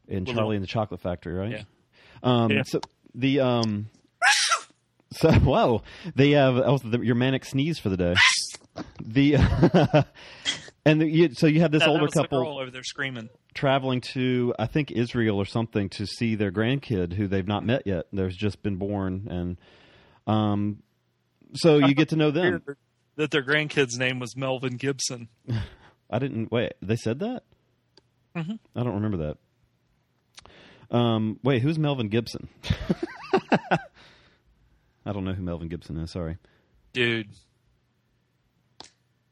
in 0.07 0.25
Well, 0.25 0.35
Charlie 0.35 0.55
and 0.57 0.63
the 0.63 0.67
Chocolate 0.67 1.01
Factory, 1.01 1.33
right? 1.33 1.51
Yeah. 1.51 1.63
Um, 2.21 2.51
Yeah. 2.51 2.63
So 2.63 2.81
the 3.15 3.39
um. 3.39 3.89
So 5.11 5.31
whoa, 5.33 5.81
they 6.15 6.31
have 6.31 6.55
that 6.55 6.67
was 6.67 6.81
the, 6.81 6.99
your 6.99 7.15
manic 7.15 7.45
sneeze 7.45 7.79
for 7.79 7.89
the 7.89 7.97
day. 7.97 8.15
The 9.01 9.35
and 10.85 11.01
the, 11.01 11.07
you, 11.07 11.33
so 11.33 11.47
you 11.47 11.61
have 11.61 11.71
this 11.71 11.81
that 11.81 11.89
older 11.89 12.05
the 12.05 12.11
couple. 12.11 12.59
over 12.59 12.69
there 12.69 12.83
screaming. 12.83 13.29
traveling 13.53 14.01
to 14.13 14.53
I 14.59 14.67
think 14.67 14.91
Israel 14.91 15.37
or 15.37 15.45
something 15.45 15.89
to 15.89 16.05
see 16.05 16.35
their 16.35 16.51
grandkid 16.51 17.13
who 17.13 17.27
they've 17.27 17.47
not 17.47 17.65
met 17.65 17.87
yet. 17.87 18.05
There's 18.13 18.35
just 18.35 18.61
been 18.61 18.75
born, 18.75 19.27
and 19.29 19.57
um, 20.27 20.83
so 21.55 21.77
you 21.77 21.95
get 21.95 22.09
to 22.09 22.15
know 22.15 22.31
them. 22.31 22.63
That 23.19 23.31
their 23.31 23.41
grandkid's 23.43 23.97
name 23.99 24.17
was 24.19 24.37
Melvin 24.37 24.77
Gibson. 24.77 25.27
I 26.09 26.19
didn't 26.19 26.53
wait. 26.53 26.71
They 26.81 26.95
said 26.95 27.19
that. 27.19 27.43
Mhm. 28.33 28.59
I 28.73 28.81
don't 28.81 28.93
remember 28.93 29.35
that. 30.89 30.95
Um, 30.97 31.37
wait, 31.43 31.61
who's 31.61 31.77
Melvin 31.77 32.07
Gibson? 32.07 32.47
I 33.51 35.11
don't 35.11 35.25
know 35.25 35.33
who 35.33 35.43
Melvin 35.43 35.67
Gibson 35.67 35.97
is. 35.97 36.11
Sorry. 36.11 36.37
Dude. 36.93 37.27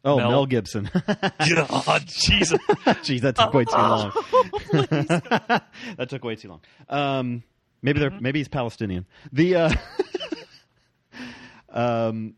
Oh, 0.04 0.18
Mel- 0.18 0.32
Mel, 0.32 0.46
Gibson. 0.48 0.90
God, 1.08 2.04
Jesus. 2.08 2.60
Jeez, 3.06 3.22
that 3.22 3.38
took 3.38 3.54
way 3.54 3.64
too 3.64 3.72
long. 3.72 4.12
that 5.96 6.10
took 6.10 6.26
way 6.26 6.36
too 6.36 6.50
long. 6.50 6.60
Um, 6.90 7.42
maybe 7.82 8.00
they're 8.02 8.12
maybe 8.20 8.40
he's 8.40 8.50
Palestinian. 8.50 9.06
The 9.32 9.56
uh, 9.56 9.74
um, 11.70 12.34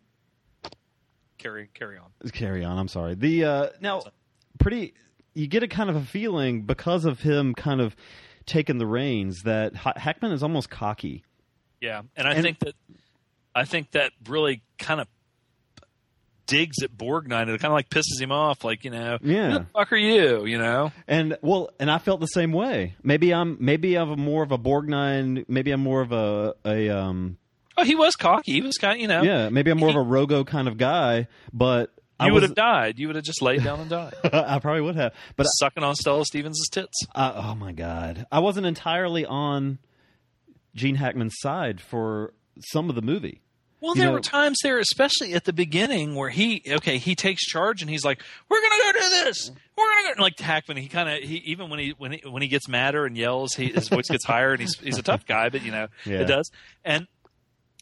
carry 1.39 1.69
carry 1.73 1.97
on. 1.97 2.11
carry 2.31 2.63
on. 2.63 2.77
I'm 2.77 2.87
sorry. 2.87 3.15
The 3.15 3.43
uh, 3.45 3.67
now 3.81 4.03
pretty. 4.59 4.93
You 5.33 5.47
get 5.47 5.63
a 5.63 5.67
kind 5.67 5.89
of 5.89 5.95
a 5.95 6.01
feeling 6.01 6.63
because 6.63 7.05
of 7.05 7.19
him 7.21 7.53
kind 7.55 7.81
of 7.81 7.95
taking 8.45 8.77
the 8.77 8.85
reins 8.87 9.41
that 9.45 9.75
Ha- 9.75 9.93
Hackman 9.95 10.31
is 10.31 10.43
almost 10.43 10.69
cocky. 10.69 11.23
Yeah, 11.81 12.01
and 12.15 12.27
I 12.27 12.33
And- 12.33 12.43
think 12.43 12.59
that 12.59 12.75
I 13.55 13.65
think 13.65 13.91
that 13.91 14.11
really 14.27 14.61
kind 14.77 14.99
of 15.01 15.07
digs 16.45 16.81
at 16.83 16.95
Borgnine. 16.97 17.43
It 17.43 17.61
kind 17.61 17.71
of 17.71 17.73
like 17.73 17.89
pisses 17.89 18.19
him 18.19 18.31
off. 18.31 18.63
Like 18.63 18.83
you 18.83 18.91
know, 18.91 19.17
Yeah. 19.21 19.51
who 19.51 19.59
the 19.59 19.65
fuck 19.73 19.91
are 19.93 19.97
you? 19.97 20.45
You 20.45 20.57
know, 20.57 20.91
And 21.07 21.37
well, 21.41 21.69
and 21.79 21.89
I 21.91 21.99
felt 21.99 22.19
the 22.21 22.25
same 22.27 22.51
way. 22.51 22.95
Maybe 23.03 23.33
I'm 23.33 23.57
maybe 23.59 23.95
I'm 23.95 24.19
more 24.19 24.43
of 24.43 24.51
a 24.51 24.57
Borgnine. 24.57 25.45
Maybe 25.47 25.71
I'm 25.71 25.81
more 25.81 26.01
of 26.01 26.11
a 26.11 26.55
a 26.65 26.89
um 26.89 27.37
oh, 27.79 27.83
he 27.83 27.95
was 27.95 28.15
cocky. 28.15 28.53
He 28.53 28.61
was 28.61 28.77
kind 28.77 28.93
of 28.95 29.01
you 29.01 29.07
know, 29.07 29.21
yeah. 29.23 29.49
Maybe 29.49 29.71
I'm 29.71 29.77
more 29.79 29.89
of 29.89 29.95
a 29.95 29.99
Rogo 29.99 30.45
kind 30.45 30.67
of 30.67 30.77
guy. 30.77 31.27
But 31.53 31.91
I 32.19 32.27
You 32.27 32.33
would 32.33 32.41
was- 32.43 32.49
have 32.49 32.55
died. 32.55 32.99
You 32.99 33.07
would 33.07 33.15
have 33.15 33.25
just 33.25 33.41
laid 33.41 33.63
down 33.63 33.79
and 33.79 33.89
died. 33.89 34.13
I 34.23 34.59
probably 34.59 34.81
would 34.81 34.95
have. 34.95 35.13
But 35.35 35.45
sucking 35.45 35.83
on 35.83 35.95
Stella 35.95 36.25
Stevens' 36.25 36.67
tits. 36.69 37.05
uh, 37.15 37.31
oh 37.35 37.55
my 37.55 37.71
god, 37.71 38.25
I 38.31 38.39
wasn't 38.39 38.65
entirely 38.65 39.25
on 39.25 39.79
Gene 40.75 40.95
Hackman's 40.95 41.35
side 41.39 41.81
for 41.81 42.33
some 42.59 42.89
of 42.89 42.95
the 42.95 43.01
movie. 43.01 43.41
Well, 43.81 43.95
You 43.95 43.99
there 44.01 44.07
know- 44.09 44.13
were 44.15 44.19
times 44.19 44.57
there, 44.61 44.77
especially 44.79 45.33
at 45.33 45.45
the 45.45 45.53
beginning, 45.53 46.13
where 46.13 46.27
he 46.29 46.61
okay, 46.69 46.97
he 46.97 47.15
takes 47.15 47.45
charge 47.45 47.81
and 47.81 47.89
he's 47.89 48.03
like, 48.03 48.21
"We're 48.49 48.59
gonna 48.61 48.83
go 48.83 48.99
do 48.99 49.09
this. 49.23 49.51
We're 49.77 49.85
gonna 49.85 50.03
go." 50.03 50.11
And 50.11 50.19
like 50.19 50.37
Hackman, 50.37 50.75
he 50.75 50.89
kind 50.89 51.07
of 51.07 51.23
he 51.27 51.35
even 51.45 51.69
when 51.69 51.79
he 51.79 51.93
when 51.97 52.11
he 52.11 52.21
when 52.29 52.41
he 52.41 52.49
gets 52.49 52.67
madder 52.67 53.05
and 53.05 53.15
yells, 53.15 53.53
he, 53.53 53.67
his 53.67 53.87
voice 53.87 54.09
gets 54.09 54.25
higher, 54.25 54.51
and 54.51 54.59
he's 54.59 54.77
he's 54.79 54.97
a 54.97 55.01
tough 55.01 55.25
guy, 55.25 55.47
but 55.47 55.63
you 55.63 55.71
know 55.71 55.87
Yeah. 56.05 56.19
it 56.19 56.25
does. 56.25 56.51
And 56.83 57.07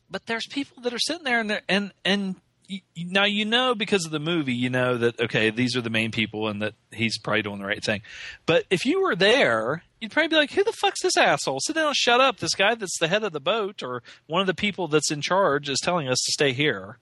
but 0.09 0.25
there's 0.25 0.45
people 0.47 0.81
that 0.83 0.93
are 0.93 0.99
sitting 0.99 1.23
there 1.23 1.39
and 1.39 1.49
they're- 1.49 1.61
and 1.67 1.91
and 2.05 2.35
y- 2.69 2.81
y- 2.95 3.03
now 3.07 3.25
you 3.25 3.45
know 3.45 3.75
because 3.75 4.05
of 4.05 4.11
the 4.11 4.19
movie, 4.19 4.53
you 4.53 4.69
know 4.69 4.97
that 4.97 5.19
okay, 5.19 5.49
these 5.49 5.75
are 5.75 5.81
the 5.81 5.89
main 5.89 6.11
people, 6.11 6.47
and 6.47 6.61
that 6.61 6.73
he's 6.91 7.17
probably 7.17 7.41
doing 7.41 7.59
the 7.59 7.65
right 7.65 7.83
thing. 7.83 8.01
But 8.45 8.65
if 8.69 8.85
you 8.85 9.01
were 9.01 9.15
there, 9.15 9.83
you'd 10.01 10.11
probably 10.11 10.27
be 10.29 10.35
like, 10.35 10.51
"Who 10.51 10.63
the 10.63 10.73
fuck's 10.73 11.01
this 11.01 11.17
asshole? 11.17 11.59
Sit 11.61 11.75
down, 11.75 11.93
shut 11.95 12.19
up." 12.21 12.37
This 12.37 12.55
guy 12.55 12.75
that's 12.75 12.97
the 12.99 13.07
head 13.07 13.23
of 13.23 13.31
the 13.33 13.39
boat, 13.39 13.81
or 13.83 14.03
one 14.27 14.41
of 14.41 14.47
the 14.47 14.53
people 14.53 14.87
that's 14.87 15.11
in 15.11 15.21
charge, 15.21 15.69
is 15.69 15.79
telling 15.81 16.07
us 16.07 16.19
to 16.19 16.31
stay 16.31 16.53
here. 16.53 16.97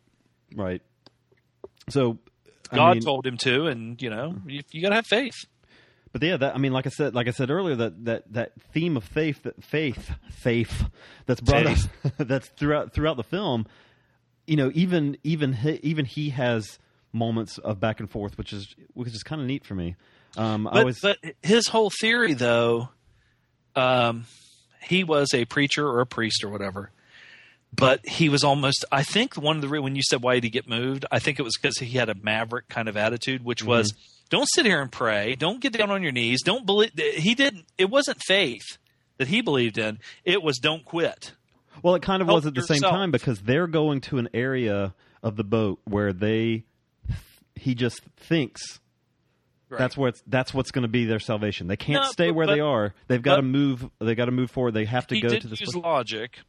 Right. 0.56 0.82
So 1.90 2.18
I 2.72 2.76
God 2.78 2.94
mean- 2.98 3.04
told 3.04 3.28
him 3.28 3.38
to, 3.38 3.68
and 3.68 4.02
you 4.02 4.10
know, 4.10 4.36
you, 4.48 4.62
you 4.72 4.82
got 4.82 4.90
to 4.90 4.96
have 4.96 5.08
faith. 5.08 5.46
But 6.16 6.24
yeah, 6.24 6.38
that 6.38 6.56
I 6.56 6.60
mean, 6.60 6.72
like 6.72 6.86
I 6.86 6.92
said, 6.92 7.14
like 7.14 7.28
I 7.28 7.32
said 7.32 7.50
earlier, 7.50 7.76
that 7.76 8.06
that 8.06 8.24
that 8.32 8.54
theme 8.72 8.96
of 8.96 9.04
faith, 9.04 9.44
that 9.44 9.62
faith, 9.62 10.12
faith, 10.32 10.86
that's 11.26 11.42
brought 11.42 11.66
Faith. 11.66 11.90
up, 12.06 12.14
that's 12.20 12.48
throughout 12.48 12.94
throughout 12.94 13.18
the 13.18 13.24
film. 13.24 13.68
You 14.48 14.56
know, 14.56 14.72
even 14.74 15.18
even 15.26 15.52
he, 15.52 15.72
even 15.84 16.06
he 16.06 16.30
has 16.30 16.80
moments 17.12 17.58
of 17.58 17.82
back 17.82 18.00
and 18.00 18.10
forth, 18.10 18.38
which 18.38 18.54
is 18.54 18.78
which 18.94 19.10
is 19.10 19.24
kind 19.24 19.42
of 19.42 19.48
neat 19.48 19.66
for 19.66 19.76
me. 19.76 19.98
Um, 20.38 20.70
I 20.72 20.86
was 20.86 21.02
but 21.02 21.18
his 21.44 21.68
whole 21.68 21.90
theory, 22.00 22.34
though, 22.34 22.88
um, 23.76 24.24
he 24.84 25.04
was 25.04 25.34
a 25.34 25.44
preacher 25.44 25.86
or 25.86 26.00
a 26.00 26.06
priest 26.06 26.46
or 26.46 26.50
whatever. 26.50 26.92
But 27.74 28.08
he 28.08 28.30
was 28.30 28.46
almost. 28.46 28.86
I 28.90 29.04
think 29.04 29.36
one 29.36 29.58
of 29.58 29.70
the 29.70 29.82
when 29.82 29.98
you 29.98 30.02
said 30.02 30.24
why 30.24 30.36
did 30.36 30.46
he 30.46 30.50
get 30.50 30.70
moved, 30.70 31.06
I 31.12 31.20
think 31.20 31.40
it 31.40 31.44
was 31.44 31.58
because 31.62 31.78
he 31.80 31.98
had 31.98 32.08
a 32.08 32.16
maverick 32.16 32.70
kind 32.70 32.88
of 32.88 32.96
attitude, 32.96 33.44
which 33.44 33.66
was 33.66 33.94
don't 34.30 34.48
sit 34.54 34.66
here 34.66 34.82
and 34.82 34.92
pray, 34.92 35.36
don't 35.36 35.60
get 35.62 35.74
down 35.74 35.92
on 35.92 36.02
your 36.04 36.12
knees, 36.12 36.42
don't 36.44 36.66
believe. 36.66 36.92
He 36.98 37.36
didn't. 37.36 37.66
It 37.78 37.90
wasn't 37.90 38.20
faith 38.26 38.78
that 39.18 39.28
he 39.28 39.42
believed 39.42 39.78
in. 39.78 40.00
It 40.24 40.42
was 40.44 40.58
don't 40.58 40.84
quit. 40.86 41.34
Well, 41.84 41.96
it 41.96 42.02
kind 42.02 42.22
of 42.22 42.28
Help 42.28 42.38
was 42.38 42.46
at 42.46 42.56
the 42.56 42.62
same 42.64 42.82
time 42.82 43.12
because 43.12 43.42
they're 43.42 43.68
going 43.68 44.02
to 44.02 44.18
an 44.18 44.30
area 44.34 44.94
of 45.22 45.36
the 45.36 45.44
boat 45.44 45.80
where 45.86 46.14
they 46.14 46.64
he 47.56 47.76
just 47.76 48.02
thinks 48.18 48.80
that's 49.70 49.98
what's 49.98 50.22
that's 50.28 50.54
what's 50.54 50.72
going 50.72 50.84
to 50.84 50.88
be 50.90 51.06
their 51.06 51.20
salvation. 51.20 51.68
They 51.68 51.76
can't 51.78 52.04
No, 52.04 52.10
stay 52.12 52.28
but- 52.30 52.36
where 52.36 52.48
they 52.48 52.60
are. 52.60 52.94
They've 53.08 53.22
got 53.22 53.38
to 53.38 53.42
move. 53.42 53.90
They 54.00 54.16
got 54.16 54.26
to 54.26 54.32
move 54.32 54.52
forward. 54.52 54.74
They 54.74 54.86
have 54.86 55.08
to 55.08 55.20
go 55.20 55.30
to 55.30 55.48
this 55.48 55.60
use 55.62 55.72
place. 55.74 55.84
logic. 55.84 56.40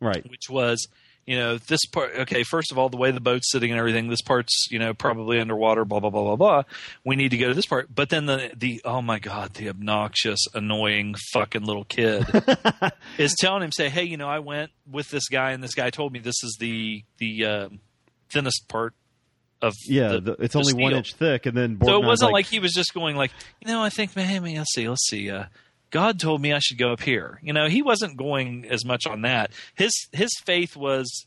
Right. 0.00 0.28
which 0.28 0.50
was 0.50 0.88
you 1.26 1.36
know 1.36 1.56
this 1.56 1.84
part 1.86 2.10
okay 2.20 2.42
first 2.42 2.72
of 2.72 2.78
all 2.78 2.88
the 2.88 2.96
way 2.96 3.10
the 3.10 3.20
boat's 3.20 3.50
sitting 3.50 3.70
and 3.70 3.78
everything 3.78 4.08
this 4.08 4.22
part's 4.22 4.66
you 4.70 4.78
know 4.78 4.92
probably 4.92 5.38
underwater 5.38 5.84
blah 5.84 6.00
blah 6.00 6.10
blah 6.10 6.22
blah 6.22 6.36
blah 6.36 6.62
we 7.04 7.16
need 7.16 7.30
to 7.30 7.36
go 7.36 7.48
to 7.48 7.54
this 7.54 7.66
part 7.66 7.92
but 7.94 8.08
then 8.08 8.26
the 8.26 8.50
the 8.56 8.80
oh 8.84 9.00
my 9.00 9.18
god 9.18 9.54
the 9.54 9.68
obnoxious 9.68 10.40
annoying 10.54 11.14
fucking 11.32 11.64
little 11.64 11.84
kid 11.84 12.24
is 13.18 13.34
telling 13.38 13.62
him 13.62 13.72
say 13.72 13.88
hey 13.88 14.02
you 14.02 14.16
know 14.16 14.28
i 14.28 14.40
went 14.40 14.70
with 14.90 15.08
this 15.10 15.28
guy 15.28 15.52
and 15.52 15.62
this 15.62 15.74
guy 15.74 15.90
told 15.90 16.12
me 16.12 16.18
this 16.18 16.42
is 16.42 16.56
the 16.58 17.04
the 17.18 17.44
uh, 17.44 17.68
thinnest 18.30 18.66
part 18.68 18.94
of 19.60 19.74
Yeah, 19.86 20.08
the, 20.08 20.20
the, 20.20 20.32
it's 20.40 20.54
the 20.54 20.58
only 20.58 20.74
one 20.74 20.92
inch 20.92 21.14
thick, 21.14 21.46
and 21.46 21.56
then 21.56 21.78
so 21.82 22.02
it 22.02 22.04
wasn't 22.04 22.32
like, 22.32 22.46
he 22.46 22.58
was 22.58 22.72
just 22.72 22.92
going 22.92 23.16
like, 23.16 23.30
you 23.60 23.68
know, 23.68 23.80
I 23.80 23.90
think 23.90 24.16
maybe 24.16 24.58
let's 24.58 24.74
see, 24.74 24.88
let's 24.88 25.06
see. 25.08 25.30
Uh, 25.30 25.44
God 25.92 26.18
told 26.18 26.40
me 26.40 26.52
I 26.52 26.58
should 26.58 26.78
go 26.78 26.92
up 26.92 27.02
here. 27.02 27.38
You 27.42 27.52
know, 27.52 27.68
he 27.68 27.82
wasn't 27.82 28.16
going 28.16 28.64
as 28.68 28.84
much 28.84 29.06
on 29.06 29.22
that. 29.22 29.52
His 29.76 29.92
his 30.10 30.30
faith 30.44 30.74
was 30.76 31.26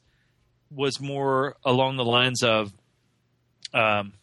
was 0.69 0.99
more 0.99 1.55
along 1.63 1.95
the 1.95 2.03
lines 2.03 2.43
of, 2.43 2.73
um, 3.73 4.13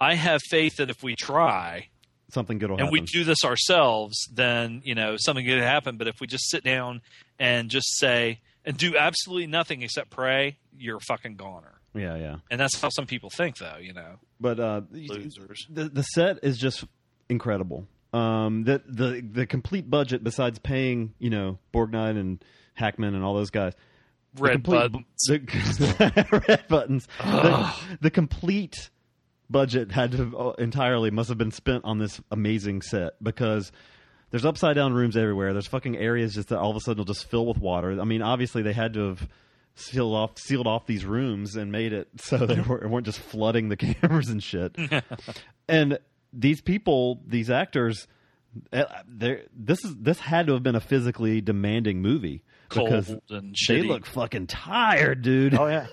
I 0.00 0.14
have 0.14 0.42
faith 0.50 0.76
that 0.76 0.90
if 0.90 1.02
we 1.02 1.14
try 1.14 1.88
something 2.30 2.58
good 2.58 2.68
will 2.70 2.76
happen. 2.76 2.88
and 2.88 2.92
we 2.92 3.00
do 3.00 3.24
this 3.24 3.44
ourselves, 3.44 4.28
then 4.32 4.82
you 4.84 4.94
know 4.94 5.16
something 5.16 5.44
good 5.46 5.58
will 5.60 5.66
happen. 5.66 5.96
But 5.96 6.08
if 6.08 6.20
we 6.20 6.26
just 6.26 6.50
sit 6.50 6.64
down 6.64 7.00
and 7.38 7.70
just 7.70 7.96
say 7.98 8.40
and 8.64 8.76
do 8.76 8.96
absolutely 8.96 9.46
nothing 9.46 9.82
except 9.82 10.10
pray, 10.10 10.56
you're 10.76 10.96
a 10.96 11.00
fucking 11.00 11.36
goner. 11.36 11.80
yeah, 11.94 12.16
yeah. 12.16 12.36
And 12.50 12.58
that's 12.60 12.78
how 12.80 12.88
some 12.88 13.06
people 13.06 13.30
think, 13.30 13.58
though. 13.58 13.76
You 13.80 13.92
know, 13.94 14.16
But 14.40 14.58
uh, 14.58 14.80
losers. 14.90 15.66
the 15.70 15.84
the 15.88 16.02
set 16.02 16.40
is 16.42 16.58
just 16.58 16.84
incredible. 17.28 17.86
Um, 18.12 18.64
the 18.64 18.82
the 18.86 19.20
the 19.20 19.46
complete 19.46 19.88
budget, 19.90 20.22
besides 20.24 20.58
paying 20.58 21.12
you 21.18 21.30
know 21.30 21.58
Borgnine 21.74 22.18
and 22.18 22.44
Hackman 22.74 23.14
and 23.14 23.24
all 23.24 23.34
those 23.34 23.50
guys, 23.50 23.74
the 24.34 24.42
Red 24.42 24.52
complete- 24.64 24.92
buttons. 24.92 25.06
the, 25.28 26.44
Red 26.48 26.68
Buttons. 26.68 27.08
The, 27.18 27.74
the 28.00 28.10
complete 28.10 28.90
budget 29.50 29.92
had 29.92 30.12
to 30.12 30.36
uh, 30.38 30.50
entirely 30.58 31.10
must 31.10 31.28
have 31.28 31.38
been 31.38 31.50
spent 31.52 31.84
on 31.84 31.98
this 31.98 32.20
amazing 32.30 32.82
set 32.82 33.12
because 33.22 33.70
there's 34.30 34.44
upside 34.44 34.74
down 34.76 34.92
rooms 34.92 35.16
everywhere. 35.16 35.52
There's 35.52 35.68
fucking 35.68 35.96
areas 35.96 36.34
just 36.34 36.48
that 36.48 36.58
all 36.58 36.70
of 36.70 36.76
a 36.76 36.80
sudden 36.80 36.98
will 36.98 37.04
just 37.04 37.28
fill 37.30 37.46
with 37.46 37.58
water. 37.58 38.00
I 38.00 38.04
mean, 38.04 38.22
obviously 38.22 38.62
they 38.62 38.72
had 38.72 38.94
to 38.94 39.08
have 39.08 39.28
sealed 39.74 40.14
off 40.14 40.38
sealed 40.38 40.66
off 40.66 40.86
these 40.86 41.04
rooms 41.04 41.54
and 41.54 41.70
made 41.70 41.92
it 41.92 42.08
so 42.16 42.38
they 42.38 42.60
were, 42.66 42.88
weren't 42.88 43.04
just 43.06 43.18
flooding 43.20 43.68
the 43.68 43.76
cameras 44.00 44.28
and 44.30 44.42
shit. 44.42 44.74
and 45.68 45.98
these 46.32 46.60
people, 46.60 47.20
these 47.26 47.50
actors, 47.50 48.06
eh, 48.72 48.84
this 49.54 49.84
is 49.84 49.94
this 49.96 50.18
had 50.20 50.46
to 50.48 50.54
have 50.54 50.62
been 50.62 50.74
a 50.76 50.80
physically 50.80 51.40
demanding 51.40 52.02
movie 52.02 52.42
Cold 52.68 52.88
because 52.90 53.08
and 53.30 53.54
they 53.68 53.80
shitty. 53.82 53.88
look 53.88 54.06
fucking 54.06 54.46
tired, 54.48 55.22
dude. 55.22 55.54
Oh 55.54 55.66
yeah. 55.68 55.86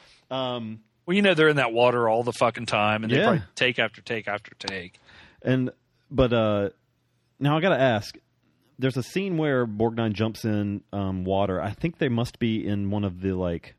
um, 0.30 0.80
Well, 1.06 1.14
you 1.16 1.22
know 1.22 1.34
they're 1.34 1.48
in 1.48 1.56
that 1.56 1.72
water 1.72 2.08
all 2.08 2.22
the 2.24 2.32
fucking 2.32 2.66
time, 2.66 3.04
and 3.04 3.12
they 3.12 3.18
Yeah. 3.18 3.24
probably 3.26 3.42
take 3.54 3.78
after 3.78 4.02
take 4.02 4.26
after 4.28 4.52
take. 4.58 4.98
And 5.42 5.70
but 6.10 6.32
uh 6.32 6.70
now 7.38 7.56
I 7.56 7.60
got 7.60 7.68
to 7.76 7.80
ask 7.80 8.16
there's 8.78 8.96
a 8.96 9.02
scene 9.02 9.36
where 9.38 9.66
Borgnine 9.66 10.12
jumps 10.12 10.44
in 10.44 10.82
um 10.92 11.24
water. 11.24 11.62
I 11.62 11.70
think 11.70 11.98
they 11.98 12.08
must 12.08 12.38
be 12.40 12.66
in 12.66 12.90
one 12.90 13.04
of 13.04 13.20
the 13.20 13.32
like 13.34 13.75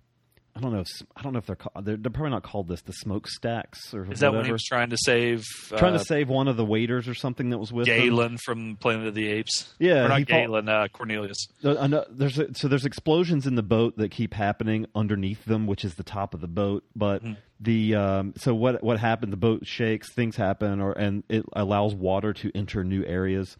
I 0.57 0.59
don't 0.59 0.73
know 0.73 0.79
if, 0.79 0.87
I 1.15 1.21
don't 1.21 1.33
know 1.33 1.39
if 1.39 1.45
they're 1.45 1.55
called, 1.55 1.85
they're, 1.85 1.97
they're 1.97 2.09
probably 2.11 2.31
not 2.31 2.41
called 2.43 2.67
this 2.67 2.81
the 2.81 2.93
smokestacks 2.93 3.93
or 3.93 4.01
Is 4.11 4.19
that 4.19 4.27
whatever. 4.27 4.37
when 4.37 4.45
he 4.45 4.51
was 4.51 4.63
trying 4.63 4.89
to 4.89 4.97
save 4.97 5.43
trying 5.69 5.93
uh, 5.93 5.99
to 5.99 6.03
save 6.03 6.29
one 6.29 6.47
of 6.47 6.57
the 6.57 6.65
waiters 6.65 7.07
or 7.07 7.13
something 7.13 7.51
that 7.51 7.57
was 7.57 7.71
with 7.71 7.87
him? 7.87 7.95
Galen 8.01 8.37
from 8.37 8.75
Planet 8.77 9.07
of 9.07 9.13
the 9.15 9.27
Apes? 9.27 9.73
Yeah, 9.79 10.05
or 10.05 10.09
not 10.09 10.25
Galen, 10.25 10.67
uh, 10.67 10.87
Cornelius. 10.91 11.47
Uh, 11.63 12.03
there's 12.09 12.39
a, 12.39 12.53
so 12.55 12.67
there's 12.67 12.85
explosions 12.85 13.45
in 13.45 13.55
the 13.55 13.63
boat 13.63 13.97
that 13.97 14.09
keep 14.11 14.33
happening 14.33 14.87
underneath 14.95 15.45
them, 15.45 15.67
which 15.67 15.85
is 15.85 15.95
the 15.95 16.03
top 16.03 16.33
of 16.33 16.41
the 16.41 16.47
boat. 16.47 16.83
But 16.95 17.21
Hmm. 17.21 17.33
the 17.59 17.95
um, 17.95 18.33
so 18.37 18.53
what 18.55 18.83
what 18.83 18.99
happened? 18.99 19.33
The 19.33 19.37
boat 19.37 19.65
shakes, 19.67 20.11
things 20.13 20.35
happen, 20.35 20.79
or 20.81 20.93
and 20.93 21.23
it 21.29 21.45
allows 21.53 21.93
water 21.93 22.33
to 22.33 22.51
enter 22.55 22.83
new 22.83 23.03
areas. 23.05 23.57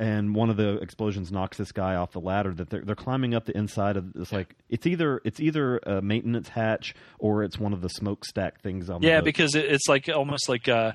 And 0.00 0.32
one 0.32 0.48
of 0.48 0.56
the 0.56 0.74
explosions 0.76 1.32
knocks 1.32 1.58
this 1.58 1.72
guy 1.72 1.96
off 1.96 2.12
the 2.12 2.20
ladder 2.20 2.54
that 2.54 2.70
they're 2.70 2.82
they're 2.82 2.94
climbing 2.94 3.34
up 3.34 3.46
the 3.46 3.56
inside 3.58 3.96
of. 3.96 4.14
It's 4.14 4.30
like 4.32 4.54
it's 4.68 4.86
either 4.86 5.20
it's 5.24 5.40
either 5.40 5.78
a 5.78 6.00
maintenance 6.00 6.48
hatch 6.50 6.94
or 7.18 7.42
it's 7.42 7.58
one 7.58 7.72
of 7.72 7.80
the 7.80 7.88
smokestack 7.88 8.60
things 8.60 8.88
on. 8.88 9.02
Yeah, 9.02 9.20
because 9.22 9.56
it, 9.56 9.64
it's 9.64 9.88
like 9.88 10.08
almost 10.08 10.48
like 10.48 10.68
uh, 10.68 10.92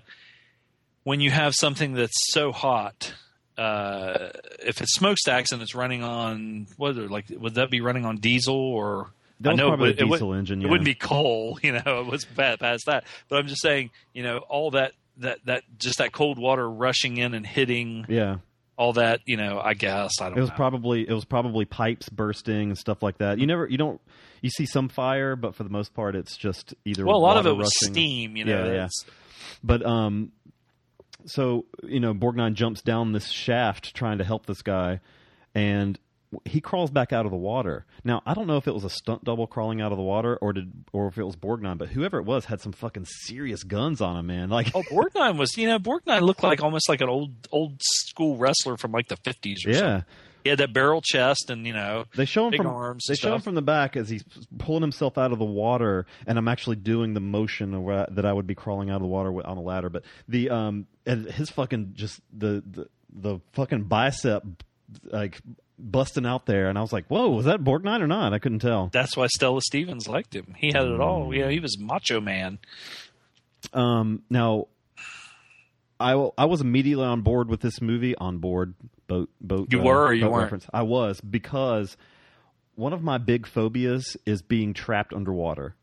when 1.03 1.19
you 1.19 1.31
have 1.31 1.53
something 1.53 1.93
that's 1.93 2.15
so 2.31 2.51
hot. 2.53 3.13
Uh, 3.57 4.29
if 4.65 4.81
it's 4.81 4.95
smokestacks 4.95 5.51
and 5.51 5.61
it's 5.61 5.75
running 5.75 6.01
on 6.01 6.65
what 6.77 6.97
are 6.97 7.07
like 7.07 7.25
would 7.29 7.53
that 7.53 7.69
be 7.69 7.81
running 7.81 8.03
on 8.03 8.17
diesel 8.17 8.55
or 8.55 9.11
That 9.41 9.51
I 9.51 9.55
know 9.55 9.67
probably 9.67 9.89
it, 9.91 10.01
a 10.01 10.05
would- 10.07 10.13
it 10.15 10.15
diesel 10.15 10.29
would- 10.29 10.39
engine, 10.39 10.61
It 10.63 10.69
wouldn't 10.69 10.85
be 10.85 10.95
coal, 10.95 11.59
you 11.61 11.73
know. 11.73 11.99
It 12.01 12.07
was 12.07 12.25
pa- 12.25 12.55
past 12.57 12.85
that, 12.87 13.03
but 13.29 13.37
I'm 13.37 13.45
just 13.47 13.61
saying, 13.61 13.91
you 14.13 14.23
know, 14.23 14.37
all 14.39 14.71
that 14.71 14.93
that 15.17 15.39
that 15.45 15.63
just 15.77 15.99
that 15.99 16.13
cold 16.13 16.39
water 16.39 16.67
rushing 16.67 17.17
in 17.17 17.33
and 17.35 17.45
hitting 17.45 18.05
yeah. 18.09 18.37
All 18.77 18.93
that, 18.93 19.21
you 19.25 19.37
know. 19.37 19.59
I 19.63 19.73
guess 19.73 20.21
I 20.21 20.29
don't 20.29 20.37
It 20.37 20.41
was 20.41 20.49
know. 20.49 20.55
probably 20.55 21.07
it 21.07 21.13
was 21.13 21.25
probably 21.25 21.65
pipes 21.65 22.09
bursting 22.09 22.69
and 22.69 22.77
stuff 22.77 23.01
like 23.03 23.17
that. 23.19 23.39
You 23.39 23.47
never 23.47 23.67
you 23.67 23.77
don't 23.77 24.01
you 24.41 24.49
see 24.49 24.65
some 24.65 24.89
fire, 24.89 25.35
but 25.35 25.55
for 25.55 25.63
the 25.63 25.69
most 25.69 25.93
part, 25.93 26.15
it's 26.15 26.35
just 26.37 26.73
either 26.85 27.05
well, 27.05 27.15
a 27.15 27.19
lot 27.19 27.37
of 27.37 27.45
it 27.45 27.55
was 27.55 27.71
steam, 27.85 28.35
you 28.35 28.45
know. 28.45 28.65
Yeah, 28.65 28.73
yeah. 28.73 28.87
But 29.63 29.85
um, 29.85 30.31
so 31.25 31.65
you 31.83 31.99
know, 31.99 32.13
Borgnine 32.13 32.53
jumps 32.53 32.81
down 32.81 33.11
this 33.13 33.29
shaft 33.29 33.95
trying 33.95 34.17
to 34.17 34.23
help 34.23 34.45
this 34.45 34.61
guy, 34.61 34.99
and 35.55 35.97
he 36.45 36.61
crawls 36.61 36.91
back 36.91 37.13
out 37.13 37.25
of 37.25 37.31
the 37.31 37.37
water. 37.37 37.85
Now 38.03 38.21
I 38.25 38.33
don't 38.33 38.47
know 38.47 38.57
if 38.57 38.67
it 38.67 38.73
was 38.73 38.83
a 38.83 38.89
stunt 38.89 39.23
double 39.23 39.47
crawling 39.47 39.81
out 39.81 39.91
of 39.91 39.97
the 39.97 40.03
water 40.03 40.37
or 40.37 40.53
did 40.53 40.71
or 40.91 41.07
if 41.07 41.17
it 41.17 41.23
was 41.23 41.35
Borgnine, 41.35 41.77
but 41.77 41.89
whoever 41.89 42.17
it 42.19 42.23
was 42.25 42.45
had 42.45 42.61
some 42.61 42.71
fucking 42.71 43.05
serious 43.05 43.63
guns 43.63 44.01
on 44.01 44.17
him, 44.17 44.27
man. 44.27 44.49
Like, 44.49 44.71
Oh, 44.75 44.83
Borgnine 44.83 45.37
was, 45.37 45.57
you 45.57 45.67
know, 45.67 45.79
Borgnine 45.79 46.21
looked 46.21 46.43
like 46.43 46.61
almost 46.61 46.87
like 46.89 47.01
an 47.01 47.09
old 47.09 47.31
old 47.51 47.81
school 47.81 48.37
wrestler 48.37 48.77
from 48.77 48.91
like 48.91 49.07
the 49.07 49.17
fifties 49.17 49.65
or 49.65 49.71
yeah. 49.71 49.79
something. 49.79 50.05
He 50.43 50.49
had 50.49 50.59
that 50.59 50.73
barrel 50.73 51.01
chest 51.01 51.49
and 51.49 51.65
you 51.65 51.71
know 51.71 52.03
They 52.17 52.25
show 52.25 52.47
him 52.47 52.53
from 52.57 52.67
arms. 52.67 53.05
they 53.07 53.13
and 53.13 53.19
show 53.19 53.33
him 53.33 53.39
from 53.39 53.55
the 53.55 53.61
back 53.61 53.95
as 53.95 54.09
he's 54.09 54.25
pulling 54.57 54.81
himself 54.81 55.17
out 55.17 55.31
of 55.31 55.39
the 55.39 55.45
water, 55.45 56.05
and 56.27 56.37
I'm 56.37 56.49
actually 56.49 56.75
doing 56.75 57.13
the 57.13 57.21
motion 57.21 57.71
that 57.85 58.25
I 58.25 58.33
would 58.33 58.45
be 58.45 58.53
crawling 58.53 58.89
out 58.89 58.97
of 58.97 59.03
the 59.03 59.07
water 59.07 59.31
on 59.47 59.55
a 59.57 59.61
ladder. 59.61 59.89
But 59.89 60.03
the 60.27 60.49
um 60.49 60.87
and 61.05 61.25
his 61.31 61.49
fucking 61.49 61.93
just 61.95 62.19
the 62.37 62.61
the, 62.69 62.87
the 63.15 63.39
fucking 63.53 63.83
bicep 63.83 64.43
like 65.05 65.39
busting 65.77 66.25
out 66.25 66.45
there, 66.45 66.69
and 66.69 66.77
I 66.77 66.81
was 66.81 66.93
like, 66.93 67.07
whoa, 67.07 67.29
was 67.29 67.45
that 67.45 67.63
Borgnine 67.63 68.01
or 68.01 68.07
not? 68.07 68.33
I 68.33 68.39
couldn't 68.39 68.59
tell. 68.59 68.89
That's 68.91 69.17
why 69.17 69.27
Stella 69.27 69.61
Stevens 69.61 70.07
liked 70.07 70.35
him. 70.35 70.55
He 70.57 70.67
had 70.67 70.85
it 70.85 70.99
all. 70.99 71.27
Mm. 71.27 71.35
You 71.35 71.41
know, 71.43 71.49
he 71.49 71.59
was 71.59 71.77
macho 71.79 72.19
man. 72.19 72.59
Um, 73.73 74.23
now, 74.29 74.67
I, 75.99 76.11
I 76.37 76.45
was 76.45 76.61
immediately 76.61 77.05
on 77.05 77.21
board 77.21 77.49
with 77.49 77.61
this 77.61 77.81
movie. 77.81 78.15
On 78.15 78.39
board 78.39 78.75
boat 79.07 79.29
boat. 79.39 79.71
You 79.71 79.81
uh, 79.81 79.83
were 79.83 80.05
or 80.07 80.13
you 80.13 80.29
weren't? 80.29 80.43
reference. 80.43 80.67
I 80.73 80.83
was 80.83 81.21
because 81.21 81.97
one 82.75 82.93
of 82.93 83.01
my 83.01 83.17
big 83.17 83.47
phobias 83.47 84.17
is 84.25 84.41
being 84.41 84.73
trapped 84.73 85.13
underwater. 85.13 85.75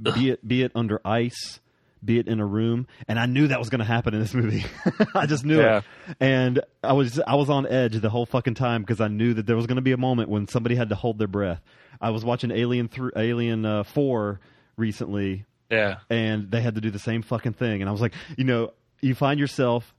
be 0.00 0.30
it 0.30 0.46
be 0.46 0.62
it 0.62 0.72
under 0.74 1.00
ice, 1.04 1.60
be 2.04 2.18
it 2.18 2.28
in 2.28 2.40
a 2.40 2.46
room, 2.46 2.86
and 3.08 3.18
I 3.18 3.26
knew 3.26 3.48
that 3.48 3.58
was 3.58 3.68
going 3.68 3.78
to 3.80 3.84
happen 3.84 4.14
in 4.14 4.20
this 4.20 4.34
movie. 4.34 4.64
I 5.14 5.26
just 5.26 5.44
knew 5.44 5.60
Yeah. 5.60 5.78
it, 6.08 6.16
and 6.20 6.60
I 6.84 6.92
was 6.92 7.18
I 7.20 7.34
was 7.34 7.50
on 7.50 7.66
edge 7.66 7.94
the 8.00 8.10
whole 8.10 8.26
fucking 8.26 8.54
time 8.54 8.82
because 8.82 9.00
I 9.00 9.08
knew 9.08 9.34
that 9.34 9.46
there 9.46 9.56
was 9.56 9.66
going 9.66 9.76
to 9.76 9.82
be 9.82 9.92
a 9.92 9.96
moment 9.96 10.28
when 10.28 10.46
somebody 10.48 10.74
had 10.76 10.88
to 10.90 10.94
hold 10.94 11.18
their 11.18 11.28
breath. 11.28 11.60
I 12.00 12.10
was 12.10 12.24
watching 12.24 12.50
Alien 12.50 12.88
th- 12.88 13.12
Alien 13.16 13.64
uh, 13.64 13.82
Four 13.84 14.40
recently, 14.76 15.46
Yeah. 15.70 15.96
and 16.10 16.50
they 16.50 16.60
had 16.60 16.74
to 16.74 16.80
do 16.80 16.90
the 16.90 16.98
same 16.98 17.22
fucking 17.22 17.54
thing. 17.54 17.80
And 17.80 17.88
I 17.88 17.92
was 17.92 18.00
like, 18.00 18.12
you 18.36 18.44
know, 18.44 18.72
you 19.00 19.14
find 19.14 19.40
yourself 19.40 19.94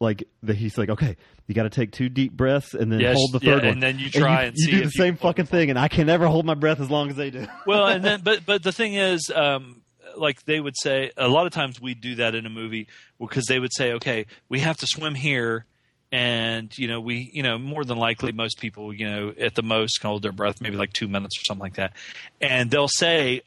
like 0.00 0.24
the, 0.42 0.54
he's 0.54 0.76
like, 0.78 0.88
okay, 0.88 1.16
you 1.46 1.54
got 1.54 1.64
to 1.64 1.70
take 1.70 1.92
two 1.92 2.08
deep 2.08 2.32
breaths 2.32 2.72
and 2.74 2.90
then 2.90 3.00
Yes, 3.00 3.14
hold 3.16 3.32
the 3.32 3.40
yeah, 3.42 3.52
third 3.54 3.62
one, 3.64 3.72
and 3.74 3.82
then 3.82 3.98
you 3.98 4.10
try 4.10 4.44
and 4.44 4.56
you, 4.56 4.64
see 4.64 4.70
do 4.70 4.78
the 4.78 4.84
you 4.84 4.90
same 4.90 5.16
fucking 5.16 5.46
thing. 5.46 5.70
And 5.70 5.78
I 5.78 5.88
can 5.88 6.06
never 6.06 6.26
hold 6.26 6.46
my 6.46 6.54
breath 6.54 6.80
as 6.80 6.90
long 6.90 7.10
as 7.10 7.16
they 7.16 7.30
do. 7.30 7.46
well, 7.66 7.86
and 7.86 8.02
then 8.02 8.20
but 8.24 8.46
but 8.46 8.62
the 8.62 8.72
thing 8.72 8.94
is, 8.94 9.30
um, 9.34 9.81
like 10.16 10.44
they 10.44 10.60
would 10.60 10.76
say, 10.76 11.10
a 11.16 11.28
lot 11.28 11.46
of 11.46 11.52
times 11.52 11.80
we 11.80 11.94
do 11.94 12.16
that 12.16 12.34
in 12.34 12.46
a 12.46 12.50
movie 12.50 12.88
because 13.18 13.46
they 13.46 13.58
would 13.58 13.72
say, 13.72 13.92
okay, 13.94 14.26
we 14.48 14.60
have 14.60 14.76
to 14.78 14.86
swim 14.86 15.14
here. 15.14 15.66
And 16.14 16.76
you 16.76 16.88
know 16.88 17.00
we 17.00 17.30
you 17.32 17.42
know 17.42 17.56
more 17.56 17.86
than 17.86 17.96
likely 17.96 18.32
most 18.32 18.60
people 18.60 18.92
you 18.92 19.08
know 19.08 19.32
at 19.40 19.54
the 19.54 19.62
most 19.62 19.98
can 20.02 20.08
hold 20.08 20.20
their 20.20 20.30
breath 20.30 20.60
maybe 20.60 20.76
like 20.76 20.92
two 20.92 21.08
minutes 21.08 21.38
or 21.38 21.42
something 21.46 21.62
like 21.62 21.76
that, 21.76 21.94
and 22.38 22.70
they'll 22.70 22.86
say 22.86 23.40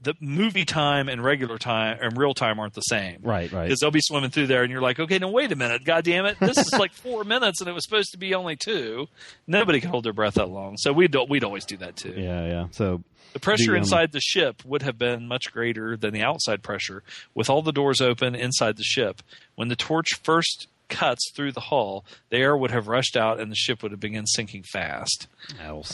the 0.00 0.14
movie 0.20 0.64
time 0.64 1.08
and 1.08 1.22
regular 1.22 1.58
time 1.58 1.98
and 2.00 2.16
real 2.16 2.34
time 2.34 2.60
aren't 2.60 2.74
the 2.74 2.82
same. 2.82 3.18
Right, 3.22 3.50
right. 3.50 3.64
Because 3.64 3.80
they'll 3.80 3.90
be 3.90 4.00
swimming 4.00 4.30
through 4.30 4.46
there, 4.46 4.62
and 4.62 4.70
you're 4.70 4.80
like, 4.80 5.00
okay, 5.00 5.18
now 5.18 5.28
wait 5.28 5.50
a 5.52 5.56
minute, 5.56 5.84
god 5.84 6.04
damn 6.04 6.24
it, 6.26 6.38
this 6.40 6.56
is 6.58 6.72
like 6.78 6.92
four 6.92 7.24
minutes, 7.24 7.60
and 7.60 7.68
it 7.68 7.72
was 7.72 7.84
supposed 7.84 8.12
to 8.12 8.18
be 8.18 8.34
only 8.34 8.56
two. 8.56 9.08
Nobody 9.46 9.80
can 9.80 9.90
hold 9.90 10.04
their 10.04 10.12
breath 10.12 10.34
that 10.34 10.48
long, 10.48 10.76
so 10.76 10.92
we'd 10.92 11.14
we'd 11.28 11.44
always 11.44 11.64
do 11.64 11.76
that 11.78 11.96
too. 11.96 12.14
Yeah, 12.16 12.46
yeah. 12.46 12.66
So 12.70 13.02
The 13.32 13.40
pressure 13.40 13.72
The, 13.72 13.78
um, 13.78 13.78
inside 13.78 14.12
the 14.12 14.20
ship 14.20 14.64
would 14.64 14.82
have 14.82 14.98
been 14.98 15.26
much 15.26 15.52
greater 15.52 15.96
than 15.96 16.14
the 16.14 16.22
outside 16.22 16.62
pressure 16.62 17.02
with 17.34 17.50
all 17.50 17.62
the 17.62 17.72
doors 17.72 18.00
open 18.00 18.34
inside 18.34 18.76
the 18.76 18.84
ship. 18.84 19.22
When 19.56 19.68
the 19.68 19.76
torch 19.76 20.08
first 20.22 20.68
cuts 20.88 21.30
through 21.34 21.52
the 21.52 21.60
hull, 21.60 22.04
the 22.30 22.36
air 22.38 22.56
would 22.56 22.70
have 22.70 22.88
rushed 22.88 23.16
out 23.16 23.40
and 23.40 23.50
the 23.50 23.56
ship 23.56 23.82
would 23.82 23.92
have 23.92 24.00
begun 24.00 24.26
sinking 24.26 24.62
fast. 24.72 25.26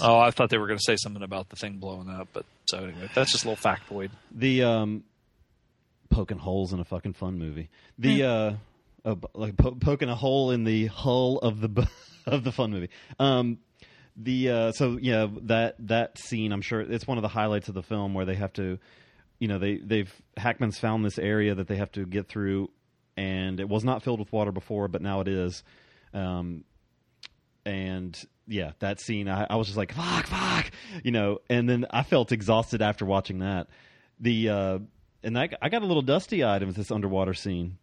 Oh, 0.01 0.19
I 0.19 0.31
thought 0.31 0.51
they 0.51 0.59
were 0.59 0.67
going 0.67 0.79
to 0.79 0.85
say 0.85 0.97
something 0.97 1.23
about 1.23 1.49
the 1.49 1.57
thing 1.57 1.79
blowing 1.79 2.09
up, 2.09 2.29
but 2.33 2.45
so 2.67 2.79
anyway, 2.79 3.09
that's 3.15 3.33
just 3.33 3.45
a 3.45 3.49
little 3.49 3.63
factoid. 3.63 4.11
the 4.31 4.63
um, 4.63 5.05
poking 6.11 6.39
holes 6.39 6.73
in 6.73 6.81
a 6.81 6.85
fucking 6.85 7.13
fun 7.15 7.39
movie. 7.39 7.69
The 7.99 8.23
uh, 8.25 8.53
uh, 9.05 9.17
like 9.35 9.57
po- 9.57 9.77
poking 9.81 10.09
a 10.09 10.15
hole 10.15 10.51
in 10.51 10.65
the 10.65 10.87
hull 10.87 11.39
of 11.39 11.61
the 11.61 11.69
bu- 11.69 11.87
of 12.27 12.45
the 12.45 12.53
fun 12.53 12.71
movie. 12.71 12.91
Um, 13.19 13.59
the 14.17 14.51
uh, 14.51 14.73
so 14.73 14.97
yeah 15.01 15.27
that 15.43 15.75
that 15.81 16.19
scene 16.19 16.53
I'm 16.53 16.63
sure 16.63 16.81
it's 16.81 17.07
one 17.07 17.19
of 17.19 17.23
the 17.23 17.29
highlights 17.29 17.69
of 17.69 17.75
the 17.75 17.83
film 17.83 18.15
where 18.15 18.25
they 18.25 18.37
have 18.37 18.53
to, 18.55 18.79
you 19.41 19.49
know 19.49 19.59
they 19.59 19.77
they've 19.79 20.13
Hackman's 20.37 20.79
found 20.79 21.05
this 21.05 21.19
area 21.19 21.55
that 21.57 21.67
they 21.67 21.77
have 21.77 21.91
to 21.93 22.07
get 22.07 22.29
through, 22.29 22.71
and 23.17 23.61
it 23.61 23.69
was 23.69 23.85
not 23.85 24.03
filled 24.03 24.21
with 24.21 24.33
water 24.33 24.53
before, 24.53 24.89
but 24.89 25.03
now 25.03 25.21
it 25.21 25.29
is. 25.29 25.63
Um, 26.13 26.65
and 27.65 28.19
yeah, 28.47 28.73
that 28.81 29.01
scene, 29.01 29.29
I, 29.29 29.47
I 29.49 29.57
was 29.57 29.67
just 29.69 29.77
like, 29.79 29.93
fuck, 29.93 30.27
fuck, 30.27 30.71
you 31.03 31.11
know. 31.11 31.39
And 31.49 31.69
then 31.69 31.87
I 31.91 32.03
felt 32.03 32.33
exhausted 32.33 32.83
after 32.83 33.05
watching 33.07 33.39
that. 33.39 33.69
The 34.21 34.49
uh, 34.49 34.79
and 35.23 35.39
I, 35.39 35.49
I 35.63 35.69
got 35.71 35.83
a 35.83 35.87
little 35.87 36.03
dusty 36.03 36.43
eyed 36.45 36.63
with 36.63 36.77
this 36.77 36.91
underwater 36.91 37.35
scene. 37.35 37.79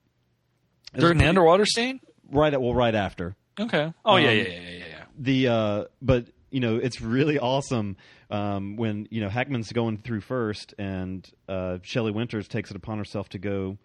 It 0.93 0.99
During 0.99 1.17
the 1.17 1.21
pretty- 1.23 1.29
underwater 1.29 1.65
scene? 1.65 1.99
right? 2.31 2.53
At, 2.53 2.61
well, 2.61 2.73
right 2.73 2.95
after 2.95 3.35
Okay. 3.59 3.93
Oh 4.05 4.15
yeah, 4.17 4.29
Um, 4.29 4.37
yeah, 4.37 4.43
yeah, 4.43 4.59
yeah, 4.59 4.69
yeah. 4.77 5.03
the 5.17 5.47
uh, 5.47 5.83
but 6.01 6.27
you 6.51 6.59
know 6.61 6.77
it's 6.77 7.01
really 7.01 7.37
awesome 7.39 7.97
um, 8.29 8.75
when 8.77 9.07
you 9.11 9.19
know 9.21 9.29
Hackman's 9.29 9.71
going 9.73 9.97
through 9.97 10.21
first, 10.21 10.73
and 10.77 11.29
uh, 11.49 11.79
Shelley 11.81 12.11
Winters 12.11 12.47
takes 12.47 12.69
it 12.71 12.77
upon 12.77 12.97
herself 12.97 13.27
to 13.29 13.39
go 13.39 13.77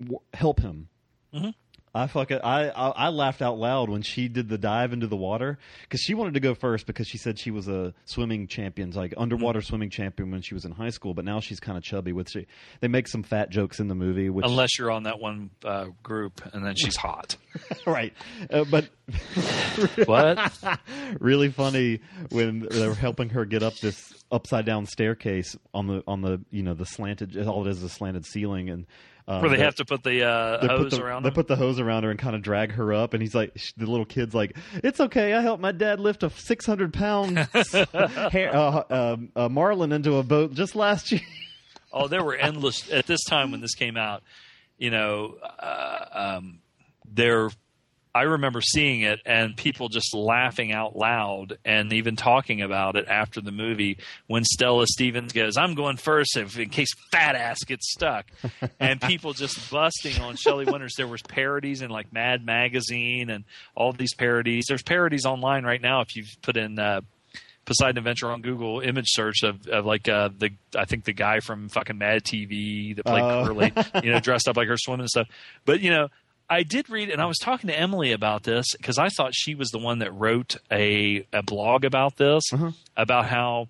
w- 0.00 0.20
help 0.32 0.60
him. 0.60 0.88
Mhm. 1.34 1.54
I 1.96 2.08
fuck 2.08 2.32
it. 2.32 2.40
I, 2.42 2.70
I 2.70 2.88
I 2.88 3.08
laughed 3.10 3.40
out 3.40 3.56
loud 3.56 3.88
when 3.88 4.02
she 4.02 4.26
did 4.26 4.48
the 4.48 4.58
dive 4.58 4.92
into 4.92 5.06
the 5.06 5.16
water 5.16 5.58
because 5.82 6.00
she 6.00 6.14
wanted 6.14 6.34
to 6.34 6.40
go 6.40 6.52
first 6.56 6.86
because 6.86 7.06
she 7.06 7.18
said 7.18 7.38
she 7.38 7.52
was 7.52 7.68
a 7.68 7.94
swimming 8.04 8.48
champion, 8.48 8.90
like 8.90 9.14
underwater 9.16 9.60
Mm-hmm. 9.60 9.66
swimming 9.68 9.90
champion 9.90 10.32
when 10.32 10.42
she 10.42 10.54
was 10.54 10.64
in 10.64 10.72
high 10.72 10.90
school. 10.90 11.14
But 11.14 11.24
now 11.24 11.38
she's 11.38 11.60
kind 11.60 11.78
of 11.78 11.84
chubby. 11.84 12.12
With 12.12 12.28
she, 12.30 12.46
they 12.80 12.88
make 12.88 13.06
some 13.06 13.22
fat 13.22 13.50
jokes 13.50 13.78
in 13.78 13.86
the 13.86 13.94
movie, 13.94 14.28
which 14.28 14.44
Unless 14.44 14.76
you're 14.76 14.90
on 14.90 15.04
that 15.04 15.20
one 15.20 15.50
uh, 15.64 15.86
group 16.02 16.40
and 16.52 16.66
then 16.66 16.74
she's 16.74 16.96
hot. 16.96 17.36
right, 17.86 18.12
uh, 18.50 18.64
but 18.68 18.88
What? 20.06 20.52
really 21.20 21.50
funny 21.50 22.00
when 22.30 22.66
they 22.70 22.88
were 22.88 22.94
helping 22.94 23.28
her 23.30 23.44
get 23.44 23.62
up 23.62 23.76
this 23.76 24.12
upside 24.32 24.66
down 24.66 24.86
staircase 24.86 25.56
on 25.72 25.86
the 25.86 26.02
on 26.08 26.22
the 26.22 26.40
you 26.50 26.62
know 26.64 26.74
the 26.74 26.86
slanted 26.86 27.36
all 27.46 27.64
it 27.66 27.70
is 27.70 27.82
a 27.84 27.88
slanted 27.88 28.26
ceiling 28.26 28.68
and 28.68 28.86
um, 29.26 29.40
Where 29.40 29.50
they 29.50 29.62
have 29.62 29.76
to 29.76 29.84
put 29.84 30.02
the 30.02 30.22
uh, 30.24 30.60
they 30.60 30.68
put 30.68 30.78
hose 30.78 30.92
the, 30.92 31.02
around 31.02 31.22
they 31.22 31.30
put 31.30 31.48
the 31.48 31.56
hose 31.56 31.80
around 31.80 32.04
her 32.04 32.10
and 32.10 32.18
kind 32.18 32.36
of 32.36 32.42
drag 32.42 32.72
her 32.72 32.92
up 32.92 33.14
and 33.14 33.22
he's 33.22 33.34
like 33.34 33.54
the 33.76 33.86
little 33.86 34.04
kid's 34.04 34.34
like 34.34 34.56
it's 34.74 35.00
okay 35.00 35.32
I 35.32 35.40
helped 35.40 35.62
my 35.62 35.72
dad 35.72 36.00
lift 36.00 36.22
a 36.22 36.30
600 36.30 36.92
pound 36.92 37.38
hair, 38.32 38.54
uh, 38.54 39.16
uh, 39.34 39.48
marlin 39.48 39.92
into 39.92 40.16
a 40.16 40.22
boat 40.22 40.52
just 40.52 40.74
last 40.74 41.10
year 41.12 41.22
oh, 41.94 42.08
there 42.08 42.22
were 42.22 42.34
endless 42.34 42.90
at 42.90 43.06
this 43.06 43.24
time 43.24 43.52
when 43.52 43.60
this 43.60 43.74
came 43.74 43.96
out. 43.96 44.22
You 44.76 44.90
know, 44.90 45.36
uh, 45.58 46.04
um, 46.12 46.58
there. 47.10 47.48
I 48.14 48.22
remember 48.22 48.60
seeing 48.60 49.00
it 49.00 49.18
and 49.26 49.56
people 49.56 49.88
just 49.88 50.14
laughing 50.14 50.70
out 50.72 50.94
loud 50.96 51.58
and 51.64 51.92
even 51.92 52.14
talking 52.14 52.62
about 52.62 52.94
it 52.94 53.06
after 53.08 53.40
the 53.40 53.50
movie 53.50 53.98
when 54.28 54.44
Stella 54.44 54.86
Stevens 54.86 55.32
goes, 55.32 55.56
"I'm 55.56 55.74
going 55.74 55.96
first 55.96 56.36
if, 56.36 56.56
in 56.58 56.68
case 56.68 56.90
fat 57.10 57.34
ass 57.34 57.64
gets 57.64 57.90
stuck," 57.92 58.26
and 58.80 59.00
people 59.00 59.32
just 59.32 59.70
busting 59.70 60.20
on 60.22 60.36
Shelley 60.36 60.64
Winters. 60.64 60.94
There 60.96 61.08
was 61.08 61.22
parodies 61.22 61.82
in 61.82 61.90
like 61.90 62.12
Mad 62.12 62.46
Magazine 62.46 63.30
and 63.30 63.44
all 63.74 63.92
these 63.92 64.14
parodies. 64.14 64.66
There's 64.68 64.82
parodies 64.84 65.26
online 65.26 65.64
right 65.64 65.82
now 65.82 66.00
if 66.02 66.14
you've 66.14 66.36
put 66.40 66.56
in. 66.56 66.78
Uh, 66.78 67.00
Poseidon 67.66 67.96
Adventure 67.96 68.30
on 68.30 68.42
Google 68.42 68.80
image 68.80 69.06
search 69.08 69.42
of, 69.42 69.66
of 69.68 69.86
like 69.86 70.06
uh, 70.06 70.28
the 70.38 70.50
I 70.76 70.84
think 70.84 71.04
the 71.04 71.14
guy 71.14 71.40
from 71.40 71.70
fucking 71.70 71.96
Mad 71.96 72.22
TV 72.22 72.94
that 72.94 73.06
played 73.06 73.22
Oh. 73.22 73.46
Curly, 73.46 73.72
you 74.02 74.12
know, 74.12 74.20
dressed 74.20 74.48
up 74.48 74.58
like 74.58 74.68
her 74.68 74.76
swimming 74.76 75.00
and 75.00 75.08
stuff. 75.08 75.28
But 75.64 75.80
you 75.80 75.88
know, 75.88 76.08
I 76.48 76.62
did 76.62 76.90
read, 76.90 77.10
and 77.10 77.20
I 77.20 77.26
was 77.26 77.38
talking 77.38 77.68
to 77.68 77.78
Emily 77.78 78.12
about 78.12 78.42
this 78.42 78.66
because 78.76 78.98
I 78.98 79.08
thought 79.08 79.32
she 79.34 79.54
was 79.54 79.70
the 79.70 79.78
one 79.78 80.00
that 80.00 80.12
wrote 80.12 80.56
a 80.70 81.26
a 81.32 81.42
blog 81.42 81.84
about 81.84 82.16
this, 82.16 82.42
about 82.96 83.26
how 83.26 83.68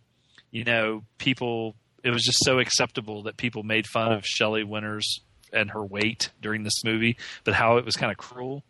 you 0.51 0.65
know 0.65 1.03
people. 1.19 1.75
It 2.03 2.11
was 2.11 2.23
just 2.23 2.45
so 2.45 2.59
acceptable 2.59 3.23
that 3.23 3.39
people 3.39 3.63
made 3.63 3.87
fun 3.87 4.13
of 4.13 4.27
Shelley 4.27 4.63
Winters 4.63 5.21
and 5.55 5.71
her 5.71 5.83
weight 5.83 6.31
during 6.43 6.63
this 6.63 6.85
movie, 6.85 7.17
but 7.45 7.55
how 7.55 7.79
it 7.79 7.85
was 7.85 7.97
kind 7.97 8.13
of 8.13 8.19
cruel. 8.19 8.63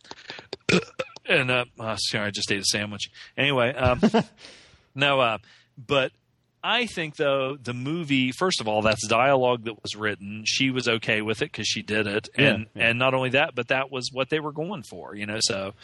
and 1.27 1.51
uh, 1.51 1.65
oh, 1.81 1.97
sorry, 1.99 2.27
I 2.27 2.31
just 2.31 2.53
ate 2.53 2.61
a 2.61 2.65
sandwich. 2.65 3.11
Anyway, 3.37 3.75
um, 3.75 4.01
no, 4.95 5.19
uh, 5.19 5.39
but 5.77 6.13
I 6.67 6.87
think 6.87 7.17
though 7.17 7.57
the 7.63 7.75
movie, 7.75 8.33
first 8.33 8.61
of 8.63 8.67
all, 8.67 8.81
that's 8.83 9.07
dialogue 9.07 9.65
that 9.65 9.83
was 9.83 9.95
written. 9.95 10.45
She 10.47 10.71
was 10.71 10.89
okay 10.89 11.21
with 11.21 11.43
it 11.43 11.53
because 11.53 11.67
she 11.69 11.83
did 11.83 12.07
it, 12.07 12.31
and 12.37 12.61
Yeah, 12.75 12.83
yeah. 12.83 12.89
and 12.89 12.99
not 12.99 13.13
only 13.13 13.31
that, 13.31 13.55
but 13.55 13.69
that 13.69 13.93
was 13.93 14.09
what 14.13 14.31
they 14.31 14.41
were 14.41 14.53
going 14.53 14.83
for, 14.83 15.15
you 15.15 15.27
know. 15.27 15.39
So, 15.43 15.75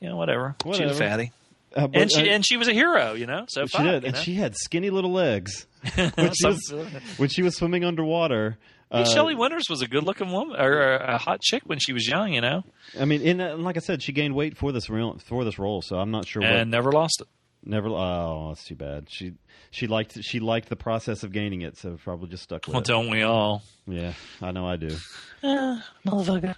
you 0.00 0.08
know, 0.08 0.16
whatever. 0.16 0.54
She 0.62 0.68
Whatever. 0.68 0.88
was 0.90 0.98
fatty, 0.98 1.32
Uh, 1.74 1.88
but, 1.88 2.00
and 2.00 2.12
she 2.12 2.30
uh, 2.30 2.34
and 2.34 2.46
she 2.46 2.56
was 2.56 2.68
a 2.68 2.72
hero, 2.72 3.14
you 3.14 3.26
know. 3.26 3.46
So 3.48 3.66
she 3.66 3.76
fuck, 3.78 3.82
did 3.86 4.04
and 4.04 4.14
know? 4.14 4.20
she 4.20 4.34
had 4.34 4.54
skinny 4.56 4.90
little 4.90 5.12
legs 5.12 5.66
when 5.94 6.32
she 6.32 6.46
was 6.46 6.74
when 7.16 7.28
she 7.28 7.42
was 7.42 7.56
swimming 7.56 7.84
underwater 7.84 8.56
Hey, 8.90 9.02
uh, 9.02 9.04
Shelley 9.04 9.34
Winters 9.34 9.64
was 9.68 9.82
a 9.82 9.86
good-looking 9.86 10.32
woman 10.32 10.56
or 10.58 10.94
a 10.94 11.18
hot 11.18 11.42
chick 11.42 11.62
when 11.66 11.78
she 11.78 11.92
was 11.92 12.08
young, 12.08 12.32
you 12.32 12.40
know, 12.40 12.64
I 12.98 13.04
mean, 13.04 13.20
and 13.26 13.42
uh, 13.42 13.54
like 13.58 13.76
I 13.76 13.80
said, 13.80 14.02
she 14.02 14.12
gained 14.12 14.34
weight 14.34 14.56
for 14.56 14.72
this 14.72 14.88
real, 14.88 15.18
for 15.18 15.44
this 15.44 15.58
role, 15.58 15.82
so 15.82 15.98
I'm 15.98 16.10
not 16.10 16.26
sure 16.26 16.40
what. 16.40 16.50
and 16.52 16.70
never 16.70 16.90
lost 16.90 17.20
it. 17.20 17.28
Never. 17.62 17.88
Oh, 17.88 18.46
that's 18.48 18.64
too 18.64 18.76
bad. 18.76 19.08
She 19.10 19.34
she 19.70 19.86
liked 19.86 20.18
she 20.22 20.40
liked 20.40 20.68
the 20.68 20.76
process 20.76 21.22
of 21.22 21.32
gaining 21.32 21.62
it, 21.62 21.76
so 21.76 21.98
probably 22.02 22.28
just 22.28 22.42
stuck 22.44 22.66
with 22.66 22.74
Well, 22.74 22.82
it. 22.82 22.86
don't 22.86 23.10
we 23.10 23.22
all? 23.22 23.62
Yeah, 23.86 24.12
I 24.42 24.50
know 24.52 24.66
I 24.66 24.76
do. 24.76 24.96
Uh, 25.42 25.80
motherfucker. 26.06 26.54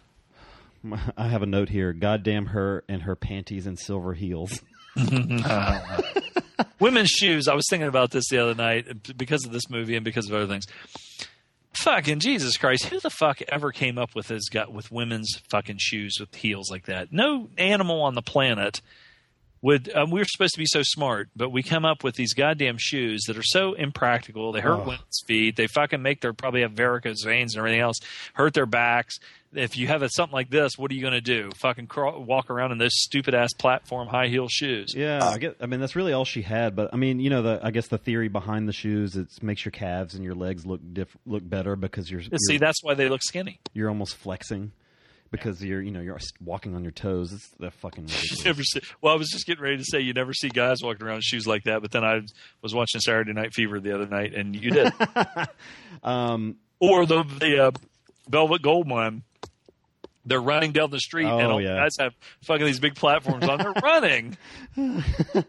I 1.16 1.28
have 1.28 1.42
a 1.42 1.46
note 1.46 1.68
here. 1.68 1.92
Goddamn 1.92 2.46
her 2.46 2.84
and 2.88 3.02
her 3.02 3.14
panties 3.16 3.66
and 3.66 3.78
silver 3.78 4.14
heels. 4.14 4.60
Women's 6.80 7.10
shoes. 7.10 7.48
I 7.48 7.54
was 7.54 7.64
thinking 7.68 7.88
about 7.88 8.10
this 8.10 8.28
the 8.28 8.38
other 8.38 8.54
night 8.54 8.86
uh, 8.88 8.94
because 9.16 9.44
of 9.44 9.52
this 9.52 9.68
movie 9.70 9.96
and 9.96 10.04
because 10.04 10.28
of 10.28 10.34
other 10.34 10.46
things. 10.46 10.64
Fucking 11.74 12.18
Jesus 12.20 12.56
Christ! 12.56 12.86
Who 12.86 12.98
the 13.00 13.10
fuck 13.10 13.40
ever 13.48 13.70
came 13.70 13.96
up 13.96 14.14
with 14.14 14.28
this 14.28 14.48
gut 14.48 14.72
with 14.72 14.90
women's 14.90 15.40
fucking 15.50 15.76
shoes 15.78 16.16
with 16.18 16.34
heels 16.34 16.70
like 16.70 16.86
that? 16.86 17.12
No 17.12 17.48
animal 17.56 18.02
on 18.02 18.14
the 18.14 18.22
planet 18.22 18.80
would 19.62 19.94
um, 19.94 20.10
we 20.10 20.20
were 20.20 20.24
supposed 20.24 20.54
to 20.54 20.58
be 20.58 20.66
so 20.66 20.80
smart, 20.82 21.28
but 21.36 21.50
we 21.50 21.62
come 21.62 21.84
up 21.84 22.02
with 22.02 22.14
these 22.14 22.32
goddamn 22.34 22.76
shoes 22.78 23.24
that 23.26 23.36
are 23.36 23.42
so 23.42 23.74
impractical. 23.74 24.52
They 24.52 24.60
hurt 24.60 24.80
Oh. 24.80 24.84
women's 24.84 25.22
feet. 25.26 25.56
They 25.56 25.66
fucking 25.66 26.00
make 26.00 26.20
their 26.22 26.32
probably 26.32 26.62
have 26.62 26.72
varicose 26.72 27.22
veins 27.24 27.54
and 27.54 27.58
everything 27.60 27.80
else. 27.80 27.98
Hurt 28.34 28.54
their 28.54 28.66
backs. 28.66 29.18
If 29.52 29.76
you 29.76 29.88
have 29.88 30.02
a, 30.02 30.08
something 30.08 30.32
like 30.32 30.48
this, 30.48 30.78
what 30.78 30.92
are 30.92 30.94
you 30.94 31.00
going 31.00 31.12
to 31.12 31.20
do? 31.20 31.50
Fucking 31.56 31.88
crawl, 31.88 32.22
walk 32.22 32.50
around 32.50 32.70
in 32.70 32.78
those 32.78 32.92
stupid 32.94 33.34
ass 33.34 33.52
platform 33.52 34.06
high 34.06 34.28
heel 34.28 34.46
shoes? 34.48 34.94
Yeah, 34.96 35.24
I 35.24 35.38
get. 35.38 35.56
I 35.60 35.66
mean, 35.66 35.80
that's 35.80 35.96
really 35.96 36.12
all 36.12 36.24
she 36.24 36.42
had. 36.42 36.76
But 36.76 36.90
I 36.94 36.96
mean, 36.96 37.18
you 37.18 37.30
know, 37.30 37.42
the 37.42 37.60
I 37.62 37.72
guess 37.72 37.88
the 37.88 37.98
theory 37.98 38.28
behind 38.28 38.68
the 38.68 38.72
shoes 38.72 39.16
it 39.16 39.42
makes 39.42 39.64
your 39.64 39.72
calves 39.72 40.14
and 40.14 40.24
your 40.24 40.34
legs 40.36 40.64
look 40.64 40.80
diff- 40.92 41.16
look 41.26 41.46
better 41.48 41.74
because 41.74 42.08
you're, 42.10 42.22
See, 42.22 42.30
you're 42.48 42.58
that's 42.60 42.82
why 42.82 42.94
they 42.94 43.08
look 43.08 43.22
skinny. 43.22 43.58
you're 43.74 43.88
almost 43.88 44.14
flexing 44.14 44.70
because 45.30 45.62
you're 45.62 45.80
you 45.82 45.90
know 45.90 46.00
you're 46.00 46.18
walking 46.44 46.74
on 46.74 46.82
your 46.82 46.92
toes. 46.92 47.32
It's 47.32 47.48
they're 47.58 47.70
fucking 47.70 48.08
never 48.44 48.62
see, 48.62 48.80
well, 49.00 49.14
I 49.14 49.16
was 49.16 49.28
just 49.30 49.46
getting 49.46 49.62
ready 49.62 49.76
to 49.78 49.84
say 49.84 50.00
you 50.00 50.12
never 50.12 50.32
see 50.32 50.48
guys 50.48 50.82
walking 50.82 51.06
around 51.06 51.16
in 51.16 51.22
shoes 51.22 51.46
like 51.46 51.64
that, 51.64 51.82
but 51.82 51.90
then 51.92 52.04
I 52.04 52.20
was 52.62 52.74
watching 52.74 53.00
Saturday 53.00 53.32
Night 53.32 53.52
Fever 53.54 53.80
the 53.80 53.94
other 53.94 54.06
night, 54.06 54.34
and 54.34 54.54
you 54.56 54.70
did. 54.70 54.92
um, 56.02 56.56
or 56.78 57.06
the 57.06 57.22
the 57.24 57.66
uh, 57.66 57.70
Velvet 58.28 58.62
Goldmine. 58.62 59.22
They're 60.26 60.40
running 60.40 60.72
down 60.72 60.90
the 60.90 61.00
street, 61.00 61.24
and 61.26 61.32
Oh, 61.46 61.52
all 61.52 61.60
yeah. 61.62 61.70
the 61.72 61.76
guys 61.80 61.96
have 61.98 62.12
fucking 62.44 62.66
these 62.66 62.78
big 62.78 62.94
platforms 62.94 63.48
on. 63.48 63.58
They're 63.58 63.72
running. 63.82 64.36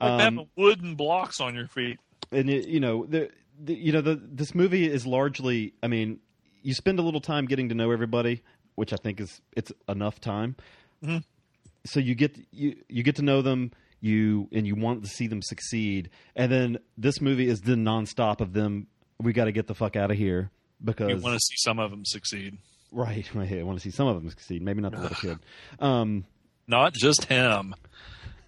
Um, 0.00 0.18
having 0.18 0.48
wooden 0.56 0.96
blocks 0.96 1.40
on 1.40 1.54
your 1.54 1.68
feet. 1.68 2.00
and 2.32 2.50
it, 2.50 2.66
you 2.66 2.80
know 2.80 3.06
the, 3.06 3.30
the 3.62 3.74
you 3.74 3.92
know 3.92 4.00
the 4.00 4.16
this 4.20 4.52
movie 4.52 4.90
is 4.90 5.06
largely 5.06 5.72
i 5.84 5.86
mean 5.86 6.18
you 6.62 6.74
spend 6.74 6.98
a 6.98 7.02
little 7.02 7.20
time 7.20 7.46
getting 7.46 7.68
to 7.68 7.76
know 7.76 7.92
everybody 7.92 8.42
which 8.74 8.92
i 8.92 8.96
think 8.96 9.20
is 9.20 9.40
it's 9.56 9.72
enough 9.88 10.20
time 10.20 10.56
Mhm. 11.02 11.22
so 11.84 12.00
you 12.00 12.14
get 12.14 12.36
you 12.52 12.76
you 12.88 13.02
get 13.02 13.16
to 13.16 13.22
know 13.22 13.42
them 13.42 13.72
you 14.00 14.48
and 14.52 14.66
you 14.66 14.74
want 14.74 15.02
to 15.02 15.08
see 15.08 15.26
them 15.26 15.40
succeed 15.42 16.10
and 16.36 16.50
then 16.52 16.78
this 16.98 17.20
movie 17.20 17.48
is 17.48 17.60
the 17.62 17.74
nonstop 17.74 18.40
of 18.40 18.52
them 18.52 18.86
we 19.20 19.32
got 19.32 19.44
to 19.46 19.52
get 19.52 19.66
the 19.66 19.74
fuck 19.74 19.96
out 19.96 20.10
of 20.10 20.16
here 20.16 20.50
because 20.84 21.08
You 21.08 21.16
want 21.18 21.34
to 21.34 21.40
see 21.40 21.56
some 21.58 21.78
of 21.78 21.90
them 21.90 22.04
succeed, 22.04 22.58
right 22.92 23.28
right, 23.34 23.52
i 23.52 23.62
want 23.62 23.78
to 23.78 23.82
see 23.82 23.90
some 23.90 24.06
of 24.06 24.16
them 24.16 24.28
succeed 24.30 24.60
maybe 24.62 24.80
not 24.82 24.92
the 24.92 24.98
little 25.00 25.16
kid 25.16 25.38
um 25.80 26.24
not 26.66 26.92
just 26.94 27.24
him. 27.26 27.74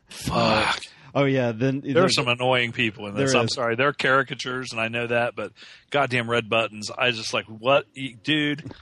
Fuck. 0.08 0.82
oh 1.14 1.24
yeah 1.24 1.52
then 1.52 1.82
there 1.84 2.05
are 2.05 2.08
some 2.08 2.28
annoying 2.28 2.72
people 2.72 3.06
in 3.06 3.14
this. 3.14 3.34
I'm 3.34 3.46
is. 3.46 3.55
sorry. 3.55 3.74
They're 3.76 3.92
caricatures, 3.92 4.72
and 4.72 4.80
I 4.80 4.88
know 4.88 5.06
that, 5.06 5.34
but 5.36 5.52
goddamn 5.90 6.30
Red 6.30 6.48
Buttons. 6.48 6.90
I 6.90 7.10
just 7.10 7.34
like, 7.34 7.44
what, 7.46 7.86
dude? 8.22 8.72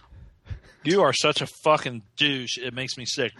You 0.85 1.03
are 1.03 1.13
such 1.13 1.41
a 1.41 1.47
fucking 1.47 2.03
douche. 2.17 2.59
It 2.59 2.75
makes 2.75 2.97
me 2.97 3.05
sick. 3.07 3.33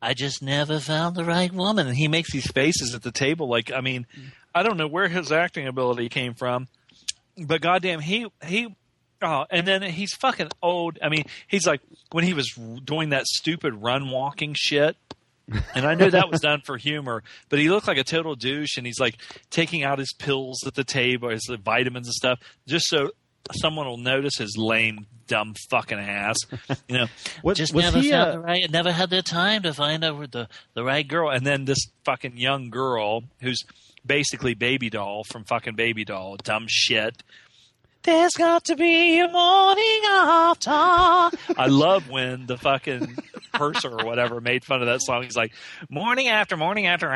I 0.00 0.14
just 0.14 0.42
never 0.42 0.80
found 0.80 1.14
the 1.14 1.24
right 1.24 1.52
woman. 1.52 1.86
And 1.86 1.96
he 1.96 2.08
makes 2.08 2.32
these 2.32 2.50
faces 2.50 2.94
at 2.94 3.02
the 3.02 3.12
table. 3.12 3.48
Like, 3.48 3.70
I 3.70 3.80
mean, 3.80 4.06
I 4.54 4.62
don't 4.62 4.76
know 4.76 4.88
where 4.88 5.08
his 5.08 5.30
acting 5.30 5.68
ability 5.68 6.08
came 6.08 6.34
from, 6.34 6.68
but 7.38 7.60
goddamn, 7.60 8.00
he 8.00 8.26
he. 8.44 8.74
Oh, 9.24 9.46
and 9.50 9.68
then 9.68 9.82
he's 9.82 10.12
fucking 10.14 10.48
old. 10.60 10.98
I 11.00 11.08
mean, 11.08 11.24
he's 11.46 11.66
like 11.66 11.80
when 12.10 12.24
he 12.24 12.34
was 12.34 12.52
doing 12.84 13.10
that 13.10 13.26
stupid 13.26 13.74
run 13.74 14.10
walking 14.10 14.54
shit. 14.58 14.96
And 15.74 15.84
I 15.84 15.94
knew 15.94 16.08
that 16.10 16.30
was 16.30 16.40
done 16.40 16.62
for 16.64 16.76
humor, 16.76 17.22
but 17.48 17.58
he 17.58 17.68
looked 17.68 17.86
like 17.86 17.98
a 17.98 18.04
total 18.04 18.36
douche, 18.36 18.76
and 18.76 18.86
he's 18.86 19.00
like 19.00 19.18
taking 19.50 19.82
out 19.82 19.98
his 19.98 20.12
pills 20.12 20.64
at 20.66 20.74
the 20.74 20.84
table, 20.84 21.28
his 21.28 21.50
vitamins 21.62 22.06
and 22.06 22.14
stuff, 22.14 22.38
just 22.66 22.86
so 22.86 23.10
someone 23.52 23.86
will 23.86 23.96
notice 23.98 24.36
his 24.36 24.56
lame, 24.56 25.06
dumb 25.26 25.54
fucking 25.70 25.98
ass. 25.98 26.36
You 26.88 26.98
know, 26.98 27.06
What- 27.42 27.56
just 27.56 27.74
was 27.74 27.84
never 27.84 27.98
he, 28.00 28.10
found 28.10 28.28
uh, 28.30 28.32
the 28.32 28.38
right, 28.40 28.70
never 28.70 28.92
had 28.92 29.10
the 29.10 29.22
time 29.22 29.62
to 29.62 29.72
find 29.74 30.04
out 30.04 30.30
the 30.30 30.48
the 30.74 30.84
right 30.84 31.06
girl. 31.06 31.30
And 31.30 31.46
then 31.46 31.64
this 31.64 31.86
fucking 32.04 32.36
young 32.36 32.70
girl 32.70 33.24
who's 33.40 33.62
basically 34.04 34.54
Baby 34.54 34.90
Doll 34.90 35.24
from 35.24 35.44
fucking 35.44 35.74
Baby 35.76 36.04
Doll, 36.04 36.36
dumb 36.36 36.66
shit. 36.68 37.22
There's 38.04 38.32
got 38.32 38.64
to 38.64 38.74
be 38.74 39.20
a 39.20 39.28
morning 39.28 40.00
after. 40.08 40.70
I 41.56 41.66
love 41.68 42.08
when 42.10 42.46
the 42.46 42.56
fucking 42.58 43.16
purser 43.54 43.90
or 43.92 44.04
whatever 44.04 44.40
made 44.40 44.64
fun 44.64 44.80
of 44.80 44.86
that 44.88 45.00
song. 45.02 45.22
He's 45.22 45.36
like, 45.36 45.52
morning 45.88 46.26
after 46.26 46.56
morning 46.56 46.86
after, 46.88 47.08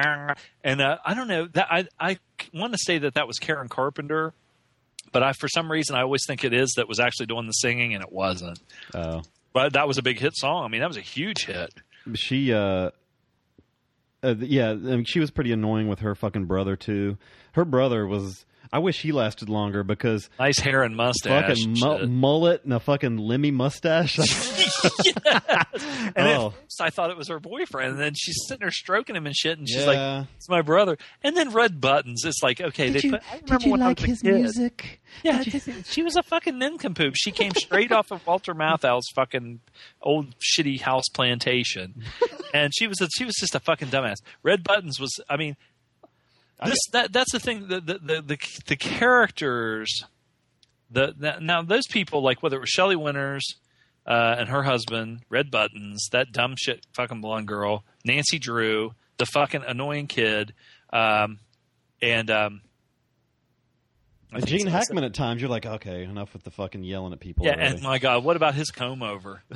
and 0.63 0.81
uh, 0.81 0.99
I 1.05 1.15
don't 1.15 1.27
know 1.27 1.49
that 1.55 1.67
I 1.71 1.87
I 1.99 2.19
want 2.55 2.73
to 2.73 2.79
say 2.81 2.99
that 2.99 3.15
that 3.15 3.27
was 3.27 3.39
Karen 3.41 3.69
Carpenter, 3.69 4.33
but 5.13 5.23
I 5.23 5.33
for 5.33 5.49
some 5.49 5.71
reason 5.71 5.97
I 5.97 6.03
always 6.03 6.25
think 6.27 6.45
it 6.45 6.53
is 6.53 6.75
that 6.77 6.89
was 6.89 7.01
actually 7.01 7.27
doing 7.27 7.47
the 7.47 7.53
singing 7.53 7.95
and 7.95 8.03
it 8.03 8.13
wasn't. 8.13 8.59
oh 8.95 9.23
But 9.53 9.73
that 9.75 9.89
was 9.89 9.99
a 9.99 10.03
big 10.03 10.19
hit 10.19 10.37
song. 10.37 10.65
I 10.65 10.69
mean, 10.69 10.81
that 10.81 10.89
was 10.89 10.97
a 10.97 11.03
huge 11.03 11.47
hit. 11.47 11.73
she 12.15 12.53
uh, 12.53 12.91
uh 14.23 14.35
yeah 14.39 14.71
I 14.71 14.75
mean, 14.75 15.05
she 15.05 15.21
was 15.21 15.31
pretty 15.31 15.53
annoying 15.53 15.89
with 15.89 16.01
her 16.01 16.15
fucking 16.15 16.47
brother 16.47 16.77
too 16.77 17.19
her 17.53 17.65
brother 17.65 18.07
was 18.07 18.45
i 18.73 18.79
wish 18.79 19.03
he 19.03 19.13
lasted 19.13 19.49
longer 19.49 19.83
because 19.83 20.29
Nice 20.39 20.59
hair 20.59 20.83
and 20.83 20.97
mustache. 20.97 21.59
fucking 21.59 21.77
mu- 21.81 22.07
mullet 22.09 22.65
and 22.65 22.73
a 22.73 22.81
fucking 22.81 23.17
Lemmy 23.19 23.51
mustache 23.51 24.19
And 26.17 26.27
Oh. 26.29 26.47
at 26.49 26.53
first 26.63 26.81
I 26.81 26.91
thought 26.91 27.11
it 27.11 27.17
was 27.17 27.29
her 27.29 27.41
boyfriend, 27.41 27.93
and 27.93 27.99
then 28.01 28.13
she's 28.15 28.37
sitting 28.49 28.61
there 28.61 28.71
stroking 28.71 29.17
him 29.17 29.27
and 29.27 29.35
shit, 29.37 29.59
and 29.59 29.69
she's 29.69 29.79
Yeah. 29.85 30.19
like, 30.21 30.27
"It's 30.37 30.49
my 30.49 30.63
brother." 30.63 30.97
And 31.23 31.37
then 31.37 31.51
Red 31.53 31.81
Buttons. 31.81 32.25
It's 32.25 32.43
like, 32.43 32.61
okay, 32.61 32.91
they 32.91 33.09
put, 33.11 33.23
I 33.33 33.41
remember 33.45 33.71
when 33.71 33.83
I 33.83 33.89
was 33.89 34.03
a 34.03 34.07
kid. 34.07 34.23
music 34.35 35.01
Yeah, 35.23 35.43
she 35.43 36.03
was 36.03 36.17
a 36.17 36.23
fucking 36.23 36.59
nincompoop. 36.59 37.15
She 37.17 37.31
came 37.33 37.53
straight 37.53 37.93
off 37.93 38.11
of 38.11 38.27
Walter 38.27 38.55
Matthau's 38.55 39.09
fucking 39.15 39.61
old 40.03 40.35
shitty 40.41 40.81
house 40.81 41.05
plantation, 41.13 42.03
and 42.55 42.73
she 42.75 42.87
was 42.87 43.01
a, 43.01 43.09
she 43.17 43.25
was 43.25 43.35
just 43.39 43.55
a 43.55 43.61
fucking 43.61 43.89
dumbass. 43.89 44.17
Red 44.43 44.65
Buttons 44.65 44.99
was, 45.01 45.13
I 45.29 45.37
mean, 45.37 45.57
this 46.65 46.79
that 46.93 47.13
that's 47.13 47.33
the 47.33 47.41
thing. 47.41 47.69
The 47.69 47.81
the 47.81 47.99
the 47.99 48.23
the, 48.23 48.39
the 48.67 48.77
characters, 48.77 50.05
the, 50.91 51.15
the 51.17 51.39
now 51.41 51.63
those 51.63 51.87
people 51.91 52.23
like 52.23 52.43
whether 52.43 52.57
it 52.57 52.61
was 52.61 52.71
Shelley 52.71 52.97
Winters. 52.97 53.57
Uh, 54.09 54.37
and 54.39 54.49
her 54.51 54.63
husband, 54.63 55.23
Red 55.29 55.51
Buttons, 55.51 56.07
that 56.13 56.31
dumb 56.31 56.55
shit 56.57 56.87
fucking 56.95 57.21
blonde 57.21 57.49
girl, 57.49 57.83
Nancy 58.05 58.39
Drew, 58.39 58.95
the 59.17 59.27
fucking 59.27 59.65
annoying 59.67 60.07
kid, 60.07 60.55
um, 60.93 61.41
and 62.01 62.31
um, 62.31 62.61
Gene 64.45 64.67
Hackman 64.67 65.05
at 65.05 65.15
times 65.15 65.41
you're 65.41 65.51
like 65.51 65.65
okay 65.67 66.03
enough 66.03 66.33
with 66.33 66.43
the 66.43 66.51
fucking 66.51 66.83
yelling 66.83 67.13
at 67.13 67.21
people 67.21 67.47
yeah, 67.47 67.53
already. 67.53 67.75
and 67.77 67.83
my 67.83 67.99
God, 67.99 68.25
what 68.25 68.37
about 68.37 68.55
his 68.55 68.71
comb 68.71 69.03
over? 69.03 69.43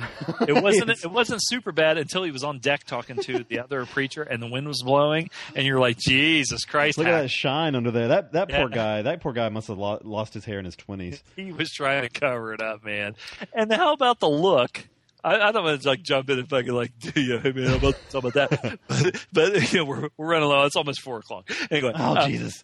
It 0.47 0.61
wasn't. 0.61 0.89
it 0.89 1.11
wasn't 1.11 1.41
super 1.43 1.71
bad 1.71 1.97
until 1.97 2.23
he 2.23 2.31
was 2.31 2.43
on 2.43 2.59
deck 2.59 2.83
talking 2.85 3.17
to 3.17 3.43
the 3.43 3.59
other 3.59 3.85
preacher, 3.93 4.23
and 4.23 4.41
the 4.41 4.47
wind 4.47 4.67
was 4.67 4.81
blowing, 4.81 5.29
and 5.55 5.65
you're 5.67 5.79
like, 5.79 5.97
Jesus 5.97 6.65
Christ! 6.65 6.97
Look 6.97 7.07
at 7.07 7.21
that 7.21 7.29
shine 7.29 7.75
under 7.75 7.91
there. 7.91 8.07
That 8.07 8.33
that 8.33 8.49
poor 8.49 8.69
guy. 8.69 9.01
That 9.03 9.21
poor 9.21 9.33
guy 9.33 9.49
must 9.49 9.67
have 9.67 9.77
lo- 9.77 10.01
lost 10.03 10.33
his 10.33 10.45
hair 10.45 10.57
in 10.59 10.65
his 10.65 10.75
twenties. 10.75 11.23
He 11.35 11.51
was 11.51 11.69
trying 11.71 12.03
to 12.03 12.09
cover 12.09 12.53
it 12.53 12.61
up, 12.61 12.83
man. 12.83 13.15
And 13.53 13.71
how 13.71 13.93
about 13.93 14.19
the 14.19 14.29
look? 14.29 14.87
I, 15.23 15.39
I 15.39 15.51
don't 15.51 15.63
want 15.63 15.81
to 15.81 15.87
like 15.87 16.01
jump 16.01 16.29
in 16.29 16.39
and 16.39 16.49
fucking 16.49 16.71
like, 16.71 16.91
do 16.99 17.21
you, 17.21 17.37
hey 17.39 17.51
man, 17.51 17.67
how 17.67 17.75
about, 17.75 17.95
about 18.13 18.33
that? 18.33 18.79
But, 18.87 19.25
but 19.31 19.73
you 19.73 19.79
know, 19.79 19.85
we're 19.85 20.09
we're 20.17 20.27
running 20.27 20.49
low. 20.49 20.65
It's 20.65 20.75
almost 20.75 21.01
four 21.01 21.19
o'clock. 21.19 21.49
Anyway, 21.69 21.93
Oh 21.95 22.15
uh, 22.15 22.27
Jesus! 22.27 22.63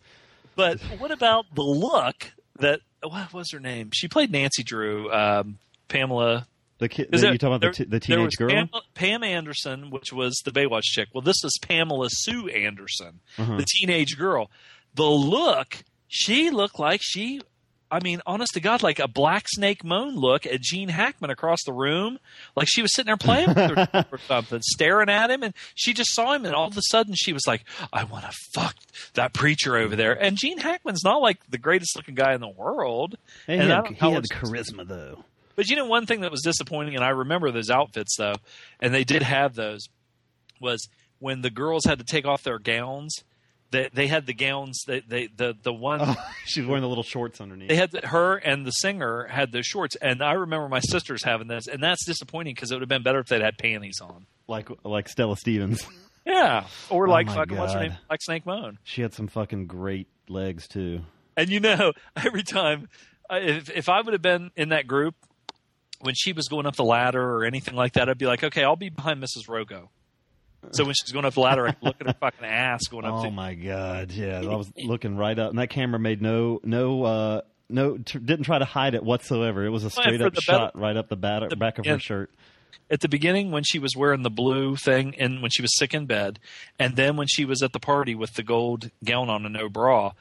But 0.57 0.81
what 0.99 1.11
about 1.11 1.45
the 1.55 1.63
look 1.63 2.33
that? 2.59 2.81
What 3.01 3.31
was 3.31 3.51
her 3.51 3.59
name? 3.61 3.91
She 3.93 4.07
played 4.09 4.31
Nancy 4.31 4.63
Drew, 4.63 5.09
um, 5.13 5.59
Pamela 5.87 6.47
The 6.79 6.89
kid. 6.89 7.09
You 7.13 7.19
talking 7.19 7.47
about 7.47 7.61
there- 7.61 7.71
the, 7.71 7.77
t- 7.77 7.83
the 7.85 7.99
there 7.99 8.19
was 8.21 8.35
teenage 8.35 8.37
girl? 8.37 8.49
Pam, 8.49 8.81
Pam 8.95 9.23
Anderson, 9.23 9.89
which 9.91 10.11
was 10.11 10.41
the 10.43 10.51
Baywatch 10.51 10.83
chick. 10.83 11.09
Well, 11.13 11.21
this 11.21 11.43
is 11.43 11.57
Pamela 11.61 12.07
Sue 12.09 12.47
Anderson, 12.49 13.19
Uh-huh. 13.37 13.55
the 13.57 13.65
teenage 13.65 14.17
girl. 14.17 14.49
The 14.95 15.03
look, 15.05 15.83
she 16.07 16.49
looked 16.49 16.79
like 16.79 17.01
she. 17.03 17.39
I 17.89 18.01
mean, 18.03 18.21
honest 18.25 18.53
to 18.55 18.59
God, 18.59 18.83
like 18.83 18.99
a 18.99 19.07
Black 19.07 19.45
Snake 19.47 19.83
Moan 19.83 20.15
look 20.15 20.45
at 20.45 20.59
Gene 20.59 20.89
Hackman 20.89 21.29
across 21.29 21.59
the 21.65 21.71
room, 21.71 22.19
like 22.55 22.67
she 22.69 22.81
was 22.81 22.93
sitting 22.93 23.07
there 23.07 23.15
playing 23.17 23.47
with 23.47 23.57
her 23.57 24.05
or 24.11 24.17
something, 24.17 24.59
staring 24.61 25.09
at 25.09 25.31
him, 25.31 25.41
and 25.41 25.53
she 25.73 25.93
just 25.93 26.13
saw 26.13 26.33
him, 26.33 26.45
and 26.45 26.53
all 26.53 26.67
of 26.67 26.75
a 26.77 26.81
sudden 26.89 27.13
she 27.15 27.31
was 27.31 27.47
like, 27.47 27.63
"I 27.93 28.03
want 28.03 28.25
to 28.25 28.35
fuck 28.53 28.75
that 29.13 29.33
preacher 29.33 29.77
over 29.77 29.95
there." 29.95 30.11
And 30.21 30.37
Gene 30.37 30.57
Hackman's 30.57 31.03
not 31.03 31.21
like 31.21 31.39
the 31.49 31.57
greatest 31.57 31.95
looking 31.95 32.15
guy 32.15 32.33
in 32.33 32.41
the 32.41 32.49
world, 32.49 33.15
He 33.45 33.53
and 33.53 33.69
had, 33.71 33.87
he 33.87 34.11
had 34.11 34.23
charisma 34.25 34.85
though. 34.85 35.23
but 35.55 35.69
you 35.69 35.77
know, 35.77 35.85
one 35.85 36.05
thing 36.05 36.21
that 36.21 36.31
was 36.31 36.41
disappointing, 36.41 36.95
and 36.95 37.05
I 37.05 37.09
remember 37.09 37.51
those 37.51 37.69
outfits 37.69 38.15
though, 38.17 38.35
and 38.81 38.93
they 38.93 39.05
did 39.05 39.23
have 39.23 39.55
those, 39.55 39.87
was 40.59 40.87
when 41.19 41.41
the 41.41 41.49
girls 41.49 41.85
had 41.85 41.99
to 41.99 42.05
take 42.05 42.25
off 42.25 42.43
their 42.43 42.59
gowns. 42.59 43.15
They 43.71 43.89
they 43.93 44.07
had 44.07 44.25
the 44.25 44.33
gowns. 44.33 44.83
They, 44.87 45.01
they 45.01 45.27
the 45.27 45.55
the 45.61 45.73
one 45.73 45.99
Oh, 46.01 46.15
she 46.45 46.61
was 46.61 46.67
wearing 46.69 46.81
the 46.83 46.87
little 46.87 47.03
shorts 47.03 47.41
underneath. 47.41 47.69
they 47.69 47.75
had 47.75 47.91
the, 47.91 48.07
her 48.07 48.35
and 48.37 48.65
the 48.65 48.71
singer 48.71 49.27
had 49.29 49.51
the 49.51 49.61
shorts, 49.63 49.95
and 49.97 50.21
I 50.23 50.33
remember 50.33 50.69
my 50.69 50.79
sisters 50.79 51.23
having 51.23 51.47
this, 51.47 51.67
and 51.67 51.83
that's 51.83 52.05
disappointing 52.05 52.55
because 52.55 52.71
it 52.71 52.75
would 52.75 52.81
have 52.81 52.89
been 52.89 53.03
better 53.03 53.19
if 53.19 53.27
they'd 53.27 53.41
had 53.41 53.57
panties 53.57 53.99
on. 54.01 54.25
like 54.47 54.69
like 54.83 55.09
Stella 55.09 55.35
Stevens. 55.37 55.85
Yeah, 56.25 56.65
or 56.89 57.07
Oh 57.07 57.11
like 57.11 57.27
my 57.27 57.35
fucking 57.35 57.57
what's 57.57 57.71
her 57.73 57.79
name, 57.79 57.93
like 58.09 58.21
Snake 58.21 58.45
Moan. 58.45 58.79
She 58.83 59.01
had 59.01 59.13
some 59.13 59.29
fucking 59.29 59.67
great 59.67 60.07
legs 60.27 60.67
too. 60.67 61.03
And 61.37 61.49
you 61.49 61.61
know, 61.61 61.93
every 62.17 62.43
time, 62.43 62.89
if 63.31 63.69
if 63.69 63.87
I 63.87 64.01
would 64.01 64.11
have 64.11 64.21
been 64.21 64.51
in 64.57 64.69
that 64.69 64.87
group 64.87 65.15
when 66.01 66.15
she 66.15 66.33
was 66.33 66.49
going 66.49 66.65
up 66.65 66.75
the 66.75 66.83
ladder 66.83 67.21
or 67.21 67.45
anything 67.45 67.75
like 67.75 67.93
that, 67.93 68.09
I'd 68.09 68.17
be 68.17 68.25
like, 68.25 68.43
okay, 68.43 68.65
I'll 68.65 68.75
be 68.75 68.89
behind 68.89 69.23
Mrs. 69.23 69.47
Rogo. 69.47 69.87
So 70.71 70.85
when 70.85 70.93
she's 70.93 71.11
going 71.11 71.25
up 71.25 71.33
the 71.33 71.39
ladder, 71.41 71.67
I 71.67 71.75
look 71.81 71.95
at 72.01 72.07
her 72.07 72.13
fucking 72.19 72.45
ass 72.45 72.87
going 72.87 73.05
up. 73.05 73.15
Oh 73.15 73.23
to, 73.23 73.31
my 73.31 73.53
god! 73.53 74.11
Yeah, 74.11 74.41
I 74.41 74.55
was 74.55 74.71
looking 74.77 75.15
right 75.17 75.37
up, 75.37 75.49
and 75.49 75.59
that 75.59 75.69
camera 75.69 75.99
made 75.99 76.21
no 76.21 76.59
no 76.63 77.03
uh 77.03 77.41
no 77.69 77.97
t- 77.97 78.19
didn't 78.19 78.43
try 78.43 78.59
to 78.59 78.65
hide 78.65 78.93
it 78.95 79.03
whatsoever. 79.03 79.65
It 79.65 79.69
was 79.69 79.83
a 79.83 79.89
straight 79.89 80.21
up 80.21 80.35
shot 80.39 80.77
right 80.77 80.95
up 80.95 81.09
the, 81.09 81.15
bat- 81.17 81.49
the- 81.49 81.55
back 81.55 81.79
of 81.79 81.85
yeah. 81.85 81.93
her 81.93 81.99
shirt. 81.99 82.31
at 82.89 83.01
the 83.01 83.09
beginning 83.09 83.51
when 83.51 83.63
she 83.63 83.79
was 83.79 83.95
wearing 83.95 84.23
the 84.23 84.29
blue 84.29 84.75
thing 84.75 85.15
and 85.19 85.41
when 85.41 85.51
she 85.51 85.61
was 85.61 85.77
sick 85.77 85.93
in 85.93 86.05
bed, 86.05 86.39
and 86.79 86.95
then 86.95 87.17
when 87.17 87.27
she 87.27 87.45
was 87.45 87.61
at 87.61 87.73
the 87.73 87.79
party 87.79 88.15
with 88.15 88.33
the 88.35 88.43
gold 88.43 88.91
gown 89.03 89.29
on 89.29 89.45
and 89.45 89.53
no 89.53 89.69
bra. 89.69 90.11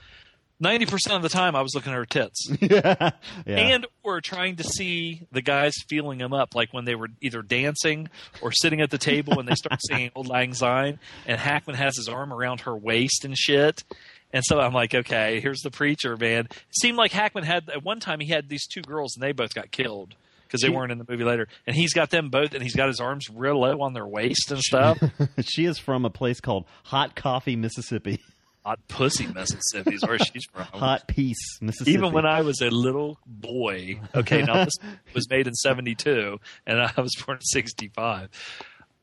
Ninety 0.59 0.87
percent 0.87 1.17
of 1.17 1.23
the 1.23 1.29
time, 1.29 1.55
I 1.55 1.61
was 1.61 1.75
looking 1.75 1.93
at 1.93 1.97
her 1.97 2.07
tits, 2.07 2.49
yeah, 2.61 3.11
yeah. 3.47 3.57
and 3.59 3.87
or 4.03 4.23
trying 4.23 4.57
to 4.57 4.65
see 4.65 5.27
the 5.31 5.43
guys 5.43 5.75
feeling 5.89 6.19
them 6.19 6.33
up, 6.33 6.55
like 6.55 6.73
when 6.73 6.87
they 6.87 6.95
were 6.95 7.09
either 7.21 7.43
dancing 7.43 8.09
or 8.41 8.53
sitting 8.53 8.81
at 8.81 8.91
the 8.91 8.97
table 8.97 9.39
and 9.39 9.47
they 9.47 9.55
start 9.55 9.79
singing 9.87 10.11
"Auld 10.17 10.29
Lang 10.29 10.55
Syne," 10.55 10.99
and 11.27 11.39
Hackman 11.39 11.77
has 11.77 11.97
his 11.97 12.09
arm 12.09 12.33
around 12.33 12.63
her 12.63 12.75
waist 12.75 13.25
and 13.27 13.37
shit. 13.37 13.85
And 14.33 14.43
so 14.47 14.59
I'm 14.59 14.73
like, 14.73 14.95
okay, 14.95 15.41
here's 15.41 15.61
the 15.61 15.71
preacher, 15.71 16.17
man. 16.17 16.47
It 16.47 16.77
seemed 16.81 16.97
like 16.97 17.13
Hackman 17.13 17.45
had 17.45 17.69
at 17.69 17.85
one 17.85 18.01
time 18.01 18.21
he 18.21 18.29
had 18.29 18.49
these 18.49 18.67
two 18.67 18.83
girls 18.83 19.15
and 19.15 19.23
they 19.23 19.33
both 19.33 19.55
got 19.55 19.71
killed 19.71 20.15
because 20.47 20.63
they 20.63 20.69
She- 20.69 20.75
weren't 20.75 20.91
in 20.91 20.99
the 20.99 21.07
movie 21.09 21.25
later. 21.25 21.49
And 21.67 21.77
he's 21.77 21.93
got 21.93 22.11
them 22.11 22.29
both, 22.31 22.53
and 22.55 22.63
he's 22.63 22.75
got 22.75 22.89
his 22.89 22.99
arms 23.01 23.29
real 23.31 23.61
low 23.61 23.81
on 23.83 23.93
their 23.93 24.07
waist 24.07 24.51
and 24.51 24.61
stuff. 24.61 24.99
she 25.43 25.65
is 25.67 25.79
from 25.79 26.05
a 26.05 26.11
place 26.11 26.41
called 26.41 26.65
Hot 26.85 27.15
Coffee, 27.15 27.57
Mississippi. 27.57 28.21
Hot 28.67 28.81
pussy, 28.89 29.29
Mississippi 29.29 29.95
is 29.95 30.03
where 30.03 30.19
she's 30.19 30.45
from. 30.47 30.65
Hot 30.73 31.07
Peace, 31.07 31.61
Mississippi. 31.61 31.93
Even 31.93 32.13
when 32.13 32.27
I 32.27 32.41
was 32.41 32.61
a 32.61 32.69
little 32.69 33.17
boy, 33.25 34.01
okay, 34.13 34.43
now 34.43 34.65
this 34.65 34.75
was 35.15 35.31
made 35.31 35.47
in 35.47 35.55
'72, 35.55 36.41
and 36.67 36.81
I 36.81 36.93
was 37.01 37.15
born 37.15 37.39
in 37.39 37.43
'65. 37.43 38.29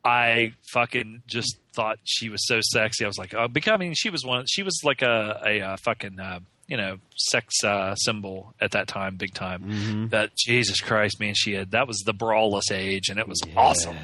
I 0.03 0.51
fucking 0.73 1.23
just 1.27 1.59
thought 1.73 1.97
she 2.03 2.27
was 2.27 2.45
so 2.45 2.59
sexy. 2.61 3.05
I 3.05 3.07
was 3.07 3.17
like, 3.17 3.33
oh, 3.33 3.47
becoming. 3.47 3.93
She 3.93 4.09
was 4.09 4.25
one. 4.25 4.43
She 4.49 4.63
was 4.63 4.81
like 4.83 5.01
a 5.01 5.39
a, 5.45 5.61
uh 5.61 5.77
fucking 5.77 6.19
uh, 6.19 6.39
you 6.67 6.75
know 6.75 6.97
sex 7.15 7.63
uh, 7.63 7.95
symbol 7.95 8.53
at 8.59 8.71
that 8.71 8.89
time, 8.89 9.15
big 9.15 9.33
time. 9.33 9.63
Mm-hmm. 9.63 10.07
That 10.07 10.35
Jesus 10.35 10.81
Christ, 10.81 11.21
man, 11.21 11.35
she 11.35 11.53
had 11.53 11.71
that 11.71 11.87
was 11.87 11.99
the 11.99 12.11
brawless 12.11 12.69
age, 12.69 13.07
and 13.07 13.17
it 13.17 13.29
was 13.29 13.39
awesome. 13.55 13.95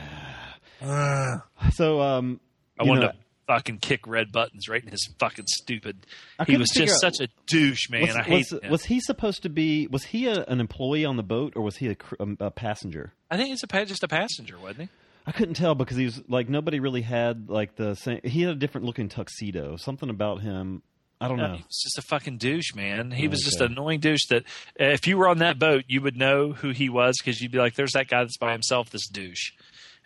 so 1.73 1.99
um, 1.99 2.39
I 2.79 2.85
you 2.85 2.89
wanted 2.91 3.01
know, 3.01 3.11
to 3.11 3.17
fucking 3.49 3.79
kick 3.79 4.05
Red 4.05 4.31
Buttons 4.31 4.69
right 4.69 4.83
in 4.83 4.89
his 4.91 5.09
fucking 5.17 5.45
stupid. 5.47 6.05
He 6.45 6.55
was 6.55 6.69
just 6.69 7.03
out- 7.03 7.15
such 7.15 7.27
a 7.27 7.29
douche, 7.47 7.89
man. 7.89 8.01
was, 8.03 8.15
I 8.15 8.21
hate 8.21 8.51
was, 8.51 8.63
him. 8.63 8.71
was 8.71 8.85
he 8.85 8.99
supposed 9.01 9.41
to 9.43 9.49
be? 9.49 9.87
Was 9.87 10.03
he 10.05 10.27
a, 10.27 10.43
an 10.45 10.59
employee 10.59 11.03
on 11.05 11.17
the 11.17 11.23
boat, 11.23 11.53
or 11.55 11.63
was 11.63 11.77
he 11.77 11.89
a, 11.89 11.95
um, 12.19 12.37
a 12.39 12.51
passenger? 12.51 13.13
I 13.31 13.37
think 13.37 13.49
he's 13.49 13.63
a 13.63 13.85
just 13.85 14.03
a 14.03 14.07
passenger, 14.07 14.57
wasn't 14.59 14.81
he? 14.83 14.89
I 15.25 15.31
couldn't 15.31 15.55
tell 15.55 15.75
because 15.75 15.97
he 15.97 16.05
was 16.05 16.21
like 16.29 16.47
nobody 16.49 16.79
really 16.79 17.01
had 17.01 17.49
like 17.49 17.75
the 17.75 17.95
same. 17.95 18.21
He 18.23 18.41
had 18.43 18.51
a 18.51 18.55
different 18.55 18.85
looking 18.85 19.09
tuxedo. 19.09 19.75
Something 19.77 20.09
about 20.09 20.41
him. 20.41 20.81
I 21.21 21.27
don't 21.27 21.37
No, 21.37 21.47
know. 21.47 21.53
he 21.55 21.63
was 21.63 21.81
just 21.83 21.97
a 21.97 22.01
fucking 22.01 22.37
douche, 22.37 22.73
man. 22.75 23.11
He 23.11 23.27
was 23.27 23.41
just 23.41 23.59
an 23.59 23.73
annoying 23.73 23.99
douche 23.99 24.27
that 24.29 24.43
uh, 24.79 24.85
if 24.85 25.05
you 25.05 25.17
were 25.17 25.27
on 25.27 25.39
that 25.39 25.59
boat, 25.59 25.83
you 25.87 26.01
would 26.01 26.15
know 26.15 26.53
who 26.53 26.69
he 26.69 26.87
was 26.87 27.15
because 27.19 27.41
you'd 27.41 27.51
be 27.51 27.57
like, 27.57 27.75
"There's 27.75 27.91
that 27.91 28.07
guy 28.07 28.19
that's 28.23 28.37
by 28.37 28.53
himself, 28.53 28.89
this 28.89 29.07
douche." 29.09 29.51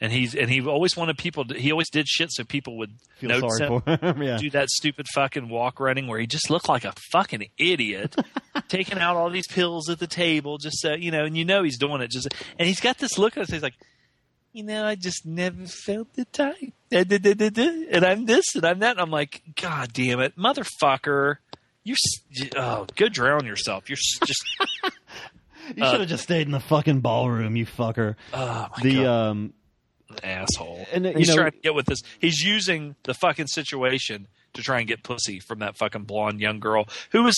And 0.02 0.12
he's 0.12 0.36
and 0.36 0.50
he 0.50 0.60
always 0.66 0.98
wanted 0.98 1.18
people. 1.18 1.46
To, 1.46 1.54
he 1.54 1.72
always 1.72 1.90
did 1.90 2.08
shit 2.08 2.30
so 2.32 2.44
people 2.44 2.78
would 2.80 2.92
Feel 3.20 3.30
notice 3.30 3.58
sorry 3.58 3.74
him. 3.76 3.82
for 3.82 3.98
him. 4.08 4.22
yeah. 4.24 4.38
Do 4.38 4.50
that 4.50 4.70
stupid 4.70 5.08
fucking 5.14 5.48
walk 5.48 5.80
running 5.80 6.08
where 6.08 6.20
he 6.20 6.28
just 6.28 6.50
looked 6.50 6.68
like 6.68 6.84
a 6.84 6.94
fucking 7.12 7.46
idiot, 7.58 8.16
taking 8.68 8.98
out 9.00 9.16
all 9.16 9.30
these 9.30 9.48
pills 9.48 9.90
at 9.90 10.00
the 10.00 10.08
table, 10.08 10.58
just 10.58 10.82
so 10.82 10.94
you 10.94 11.10
know, 11.12 11.24
and 11.24 11.38
you 11.38 11.46
know 11.46 11.64
he's 11.64 11.78
doing 11.78 12.02
it. 12.02 12.12
Just 12.12 12.28
and 12.60 12.68
he's 12.68 12.82
got 12.82 12.98
this 12.98 13.18
look 13.18 13.38
on 13.38 13.42
his 13.44 13.50
face 13.52 13.62
like, 13.62 13.76
you 14.52 14.64
know, 14.64 14.86
I 14.86 14.96
just 14.96 15.26
never 15.26 15.66
felt 15.68 16.14
the 16.16 16.26
type, 16.26 16.74
and 16.92 18.06
I'm 18.06 18.26
this 18.26 18.56
and 18.56 18.66
I'm 18.66 18.80
that. 18.80 18.92
And 18.92 19.00
I'm 19.02 19.12
like, 19.12 19.42
God 19.62 19.94
damn 19.94 20.20
it, 20.20 20.36
motherfucker! 20.38 21.38
You're 21.86 21.98
oh, 22.58 22.88
go 22.96 23.08
drown 23.10 23.46
yourself. 23.46 23.90
You're 23.90 23.98
just 23.98 24.46
You 25.78 25.86
should 25.86 26.02
have 26.02 26.10
just 26.10 26.24
stayed 26.24 26.46
in 26.46 26.52
the 26.52 26.60
fucking 26.60 27.00
ballroom, 27.00 27.56
you 27.56 27.66
fucker. 27.66 28.16
oh 28.34 28.68
my 28.76 28.84
the 28.84 28.96
god, 29.04 29.06
um, 29.30 29.54
asshole. 30.24 30.85
and, 30.92 31.06
uh, 31.06 31.09
you 31.09 31.17
he's 31.19 31.30
know- 31.30 31.35
trying 31.35 31.51
to 31.51 31.58
get 31.59 31.74
with 31.74 31.85
this. 31.85 32.01
He's 32.19 32.42
using 32.42 32.95
the 33.03 33.14
fucking 33.14 33.48
situation 33.48 34.27
to 34.53 34.61
try 34.61 34.80
and 34.80 34.88
get 34.88 35.03
pussy 35.03 35.40
from 35.40 35.59
that 35.59 35.77
fucking 35.77 36.03
blonde 36.03 36.40
young 36.40 36.59
girl 36.59 36.88
who 37.11 37.24
was 37.24 37.35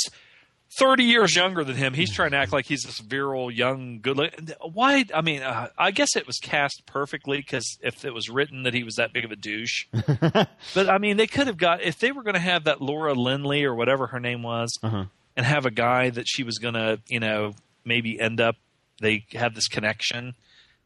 30 0.78 1.04
years 1.04 1.36
younger 1.36 1.64
than 1.64 1.76
him. 1.76 1.94
He's 1.94 2.12
trying 2.14 2.32
to 2.32 2.38
act 2.38 2.52
like 2.52 2.66
he's 2.66 2.82
this 2.82 3.00
virile, 3.00 3.50
young, 3.50 4.00
good 4.02 4.18
looking. 4.18 4.50
Why? 4.74 5.06
I 5.14 5.22
mean, 5.22 5.42
uh, 5.42 5.70
I 5.78 5.92
guess 5.92 6.16
it 6.16 6.28
was 6.28 6.38
cast 6.38 6.84
perfectly 6.86 7.38
because 7.38 7.78
if 7.82 8.04
it 8.04 8.14
was 8.14 8.30
written 8.30 8.64
that 8.64 8.74
he 8.74 8.84
was 8.84 8.96
that 8.96 9.14
big 9.14 9.24
of 9.24 9.32
a 9.32 9.36
douche. 9.36 9.86
but 9.94 10.90
I 10.90 10.98
mean, 10.98 11.18
they 11.18 11.28
could 11.28 11.48
have 11.48 11.58
got, 11.58 11.82
if 11.82 12.00
they 12.00 12.12
were 12.12 12.24
going 12.24 12.36
to 12.36 12.40
have 12.42 12.66
that 12.66 12.82
Laura 12.82 13.14
Lindley 13.14 13.64
or 13.64 13.74
whatever 13.74 14.08
her 14.08 14.20
name 14.20 14.44
was 14.44 14.78
uh-huh. 14.84 15.06
and 15.38 15.46
have 15.46 15.66
a 15.66 15.72
guy 15.72 16.10
that 16.10 16.26
she 16.28 16.44
was 16.44 16.58
going 16.58 16.74
to, 16.74 17.00
you 17.08 17.20
know, 17.20 17.54
maybe 17.86 18.20
end 18.20 18.42
up, 18.42 18.56
they 19.00 19.26
have 19.34 19.56
this 19.56 19.68
connection. 19.68 20.34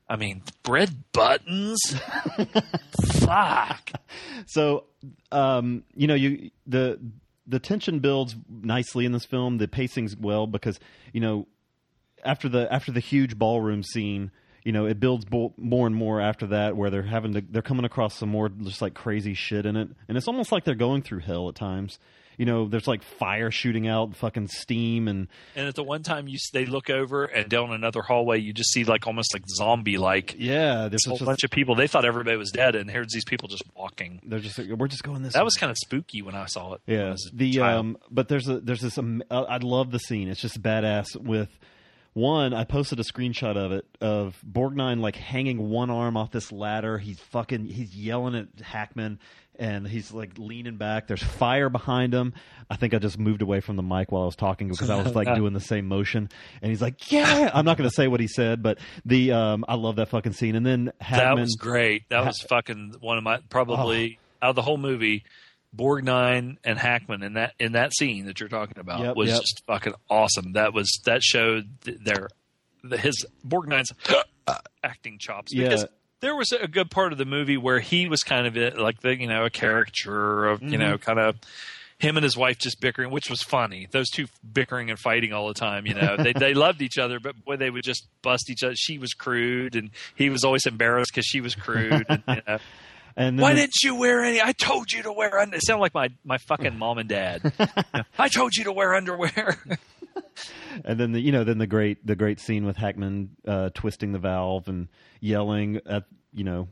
I 0.10 0.16
mean, 0.16 0.42
bread 0.64 1.04
buttons. 1.14 1.80
Fuck. 3.20 3.92
So, 4.48 4.86
um, 5.32 5.84
you 5.96 6.08
know, 6.08 6.16
you 6.16 6.50
the 6.66 7.00
the 7.46 7.60
tension 7.60 8.00
builds 8.00 8.36
nicely 8.50 9.06
in 9.06 9.12
this 9.12 9.26
film. 9.26 9.58
The 9.60 9.68
pacing's 9.68 10.18
well 10.18 10.48
because 10.48 10.80
you 11.14 11.22
know 11.22 11.48
after 12.24 12.50
the 12.50 12.72
after 12.74 12.92
the 12.92 13.00
huge 13.00 13.38
ballroom 13.38 13.84
scene, 13.84 14.32
you 14.64 14.72
know, 14.72 14.86
it 14.86 15.00
builds 15.00 15.26
bo- 15.26 15.54
more 15.58 15.88
and 15.88 15.96
more 15.96 16.20
after 16.20 16.48
that, 16.48 16.76
where 16.76 16.90
they're 16.90 17.04
having 17.04 17.34
to 17.34 17.42
they're 17.42 17.62
coming 17.62 17.86
across 17.86 18.16
some 18.16 18.30
more 18.30 18.50
just 18.50 18.82
like 18.82 18.94
crazy 18.94 19.34
shit 19.34 19.66
in 19.66 19.76
it, 19.76 19.90
and 20.08 20.18
it's 20.18 20.28
almost 20.28 20.52
like 20.52 20.64
they're 20.64 20.76
going 20.76 21.02
through 21.02 21.20
hell 21.20 21.50
at 21.50 21.56
times. 21.56 22.00
You 22.40 22.46
know, 22.46 22.70
there's 22.70 22.88
like 22.88 23.04
fire 23.04 23.52
shooting 23.52 23.86
out, 23.90 24.16
fucking 24.16 24.48
steam, 24.48 25.10
and 25.10 25.28
And 25.58 25.68
at 25.68 25.76
the 25.76 25.84
one 25.84 26.04
time 26.04 26.30
you 26.30 26.38
they 26.54 26.66
look 26.66 26.90
over 26.90 27.26
and 27.26 27.50
down 27.50 27.74
another 27.74 28.02
hallway, 28.02 28.40
you 28.40 28.54
just 28.54 28.72
see 28.72 28.86
like 28.86 29.06
almost 29.06 29.34
like 29.34 29.44
zombie 29.50 29.98
like 29.98 30.38
yeah, 30.40 30.88
there's 30.88 31.06
a 31.06 31.10
whole 31.10 31.20
bunch 31.20 31.44
of 31.44 31.52
people. 31.52 31.76
They 31.76 31.88
thought 31.88 32.06
everybody 32.06 32.38
was 32.38 32.52
dead, 32.52 32.76
and 32.76 32.90
here's 32.90 33.12
these 33.12 33.26
people 33.26 33.50
just 33.50 33.64
walking. 33.76 34.22
they're 34.24 34.40
just 34.40 34.58
we're 34.58 34.88
just 34.88 35.04
going 35.04 35.22
this. 35.22 35.34
That 35.34 35.42
way. 35.42 35.44
was 35.44 35.56
kind 35.56 35.70
of 35.70 35.78
spooky 35.78 36.22
when 36.22 36.34
I 36.34 36.46
saw 36.46 36.76
it. 36.76 36.82
Yeah, 36.88 37.14
the 37.34 37.52
child. 37.52 37.80
um, 37.80 37.98
but 38.10 38.30
there's 38.30 38.48
a 38.48 38.62
there's 38.62 38.80
this. 38.80 38.98
Um, 38.98 39.22
I 39.30 39.40
I 39.40 39.58
love 39.58 39.92
the 39.92 40.00
scene. 40.00 40.30
It's 40.30 40.40
just 40.40 40.62
badass. 40.62 41.18
With 41.18 41.50
one, 42.14 42.54
I 42.54 42.64
posted 42.64 43.02
a 43.02 43.04
screenshot 43.04 43.58
of 43.58 43.74
it 43.74 43.86
of 44.00 44.42
Borgnine 44.50 45.02
like 45.02 45.18
hanging 45.18 45.70
one 45.70 45.90
arm 45.90 46.16
off 46.16 46.32
this 46.32 46.54
ladder. 46.54 47.00
He's 47.00 47.20
fucking. 47.20 47.66
He's 47.66 47.94
yelling 47.96 48.36
at 48.36 48.62
Hackman, 48.64 49.20
and 49.60 49.88
he's 49.88 50.12
like 50.12 50.32
leaning 50.38 50.78
back. 50.78 51.08
There's 51.08 51.22
fire 51.22 51.70
behind 51.70 52.14
him. 52.14 52.34
I 52.70 52.76
think 52.78 52.94
I 52.94 52.98
just 52.98 53.20
moved 53.20 53.42
away 53.44 53.60
from 53.60 53.76
the 53.76 53.84
mic 53.84 54.12
while 54.12 54.24
I 54.24 54.26
was 54.26 54.36
talking 54.36 54.70
because 54.70 54.90
I 54.90 55.02
was 55.02 55.14
like 55.14 55.34
doing 55.36 55.54
the 55.54 55.60
same 55.60 55.88
motion. 55.88 56.30
And 56.62 56.70
he's 56.72 56.82
like, 56.82 57.12
"Yeah." 57.12 57.52
I'm 57.54 57.66
not 57.66 57.78
going 57.78 57.90
to 57.90 57.94
say 57.96 58.08
what 58.08 58.20
he 58.20 58.28
said, 58.28 58.64
but 58.64 58.80
the 59.06 59.34
um, 59.34 59.66
I 59.68 59.76
love 59.76 59.98
that 59.98 60.10
fucking 60.10 60.34
scene. 60.34 60.56
And 60.56 60.66
then 60.66 60.92
Hackman. 61.02 61.36
that 61.36 61.42
was 61.42 61.56
great. 61.56 62.10
That 62.10 62.26
was 62.26 62.40
fucking 62.50 62.96
one 63.02 63.18
of 63.20 63.24
my 63.24 63.40
probably 63.50 64.18
Oh. 64.42 64.48
out 64.48 64.50
of 64.52 64.56
the 64.56 64.62
whole 64.64 64.78
movie. 64.78 65.24
Borgnine 65.76 66.58
and 66.64 66.80
Hackman 66.80 67.22
in 67.22 67.34
that 67.34 67.54
in 67.60 67.74
that 67.74 67.94
scene 67.94 68.26
that 68.26 68.40
you're 68.40 68.50
talking 68.50 68.80
about 68.80 69.02
Yep, 69.02 69.16
was 69.16 69.30
yep. 69.30 69.42
just 69.42 69.62
fucking 69.68 69.94
awesome. 70.10 70.54
That 70.54 70.74
was 70.74 71.00
that 71.06 71.22
showed 71.22 71.70
th- 71.82 72.00
their 72.04 72.28
the, 72.84 72.98
his 72.98 73.24
Borgnine's 73.48 73.92
acting 74.84 75.20
chops 75.20 75.54
Yeah. 75.54 75.84
There 76.22 76.36
was 76.36 76.52
a 76.52 76.68
good 76.68 76.92
part 76.92 77.12
of 77.12 77.18
the 77.18 77.26
movie 77.26 77.58
where 77.58 77.80
he 77.80 78.08
was 78.08 78.22
kind 78.24 78.46
of 78.48 78.78
like 78.78 79.02
the 79.02 79.16
you 79.20 79.28
know 79.28 79.46
a 79.46 79.50
caricature 79.50 80.46
of 80.46 80.62
you 80.62 80.70
Mm-hmm. 80.70 80.80
know 80.80 80.98
kind 80.98 81.20
of 81.20 81.36
him 81.98 82.16
and 82.16 82.24
his 82.24 82.38
wife 82.38 82.58
just 82.58 82.80
bickering, 82.80 83.12
which 83.12 83.30
was 83.30 83.42
funny. 83.42 83.86
Those 83.92 84.10
two 84.10 84.28
bickering 84.54 84.90
and 84.90 84.98
fighting 84.98 85.34
all 85.34 85.50
the 85.50 85.54
time. 85.54 85.86
You 85.86 85.96
know, 85.96 86.16
they 86.18 86.32
they 86.32 86.54
loved 86.66 86.82
each 86.82 86.98
other, 86.98 87.20
but 87.20 87.36
boy, 87.44 87.58
they 87.58 87.70
would 87.70 87.84
just 87.84 88.08
bust 88.22 88.50
each 88.50 88.64
other. 88.64 88.74
She 88.76 88.98
was 88.98 89.14
crude, 89.14 89.76
and 89.76 89.90
he 90.16 90.30
was 90.30 90.44
always 90.46 90.66
embarrassed 90.66 91.12
because 91.14 91.26
she 91.26 91.42
was 91.42 91.56
crude. 91.56 92.06
And, 92.08 92.24
you 92.28 92.42
know, 92.48 92.58
and 93.18 93.38
why 93.40 93.54
didn't 93.54 93.84
you 93.84 93.96
wear 93.96 94.24
any? 94.24 94.42
I 94.42 94.54
told 94.54 94.94
you 94.94 95.04
to 95.04 95.12
wear 95.12 95.40
under. 95.40 95.58
It 95.58 95.66
sounded 95.66 95.82
like 95.82 95.94
my 95.94 96.08
my 96.24 96.38
fucking 96.38 96.78
mom 96.78 97.00
and 97.00 97.10
dad. 97.10 97.52
I 98.18 98.30
told 98.30 98.56
you 98.56 98.64
to 98.64 98.72
wear 98.72 98.96
underwear. 98.96 99.58
and 100.86 101.00
then 101.00 101.12
the 101.12 101.20
you 101.20 101.32
know 101.32 101.44
then 101.44 101.58
the 101.58 101.68
great 101.68 102.06
the 102.06 102.16
great 102.16 102.40
scene 102.40 102.66
with 102.66 102.78
Hackman 102.78 103.32
uh, 103.48 103.70
twisting 103.74 104.12
the 104.12 104.20
valve 104.20 104.68
and 104.68 104.88
yelling 105.20 105.82
at 105.86 106.04
you 106.34 106.44
know 106.44 106.68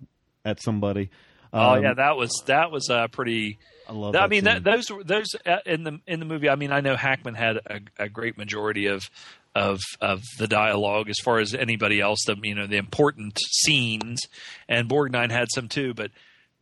at 0.46 0.62
somebody. 0.62 1.10
oh 1.54 1.76
Um, 1.76 1.84
yeah, 1.84 1.94
that 1.96 2.18
was 2.18 2.32
that 2.48 2.72
was 2.72 2.90
uh, 2.90 3.08
pretty. 3.10 3.60
I 3.90 3.94
love. 3.94 4.16
I 4.16 4.20
that 4.20 4.30
mean, 4.30 4.40
scene. 4.40 4.46
that, 4.46 4.64
those 4.64 4.92
were- 4.92 5.04
those 5.04 5.28
uh, 5.46 5.58
in 5.66 5.84
the 5.84 6.00
in 6.08 6.20
the 6.20 6.26
movie. 6.26 6.50
I 6.50 6.56
mean, 6.56 6.72
I 6.72 6.82
know 6.82 6.96
Hackman 6.96 7.36
had 7.36 7.58
a, 7.58 7.80
a 7.98 8.10
great 8.10 8.38
majority 8.38 8.88
of 8.88 9.10
of 9.56 9.80
of 10.02 10.22
the 10.38 10.48
dialogue 10.48 11.10
as 11.10 11.18
far 11.24 11.40
as 11.40 11.54
anybody 11.54 12.00
else. 12.02 12.20
The 12.26 12.36
you 12.44 12.54
know 12.56 12.68
the 12.68 12.78
important 12.78 13.40
scenes, 13.52 14.22
and 14.68 14.90
Borgnine 14.90 15.32
had 15.32 15.48
some 15.54 15.68
too. 15.70 15.94
But 15.94 16.12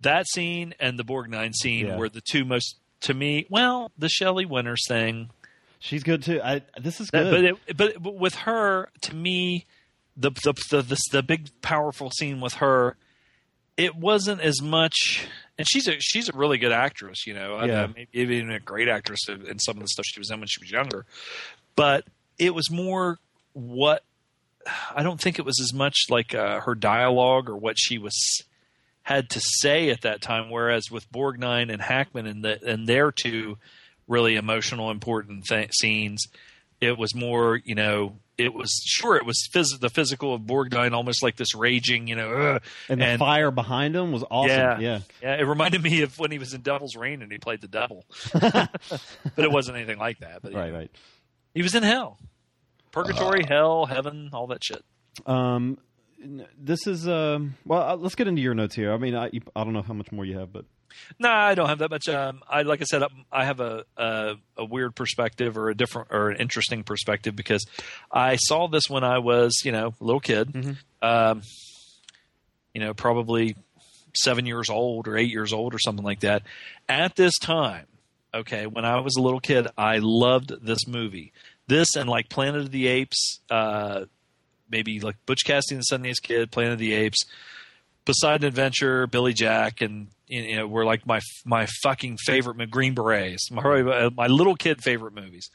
that 0.01 0.27
scene 0.27 0.75
and 0.79 0.99
the 0.99 1.03
Borgnine 1.03 1.53
scene 1.55 1.87
Yeah. 1.87 1.97
were 1.97 2.09
the 2.09 2.21
two 2.21 2.45
most 2.45 2.75
to 3.01 3.13
me. 3.13 3.47
Well, 3.49 3.91
the 3.97 4.07
Shelley 4.09 4.45
Winters 4.45 4.83
thing, 4.87 5.29
she's 5.79 6.03
good 6.03 6.23
too. 6.23 6.41
I 6.43 6.61
this 6.81 6.99
is 6.99 7.09
good. 7.09 7.31
but 7.31 7.43
it, 7.43 7.77
but 7.77 8.03
but 8.03 8.15
with 8.15 8.35
her, 8.35 8.89
to 9.01 9.15
me, 9.15 9.65
the 10.17 10.31
the 10.31 10.53
the 10.71 10.81
the, 10.81 10.97
the 11.11 11.23
big 11.23 11.49
powerful 11.61 12.11
scene 12.11 12.41
with 12.41 12.55
her, 12.55 12.97
it 13.77 13.95
wasn't 13.95 14.41
as 14.41 14.61
much 14.61 15.27
and 15.57 15.67
she's 15.69 15.87
a 15.87 15.99
she's 15.99 16.29
a 16.29 16.33
really 16.33 16.57
good 16.57 16.71
actress. 16.71 17.25
You 17.25 17.33
know, 17.33 17.63
Yeah. 17.63 17.83
I 17.83 17.87
maybe 17.87 18.35
even 18.35 18.51
a 18.51 18.59
great 18.59 18.87
actress 18.87 19.27
in 19.29 19.45
in 19.47 19.59
some 19.59 19.77
of 19.77 19.83
the 19.83 19.87
stuff 19.87 20.05
she 20.05 20.19
was 20.19 20.29
in 20.31 20.39
when 20.39 20.47
she 20.47 20.61
was 20.61 20.71
younger. 20.71 21.05
But 21.75 22.05
it 22.37 22.53
was 22.53 22.69
more 22.69 23.19
what 23.53 24.03
I 24.93 25.03
don't 25.03 25.19
think 25.19 25.39
it 25.39 25.45
was 25.45 25.59
as 25.61 25.73
much 25.73 25.95
like 26.09 26.33
uh, 26.33 26.61
her 26.61 26.75
dialogue 26.75 27.49
or 27.49 27.55
what 27.55 27.75
she 27.77 27.97
was 27.97 28.43
had 29.03 29.29
to 29.29 29.39
say 29.59 29.89
at 29.89 30.01
that 30.01 30.21
time. 30.21 30.49
Whereas 30.49 30.89
with 30.91 31.09
Borgnine 31.11 31.71
and 31.71 31.81
Hackman 31.81 32.25
and 32.25 32.43
the 32.43 32.63
and 32.65 32.87
their 32.87 33.11
two 33.11 33.57
really 34.07 34.35
emotional, 34.35 34.91
important 34.91 35.45
th- 35.45 35.71
scenes, 35.73 36.25
it 36.81 36.97
was 36.97 37.15
more 37.15 37.59
you 37.63 37.75
know. 37.75 38.17
It 38.37 38.53
was 38.53 38.69
sure 38.85 39.15
it 39.15 39.25
was 39.25 39.47
phys- 39.53 39.79
the 39.79 39.89
physical 39.89 40.33
of 40.33 40.41
Borgnine, 40.41 40.91
almost 40.91 41.23
like 41.23 41.37
this 41.37 41.55
raging, 41.55 42.07
you 42.07 42.15
know, 42.17 42.33
"Ugh," 42.55 42.61
And 42.89 42.99
the 43.01 43.17
fire 43.17 43.49
behind 43.49 43.95
him 43.95 44.11
was 44.11 44.25
awesome. 44.29 44.49
yeah, 44.49 44.77
Yeah. 44.79 44.99
yeah. 45.21 45.35
It 45.35 45.43
reminded 45.47 45.81
me 45.81 46.01
of 46.01 46.19
when 46.19 46.31
he 46.31 46.37
was 46.37 46.53
in 46.53 46.59
Devil's 46.59 46.97
Rain 46.97 47.21
and 47.21 47.31
he 47.31 47.37
played 47.37 47.61
the 47.61 47.69
devil, 47.69 48.03
but 48.33 48.69
it 49.37 49.49
wasn't 49.51 49.77
anything 49.77 49.97
like 49.99 50.19
that. 50.19 50.41
But 50.41 50.53
Right, 50.53 50.73
right. 50.73 50.91
he 51.53 51.61
was 51.61 51.75
in 51.75 51.83
hell, 51.83 52.19
purgatory, 52.91 53.45
hell, 53.47 53.85
heaven, 53.85 54.31
all 54.33 54.47
that 54.47 54.61
shit. 54.63 54.83
Um, 55.25 55.77
this 56.59 56.87
is 56.87 57.07
um. 57.07 57.55
Well, 57.65 57.81
uh, 57.91 57.95
let's 57.95 58.15
get 58.15 58.27
into 58.27 58.41
your 58.41 58.53
notes 58.53 58.75
here. 58.75 58.91
I 58.91 58.97
mean, 58.97 59.15
I, 59.15 59.27
I 59.55 59.63
don't 59.63 59.71
know 59.71 59.81
how 59.81 59.93
much 59.93 60.11
more 60.11 60.25
you 60.25 60.39
have, 60.39 60.51
but 60.51 60.65
No, 61.19 61.29
I 61.29 61.55
don't 61.55 61.69
have 61.69 61.79
that 61.79 61.89
much. 61.89 62.07
Um, 62.09 62.41
I 62.49 62.63
like 62.63 62.81
I 62.81 62.85
said, 62.85 63.03
I 63.31 63.45
have 63.45 63.59
a, 63.59 63.85
a 63.97 64.35
a 64.57 64.65
weird 64.65 64.95
perspective 64.95 65.57
or 65.57 65.69
a 65.69 65.75
different 65.75 66.09
or 66.11 66.29
an 66.29 66.37
interesting 66.37 66.83
perspective 66.83 67.35
because 67.35 67.65
I 68.11 68.35
saw 68.35 68.67
this 68.67 68.89
when 68.89 69.03
I 69.03 69.19
was 69.19 69.61
you 69.63 69.71
know 69.71 69.93
a 69.99 70.03
little 70.03 70.19
kid, 70.19 70.77
um, 71.01 71.41
you 72.73 72.81
know 72.81 72.93
probably 72.93 73.55
seven 74.13 74.45
years 74.45 74.69
old 74.69 75.07
or 75.07 75.17
eight 75.17 75.29
years 75.29 75.53
old 75.53 75.73
or 75.73 75.79
something 75.79 76.05
like 76.05 76.21
that. 76.21 76.43
At 76.87 77.15
this 77.15 77.37
time, 77.39 77.85
okay, 78.33 78.65
when 78.65 78.85
I 78.85 78.99
was 79.01 79.15
a 79.17 79.21
little 79.21 79.39
kid, 79.41 79.67
I 79.77 79.99
loved 80.01 80.53
this 80.61 80.87
movie. 80.87 81.33
This 81.67 81.95
and 81.95 82.09
like 82.09 82.29
Planet 82.29 82.61
of 82.61 82.71
the 82.71 82.87
Apes, 82.87 83.39
uh, 83.49 84.05
maybe 84.69 84.99
like 84.99 85.15
Butch 85.25 85.45
Cassidy 85.45 85.75
and 85.75 85.83
the 85.83 85.95
Sundance 85.95 86.21
Kid, 86.21 86.51
Planet 86.51 86.73
of 86.73 86.79
the 86.79 86.93
Apes. 86.93 87.25
Poseidon 88.05 88.47
Adventure, 88.47 89.07
Billy 89.07 89.33
Jack, 89.33 89.81
and 89.81 90.07
you 90.27 90.55
know 90.55 90.67
were 90.67 90.85
like 90.85 91.05
my 91.05 91.19
my 91.45 91.67
fucking 91.83 92.17
favorite 92.17 92.69
Green 92.71 92.93
Berets, 92.93 93.51
my 93.51 94.09
my 94.15 94.27
little 94.27 94.55
kid 94.55 94.81
favorite 94.83 95.13
movies. 95.13 95.49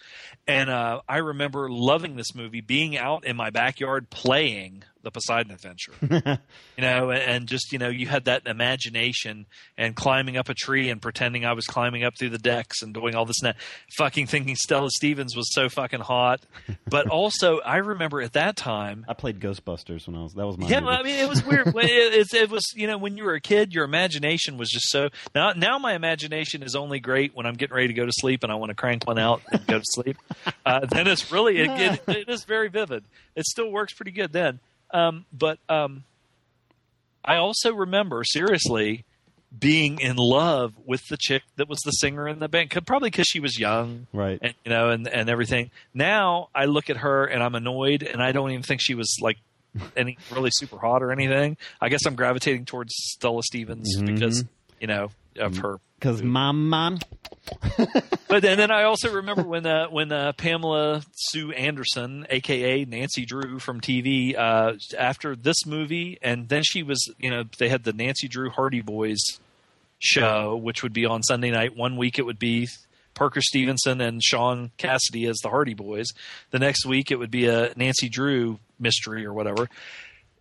And 0.47 0.71
uh, 0.71 1.01
I 1.09 1.19
remember 1.19 1.69
loving 1.71 2.17
this 2.17 2.35
movie, 2.35 2.61
being 2.61 2.97
out 2.97 3.25
in 3.25 3.37
my 3.37 3.51
backyard 3.51 4.11
playing 4.11 4.85
the 5.03 5.11
Poseidon 5.11 5.53
Adventure. 5.53 5.93
you 6.77 6.83
know, 6.83 7.11
and, 7.11 7.47
just 7.47 7.73
you 7.73 7.79
know, 7.79 7.89
you 7.89 8.07
had 8.07 8.27
that 8.27 8.47
imagination 8.47 9.47
and 9.77 9.97
climbing 9.97 10.37
up 10.37 10.49
a 10.49 10.55
tree 10.55 10.91
and 10.91 11.01
pretending 11.01 11.45
I 11.45 11.53
was 11.53 11.67
climbing 11.67 12.05
up 12.05 12.15
through 12.19 12.31
the 12.31 12.39
decks 12.39 12.83
and 12.83 12.93
doing 12.93 13.15
all 13.15 13.25
this 13.25 13.41
and 13.43 13.49
that, 13.49 13.57
fucking 13.97 14.27
thinking 14.27 14.57
Stella 14.57 14.91
Stevens 14.91 15.35
was 15.35 15.53
so 15.53 15.69
fucking 15.69 16.01
hot. 16.01 16.41
But 16.87 17.09
also, 17.11 17.61
I 17.61 17.79
remember 17.79 18.21
at 18.21 18.35
that 18.35 18.57
time. 18.57 19.05
I 19.09 19.15
played 19.15 19.41
Ghostbusters 19.41 20.07
when 20.07 20.17
I 20.17 20.23
was. 20.23 20.35
That 20.35 20.47
was 20.47 20.59
my. 20.59 20.69
Yeah, 20.69 20.81
movie. 20.81 20.93
I 20.93 21.03
mean, 21.03 21.19
it 21.19 21.29
was 21.29 21.45
weird. 21.45 21.73
When 21.73 21.87
it, 21.89 22.35
it 22.35 22.51
was, 22.51 22.65
you 22.75 22.87
know, 22.87 22.99
when 22.99 23.17
you 23.17 23.25
were 23.25 23.35
a 23.35 23.41
kid, 23.41 23.73
your 23.73 23.85
imagination 23.85 24.59
was 24.61 24.71
just 24.71 24.89
so. 24.91 25.09
Now, 25.35 25.53
now 25.53 25.79
my 25.79 25.95
imagination 25.95 26.63
is 26.63 26.77
only 26.77 27.01
great 27.01 27.35
when 27.35 27.47
I'm 27.47 27.55
getting 27.55 27.75
ready 27.75 27.89
to 27.89 27.95
go 27.95 28.07
to 28.07 28.13
sleep 28.15 28.45
and 28.45 28.53
I 28.53 28.55
want 28.55 28.71
to 28.71 28.77
crank 28.77 29.07
one 29.09 29.19
out 29.19 29.43
and 29.51 29.67
go 29.67 29.79
to 29.79 29.85
sleep. 29.85 30.17
Uh, 30.65 30.87
then 30.87 31.07
it's 31.09 31.33
really, 31.33 31.59
it, 31.59 31.71
it, 32.07 32.17
it 32.17 32.29
is 32.29 32.45
very 32.45 32.69
vivid. 32.69 33.03
It 33.35 33.45
still 33.47 33.71
works 33.71 33.93
pretty 33.93 34.13
good 34.13 34.33
then. 34.33 34.61
Um, 34.93 35.25
but 35.33 35.59
um, 35.69 36.05
I 37.25 37.37
also 37.37 37.75
remember 37.75 38.23
seriously 38.25 39.05
being 39.57 39.99
in 40.01 40.17
love 40.17 40.75
with 40.87 41.01
the 41.09 41.17
chick 41.17 41.43
that 41.57 41.69
was 41.69 41.81
the 41.81 41.91
singer 41.93 42.29
in 42.29 42.39
the 42.39 42.49
band, 42.49 42.71
Could- 42.71 42.87
probably 42.87 43.11
because 43.11 43.27
she 43.27 43.41
was 43.41 43.59
young, 43.59 44.07
right? 44.13 44.39
And 44.41 44.55
you 44.65 44.71
know, 44.71 44.91
and 44.91 45.09
and 45.09 45.29
everything. 45.29 45.71
Now 45.93 46.49
I 46.55 46.67
look 46.67 46.89
at 46.89 46.99
her 46.99 47.25
and 47.25 47.43
I'm 47.43 47.55
annoyed, 47.55 48.03
and 48.03 48.23
I 48.23 48.33
don't 48.33 48.51
even 48.51 48.63
think 48.63 48.81
she 48.81 48.95
was 48.95 49.17
like 49.21 49.39
any 49.97 50.19
really 50.33 50.51
super 50.53 50.79
hot 50.79 51.03
or 51.03 51.13
anything. 51.13 51.57
I 51.81 51.89
guess 51.89 52.05
I'm 52.07 52.15
gravitating 52.17 52.65
towards 52.65 52.93
Stella 52.95 53.43
Stevens 53.43 53.97
Mhm. 53.99 54.07
because 54.07 54.45
you 54.81 54.87
know 54.87 55.11
of 55.39 55.59
her. 55.59 55.79
Because 55.99 56.23
my 56.23 56.53
mom. 56.53 56.99
But 58.29 58.43
then, 58.43 58.59
then 58.59 58.71
I 58.71 58.85
also 58.85 59.13
remember 59.13 59.43
when 59.43 59.67
uh, 59.67 59.89
when 59.89 60.13
uh, 60.13 60.33
Pamela 60.35 61.03
Sue 61.17 61.51
Anderson, 61.51 62.25
aka 62.31 62.85
Nancy 62.85 63.25
Drew 63.25 63.59
from 63.59 63.81
TV, 63.81 64.39
uh, 64.39 64.75
after 64.97 65.35
this 65.35 65.67
movie, 65.67 66.17
and 66.23 66.49
then 66.49 66.63
she 66.63 66.85
was, 66.85 67.13
you 67.19 67.29
know, 67.29 67.43
they 67.59 67.69
had 67.69 67.83
the 67.83 67.93
Nancy 67.93 68.29
Drew 68.29 68.51
Hardy 68.51 68.83
Boys 68.83 69.19
show, 69.99 70.57
which 70.57 70.83
would 70.85 70.93
be 70.93 71.07
on 71.07 71.23
Sunday 71.25 71.51
night. 71.51 71.77
One 71.77 71.97
week 71.97 72.19
it 72.21 72.27
would 72.27 72.39
be 72.39 72.69
Parker 73.15 73.41
Stevenson 73.41 74.01
and 74.01 74.23
Shaun 74.23 74.71
Cassidy 74.79 75.27
as 75.27 75.39
the 75.39 75.49
Hardy 75.49 75.75
Boys. 75.75 76.07
The 76.51 76.61
next 76.61 76.87
week 76.87 77.11
it 77.11 77.17
would 77.17 77.31
be 77.33 77.47
a 77.47 77.73
Nancy 77.77 78.09
Drew 78.09 78.61
mystery 78.81 79.25
or 79.25 79.33
whatever. 79.33 79.69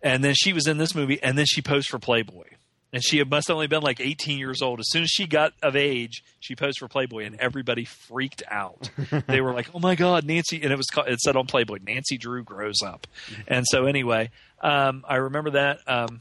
And 0.02 0.24
then 0.24 0.34
she 0.34 0.52
was 0.52 0.66
in 0.66 0.78
this 0.78 0.94
movie, 0.94 1.22
and 1.22 1.36
then 1.36 1.46
she 1.46 1.60
posed 1.60 1.88
for 1.88 1.98
Playboy. 1.98 2.44
And 2.92 3.04
she 3.04 3.22
must 3.22 3.46
have 3.46 3.54
only 3.54 3.68
been 3.68 3.82
like 3.82 4.00
18 4.00 4.38
years 4.38 4.62
old. 4.62 4.80
As 4.80 4.90
soon 4.90 5.04
as 5.04 5.10
she 5.10 5.26
got 5.26 5.52
of 5.62 5.76
age, 5.76 6.24
she 6.40 6.56
posed 6.56 6.78
for 6.78 6.88
Playboy, 6.88 7.24
and 7.24 7.36
everybody 7.38 7.84
freaked 7.84 8.42
out. 8.50 8.90
they 9.28 9.40
were 9.40 9.52
like, 9.52 9.68
"Oh 9.72 9.78
my 9.78 9.94
God, 9.94 10.24
Nancy!" 10.24 10.60
And 10.60 10.72
it 10.72 10.76
was 10.76 10.86
called, 10.86 11.06
it 11.06 11.20
said 11.20 11.36
on 11.36 11.46
Playboy, 11.46 11.78
"Nancy 11.86 12.18
Drew 12.18 12.42
grows 12.42 12.82
up." 12.82 13.06
And 13.46 13.64
so 13.68 13.84
anyway, 13.84 14.30
um, 14.60 15.04
I 15.08 15.16
remember 15.16 15.50
that. 15.50 15.78
Um, 15.86 16.20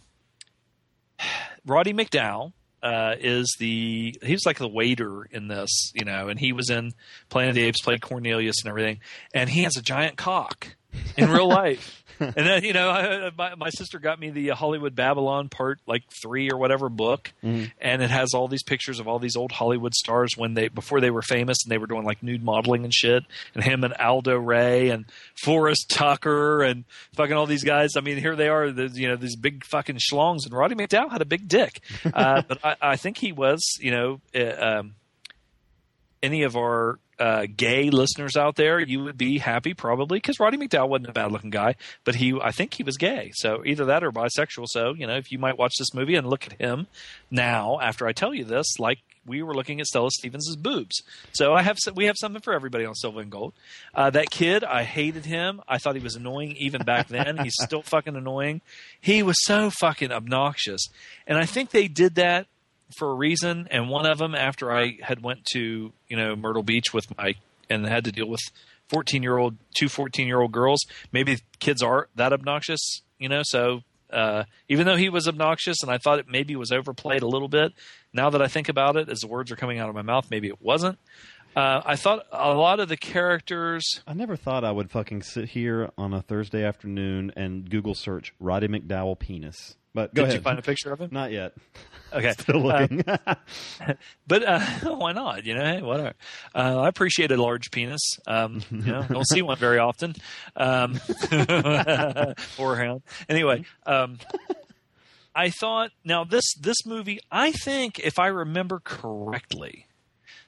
Roddy 1.65 1.93
McDowall 1.93 2.53
uh, 2.81 3.15
is 3.19 3.55
the 3.59 4.17
he 4.21 4.33
was 4.33 4.45
like 4.45 4.57
the 4.57 4.67
waiter 4.67 5.25
in 5.31 5.47
this, 5.47 5.91
you 5.93 6.05
know, 6.05 6.27
and 6.29 6.39
he 6.39 6.53
was 6.53 6.69
in 6.69 6.93
Planet 7.29 7.49
of 7.49 7.55
the 7.55 7.63
Apes, 7.63 7.81
played 7.81 8.01
Cornelius 8.01 8.57
and 8.63 8.69
everything, 8.69 8.99
and 9.33 9.49
he 9.49 9.63
has 9.63 9.75
a 9.75 9.81
giant 9.81 10.17
cock 10.17 10.75
in 11.17 11.29
real 11.29 11.47
life. 11.49 11.98
and 12.35 12.35
then 12.35 12.63
you 12.63 12.73
know, 12.73 12.89
I, 12.89 13.31
my, 13.37 13.55
my 13.55 13.69
sister 13.69 13.99
got 13.99 14.19
me 14.19 14.29
the 14.29 14.49
Hollywood 14.49 14.95
Babylon 14.95 15.49
part 15.49 15.79
like 15.85 16.03
three 16.21 16.51
or 16.51 16.57
whatever 16.57 16.89
book, 16.89 17.31
and 17.79 18.01
it 18.01 18.09
has 18.09 18.33
all 18.33 18.47
these 18.47 18.63
pictures 18.63 18.99
of 18.99 19.07
all 19.07 19.19
these 19.19 19.35
old 19.35 19.51
Hollywood 19.51 19.93
stars 19.93 20.35
when 20.35 20.53
they 20.53 20.67
before 20.67 20.99
they 20.99 21.11
were 21.11 21.21
famous 21.21 21.57
and 21.63 21.71
they 21.71 21.77
were 21.77 21.87
doing 21.87 22.03
like 22.03 22.21
nude 22.21 22.43
modeling 22.43 22.83
and 22.83 22.93
shit, 22.93 23.23
and 23.55 23.63
him 23.63 23.83
and 23.83 23.93
Aldo 23.93 24.37
Ray 24.37 24.89
and 24.89 25.05
Forrest 25.41 25.89
Tucker 25.89 26.61
and 26.61 26.83
fucking 27.15 27.35
all 27.35 27.45
these 27.45 27.63
guys. 27.63 27.91
I 27.95 28.01
mean, 28.01 28.17
here 28.17 28.35
they 28.35 28.49
are, 28.49 28.71
the, 28.71 28.87
you 28.87 29.07
know, 29.07 29.15
these 29.15 29.35
big 29.35 29.63
fucking 29.65 29.97
schlongs, 29.97 30.45
and 30.45 30.53
Roddy 30.53 30.75
McDowall 30.75 31.11
had 31.11 31.21
a 31.21 31.25
big 31.25 31.47
dick, 31.47 31.81
uh, 32.13 32.41
but 32.47 32.63
I, 32.63 32.75
I 32.81 32.95
think 32.95 33.17
he 33.17 33.31
was, 33.31 33.77
you 33.79 33.91
know. 33.91 34.21
Uh, 34.35 34.79
um, 34.79 34.95
any 36.21 36.43
of 36.43 36.55
our 36.55 36.99
uh, 37.19 37.45
gay 37.55 37.89
listeners 37.89 38.37
out 38.37 38.55
there, 38.55 38.79
you 38.79 39.03
would 39.03 39.17
be 39.17 39.37
happy 39.37 39.73
probably 39.73 40.17
because 40.17 40.39
Roddy 40.39 40.57
McDowall 40.57 40.89
wasn't 40.89 41.09
a 41.09 41.13
bad 41.13 41.31
looking 41.31 41.49
guy, 41.49 41.75
but 42.05 42.15
he, 42.15 42.39
I 42.41 42.51
think 42.51 42.73
he 42.73 42.83
was 42.83 42.97
gay. 42.97 43.31
So 43.35 43.63
either 43.65 43.85
that 43.85 44.03
or 44.03 44.11
bisexual. 44.11 44.65
So, 44.67 44.93
you 44.93 45.05
know, 45.05 45.17
if 45.17 45.31
you 45.31 45.37
might 45.37 45.57
watch 45.57 45.73
this 45.77 45.93
movie 45.93 46.15
and 46.15 46.27
look 46.27 46.45
at 46.47 46.53
him 46.53 46.87
now 47.29 47.79
after 47.81 48.07
I 48.07 48.13
tell 48.13 48.33
you 48.33 48.45
this, 48.45 48.79
like 48.79 48.99
we 49.25 49.43
were 49.43 49.53
looking 49.53 49.79
at 49.79 49.85
Stella 49.85 50.09
Stevens' 50.11 50.55
boobs. 50.55 51.03
So 51.33 51.53
I 51.53 51.61
have 51.61 51.77
we 51.93 52.05
have 52.05 52.15
something 52.17 52.41
for 52.41 52.53
everybody 52.53 52.85
on 52.85 52.95
Silver 52.95 53.21
and 53.21 53.31
Gold. 53.31 53.53
Uh, 53.93 54.09
that 54.09 54.31
kid, 54.31 54.63
I 54.63 54.83
hated 54.83 55.25
him. 55.25 55.61
I 55.67 55.77
thought 55.77 55.95
he 55.95 56.01
was 56.01 56.15
annoying 56.15 56.55
even 56.57 56.83
back 56.83 57.07
then. 57.07 57.37
He's 57.37 57.55
still 57.59 57.81
fucking 57.83 58.15
annoying. 58.15 58.61
He 58.99 59.21
was 59.23 59.37
so 59.43 59.69
fucking 59.69 60.11
obnoxious. 60.11 60.87
And 61.27 61.37
I 61.37 61.45
think 61.45 61.69
they 61.69 61.87
did 61.87 62.15
that 62.15 62.47
for 62.97 63.11
a 63.11 63.13
reason 63.13 63.67
and 63.71 63.89
one 63.89 64.05
of 64.05 64.17
them 64.17 64.33
after 64.35 64.71
i 64.71 64.97
had 65.01 65.21
went 65.21 65.45
to 65.45 65.93
you 66.07 66.17
know 66.17 66.35
myrtle 66.35 66.63
beach 66.63 66.93
with 66.93 67.05
my 67.17 67.33
and 67.69 67.85
had 67.85 68.03
to 68.03 68.11
deal 68.11 68.27
with 68.27 68.41
14 68.89 69.21
year 69.23 69.37
old 69.37 69.57
two 69.75 69.87
14 69.89 70.27
year 70.27 70.41
old 70.41 70.51
girls 70.51 70.79
maybe 71.11 71.37
kids 71.59 71.83
aren't 71.83 72.15
that 72.15 72.33
obnoxious 72.33 73.01
you 73.19 73.29
know 73.29 73.41
so 73.43 73.81
uh, 74.11 74.43
even 74.67 74.87
though 74.87 74.95
he 74.95 75.07
was 75.07 75.27
obnoxious 75.27 75.83
and 75.83 75.91
i 75.91 75.97
thought 75.99 76.17
it 76.17 76.25
maybe 76.27 76.55
was 76.55 76.71
overplayed 76.71 77.21
a 77.21 77.27
little 77.27 77.47
bit 77.47 77.73
now 78.11 78.29
that 78.29 78.41
i 78.41 78.47
think 78.47 78.67
about 78.67 78.95
it 78.95 79.07
as 79.07 79.19
the 79.19 79.27
words 79.27 79.51
are 79.51 79.55
coming 79.55 79.77
out 79.77 79.87
of 79.87 79.93
my 79.93 80.01
mouth 80.01 80.31
maybe 80.31 80.47
it 80.47 80.59
wasn't 80.59 80.97
uh, 81.55 81.81
i 81.85 81.95
thought 81.95 82.25
a 82.31 82.53
lot 82.55 82.79
of 82.79 82.89
the 82.89 82.97
characters 82.97 84.01
I 84.07 84.13
never 84.13 84.35
thought 84.35 84.63
I 84.63 84.71
would 84.71 84.89
fucking 84.89 85.21
sit 85.21 85.49
here 85.49 85.91
on 85.95 86.13
a 86.13 86.21
Thursday 86.23 86.63
afternoon 86.63 87.31
and 87.35 87.69
Google 87.69 87.93
search 87.93 88.33
Roddy 88.39 88.67
McDowall 88.67 89.17
penis. 89.19 89.75
But 89.93 90.13
go 90.13 90.21
did 90.21 90.29
ahead. 90.29 90.35
you 90.35 90.41
find 90.41 90.59
a 90.59 90.61
picture 90.61 90.91
of 90.91 90.99
him 91.01 91.09
Not 91.11 91.31
yet. 91.31 91.53
Okay. 92.11 92.31
Still 92.39 92.61
looking. 92.61 93.03
Uh, 93.07 93.35
but 94.27 94.43
uh, 94.43 94.59
why 94.95 95.11
not? 95.11 95.45
You 95.45 95.53
know, 95.53 95.63
hey, 95.63 95.81
whatever. 95.83 96.13
Uh, 96.55 96.79
I 96.81 96.87
appreciate 96.87 97.31
a 97.31 97.39
large 97.39 97.69
penis. 97.69 98.01
Um, 98.25 98.63
you 98.71 98.91
know, 98.91 99.03
don't 99.03 99.27
see 99.27 99.43
one 99.43 99.57
very 99.57 99.77
often. 99.77 100.15
Um, 100.55 100.99
or 102.57 102.75
hound. 102.77 103.03
Anyway, 103.29 103.63
um, 103.85 104.17
I 105.35 105.51
thought 105.51 105.91
now 106.03 106.23
this 106.23 106.45
this 106.59 106.83
movie. 106.83 107.19
I 107.31 107.51
think 107.51 107.99
if 107.99 108.17
I 108.17 108.25
remember 108.25 108.79
correctly, 108.83 109.85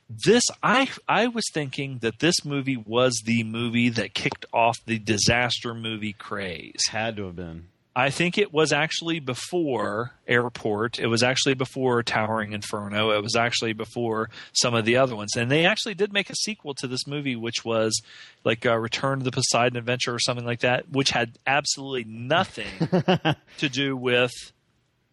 this 0.09 0.45
I 0.63 0.89
I 1.07 1.27
was 1.27 1.45
thinking 1.53 1.99
that 1.99 2.17
this 2.19 2.43
movie 2.43 2.77
was 2.77 3.21
the 3.23 3.43
movie 3.43 3.89
that 3.89 4.15
kicked 4.15 4.47
off 4.51 4.77
the 4.87 4.97
disaster 4.97 5.75
movie 5.75 6.13
craze. 6.13 6.87
Had 6.89 7.17
to 7.17 7.25
have 7.25 7.35
been. 7.35 7.67
I 7.95 8.09
think 8.09 8.37
it 8.37 8.53
was 8.53 8.71
actually 8.71 9.19
before 9.19 10.11
Airport. 10.25 10.97
It 10.97 11.07
was 11.07 11.23
actually 11.23 11.55
before 11.55 12.01
Towering 12.03 12.53
Inferno. 12.53 13.11
It 13.11 13.21
was 13.21 13.35
actually 13.35 13.73
before 13.73 14.29
some 14.53 14.73
of 14.73 14.85
the 14.85 14.95
other 14.95 15.13
ones. 15.13 15.35
And 15.35 15.51
they 15.51 15.65
actually 15.65 15.95
did 15.95 16.13
make 16.13 16.29
a 16.29 16.35
sequel 16.35 16.73
to 16.75 16.87
this 16.87 17.05
movie, 17.05 17.35
which 17.35 17.65
was 17.65 18.01
like 18.45 18.65
uh, 18.65 18.77
Return 18.77 19.19
to 19.19 19.25
the 19.25 19.31
Poseidon 19.31 19.77
Adventure 19.77 20.13
or 20.13 20.19
something 20.19 20.45
like 20.45 20.61
that, 20.61 20.89
which 20.89 21.09
had 21.09 21.37
absolutely 21.45 22.05
nothing 22.05 22.67
to 23.57 23.69
do 23.69 23.97
with 23.97 24.31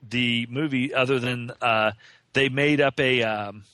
the 0.08 0.46
movie 0.48 0.94
other 0.94 1.18
than 1.18 1.50
uh, 1.60 1.90
they 2.32 2.48
made 2.48 2.80
up 2.80 3.00
a 3.00 3.24
um, 3.24 3.64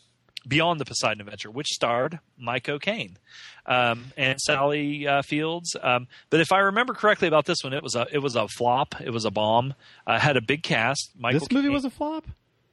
Beyond 0.48 0.80
the 0.80 0.84
Poseidon 0.86 1.20
Adventure, 1.20 1.50
which 1.50 1.68
starred 1.68 2.20
Michael 2.38 2.78
Caine 2.78 3.18
um, 3.66 4.06
and 4.16 4.40
Sally 4.40 5.06
uh, 5.06 5.22
Fields. 5.22 5.76
Um, 5.82 6.06
but 6.30 6.40
if 6.40 6.52
I 6.52 6.58
remember 6.60 6.94
correctly 6.94 7.28
about 7.28 7.44
this 7.46 7.58
one, 7.64 7.72
it 7.72 7.82
was 7.82 7.94
a 7.94 8.06
it 8.12 8.18
was 8.18 8.36
a 8.36 8.48
flop. 8.48 8.94
It 9.00 9.10
was 9.10 9.24
a 9.24 9.30
bomb. 9.30 9.74
Uh, 10.06 10.18
had 10.18 10.36
a 10.36 10.40
big 10.42 10.62
cast. 10.62 11.10
Michael 11.18 11.40
this 11.40 11.50
movie 11.50 11.68
Caine- 11.68 11.72
was 11.74 11.84
a 11.84 11.90
flop. 11.90 12.26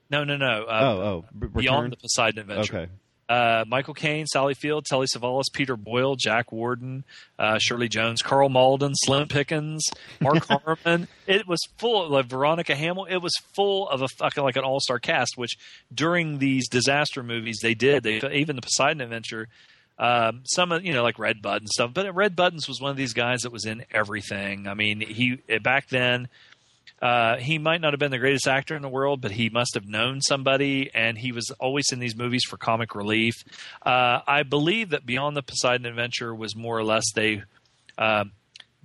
no, 0.09 0.23
no, 0.23 0.37
no. 0.37 0.63
Uh, 0.65 0.79
oh, 0.81 1.01
oh, 1.01 1.25
Return? 1.39 1.61
Beyond 1.61 1.91
the 1.93 1.97
Poseidon 1.97 2.39
Adventure. 2.39 2.77
Okay. 2.77 2.91
Uh, 3.29 3.63
Michael 3.65 3.93
Caine, 3.93 4.25
Sally 4.25 4.53
Field, 4.53 4.83
Telly 4.83 5.07
Savalas, 5.07 5.45
Peter 5.53 5.77
Boyle, 5.77 6.17
Jack 6.17 6.51
Warden, 6.51 7.05
uh, 7.39 7.57
Shirley 7.61 7.87
Jones, 7.87 8.21
Karl 8.21 8.49
Malden, 8.49 8.91
Slim 8.93 9.29
Pickens, 9.29 9.87
Mark 10.19 10.45
Harmon. 10.49 11.07
It 11.27 11.47
was 11.47 11.59
full 11.77 12.03
of 12.03 12.11
like 12.11 12.25
Veronica 12.25 12.75
Hamel. 12.75 13.05
It 13.05 13.19
was 13.19 13.31
full 13.53 13.87
of 13.87 14.01
a 14.01 14.09
fucking 14.17 14.43
like 14.43 14.57
an 14.57 14.65
all 14.65 14.81
star 14.81 14.99
cast. 14.99 15.37
Which 15.37 15.53
during 15.93 16.39
these 16.39 16.67
disaster 16.67 17.23
movies 17.23 17.59
they 17.61 17.73
did. 17.73 18.03
They 18.03 18.17
even 18.33 18.57
the 18.57 18.61
Poseidon 18.61 18.99
Adventure. 18.99 19.47
Um, 20.01 20.41
some 20.45 20.71
you 20.83 20.93
know 20.93 21.03
like 21.03 21.19
Red 21.19 21.41
Button 21.41 21.67
stuff, 21.67 21.91
but 21.93 22.13
Red 22.13 22.35
Buttons 22.35 22.67
was 22.67 22.81
one 22.81 22.91
of 22.91 22.97
these 22.97 23.13
guys 23.13 23.43
that 23.43 23.51
was 23.51 23.65
in 23.65 23.85
everything. 23.91 24.67
I 24.67 24.73
mean, 24.73 24.99
he 24.99 25.35
back 25.61 25.89
then 25.89 26.27
uh, 27.01 27.37
he 27.37 27.57
might 27.57 27.81
not 27.81 27.93
have 27.93 27.99
been 27.99 28.11
the 28.11 28.19
greatest 28.19 28.47
actor 28.47 28.75
in 28.75 28.83
the 28.83 28.89
world, 28.89 29.21
but 29.21 29.31
he 29.31 29.49
must 29.49 29.73
have 29.73 29.87
known 29.87 30.21
somebody, 30.21 30.91
and 30.93 31.17
he 31.17 31.31
was 31.31 31.49
always 31.59 31.85
in 31.91 31.99
these 31.99 32.15
movies 32.15 32.43
for 32.43 32.57
comic 32.57 32.93
relief. 32.93 33.33
Uh, 33.83 34.19
I 34.27 34.43
believe 34.43 34.91
that 34.91 35.05
Beyond 35.05 35.35
the 35.35 35.41
Poseidon 35.41 35.87
Adventure 35.87 36.35
was 36.35 36.55
more 36.55 36.77
or 36.77 36.83
less 36.83 37.03
they. 37.13 37.43
Uh, 37.97 38.25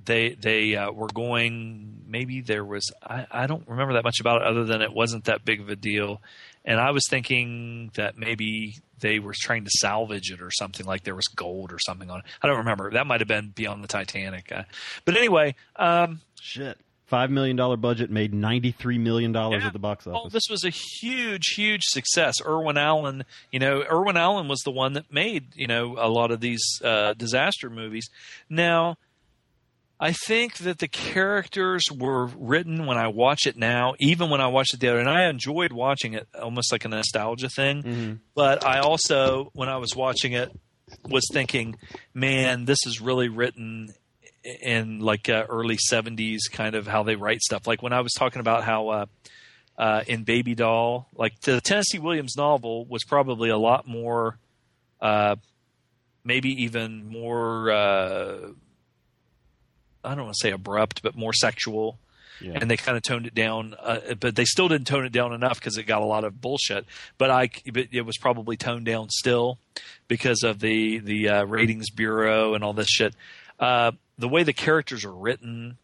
they 0.05 0.31
they 0.31 0.77
uh, 0.77 0.93
were 0.93 1.09
going. 1.09 2.05
Maybe 2.07 2.41
there 2.41 2.65
was. 2.65 2.93
I, 3.03 3.27
I 3.31 3.47
don't 3.49 3.67
remember 3.69 3.95
that 3.95 4.05
much 4.05 4.21
about 4.21 4.43
it, 4.43 4.47
other 4.47 4.65
than 4.65 4.81
it 4.81 4.93
wasn't 4.93 5.25
that 5.25 5.45
big 5.45 5.61
of 5.61 5.69
a 5.69 5.77
deal. 5.77 6.21
And 6.67 6.81
I 6.81 6.91
was 6.91 7.07
thinking 7.09 7.93
that 7.95 8.19
maybe 8.19 8.75
they 8.99 9.19
were 9.21 9.35
trying 9.39 9.65
to 9.65 9.71
salvage 9.71 10.31
it 10.33 10.43
or 10.43 10.51
something, 10.51 10.85
like 10.85 11.05
there 11.05 11.15
was 11.15 11.27
gold 11.29 11.73
or 11.73 11.79
something 11.79 12.11
on 12.11 12.19
it. 12.21 12.25
I 12.43 12.49
don't 12.49 12.59
remember. 12.59 12.91
That 12.91 13.07
might 13.07 13.21
have 13.21 13.29
been 13.29 13.51
Beyond 13.55 13.85
the 13.85 13.89
Titanic. 13.89 14.51
Uh, 14.51 14.65
but 15.05 15.17
anyway, 15.17 15.55
um, 15.77 16.21
Shit. 16.41 16.79
Five 17.07 17.31
million 17.31 17.55
dollar 17.55 17.77
budget 17.77 18.11
made 18.11 18.35
ninety 18.35 18.73
three 18.73 18.99
million 18.99 19.31
dollars 19.31 19.61
Yeah. 19.63 19.69
at 19.69 19.73
the 19.73 19.79
box 19.79 20.09
office. 20.09 20.33
this 20.33 20.49
was 20.51 20.65
a 20.65 20.71
huge, 20.71 21.55
huge 21.55 21.83
success. 21.85 22.35
Irwin 22.45 22.77
Allen, 22.77 23.25
you 23.53 23.61
know, 23.61 23.85
Irwin 23.89 24.17
Allen 24.17 24.49
was 24.49 24.59
the 24.65 24.73
one 24.73 24.95
that 24.95 25.13
made, 25.13 25.55
you 25.55 25.69
know, 25.69 25.95
a 25.99 26.09
lot 26.09 26.33
of 26.33 26.41
these 26.41 26.65
uh, 26.83 27.13
disaster 27.15 27.71
movies. 27.71 28.11
Now, 28.51 28.97
I 29.99 30.13
think 30.13 30.59
that 30.59 30.79
the 30.79 30.89
characters 30.89 31.85
were 31.91 32.27
written 32.27 32.85
when 32.85 32.99
I 32.99 33.09
watch 33.09 33.47
it 33.47 33.57
now, 33.57 33.95
even 33.99 34.29
when 34.29 34.43
I 34.43 34.49
watched 34.49 34.75
it 34.75 34.81
the 34.81 34.89
other, 34.89 35.01
and 35.01 35.09
I 35.09 35.29
enjoyed 35.29 35.73
watching 35.73 36.13
it, 36.13 36.29
almost 36.39 36.71
like 36.71 36.85
a 36.85 36.89
nostalgia 36.89 37.49
thing. 37.49 37.83
Mm-hmm. 37.83 38.13
But 38.35 38.65
I 38.67 38.81
also, 38.81 39.51
when 39.55 39.71
I 39.71 39.79
was 39.79 39.97
watching 39.97 40.33
it, 40.33 40.53
was 41.09 41.27
thinking, 41.33 41.77
man, 42.13 42.67
this 42.67 42.79
is 42.87 43.01
really 43.01 43.29
written 43.29 43.89
in 44.63 45.01
like 45.01 45.29
uh, 45.29 45.45
early 45.49 45.77
70s 45.91 46.51
kind 46.53 46.75
of 46.75 46.87
how 46.87 47.03
they 47.03 47.17
write 47.17 47.41
stuff 47.41 47.67
like 47.67 47.83
when 47.83 47.93
i 47.93 48.01
was 48.01 48.13
talking 48.13 48.39
about 48.39 48.63
how 48.63 48.89
uh, 48.89 49.07
uh, 49.77 50.05
in 50.07 50.23
baby 50.23 50.55
doll 50.55 51.09
like 51.17 51.41
the 51.41 51.61
tennessee 51.61 51.99
williams 51.99 52.37
novel 52.37 52.85
was 52.87 53.03
probably 53.03 53.51
a 53.51 53.59
lot 53.59 53.89
more 53.89 54.39
uh, 55.01 55.35
maybe 56.25 56.63
even 56.63 57.09
more 57.09 57.71
uh, 57.71 58.39
i 60.07 60.15
don't 60.15 60.25
want 60.25 60.35
to 60.35 60.41
say 60.41 60.51
abrupt 60.53 61.03
but 61.03 61.15
more 61.17 61.33
sexual 61.35 61.99
Yeah. 62.41 62.59
and 62.61 62.71
they 62.71 62.77
kind 62.77 62.97
of 62.99 63.03
toned 63.03 63.27
it 63.27 63.35
down, 63.35 63.75
uh, 63.81 64.15
but 64.21 64.37
they 64.37 64.45
still 64.45 64.69
didn't 64.69 64.87
tone 64.87 65.07
it 65.07 65.13
down 65.13 65.33
enough 65.33 65.59
because 65.59 65.79
it 65.79 65.85
got 65.85 66.03
a 66.03 66.05
lot 66.05 66.23
of 66.25 66.39
bullshit. 66.43 66.85
But 67.17 67.31
I, 67.31 67.49
but 67.73 67.87
it 67.93 68.03
was 68.03 68.19
probably 68.19 68.59
toned 68.59 68.85
down 68.85 69.09
still 69.09 69.59
because 70.07 70.43
of 70.43 70.61
the 70.61 70.99
the 70.99 71.29
uh, 71.31 71.45
ratings 71.47 71.89
bureau 71.91 72.53
and 72.55 72.63
all 72.63 72.75
this 72.75 72.89
shit. 72.91 73.15
Uh, 73.59 73.93
the 74.19 74.29
way 74.29 74.43
the 74.43 74.53
characters 74.53 75.03
are 75.07 75.15
written, 75.15 75.79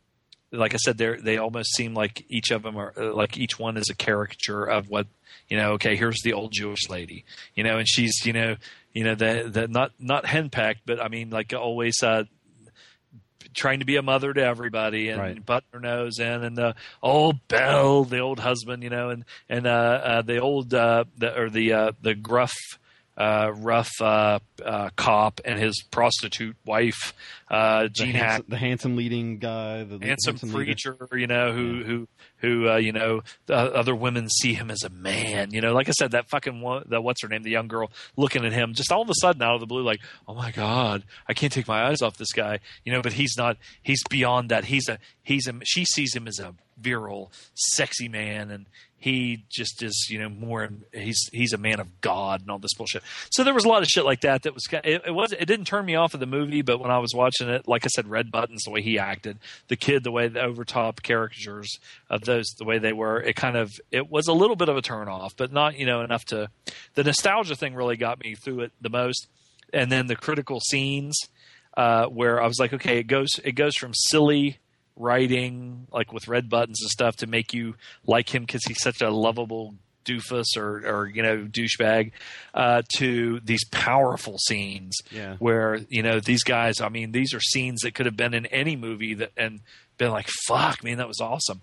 like 0.51 0.75
I 0.75 0.77
said, 0.77 0.99
they 0.99 1.17
they 1.17 1.39
almost 1.39 1.75
seem 1.75 1.95
like 1.95 2.23
each 2.29 2.51
of 2.51 2.63
them 2.65 2.77
are 2.77 2.93
uh, 2.99 3.15
like 3.15 3.39
each 3.39 3.59
one 3.59 3.79
is 3.79 3.89
a 3.89 3.95
caricature 3.95 4.65
of 4.65 4.91
what 4.91 5.07
you 5.49 5.57
know. 5.57 5.73
Okay, 5.73 5.97
here's 5.97 6.21
the 6.23 6.35
old 6.35 6.53
Jewish 6.53 6.91
lady, 6.91 7.25
you 7.55 7.65
know, 7.65 7.79
and 7.79 7.89
she's 7.89 8.27
you 8.27 8.35
know 8.35 8.57
you 8.93 9.05
know 9.05 9.15
the 9.15 9.49
the 9.51 9.69
not 9.69 9.93
not 9.99 10.27
henpecked, 10.27 10.83
but 10.85 11.01
I 11.01 11.09
mean 11.09 11.31
like 11.31 11.55
always. 11.55 12.03
Uh, 12.03 12.25
trying 13.55 13.81
to 13.81 13.85
be 13.85 13.97
a 13.97 14.03
mother 14.03 14.33
to 14.33 14.43
everybody 14.43 15.09
and 15.09 15.21
Right. 15.21 15.45
button 15.47 15.69
her 15.73 15.81
nose 15.81 16.19
in 16.19 16.43
and 16.45 16.57
the 16.57 16.75
old 17.03 17.47
Bell, 17.49 18.05
the 18.05 18.19
old 18.21 18.41
husband, 18.41 18.83
you 18.83 18.91
know, 18.91 19.11
and 19.11 19.25
and 19.49 19.67
uh, 19.67 19.71
uh, 19.71 20.23
the 20.23 20.39
old 20.39 20.73
uh, 20.75 21.05
the 21.17 21.39
or 21.39 21.51
the 21.51 21.73
uh, 21.73 21.93
the 22.01 22.15
gruff. 22.15 22.55
Uh, 23.15 23.53
rough 23.57 23.91
uh, 24.01 24.39
uh, 24.65 24.89
cop 24.97 25.43
and 25.45 25.59
his 25.59 25.85
prostitute 25.91 26.57
wife, 26.65 27.13
uh, 27.51 27.89
the, 27.95 28.07
handsome, 28.07 28.15
Hack, 28.15 28.43
the 28.49 28.57
handsome 28.57 28.97
leading 28.97 29.37
guy, 29.39 29.85
the 29.85 29.99
handsome 29.99 30.39
leader. 30.41 30.55
preacher, 30.55 30.97
you 31.13 31.27
know, 31.27 31.53
who 31.53 31.85
who 31.85 32.09
who 32.39 32.71
uh, 32.71 32.77
you 32.77 32.91
know, 32.91 33.21
the 33.45 33.55
other 33.55 33.95
women 33.95 34.31
see 34.31 34.55
him 34.55 34.71
as 34.71 34.83
a 34.83 34.89
man, 34.89 35.51
you 35.53 35.61
know. 35.61 35.75
Like 35.75 35.91
I 35.91 35.93
said, 35.93 36.13
that 36.13 36.31
fucking 36.31 36.63
one, 36.63 36.85
the 36.87 37.03
what's 37.03 37.21
her 37.21 37.29
name, 37.29 37.43
the 37.43 37.51
young 37.51 37.69
girl 37.69 37.93
looking 38.17 38.47
at 38.47 38.53
him, 38.55 38.73
just 38.73 38.91
all 38.91 39.03
of 39.03 39.11
a 39.11 39.15
sudden 39.21 39.43
out 39.43 39.57
of 39.57 39.61
the 39.61 39.67
blue, 39.67 39.83
like, 39.83 40.01
oh 40.27 40.35
my 40.35 40.51
god, 40.51 41.05
I 41.29 41.35
can't 41.35 41.53
take 41.53 41.69
my 41.69 41.89
eyes 41.89 42.01
off 42.01 42.17
this 42.17 42.33
guy, 42.33 42.61
you 42.83 42.93
know. 42.93 43.03
But 43.03 43.13
he's 43.13 43.35
not. 43.37 43.59
He's 43.83 44.03
beyond 44.09 44.49
that. 44.49 44.65
He's 44.65 44.89
a 44.89 44.99
he's 45.23 45.47
a. 45.47 45.53
She 45.65 45.85
sees 45.85 46.17
him 46.17 46.27
as 46.27 46.39
a 46.39 46.55
virile, 46.79 47.31
sexy 47.55 48.09
man, 48.09 48.51
and 48.51 48.67
he 49.03 49.43
just 49.51 49.83
is, 49.83 50.07
you 50.09 50.21
know, 50.21 50.29
more. 50.29 50.69
He's 50.93 51.29
he's 51.33 51.53
a 51.53 51.59
man 51.59 51.81
of 51.81 52.01
God 52.01 52.41
and 52.41 52.51
all 52.53 52.61
this 52.61 52.75
bullshit. 52.75 53.03
So 53.33 53.43
there 53.43 53.53
was 53.53 53.65
a 53.65 53.69
lot 53.69 53.83
of 53.83 53.89
shit 53.89 54.05
like 54.05 54.21
that. 54.21 54.45
That 54.45 54.55
was 54.55 54.69
it, 54.71 55.03
it 55.07 55.11
was 55.11 55.33
it 55.33 55.47
didn't 55.47 55.67
turn 55.67 55.85
me 55.85 55.97
off 55.97 56.15
of 56.15 56.21
the 56.21 56.27
movie, 56.27 56.63
but 56.63 56.79
when 56.79 56.93
I 56.93 56.99
was 56.99 57.13
watching 57.13 57.49
it, 57.49 57.67
like 57.67 57.85
I 57.85 57.89
said, 57.89 58.07
Red 58.07 58.31
Buttons, 58.31 58.63
the 58.63 58.71
way 58.71 58.81
he 58.81 59.01
acted, 59.01 59.39
the 59.67 59.75
kid, 59.75 60.05
the 60.05 60.13
way 60.13 60.29
the 60.29 60.41
overtop 60.41 61.03
caricatures 61.03 61.81
of 62.09 62.21
those, 62.21 62.47
the 62.59 62.65
way 62.65 62.79
they 62.79 62.93
were, 62.93 63.21
it 63.21 63.35
kind 63.35 63.57
of 63.57 63.73
it 63.91 64.09
was 64.09 64.29
a 64.29 64.33
little 64.33 64.55
bit 64.55 64.69
of 64.69 64.77
a 64.77 64.83
turn 64.83 65.09
off, 65.09 65.37
but 65.37 65.53
not 65.53 65.77
you 65.77 65.85
know 65.85 66.03
enough 66.03 66.25
to. 66.27 66.49
The 66.95 67.03
nostalgia 67.03 67.57
thing 67.57 67.75
really 67.75 67.97
got 67.97 68.23
me 68.23 68.37
through 68.37 68.61
it 68.61 68.73
the 68.81 68.89
most, 68.89 69.27
and 69.73 69.91
then 69.91 70.07
the 70.07 70.15
critical 70.15 70.61
scenes 70.61 71.19
uh, 71.77 72.07
where 72.07 72.41
I 72.41 72.47
was 72.47 72.61
like, 72.61 72.73
okay, 72.73 72.99
it 72.99 73.09
goes 73.09 73.31
it 73.43 73.53
goes 73.53 73.75
from 73.75 73.95
silly 73.95 74.59
writing 74.97 75.87
like 75.93 76.13
with 76.13 76.29
red 76.29 76.49
buttons 76.49 76.81
and 76.83 76.91
stuff 76.91 77.17
to 77.17 77.27
make 77.27 77.53
you 77.55 77.75
like 78.07 78.35
him 78.35 78.43
because 78.43 78.65
he's 78.65 78.81
such 78.83 79.01
a 79.01 79.11
lovable 79.11 79.75
doofus 80.05 80.57
or 80.57 80.79
or 80.87 81.07
you 81.09 81.23
know 81.23 81.45
douchebag 81.45 82.11
uh, 82.55 82.83
to 82.97 83.41
these 83.45 83.65
powerful 83.71 84.37
scenes 84.39 84.99
Yeah. 85.13 85.37
where 85.39 85.77
you 85.89 86.03
know 86.03 86.19
these 86.21 86.43
guys 86.43 86.81
i 86.81 86.89
mean 86.89 87.13
these 87.13 87.33
are 87.35 87.41
scenes 87.41 87.83
that 87.83 87.95
could 87.95 88.07
have 88.07 88.17
been 88.17 88.35
in 88.35 88.47
any 88.47 88.75
movie 88.75 89.15
that 89.15 89.31
and 89.37 89.61
been 89.99 90.11
like 90.11 90.27
fuck 90.49 90.83
man 90.83 90.99
that 90.99 91.07
was 91.07 91.21
awesome 91.21 91.61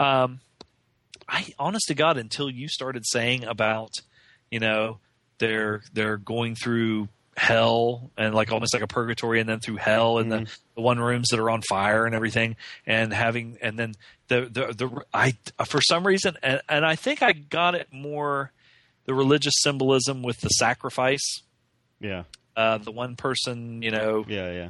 um 0.00 0.40
i 1.28 1.52
honest 1.58 1.84
to 1.88 1.94
god 1.94 2.16
until 2.16 2.48
you 2.50 2.66
started 2.66 3.02
saying 3.06 3.44
about 3.44 3.90
you 4.50 4.58
know 4.58 4.98
they're 5.38 5.82
they're 5.92 6.16
going 6.16 6.54
through 6.54 7.08
hell 7.36 8.10
and 8.16 8.34
like 8.34 8.52
almost 8.52 8.74
like 8.74 8.82
a 8.82 8.86
purgatory 8.86 9.40
and 9.40 9.48
then 9.48 9.58
through 9.58 9.76
hell 9.76 10.18
and 10.18 10.30
the, 10.30 10.46
the 10.74 10.82
one 10.82 10.98
rooms 10.98 11.28
that 11.30 11.40
are 11.40 11.48
on 11.48 11.62
fire 11.62 12.04
and 12.04 12.14
everything 12.14 12.56
and 12.86 13.12
having 13.12 13.56
and 13.62 13.78
then 13.78 13.94
the 14.28 14.42
the, 14.42 14.74
the 14.74 15.04
i 15.14 15.32
for 15.64 15.80
some 15.80 16.06
reason 16.06 16.36
and, 16.42 16.60
and 16.68 16.84
i 16.84 16.94
think 16.94 17.22
i 17.22 17.32
got 17.32 17.74
it 17.74 17.88
more 17.90 18.52
the 19.04 19.14
religious 19.14 19.54
symbolism 19.58 20.22
with 20.22 20.40
the 20.40 20.48
sacrifice. 20.48 21.42
Yeah, 22.00 22.24
uh 22.56 22.78
the 22.78 22.90
one 22.90 23.16
person 23.16 23.82
you 23.82 23.90
know 23.90 24.24
yeah, 24.28 24.50
yeah. 24.50 24.68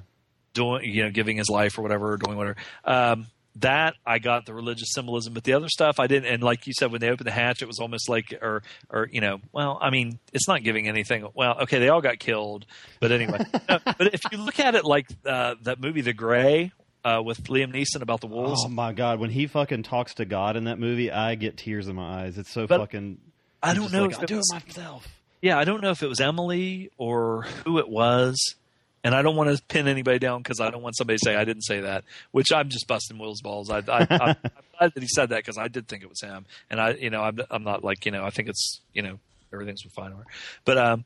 doing 0.55 0.85
you 0.85 1.05
know 1.05 1.11
giving 1.11 1.37
his 1.37 1.49
life 1.49 1.79
or 1.79 1.83
whatever 1.83 2.17
doing 2.17 2.37
whatever. 2.37 2.57
Um 2.85 3.27
that 3.57 3.95
I 4.07 4.19
got 4.19 4.47
the 4.47 4.55
religious 4.55 4.93
symbolism, 4.93 5.35
but 5.35 5.45
the 5.45 5.53
other 5.53 5.69
stuff 5.69 6.01
I 6.01 6.07
didn't. 6.07 6.33
And 6.33 6.43
like 6.43 6.67
you 6.67 6.73
said, 6.73 6.91
when 6.91 7.01
they 7.01 7.11
opened 7.11 7.27
the 7.27 7.33
hatch, 7.33 7.61
it 7.63 7.67
was 7.69 7.79
almost 7.81 8.09
like, 8.09 8.33
or, 8.41 8.63
or 8.89 9.09
you 9.13 9.21
know, 9.21 9.41
well, 9.53 9.79
I 9.81 9.91
mean, 9.91 10.19
it's 10.33 10.49
not 10.49 10.63
giving 10.63 10.89
anything. 10.89 11.29
Well, 11.35 11.61
okay, 11.63 11.79
they 11.79 11.89
all 11.91 12.01
got 12.01 12.19
killed, 12.19 12.65
but 13.01 13.13
anyway. 13.13 13.45
No, 13.69 13.79
but 13.85 14.15
if 14.15 14.21
you 14.33 14.39
look 14.39 14.59
at 14.59 14.75
it 14.75 14.85
like 14.85 15.07
uh, 15.27 15.55
that 15.63 15.81
movie, 15.81 16.01
The 16.01 16.13
Grey, 16.13 16.73
uh, 17.05 17.21
with 17.25 17.43
Liam 17.45 17.73
Neeson 17.75 18.01
about 18.03 18.21
the 18.21 18.27
wolves, 18.27 18.63
Oh 18.65 18.69
my 18.69 18.93
god, 18.93 19.19
when 19.21 19.31
he 19.31 19.47
fucking 19.47 19.83
talks 19.83 20.15
to 20.15 20.25
God 20.25 20.57
in 20.57 20.65
that 20.65 20.79
movie, 20.79 21.11
I 21.11 21.35
get 21.35 21.57
tears 21.57 21.89
in 21.89 21.97
my 21.97 22.23
eyes. 22.25 22.39
It's 22.39 22.51
so 22.51 22.67
But 22.67 22.79
fucking. 22.81 23.19
I 23.63 23.75
don't 23.75 23.93
know 23.93 24.05
like, 24.07 24.19
I'll 24.19 24.27
do 24.27 24.39
it 24.39 24.45
myself. 24.53 25.07
yeah, 25.41 25.59
I 25.59 25.65
don't 25.65 25.81
know 25.83 25.91
if 25.91 26.03
it 26.03 26.09
was 26.09 26.21
Emily 26.21 26.91
or 26.99 27.43
who 27.65 27.79
it 27.79 27.89
was, 27.89 28.57
and 29.05 29.15
I 29.15 29.23
don't 29.23 29.37
want 29.37 29.55
to 29.55 29.63
pin 29.65 29.89
anybody 29.89 30.19
down 30.19 30.43
because 30.43 30.61
I 30.61 30.71
don't 30.71 30.83
want 30.83 30.97
somebody 30.97 31.19
to 31.19 31.25
say 31.25 31.35
I 31.35 31.45
didn't 31.45 31.63
say 31.63 31.81
that, 31.81 32.05
which 32.31 32.53
I'm 32.53 32.69
just 32.69 32.87
busting 32.87 33.19
Will's 33.19 33.41
balls. 33.41 33.71
I, 33.71 33.79
I, 33.79 33.83
I, 33.89 34.37
I'm 34.45 34.63
glad 34.79 34.95
that 34.95 35.03
he 35.03 35.09
said 35.09 35.31
that 35.31 35.39
because 35.39 35.59
I 35.59 35.69
did 35.69 35.89
think 35.89 36.03
it 36.03 36.09
was 36.09 36.21
him, 36.21 36.47
and 36.71 36.81
I, 36.81 36.93
you 36.93 37.11
know, 37.11 37.23
I'm, 37.23 37.41
I'm 37.51 37.65
not 37.65 37.85
like, 37.85 38.07
you 38.07 38.13
know, 38.13 38.25
I 38.25 38.31
think 38.31 38.49
it's, 38.49 38.81
you 38.93 39.03
know, 39.03 39.19
everything's 39.53 39.83
fine. 39.95 40.13
Or 40.13 40.25
but 40.65 40.79
um, 40.79 41.05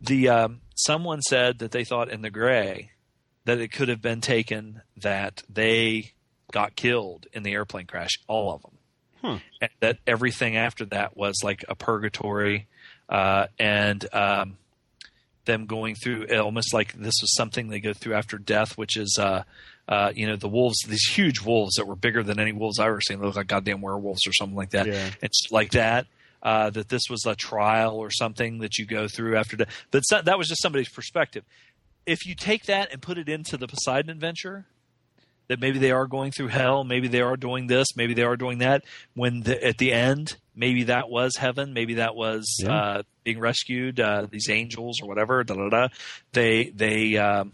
the 0.00 0.28
um, 0.28 0.60
someone 0.74 1.22
said 1.22 1.58
that 1.58 1.70
they 1.70 1.84
thought 1.84 2.10
in 2.10 2.22
the 2.22 2.30
gray 2.30 2.92
that 3.44 3.60
it 3.60 3.72
could 3.72 3.88
have 3.88 4.02
been 4.02 4.20
taken 4.20 4.82
that 4.98 5.42
they 5.48 6.12
got 6.52 6.76
killed 6.76 7.26
in 7.32 7.42
the 7.42 7.52
airplane 7.52 7.86
crash, 7.86 8.20
all 8.26 8.52
of 8.52 8.62
them. 8.62 8.72
Huh. 9.22 9.38
And 9.60 9.70
that 9.80 9.98
everything 10.06 10.56
after 10.56 10.84
that 10.86 11.16
was 11.16 11.36
like 11.42 11.64
a 11.68 11.74
purgatory, 11.74 12.68
uh, 13.08 13.46
and 13.58 14.06
um, 14.14 14.58
them 15.48 15.66
going 15.66 15.96
through 15.96 16.28
almost 16.38 16.72
like 16.72 16.92
this 16.92 17.14
was 17.20 17.34
something 17.34 17.68
they 17.68 17.80
go 17.80 17.92
through 17.92 18.14
after 18.14 18.38
death, 18.38 18.78
which 18.78 18.96
is. 18.96 19.18
Uh, 19.20 19.42
uh, 19.88 20.12
you 20.14 20.26
know 20.26 20.36
the 20.36 20.48
wolves, 20.48 20.76
these 20.86 21.08
huge 21.14 21.40
wolves 21.40 21.76
that 21.76 21.86
were 21.86 21.96
bigger 21.96 22.22
than 22.22 22.38
any 22.38 22.52
wolves 22.52 22.78
I've 22.78 22.88
ever 22.88 23.00
seen. 23.00 23.20
They 23.20 23.24
look 23.24 23.36
like 23.36 23.46
goddamn 23.46 23.80
werewolves 23.80 24.26
or 24.26 24.34
something 24.34 24.54
like 24.54 24.72
that. 24.72 24.86
Yeah. 24.86 25.08
It's 25.22 25.50
like 25.50 25.70
that. 25.70 26.06
Uh, 26.42 26.68
that 26.68 26.90
this 26.90 27.04
was 27.08 27.24
a 27.24 27.34
trial 27.34 27.96
or 27.96 28.10
something 28.10 28.58
that 28.58 28.76
you 28.76 28.84
go 28.84 29.08
through 29.08 29.36
after 29.36 29.56
death. 29.56 29.86
But 29.90 30.02
so, 30.02 30.20
that 30.20 30.36
was 30.36 30.46
just 30.46 30.60
somebody's 30.60 30.90
perspective. 30.90 31.42
If 32.04 32.26
you 32.26 32.34
take 32.34 32.64
that 32.64 32.92
and 32.92 33.00
put 33.00 33.16
it 33.16 33.30
into 33.30 33.56
the 33.56 33.66
Poseidon 33.66 34.10
adventure, 34.10 34.66
that 35.48 35.58
maybe 35.58 35.78
they 35.78 35.90
are 35.90 36.06
going 36.06 36.32
through 36.32 36.48
hell, 36.48 36.84
maybe 36.84 37.08
they 37.08 37.22
are 37.22 37.36
doing 37.36 37.66
this, 37.66 37.88
maybe 37.96 38.12
they 38.12 38.22
are 38.22 38.36
doing 38.36 38.58
that. 38.58 38.84
When 39.14 39.40
the, 39.40 39.64
at 39.64 39.78
the 39.78 39.92
end, 39.92 40.36
maybe 40.58 40.84
that 40.84 41.08
was 41.08 41.36
heaven, 41.36 41.72
maybe 41.72 41.94
that 41.94 42.14
was 42.14 42.44
Yeah. 42.62 42.74
uh, 42.74 43.02
being 43.24 43.38
rescued, 43.38 44.00
uh, 44.00 44.26
these 44.30 44.50
angels 44.50 45.00
or 45.00 45.08
whatever. 45.08 45.44
Da, 45.44 45.54
da, 45.54 45.68
da. 45.68 45.88
They 46.32 46.64
they 46.70 47.16
um, 47.16 47.52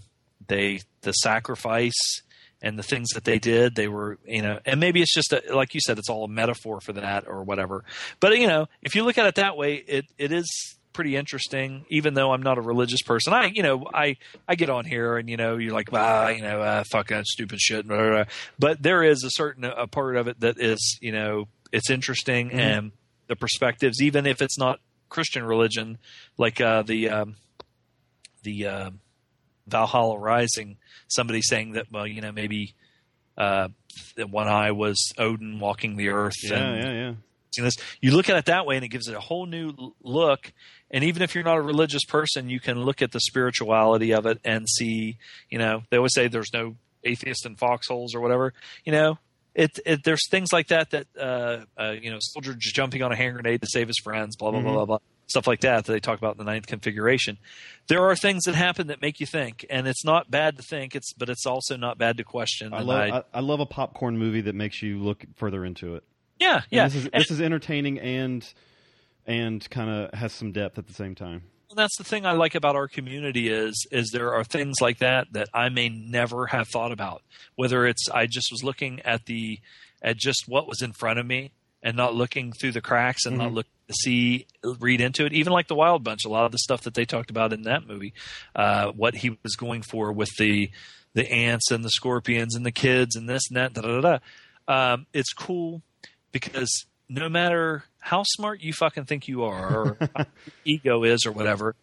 they 0.49 0.81
the 1.02 1.12
sacrifice 1.12 2.23
and 2.62 2.78
the 2.78 2.83
things 2.83 3.10
that 3.10 3.24
they 3.24 3.39
did, 3.39 3.74
they 3.74 3.89
were 3.89 4.18
you 4.26 4.41
know, 4.41 4.58
and 4.65 4.81
maybe 4.81 5.02
it's 5.02 5.12
just 5.15 5.33
a, 5.34 5.42
like 5.55 5.74
you 5.74 5.81
said, 5.81 5.99
it's 5.99 6.08
all 6.08 6.24
a 6.24 6.28
metaphor 6.28 6.81
for 6.81 6.94
that 6.94 7.28
or 7.28 7.42
whatever. 7.44 7.84
But 8.20 8.39
you 8.39 8.47
know, 8.47 8.66
if 8.83 8.94
you 8.94 9.05
look 9.05 9.18
at 9.18 9.26
it 9.26 9.34
that 9.34 9.57
way, 9.57 9.74
it 9.74 10.07
it 10.18 10.33
is 10.33 10.76
pretty 10.94 11.16
interesting 11.16 11.84
even 11.89 12.15
though 12.15 12.31
i'm 12.33 12.41
not 12.44 12.57
a 12.57 12.60
religious 12.60 13.02
person 13.02 13.33
i 13.33 13.47
you 13.52 13.65
know 13.65 13.84
i 13.92 14.15
i 14.47 14.55
get 14.55 14.70
on 14.70 14.84
here 14.84 15.16
and 15.16 15.28
you 15.28 15.36
know 15.36 15.57
you're 15.57 15.73
like 15.73 15.89
ah 15.92 16.28
you 16.28 16.41
know 16.41 16.60
uh, 16.62 16.84
fucking 16.92 17.24
stupid 17.24 17.58
shit 17.60 17.84
blah, 17.84 17.97
blah, 17.97 18.10
blah. 18.10 18.24
but 18.60 18.81
there 18.81 19.02
is 19.02 19.24
a 19.24 19.31
certain 19.31 19.65
a 19.65 19.89
part 19.89 20.15
of 20.15 20.28
it 20.28 20.39
that 20.39 20.55
is 20.60 20.97
you 21.02 21.10
know 21.10 21.49
it's 21.74 21.90
interesting 21.90 22.52
and 22.52 22.92
the 23.26 23.36
perspectives 23.36 24.00
even 24.00 24.26
if 24.26 24.40
it's 24.40 24.56
not 24.58 24.80
christian 25.08 25.44
religion 25.44 25.98
like 26.38 26.60
uh 26.60 26.82
the 26.82 27.08
um 27.10 27.36
the 28.42 28.66
uh, 28.66 28.90
valhalla 29.66 30.18
rising 30.18 30.76
somebody 31.08 31.40
saying 31.42 31.72
that 31.72 31.86
well 31.90 32.06
you 32.06 32.20
know 32.20 32.32
maybe 32.32 32.74
uh 33.36 33.68
one 34.30 34.48
eye 34.48 34.70
was 34.72 35.12
odin 35.18 35.58
walking 35.60 35.96
the 35.96 36.08
earth 36.08 36.34
Yeah, 36.42 36.56
and 36.56 36.82
yeah, 36.82 36.92
yeah. 36.92 37.14
this. 37.62 37.74
You 38.00 38.10
look 38.16 38.28
at 38.28 38.36
it 38.36 38.46
that 38.46 38.66
way, 38.66 38.76
and 38.76 38.84
it 38.84 38.88
gives 38.88 39.06
it 39.06 39.14
a 39.14 39.20
whole 39.20 39.46
new 39.46 39.94
look. 40.02 40.52
And 40.90 41.04
even 41.04 41.22
if 41.22 41.34
you're 41.34 41.44
not 41.44 41.56
a 41.58 41.62
religious 41.62 42.04
person, 42.04 42.48
you 42.48 42.58
can 42.58 42.82
look 42.82 43.00
at 43.00 43.12
the 43.12 43.20
spirituality 43.20 44.12
of 44.12 44.26
it 44.26 44.40
and 44.44 44.68
see. 44.68 45.18
You 45.48 45.58
know, 45.58 45.82
they 45.90 45.96
always 45.96 46.14
say 46.14 46.26
there's 46.26 46.52
no 46.52 46.74
atheist 47.04 47.46
in 47.46 47.54
foxholes 47.56 48.14
or 48.14 48.20
whatever. 48.20 48.52
You 48.84 48.92
know, 48.92 49.18
it, 49.55 49.78
it 49.86 50.05
there's 50.05 50.28
things 50.28 50.52
like 50.52 50.68
that 50.68 50.91
that 50.91 51.07
uh, 51.18 51.65
uh, 51.81 51.92
you 51.92 52.10
know, 52.10 52.18
soldier 52.20 52.55
jumping 52.58 53.02
on 53.02 53.12
a 53.12 53.16
hand 53.16 53.34
grenade 53.34 53.60
to 53.62 53.66
save 53.70 53.86
his 53.89 53.99
friends, 54.02 54.36
blah 54.36 54.50
blah 54.50 54.60
blah 54.60 54.73
blah 54.73 54.84
blah. 54.84 54.99
Stuff 55.26 55.47
like 55.47 55.60
that 55.60 55.86
that 55.86 55.92
they 55.92 56.00
talk 56.00 56.18
about 56.18 56.33
in 56.33 56.39
the 56.39 56.44
ninth 56.44 56.66
configuration. 56.66 57.39
There 57.89 58.05
are 58.05 58.15
things 58.15 58.44
that 58.44 58.55
happen 58.55 58.89
that 58.89 59.00
make 59.00 59.20
you 59.20 59.26
think, 59.26 59.65
and 59.70 59.89
it's 59.89 60.05
not 60.05 60.31
bad 60.31 60.57
to 60.58 60.62
think. 60.62 60.94
It's 60.94 61.12
but 61.15 61.31
it's 61.31 61.47
also 61.47 61.76
not 61.78 61.97
bad 61.97 62.18
to 62.18 62.24
question. 62.24 62.74
I 62.74 62.81
love 62.83 63.00
I- 63.00 63.08
I, 63.18 63.23
I 63.34 63.41
love 63.41 63.60
a 63.60 63.66
popcorn 63.66 64.18
movie 64.18 64.42
that 64.42 64.55
makes 64.55 64.83
you 64.83 64.99
look 64.99 65.24
further 65.36 65.65
into 65.65 65.94
it. 65.94 66.02
yeah, 66.39 66.57
And 66.57 66.65
yeah. 66.70 66.84
This 66.84 66.97
is 66.97 67.05
And- 67.07 67.23
this 67.23 67.31
is 67.31 67.41
entertaining 67.41 67.99
and 68.00 68.47
and 69.26 69.68
kind 69.70 69.89
of 69.89 70.12
has 70.12 70.33
some 70.34 70.52
depth 70.52 70.78
at 70.78 70.86
the 70.86 70.92
same 70.94 71.15
time. 71.15 71.44
And 71.74 71.78
that's 71.80 71.96
the 71.98 72.04
thing 72.04 72.24
I 72.24 72.30
like 72.32 72.54
about 72.54 72.76
our 72.76 72.86
community 72.86 73.48
is 73.48 73.74
is 73.90 74.10
there 74.12 74.32
are 74.32 74.44
things 74.44 74.76
like 74.80 74.98
that 74.98 75.32
that 75.32 75.48
I 75.52 75.70
may 75.70 75.88
never 75.88 76.46
have 76.46 76.68
thought 76.68 76.92
about. 76.92 77.22
Whether 77.56 77.84
it's 77.84 78.08
I 78.08 78.26
just 78.26 78.52
was 78.52 78.62
looking 78.62 79.00
at 79.00 79.26
the 79.26 79.58
at 80.00 80.16
just 80.16 80.44
what 80.46 80.68
was 80.68 80.82
in 80.82 80.92
front 80.92 81.18
of 81.18 81.26
me 81.26 81.50
and 81.82 81.96
not 81.96 82.14
looking 82.14 82.52
through 82.52 82.70
the 82.70 82.80
cracks 82.80 83.26
and 83.26 83.38
not 83.38 83.46
Mm-hmm. 83.48 83.54
look 83.56 83.66
to 83.88 83.94
see 83.94 84.46
read 84.78 85.00
into 85.00 85.26
it. 85.26 85.32
Even 85.32 85.52
like 85.52 85.66
the 85.66 85.74
Wild 85.74 86.04
Bunch, 86.04 86.24
a 86.24 86.28
lot 86.28 86.44
of 86.46 86.52
the 86.52 86.58
stuff 86.58 86.82
that 86.82 86.94
they 86.94 87.04
talked 87.04 87.30
about 87.30 87.52
in 87.52 87.62
that 87.62 87.84
movie, 87.88 88.12
uh, 88.54 88.92
what 88.92 89.16
he 89.16 89.36
was 89.42 89.56
going 89.56 89.82
for 89.82 90.12
with 90.12 90.30
the 90.38 90.70
the 91.14 91.28
ants 91.28 91.72
and 91.72 91.84
the 91.84 91.90
scorpions 91.90 92.54
and 92.54 92.64
the 92.64 92.70
kids 92.70 93.16
and 93.16 93.28
this 93.28 93.42
and 93.50 93.56
that. 93.56 93.72
Da, 93.72 93.82
da, 93.82 94.00
da, 94.00 94.18
da. 94.68 94.92
Um, 94.92 95.06
it's 95.12 95.32
cool 95.32 95.82
because 96.30 96.86
no 97.08 97.28
matter 97.28 97.82
how 98.05 98.23
smart 98.24 98.60
you 98.60 98.73
fucking 98.74 99.05
think 99.07 99.28
you 99.28 99.44
are 99.44 99.74
or 99.78 100.26
ego 100.65 101.05
is 101.05 101.24
or 101.24 101.33
whatever, 101.33 101.74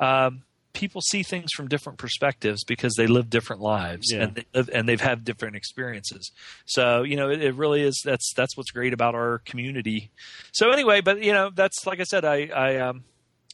um, 0.00 0.42
people 0.72 1.00
see 1.00 1.22
things 1.22 1.50
from 1.56 1.68
different 1.68 1.98
perspectives 1.98 2.64
because 2.64 2.94
they 2.96 3.06
live 3.06 3.30
different 3.30 3.62
lives 3.62 4.10
Yeah. 4.12 4.22
and 4.24 4.34
they 4.34 4.44
live, 4.54 4.70
and 4.72 4.88
they've 4.88 5.00
had 5.00 5.24
different 5.24 5.54
experiences. 5.56 6.30
So 6.66 7.02
you 7.02 7.14
know, 7.16 7.30
it, 7.30 7.42
it 7.42 7.54
really 7.54 7.82
is. 7.82 8.00
That's 8.04 8.32
that's 8.34 8.56
what's 8.56 8.70
great 8.70 8.92
about 8.92 9.14
our 9.14 9.38
community. 9.44 10.10
So 10.52 10.70
anyway, 10.70 11.00
but 11.00 11.22
you 11.22 11.32
know, 11.32 11.50
that's 11.54 11.86
like 11.86 12.00
I 12.00 12.04
said, 12.04 12.24
I 12.24 12.46
I 12.54 12.76
um 12.78 13.04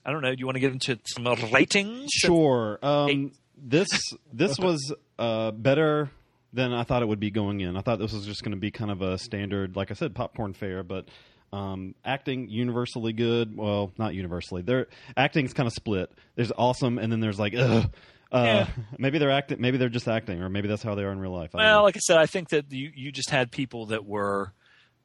I 0.07 0.11
don't 0.13 0.23
know. 0.23 0.35
Do 0.35 0.39
you 0.41 0.47
want 0.47 0.57
to 0.57 0.61
get 0.61 0.73
into 0.73 0.99
some 1.05 1.25
ratings? 1.53 2.11
Sure. 2.11 2.79
Um, 2.83 3.33
this 3.57 3.89
this 4.33 4.59
was 4.59 4.95
uh, 5.19 5.51
better 5.51 6.11
than 6.53 6.73
I 6.73 6.85
thought 6.85 7.03
it 7.03 7.07
would 7.07 7.21
be 7.21 7.31
going 7.31 7.61
in. 7.61 7.77
I 7.77 7.81
thought 7.81 7.99
this 7.99 8.13
was 8.13 8.25
just 8.27 8.43
going 8.45 8.53
to 8.53 8.61
be 8.61 8.71
kind 8.71 8.91
of 8.91 9.03
a 9.03 9.19
standard, 9.19 9.77
like 9.77 9.91
I 9.91 9.95
said, 9.95 10.15
popcorn 10.15 10.53
fare. 10.53 10.83
But 10.83 11.07
um, 11.55 11.95
acting 12.05 12.49
universally 12.49 13.13
good. 13.13 13.57
Well, 13.57 13.93
not 13.99 14.15
universally. 14.15 14.63
Their 14.63 14.89
acting's 15.17 15.53
kind 15.53 15.67
of 15.67 15.73
split. 15.73 16.11
There's 16.35 16.53
awesome, 16.57 16.99
and 16.99 17.13
then 17.13 17.21
there's 17.21 17.39
like, 17.39 17.55
ugh. 17.57 17.91
Uh, 18.33 18.43
Yeah. 18.45 18.67
Maybe 18.99 19.19
they're 19.19 19.31
acting. 19.31 19.61
Maybe 19.61 19.77
they're 19.79 19.89
just 19.89 20.09
acting, 20.09 20.43
or 20.43 20.49
maybe 20.49 20.67
that's 20.67 20.83
how 20.83 20.97
they 20.97 21.05
are 21.05 21.13
in 21.13 21.21
real 21.21 21.31
life. 21.33 21.55
I 21.55 21.59
Well, 21.59 21.83
like 21.85 21.97
I 21.97 22.01
said, 22.01 22.17
I 22.19 22.27
think 22.27 22.49
that 22.49 22.73
you 22.73 22.91
you 22.95 23.13
just 23.13 23.31
had 23.31 23.53
people 23.53 23.87
that 23.87 24.05
were. 24.05 24.53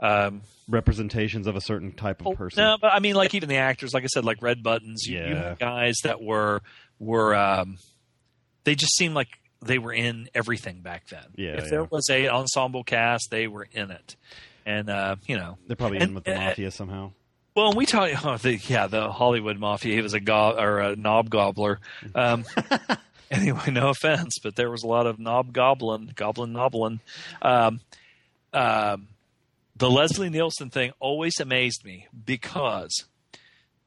Um, 0.02 0.44
representations 0.69 1.45
of 1.45 1.58
a 1.58 1.61
certain 1.61 1.92
type 1.92 2.26
of 2.26 2.38
person. 2.38 2.64
No, 2.64 2.78
but 2.82 2.94
I 2.94 3.00
mean, 3.00 3.16
like 3.16 3.36
even 3.36 3.50
the 3.50 3.58
actors, 3.58 3.94
like 3.94 4.03
I 4.03 4.08
said, 4.08 4.24
like 4.24 4.42
Red 4.42 4.64
Buttons. 4.64 5.06
You, 5.06 5.18
you 5.19 5.26
Yeah. 5.26 5.50
had 5.50 5.60
guys 5.60 5.98
that 6.06 6.22
were 6.24 6.61
were 7.00 7.36
um, 7.36 7.78
they 8.64 8.76
just 8.76 8.95
seemed 8.95 9.14
like 9.14 9.28
they 9.61 9.78
were 9.78 9.92
in 9.94 10.30
everything 10.34 10.82
back 10.82 11.08
then. 11.10 11.26
Yeah, 11.36 11.58
if 11.58 11.66
yeah. 11.66 11.69
there 11.69 11.84
was 11.84 12.10
a 12.10 12.30
ensemble 12.30 12.84
cast, 12.86 13.28
they 13.30 13.48
were 13.48 13.68
in 13.74 13.92
it, 13.92 14.16
and 14.70 14.90
uh, 14.90 15.16
you 15.28 15.36
know, 15.38 15.58
They're 15.68 15.76
probably 15.76 15.98
and- 15.98 16.10
in 16.10 16.16
with 16.16 16.24
the 16.26 16.36
uh, 16.36 16.40
mafia 16.50 16.72
somehow. 16.72 17.12
Well, 17.56 17.70
and 17.70 17.78
we 17.78 17.86
talk, 17.86 18.10
oh, 18.26 18.38
the, 18.38 18.56
yeah, 18.56 18.88
the 18.88 19.12
Hollywood 19.12 19.58
mafia. 19.58 19.96
He 19.96 20.02
was 20.02 20.14
a 20.14 20.20
go- 20.20 20.56
or 20.58 20.80
a 20.80 20.96
knob 20.96 21.30
gobbler. 21.30 21.80
Um, 22.16 22.46
anyway, 23.32 23.72
no 23.72 23.90
offense, 23.90 24.36
but 24.42 24.56
there 24.56 24.70
was 24.70 24.84
a 24.84 24.88
lot 24.88 25.08
of 25.08 25.20
knob 25.20 25.52
goblin, 25.52 26.12
goblin 26.16 26.54
noblin. 26.54 27.00
Um, 27.42 27.82
um, 28.54 29.08
the 29.76 29.90
Leslie 29.90 30.30
Nielsen 30.30 30.70
thing 30.70 30.92
always 31.00 31.40
amazed 31.40 31.84
me 31.84 32.08
because 32.26 33.06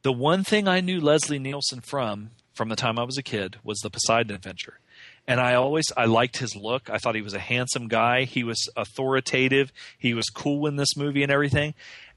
the 0.02 0.12
one 0.12 0.42
thing 0.44 0.66
I 0.68 0.80
knew 0.80 1.00
Leslie 1.00 1.38
Nielsen 1.38 1.80
from 1.80 2.30
from 2.54 2.68
the 2.68 2.76
time 2.76 2.98
I 2.98 3.04
was 3.04 3.16
a 3.16 3.22
kid 3.22 3.56
was 3.64 3.78
the 3.78 3.90
Poseidon 3.90 4.34
Adventure. 4.34 4.78
And 5.26 5.40
I 5.40 5.54
always 5.54 5.84
I 5.96 6.06
liked 6.06 6.38
his 6.38 6.56
look. 6.56 6.90
I 6.90 6.98
thought 6.98 7.14
he 7.14 7.22
was 7.22 7.34
a 7.34 7.38
handsome 7.38 7.88
guy. 7.88 8.24
He 8.24 8.42
was 8.44 8.68
authoritative. 8.76 9.72
He 9.98 10.14
was 10.14 10.28
cool 10.28 10.66
in 10.66 10.76
this 10.76 10.96
movie 10.96 11.22
and 11.22 11.30
everything. 11.30 11.74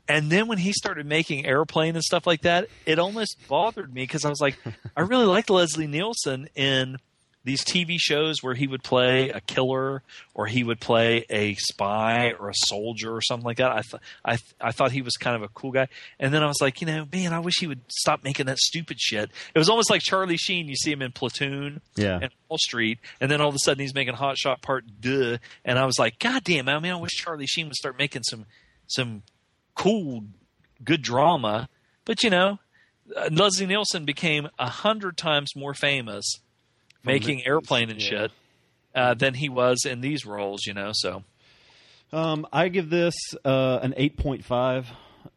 And 0.07 0.31
then 0.31 0.47
when 0.47 0.59
he 0.59 0.71
started 0.71 1.05
making 1.05 1.45
airplane 1.45 1.95
and 1.95 2.03
stuff 2.03 2.27
like 2.27 2.41
that, 2.41 2.67
it 2.85 2.99
almost 2.99 3.37
bothered 3.47 3.93
me 3.93 4.03
because 4.03 4.23
I 4.23 4.29
was 4.29 4.39
like, 4.39 4.57
I 4.97 5.01
really 5.01 5.25
liked 5.25 5.49
Leslie 5.49 5.87
Nielsen 5.87 6.47
in 6.55 6.97
these 7.45 7.63
TV 7.63 7.95
shows 7.97 8.41
where 8.41 8.55
he 8.55 8.67
would 8.67 8.83
play 8.83 9.29
a 9.29 9.39
killer 9.39 10.01
or 10.33 10.47
he 10.47 10.63
would 10.63 10.79
play 10.81 11.25
a 11.29 11.53
spy 11.55 12.33
or 12.39 12.49
a 12.49 12.53
soldier 12.55 13.15
or 13.15 13.21
something 13.21 13.45
like 13.45 13.57
that. 13.57 13.71
I 13.71 13.81
th- 13.81 14.01
I 14.25 14.31
th- 14.31 14.55
I 14.59 14.71
thought 14.71 14.91
he 14.91 15.01
was 15.03 15.13
kind 15.15 15.35
of 15.35 15.43
a 15.43 15.47
cool 15.49 15.71
guy. 15.71 15.87
And 16.19 16.33
then 16.33 16.43
I 16.43 16.47
was 16.47 16.57
like, 16.59 16.81
you 16.81 16.87
know, 16.87 17.07
man, 17.13 17.31
I 17.33 17.39
wish 17.39 17.53
he 17.59 17.67
would 17.67 17.81
stop 17.87 18.23
making 18.23 18.47
that 18.47 18.57
stupid 18.57 18.99
shit. 18.99 19.29
It 19.53 19.59
was 19.59 19.69
almost 19.69 19.89
like 19.89 20.01
Charlie 20.01 20.37
Sheen. 20.37 20.67
You 20.67 20.75
see 20.75 20.91
him 20.91 21.01
in 21.03 21.11
Platoon 21.11 21.81
Yeah. 21.95 22.19
and 22.21 22.31
Wall 22.49 22.57
Street, 22.57 22.97
and 23.21 23.29
then 23.31 23.39
all 23.41 23.49
of 23.49 23.55
a 23.55 23.59
sudden 23.59 23.79
he's 23.79 23.93
making 23.95 24.15
Hot 24.15 24.37
Shot 24.37 24.61
Part 24.61 24.83
Deux, 24.99 25.37
and 25.63 25.79
I 25.79 25.85
was 25.85 25.99
like, 25.99 26.19
God 26.19 26.43
damn, 26.43 26.67
I 26.67 26.79
mean, 26.79 26.91
I 26.91 26.95
wish 26.97 27.11
Charlie 27.11 27.45
Sheen 27.47 27.67
would 27.67 27.75
start 27.75 27.97
making 27.97 28.23
some 28.23 28.45
some 28.87 29.21
cool, 29.75 30.23
good 30.83 31.01
drama. 31.01 31.69
But 32.05 32.23
you 32.23 32.29
know, 32.29 32.59
uh, 33.15 33.29
Leslie 33.31 33.65
Nielsen 33.67 34.03
became 34.05 34.49
a 34.57 34.67
hundred 34.69 35.15
times 35.17 35.55
more 35.55 35.73
famous 35.73 36.39
making 37.05 37.45
airplane 37.45 37.89
and 37.89 38.01
yeah. 38.01 38.09
shit 38.09 38.31
uh, 38.93 39.13
than 39.13 39.33
he 39.33 39.49
was 39.49 39.85
in 39.85 40.01
these 40.01 40.25
roles. 40.25 40.65
You 40.65 40.73
know, 40.73 40.91
so 40.93 41.23
Um, 42.13 42.47
I 42.53 42.69
give 42.69 42.89
this 42.89 43.15
uh, 43.43 43.79
an 43.81 43.93
eight 43.97 44.17
point 44.17 44.43
five. 44.45 44.87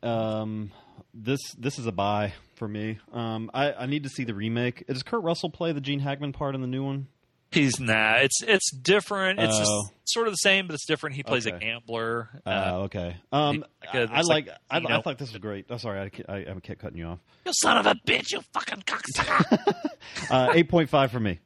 Um, 0.02 0.70
this 1.14 1.40
this 1.58 1.78
is 1.78 1.86
a 1.86 1.92
buy 1.92 2.34
for 2.56 2.68
me. 2.68 2.98
Um, 3.12 3.50
I, 3.54 3.72
I 3.72 3.86
need 3.86 4.02
to 4.04 4.08
see 4.08 4.24
the 4.24 4.34
remake. 4.34 4.86
Does 4.86 5.02
Kurt 5.02 5.22
Russell 5.22 5.50
play 5.50 5.72
the 5.72 5.80
Gene 5.80 6.00
Hackman 6.00 6.32
part 6.32 6.54
in 6.54 6.60
the 6.60 6.66
new 6.66 6.84
one? 6.84 7.08
He's 7.50 7.80
nah. 7.80 8.16
It's 8.16 8.42
it's 8.42 8.70
different. 8.72 9.40
It's 9.40 9.54
Oh. 9.54 9.58
just 9.58 10.12
sort 10.12 10.26
of 10.28 10.34
the 10.34 10.36
same, 10.38 10.66
but 10.66 10.74
it's 10.74 10.84
different. 10.84 11.16
He 11.16 11.22
plays 11.22 11.46
a 11.46 11.52
gambler. 11.52 12.28
Oh, 12.44 12.50
Uh, 12.50 12.72
okay. 12.84 13.16
Um, 13.32 13.64
like 13.80 13.94
a- 13.94 14.12
I, 14.12 14.16
I 14.16 14.18
it's 14.18 14.28
like. 14.28 14.46
like, 14.48 14.56
I, 14.70 14.78
you 14.80 14.86
I 14.88 15.00
thought 15.00 15.16
this 15.18 15.32
was 15.32 15.40
great. 15.40 15.64
Oh, 15.70 15.78
sorry, 15.78 16.00
I, 16.02 16.08
ke- 16.10 16.28
I, 16.28 16.36
I 16.40 16.54
kept 16.62 16.80
cutting 16.82 16.98
you 16.98 17.06
off. 17.06 17.18
you 17.46 17.52
son 17.54 17.78
of 17.78 17.86
a 17.86 17.94
bitch! 18.06 18.32
You 18.32 18.42
fucking 18.52 18.82
cocksucker. 18.86 19.74
Uh, 20.30 20.52
Eight 20.54 20.68
point 20.68 20.88
five 20.90 21.10
for 21.10 21.20
me. 21.20 21.38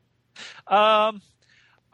Um, 0.66 1.22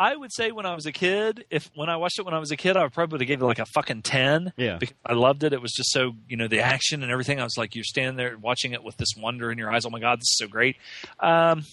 I 0.01 0.15
would 0.15 0.33
say 0.33 0.53
when 0.53 0.65
I 0.65 0.75
was 0.77 0.87
a 0.87 0.93
kid, 0.93 1.45
if 1.51 1.71
when 1.75 1.89
I 1.89 1.97
watched 1.97 2.21
it 2.21 2.25
when 2.25 2.35
I 2.35 2.39
was 2.39 2.53
a 2.53 2.57
kid, 2.57 2.77
I 2.77 2.85
would 2.85 2.93
probably 2.93 3.27
give 3.27 3.43
it 3.43 3.45
like 3.45 3.59
a 3.59 3.67
fucking 3.67 4.03
ten. 4.03 4.53
Yeah. 4.57 4.79
I 5.05 5.15
loved 5.15 5.43
it. 5.43 5.53
It 5.53 5.61
was 5.61 5.73
just 5.73 5.91
so 5.91 6.13
you 6.29 6.37
know 6.37 6.47
the 6.47 6.61
action 6.61 7.03
and 7.03 7.11
everything. 7.11 7.41
I 7.41 7.45
was 7.45 7.57
like, 7.57 7.75
you're 7.75 7.83
standing 7.85 8.17
there 8.17 8.39
watching 8.39 8.73
it 8.73 8.85
with 8.85 8.97
this 8.97 9.09
wonder 9.17 9.51
in 9.51 9.59
your 9.59 9.73
eyes. 9.73 9.85
Oh 9.85 9.91
my 9.91 9.99
god, 9.99 10.21
this 10.21 10.29
is 10.31 10.37
so 10.39 10.47
great. 10.47 10.77
Um, 11.19 11.65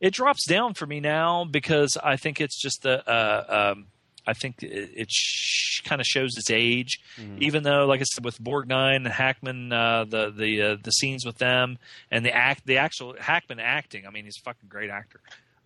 it 0.00 0.14
drops 0.14 0.46
down 0.46 0.74
for 0.74 0.86
me 0.86 1.00
now 1.00 1.44
because 1.44 1.96
I 2.02 2.16
think 2.16 2.40
it's 2.40 2.60
just 2.60 2.82
the. 2.82 3.06
Uh, 3.08 3.72
um, 3.74 3.86
I 4.26 4.34
think 4.34 4.62
it, 4.62 4.90
it 4.94 5.10
sh- 5.10 5.80
kind 5.82 6.00
of 6.00 6.06
shows 6.06 6.36
its 6.36 6.50
age, 6.50 7.00
even 7.38 7.62
though, 7.64 7.86
like 7.86 8.00
I 8.00 8.04
said, 8.04 8.24
with 8.24 8.38
Borgnine 8.40 8.96
and 8.96 9.08
Hackman, 9.08 9.72
uh, 9.72 10.04
the 10.04 10.30
the 10.30 10.62
uh, 10.62 10.76
the 10.80 10.92
scenes 10.92 11.24
with 11.26 11.38
them 11.38 11.78
and 12.12 12.24
the 12.24 12.32
act, 12.32 12.64
the 12.66 12.76
actual 12.78 13.16
Hackman 13.18 13.58
acting. 13.58 14.06
I 14.06 14.10
mean, 14.10 14.24
he's 14.26 14.36
a 14.36 14.42
fucking 14.42 14.68
great 14.68 14.90
actor. 14.90 15.20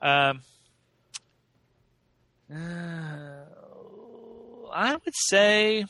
Um, 0.04 0.42
uh, 2.52 2.56
I 4.72 4.92
would 4.92 5.14
say 5.14 5.86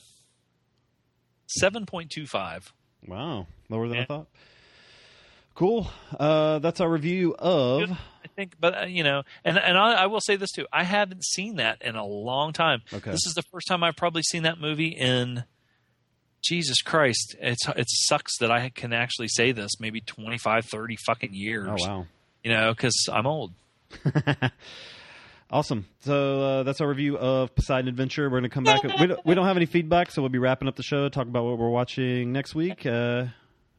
seven 1.48 1.84
point 1.84 2.10
two 2.10 2.26
five. 2.26 2.72
Wow, 3.06 3.48
lower 3.68 3.88
than 3.88 3.98
I 3.98 4.04
thought. 4.04 4.28
Cool. 5.56 5.90
Uh, 6.18 6.60
that's 6.60 6.80
our 6.80 6.88
review 6.88 7.34
of. 7.38 7.90
I 7.90 8.28
think, 8.36 8.54
but 8.60 8.82
uh, 8.82 8.86
you 8.86 9.02
know, 9.02 9.22
and 9.44 9.58
and 9.58 9.76
I, 9.76 10.04
I 10.04 10.06
will 10.06 10.20
say 10.20 10.36
this 10.36 10.52
too: 10.52 10.66
I 10.72 10.84
haven't 10.84 11.24
seen 11.24 11.56
that 11.56 11.82
in 11.82 11.96
a 11.96 12.04
long 12.04 12.52
time. 12.52 12.82
Okay. 12.92 13.10
This 13.10 13.26
is 13.26 13.34
the 13.34 13.42
first 13.52 13.66
time 13.66 13.82
I've 13.82 13.96
probably 13.96 14.22
seen 14.22 14.44
that 14.44 14.60
movie 14.60 14.88
in. 14.88 15.44
Jesus 16.42 16.82
Christ! 16.82 17.34
It's 17.40 17.66
it 17.68 17.86
sucks 17.88 18.38
that 18.38 18.50
I 18.50 18.68
can 18.68 18.92
actually 18.92 19.28
say 19.28 19.52
this. 19.52 19.80
Maybe 19.80 20.00
25, 20.02 20.66
30 20.66 20.96
fucking 21.06 21.32
years. 21.32 21.68
Oh 21.68 21.88
wow. 21.88 22.06
You 22.42 22.52
know, 22.52 22.72
because 22.74 23.08
I'm 23.10 23.26
old. 23.26 23.52
Awesome. 25.50 25.86
So 26.00 26.40
uh, 26.40 26.62
that's 26.64 26.80
our 26.80 26.88
review 26.88 27.16
of 27.16 27.54
Poseidon 27.54 27.88
Adventure. 27.88 28.24
We're 28.24 28.40
going 28.40 28.42
to 28.44 28.48
come 28.48 28.64
back. 28.64 28.82
we, 28.82 29.06
don't, 29.06 29.24
we 29.24 29.34
don't 29.36 29.46
have 29.46 29.56
any 29.56 29.66
feedback, 29.66 30.10
so 30.10 30.20
we'll 30.20 30.30
be 30.30 30.38
wrapping 30.38 30.66
up 30.66 30.74
the 30.74 30.82
show. 30.82 31.08
Talk 31.08 31.28
about 31.28 31.44
what 31.44 31.58
we're 31.58 31.68
watching 31.68 32.32
next 32.32 32.56
week. 32.56 32.84
Uh, 32.84 33.26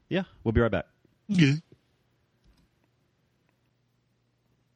yeah, 0.07 0.23
we'll 0.43 0.53
be 0.53 0.61
right 0.61 0.71
back. 0.71 0.85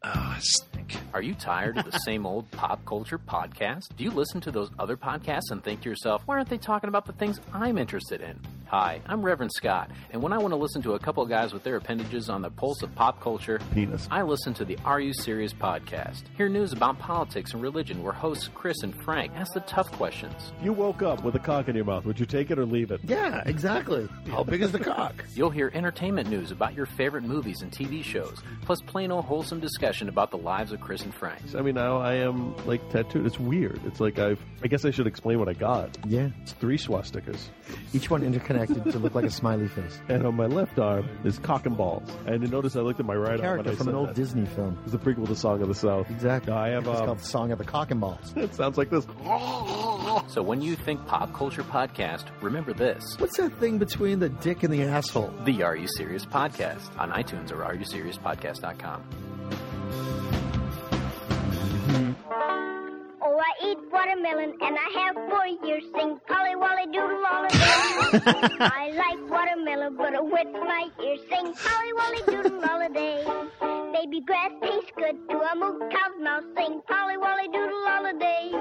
Oh, 0.04 0.10
I 0.14 0.40
stink. 0.40 0.98
Are 1.14 1.22
you 1.22 1.36
tired 1.36 1.78
of 1.78 1.86
the 1.86 1.98
same 2.06 2.26
old 2.26 2.50
pop 2.52 2.84
culture 2.86 3.20
podcast? 3.20 3.96
Do 3.96 4.04
you 4.04 4.12
listen 4.12 4.42
to 4.42 4.52
those 4.52 4.70
other 4.80 4.98
podcasts 4.98 5.52
and 5.52 5.64
think 5.64 5.82
to 5.82 5.90
yourself, 5.90 6.24
why 6.26 6.36
aren't 6.36 6.50
they 6.50 6.58
talking 6.58 6.88
about 6.88 7.06
the 7.06 7.14
things 7.14 7.40
I'm 7.54 7.78
interested 7.78 8.22
in? 8.22 8.40
Hi, 8.70 9.02
I'm 9.08 9.24
Reverend 9.24 9.52
Scott, 9.52 9.90
and 10.12 10.22
when 10.22 10.32
I 10.32 10.38
want 10.38 10.52
to 10.52 10.56
listen 10.56 10.84
to 10.84 10.94
a 10.94 11.00
couple 11.00 11.24
of 11.24 11.30
guys 11.30 11.54
with 11.54 11.64
their 11.64 11.78
appendages 11.78 12.30
on 12.30 12.44
the 12.44 12.52
pulse 12.52 12.84
of 12.84 12.94
pop 12.94 13.20
culture, 13.20 13.60
Penis. 13.74 14.08
I 14.12 14.22
listen 14.22 14.54
to 14.54 14.64
the 14.64 14.78
Are 14.86 15.00
You 15.00 15.12
Serious 15.12 15.52
podcast. 15.56 16.22
Hear 16.38 16.50
news 16.50 16.72
about 16.72 17.00
politics 17.00 17.54
and 17.54 17.64
religion 17.64 18.04
where 18.04 18.14
hosts 18.14 18.48
Chris 18.54 18.84
and 18.84 18.94
Frank 19.04 19.32
ask 19.36 19.54
the 19.54 19.62
tough 19.62 19.92
questions. 19.94 20.54
You 20.62 20.72
woke 20.74 21.02
up 21.02 21.24
with 21.24 21.34
a 21.34 21.40
cock 21.40 21.68
in 21.68 21.76
your 21.76 21.86
mouth. 21.86 22.06
Would 22.06 22.20
you 22.20 22.28
take 22.28 22.52
it 22.52 22.60
or 22.60 22.66
leave 22.68 22.92
it? 22.92 23.02
Yeah, 23.04 23.42
exactly. 23.48 24.08
How 24.30 24.44
big 24.44 24.62
is 24.62 24.72
the 24.72 24.78
cock? 24.78 25.26
You'll 25.34 25.50
hear 25.50 25.72
entertainment 25.74 26.30
news 26.30 26.52
about 26.52 26.76
your 26.76 26.86
favorite 26.86 27.24
movies 27.24 27.64
and 27.64 27.72
TV 27.72 28.04
shows, 28.04 28.38
plus 28.62 28.82
plain 28.82 29.12
old 29.12 29.26
wholesome 29.26 29.60
discussion 29.60 30.10
about 30.10 30.30
the 30.30 30.38
lives 30.38 30.74
of 30.74 30.80
Chris 30.80 31.02
and 31.02 31.16
Frank. 31.16 31.42
I 31.58 31.64
mean, 31.64 31.74
now 31.74 31.98
I 31.98 32.14
am 32.18 32.56
like 32.68 32.88
tattooed. 32.92 33.26
It's 33.26 33.40
weird. 33.40 33.82
It's 33.88 34.00
like 34.00 34.20
I've. 34.20 34.40
I 34.64 34.68
guess 34.68 34.86
I 34.86 34.92
should 34.92 35.08
explain 35.08 35.40
what 35.40 35.50
I 35.50 35.54
got. 35.54 35.98
Yeah. 36.06 36.30
It's 36.44 36.52
three 36.52 36.78
swastikas, 36.78 37.48
Each 37.94 38.12
one 38.12 38.22
interconnected 38.22 38.59
to 38.68 39.00
look 39.00 39.16
like 39.16 39.26
a 39.26 39.30
smiley 39.32 39.68
face. 39.68 40.00
and 40.10 40.26
on 40.26 40.36
my 40.36 40.46
left 40.46 40.78
arm 40.80 41.08
is 41.24 41.40
cock 41.40 41.66
and 41.66 41.76
balls. 41.78 42.10
And 42.26 42.42
you 42.44 42.50
notice 42.50 42.76
I 42.76 42.82
looked 42.82 43.00
at 43.00 43.06
my 43.06 43.16
right 43.16 43.32
arm. 43.32 43.40
Character 43.40 43.64
when 43.64 43.74
I 43.74 43.78
from 43.78 43.86
said 43.86 43.94
an 43.94 43.98
old 44.00 44.10
that. 44.10 44.16
Disney 44.16 44.46
film. 44.46 44.78
It's 44.84 44.92
the 44.92 44.98
prequel 45.00 45.28
to 45.28 45.36
Song 45.36 45.62
of 45.62 45.68
the 45.68 45.76
South. 45.76 46.10
Exactly. 46.10 46.52
I 46.54 46.70
have. 46.70 46.88
It's 46.88 47.00
Um, 47.00 47.06
called 47.06 47.22
Song 47.22 47.52
of 47.52 47.58
the 47.58 47.64
Cock 47.66 47.92
and 47.92 48.00
Balls. 48.02 48.34
it 48.36 48.54
sounds 48.56 48.78
like 48.78 48.90
this. 48.90 49.06
So 50.28 50.42
when 50.44 50.62
you 50.62 50.76
think 50.76 51.06
pop 51.08 51.34
culture 51.34 51.64
podcast, 51.64 52.26
remember 52.42 52.74
this. 52.74 53.16
What's 53.18 53.38
that 53.38 53.54
thing 53.60 53.78
between 53.78 54.20
the 54.20 54.30
dick 54.30 54.64
and 54.64 54.74
the 54.74 54.84
asshole? 54.84 55.34
The 55.46 55.64
Are 55.64 55.76
You 55.76 55.88
Serious 55.98 56.26
podcast 56.26 56.98
on 57.00 57.12
iTunes 57.12 57.52
or 57.52 57.58
areyouseriouspodcast.com. 57.64 59.04
I 62.32 62.59
eat 63.66 63.78
watermelon 63.92 64.54
and 64.62 64.78
I 64.78 64.90
have 65.06 65.16
four 65.30 65.46
years. 65.68 65.84
Sing 65.96 66.20
Polly 66.28 66.56
Wolly 66.56 66.86
Doodle 66.92 67.24
all 67.30 67.44
the 67.44 67.50
day. 68.20 68.58
I 68.60 68.92
like 68.96 69.30
watermelon, 69.30 69.96
but 69.98 70.14
it 70.14 70.24
wets 70.26 70.54
my 70.54 70.88
ears. 71.04 71.20
Sing 71.30 71.54
Polly 71.54 71.94
Wolly 71.94 72.22
Doodle 72.44 72.70
all 72.70 72.80
the 72.80 72.94
day. 72.94 73.24
Baby 73.94 74.22
grass 74.22 74.52
tastes 74.62 74.92
good 74.98 75.16
to 75.30 75.38
a 75.38 75.56
moo 75.56 75.80
cow's 75.90 76.16
mouth. 76.22 76.44
Sing 76.58 76.82
Polly 76.88 77.18
Wolly 77.18 77.48
Doodle 77.52 77.86
all 77.88 78.04
the 78.04 78.18
day. 78.20 78.52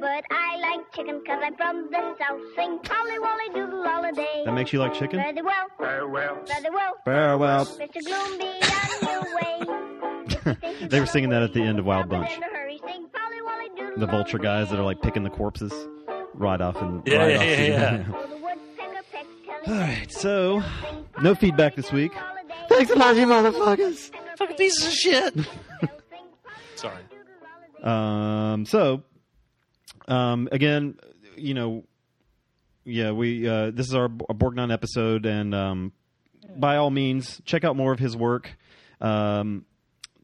But 0.00 0.24
I 0.30 0.56
like 0.60 0.92
chicken 0.94 1.20
cause 1.26 1.40
I'm 1.44 1.56
from 1.56 1.88
the 1.90 2.14
south. 2.18 2.40
Sing 2.56 2.78
Polly 2.84 3.18
Wolly 3.18 3.48
Doodle 3.54 3.86
all 3.86 4.02
the 4.02 4.12
day. 4.14 4.42
That 4.44 4.52
makes 4.52 4.72
you 4.72 4.78
like 4.78 4.94
chicken? 4.94 5.18
Very 5.18 5.42
well. 5.42 5.66
Very 5.80 6.06
well. 6.08 6.38
Very 6.46 6.70
well. 6.70 6.94
Very 7.04 7.36
well. 7.36 7.66
Mr. 7.66 8.04
Gloom, 8.04 8.38
be 8.38 8.46
on 8.78 9.08
your 9.10 9.24
way. 9.36 10.86
they 10.88 11.00
were 11.00 11.06
singing 11.06 11.30
that 11.30 11.42
at 11.42 11.52
the 11.52 11.62
end 11.62 11.78
of 11.78 11.84
Wild 11.84 12.08
Bunch. 12.08 12.30
The 13.96 14.06
vulture 14.06 14.38
guys 14.38 14.70
that 14.70 14.78
are 14.78 14.84
like 14.84 15.00
picking 15.02 15.22
the 15.24 15.30
corpses 15.30 15.72
right 16.34 16.60
off 16.60 16.80
and 16.80 17.02
Yeah, 17.06 17.16
right 17.16 17.30
yeah, 17.30 17.38
off 17.38 17.44
yeah, 17.44 17.64
yeah. 17.66 18.12
All 19.66 19.74
right, 19.74 20.10
so 20.10 20.62
no 21.20 21.34
feedback 21.34 21.74
this 21.74 21.92
week. 21.92 22.12
Thanks 22.68 22.90
a 22.90 22.94
lot, 22.94 23.16
you 23.16 23.26
motherfuckers. 23.26 24.10
Fucking 24.36 24.56
pieces 24.56 24.86
of 24.86 24.92
shit. 24.92 25.34
Sorry. 26.76 27.02
Um, 27.82 28.64
so, 28.66 29.02
um, 30.06 30.48
again, 30.52 30.96
you 31.36 31.54
know, 31.54 31.84
yeah, 32.84 33.10
we 33.10 33.46
uh, 33.48 33.70
this 33.72 33.88
is 33.88 33.94
our, 33.94 34.04
our 34.28 34.34
Borgnine 34.34 34.72
episode, 34.72 35.26
and 35.26 35.54
um, 35.54 35.92
by 36.56 36.76
all 36.76 36.90
means, 36.90 37.42
check 37.44 37.64
out 37.64 37.76
more 37.76 37.92
of 37.92 37.98
his 37.98 38.16
work. 38.16 38.56
Um, 39.00 39.64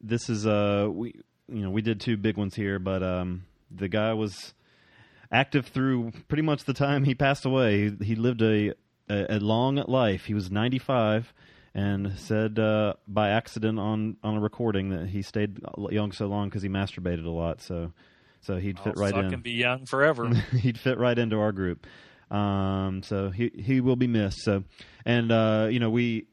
this 0.01 0.29
is 0.31 0.47
uh, 0.47 0.89
we 0.91 1.15
you 1.49 1.63
know 1.63 1.71
we 1.71 1.83
did 1.83 2.01
two 2.01 2.17
big 2.17 2.37
ones 2.37 2.55
here, 2.55 2.79
but 2.79 3.03
um, 3.03 3.45
the 3.71 3.89
guy 3.89 4.13
was 4.15 4.55
active 5.33 5.67
through 5.67 6.13
pretty 6.29 6.43
much 6.43 6.65
the 6.65 6.75
time 6.75 7.05
he 7.05 7.15
passed 7.15 7.45
away. 7.45 7.91
He, 7.99 8.05
he 8.05 8.15
lived 8.15 8.43
a, 8.43 8.75
a 9.09 9.37
a 9.37 9.39
long 9.41 9.77
life. 9.89 10.25
He 10.27 10.35
was 10.35 10.51
ninety 10.51 10.79
five. 10.79 11.33
And 11.77 12.17
said 12.21 12.61
uh, 12.61 12.93
by 13.09 13.31
accident 13.31 13.81
on, 13.81 14.17
on 14.23 14.37
a 14.37 14.41
recording 14.41 14.91
that 14.91 15.09
he 15.09 15.23
stayed 15.23 15.59
young 15.91 16.13
so 16.13 16.27
long 16.27 16.49
because 16.49 16.63
he 16.63 16.69
masturbated 16.69 17.27
a 17.27 17.31
lot. 17.31 17.61
So, 17.63 17.93
so 18.43 18.59
he'd 18.59 18.79
fit 18.79 18.93
I'll 18.97 19.03
right 19.03 19.11
suck 19.13 19.25
in. 19.25 19.35
and 19.35 19.43
be 19.43 19.51
young 19.51 19.85
forever. 19.85 20.29
he'd 20.53 20.79
fit 20.79 20.99
right 20.99 21.19
into 21.19 21.41
our 21.41 21.51
group. 21.51 21.85
Um, 22.31 23.03
so 23.03 23.31
he 23.31 23.51
he 23.59 23.81
will 23.81 23.97
be 23.97 24.07
missed. 24.07 24.43
So, 24.45 24.63
and 25.05 25.33
uh, 25.33 25.67
you 25.69 25.81
know 25.81 25.91
we 25.91 26.29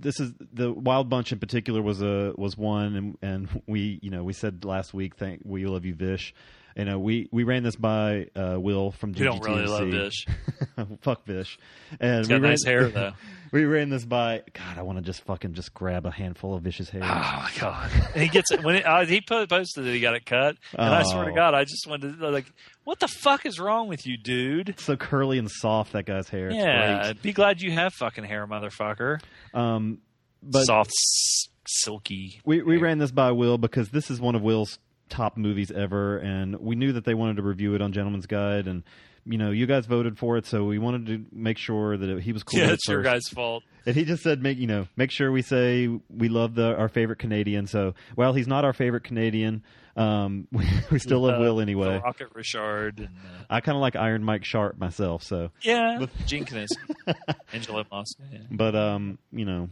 this 0.00 0.20
is 0.20 0.32
the 0.52 0.72
Wild 0.72 1.08
Bunch 1.08 1.32
in 1.32 1.38
particular 1.38 1.82
was 1.82 2.02
a 2.02 2.32
was 2.36 2.56
one, 2.56 2.96
and 2.96 3.18
and 3.22 3.62
we 3.66 3.98
you 4.02 4.10
know 4.10 4.24
we 4.24 4.32
said 4.32 4.64
last 4.64 4.94
week 4.94 5.16
thank 5.16 5.40
we 5.44 5.66
love 5.66 5.84
you 5.84 5.94
Vish. 5.94 6.34
You 6.76 6.84
know 6.84 6.98
we 6.98 7.28
we 7.32 7.42
ran 7.44 7.62
this 7.62 7.76
by 7.76 8.28
uh, 8.36 8.56
Will 8.58 8.92
from 8.92 9.12
We 9.12 9.24
don't 9.24 9.42
really 9.44 9.66
love 9.66 9.88
Vish. 9.88 10.26
Fuck 11.02 11.24
Vish. 11.26 11.58
And 11.98 12.18
He's 12.18 12.28
got 12.28 12.40
we 12.40 12.48
ran- 12.48 12.56
hair, 12.64 12.88
though. 12.88 13.12
we 13.52 13.64
ran 13.64 13.90
this 13.90 14.04
by. 14.04 14.42
God, 14.52 14.78
I 14.78 14.82
want 14.82 14.98
to 14.98 15.02
just 15.02 15.22
fucking 15.24 15.54
just 15.54 15.74
grab 15.74 16.06
a 16.06 16.10
handful 16.10 16.54
of 16.54 16.62
Vish's 16.62 16.88
hair. 16.88 17.02
Oh 17.02 17.06
my 17.06 17.50
god! 17.58 17.90
And 18.14 18.22
he 18.22 18.28
gets 18.28 18.52
it 18.52 18.62
when 18.62 18.76
it, 18.76 18.86
uh, 18.86 19.04
he 19.04 19.20
posted 19.20 19.84
that 19.84 19.90
he 19.92 20.00
got 20.00 20.14
it 20.14 20.24
cut, 20.26 20.56
and 20.72 20.94
I 20.94 21.02
swear 21.02 21.24
to 21.24 21.32
Oh. 21.32 21.34
God, 21.34 21.54
I 21.54 21.64
just 21.64 21.86
wanted 21.88 22.18
to 22.20 22.28
like, 22.30 22.46
what 22.84 23.00
the 23.00 23.08
fuck 23.08 23.44
is 23.46 23.58
wrong 23.58 23.88
with 23.88 24.06
you, 24.06 24.16
dude? 24.16 24.78
so 24.78 24.96
curly 24.96 25.38
and 25.38 25.50
soft 25.50 25.92
that 25.94 26.06
guy's 26.06 26.28
hair. 26.28 26.50
Yeah, 26.52 27.12
be 27.20 27.32
glad 27.32 27.60
you 27.60 27.72
have 27.72 27.92
fucking 27.94 28.24
hair, 28.24 28.46
motherfucker. 28.46 29.20
Um, 29.52 29.98
but 30.42 30.62
Soft, 30.64 30.90
s- 30.90 31.48
silky. 31.66 32.40
We 32.44 32.62
we 32.62 32.76
ran 32.78 32.98
this 32.98 33.10
by 33.10 33.32
Will 33.32 33.58
because 33.58 33.90
this 33.90 34.10
is 34.10 34.20
one 34.20 34.34
of 34.34 34.42
Will's 34.42 34.78
top 35.10 35.36
movies 35.36 35.70
ever, 35.70 36.18
and 36.18 36.56
we 36.60 36.76
knew 36.76 36.92
that 36.92 37.04
they 37.04 37.14
wanted 37.14 37.36
to 37.36 37.42
review 37.42 37.74
it 37.74 37.82
on 37.82 37.92
Gentleman's 37.92 38.26
Guide, 38.26 38.66
and 38.66 38.82
you 39.26 39.36
know 39.36 39.50
you 39.50 39.66
guys 39.66 39.86
voted 39.86 40.18
for 40.18 40.36
it, 40.36 40.46
so 40.46 40.64
we 40.64 40.78
wanted 40.78 41.06
to 41.06 41.24
make 41.32 41.58
sure 41.58 41.96
that 41.96 42.22
he 42.22 42.32
was 42.32 42.42
cool. 42.42 42.60
Yeah, 42.60 42.68
it 42.68 42.74
it's 42.74 42.88
your 42.88 43.02
guy's 43.02 43.28
fault. 43.28 43.62
And 43.86 43.96
he 43.96 44.04
just 44.04 44.22
said, 44.22 44.42
make 44.42 44.58
you 44.58 44.66
know, 44.66 44.86
make 44.96 45.10
sure 45.10 45.32
we 45.32 45.42
say 45.42 45.88
we 46.08 46.28
love 46.28 46.54
the 46.54 46.76
our 46.76 46.88
favorite 46.88 47.18
Canadian. 47.18 47.66
So, 47.66 47.94
well, 48.16 48.32
he's 48.32 48.46
not 48.46 48.64
our 48.64 48.72
favorite 48.72 49.04
Canadian. 49.04 49.62
Um, 49.96 50.48
we, 50.52 50.66
we 50.90 50.98
still 50.98 51.20
love 51.20 51.40
Will 51.40 51.60
anyway. 51.60 52.00
Rocket 52.02 52.28
Richard 52.34 52.98
and 53.00 53.08
uh, 53.08 53.44
I 53.50 53.60
kind 53.60 53.76
of 53.76 53.82
like 53.82 53.96
Iron 53.96 54.24
Mike 54.24 54.44
Sharpe 54.44 54.78
myself. 54.78 55.22
So, 55.22 55.50
yeah, 55.62 56.06
Gene 56.26 56.46
Angela 57.52 57.84
Moss. 57.90 58.14
Yeah. 58.32 58.38
but 58.50 58.74
um, 58.74 59.18
you 59.32 59.44
know, 59.44 59.68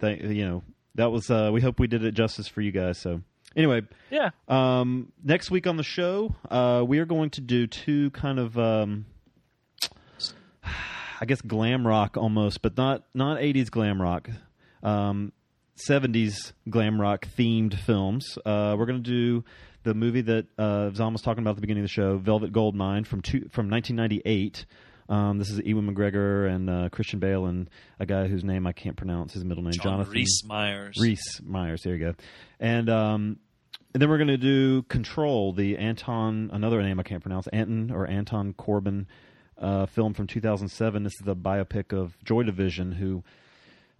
th- 0.00 0.22
you 0.22 0.46
know, 0.46 0.62
that 0.94 1.10
was 1.10 1.30
uh, 1.30 1.50
we 1.52 1.60
hope 1.60 1.78
we 1.78 1.86
did 1.86 2.04
it 2.04 2.12
justice 2.12 2.48
for 2.48 2.60
you 2.60 2.72
guys. 2.72 2.98
So 2.98 3.22
Anyway, 3.56 3.80
Yeah. 4.10 4.30
Um, 4.48 5.10
next 5.24 5.50
week 5.50 5.66
on 5.66 5.76
the 5.78 5.82
show, 5.82 6.34
uh, 6.50 6.84
we 6.86 6.98
are 6.98 7.06
going 7.06 7.30
to 7.30 7.40
do 7.40 7.66
two 7.66 8.10
kind 8.10 8.38
of, 8.38 8.58
um, 8.58 9.06
I 11.20 11.24
guess, 11.24 11.40
glam 11.40 11.86
rock 11.86 12.16
almost, 12.16 12.60
but 12.62 12.76
not 12.76 13.04
not 13.14 13.40
eighties 13.40 13.70
glam 13.70 14.00
rock, 14.00 14.28
um, 14.82 15.32
seventies 15.76 16.52
glam 16.68 17.00
rock 17.00 17.26
themed 17.38 17.74
films. 17.78 18.36
Uh, 18.44 18.76
we're 18.78 18.86
going 18.86 19.02
to 19.02 19.10
do 19.10 19.44
the 19.84 19.94
movie 19.94 20.20
that 20.22 20.46
uh, 20.58 20.90
Zom 20.90 21.14
was 21.14 21.22
talking 21.22 21.42
about 21.42 21.50
at 21.50 21.56
the 21.56 21.60
beginning 21.62 21.84
of 21.84 21.88
the 21.88 21.92
show, 21.94 22.18
Velvet 22.18 22.52
Goldmine 22.52 23.04
from 23.04 23.22
two, 23.22 23.48
from 23.50 23.70
nineteen 23.70 23.96
ninety 23.96 24.20
eight. 24.26 24.66
Um, 25.08 25.38
this 25.38 25.50
is 25.50 25.60
Ewan 25.64 25.94
McGregor 25.94 26.52
and 26.52 26.68
uh, 26.68 26.88
Christian 26.90 27.20
Bale 27.20 27.46
and 27.46 27.70
a 28.00 28.06
guy 28.06 28.26
whose 28.26 28.42
name 28.42 28.66
I 28.66 28.72
can't 28.72 28.96
pronounce 28.96 29.32
his 29.34 29.44
middle 29.44 29.62
name, 29.62 29.70
John 29.72 29.92
Jonathan 29.92 30.12
Rhys 30.14 30.42
Meyers. 30.44 30.96
Rhys 31.00 31.40
Meyers. 31.44 31.82
There 31.82 31.94
you 31.94 32.04
go. 32.06 32.14
And 32.58 32.90
um, 32.90 33.38
and 33.96 34.02
then 34.02 34.10
we're 34.10 34.18
going 34.18 34.28
to 34.28 34.36
do 34.36 34.82
Control, 34.82 35.54
the 35.54 35.78
Anton, 35.78 36.50
another 36.52 36.82
name 36.82 37.00
I 37.00 37.02
can't 37.02 37.22
pronounce, 37.22 37.46
Anton 37.46 37.90
or 37.90 38.06
Anton 38.06 38.52
Corbijn 38.52 39.06
uh, 39.56 39.86
film 39.86 40.12
from 40.12 40.26
2007. 40.26 41.02
This 41.02 41.14
is 41.14 41.24
the 41.24 41.34
biopic 41.34 41.98
of 41.98 42.22
Joy 42.22 42.42
Division, 42.42 42.92
who 42.92 43.24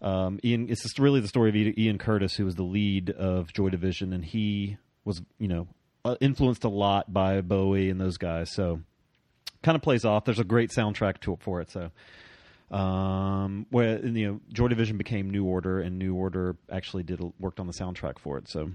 um, 0.02 0.38
Ian. 0.44 0.68
It's 0.68 0.82
just 0.82 0.98
really 0.98 1.20
the 1.20 1.28
story 1.28 1.48
of 1.48 1.78
Ian 1.78 1.96
Curtis, 1.96 2.34
who 2.34 2.44
was 2.44 2.56
the 2.56 2.62
lead 2.62 3.08
of 3.08 3.54
Joy 3.54 3.70
Division, 3.70 4.12
and 4.12 4.22
he 4.22 4.76
was, 5.06 5.22
you 5.38 5.48
know, 5.48 5.66
uh, 6.04 6.16
influenced 6.20 6.64
a 6.64 6.68
lot 6.68 7.10
by 7.10 7.40
Bowie 7.40 7.88
and 7.88 7.98
those 7.98 8.18
guys. 8.18 8.52
So 8.52 8.82
kind 9.62 9.76
of 9.76 9.80
plays 9.80 10.04
off. 10.04 10.26
There's 10.26 10.38
a 10.38 10.44
great 10.44 10.72
soundtrack 10.76 11.20
to 11.20 11.32
it 11.32 11.40
for 11.40 11.62
it. 11.62 11.70
So 11.70 11.90
um, 12.70 13.66
where 13.70 14.04
you 14.04 14.26
know 14.26 14.40
Joy 14.52 14.68
Division 14.68 14.96
became 14.96 15.30
New 15.30 15.44
Order, 15.44 15.80
and 15.80 15.98
New 15.98 16.14
Order 16.14 16.56
actually 16.70 17.04
did 17.04 17.20
worked 17.38 17.60
on 17.60 17.66
the 17.66 17.72
soundtrack 17.72 18.18
for 18.18 18.38
it. 18.38 18.48
So, 18.48 18.72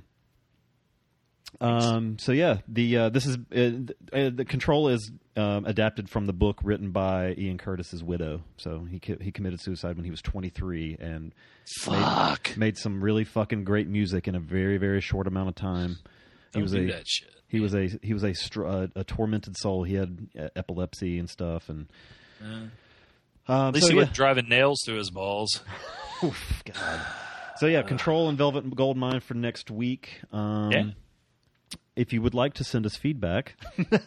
um, 1.60 2.18
so 2.20 2.32
yeah, 2.32 2.58
the 2.68 2.98
uh, 2.98 3.10
this 3.10 3.26
is 3.26 3.38
uh, 3.56 4.16
uh, 4.16 4.30
the 4.34 4.46
Control 4.46 4.88
is 4.90 5.12
um, 5.36 5.66
adapted 5.66 6.10
from 6.10 6.26
the 6.26 6.34
book 6.34 6.60
written 6.64 6.92
by 6.92 7.34
Ian 7.38 7.58
Curtis's 7.58 8.04
widow. 8.04 8.42
So 8.58 8.86
he 8.90 9.00
co- 9.00 9.18
he 9.22 9.32
committed 9.32 9.62
suicide 9.62 9.96
when 9.96 10.06
he 10.06 10.12
was 10.12 10.22
23 10.22 10.98
and 11.00 11.34
Fuck. 11.82 12.50
made, 12.52 12.58
made 12.58 12.78
some 12.78 13.04
really 13.04 13.24
fucking 13.24 13.64
great 13.64 13.88
music 13.88 14.28
in 14.28 14.36
a 14.36 14.40
very 14.40 14.78
very 14.78 15.02
short 15.02 15.28
amount 15.28 15.50
of 15.50 15.56
time. 15.56 15.98
He 16.54 16.60
Don't 16.60 16.64
was 16.64 16.72
do 16.72 16.80
a 16.80 16.92
that 16.92 17.08
shit. 17.08 17.30
he 17.48 17.60
was 17.60 17.74
a 17.76 17.88
he 18.02 18.14
was 18.14 18.24
a 18.24 18.34
str- 18.34 18.66
uh, 18.66 18.88
a 18.96 19.04
tormented 19.04 19.56
soul. 19.58 19.84
He 19.84 19.96
had 19.96 20.30
uh, 20.40 20.48
epilepsy 20.56 21.20
and 21.20 21.30
stuff 21.30 21.70
and. 21.70 21.88
Yeah. 22.42 22.64
Um, 23.48 23.68
At 23.70 23.74
least 23.76 23.86
so 23.88 23.92
he 23.92 23.96
yeah. 23.96 24.02
wasn't 24.02 24.16
driving 24.16 24.50
nails 24.50 24.82
through 24.86 24.98
his 24.98 25.10
balls. 25.10 25.62
Oof, 26.24 26.64
God. 26.66 27.02
So 27.58 27.66
yeah, 27.68 27.82
Control 27.88 28.30
and 28.30 28.38
Velvet 28.38 28.64
and 28.64 28.76
Gold 28.76 28.98
Mine 28.98 29.20
for 29.20 29.34
next 29.34 29.70
week. 29.72 30.22
Um, 30.32 30.72
Yeah. 30.72 30.84
If 32.02 32.12
you 32.14 32.22
would 32.24 32.34
like 32.34 32.56
to 32.56 32.64
send 32.64 32.88
us 32.88 32.96
feedback, 32.96 33.56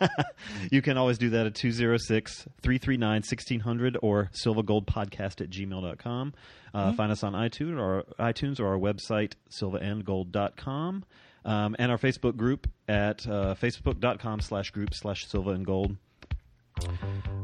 you 0.73 0.83
can 0.83 0.99
always 0.99 1.17
do 1.17 1.31
that 1.31 1.47
at 1.47 1.53
206-339-1600 1.55 3.97
or 4.03 4.31
silvagoldpodcast 4.35 5.41
at 5.41 5.49
gmail.com. 5.51 6.35
Uh, 6.75 6.87
Mm-hmm. 6.87 6.97
Find 6.97 7.13
us 7.13 7.23
on 7.23 7.35
iTunes 7.35 7.79
or 7.79 8.03
iTunes 8.19 8.59
or 8.59 8.67
our 8.67 8.77
website, 8.79 9.35
silverandgold.com. 9.49 11.05
Um, 11.45 11.77
and 11.79 11.93
our 11.93 11.99
Facebook 11.99 12.37
group 12.37 12.69
at 12.89 13.25
uh, 13.29 13.55
facebook.com 13.55 14.41
slash 14.41 14.73
group 14.73 14.93
slash 14.93 15.29
silver 15.29 15.53
and 15.53 15.65
gold. 15.65 15.95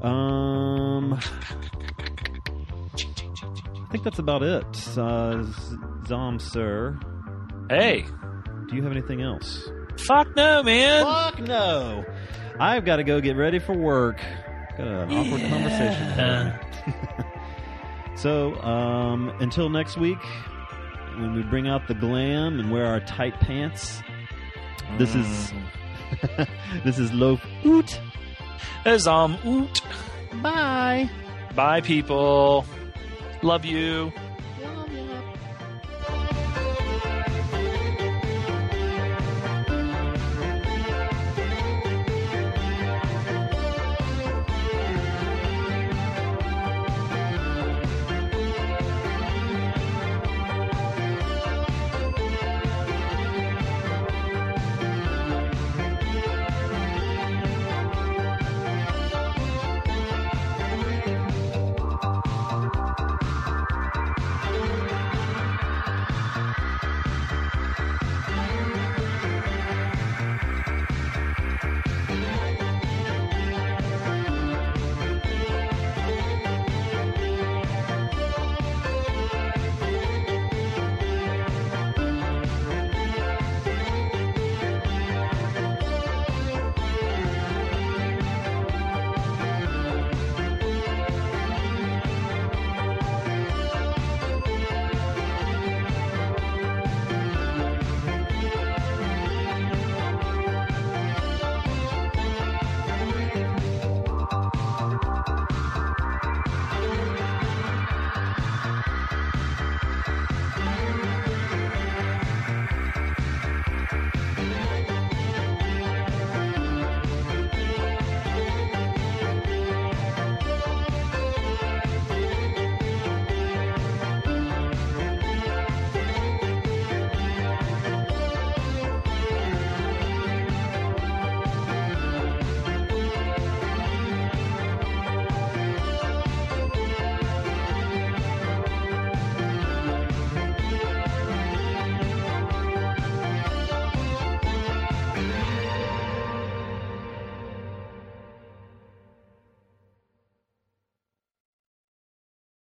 Um, 0.02 1.14
I 1.14 1.20
think 3.92 4.02
that's 4.02 4.18
about 4.18 4.42
it. 4.42 4.64
Uh, 4.98 5.44
Zom, 6.08 6.40
sir. 6.40 6.98
Hey. 7.68 8.04
Do 8.68 8.74
you 8.76 8.82
have 8.82 8.90
anything 8.92 9.22
else? 9.22 9.68
Fuck 10.06 10.34
no, 10.36 10.62
man. 10.62 11.04
Fuck 11.04 11.40
no. 11.40 12.04
I've 12.58 12.84
got 12.84 12.96
to 12.96 13.04
go 13.04 13.20
get 13.20 13.36
ready 13.36 13.58
for 13.58 13.74
work. 13.74 14.20
Got 14.76 14.86
an 14.86 15.12
awkward 15.12 15.40
conversation. 15.50 16.54
so, 18.16 18.54
um, 18.62 19.30
until 19.40 19.68
next 19.68 19.96
week, 19.96 20.18
when 21.16 21.34
we 21.34 21.42
bring 21.42 21.68
out 21.68 21.88
the 21.88 21.94
glam 21.94 22.58
and 22.58 22.70
wear 22.70 22.86
our 22.86 23.00
tight 23.00 23.38
pants, 23.40 24.02
this 24.98 25.14
is 25.14 25.52
this 26.84 26.98
is 26.98 27.12
loaf 27.12 27.40
oot. 27.64 28.00
As 28.84 29.06
um 29.06 29.36
oot. 29.46 29.82
Bye. 30.42 31.10
Bye, 31.54 31.80
people. 31.80 32.64
Love 33.42 33.64
you. 33.64 34.12